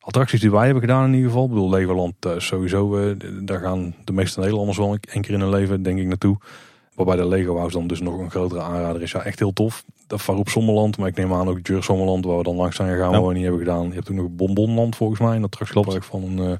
attracties 0.00 0.40
die 0.40 0.50
wij 0.50 0.64
hebben 0.64 0.80
gedaan 0.82 1.04
in 1.06 1.14
ieder 1.14 1.28
geval. 1.30 1.44
Ik 1.44 1.50
bedoel, 1.50 1.70
Legoland 1.70 2.14
eh, 2.20 2.32
sowieso, 2.38 3.14
daar 3.42 3.60
gaan 3.60 3.94
de 4.04 4.12
meeste 4.12 4.40
Nederlanders 4.40 4.78
wel 4.78 4.92
een- 4.92 5.00
één 5.12 5.22
keer 5.22 5.34
in 5.34 5.40
hun 5.40 5.50
leven, 5.50 5.82
denk 5.82 5.98
ik, 5.98 6.06
naartoe. 6.06 6.36
Waarbij 6.94 7.16
de 7.16 7.26
Lego 7.28 7.56
House 7.56 7.76
dan 7.78 7.86
dus 7.86 8.00
nog 8.00 8.18
een 8.18 8.30
grotere 8.30 8.60
aanrader 8.60 9.02
is. 9.02 9.10
Ja, 9.12 9.22
echt 9.22 9.38
heel 9.38 9.52
tof. 9.52 9.84
Dat 10.06 10.20
Faroep 10.20 10.48
Sommerland, 10.48 10.98
maar 10.98 11.08
ik 11.08 11.16
neem 11.16 11.32
aan 11.32 11.48
ook 11.48 11.66
Jur 11.66 11.82
Sommerland, 11.82 12.24
waar 12.24 12.36
we 12.36 12.42
dan 12.42 12.56
langs 12.56 12.76
zijn 12.76 12.90
gegaan, 12.92 13.10
Ja. 13.12 13.18
waar 13.18 13.28
we 13.28 13.34
niet 13.34 13.42
hebben 13.42 13.60
gedaan. 13.60 13.86
Je 13.88 13.94
hebt 13.94 14.10
ook 14.10 14.16
nog 14.16 14.28
Bonbonland 14.30 14.96
volgens 14.96 15.20
mij, 15.20 15.36
een 15.36 15.44
attractiepark 15.44 16.04
van 16.04 16.22
een, 16.22 16.38
een 16.38 16.58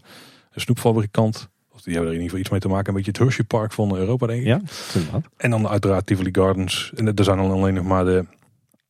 snoepfabrikant. 0.55 1.49
Die 1.83 1.95
hebben 1.95 2.13
er 2.13 2.19
in 2.19 2.23
ieder 2.23 2.23
geval 2.23 2.39
iets 2.39 2.51
mee 2.51 2.61
te 2.61 2.69
maken. 2.69 2.89
Een 2.89 2.95
beetje 2.95 3.11
het 3.11 3.21
Hershey 3.21 3.45
Park 3.45 3.73
van 3.73 3.97
Europa, 3.97 4.27
denk 4.27 4.41
ik. 4.41 4.47
Ja, 4.47 4.61
inderdaad. 4.95 5.25
En 5.37 5.51
dan 5.51 5.69
uiteraard 5.69 6.07
Tivoli 6.07 6.29
Gardens. 6.33 6.93
En 6.97 7.17
er 7.17 7.25
zijn 7.25 7.37
dan 7.37 7.51
alleen 7.51 7.75
nog 7.75 7.85
maar 7.85 8.05
de, 8.05 8.25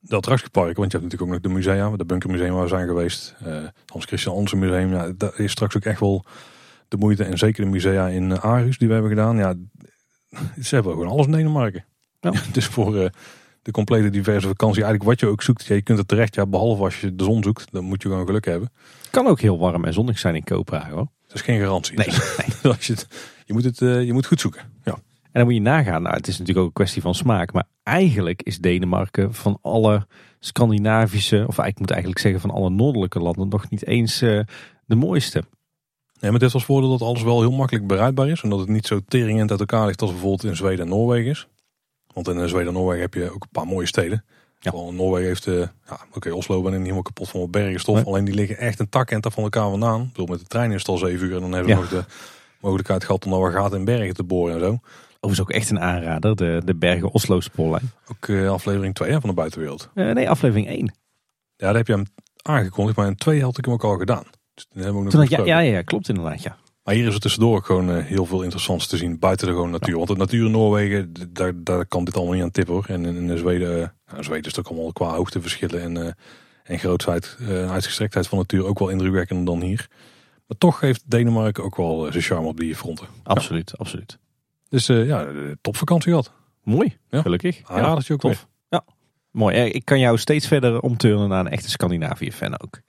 de 0.01 0.17
attractieparken. 0.17 0.77
Want 0.77 0.93
je 0.93 0.99
hebt 0.99 1.11
natuurlijk 1.13 1.23
ook 1.23 1.43
nog 1.43 1.53
de 1.53 1.59
musea. 1.59 1.97
De 1.97 2.05
Bunkermuseum 2.05 2.53
waar 2.53 2.63
we 2.63 2.69
zijn 2.69 2.87
geweest. 2.89 3.35
eh 3.45 3.57
Hans 3.87 4.05
Christian 4.05 4.35
Andersen 4.35 4.59
Museum. 4.59 4.93
Ja, 4.93 5.13
dat 5.17 5.39
is 5.39 5.51
straks 5.51 5.77
ook 5.77 5.85
echt 5.85 6.01
wel 6.01 6.25
de 6.89 6.97
moeite. 6.97 7.25
En 7.25 7.39
zeker 7.39 7.65
de 7.65 7.71
musea 7.71 8.09
in 8.09 8.33
eh, 8.33 8.45
Aarhus 8.45 8.79
die 8.79 8.87
we 8.89 8.93
hebben 8.93 9.11
gedaan. 9.11 9.37
Ja, 9.37 9.55
ze 10.63 10.75
hebben 10.75 10.93
gewoon 10.93 11.09
alles 11.09 11.27
in 11.27 11.33
Denemarken. 11.33 11.85
Ja. 12.21 12.33
dus 12.53 12.67
voor 12.67 12.97
eh, 12.97 13.11
de 13.63 13.71
complete 13.71 14.11
diverse 14.11 14.49
vakantie. 14.49 14.83
Eigenlijk 14.83 15.11
wat 15.11 15.21
je 15.21 15.27
ook 15.27 15.43
zoekt. 15.43 15.65
Ja, 15.65 15.75
je 15.75 15.83
kunt 15.83 15.99
het 15.99 16.09
terecht. 16.09 16.35
Ja, 16.35 16.47
behalve 16.47 16.83
als 16.83 17.01
je 17.01 17.15
de 17.15 17.25
zon 17.25 17.43
zoekt. 17.43 17.73
Dan 17.73 17.85
moet 17.85 18.03
je 18.03 18.09
gewoon 18.09 18.27
geluk 18.27 18.45
hebben. 18.45 18.71
Het 19.01 19.11
kan 19.11 19.27
ook 19.27 19.41
heel 19.41 19.59
warm 19.59 19.85
en 19.85 19.93
zonnig 19.93 20.19
zijn 20.19 20.35
in 20.35 20.45
Kopenhagen 20.45 20.95
hoor. 20.95 21.09
Dat 21.31 21.39
is 21.39 21.45
geen 21.45 21.61
garantie. 21.61 21.97
Nee, 21.97 22.07
Dus 22.07 22.63
als 22.77 22.87
je, 22.87 22.93
het, 22.93 23.07
je, 23.45 23.53
moet 23.53 23.65
het, 23.65 23.83
eh, 23.83 24.05
je 24.05 24.13
moet 24.13 24.27
goed 24.27 24.41
zoeken. 24.41 24.63
Ja. 24.85 24.93
En 25.23 25.31
dan 25.33 25.45
moet 25.45 25.55
je 25.55 25.61
nagaan, 25.61 26.03
nou, 26.03 26.17
het 26.17 26.27
is 26.27 26.39
natuurlijk 26.39 26.59
ook 26.59 26.67
een 26.67 26.73
kwestie 26.73 27.03
van 27.03 27.15
smaak. 27.15 27.53
Maar 27.53 27.65
eigenlijk 27.83 28.43
is 28.43 28.59
Denemarken 28.59 29.35
van 29.35 29.59
alle 29.63 30.07
Scandinavische, 30.39 31.45
of 31.47 31.59
ik 31.59 31.79
moet 31.79 31.91
eigenlijk 31.91 32.21
zeggen 32.21 32.41
van 32.41 32.51
alle 32.51 32.71
noordelijke 32.71 33.21
landen, 33.21 33.49
nog 33.49 33.71
niet 33.71 33.87
eens 33.87 34.23
eh, 34.23 34.41
de 34.87 34.95
mooiste. 34.95 35.45
Nee, 36.21 36.31
maar 36.31 36.41
dit 36.41 36.53
was 36.53 36.65
voordeel 36.65 36.91
dat 36.91 37.03
alles 37.03 37.23
wel 37.23 37.41
heel 37.41 37.53
makkelijk 37.53 37.87
bereidbaar 37.87 38.29
is. 38.29 38.43
En 38.43 38.51
dat 38.51 38.59
het 38.59 38.69
niet 38.69 38.87
zo 38.87 39.01
teringend 39.09 39.51
uit 39.51 39.61
elkaar 39.61 39.87
ligt 39.87 40.03
als 40.03 40.11
bijvoorbeeld 40.11 40.45
in 40.45 40.57
Zweden 40.57 40.85
en 40.85 40.91
Noorwegen 40.91 41.31
is. 41.31 41.49
Want 42.07 42.29
in 42.29 42.41
eh, 42.41 42.47
Zweden 42.47 42.69
en 42.69 42.75
Noorwegen 42.75 43.03
heb 43.03 43.15
je 43.15 43.31
ook 43.31 43.43
een 43.43 43.49
paar 43.53 43.67
mooie 43.67 43.87
steden. 43.87 44.25
Ja. 44.63 44.73
Noorwegen 44.73 45.29
heeft, 45.29 45.47
eh 45.47 45.55
ja, 45.89 46.01
oké, 46.15 46.31
Oslo 46.33 46.57
ben 46.57 46.67
ik 46.67 46.73
niet 46.73 46.83
helemaal 46.83 47.03
kapot 47.03 47.29
van 47.29 47.41
wat 47.41 47.51
bergenstof. 47.51 47.95
Nee. 47.97 48.05
Alleen 48.05 48.25
die 48.25 48.35
liggen 48.35 48.59
echt 48.59 48.79
een 48.81 48.89
tak 48.89 49.11
en 49.11 49.23
van 49.33 49.43
elkaar 49.43 49.71
vandaan. 49.71 50.01
Ik 50.03 50.07
bedoel, 50.09 50.27
met 50.27 50.39
de 50.39 50.45
trein 50.47 50.71
is 50.73 50.79
het 50.79 50.89
al 50.89 50.97
zeven 50.99 51.27
uur 51.27 51.35
en 51.35 51.41
dan 51.41 51.53
hebben 51.53 51.69
we 51.71 51.75
Ja. 51.75 51.81
nog 51.81 51.89
de 51.91 52.05
mogelijkheid 52.61 53.05
gehad 53.05 53.25
om 53.25 53.31
daar 53.31 53.53
gaten 53.53 53.79
in 53.79 53.85
bergen 53.85 54.15
te 54.15 54.25
boren 54.25 54.55
en 54.55 54.61
zo. 54.61 54.79
Overigens 55.21 55.41
ook 55.41 55.51
echt 55.51 55.71
een 55.71 55.81
aanrader, 55.81 56.37
de, 56.37 56.63
de 56.65 56.75
Bergen 56.75 57.11
Oslo 57.11 57.41
spoorlijn. 57.41 57.91
Ook 58.11 58.29
eh, 58.29 58.51
aflevering 58.51 58.95
2 58.95 59.11
van 59.13 59.29
de 59.29 59.35
buitenwereld. 59.35 59.91
Eh, 59.95 60.11
nee, 60.11 60.31
aflevering 60.31 60.69
1. 60.69 60.79
Ja, 61.57 61.67
daar 61.67 61.75
heb 61.75 61.87
je 61.87 61.93
hem 61.93 62.07
aangekondigd, 62.43 62.97
maar 62.97 63.07
in 63.07 63.17
2 63.17 63.43
had 63.43 63.59
ik 63.59 63.65
hem 63.65 63.75
ook 63.75 63.85
al 63.85 63.97
gedaan. 63.97 64.25
Dus 64.55 64.67
hebben 64.73 64.95
we 64.95 65.03
nog 65.03 65.11
Toen 65.11 65.21
had, 65.21 65.31
ja, 65.31 65.45
ja, 65.45 65.59
ja, 65.59 65.83
klopt 65.83 66.09
inderdaad, 66.09 66.43
ja. 66.43 66.57
Maar 66.83 66.95
hier 66.95 67.07
is 67.07 67.15
er 67.15 67.21
tussendoor 67.21 67.57
ook 67.57 67.67
gewoon 67.67 68.01
heel 68.01 68.27
veel 68.27 68.43
interessants 68.43 68.87
te 68.87 68.97
zien 68.97 69.19
buiten 69.19 69.47
de 69.47 69.53
gewoon 69.53 69.71
natuur. 69.71 69.97
Want 69.97 70.09
de 70.09 70.17
natuur 70.17 70.45
in 70.45 70.51
Noorwegen, 70.51 71.13
daar, 71.33 71.53
daar 71.65 71.87
kan 71.87 72.05
dit 72.05 72.15
allemaal 72.17 72.35
niet 72.35 72.43
aan 72.43 72.51
tippen 72.51 72.75
hoor. 72.75 72.85
En 72.89 73.05
in, 73.05 73.31
in 73.31 73.39
Zweden, 73.39 73.95
nou, 74.11 74.23
Zweden 74.25 74.45
is 74.51 74.57
het 74.57 74.67
ook 74.67 74.73
allemaal 74.73 74.93
qua 74.93 75.15
hoogteverschillen 75.15 75.83
en, 75.83 76.07
eh 76.07 76.13
en 76.65 76.79
grootheid 76.79 77.37
eh, 77.41 77.71
uitgestrektheid 77.71 78.27
van 78.29 78.39
natuur 78.39 78.65
ook 78.65 78.79
wel 78.79 78.89
indrukwekkender 78.89 79.45
dan 79.45 79.63
hier. 79.63 79.87
Maar 80.47 80.59
toch 80.59 80.81
heeft 80.81 81.03
Denemarken 81.11 81.65
ook 81.65 81.77
wel 81.77 82.05
eh, 82.07 82.11
zijn 82.13 82.23
charme 82.25 82.47
op 82.47 82.57
die 82.57 82.77
fronten. 82.77 83.07
Absoluut, 83.23 83.79
absoluut. 83.79 84.19
Dus 84.69 84.87
ja, 84.87 85.27
topvakantie 85.61 86.11
gehad. 86.11 86.33
Mooi, 86.63 86.97
Ja. 87.09 87.23
gelukkig. 87.23 87.61
Aanradertje 87.65 88.13
ook 88.13 88.21
tof. 88.21 88.47
Ja, 88.69 88.85
mooi. 89.31 89.57
Ik 89.57 89.85
kan 89.85 89.99
jou 89.99 90.19
steeds 90.19 90.47
verder 90.47 90.81
omturnen 90.81 91.29
naar 91.29 91.41
een 91.41 91.51
echte 91.51 91.71
Scandinavië-fan 91.71 92.61
ook. 92.61 92.81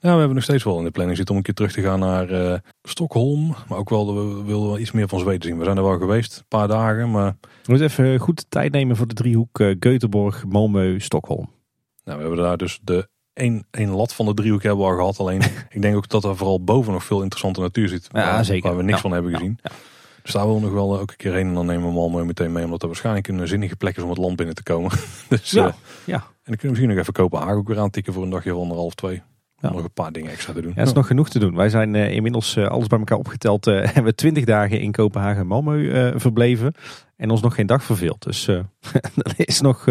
Ja, 0.00 0.12
we 0.12 0.18
hebben 0.18 0.34
nog 0.34 0.44
steeds 0.44 0.64
wel 0.64 0.78
in 0.78 0.84
de 0.84 0.90
planning 0.90 1.16
zitten 1.16 1.34
om 1.34 1.40
een 1.40 1.46
keer 1.46 1.54
terug 1.54 1.72
te 1.72 1.82
gaan 1.82 1.98
naar 1.98 2.30
uh, 2.30 2.54
Stockholm. 2.82 3.54
Maar 3.68 3.78
ook 3.78 3.90
wel, 3.90 4.14
we 4.14 4.44
willen 4.44 4.66
wel 4.66 4.78
iets 4.78 4.92
meer 4.92 5.08
van 5.08 5.18
Zweden 5.18 5.42
zien. 5.42 5.58
We 5.58 5.64
zijn 5.64 5.76
er 5.76 5.82
wel 5.82 5.98
geweest, 5.98 6.36
een 6.36 6.44
paar 6.48 6.68
dagen. 6.68 7.10
Maar... 7.10 7.36
We 7.40 7.48
moeten 7.74 7.86
even 7.86 8.18
goed 8.18 8.36
de 8.36 8.46
tijd 8.48 8.72
nemen 8.72 8.96
voor 8.96 9.06
de 9.06 9.14
driehoek 9.14 9.60
uh, 9.60 9.74
Göteborg, 9.78 10.44
Malmö, 10.46 10.96
Stockholm. 10.96 11.50
Nou, 12.04 12.16
we 12.16 12.26
hebben 12.26 12.44
daar 12.44 12.56
dus 12.56 12.78
de 12.82 13.08
één, 13.32 13.66
één 13.70 13.90
lat 13.90 14.14
van 14.14 14.26
de 14.26 14.34
driehoek 14.34 14.62
hebben 14.62 14.84
we 14.84 14.90
al 14.90 14.96
gehad. 14.96 15.18
Alleen 15.18 15.42
ik 15.76 15.82
denk 15.82 15.96
ook 15.96 16.08
dat 16.08 16.24
er 16.24 16.36
vooral 16.36 16.64
boven 16.64 16.92
nog 16.92 17.04
veel 17.04 17.22
interessante 17.22 17.60
natuur 17.60 17.88
zit. 17.88 18.08
Ja, 18.12 18.32
waar, 18.32 18.44
zeker. 18.44 18.68
Waar 18.68 18.78
we 18.78 18.84
niks 18.84 19.00
van 19.00 19.12
hebben 19.12 19.32
gezien. 19.32 19.58
Dus 20.22 20.32
daar 20.32 20.46
willen 20.46 20.60
we 20.60 20.66
nog 20.66 20.74
wel 20.74 20.94
eh, 20.94 21.00
ook 21.00 21.10
een 21.10 21.16
keer 21.16 21.32
heen. 21.32 21.46
En 21.46 21.54
dan 21.54 21.66
nemen 21.66 21.94
we 21.94 22.22
Malmö 22.22 22.26
meteen 22.26 22.52
mee. 22.52 22.64
Omdat 22.64 22.82
er 22.82 22.88
waarschijnlijk 22.88 23.28
een 23.28 23.48
zinnige 23.48 23.76
plek 23.76 23.96
is 23.96 24.02
om 24.02 24.08
het 24.08 24.18
land 24.18 24.36
binnen 24.36 24.54
te 24.54 24.62
komen. 24.62 24.90
dus, 25.28 25.50
ja, 25.50 25.74
ja. 26.04 26.14
En 26.14 26.54
dan 26.54 26.56
kunnen 26.56 26.60
we 26.60 26.68
misschien 26.68 26.88
nog 26.88 26.98
even 26.98 27.12
Kopenhagen 27.12 27.56
ook 27.56 27.68
weer 27.68 27.78
aantikken 27.78 28.12
voor 28.12 28.22
een 28.22 28.30
dagje 28.30 28.54
of 28.54 28.62
anderhalf, 28.62 28.94
twee. 28.94 29.22
Ja. 29.60 29.70
Nog 29.70 29.84
een 29.84 29.92
paar 29.92 30.12
dingen 30.12 30.30
extra 30.30 30.52
te 30.52 30.60
doen. 30.60 30.70
Ja, 30.74 30.80
er 30.80 30.86
is 30.86 30.92
nog 30.92 31.06
genoeg 31.06 31.28
te 31.28 31.38
doen. 31.38 31.54
Wij 31.54 31.68
zijn 31.68 31.94
uh, 31.94 32.10
inmiddels 32.10 32.56
uh, 32.56 32.66
alles 32.66 32.86
bij 32.86 32.98
elkaar 32.98 33.18
opgeteld. 33.18 33.66
Uh, 33.66 33.84
hebben 33.84 34.04
we 34.04 34.14
twintig 34.14 34.44
dagen 34.44 34.80
in 34.80 34.92
Kopenhagen 34.92 35.40
en 35.40 35.46
Malmö 35.46 36.16
verbleven. 36.16 36.74
En 37.16 37.30
ons 37.30 37.42
nog 37.42 37.54
geen 37.54 37.66
dag 37.66 37.82
verveeld. 37.82 38.22
Dus 38.22 38.46
er 39.26 39.34
is 39.36 39.60
nog 39.60 39.86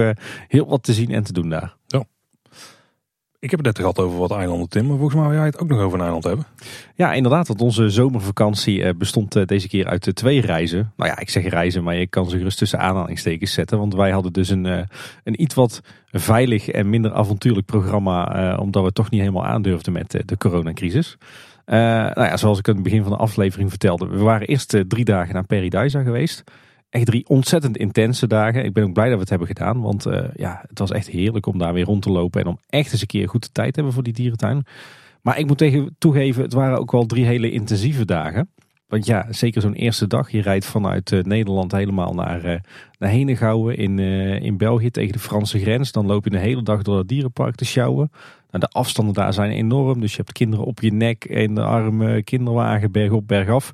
heel 0.48 0.68
wat 0.68 0.84
te 0.84 0.94
zien 0.94 1.12
en 1.12 1.24
te 1.24 1.34
doen 1.34 1.50
daar. 1.50 1.76
Ja. 1.88 2.04
Ik 3.48 3.54
heb 3.54 3.66
het 3.66 3.78
net 3.78 3.86
gehad 3.86 4.06
over 4.06 4.20
wat 4.20 4.32
eilanden, 4.32 4.70
Tim. 4.70 4.88
Maar 4.88 4.98
volgens 4.98 5.20
mij 5.20 5.28
wil 5.28 5.38
jij 5.38 5.46
het 5.46 5.60
ook 5.60 5.68
nog 5.68 5.80
over 5.80 5.98
een 5.98 6.04
eiland 6.04 6.24
hebben. 6.24 6.46
Ja, 6.96 7.14
inderdaad. 7.14 7.48
Want 7.48 7.62
onze 7.62 7.90
zomervakantie 7.90 8.94
bestond 8.94 9.48
deze 9.48 9.68
keer 9.68 9.86
uit 9.86 10.16
twee 10.16 10.42
reizen. 10.42 10.92
Nou 10.96 11.10
ja, 11.10 11.20
ik 11.20 11.30
zeg 11.30 11.48
reizen, 11.48 11.84
maar 11.84 11.96
je 11.96 12.08
kan 12.08 12.30
ze 12.30 12.38
gerust 12.38 12.58
tussen 12.58 12.80
aanhalingstekens 12.80 13.54
zetten. 13.54 13.78
Want 13.78 13.94
wij 13.94 14.12
hadden 14.12 14.34
dus 14.34 14.50
een, 14.50 14.66
een 15.24 15.42
iets 15.42 15.56
wat 15.56 15.82
veilig 16.12 16.70
en 16.70 16.90
minder 16.90 17.14
avontuurlijk 17.14 17.66
programma. 17.66 18.56
omdat 18.58 18.84
we 18.84 18.92
toch 18.92 19.10
niet 19.10 19.22
helemaal 19.22 19.46
aandurfden 19.46 19.94
met 19.94 20.22
de 20.26 20.38
coronacrisis. 20.38 21.18
Nou 21.66 22.22
ja, 22.24 22.38
zoals 22.38 22.60
ik 22.60 22.68
in 22.68 22.74
het 22.74 22.84
begin 22.84 23.04
van 23.04 23.12
de 23.12 23.18
aflevering 23.18 23.70
vertelde. 23.70 24.08
We 24.08 24.24
waren 24.24 24.48
eerst 24.48 24.78
drie 24.88 25.06
dagen 25.06 25.34
naar 25.34 25.46
Peridaisa 25.46 26.02
geweest. 26.02 26.44
Echt 26.90 27.06
drie 27.06 27.28
ontzettend 27.28 27.78
intense 27.78 28.28
dagen. 28.28 28.66
Ik 28.66 28.74
ben 28.74 28.84
ook 28.84 28.94
blij 28.94 29.06
dat 29.06 29.14
we 29.14 29.20
het 29.20 29.30
hebben 29.30 29.48
gedaan. 29.48 29.82
Want 29.82 30.08
uh, 30.08 30.24
ja, 30.34 30.64
het 30.68 30.80
was 30.80 30.92
echt 30.92 31.08
heerlijk 31.08 31.46
om 31.46 31.58
daar 31.58 31.74
weer 31.74 31.86
rond 31.86 32.02
te 32.02 32.12
lopen. 32.12 32.42
En 32.42 32.48
om 32.48 32.60
echt 32.70 32.92
eens 32.92 33.02
een 33.02 33.08
keer 33.08 33.30
goed 33.30 33.44
de 33.44 33.52
tijd 33.52 33.70
te 33.70 33.76
hebben 33.76 33.94
voor 33.94 34.04
die 34.04 34.14
dierentuin. 34.14 34.66
Maar 35.22 35.40
ik 35.40 35.48
moet 35.48 35.58
tegen, 35.58 35.96
toegeven, 35.98 36.44
het 36.44 36.54
waren 36.54 36.80
ook 36.80 36.92
wel 36.92 37.06
drie 37.06 37.26
hele 37.26 37.52
intensieve 37.52 38.06
dagen. 38.06 38.50
Want 38.88 39.06
ja, 39.06 39.26
zeker 39.30 39.62
zo'n 39.62 39.74
eerste 39.74 40.08
dag. 40.08 40.32
Je 40.32 40.42
rijdt 40.42 40.66
vanuit 40.66 41.12
uh, 41.12 41.24
Nederland 41.24 41.72
helemaal 41.72 42.14
naar, 42.14 42.46
uh, 42.46 42.60
naar 43.00 43.10
Henegouwen 43.10 43.78
in, 43.78 44.00
in 44.42 44.58
België 44.58 44.92
tegen 44.92 45.14
de 45.14 45.20
Franse 45.20 45.60
grens. 45.60 45.92
Dan 45.92 46.06
loop 46.06 46.24
je 46.24 46.30
de 46.30 46.38
hele 46.38 46.64
dag 46.64 46.82
door 46.82 46.98
het 46.98 47.08
dierenpark 47.08 47.56
te 47.56 47.66
sjouwen. 47.66 48.12
Nou, 48.52 48.60
de 48.60 48.80
afstanden 48.80 49.14
daar 49.14 49.34
zijn 49.34 49.52
enorm. 49.52 50.00
Dus 50.00 50.12
je 50.12 50.18
hebt 50.18 50.32
kinderen 50.32 50.66
op 50.66 50.80
je 50.80 50.94
nek 50.94 51.26
en 51.26 51.54
de 51.54 51.64
armen, 51.64 52.24
kinderwagen, 52.24 52.92
berg 52.92 53.12
op, 53.12 53.28
berg 53.28 53.50
af. 53.50 53.72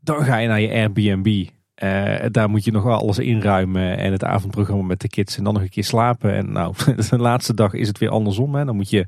Dan 0.00 0.24
ga 0.24 0.36
je 0.36 0.48
naar 0.48 0.60
je 0.60 0.70
Airbnb. 0.70 1.48
Uh, 1.82 2.26
daar 2.30 2.50
moet 2.50 2.64
je 2.64 2.72
nog 2.72 2.82
wel 2.82 2.98
alles 2.98 3.18
inruimen 3.18 3.96
en 3.98 4.12
het 4.12 4.24
avondprogramma 4.24 4.84
met 4.84 5.00
de 5.00 5.08
kids 5.08 5.36
en 5.36 5.44
dan 5.44 5.54
nog 5.54 5.62
een 5.62 5.68
keer 5.68 5.84
slapen. 5.84 6.34
En 6.34 6.52
nou, 6.52 6.74
de 7.10 7.18
laatste 7.18 7.54
dag 7.54 7.72
is 7.72 7.88
het 7.88 7.98
weer 7.98 8.08
andersom. 8.08 8.54
Hè. 8.54 8.64
Dan 8.64 8.76
moet 8.76 8.90
je 8.90 9.06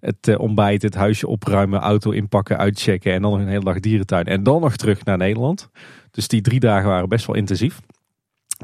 het 0.00 0.28
uh, 0.28 0.38
ontbijt, 0.38 0.82
het 0.82 0.94
huisje 0.94 1.26
opruimen, 1.26 1.80
auto 1.80 2.10
inpakken, 2.10 2.58
uitchecken 2.58 3.12
en 3.12 3.22
dan 3.22 3.30
nog 3.30 3.40
een 3.40 3.48
hele 3.48 3.64
dag 3.64 3.80
dierentuin. 3.80 4.24
En 4.24 4.42
dan 4.42 4.60
nog 4.60 4.76
terug 4.76 5.04
naar 5.04 5.16
Nederland. 5.16 5.70
Dus 6.10 6.28
die 6.28 6.40
drie 6.40 6.60
dagen 6.60 6.88
waren 6.88 7.08
best 7.08 7.26
wel 7.26 7.36
intensief. 7.36 7.80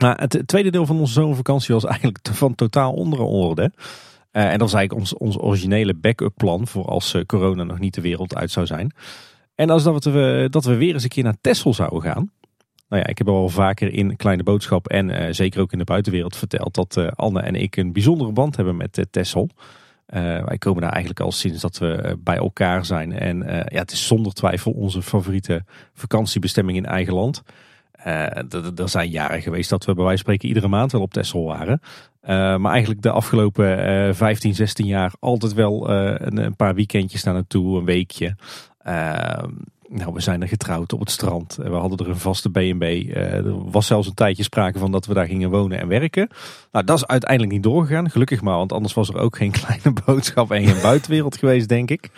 Maar 0.00 0.20
het 0.20 0.42
tweede 0.46 0.70
deel 0.70 0.86
van 0.86 0.98
onze 0.98 1.12
zomervakantie 1.12 1.74
was 1.74 1.84
eigenlijk 1.84 2.18
van 2.32 2.54
totaal 2.54 2.92
onder 2.92 3.20
orde. 3.20 3.72
Uh, 4.32 4.44
en 4.44 4.50
dat 4.50 4.60
was 4.60 4.74
eigenlijk 4.74 5.00
ons, 5.00 5.14
ons 5.14 5.38
originele 5.38 5.94
backup 5.94 6.32
plan 6.36 6.66
voor 6.66 6.84
als 6.84 7.16
corona 7.26 7.62
nog 7.62 7.78
niet 7.78 7.94
de 7.94 8.00
wereld 8.00 8.34
uit 8.34 8.50
zou 8.50 8.66
zijn. 8.66 8.92
En 9.54 9.70
is 9.70 9.82
dat 9.82 10.04
we, 10.04 10.46
dat 10.50 10.64
we 10.64 10.76
weer 10.76 10.94
eens 10.94 11.02
een 11.02 11.08
keer 11.08 11.24
naar 11.24 11.40
Texel 11.40 11.74
zouden 11.74 12.02
gaan. 12.02 12.30
Nou 12.88 13.02
ja, 13.02 13.08
ik 13.08 13.18
heb 13.18 13.28
al 13.28 13.48
vaker 13.48 13.92
in 13.92 14.16
Kleine 14.16 14.42
Boodschap 14.42 14.88
en 14.88 15.08
uh, 15.08 15.26
zeker 15.30 15.60
ook 15.60 15.72
in 15.72 15.78
de 15.78 15.84
buitenwereld 15.84 16.36
verteld 16.36 16.74
dat 16.74 16.96
uh, 16.96 17.08
Anne 17.14 17.40
en 17.40 17.54
ik 17.54 17.76
een 17.76 17.92
bijzondere 17.92 18.32
band 18.32 18.56
hebben 18.56 18.76
met 18.76 18.98
uh, 18.98 19.04
Tessel. 19.10 19.48
wij 20.06 20.58
komen 20.58 20.82
daar 20.82 20.90
eigenlijk 20.90 21.20
al 21.20 21.32
sinds 21.32 21.60
dat 21.60 21.78
we 21.78 22.18
bij 22.18 22.36
elkaar 22.36 22.84
zijn. 22.84 23.12
En 23.12 23.38
ja, 23.46 23.78
het 23.78 23.92
is 23.92 24.06
zonder 24.06 24.32
twijfel 24.32 24.72
onze 24.72 25.02
favoriete 25.02 25.64
vakantiebestemming 25.94 26.76
in 26.76 26.86
eigen 26.86 27.14
land. 27.14 27.42
er 28.76 28.88
zijn 28.88 29.10
jaren 29.10 29.42
geweest 29.42 29.70
dat 29.70 29.84
we 29.84 29.94
bij 29.94 30.04
wijze 30.04 30.24
van 30.24 30.34
spreken 30.34 30.48
iedere 30.48 30.68
maand 30.68 30.92
wel 30.92 31.00
op 31.00 31.12
Tessel 31.12 31.44
waren. 31.44 31.80
maar 32.60 32.72
eigenlijk 32.72 33.02
de 33.02 33.10
afgelopen 33.10 34.14
15, 34.14 34.54
16 34.54 34.86
jaar 34.86 35.12
altijd 35.20 35.54
wel 35.54 35.90
een, 35.90 36.36
een, 36.36 36.56
paar 36.56 36.74
weekendjes 36.74 37.24
naar 37.24 37.34
naartoe, 37.34 37.78
een 37.78 37.84
weekje. 37.84 38.36
Nou, 39.90 40.12
we 40.12 40.20
zijn 40.20 40.42
er 40.42 40.48
getrouwd 40.48 40.92
op 40.92 41.00
het 41.00 41.10
strand. 41.10 41.58
We 41.62 41.68
hadden 41.68 41.98
er 41.98 42.08
een 42.08 42.18
vaste 42.18 42.50
B&B. 42.50 42.82
Uh, 42.82 43.16
er 43.16 43.70
was 43.70 43.86
zelfs 43.86 44.06
een 44.06 44.14
tijdje 44.14 44.42
sprake 44.42 44.78
van 44.78 44.92
dat 44.92 45.06
we 45.06 45.14
daar 45.14 45.26
gingen 45.26 45.50
wonen 45.50 45.78
en 45.78 45.88
werken. 45.88 46.28
Nou, 46.72 46.84
dat 46.84 46.96
is 46.96 47.06
uiteindelijk 47.06 47.52
niet 47.52 47.62
doorgegaan. 47.62 48.10
Gelukkig 48.10 48.42
maar, 48.42 48.56
want 48.56 48.72
anders 48.72 48.94
was 48.94 49.08
er 49.08 49.18
ook 49.18 49.36
geen 49.36 49.50
kleine 49.60 49.92
boodschap 50.04 50.50
en 50.50 50.66
geen 50.66 50.82
buitenwereld 50.82 51.36
geweest, 51.36 51.68
denk 51.68 51.90
ik. 51.90 52.10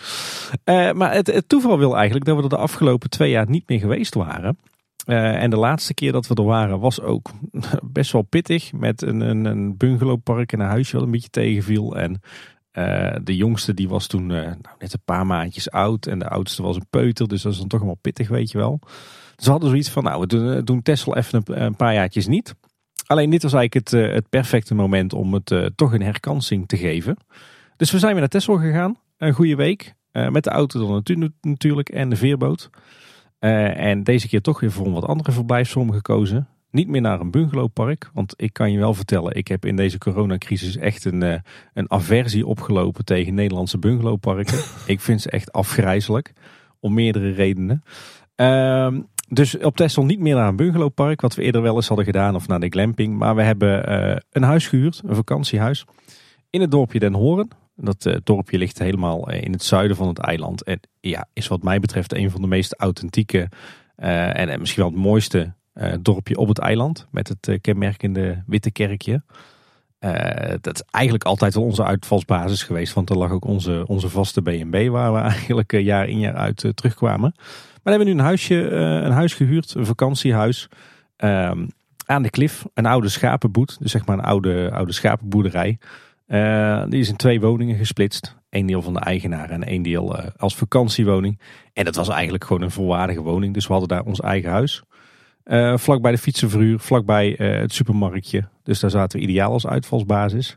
Uh, 0.65 0.93
maar 0.93 1.13
het, 1.13 1.43
toeval 1.47 1.79
wil 1.79 1.97
eigenlijk 1.97 2.27
dat 2.27 2.37
we 2.37 2.43
er 2.43 2.49
de 2.49 2.57
afgelopen 2.57 3.11
twee 3.11 3.31
jaar 3.31 3.51
niet 3.51 3.69
meer 3.69 3.79
geweest 3.79 4.15
waren. 4.15 4.59
Uh, 5.07 5.43
en 5.43 5.51
de 5.51 5.57
laatste 5.57 5.95
keer 5.95 6.13
dat 6.13 6.27
we 6.27 6.35
er 6.35 6.45
waren 6.45 6.81
was 6.81 7.01
ook 7.01 7.31
best 7.93 8.13
wel 8.13 8.23
pittig. 8.23 8.73
Met 8.73 9.03
een, 9.03 9.21
een, 9.21 9.45
een 9.45 9.77
bungalowpark 9.77 10.53
en 10.53 10.61
een 10.61 10.67
huisje 10.67 10.97
wat 10.97 11.05
een 11.05 11.11
beetje 11.11 11.31
tegenviel. 11.31 11.97
En 11.97 12.21
uh, 12.73 13.15
de 13.23 13.37
jongste 13.37 13.75
die 13.75 13.89
was 13.89 14.07
toen 14.07 14.31
uh, 14.31 14.43
nou, 14.43 14.77
net 14.79 14.93
een 14.93 15.03
paar 15.05 15.27
maandjes 15.27 15.71
oud. 15.71 16.07
En 16.07 16.19
de 16.19 16.29
oudste 16.29 16.63
was 16.63 16.77
een 16.77 16.87
peuter. 16.91 17.29
Dus 17.29 17.43
dat 17.43 17.53
is 17.53 17.59
dan 17.59 17.69
toch 17.69 17.81
allemaal 17.81 17.99
pittig, 18.01 18.29
weet 18.29 18.51
je 18.51 18.59
wel. 18.59 18.79
Dus 19.37 19.45
we 19.45 19.51
hadden 19.51 19.69
zoiets 19.69 19.91
van, 19.91 20.03
nou, 20.03 20.21
we 20.21 20.27
doen, 20.27 20.57
uh, 20.57 20.63
doen 20.65 20.83
Tesla 20.83 21.15
even 21.15 21.43
een, 21.45 21.77
paar 21.77 21.95
jaartjes 21.95 22.27
niet. 22.27 22.55
Alleen 23.07 23.31
dit 23.31 23.43
was 23.43 23.53
eigenlijk 23.53 23.91
het, 23.91 24.13
het 24.15 24.29
perfecte 24.29 24.75
moment 24.75 25.13
om 25.13 25.35
het 25.35 25.71
toch 25.75 25.93
een 25.93 26.03
herkansing 26.03 26.69
te 26.69 26.77
geven. 26.77 27.17
Dus 27.77 27.91
we 27.91 27.99
zijn 27.99 28.11
weer 28.11 28.21
naar 28.21 28.29
Tesla 28.29 28.59
gegaan. 28.59 28.99
Een 29.17 29.33
goede 29.33 29.57
week. 29.57 29.95
met 30.13 30.45
de 30.45 30.51
auto 30.51 31.03
dan 31.03 31.27
natuurlijk 31.41 31.89
en 31.89 32.09
de 32.09 32.17
veerboot. 32.17 32.71
en 33.39 34.05
deze 34.05 34.29
keer 34.29 34.41
toch 34.41 34.61
weer 34.61 34.73
voor 34.73 34.87
een 34.87 34.93
wat 34.93 35.05
andere 35.05 35.33
verblijfsvorm 35.33 35.93
gekozen. 35.93 36.49
Niet 36.71 36.89
meer 36.89 37.01
naar 37.01 37.21
een 37.21 37.31
bungalowpark. 37.31 38.11
Want 38.15 38.35
ik 38.37 38.53
kan 38.53 38.73
je 38.73 38.79
wel 38.79 38.95
vertellen, 38.95 39.37
ik 39.37 39.49
heb 39.49 39.65
in 39.65 39.77
deze 39.77 39.99
coronacrisis 39.99 40.77
echt 40.77 41.05
een, 41.05 41.21
uh, 41.21 41.35
een 41.75 41.91
aversie 41.91 42.47
opgelopen 42.47 43.05
tegen 43.05 43.35
Nederlandse 43.35 43.79
bungalowparken. 43.79 44.59
ik 44.87 45.01
vind 45.01 45.21
ze 45.21 45.31
echt 45.31 45.53
afgrijzelijk. 45.53 46.33
Om 46.81 46.95
meerdere 46.95 47.31
redenen. 47.31 47.83
Uh, 48.37 48.89
dus 49.29 49.59
op 49.59 49.77
Texel 49.77 50.05
niet 50.05 50.19
meer 50.19 50.35
naar 50.35 50.49
een 50.49 50.57
bungalowpark. 50.57 51.21
Wat 51.21 51.35
we 51.35 51.43
eerder 51.43 51.63
wel 51.63 51.75
eens 51.75 51.89
hadden 51.89 52.07
gedaan. 52.07 52.35
Of 52.35 52.49
naar 52.49 52.61
de 52.61 52.69
glamping. 52.69 53.19
Maar 53.19 53.35
we 53.35 53.43
hebben 53.43 53.91
uh, 53.91 54.17
een 54.31 54.43
huis 54.43 54.69
gehuurd. 54.69 55.01
Een 55.05 55.15
vakantiehuis. 55.15 55.85
In 56.51 56.61
het 56.61 56.71
dorpje 56.71 56.99
Den 56.99 57.15
Horen. 57.15 57.49
Dat 57.75 58.05
uh, 58.05 58.17
dorpje 58.25 58.59
ligt 58.59 58.79
helemaal 58.79 59.31
in 59.31 59.53
het 59.53 59.63
zuiden 59.63 59.97
van 59.97 60.09
het 60.09 60.19
eiland. 60.19 60.63
En 60.63 60.81
ja, 61.01 61.29
is 61.33 61.49
wat 61.49 61.63
mij 61.63 61.81
betreft 61.81 62.15
een 62.15 62.31
van 62.31 62.41
de 62.41 62.47
meest 62.47 62.75
authentieke. 62.75 63.49
en, 63.97 64.49
en 64.49 64.61
misschien 64.61 64.83
wel 64.83 64.93
het 64.93 65.03
mooiste 65.03 65.55
dorpje 66.01 66.37
op 66.37 66.49
het 66.49 66.59
eiland 66.59 67.07
met 67.11 67.29
het 67.29 67.49
uh, 67.49 67.59
kenmerkende 67.61 68.43
witte 68.47 68.71
kerkje. 68.71 69.23
Uh, 70.01 70.55
dat 70.61 70.75
is 70.75 70.83
eigenlijk 70.91 71.25
altijd 71.25 71.55
wel 71.55 71.65
onze 71.65 71.85
uitvalsbasis 71.85 72.63
geweest, 72.63 72.95
want 72.95 73.11
er 73.11 73.19
lag 73.19 73.31
ook 73.31 73.45
onze, 73.45 73.85
onze 73.87 74.09
vaste 74.09 74.43
B&B 74.43 74.89
waar 74.89 75.13
we 75.13 75.19
eigenlijk 75.35 75.73
jaar 75.73 76.09
in 76.09 76.19
jaar 76.19 76.35
uit 76.35 76.71
terugkwamen. 76.75 77.33
Maar 77.37 77.81
we 77.83 77.91
hebben 77.91 78.07
nu 78.07 78.13
een 78.13 78.27
huisje, 78.27 78.71
een 78.71 79.13
huis 79.13 79.35
gehuurd, 79.35 79.75
een 79.75 79.87
vakantiehuis 79.87 80.69
ehm, 81.17 81.67
aan 82.07 82.23
de 82.23 82.31
klif, 82.31 82.65
een 82.75 82.87
oude 82.87 83.09
schapenboet, 83.09 83.77
dus 83.81 83.91
zeg 83.91 84.07
maar 84.07 84.19
een 84.19 84.25
oude, 84.25 84.71
oude 84.73 84.93
schapenboerderij. 84.93 85.79
die 86.89 87.01
is 87.01 87.09
in 87.09 87.17
twee 87.17 87.41
woningen 87.41 87.77
gesplitst. 87.77 88.39
Eén 88.51 88.67
deel 88.67 88.83
van 88.83 88.93
de 88.93 89.01
eigenaar 89.01 89.51
en 89.51 89.65
één 89.65 89.83
deel 89.83 90.17
als 90.37 90.57
vakantiewoning. 90.57 91.41
En 91.73 91.85
dat 91.85 91.95
was 91.97 92.09
eigenlijk 92.09 92.45
gewoon 92.45 92.63
een 92.63 92.71
volwaardige 92.71 93.21
woning, 93.21 93.55
dus 93.55 93.67
we 93.67 93.73
hadden 93.73 93.89
daar 93.89 94.05
ons 94.05 94.21
eigen 94.21 94.51
huis. 94.51 94.83
Uh, 95.51 95.77
vlak 95.77 96.03
bij 96.03 96.13
de 96.13 96.19
fietsenverhuur, 96.19 96.79
vlakbij 96.79 97.41
uh, 97.41 97.61
het 97.61 97.73
supermarktje. 97.73 98.49
Dus 98.63 98.81
daar 98.81 98.91
zaten 98.91 99.19
we 99.19 99.25
ideaal 99.25 99.53
als 99.53 99.67
uitvalsbasis. 99.67 100.57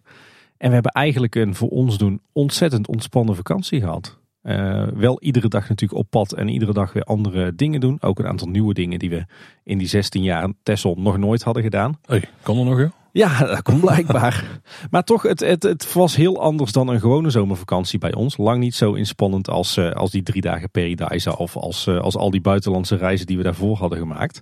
En 0.57 0.68
we 0.68 0.74
hebben 0.74 0.91
eigenlijk 0.91 1.36
een 1.36 1.56
voor 1.56 1.70
ons 1.70 1.98
doen 1.98 2.22
ontzettend 2.32 2.88
ontspannen 2.88 3.36
vakantie 3.36 3.80
gehad. 3.80 4.18
Uh, 4.44 4.88
wel 4.94 5.22
iedere 5.22 5.48
dag 5.48 5.70
natuurlijk 5.70 5.99
op 5.99 6.10
pad 6.10 6.34
en 6.34 6.48
iedere 6.48 6.74
dag 6.74 6.94
weer 6.94 7.03
andere 7.03 7.56
dingen 7.56 7.80
doen. 7.80 7.98
Ook 8.02 8.20
een 8.20 8.28
aantal 8.28 8.48
nieuwe 8.48 8.74
dingen 8.74 8.99
die 8.99 9.10
we 9.10 9.26
in 9.64 9.78
die 9.78 9.88
16 9.88 10.24
jaar 10.24 10.49
Tessel 10.64 10.95
nog 10.98 11.18
nooit 11.18 11.44
hadden 11.44 11.64
gedaan. 11.64 11.99
Hey, 12.06 12.24
kan 12.41 12.57
er 12.57 12.65
nog 12.65 12.78
hè? 12.78 12.88
Ja, 13.11 13.40
dat 13.40 13.61
komt 13.61 13.82
blijkbaar. 13.82 14.61
maar 14.91 15.03
toch, 15.03 15.22
het, 15.22 15.40
het, 15.40 15.64
het 15.64 15.94
was 15.94 16.15
heel 16.15 16.41
anders 16.41 16.72
dan 16.72 16.88
een 16.88 16.99
gewone 16.99 17.30
zomervakantie 17.30 17.99
bij 17.99 18.14
ons. 18.14 18.38
Lang 18.38 18.60
niet 18.60 18.76
zo 18.76 18.94
inspannend 18.94 19.49
als, 19.49 19.78
als 19.78 20.11
die 20.11 20.24
drie 20.24 20.41
dagen 20.41 20.70
Paradise 20.70 21.38
of 21.38 21.57
als, 21.57 21.88
als 21.88 22.15
al 22.15 22.30
die 22.30 22.41
buitenlandse 22.41 22.95
reizen 22.95 23.26
die 23.26 23.38
we 23.38 23.44
daarvoor 23.44 23.78
hadden 23.78 23.98
gemaakt. 23.98 24.41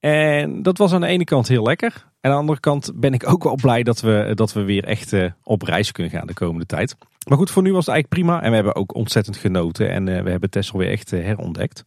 En 0.00 0.62
dat 0.62 0.78
was 0.78 0.92
aan 0.92 1.00
de 1.00 1.06
ene 1.06 1.24
kant 1.24 1.48
heel 1.48 1.62
lekker. 1.62 1.92
En 2.20 2.30
aan 2.30 2.36
de 2.36 2.40
andere 2.40 2.60
kant 2.60 2.92
ben 2.94 3.14
ik 3.14 3.28
ook 3.28 3.44
wel 3.44 3.54
blij 3.54 3.82
dat 3.82 4.00
we, 4.00 4.32
dat 4.34 4.52
we 4.52 4.62
weer 4.62 4.84
echt 4.84 5.14
op 5.42 5.62
reis 5.62 5.92
kunnen 5.92 6.12
gaan 6.12 6.26
de 6.26 6.34
komende 6.34 6.66
tijd. 6.66 6.96
Maar 7.28 7.38
goed, 7.38 7.50
voor 7.50 7.62
nu 7.62 7.72
was 7.72 7.86
het 7.86 7.94
eigenlijk 7.94 8.22
prima. 8.22 8.42
En 8.42 8.48
we 8.48 8.54
hebben 8.54 8.74
ook 8.74 8.94
ontzettend 8.94 9.36
genoten. 9.36 9.90
En 9.90 10.04
we 10.04 10.30
hebben 10.30 10.50
Texel 10.50 10.78
weer 10.78 10.90
echt 10.90 11.10
herontdekt. 11.10 11.84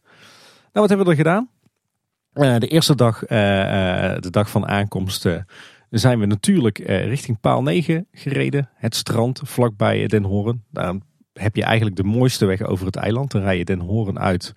Nou, 0.72 0.86
wat 0.86 0.88
hebben 0.88 1.06
we 1.06 1.12
er 1.12 1.18
gedaan? 1.18 1.48
de 2.60 2.68
eerste 2.68 2.94
dag, 2.94 3.18
de 3.18 4.30
dag 4.30 4.50
van 4.50 4.66
aankomst, 4.66 5.28
zijn 5.90 6.18
we 6.18 6.26
natuurlijk 6.26 6.78
richting 6.86 7.40
paal 7.40 7.62
9 7.62 8.06
gereden. 8.12 8.68
Het 8.74 8.94
strand 8.94 9.40
vlakbij 9.44 10.06
Den 10.06 10.24
Horen. 10.24 10.64
Daar 10.70 10.94
heb 11.32 11.56
je 11.56 11.64
eigenlijk 11.64 11.96
de 11.96 12.04
mooiste 12.04 12.46
weg 12.46 12.62
over 12.62 12.86
het 12.86 12.96
eiland. 12.96 13.30
Dan 13.30 13.42
rij 13.42 13.58
je 13.58 13.64
Den 13.64 13.80
Horen 13.80 14.18
uit 14.18 14.52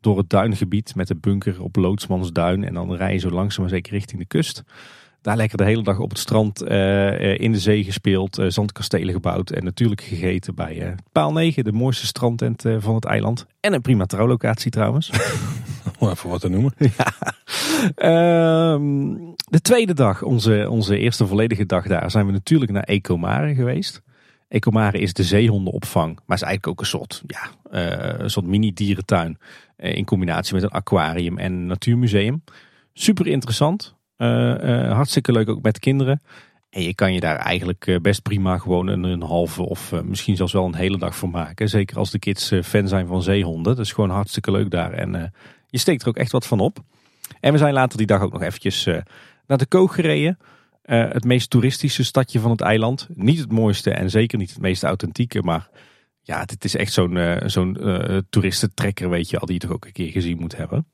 door 0.00 0.18
het 0.18 0.30
duingebied 0.30 0.94
met 0.94 1.08
de 1.08 1.16
bunker 1.16 1.62
op 1.62 1.76
Loodsmansduin. 1.76 2.64
En 2.64 2.74
dan 2.74 2.94
rij 2.94 3.12
je 3.12 3.18
zo 3.18 3.30
langzaam 3.30 3.62
maar 3.62 3.72
zeker 3.72 3.92
richting 3.92 4.20
de 4.20 4.26
kust. 4.26 4.62
Daar 5.22 5.36
lekker 5.36 5.58
de 5.58 5.64
hele 5.64 5.82
dag 5.82 5.98
op 5.98 6.08
het 6.08 6.18
strand 6.18 6.62
uh, 6.62 7.38
in 7.38 7.52
de 7.52 7.58
zee 7.58 7.84
gespeeld, 7.84 8.38
uh, 8.38 8.48
zandkastelen 8.48 9.14
gebouwd 9.14 9.50
en 9.50 9.64
natuurlijk 9.64 10.00
gegeten 10.00 10.54
bij 10.54 10.94
Paal 11.12 11.32
9, 11.32 11.64
de 11.64 11.72
mooiste 11.72 12.06
strandtent 12.06 12.64
van 12.78 12.94
het 12.94 13.04
eiland. 13.04 13.46
En 13.60 13.72
een 13.72 13.80
prima 13.80 14.06
trouwlocatie 14.06 14.70
trouwens. 14.70 15.10
Om 15.98 16.08
even 16.08 16.30
wat 16.30 16.40
te 16.40 16.48
noemen. 16.48 16.72
ja. 16.76 17.12
Ehm, 17.94 19.14
de 19.50 19.60
tweede 19.62 19.94
dag, 19.94 20.22
onze, 20.22 20.66
onze 20.70 20.98
eerste 20.98 21.26
volledige 21.26 21.66
dag 21.66 21.86
daar, 21.86 22.10
zijn 22.10 22.26
we 22.26 22.32
natuurlijk 22.32 22.72
naar 22.72 22.82
Ecomare 22.82 23.54
geweest. 23.54 24.02
Ecomare 24.50 24.98
is 24.98 25.12
de 25.12 25.22
zeehondenopvang, 25.22 26.18
maar 26.26 26.36
is 26.36 26.42
eigenlijk 26.42 26.66
ook 26.66 26.80
een 26.80 26.86
soort, 26.86 27.22
ja, 27.26 27.50
een 28.18 28.30
soort 28.30 28.46
mini-dierentuin. 28.46 29.38
in 29.76 30.04
combinatie 30.04 30.54
met 30.54 30.62
een 30.62 30.70
aquarium 30.70 31.38
en 31.38 31.52
een 31.52 31.66
natuurmuseum. 31.66 32.42
Super 32.92 33.26
interessant. 33.26 33.94
Uh, 34.18 34.92
hartstikke 34.92 35.32
leuk 35.32 35.48
ook 35.48 35.62
met 35.62 35.78
kinderen. 35.78 36.22
En 36.70 36.82
je 36.82 36.94
kan 36.94 37.12
je 37.12 37.20
daar 37.20 37.36
eigenlijk 37.36 37.86
eh, 37.86 37.96
best 38.00 38.22
prima 38.22 38.58
gewoon 38.58 38.86
een, 38.86 39.22
halve 39.22 39.62
of 39.62 39.92
misschien 40.04 40.36
zelfs 40.36 40.52
wel 40.52 40.64
een 40.64 40.74
hele 40.74 40.98
dag 40.98 41.16
voor 41.16 41.30
maken. 41.30 41.68
Zeker 41.68 41.96
als 41.96 42.10
de 42.10 42.18
kids 42.18 42.52
fan 42.62 42.88
zijn 42.88 43.06
van 43.06 43.22
zeehonden. 43.22 43.76
Dat 43.76 43.84
is 43.84 43.92
gewoon 43.92 44.10
hartstikke 44.10 44.50
leuk 44.50 44.70
daar. 44.70 44.92
En 44.92 45.32
je 45.66 45.78
steekt 45.78 46.02
er 46.02 46.08
ook 46.08 46.16
echt 46.16 46.32
wat 46.32 46.46
van 46.46 46.60
op. 46.60 46.78
En 47.40 47.52
we 47.52 47.58
zijn 47.58 47.72
later 47.72 47.98
die 47.98 48.06
dag 48.06 48.22
ook 48.22 48.32
nog 48.32 48.42
eventjes 48.42 48.84
naar 49.46 49.58
de 49.58 49.66
Koog 49.66 49.94
gereden. 49.94 50.38
Het 50.98 51.24
meest 51.24 51.50
toeristische 51.50 52.04
stadje 52.04 52.40
van 52.40 52.50
het 52.50 52.60
eiland. 52.60 53.08
Niet 53.14 53.38
het 53.38 53.52
mooiste 53.52 53.90
en 53.90 54.10
zeker 54.10 54.38
niet 54.38 54.50
het 54.50 54.60
meest 54.60 54.82
authentieke. 54.82 55.42
Maar 55.42 55.68
ja, 56.22 56.44
dit 56.44 56.64
is 56.64 56.76
echt 56.76 56.92
zo'n 56.92 57.40
zo'n 57.46 57.78
toeristentrekker 58.30 59.10
weet 59.10 59.30
je 59.30 59.38
al. 59.38 59.46
Die 59.46 59.54
je 59.54 59.60
toch 59.60 59.72
ook 59.72 59.84
een 59.84 59.92
keer 59.92 60.10
gezien 60.10 60.38
moet 60.40 60.56
hebben. 60.56 60.86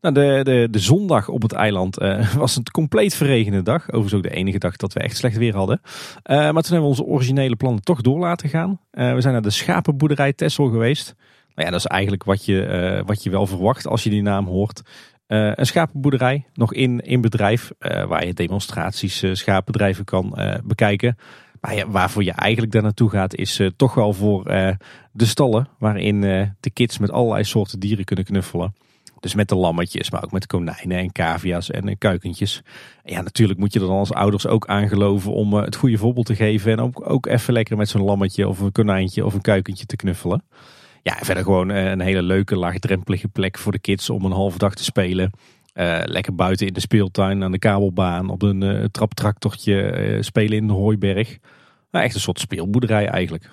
Nou, 0.00 0.14
de, 0.14 0.40
de, 0.42 0.68
de 0.70 0.78
zondag 0.78 1.28
op 1.28 1.42
het 1.42 1.52
eiland 1.52 1.96
was 2.36 2.56
een 2.56 2.70
compleet 2.72 3.14
verregende 3.14 3.62
dag. 3.62 3.82
Overigens 3.86 4.14
ook 4.14 4.22
de 4.22 4.36
enige 4.36 4.58
dag 4.58 4.76
dat 4.76 4.92
we 4.92 5.00
echt 5.00 5.16
slecht 5.16 5.36
weer 5.36 5.54
hadden. 5.54 5.80
Maar 6.24 6.52
toen 6.52 6.54
hebben 6.54 6.80
we 6.80 6.86
onze 6.86 7.04
originele 7.04 7.56
plannen 7.56 7.82
toch 7.82 8.00
door 8.00 8.18
laten 8.18 8.48
gaan. 8.48 8.80
We 8.90 9.20
zijn 9.20 9.32
naar 9.32 9.42
de 9.42 9.50
schapenboerderij 9.50 10.32
Tessel 10.32 10.68
geweest. 10.68 11.14
Nou 11.54 11.66
ja, 11.66 11.72
dat 11.72 11.80
is 11.80 11.86
eigenlijk 11.86 12.24
wat 12.24 12.44
je, 12.44 13.02
wat 13.06 13.22
je 13.22 13.30
wel 13.30 13.46
verwacht 13.46 13.86
als 13.86 14.02
je 14.02 14.10
die 14.10 14.22
naam 14.22 14.46
hoort. 14.46 14.82
Een 15.32 15.66
schapenboerderij, 15.66 16.46
nog 16.54 16.74
in, 16.74 17.00
in 17.00 17.20
bedrijf, 17.20 17.70
waar 17.78 18.26
je 18.26 18.34
demonstraties 18.34 19.24
schaapbedrijven 19.32 20.04
kan 20.04 20.38
bekijken. 20.64 21.16
Maar 21.60 21.74
ja, 21.74 21.88
waarvoor 21.88 22.24
je 22.24 22.32
eigenlijk 22.32 22.72
daar 22.72 22.82
naartoe 22.82 23.10
gaat 23.10 23.34
is 23.34 23.60
toch 23.76 23.94
wel 23.94 24.12
voor 24.12 24.44
de 25.12 25.24
stallen. 25.24 25.68
Waarin 25.78 26.20
de 26.60 26.70
kids 26.72 26.98
met 26.98 27.10
allerlei 27.10 27.44
soorten 27.44 27.80
dieren 27.80 28.04
kunnen 28.04 28.24
knuffelen. 28.24 28.74
Dus 29.22 29.34
met 29.34 29.48
de 29.48 29.56
lammetjes, 29.56 30.10
maar 30.10 30.24
ook 30.24 30.32
met 30.32 30.46
konijnen 30.46 30.98
en 30.98 31.12
cavia's 31.12 31.70
en 31.70 31.88
eh, 31.88 31.94
kuikentjes. 31.98 32.62
En 33.02 33.12
ja, 33.12 33.20
natuurlijk 33.20 33.58
moet 33.58 33.72
je 33.72 33.80
er 33.80 33.86
dan 33.86 33.96
als 33.96 34.12
ouders 34.12 34.46
ook 34.46 34.66
aangeloven 34.66 35.32
om 35.32 35.58
eh, 35.58 35.64
het 35.64 35.76
goede 35.76 35.98
voorbeeld 35.98 36.26
te 36.26 36.34
geven. 36.34 36.72
En 36.72 36.80
ook, 36.80 37.10
ook 37.10 37.26
even 37.26 37.52
lekker 37.52 37.76
met 37.76 37.88
zo'n 37.88 38.02
lammetje 38.02 38.48
of 38.48 38.60
een 38.60 38.72
konijntje 38.72 39.24
of 39.24 39.34
een 39.34 39.40
kuikentje 39.40 39.86
te 39.86 39.96
knuffelen. 39.96 40.42
Ja, 41.02 41.16
verder 41.20 41.42
gewoon 41.42 41.70
eh, 41.70 41.90
een 41.90 42.00
hele 42.00 42.22
leuke, 42.22 42.56
laagdrempelige 42.56 43.28
plek 43.28 43.58
voor 43.58 43.72
de 43.72 43.78
kids 43.78 44.10
om 44.10 44.24
een 44.24 44.32
halve 44.32 44.58
dag 44.58 44.74
te 44.74 44.84
spelen. 44.84 45.30
lekker 46.04 46.34
buiten 46.34 46.66
in 46.66 46.72
de 46.72 46.80
speeltuin, 46.80 47.42
aan 47.42 47.52
de 47.52 47.58
kabelbaan, 47.58 48.28
op 48.28 48.42
een 48.42 48.62
uh, 48.62 48.84
traptractortje 48.84 50.18
spelen 50.20 50.56
in 50.56 50.66
de 50.66 50.72
hooiberg. 50.72 51.38
Nou, 51.90 52.04
echt 52.04 52.14
een 52.14 52.20
soort 52.20 52.40
speelboerderij 52.40 53.06
eigenlijk. 53.06 53.50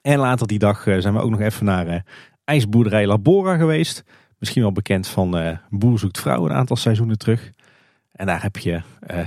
En 0.00 0.18
later 0.18 0.46
die 0.46 0.58
dag 0.58 0.82
zijn 0.82 1.14
we 1.14 1.20
ook 1.20 1.30
nog 1.30 1.40
even 1.40 1.64
naar 1.64 2.04
ijsboerderij 2.44 3.06
Labora 3.06 3.56
geweest. 3.56 4.04
Misschien 4.38 4.62
wel 4.62 4.72
bekend 4.72 5.06
van 5.06 5.58
Boer 5.70 5.98
zoekt 5.98 6.20
vrouw 6.20 6.44
een 6.44 6.52
aantal 6.52 6.76
seizoenen 6.76 7.18
terug. 7.18 7.50
En 8.12 8.26
daar 8.26 8.42
heb 8.42 8.56
je 8.56 8.80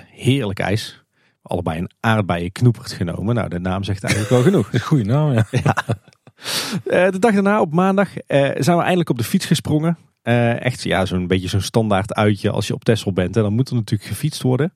heerlijk 0.07 0.59
ijs. 0.59 1.03
Allebei 1.41 1.79
een 1.79 1.91
aardbeien 1.99 2.51
knoepert 2.51 2.91
genomen. 2.91 3.35
Nou, 3.35 3.49
de 3.49 3.59
naam 3.59 3.83
zegt 3.83 4.03
eigenlijk 4.03 4.33
wel 4.33 4.43
genoeg. 4.43 4.81
Goeie 4.87 5.05
naam, 5.05 5.33
ja. 5.33 5.45
ja. 5.51 5.75
Uh, 6.85 7.09
de 7.09 7.19
dag 7.19 7.33
daarna, 7.33 7.61
op 7.61 7.73
maandag, 7.73 8.09
zijn 8.57 8.77
we 8.77 8.83
eindelijk 8.83 9.09
op 9.09 9.17
de 9.17 9.23
fiets 9.23 9.45
gesprongen. 9.45 9.97
echt 10.59 10.83
ja, 10.83 11.05
zo'n 11.05 11.27
beetje 11.27 11.47
zo'n 11.47 11.61
standaard 11.61 12.13
uitje 12.13 12.49
als 12.49 12.67
je 12.67 12.73
op 12.73 12.83
Texel 12.83 13.13
bent. 13.13 13.35
En 13.35 13.41
dan 13.41 13.53
moet 13.53 13.69
er 13.69 13.75
natuurlijk 13.75 14.09
gefietst 14.09 14.41
worden. 14.41 14.73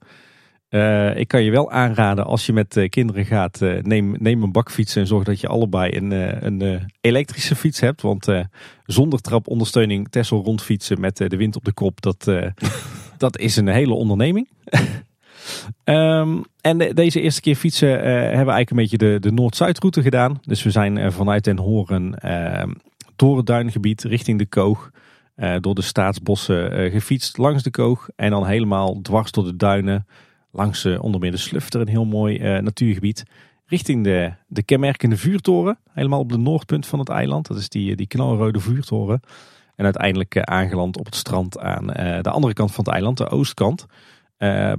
Ik 1.16 1.28
kan 1.28 1.44
je 1.44 1.52
wel 1.52 1.72
aanraden 1.72 2.26
als 2.26 2.46
je 2.46 2.54
met 2.54 2.86
kinderen 2.90 3.26
gaat, 3.26 3.60
neem, 3.82 4.16
neem 4.20 4.44
een 4.44 4.52
bakfiets 4.52 4.96
en 4.96 5.08
zorg 5.08 5.24
dat 5.24 5.40
je 5.40 5.48
allebei 5.48 5.96
een, 5.98 6.12
een 6.46 6.92
elektrische 7.02 7.56
fiets 7.56 7.80
hebt. 7.80 8.02
Want 8.02 8.28
zonder 8.86 9.22
trapondersteuning 9.22 10.08
Tesla 10.10 10.38
rondfietsen 10.38 11.00
met 11.00 11.18
de 11.18 11.38
wind 11.38 11.56
op 11.56 11.66
de 11.66 11.74
kop, 11.74 12.02
dat, 12.02 12.32
dat 13.18 13.38
is 13.38 13.56
een 13.56 13.68
hele 13.68 13.94
onderneming. 13.94 14.50
Um, 15.84 16.44
en 16.62 16.78
de, 16.78 16.94
deze 16.94 17.22
eerste 17.22 17.42
keer 17.42 17.56
fietsen 17.56 17.90
hebben 17.90 18.46
we 18.46 18.52
eigenlijk 18.52 18.70
een 18.70 18.78
beetje 18.78 18.98
de, 18.98 19.20
de 19.20 19.32
Noord-Zuidroute 19.32 20.02
gedaan. 20.02 20.40
Dus 20.42 20.64
we 20.64 20.72
zijn 20.72 21.12
vanuit 21.12 21.44
Den 21.44 21.58
Horen 21.58 22.20
ehm, 22.20 22.72
door 23.16 23.38
het 23.38 23.46
duingebied 23.46 24.04
richting 24.04 24.40
de 24.40 24.46
Koog. 24.46 24.92
door 25.60 25.76
de 25.76 25.82
staatsbossen 25.82 26.92
gefietst 26.92 27.38
langs 27.38 27.64
de 27.64 27.72
Koog 27.72 28.10
en 28.16 28.30
dan 28.30 28.46
helemaal 28.46 29.02
dwars 29.02 29.32
door 29.32 29.44
de 29.44 29.56
duinen 29.56 30.08
langs 30.52 30.86
onder 30.86 31.22
meer 31.22 31.32
de 31.32 31.38
Slufter, 31.38 31.82
een 31.82 31.88
heel 31.88 32.06
mooi 32.06 32.62
natuurgebied. 32.62 33.24
Richting 33.66 34.04
de, 34.04 34.34
de 34.48 34.64
kenmerkende 34.64 35.18
vuurtoren, 35.18 35.78
helemaal 35.94 36.20
op 36.20 36.32
de 36.32 36.38
noordpunt 36.38 36.88
van 36.88 37.00
het 37.00 37.10
eiland. 37.10 37.48
Dat 37.48 37.58
is 37.58 37.70
die, 37.70 37.96
die 37.96 38.08
knalrode 38.08 38.60
vuurtoren. 38.60 39.20
En 39.76 39.84
uiteindelijk 39.84 40.40
aangeland 40.40 40.98
op 40.98 41.06
het 41.06 41.16
strand 41.16 41.60
aan 41.60 41.88
de 42.22 42.30
andere 42.30 42.54
kant 42.54 42.72
van 42.72 42.84
het 42.84 42.94
eiland, 42.94 43.18
de 43.18 43.30
oostkant. 43.30 43.86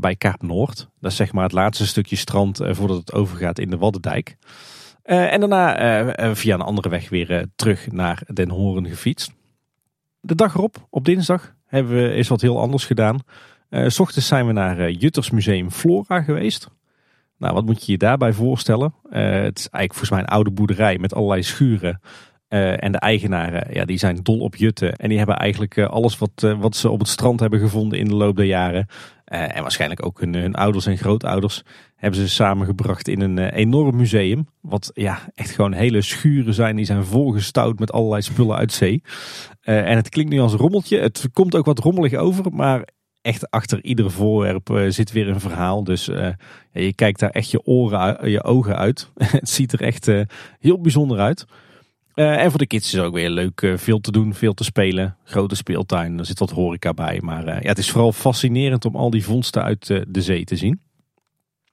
Bij 0.01 0.15
Kaap 0.19 0.43
Noord. 0.43 0.89
Dat 1.01 1.11
is 1.11 1.17
zeg 1.17 1.33
maar 1.33 1.43
het 1.43 1.53
laatste 1.53 1.87
stukje 1.87 2.17
strand 2.17 2.61
voordat 2.63 2.97
het 2.97 3.13
overgaat 3.13 3.59
in 3.59 3.71
de 3.71 3.79
Waddendijk. 3.79 4.37
en 5.03 5.41
daarna 5.41 6.35
via 6.35 6.55
een 6.55 6.61
andere 6.61 6.89
weg 6.89 7.09
weer 7.09 7.47
terug 7.57 7.93
naar 7.93 8.23
Den 8.33 8.51
Horen 8.51 8.87
gefietst. 8.87 9.33
De 10.21 10.35
dag 10.35 10.55
erop, 10.55 10.87
op 10.91 11.05
dinsdag, 11.05 11.55
hebben 11.67 11.97
we 11.97 12.25
wat 12.29 12.41
heel 12.41 12.61
anders 12.61 12.85
gedaan. 12.85 13.19
S 13.71 14.01
ochtends 14.01 14.27
zijn 14.27 14.47
we 14.47 14.53
naar 14.53 14.81
uh, 14.81 15.01
Juttersmuseum 15.01 15.71
Flora 15.71 16.23
geweest. 16.23 16.69
Nou, 17.39 17.55
wat 17.55 17.65
moet 17.65 17.87
je 17.87 17.93
je 17.93 17.99
daarbij 17.99 18.33
voorstellen? 18.33 18.95
Het 19.09 19.59
is 19.59 19.69
eigenlijk 19.69 19.91
volgens 19.91 20.11
mij 20.11 20.21
een 20.21 20.27
oude 20.27 20.51
boerderij 20.51 20.99
met 20.99 21.15
allerlei 21.15 21.43
schuren. 21.43 22.01
En 22.49 22.93
de 22.93 22.99
eigenaren, 22.99 23.75
ja, 23.75 23.85
die 23.85 23.99
zijn 23.99 24.19
dol 24.23 24.39
op 24.39 24.57
jutten. 24.57 24.97
En 24.97 25.09
die 25.09 25.19
hebben 25.19 25.37
eigenlijk 25.37 25.79
alles 25.79 26.19
wat, 26.19 26.55
wat 26.59 26.77
ze 26.77 26.91
op 26.91 26.99
het 26.99 27.09
strand 27.09 27.41
hebben 27.41 27.61
gevonden 27.61 27.99
in 27.99 28.09
de 28.09 28.15
loop 28.15 28.37
der 28.37 28.45
jaren. 28.45 28.87
en 29.25 29.63
waarschijnlijk 29.63 30.07
ook 30.07 30.21
hun, 30.21 30.35
hun, 30.35 30.55
ouders 30.55 30.87
en 30.87 30.99
grootouders 30.99 31.63
hebben 31.97 32.21
ze 32.21 32.29
samengebracht 32.29 33.09
in 33.09 33.21
een 33.21 33.39
enorm 33.39 33.97
museum. 33.97 34.49
Wat 34.61 34.91
ja, 34.95 35.19
echt 35.35 35.51
gewoon 35.51 35.73
hele 35.73 36.03
schuren 36.03 36.55
zijn. 36.55 36.77
Die 36.77 36.85
zijn 36.85 37.05
volgestouwd 37.05 37.79
met 37.79 37.93
allerlei 37.93 38.23
spullen 38.23 38.57
uit 38.57 38.73
zee. 38.73 39.03
en 39.61 39.97
het 39.97 40.09
klinkt 40.09 40.33
nu 40.33 40.41
als 40.41 40.53
rommeltje. 40.53 40.99
Het 40.99 41.29
komt 41.33 41.55
ook 41.55 41.65
wat 41.65 41.79
rommelig 41.79 42.15
over. 42.15 42.53
Maar 42.53 42.89
echt 43.23 43.51
achter 43.51 43.85
ieder 43.85 44.11
voorwerp 44.11 44.85
zit 44.89 45.13
weer 45.13 45.29
een 45.29 45.41
verhaal. 45.41 45.85
Dus 45.85 46.05
je 46.73 46.93
kijkt 46.95 47.21
daar 47.21 47.31
echt 47.31 47.51
je 47.51 47.65
oren, 47.65 48.31
je 48.31 48.45
ogen 48.45 48.77
uit. 48.77 49.11
het 49.41 49.49
ziet 49.49 49.73
er 49.73 49.81
echt 49.81 50.11
heel 50.59 50.81
bijzonder 50.81 51.19
uit. 51.19 51.47
En 52.17 52.51
voor 52.51 52.59
de 52.59 52.67
kids 52.67 52.95
is 52.95 53.01
ook 53.01 53.15
weer 53.15 53.31
leuk. 53.31 53.73
veel 53.77 54.01
te 54.01 54.13
doen, 54.13 54.35
veel 54.35 54.55
te 54.55 54.65
spelen. 54.65 55.17
Grote 55.25 55.57
speeltuin, 55.57 56.19
er 56.19 56.27
zit 56.27 56.39
wat 56.39 56.51
horeca 56.51 56.95
bij. 56.95 57.21
Maar 57.23 57.47
ja, 57.47 57.69
het 57.69 57.79
is 57.79 57.91
vooral 57.91 58.13
fascinerend 58.13 58.85
om 58.85 58.97
al 58.97 59.11
die 59.11 59.25
vondsten 59.25 59.63
uit 59.63 59.87
de 60.09 60.23
zee 60.23 60.45
te 60.45 60.57
zien. 60.57 60.81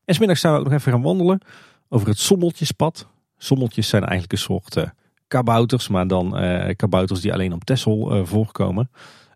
En 0.06 0.16
smiddags 0.16 0.42
zijn 0.42 0.54
we 0.54 0.60
ook 0.60 0.66
nog 0.66 0.74
even 0.74 0.92
gaan 0.92 1.02
wandelen 1.02 1.42
over 1.90 2.08
het 2.08 2.20
Sommeltjespad. 2.20 3.08
Sommeltjes 3.38 3.88
zijn 3.88 4.02
eigenlijk 4.02 4.32
een 4.32 4.38
soort 4.38 4.86
kabouters, 5.28 5.88
maar 5.88 6.08
dan 6.08 6.32
kabouters 6.76 7.22
die 7.22 7.34
alleen 7.34 7.54
op 7.54 7.64
Texel 7.64 8.26
voorkomen. 8.26 8.90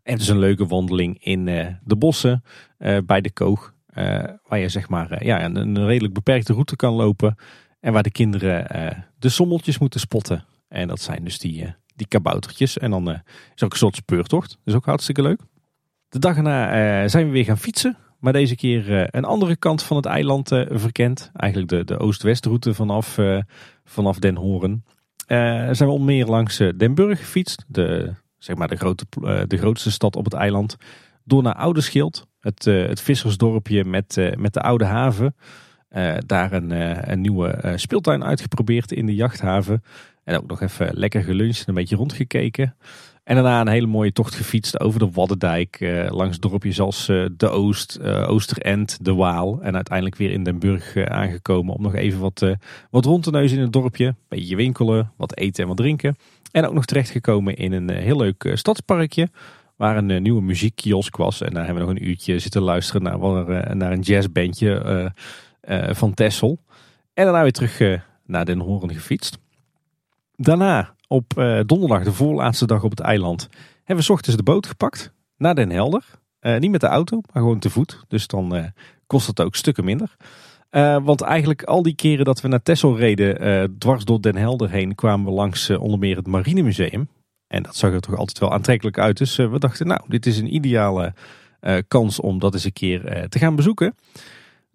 En 0.04 0.14
het 0.14 0.22
is 0.22 0.28
een 0.28 0.40
leuke 0.40 0.66
wandeling 0.66 1.24
in 1.24 1.46
de 1.84 1.96
bossen 1.98 2.44
bij 3.06 3.22
de 3.22 3.32
Koog. 3.32 3.74
Waar 4.48 4.60
je 4.60 4.70
zeg 4.70 4.90
maar 4.90 5.26
ja, 5.26 5.44
een, 5.44 5.56
een, 5.56 5.86
redelijk 5.86 6.14
beperkte 6.14 6.54
route 6.54 6.76
kan 6.76 6.94
lopen. 6.94 7.36
En 7.80 7.94
waar 7.94 8.04
de 8.04 8.12
kinderen 8.12 8.68
de 9.20 9.30
sommeltjes 9.30 9.78
moeten 9.78 10.00
spotten. 10.00 10.46
En 10.68 10.88
dat 10.88 11.02
zijn 11.02 11.23
dus 11.23 11.39
die, 11.39 11.76
die 11.95 12.07
kaboutertjes. 12.07 12.77
En 12.77 12.91
dan 12.91 13.10
is 13.56 13.64
ook 13.64 13.72
een 13.72 13.77
soort 13.77 13.95
speurtocht. 13.95 14.49
Dat 14.49 14.60
is 14.64 14.73
ook 14.73 14.85
hartstikke 14.85 15.22
leuk. 15.22 15.41
De 16.10 16.19
dag 16.19 16.35
erna 16.35 17.02
uh, 17.03 17.10
zijn 17.10 17.26
we 17.26 17.31
weer 17.31 17.45
gaan 17.45 17.57
fietsen. 17.57 17.98
Maar 18.19 18.34
deze 18.34 18.56
keer 18.56 19.15
een 19.15 19.26
andere 19.26 19.56
kant 19.56 19.84
van 19.84 19.98
het 19.98 20.06
eiland 20.06 20.48
verkend. 20.69 21.31
Eigenlijk 21.34 21.72
de, 21.72 21.84
de 21.84 21.99
oost-westroute 21.99 22.73
vanaf, 22.73 23.19
vanaf 23.84 24.19
Den 24.19 24.35
Horen. 24.35 24.84
zijn 25.27 25.77
we 25.77 25.85
onder 25.85 26.06
meer 26.06 26.26
langs 26.26 26.57
Den 26.57 26.95
Burg 26.95 27.19
gefietst. 27.19 27.65
De, 27.68 28.14
zeg 28.38 28.56
maar 28.56 28.68
de, 28.68 28.76
grote, 28.76 29.06
de 29.48 29.57
grootste 29.57 29.91
stad 29.91 30.15
op 30.15 30.26
het 30.26 30.34
eiland. 30.34 30.77
Door 31.23 31.44
naar 31.44 31.56
Oudeschild. 31.56 32.27
Het, 32.39 32.65
het 32.65 33.02
vissersdorpje 33.02 33.85
met, 33.85 34.34
met 34.38 34.53
de 34.53 34.61
oude 34.61 34.85
haven. 34.85 35.35
daar 36.26 36.53
een, 36.53 36.72
een 37.11 37.22
nieuwe 37.22 37.73
speeltuin 37.76 38.23
uitgeprobeerd 38.23 38.91
in 38.91 39.06
de 39.06 39.15
jachthaven. 39.15 39.84
En 40.28 40.38
ook 40.38 40.48
nog 40.48 40.62
even 40.62 40.90
lekker 40.94 41.24
geluncht 41.24 41.60
en 41.60 41.66
een 41.68 41.74
beetje 41.74 41.95
rondgekeken. 41.95 42.76
En 43.24 43.36
daarna 43.36 43.62
een 43.62 43.68
hele 43.68 43.88
mooie 43.88 44.12
tocht 44.12 44.36
gefietst 44.36 44.80
over 44.80 44.99
de 44.99 45.12
Waddendijk. 45.12 45.78
Eh, 45.80 46.12
langs 46.12 46.40
dorpjes 46.40 46.80
als 46.80 47.10
uh, 47.10 47.26
De 47.38 47.49
Oost, 47.49 47.99
uh, 48.02 48.30
Oosterend, 48.30 49.06
De 49.06 49.14
Waal. 49.14 49.62
En 49.62 49.76
uiteindelijk 49.76 50.16
weer 50.16 50.32
in 50.32 50.44
Den 50.44 50.60
Burg 50.60 50.98
aangekomen 50.98 51.76
om 51.76 51.82
nog 51.82 51.95
even 51.95 52.20
wat, 52.20 52.45
wat 52.90 53.06
rond 53.06 53.24
te 53.24 53.32
neuzen 53.32 53.58
in 53.58 53.64
het 53.64 53.74
dorpje. 53.74 54.16
Beetje 54.28 54.56
winkelen, 54.56 55.12
wat 55.18 55.38
eten 55.38 55.62
en 55.62 55.68
wat 55.68 55.78
drinken. 55.78 56.16
En 56.52 56.66
ook 56.68 56.74
nog 56.74 56.86
terechtgekomen 56.86 57.56
in 57.56 57.72
een 57.72 57.90
heel 57.90 58.18
leuk 58.18 58.52
stadsparkje. 58.54 59.30
Waar 59.76 59.98
een 59.98 60.22
nieuwe 60.22 60.41
muziekkiosk 60.41 61.18
was. 61.18 61.41
En 61.41 61.54
daar 61.54 61.66
hebben 61.66 61.86
we 61.86 61.90
nog 61.90 61.99
een 61.99 62.08
uurtje 62.08 62.40
zitten 62.40 62.62
luisteren 62.62 63.04
naar, 63.04 63.76
naar 63.76 63.91
een 63.91 64.02
jazzbandje 64.02 65.12
van 65.90 66.14
Tessel. 66.14 66.60
En 67.14 67.24
daarna 67.24 67.41
weer 67.41 67.52
terug 67.52 68.02
naar 68.26 68.45
Den 68.45 68.60
Horen 68.60 68.94
gefietst. 68.94 69.45
Daarna 70.40 70.96
op 71.08 71.34
uh, 71.38 71.60
donderdag, 71.66 72.04
de 72.04 72.14
voorlaatste 72.14 72.66
dag 72.66 72.84
op 72.84 72.90
het 72.90 73.00
eiland, 73.00 73.50
hebben 73.84 74.06
we 74.06 74.12
ochtends 74.12 74.38
de 74.38 74.44
boot 74.44 74.68
gepakt 74.68 75.14
naar 75.38 75.56
Den 75.56 75.70
Helder. 75.70 76.04
Uh, 76.42 76.58
niet 76.58 76.72
met 76.72 76.82
de 76.82 76.88
auto, 76.88 77.16
maar 77.16 77.44
gewoon 77.44 77.60
te 77.60 77.70
voet. 77.70 78.04
Dus 78.08 78.28
dan 78.28 78.56
uh, 78.56 78.64
kost 79.08 79.28
het 79.28 79.42
ook 79.42 79.56
stukken 79.56 79.86
minder. 79.86 80.16
want 81.04 81.22
eigenlijk 81.22 81.64
al 81.64 81.82
die 81.82 81.96
keren 81.96 82.26
dat 82.26 82.42
we 82.42 82.48
naar 82.48 82.62
Texel 82.62 82.98
reden, 82.98 83.76
dwars 83.78 84.06
door 84.06 84.22
Den 84.22 84.36
Helder 84.36 84.70
heen, 84.70 84.96
kwamen 84.96 85.26
we 85.26 85.32
langs 85.32 85.70
onder 85.70 86.00
meer 86.00 86.16
het 86.16 86.28
Marinemuseum. 86.28 87.10
En 87.48 87.64
dat 87.64 87.76
zag 87.76 87.92
er 87.92 88.00
toch 88.00 88.18
altijd 88.18 88.40
wel 88.40 88.54
aantrekkelijk 88.54 89.00
uit. 89.00 89.18
Dus 89.18 89.36
we 89.36 89.60
dachten, 89.60 89.88
nou, 89.88 90.02
dit 90.08 90.26
is 90.26 90.38
een 90.38 90.56
ideale 90.56 91.14
kans 91.88 92.20
om 92.20 92.40
dat 92.40 92.54
eens 92.54 92.64
een 92.64 92.74
keer 92.74 93.30
te 93.30 93.40
gaan 93.40 93.56
bezoeken. 93.56 93.96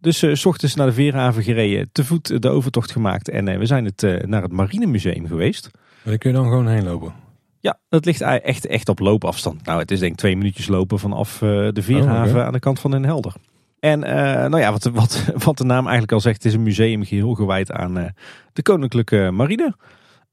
Dus 0.02 0.22
uh, 0.22 0.34
s 0.34 0.46
ochtends 0.46 0.74
naar 0.74 0.86
de 0.86 0.92
Veerhaven 0.92 1.42
gereden, 1.42 1.88
te 1.92 2.04
voet 2.04 2.42
de 2.42 2.48
overtocht 2.48 2.92
gemaakt. 2.92 3.28
En 3.28 3.58
we 3.58 3.66
zijn 3.66 3.84
het, 3.84 4.26
naar 4.26 4.42
het 4.42 4.52
Marinemuseum 4.52 5.26
geweest. 5.26 5.70
Maar 5.72 5.82
daar 6.04 6.18
kun 6.18 6.30
je 6.30 6.36
dan 6.36 6.46
gewoon 6.46 6.68
heen 6.68 6.84
lopen? 6.84 7.12
Ja, 7.60 7.78
dat 7.88 8.04
ligt 8.04 8.20
echt, 8.20 8.66
echt 8.66 8.88
op 8.88 8.98
loopafstand. 8.98 9.64
Nou, 9.64 9.78
het 9.78 9.90
is 9.90 9.98
denk 9.98 10.12
ik 10.12 10.18
twee 10.18 10.36
minuutjes 10.36 10.66
lopen 10.66 10.98
vanaf 10.98 11.38
de 11.38 11.82
Veerhaven 11.82 12.36
oh, 12.36 12.46
aan 12.46 12.52
de 12.52 12.58
kant 12.58 12.80
van 12.80 12.90
Den 12.90 13.04
Helder. 13.04 13.34
En 13.80 13.98
nou 14.50 14.58
ja, 14.58 14.72
wat, 14.72 14.84
wat, 14.84 15.24
wat 15.44 15.58
de 15.58 15.64
naam 15.64 15.82
eigenlijk 15.82 16.12
al 16.12 16.20
zegt, 16.20 16.36
het 16.36 16.44
is 16.44 16.54
een 16.54 16.62
museum 16.62 17.04
geheel 17.04 17.34
gewijd 17.34 17.72
aan 17.72 18.12
de 18.52 18.62
Koninklijke 18.62 19.30
Marine. 19.30 19.74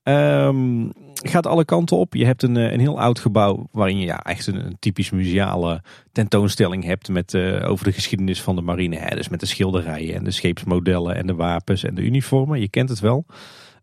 Um, 0.04 0.92
gaat 1.14 1.48
alle 1.48 1.66
kanten 1.66 1.98
op. 1.98 2.16
Je 2.16 2.26
hebt 2.26 2.44
een, 2.44 2.56
een 2.56 2.80
heel 2.80 3.00
oud 3.00 3.20
gebouw 3.20 3.68
waarin 3.72 4.00
je 4.00 4.06
ja, 4.06 4.20
echt 4.20 4.48
een, 4.48 4.76
typisch 4.80 5.10
museale 5.10 5.82
tentoonstelling 6.12 6.84
hebt 6.84 7.10
met, 7.10 7.34
uh, 7.34 7.70
over 7.70 7.86
de 7.86 7.92
geschiedenis 7.92 8.42
van 8.42 8.56
de 8.56 8.62
marine. 8.62 8.96
Hè? 8.96 9.16
Dus 9.16 9.30
met 9.30 9.40
de 9.40 9.46
schilderijen 9.46 10.16
en 10.16 10.24
de 10.24 10.32
scheepsmodellen 10.32 11.16
en 11.16 11.28
de 11.28 11.36
wapens 11.36 11.84
en 11.84 11.96
de 11.96 12.02
uniformen. 12.02 12.60
Je 12.60 12.70
kent 12.70 12.90
het 12.90 13.00
wel. 13.00 13.26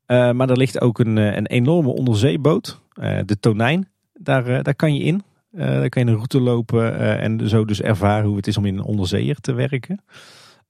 Uh, 0.06 0.32
maar 0.32 0.51
er 0.51 0.56
ligt 0.56 0.80
ook 0.80 0.98
een, 0.98 1.18
eh, 1.18 1.36
een 1.36 1.47
enorme 1.47 1.88
onderzeeboot, 1.88 2.80
de 3.24 3.36
Tonijn. 3.40 3.88
Daar, 4.14 4.62
daar 4.62 4.74
kan 4.74 4.94
je 4.94 5.02
in. 5.02 5.22
daar 5.51 5.88
kan 5.88 6.05
je 6.05 6.10
een 6.10 6.16
route 6.16 6.40
lopen 6.40 6.98
en 7.20 7.48
zo 7.48 7.64
dus 7.64 7.80
ervaren 7.80 8.26
hoe 8.26 8.36
het 8.36 8.47
is 8.47 8.56
om 8.56 8.66
in 8.66 8.78
een 8.78 8.84
onderzeeër 8.84 9.36
te 9.40 9.52
werken. 9.52 10.01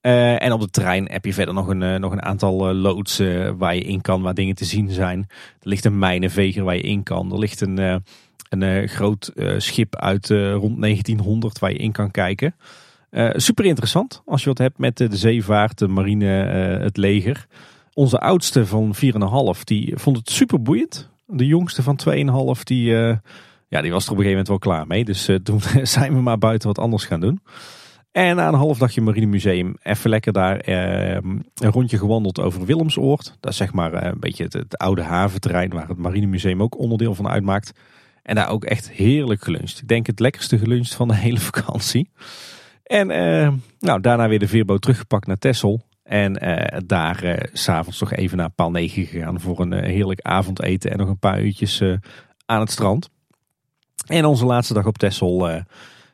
En 0.06 0.52
op 0.52 0.60
de 0.60 0.70
trein 0.70 1.08
heb 1.10 1.24
je 1.24 1.34
verder 1.34 1.54
nog 1.54 1.68
een, 1.68 2.00
nog 2.00 2.12
een 2.12 2.22
aantal 2.22 2.74
loodsen 2.74 3.56
waar 3.56 3.74
je 3.74 3.80
in 3.80 4.00
kan, 4.00 4.22
waar 4.22 4.34
dingen 4.34 4.54
te 4.54 4.64
zien 4.64 4.90
zijn. 4.90 5.18
Er 5.60 5.68
ligt 5.68 5.84
een 5.84 5.98
mijnenveger 5.98 6.64
waar 6.64 6.74
je 6.74 6.80
in 6.82 7.02
kan. 7.02 7.32
Er 7.32 7.38
ligt 7.38 7.60
een, 7.60 8.02
een 8.48 8.88
groot 8.88 9.32
schip 9.56 9.96
uit 9.96 10.28
rond 10.30 10.80
1900 10.80 11.58
waar 11.58 11.70
je 11.70 11.78
in 11.78 11.92
kan 11.92 12.10
kijken. 12.10 12.54
super 13.32 13.64
interessant 13.64 14.22
als 14.24 14.42
je 14.42 14.48
wat 14.48 14.58
hebt 14.58 14.78
met 14.78 14.96
de 14.96 15.16
zeevaart, 15.16 15.78
de 15.78 15.88
marine, 15.88 16.26
het 16.82 16.96
leger. 16.96 17.46
Onze 17.92 18.18
oudste 18.18 18.66
van 18.66 18.94
4,5 19.56 19.60
die 19.64 19.92
vond 19.96 20.16
het 20.16 20.30
super 20.30 20.62
boeiend. 20.62 21.10
De 21.26 21.46
jongste 21.46 21.82
van 21.82 21.98
2,5 22.56 22.62
die, 22.62 22.92
ja, 23.68 23.80
die 23.80 23.92
was 23.92 24.06
er 24.06 24.12
op 24.12 24.18
een 24.18 24.24
gegeven 24.24 24.30
moment 24.30 24.48
wel 24.48 24.58
klaar 24.58 24.86
mee. 24.86 25.04
Dus 25.04 25.28
toen 25.42 25.60
zijn 25.96 26.14
we 26.14 26.20
maar 26.20 26.38
buiten 26.38 26.68
wat 26.68 26.78
anders 26.78 27.04
gaan 27.04 27.20
doen. 27.20 27.40
En 28.16 28.36
na 28.36 28.48
een 28.48 28.54
half 28.54 28.78
dagje 28.78 29.00
Marine 29.00 29.26
Museum 29.26 29.76
even 29.82 30.10
lekker 30.10 30.32
daar 30.32 30.68
uh, 30.68 31.14
een 31.14 31.44
rondje 31.54 31.98
gewandeld 31.98 32.40
over 32.40 32.64
Willemsoord. 32.64 33.36
Dat 33.40 33.50
is 33.50 33.56
zeg 33.56 33.72
maar 33.72 34.04
een 34.04 34.20
beetje 34.20 34.44
het, 34.44 34.78
oude 34.78 35.02
haventerrein 35.02 35.70
waar 35.70 35.88
het 35.88 35.98
Marine 35.98 36.26
Museum 36.26 36.62
ook 36.62 36.78
onderdeel 36.78 37.14
van 37.14 37.28
uitmaakt. 37.28 37.72
En 38.22 38.34
daar 38.34 38.48
ook 38.48 38.64
echt 38.64 38.90
heerlijk 38.90 39.42
geluncht. 39.42 39.80
Ik 39.80 39.88
denk 39.88 40.06
het 40.06 40.20
lekkerste 40.20 40.58
geluncht 40.58 40.94
van 40.94 41.08
de 41.08 41.14
hele 41.26 41.40
vakantie. 41.40 42.10
En 42.82 43.06
nou, 43.78 44.00
daarna 44.00 44.28
weer 44.28 44.38
de 44.38 44.48
veerboot 44.48 44.82
teruggepakt 44.82 45.26
naar 45.26 45.38
Texel. 45.38 45.82
En 46.02 46.44
uh, 46.44 46.78
daar 46.86 47.24
uh, 47.24 47.34
s'avonds 47.52 48.00
nog 48.00 48.12
even 48.12 48.36
naar 48.36 48.50
paal 48.50 48.70
9 48.70 49.06
gegaan 49.06 49.40
voor 49.40 49.60
een 49.60 49.72
uh, 49.72 49.80
heerlijk 49.80 50.20
avondeten 50.20 50.90
en 50.90 50.98
nog 50.98 51.08
een 51.08 51.18
paar 51.18 51.42
uurtjes 51.42 51.82
aan 52.46 52.60
het 52.60 52.70
strand. 52.70 53.08
En 54.06 54.24
onze 54.24 54.46
laatste 54.46 54.74
dag 54.74 54.86
op 54.86 54.98
Texel 54.98 55.64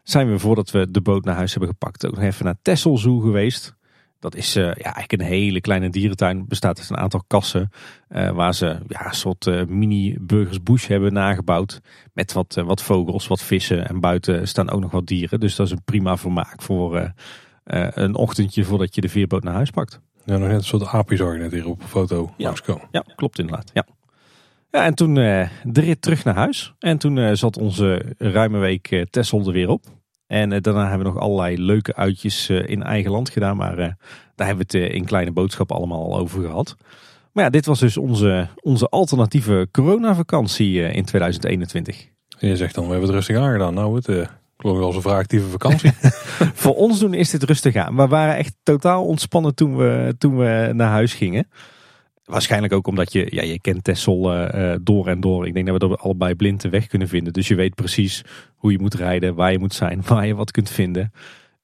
zijn 0.02 0.30
we 0.30 0.38
voordat 0.38 0.70
we 0.70 0.90
de 0.90 1.00
boot 1.00 1.24
naar 1.24 1.34
huis 1.34 1.50
hebben 1.50 1.70
gepakt 1.70 2.06
ook 2.06 2.14
nog 2.14 2.24
even 2.24 2.44
naar 2.44 2.56
Texel 2.62 2.98
Zoo 2.98 3.18
geweest. 3.18 3.74
Dat 4.18 4.34
is 4.34 4.52
ja, 4.52 4.74
eigenlijk 4.74 5.12
een 5.12 5.20
hele 5.20 5.60
kleine 5.60 5.90
dierentuin. 5.90 6.46
Bestaat 6.48 6.78
uit 6.78 6.90
een 6.90 6.96
aantal 6.96 7.22
kassen 7.26 7.70
waar 8.08 8.54
ze 8.54 8.78
ja, 8.86 9.06
een 9.06 9.14
soort 9.14 9.68
mini 9.68 10.16
Burgers 10.20 10.62
Bush 10.62 10.86
hebben 10.86 11.12
nagebouwd. 11.12 11.80
Met 12.12 12.32
wat, 12.32 12.54
wat 12.54 12.82
vogels, 12.82 13.26
wat 13.26 13.42
vissen 13.42 13.88
en 13.88 14.00
buiten 14.00 14.48
staan 14.48 14.70
ook 14.70 14.80
nog 14.80 14.90
wat 14.90 15.06
dieren. 15.06 15.40
Dus 15.40 15.56
dat 15.56 15.66
is 15.66 15.72
een 15.72 15.84
prima 15.84 16.16
vermaak 16.16 16.62
voor 16.62 17.12
een 17.64 18.14
ochtendje 18.14 18.64
voordat 18.64 18.94
je 18.94 19.00
de 19.00 19.08
veerboot 19.08 19.42
naar 19.42 19.54
huis 19.54 19.70
pakt. 19.70 20.00
Ja, 20.24 20.36
nog 20.36 20.48
net 20.48 20.56
een 20.56 20.64
soort 20.64 21.06
je 21.16 21.24
net 21.38 21.52
hier 21.52 21.68
op 21.68 21.82
een 21.82 21.88
foto 21.88 22.34
ja. 22.36 22.52
Ja, 22.90 23.04
klopt 23.16 23.38
inderdaad. 23.38 23.70
Ja. 23.74 23.86
Ja, 24.72 24.84
en 24.84 24.94
toen 24.94 25.16
uh, 25.16 25.48
de 25.64 25.80
rit 25.80 26.02
terug 26.02 26.24
naar 26.24 26.34
huis. 26.34 26.74
En 26.78 26.98
toen 26.98 27.16
uh, 27.16 27.30
zat 27.32 27.58
onze 27.58 28.02
ruime 28.18 28.58
week 28.58 28.90
uh, 28.90 29.02
Tessel 29.10 29.46
er 29.46 29.52
weer 29.52 29.68
op. 29.68 29.84
En 30.26 30.48
daarna 30.48 30.88
hebben 30.88 31.06
we 31.06 31.12
nog 31.12 31.22
allerlei 31.22 31.62
leuke 31.62 31.94
uitjes 31.94 32.48
in 32.50 32.82
eigen 32.82 33.10
land 33.10 33.30
gedaan. 33.30 33.56
Maar 33.56 33.76
daar 34.34 34.46
hebben 34.46 34.66
we 34.68 34.78
het 34.78 34.92
in 34.92 35.04
kleine 35.04 35.32
boodschappen 35.32 35.76
allemaal 35.76 36.04
al 36.04 36.18
over 36.18 36.42
gehad. 36.42 36.76
Maar 37.32 37.44
ja, 37.44 37.50
dit 37.50 37.66
was 37.66 37.80
dus 37.80 37.96
onze, 37.96 38.48
onze 38.60 38.88
alternatieve 38.88 39.68
coronavakantie 39.70 40.80
in 40.80 41.04
2021. 41.04 42.08
En 42.38 42.48
je 42.48 42.56
zegt 42.56 42.74
dan, 42.74 42.84
we 42.84 42.90
hebben 42.90 43.08
het 43.08 43.16
rustig 43.16 43.36
aangedaan. 43.36 43.74
Nou, 43.74 43.94
het 43.94 44.30
Klonk 44.62 44.78
wel 44.78 44.94
eens 44.94 45.04
een 45.04 45.10
actieve 45.10 45.46
vakantie. 45.46 45.92
Voor 46.62 46.74
ons 46.74 46.98
doen 46.98 47.14
is 47.14 47.30
dit 47.30 47.42
rustig 47.42 47.76
aan. 47.76 47.96
We 47.96 48.06
waren 48.06 48.36
echt 48.36 48.54
totaal 48.62 49.04
ontspannen 49.04 49.54
toen 49.54 49.76
we, 49.76 50.14
toen 50.18 50.36
we 50.36 50.70
naar 50.72 50.90
huis 50.90 51.14
gingen. 51.14 51.48
Waarschijnlijk 52.24 52.72
ook 52.72 52.86
omdat 52.86 53.12
je, 53.12 53.26
ja, 53.30 53.42
je 53.42 53.60
kent 53.60 53.84
Tessel 53.84 54.34
uh, 54.34 54.74
door 54.82 55.06
en 55.06 55.20
door. 55.20 55.46
Ik 55.46 55.54
denk 55.54 55.66
dat 55.66 55.82
we 55.82 55.88
er 55.88 55.96
allebei 55.96 56.34
blind 56.34 56.60
de 56.60 56.68
weg 56.68 56.86
kunnen 56.86 57.08
vinden. 57.08 57.32
Dus 57.32 57.48
je 57.48 57.54
weet 57.54 57.74
precies 57.74 58.24
hoe 58.56 58.72
je 58.72 58.78
moet 58.78 58.94
rijden, 58.94 59.34
waar 59.34 59.52
je 59.52 59.58
moet 59.58 59.74
zijn, 59.74 60.02
waar 60.08 60.26
je 60.26 60.34
wat 60.34 60.50
kunt 60.50 60.70
vinden. 60.70 61.12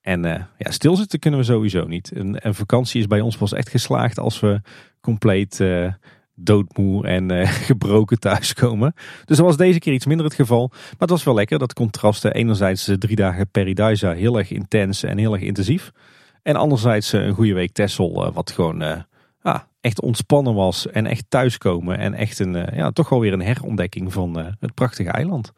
En 0.00 0.24
uh, 0.24 0.34
ja, 0.58 0.70
stilzitten 0.70 1.18
kunnen 1.18 1.40
we 1.40 1.46
sowieso 1.46 1.86
niet. 1.86 2.10
Een, 2.14 2.54
vakantie 2.54 3.00
is 3.00 3.06
bij 3.06 3.20
ons 3.20 3.36
pas 3.36 3.52
echt 3.52 3.68
geslaagd 3.68 4.18
als 4.18 4.40
we 4.40 4.60
compleet 5.00 5.60
uh, 5.60 5.92
doodmoe 6.34 7.06
en 7.06 7.46
gebroken 7.70 8.18
thuiskomen. 8.18 8.92
Dus 9.24 9.36
dat 9.36 9.46
was 9.46 9.56
deze 9.56 9.78
keer 9.78 9.92
iets 9.92 10.06
minder 10.06 10.26
het 10.26 10.34
geval. 10.34 10.68
Maar 10.70 10.94
het 10.98 11.10
was 11.10 11.24
wel 11.24 11.34
lekker. 11.34 11.58
Dat 11.58 11.72
contrasten 11.72 12.32
enerzijds 12.32 12.90
drie 12.98 13.16
dagen 13.16 13.50
Peridaisa 13.50 14.12
heel 14.12 14.38
erg 14.38 14.50
intens 14.50 15.02
en 15.02 15.18
heel 15.18 15.32
erg 15.32 15.42
intensief. 15.42 15.92
En 16.42 16.56
anderzijds 16.56 17.12
een 17.12 17.34
goede 17.34 17.54
week 17.54 17.72
Tessel 17.72 18.32
wat 18.32 18.50
gewoon 18.50 19.06
echt 19.80 20.00
ontspannen 20.00 20.54
was. 20.54 20.86
En 20.86 21.06
echt 21.06 21.24
thuiskomen. 21.28 21.98
En 21.98 22.14
echt 22.14 22.38
een, 22.38 22.52
ja, 22.74 22.90
toch 22.90 23.08
wel 23.08 23.20
weer 23.20 23.32
een 23.32 23.42
herontdekking 23.42 24.12
van 24.12 24.54
het 24.60 24.74
prachtige 24.74 25.10
eiland. 25.10 25.52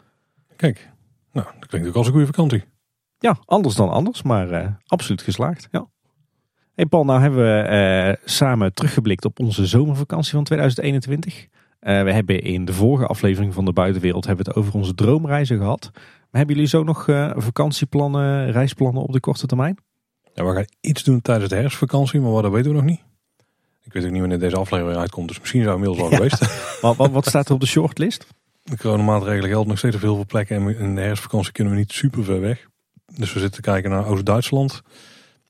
Kijk, 0.57 0.91
nou 1.33 1.47
dat 1.59 1.69
klinkt 1.69 1.89
ook 1.89 1.95
als 1.95 2.07
een 2.07 2.13
goede 2.13 2.27
vakantie. 2.27 2.65
Ja, 3.19 3.39
anders 3.45 3.75
dan 3.75 3.91
anders, 3.91 4.23
maar 4.23 4.79
absoluut 4.87 5.23
geslaagd. 5.23 5.69
Ja. 5.71 5.89
Hey 6.75 6.87
Paul, 6.87 7.05
nou 7.05 7.21
hebben 7.21 7.41
we 7.41 8.17
uh, 8.19 8.27
samen 8.29 8.75
teruggeblikt 8.75 9.25
op 9.25 9.41
onze 9.41 9.67
zomervakantie 9.67 10.33
van 10.33 10.45
2021. 10.45 11.35
Uh, 11.37 11.99
eh, 11.99 12.05
we 12.05 12.13
hebben 12.13 12.43
in 12.43 12.65
de 12.65 12.73
vorige 12.73 13.07
aflevering 13.07 13.55
van 13.55 13.65
de 13.65 13.73
buitenwereld 13.73 14.27
hebben 14.27 14.45
we 14.45 14.51
het 14.51 14.61
over 14.61 14.75
onze 14.75 14.95
droomreizen 14.95 15.59
gehad. 15.59 15.91
Maar 15.93 16.01
hebben 16.31 16.55
jullie 16.55 16.71
zo 16.71 16.85
nog 16.85 17.05
vakantieplannen, 17.35 18.53
reisplannen 18.53 19.03
op 19.03 19.13
de 19.13 19.21
korte 19.21 19.47
termijn? 19.47 19.79
Ja, 20.35 20.45
we 20.45 20.55
gaan 20.55 20.65
iets 20.81 21.03
doen 21.03 21.21
tijdens 21.21 21.51
de 21.51 21.57
herfstvakantie, 21.57 22.21
maar 22.21 22.31
wat 22.31 22.43
dat 22.43 22.53
weten 22.53 22.71
we 22.71 22.77
nog 22.77 22.87
niet. 22.87 23.01
Ik 23.91 23.97
weet 23.97 24.05
ook 24.05 24.11
niet 24.11 24.21
wanneer 24.21 24.39
deze 24.39 24.57
aflevering 24.57 24.99
uitkomt, 24.99 25.29
dus 25.29 25.41
misschien 25.41 25.63
zou 25.63 25.75
inmiddels 25.75 26.01
al 26.01 26.17
geweest. 26.17 26.39
wat, 26.81 26.97
wat, 26.97 27.11
wat, 27.11 27.27
staat 27.27 27.49
er 27.49 27.55
op 27.55 27.61
de 27.61 27.67
shortlist? 27.67 28.27
De 28.63 28.77
coronamaatregelen 28.77 29.49
gelden 29.49 29.69
nog 29.69 29.79
steeds 29.79 29.97
op 29.97 30.01
heel 30.03 30.15
veel 30.15 30.27
plekken 30.27 30.57
en 30.57 30.79
in 30.79 30.95
de 30.95 31.01
herfstvakantie 31.01 31.53
kunnen 31.53 31.73
we 31.73 31.79
niet 31.79 31.93
super 31.93 32.25
ver 32.25 32.41
weg. 32.41 32.69
Dus 33.07 33.33
we 33.33 33.41
zitten 33.41 33.63
te 33.63 33.71
kijken 33.71 33.91
naar 33.91 34.07
Oost-Duitsland. 34.07 34.83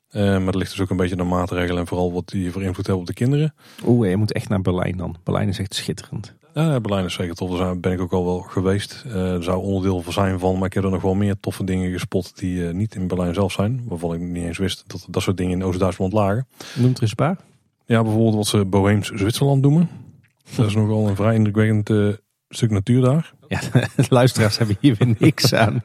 Eh, 0.09 0.23
maar 0.23 0.45
dat 0.45 0.55
ligt 0.55 0.71
dus 0.71 0.81
ook 0.81 0.91
een 0.91 0.97
beetje 0.97 1.17
de 1.17 1.23
maatregelen 1.23 1.79
en 1.79 1.87
vooral 1.87 2.13
wat 2.13 2.29
die 2.29 2.53
voor 2.53 2.63
invloed 2.63 2.87
hebben 2.87 3.03
op 3.03 3.07
de 3.09 3.15
kinderen. 3.15 3.55
Oeh, 3.87 4.09
je 4.09 4.17
moet 4.17 4.33
echt 4.33 4.49
naar 4.49 4.61
Berlijn 4.61 4.97
dan. 4.97 5.17
Berlijn 5.23 5.49
is 5.49 5.59
echt 5.59 5.75
schitterend. 5.75 6.35
Ja, 6.55 6.81
Berlijn 6.81 7.05
is 7.05 7.15
zeker 7.15 7.35
tof. 7.35 7.59
Daar 7.59 7.79
ben 7.79 7.93
ik 7.93 8.01
ook 8.01 8.13
al 8.13 8.25
wel 8.25 8.39
geweest. 8.39 9.05
Uh, 9.07 9.33
er 9.33 9.43
zou 9.43 9.63
onderdeel 9.63 10.03
van 10.03 10.13
zijn 10.13 10.39
van, 10.39 10.55
maar 10.55 10.67
ik 10.67 10.73
heb 10.73 10.85
er 10.85 10.91
nog 10.91 11.03
wel 11.03 11.15
meer 11.15 11.35
toffe 11.41 11.65
dingen 11.65 11.93
gespot 11.93 12.39
die 12.39 12.57
uh, 12.57 12.73
niet 12.73 12.95
in 12.95 13.07
Berlijn 13.07 13.35
zelf 13.35 13.53
zijn. 13.53 13.83
Waarvan 13.89 14.15
ik 14.15 14.21
niet 14.21 14.45
eens 14.45 14.59
wist 14.59 14.85
dat 14.87 15.07
dat 15.09 15.23
soort 15.23 15.37
dingen 15.37 15.59
in 15.59 15.65
Oost-Duitsland 15.65 16.13
lagen. 16.13 16.47
Noemt 16.75 16.97
er 16.97 17.03
eens 17.03 17.11
een 17.11 17.17
paar? 17.17 17.37
Ja, 17.91 18.03
bijvoorbeeld 18.03 18.35
wat 18.35 18.47
ze 18.47 18.65
Boheems 18.65 19.09
Zwitserland 19.09 19.63
noemen. 19.63 19.89
Dat 20.57 20.67
is 20.67 20.75
nogal 20.75 21.09
een 21.09 21.17
vrij 21.17 21.35
indrukwekkend 21.35 21.91
uh, 21.91 22.13
stuk 22.49 22.71
natuur 22.71 23.01
daar. 23.01 23.33
Ja, 23.49 23.61
luisteraars 24.09 24.59
hebben 24.59 24.77
hier 24.81 24.97
weer 24.99 25.15
niks 25.19 25.55
aan. 25.55 25.83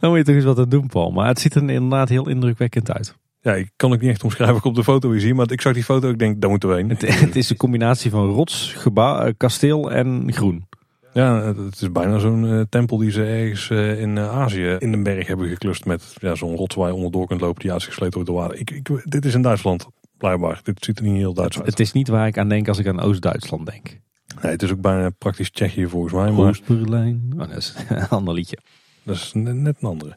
Dan 0.00 0.10
moet 0.10 0.18
je 0.18 0.24
toch 0.24 0.34
eens 0.34 0.44
wat 0.44 0.58
aan 0.58 0.68
doen, 0.68 0.86
Paul. 0.86 1.10
Maar 1.10 1.26
het 1.26 1.40
ziet 1.40 1.54
er 1.54 1.70
inderdaad 1.70 2.08
heel 2.08 2.28
indrukwekkend 2.28 2.92
uit. 2.92 3.16
Ja, 3.40 3.54
ik 3.54 3.70
kan 3.76 3.92
ook 3.92 4.00
niet 4.00 4.10
echt 4.10 4.24
omschrijven 4.24 4.56
ik 4.56 4.64
op 4.64 4.74
de 4.74 4.84
foto 4.84 5.08
weer 5.08 5.20
zie. 5.20 5.34
Maar 5.34 5.50
ik 5.50 5.60
zag 5.60 5.74
die 5.74 5.84
foto 5.84 6.08
ik 6.08 6.18
denk, 6.18 6.40
daar 6.40 6.50
moeten 6.50 6.68
we 6.68 6.74
heen. 6.74 6.88
Het, 6.88 7.20
het 7.20 7.36
is 7.36 7.50
een 7.50 7.56
combinatie 7.56 8.10
van 8.10 8.30
rots, 8.30 8.72
gebouw, 8.76 9.32
kasteel 9.36 9.90
en 9.90 10.32
groen. 10.32 10.66
Ja, 11.12 11.42
het 11.42 11.80
is 11.80 11.92
bijna 11.92 12.18
zo'n 12.18 12.44
uh, 12.44 12.60
tempel 12.68 12.96
die 12.96 13.10
ze 13.10 13.24
ergens 13.24 13.70
uh, 13.70 14.00
in 14.00 14.16
uh, 14.16 14.38
Azië 14.38 14.76
in 14.78 14.92
een 14.92 15.02
berg 15.02 15.26
hebben 15.26 15.48
geklust 15.48 15.84
met 15.84 16.14
ja, 16.20 16.34
zo'n 16.34 16.56
rots 16.56 16.74
waar 16.74 16.88
je 16.88 16.94
onderdoor 16.94 17.26
kunt 17.26 17.40
lopen 17.40 17.62
die 17.62 17.72
uitgesleten 17.72 18.14
wordt 18.14 18.28
door 18.28 18.38
water. 18.38 18.58
Ik, 18.58 18.70
ik, 18.70 19.02
dit 19.04 19.24
is 19.24 19.34
in 19.34 19.42
Duitsland, 19.42 19.88
blijkbaar. 20.18 20.60
Dit 20.62 20.84
ziet 20.84 20.98
er 20.98 21.04
niet 21.04 21.16
heel 21.16 21.34
Duits 21.34 21.56
het, 21.56 21.64
uit. 21.64 21.78
Het 21.78 21.86
is 21.86 21.92
niet 21.92 22.08
waar 22.08 22.26
ik 22.26 22.38
aan 22.38 22.48
denk 22.48 22.68
als 22.68 22.78
ik 22.78 22.86
aan 22.86 23.00
Oost-Duitsland 23.00 23.66
denk. 23.66 24.00
Nee, 24.42 24.52
het 24.52 24.62
is 24.62 24.72
ook 24.72 24.80
bijna 24.80 25.10
praktisch 25.10 25.50
Tsjechië 25.50 25.86
volgens 25.86 26.12
mij. 26.12 26.30
Maar... 26.30 26.48
Oost-Berlijn. 26.48 27.32
Oh, 27.32 27.38
dat 27.38 27.56
is 27.56 27.74
een 27.88 28.08
ander 28.18 28.34
liedje. 28.34 28.58
Dat 29.02 29.16
is 29.16 29.32
net 29.34 29.76
een 29.80 29.88
andere. 29.88 30.16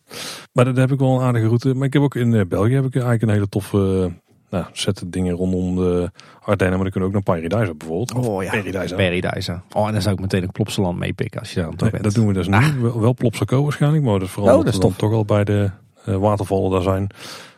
Maar 0.54 0.66
dat 0.66 0.78
heb 0.78 0.92
ik 0.92 1.00
wel 1.00 1.16
een 1.16 1.22
aardige 1.22 1.46
route. 1.46 1.74
Maar 1.74 1.88
ik 1.88 1.94
heb 1.94 2.02
ook 2.02 2.16
in 2.16 2.48
België 2.48 2.74
heb 2.74 2.86
ik 2.86 2.94
eigenlijk 2.94 3.22
een 3.22 3.30
hele 3.30 3.50
toffe 3.50 4.12
nou, 4.52 4.66
zet 4.72 5.04
dingen 5.08 5.36
rondom 5.36 5.76
de 5.76 6.12
Ardennen. 6.42 6.80
Maar 6.80 6.92
dan 6.92 6.92
kunnen 6.92 7.10
we 7.12 7.18
ook 7.18 7.26
naar 7.26 7.36
Paradise 7.36 7.76
bijvoorbeeld. 7.76 8.14
Oh 8.14 8.44
ja, 8.44 8.50
Paradise. 8.50 8.96
Paradise. 8.96 9.62
Oh, 9.72 9.88
en 9.88 9.94
dan 9.94 10.02
zou 10.02 10.16
ik 10.16 10.22
meteen 10.22 10.44
een 10.44 10.52
Plopsaland 10.52 11.00
meepikken 11.00 11.40
als 11.40 11.54
je 11.54 11.56
daar 11.56 11.66
aan 11.66 11.76
toe 11.76 11.82
nee, 11.82 11.92
bent. 11.92 12.04
Dat 12.04 12.14
doen 12.14 12.28
we 12.28 12.34
dus 12.34 12.50
ah. 12.50 12.66
niet. 12.66 12.82
Wel, 12.82 13.00
wel 13.00 13.14
Plopsaco 13.14 13.64
waarschijnlijk. 13.64 14.04
Maar 14.04 14.14
dat 14.14 14.22
is 14.22 14.30
vooral 14.30 14.58
oh, 14.58 14.66
dat 14.66 14.82
dan 14.82 14.96
toch 14.96 15.12
al 15.12 15.26
bij 15.26 15.44
de 15.44 15.70
uh, 16.06 16.16
watervallen 16.16 16.72
daar 16.72 16.82
zijn. 16.82 17.10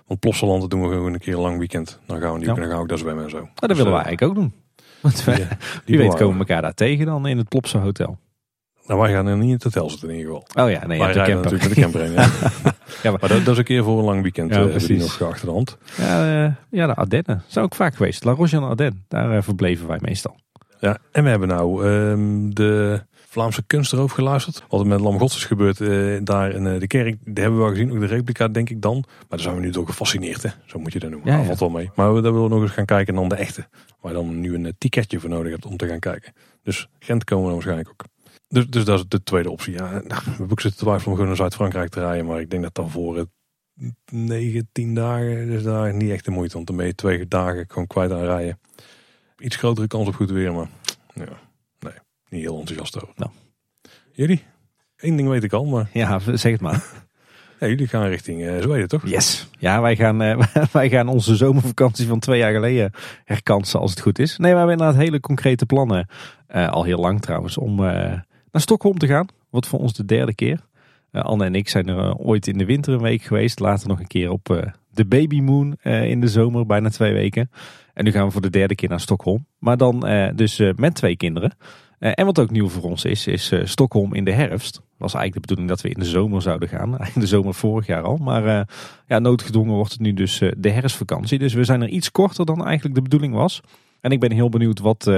Want 0.07 0.19
Plopsaland 0.19 0.69
doen 0.69 0.81
we 0.81 0.87
gewoon 0.87 1.13
een 1.13 1.19
keer 1.19 1.33
een 1.33 1.39
lang 1.39 1.57
weekend. 1.57 1.99
Dan 2.05 2.21
gaan 2.21 2.33
we 2.33 2.39
ja. 2.39 2.45
dan 2.45 2.57
gaan 2.57 2.67
we 2.69 2.75
ook 2.75 2.89
daar 2.89 2.97
zwemmen 2.97 3.23
en 3.23 3.29
zo. 3.29 3.37
Nou, 3.37 3.49
dat 3.55 3.69
dus, 3.69 3.77
willen 3.77 3.93
we 3.93 4.03
eigenlijk 4.03 4.21
ook 4.21 4.35
doen. 4.35 4.53
Want 5.01 5.23
we, 5.23 5.35
die, 5.35 5.45
wie 5.85 5.97
weet 5.97 6.15
komen 6.15 6.33
we 6.33 6.39
elkaar 6.39 6.61
daar 6.61 6.73
tegen 6.73 7.05
dan 7.05 7.27
in 7.27 7.37
het 7.37 7.49
Plopsa 7.49 7.79
Hotel. 7.79 8.17
Nou, 8.85 8.99
wij 8.99 9.13
gaan 9.13 9.27
er 9.27 9.37
niet 9.37 9.47
in 9.47 9.53
het 9.53 9.63
hotel 9.63 9.89
zitten 9.89 10.09
in 10.09 10.15
ieder 10.15 10.33
geval. 10.33 10.63
Oh 10.65 10.71
ja, 10.71 10.87
nee, 10.87 10.99
wij 10.99 11.13
ja, 11.13 11.25
de 11.25 11.33
natuurlijk 11.33 11.63
met 11.63 11.75
de 11.75 11.81
camper 11.81 12.01
heen. 12.01 12.11
Ja. 12.11 12.21
ja, 13.03 13.11
maar, 13.11 13.17
maar 13.19 13.29
dat, 13.29 13.45
dat, 13.45 13.47
is 13.47 13.57
een 13.57 13.63
keer 13.63 13.83
voor 13.83 13.99
een 13.99 14.05
lang 14.05 14.21
weekend 14.21 14.53
ja, 14.53 14.65
uh, 14.65 14.77
die 14.77 14.97
nog 14.97 15.21
achter 15.21 15.45
de 15.45 15.53
hand. 15.53 15.77
Ja, 15.97 16.43
uh, 16.45 16.51
ja, 16.69 16.87
de 16.87 16.93
Ardennen. 16.93 17.43
Zijn 17.47 17.65
ook 17.65 17.75
vaak 17.75 17.95
geweest. 17.95 18.23
La 18.23 18.31
Roche 18.31 18.55
en 18.55 18.63
Ardennes. 18.63 18.99
Daar 19.07 19.35
uh, 19.35 19.41
verbleven 19.41 19.87
wij 19.87 19.97
meestal. 20.01 20.39
Ja, 20.79 20.97
en 21.11 21.23
we 21.23 21.29
hebben 21.29 21.47
nou 21.47 21.85
um, 21.87 22.53
de 22.53 23.03
Vlaamse 23.33 23.63
kunst 23.67 23.93
erover 23.93 24.15
geluisterd. 24.15 24.63
Wat 24.69 24.79
er 24.79 24.87
met 24.87 24.99
Lam 24.99 25.19
Gods 25.19 25.35
is 25.35 25.45
gebeurd 25.45 25.77
daar 26.25 26.51
in 26.51 26.79
de 26.79 26.87
kerk. 26.87 27.17
Die 27.23 27.43
hebben 27.43 27.53
we 27.53 27.65
wel 27.65 27.69
gezien. 27.69 27.91
Ook 27.91 27.99
de 27.99 28.05
replica 28.05 28.47
denk 28.47 28.69
ik 28.69 28.81
dan. 28.81 29.03
Maar 29.07 29.25
daar 29.29 29.39
zijn 29.39 29.55
we 29.55 29.61
nu 29.61 29.69
door 29.69 29.85
gefascineerd. 29.85 30.43
Hè? 30.43 30.49
Zo 30.65 30.79
moet 30.79 30.93
je 30.93 30.99
dat 30.99 31.09
noemen. 31.09 31.31
Ja, 31.31 31.39
ja. 31.39 31.45
valt 31.45 31.59
wel 31.59 31.69
mee. 31.69 31.91
Maar 31.95 32.13
we, 32.13 32.21
daar 32.21 32.33
willen 32.33 32.47
we 32.47 32.53
nog 32.53 32.63
eens 32.63 32.71
gaan 32.71 32.85
kijken 32.85 33.13
dan 33.15 33.29
de 33.29 33.35
echte. 33.35 33.67
Waar 34.01 34.11
je 34.11 34.17
dan 34.17 34.39
nu 34.39 34.55
een 34.55 34.75
ticketje 34.77 35.19
voor 35.19 35.29
nodig 35.29 35.51
hebt 35.51 35.65
om 35.65 35.77
te 35.77 35.87
gaan 35.87 35.99
kijken. 35.99 36.33
Dus 36.63 36.87
Gent 36.99 37.23
komen 37.23 37.45
we 37.45 37.53
waarschijnlijk 37.53 37.89
ook. 37.89 38.03
Dus, 38.47 38.67
dus 38.67 38.85
dat 38.85 38.99
is 38.99 39.05
de 39.07 39.23
tweede 39.23 39.51
optie. 39.51 39.73
Ja, 39.73 39.89
nou, 39.91 40.01
we 40.07 40.29
hebben 40.29 40.51
ook 40.51 40.61
zitten 40.61 40.81
twijfelen 40.81 41.07
om 41.07 41.13
gewoon 41.13 41.27
naar 41.27 41.35
Zuid-Frankrijk 41.35 41.89
te 41.89 41.99
rijden. 41.99 42.25
Maar 42.25 42.39
ik 42.39 42.49
denk 42.49 42.63
dat 42.63 42.75
dan 42.75 42.89
voor 42.89 43.17
het 43.17 43.29
9, 44.11 44.69
10 44.71 44.95
dagen 44.95 45.49
is 45.49 45.63
daar 45.63 45.93
niet 45.93 46.11
echt 46.11 46.25
de 46.25 46.31
moeite. 46.31 46.53
Want 46.53 46.67
dan 46.67 46.75
ben 46.75 46.85
je 46.85 46.95
twee 46.95 47.27
dagen 47.27 47.65
gewoon 47.67 47.87
kwijt 47.87 48.11
aan 48.11 48.23
rijden. 48.23 48.59
Iets 49.37 49.55
grotere 49.55 49.87
kans 49.87 50.07
op 50.07 50.15
goed 50.15 50.31
weer, 50.31 50.53
maar 50.53 50.69
ja, 51.13 51.39
niet 52.33 52.41
heel 52.41 52.59
enthousiast 52.59 52.95
over. 52.95 53.13
Nou. 53.15 53.31
Jullie? 54.11 54.43
Eén 54.97 55.15
ding 55.15 55.29
weet 55.29 55.43
ik 55.43 55.53
al, 55.53 55.65
maar... 55.65 55.89
Ja, 55.93 56.19
zeg 56.19 56.51
het 56.51 56.61
maar. 56.61 56.83
Ja, 57.59 57.69
jullie 57.69 57.87
gaan 57.87 58.07
richting 58.07 58.41
uh, 58.41 58.61
Zweden, 58.61 58.87
toch? 58.87 59.07
Yes. 59.07 59.49
Ja, 59.59 59.81
wij 59.81 59.95
gaan, 59.95 60.23
uh, 60.23 60.41
wij 60.71 60.89
gaan 60.89 61.07
onze 61.07 61.35
zomervakantie 61.35 62.07
van 62.07 62.19
twee 62.19 62.39
jaar 62.39 62.53
geleden 62.53 62.91
herkansen 63.25 63.79
als 63.79 63.89
het 63.89 63.99
goed 63.99 64.19
is. 64.19 64.37
Nee, 64.37 64.51
we 64.51 64.57
hebben 64.57 64.75
inderdaad 64.75 65.01
hele 65.01 65.19
concrete 65.19 65.65
plannen. 65.65 66.07
Uh, 66.55 66.69
al 66.69 66.83
heel 66.83 66.99
lang 66.99 67.21
trouwens, 67.21 67.57
om 67.57 67.75
naar 67.75 68.25
Stockholm 68.51 68.97
te 68.97 69.07
gaan. 69.07 69.27
Wat 69.49 69.67
voor 69.67 69.79
ons 69.79 69.93
de 69.93 70.05
derde 70.05 70.35
keer. 70.35 70.59
Anne 71.11 71.45
en 71.45 71.55
ik 71.55 71.69
zijn 71.69 71.87
er 71.87 72.15
ooit 72.15 72.47
in 72.47 72.57
de 72.57 72.65
winter 72.65 72.93
een 72.93 73.01
week 73.01 73.21
geweest. 73.21 73.59
Later 73.59 73.87
nog 73.87 73.99
een 73.99 74.07
keer 74.07 74.31
op 74.31 74.71
de 74.89 75.05
Baby 75.05 75.41
Moon 75.41 75.75
in 75.83 76.21
de 76.21 76.27
zomer, 76.27 76.65
bijna 76.65 76.89
twee 76.89 77.13
weken. 77.13 77.51
En 77.93 78.03
nu 78.03 78.11
gaan 78.11 78.25
we 78.25 78.31
voor 78.31 78.41
de 78.41 78.49
derde 78.49 78.75
keer 78.75 78.89
naar 78.89 78.99
Stockholm. 78.99 79.45
Maar 79.59 79.77
dan 79.77 79.99
dus 80.35 80.61
met 80.75 80.95
twee 80.95 81.17
kinderen. 81.17 81.55
En 82.11 82.25
wat 82.25 82.39
ook 82.39 82.51
nieuw 82.51 82.69
voor 82.69 82.83
ons 82.83 83.05
is, 83.05 83.27
is 83.27 83.51
Stockholm 83.63 84.13
in 84.13 84.25
de 84.25 84.31
herfst. 84.31 84.81
Was 84.97 85.13
eigenlijk 85.13 85.33
de 85.33 85.39
bedoeling 85.39 85.69
dat 85.69 85.81
we 85.81 85.89
in 85.89 85.99
de 85.99 86.09
zomer 86.09 86.41
zouden 86.41 86.69
gaan. 86.69 86.89
Eigenlijk 86.97 87.19
de 87.29 87.35
zomer 87.35 87.53
vorig 87.53 87.87
jaar 87.87 88.03
al. 88.03 88.17
Maar 88.17 88.67
ja, 89.07 89.19
noodgedwongen 89.19 89.75
wordt 89.75 89.91
het 89.91 90.01
nu 90.01 90.13
dus 90.13 90.41
de 90.57 90.69
herfstvakantie. 90.69 91.39
Dus 91.39 91.53
we 91.53 91.63
zijn 91.63 91.81
er 91.81 91.87
iets 91.87 92.11
korter 92.11 92.45
dan 92.45 92.65
eigenlijk 92.65 92.95
de 92.95 93.01
bedoeling 93.01 93.33
was. 93.33 93.61
En 94.01 94.11
ik 94.11 94.19
ben 94.19 94.31
heel 94.31 94.49
benieuwd 94.49 94.79
wat 94.79 95.11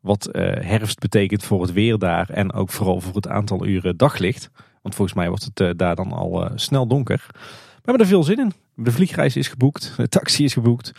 wat 0.00 0.28
herfst 0.60 0.98
betekent 0.98 1.42
voor 1.42 1.62
het 1.62 1.72
weer 1.72 1.98
daar 1.98 2.30
en 2.30 2.52
ook 2.52 2.70
vooral 2.70 3.00
voor 3.00 3.14
het 3.14 3.28
aantal 3.28 3.66
uren 3.66 3.96
daglicht. 3.96 4.50
Want 4.82 4.94
volgens 4.94 5.16
mij 5.16 5.28
wordt 5.28 5.48
het 5.54 5.78
daar 5.78 5.94
dan 5.94 6.12
al 6.12 6.50
snel 6.54 6.86
donker. 6.86 7.26
We 7.30 7.90
hebben 7.90 8.02
er 8.02 8.12
veel 8.12 8.24
zin 8.24 8.38
in. 8.38 8.52
De 8.74 8.92
vliegreis 8.92 9.36
is 9.36 9.48
geboekt, 9.48 9.94
de 9.96 10.08
taxi 10.08 10.44
is 10.44 10.52
geboekt. 10.52 10.92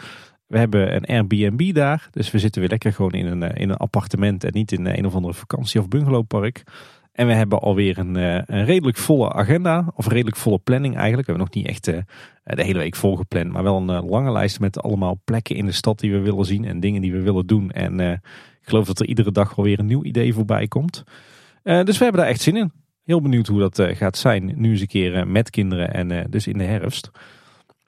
We 0.53 0.59
hebben 0.59 0.95
een 0.95 1.05
Airbnb 1.05 1.73
daar. 1.73 2.07
Dus 2.11 2.31
we 2.31 2.39
zitten 2.39 2.61
weer 2.61 2.69
lekker 2.69 2.93
gewoon 2.93 3.11
in 3.11 3.25
een, 3.25 3.41
in 3.41 3.69
een 3.69 3.77
appartement 3.77 4.43
en 4.43 4.51
niet 4.53 4.71
in 4.71 4.85
een 4.85 5.05
of 5.05 5.15
andere 5.15 5.33
vakantie- 5.33 5.79
of 5.79 5.87
bungalowpark. 5.87 6.63
En 7.11 7.27
we 7.27 7.33
hebben 7.33 7.59
alweer 7.59 7.97
een, 7.97 8.15
een 8.15 8.65
redelijk 8.65 8.97
volle 8.97 9.33
agenda, 9.33 9.91
of 9.95 10.07
redelijk 10.07 10.35
volle 10.35 10.59
planning 10.59 10.95
eigenlijk. 10.95 11.27
We 11.27 11.33
hebben 11.33 11.53
nog 11.53 11.63
niet 11.63 11.73
echt 11.73 11.85
de 12.43 12.63
hele 12.63 12.79
week 12.79 12.95
volgepland, 12.95 13.51
maar 13.51 13.63
wel 13.63 13.77
een 13.77 14.05
lange 14.05 14.31
lijst 14.31 14.59
met 14.59 14.81
allemaal 14.81 15.21
plekken 15.25 15.55
in 15.55 15.65
de 15.65 15.71
stad 15.71 15.99
die 15.99 16.11
we 16.11 16.19
willen 16.19 16.45
zien 16.45 16.65
en 16.65 16.79
dingen 16.79 17.01
die 17.01 17.11
we 17.11 17.21
willen 17.21 17.47
doen. 17.47 17.71
En 17.71 17.99
ik 17.99 18.69
geloof 18.69 18.85
dat 18.85 18.99
er 18.99 19.07
iedere 19.07 19.31
dag 19.31 19.55
wel 19.55 19.65
weer 19.65 19.79
een 19.79 19.85
nieuw 19.85 20.03
idee 20.03 20.33
voorbij 20.33 20.67
komt. 20.67 21.03
Dus 21.63 21.97
we 21.97 22.03
hebben 22.03 22.21
daar 22.21 22.31
echt 22.31 22.41
zin 22.41 22.57
in. 22.57 22.71
Heel 23.03 23.21
benieuwd 23.21 23.47
hoe 23.47 23.59
dat 23.59 23.81
gaat 23.81 24.17
zijn. 24.17 24.53
Nu 24.55 24.71
eens 24.71 24.81
een 24.81 24.87
keer 24.87 25.27
met 25.27 25.49
kinderen 25.49 25.93
en 25.93 26.27
dus 26.29 26.47
in 26.47 26.57
de 26.57 26.63
herfst. 26.63 27.11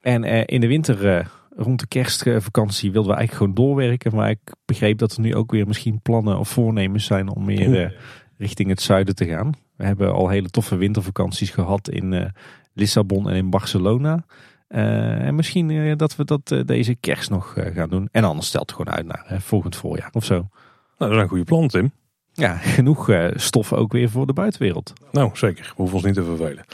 En 0.01 0.23
in 0.45 0.61
de 0.61 0.67
winter, 0.67 1.27
rond 1.55 1.79
de 1.79 1.87
kerstvakantie, 1.87 2.91
wilden 2.91 3.11
we 3.11 3.17
eigenlijk 3.17 3.51
gewoon 3.51 3.67
doorwerken. 3.67 4.15
Maar 4.15 4.29
ik 4.29 4.39
begreep 4.65 4.97
dat 4.97 5.13
er 5.13 5.21
nu 5.21 5.35
ook 5.35 5.51
weer 5.51 5.67
misschien 5.67 6.01
plannen 6.01 6.39
of 6.39 6.49
voornemens 6.49 7.05
zijn 7.05 7.29
om 7.29 7.45
meer 7.45 7.97
richting 8.37 8.69
het 8.69 8.81
zuiden 8.81 9.15
te 9.15 9.25
gaan. 9.25 9.53
We 9.75 9.85
hebben 9.85 10.13
al 10.13 10.29
hele 10.29 10.49
toffe 10.49 10.75
wintervakanties 10.75 11.49
gehad 11.49 11.89
in 11.89 12.33
Lissabon 12.73 13.29
en 13.29 13.35
in 13.35 13.49
Barcelona. 13.49 14.25
Uh, 14.69 15.25
en 15.25 15.35
misschien 15.35 15.97
dat 15.97 16.15
we 16.15 16.25
dat 16.25 16.55
deze 16.65 16.95
kerst 16.95 17.29
nog 17.29 17.55
gaan 17.73 17.89
doen. 17.89 18.09
En 18.11 18.23
anders 18.23 18.47
stelt 18.47 18.69
het 18.69 18.77
gewoon 18.77 18.95
uit 18.95 19.05
naar 19.05 19.41
volgend 19.41 19.75
voorjaar 19.75 20.09
of 20.11 20.25
zo. 20.25 20.35
Nou, 20.35 20.49
dat 20.97 21.11
is 21.11 21.17
een 21.17 21.27
goede 21.27 21.43
plan, 21.43 21.67
Tim. 21.67 21.91
Ja, 22.33 22.55
genoeg 22.77 23.09
stof 23.33 23.73
ook 23.73 23.91
weer 23.91 24.09
voor 24.09 24.27
de 24.27 24.33
buitenwereld. 24.33 24.93
Nou, 25.11 25.29
zeker. 25.33 25.65
We 25.65 25.73
hoeven 25.75 25.95
ons 25.95 26.05
niet 26.05 26.13
te 26.13 26.23
vervelen. 26.23 26.65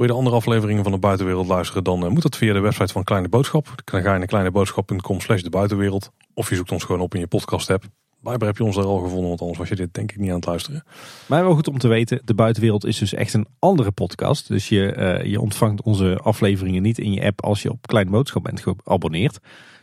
Wil 0.00 0.08
je 0.08 0.14
de 0.14 0.20
andere 0.20 0.40
afleveringen 0.40 0.82
van 0.82 0.92
de 0.92 0.98
buitenwereld 0.98 1.46
luisteren, 1.46 1.84
dan 1.84 2.12
moet 2.12 2.22
dat 2.22 2.36
via 2.36 2.52
de 2.52 2.60
website 2.60 2.92
van 2.92 3.04
Kleine 3.04 3.28
Boodschap. 3.28 3.74
Dan 3.84 4.02
ga 4.02 4.12
je 4.12 4.18
naar 4.18 4.26
kleineboodschap.com 4.26 5.20
slash 5.20 5.42
de 5.42 5.50
buitenwereld. 5.50 6.10
Of 6.34 6.48
je 6.48 6.56
zoekt 6.56 6.72
ons 6.72 6.84
gewoon 6.84 7.00
op 7.00 7.14
in 7.14 7.20
je 7.20 7.26
podcast 7.26 7.70
app. 7.70 7.84
Blijkbaar 8.20 8.48
heb 8.48 8.56
je 8.56 8.64
ons 8.64 8.76
daar 8.76 8.84
al 8.84 8.98
gevonden, 8.98 9.28
want 9.28 9.40
anders 9.40 9.58
was 9.58 9.68
je 9.68 9.76
dit 9.76 9.94
denk 9.94 10.12
ik 10.12 10.18
niet 10.18 10.28
aan 10.28 10.36
het 10.36 10.46
luisteren. 10.46 10.84
Maar 11.26 11.44
wel 11.44 11.54
goed 11.54 11.68
om 11.68 11.78
te 11.78 11.88
weten, 11.88 12.22
de 12.24 12.34
buitenwereld 12.34 12.84
is 12.84 12.98
dus 12.98 13.14
echt 13.14 13.34
een 13.34 13.46
andere 13.58 13.90
podcast. 13.90 14.48
Dus 14.48 14.68
je, 14.68 14.96
uh, 14.96 15.30
je 15.30 15.40
ontvangt 15.40 15.82
onze 15.82 16.18
afleveringen 16.22 16.82
niet 16.82 16.98
in 16.98 17.12
je 17.12 17.24
app 17.24 17.44
als 17.44 17.62
je 17.62 17.70
op 17.70 17.86
Kleine 17.86 18.10
Boodschap 18.10 18.42
bent 18.42 18.60
geabonneerd. 18.60 19.38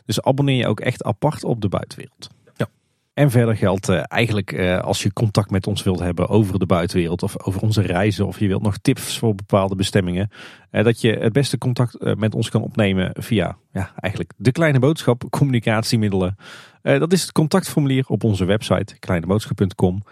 Dus 0.05 0.21
abonneer 0.21 0.57
je 0.57 0.67
ook 0.67 0.79
echt 0.79 1.03
apart 1.03 1.43
op 1.43 1.61
de 1.61 1.69
buitenwereld. 1.69 2.29
En 3.17 3.31
verder 3.31 3.57
geldt 3.57 3.89
uh, 3.89 4.03
eigenlijk 4.07 4.51
uh, 4.51 4.79
als 4.79 5.03
je 5.03 5.13
contact 5.13 5.49
met 5.49 5.67
ons 5.67 5.83
wilt 5.83 5.99
hebben 5.99 6.27
over 6.27 6.59
de 6.59 6.65
buitenwereld 6.65 7.23
of 7.23 7.39
over 7.43 7.61
onze 7.61 7.81
reizen 7.81 8.27
of 8.27 8.39
je 8.39 8.47
wilt 8.47 8.61
nog 8.61 8.77
tips 8.77 9.17
voor 9.17 9.35
bepaalde 9.35 9.75
bestemmingen. 9.75 10.29
dat 10.71 11.01
je 11.01 11.11
het 11.11 11.33
beste 11.33 11.57
contact 11.57 12.15
met 12.17 12.35
ons 12.35 12.49
kan 12.49 12.61
opnemen 12.61 13.11
via 13.13 13.57
ja, 13.71 13.91
eigenlijk 13.95 14.33
de 14.37 14.51
kleine 14.51 14.79
boodschap, 14.79 15.23
communicatiemiddelen. 15.39 16.35
Dat 16.81 17.13
is 17.13 17.21
het 17.21 17.31
contactformulier 17.31 18.05
op 18.07 18.23
onze 18.23 18.45
website 18.45 18.99
kleineboodschap.com. 18.99 20.03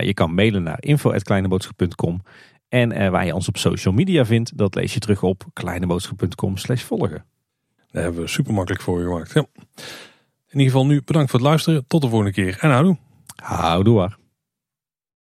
Je 0.00 0.14
kan 0.14 0.34
mailen 0.34 0.62
naar 0.62 0.78
info.kleineboodschap.com. 0.80 2.22
En 2.68 3.10
waar 3.10 3.26
je 3.26 3.34
ons 3.34 3.48
op 3.48 3.56
social 3.56 3.94
media 3.94 4.24
vindt, 4.24 4.58
dat 4.58 4.74
lees 4.74 4.94
je 4.94 5.00
terug 5.00 5.22
op 5.22 5.44
kleineboodschap.com 5.52 6.56
slash 6.56 6.82
volgen. 6.82 7.24
Daar 7.90 8.02
hebben 8.02 8.22
we 8.22 8.28
super 8.28 8.54
makkelijk 8.54 8.82
voor 8.82 9.00
gemaakt. 9.00 9.32
Ja. 9.32 9.46
In 10.52 10.58
ieder 10.58 10.72
geval 10.72 10.86
nu 10.86 11.02
bedankt 11.04 11.30
voor 11.30 11.38
het 11.38 11.48
luisteren. 11.48 11.84
Tot 11.86 12.02
de 12.02 12.08
volgende 12.08 12.32
keer 12.32 12.56
en 12.60 12.70
houdoe. 12.70 12.96
Houdoe 13.36 13.96
waar. 13.96 14.16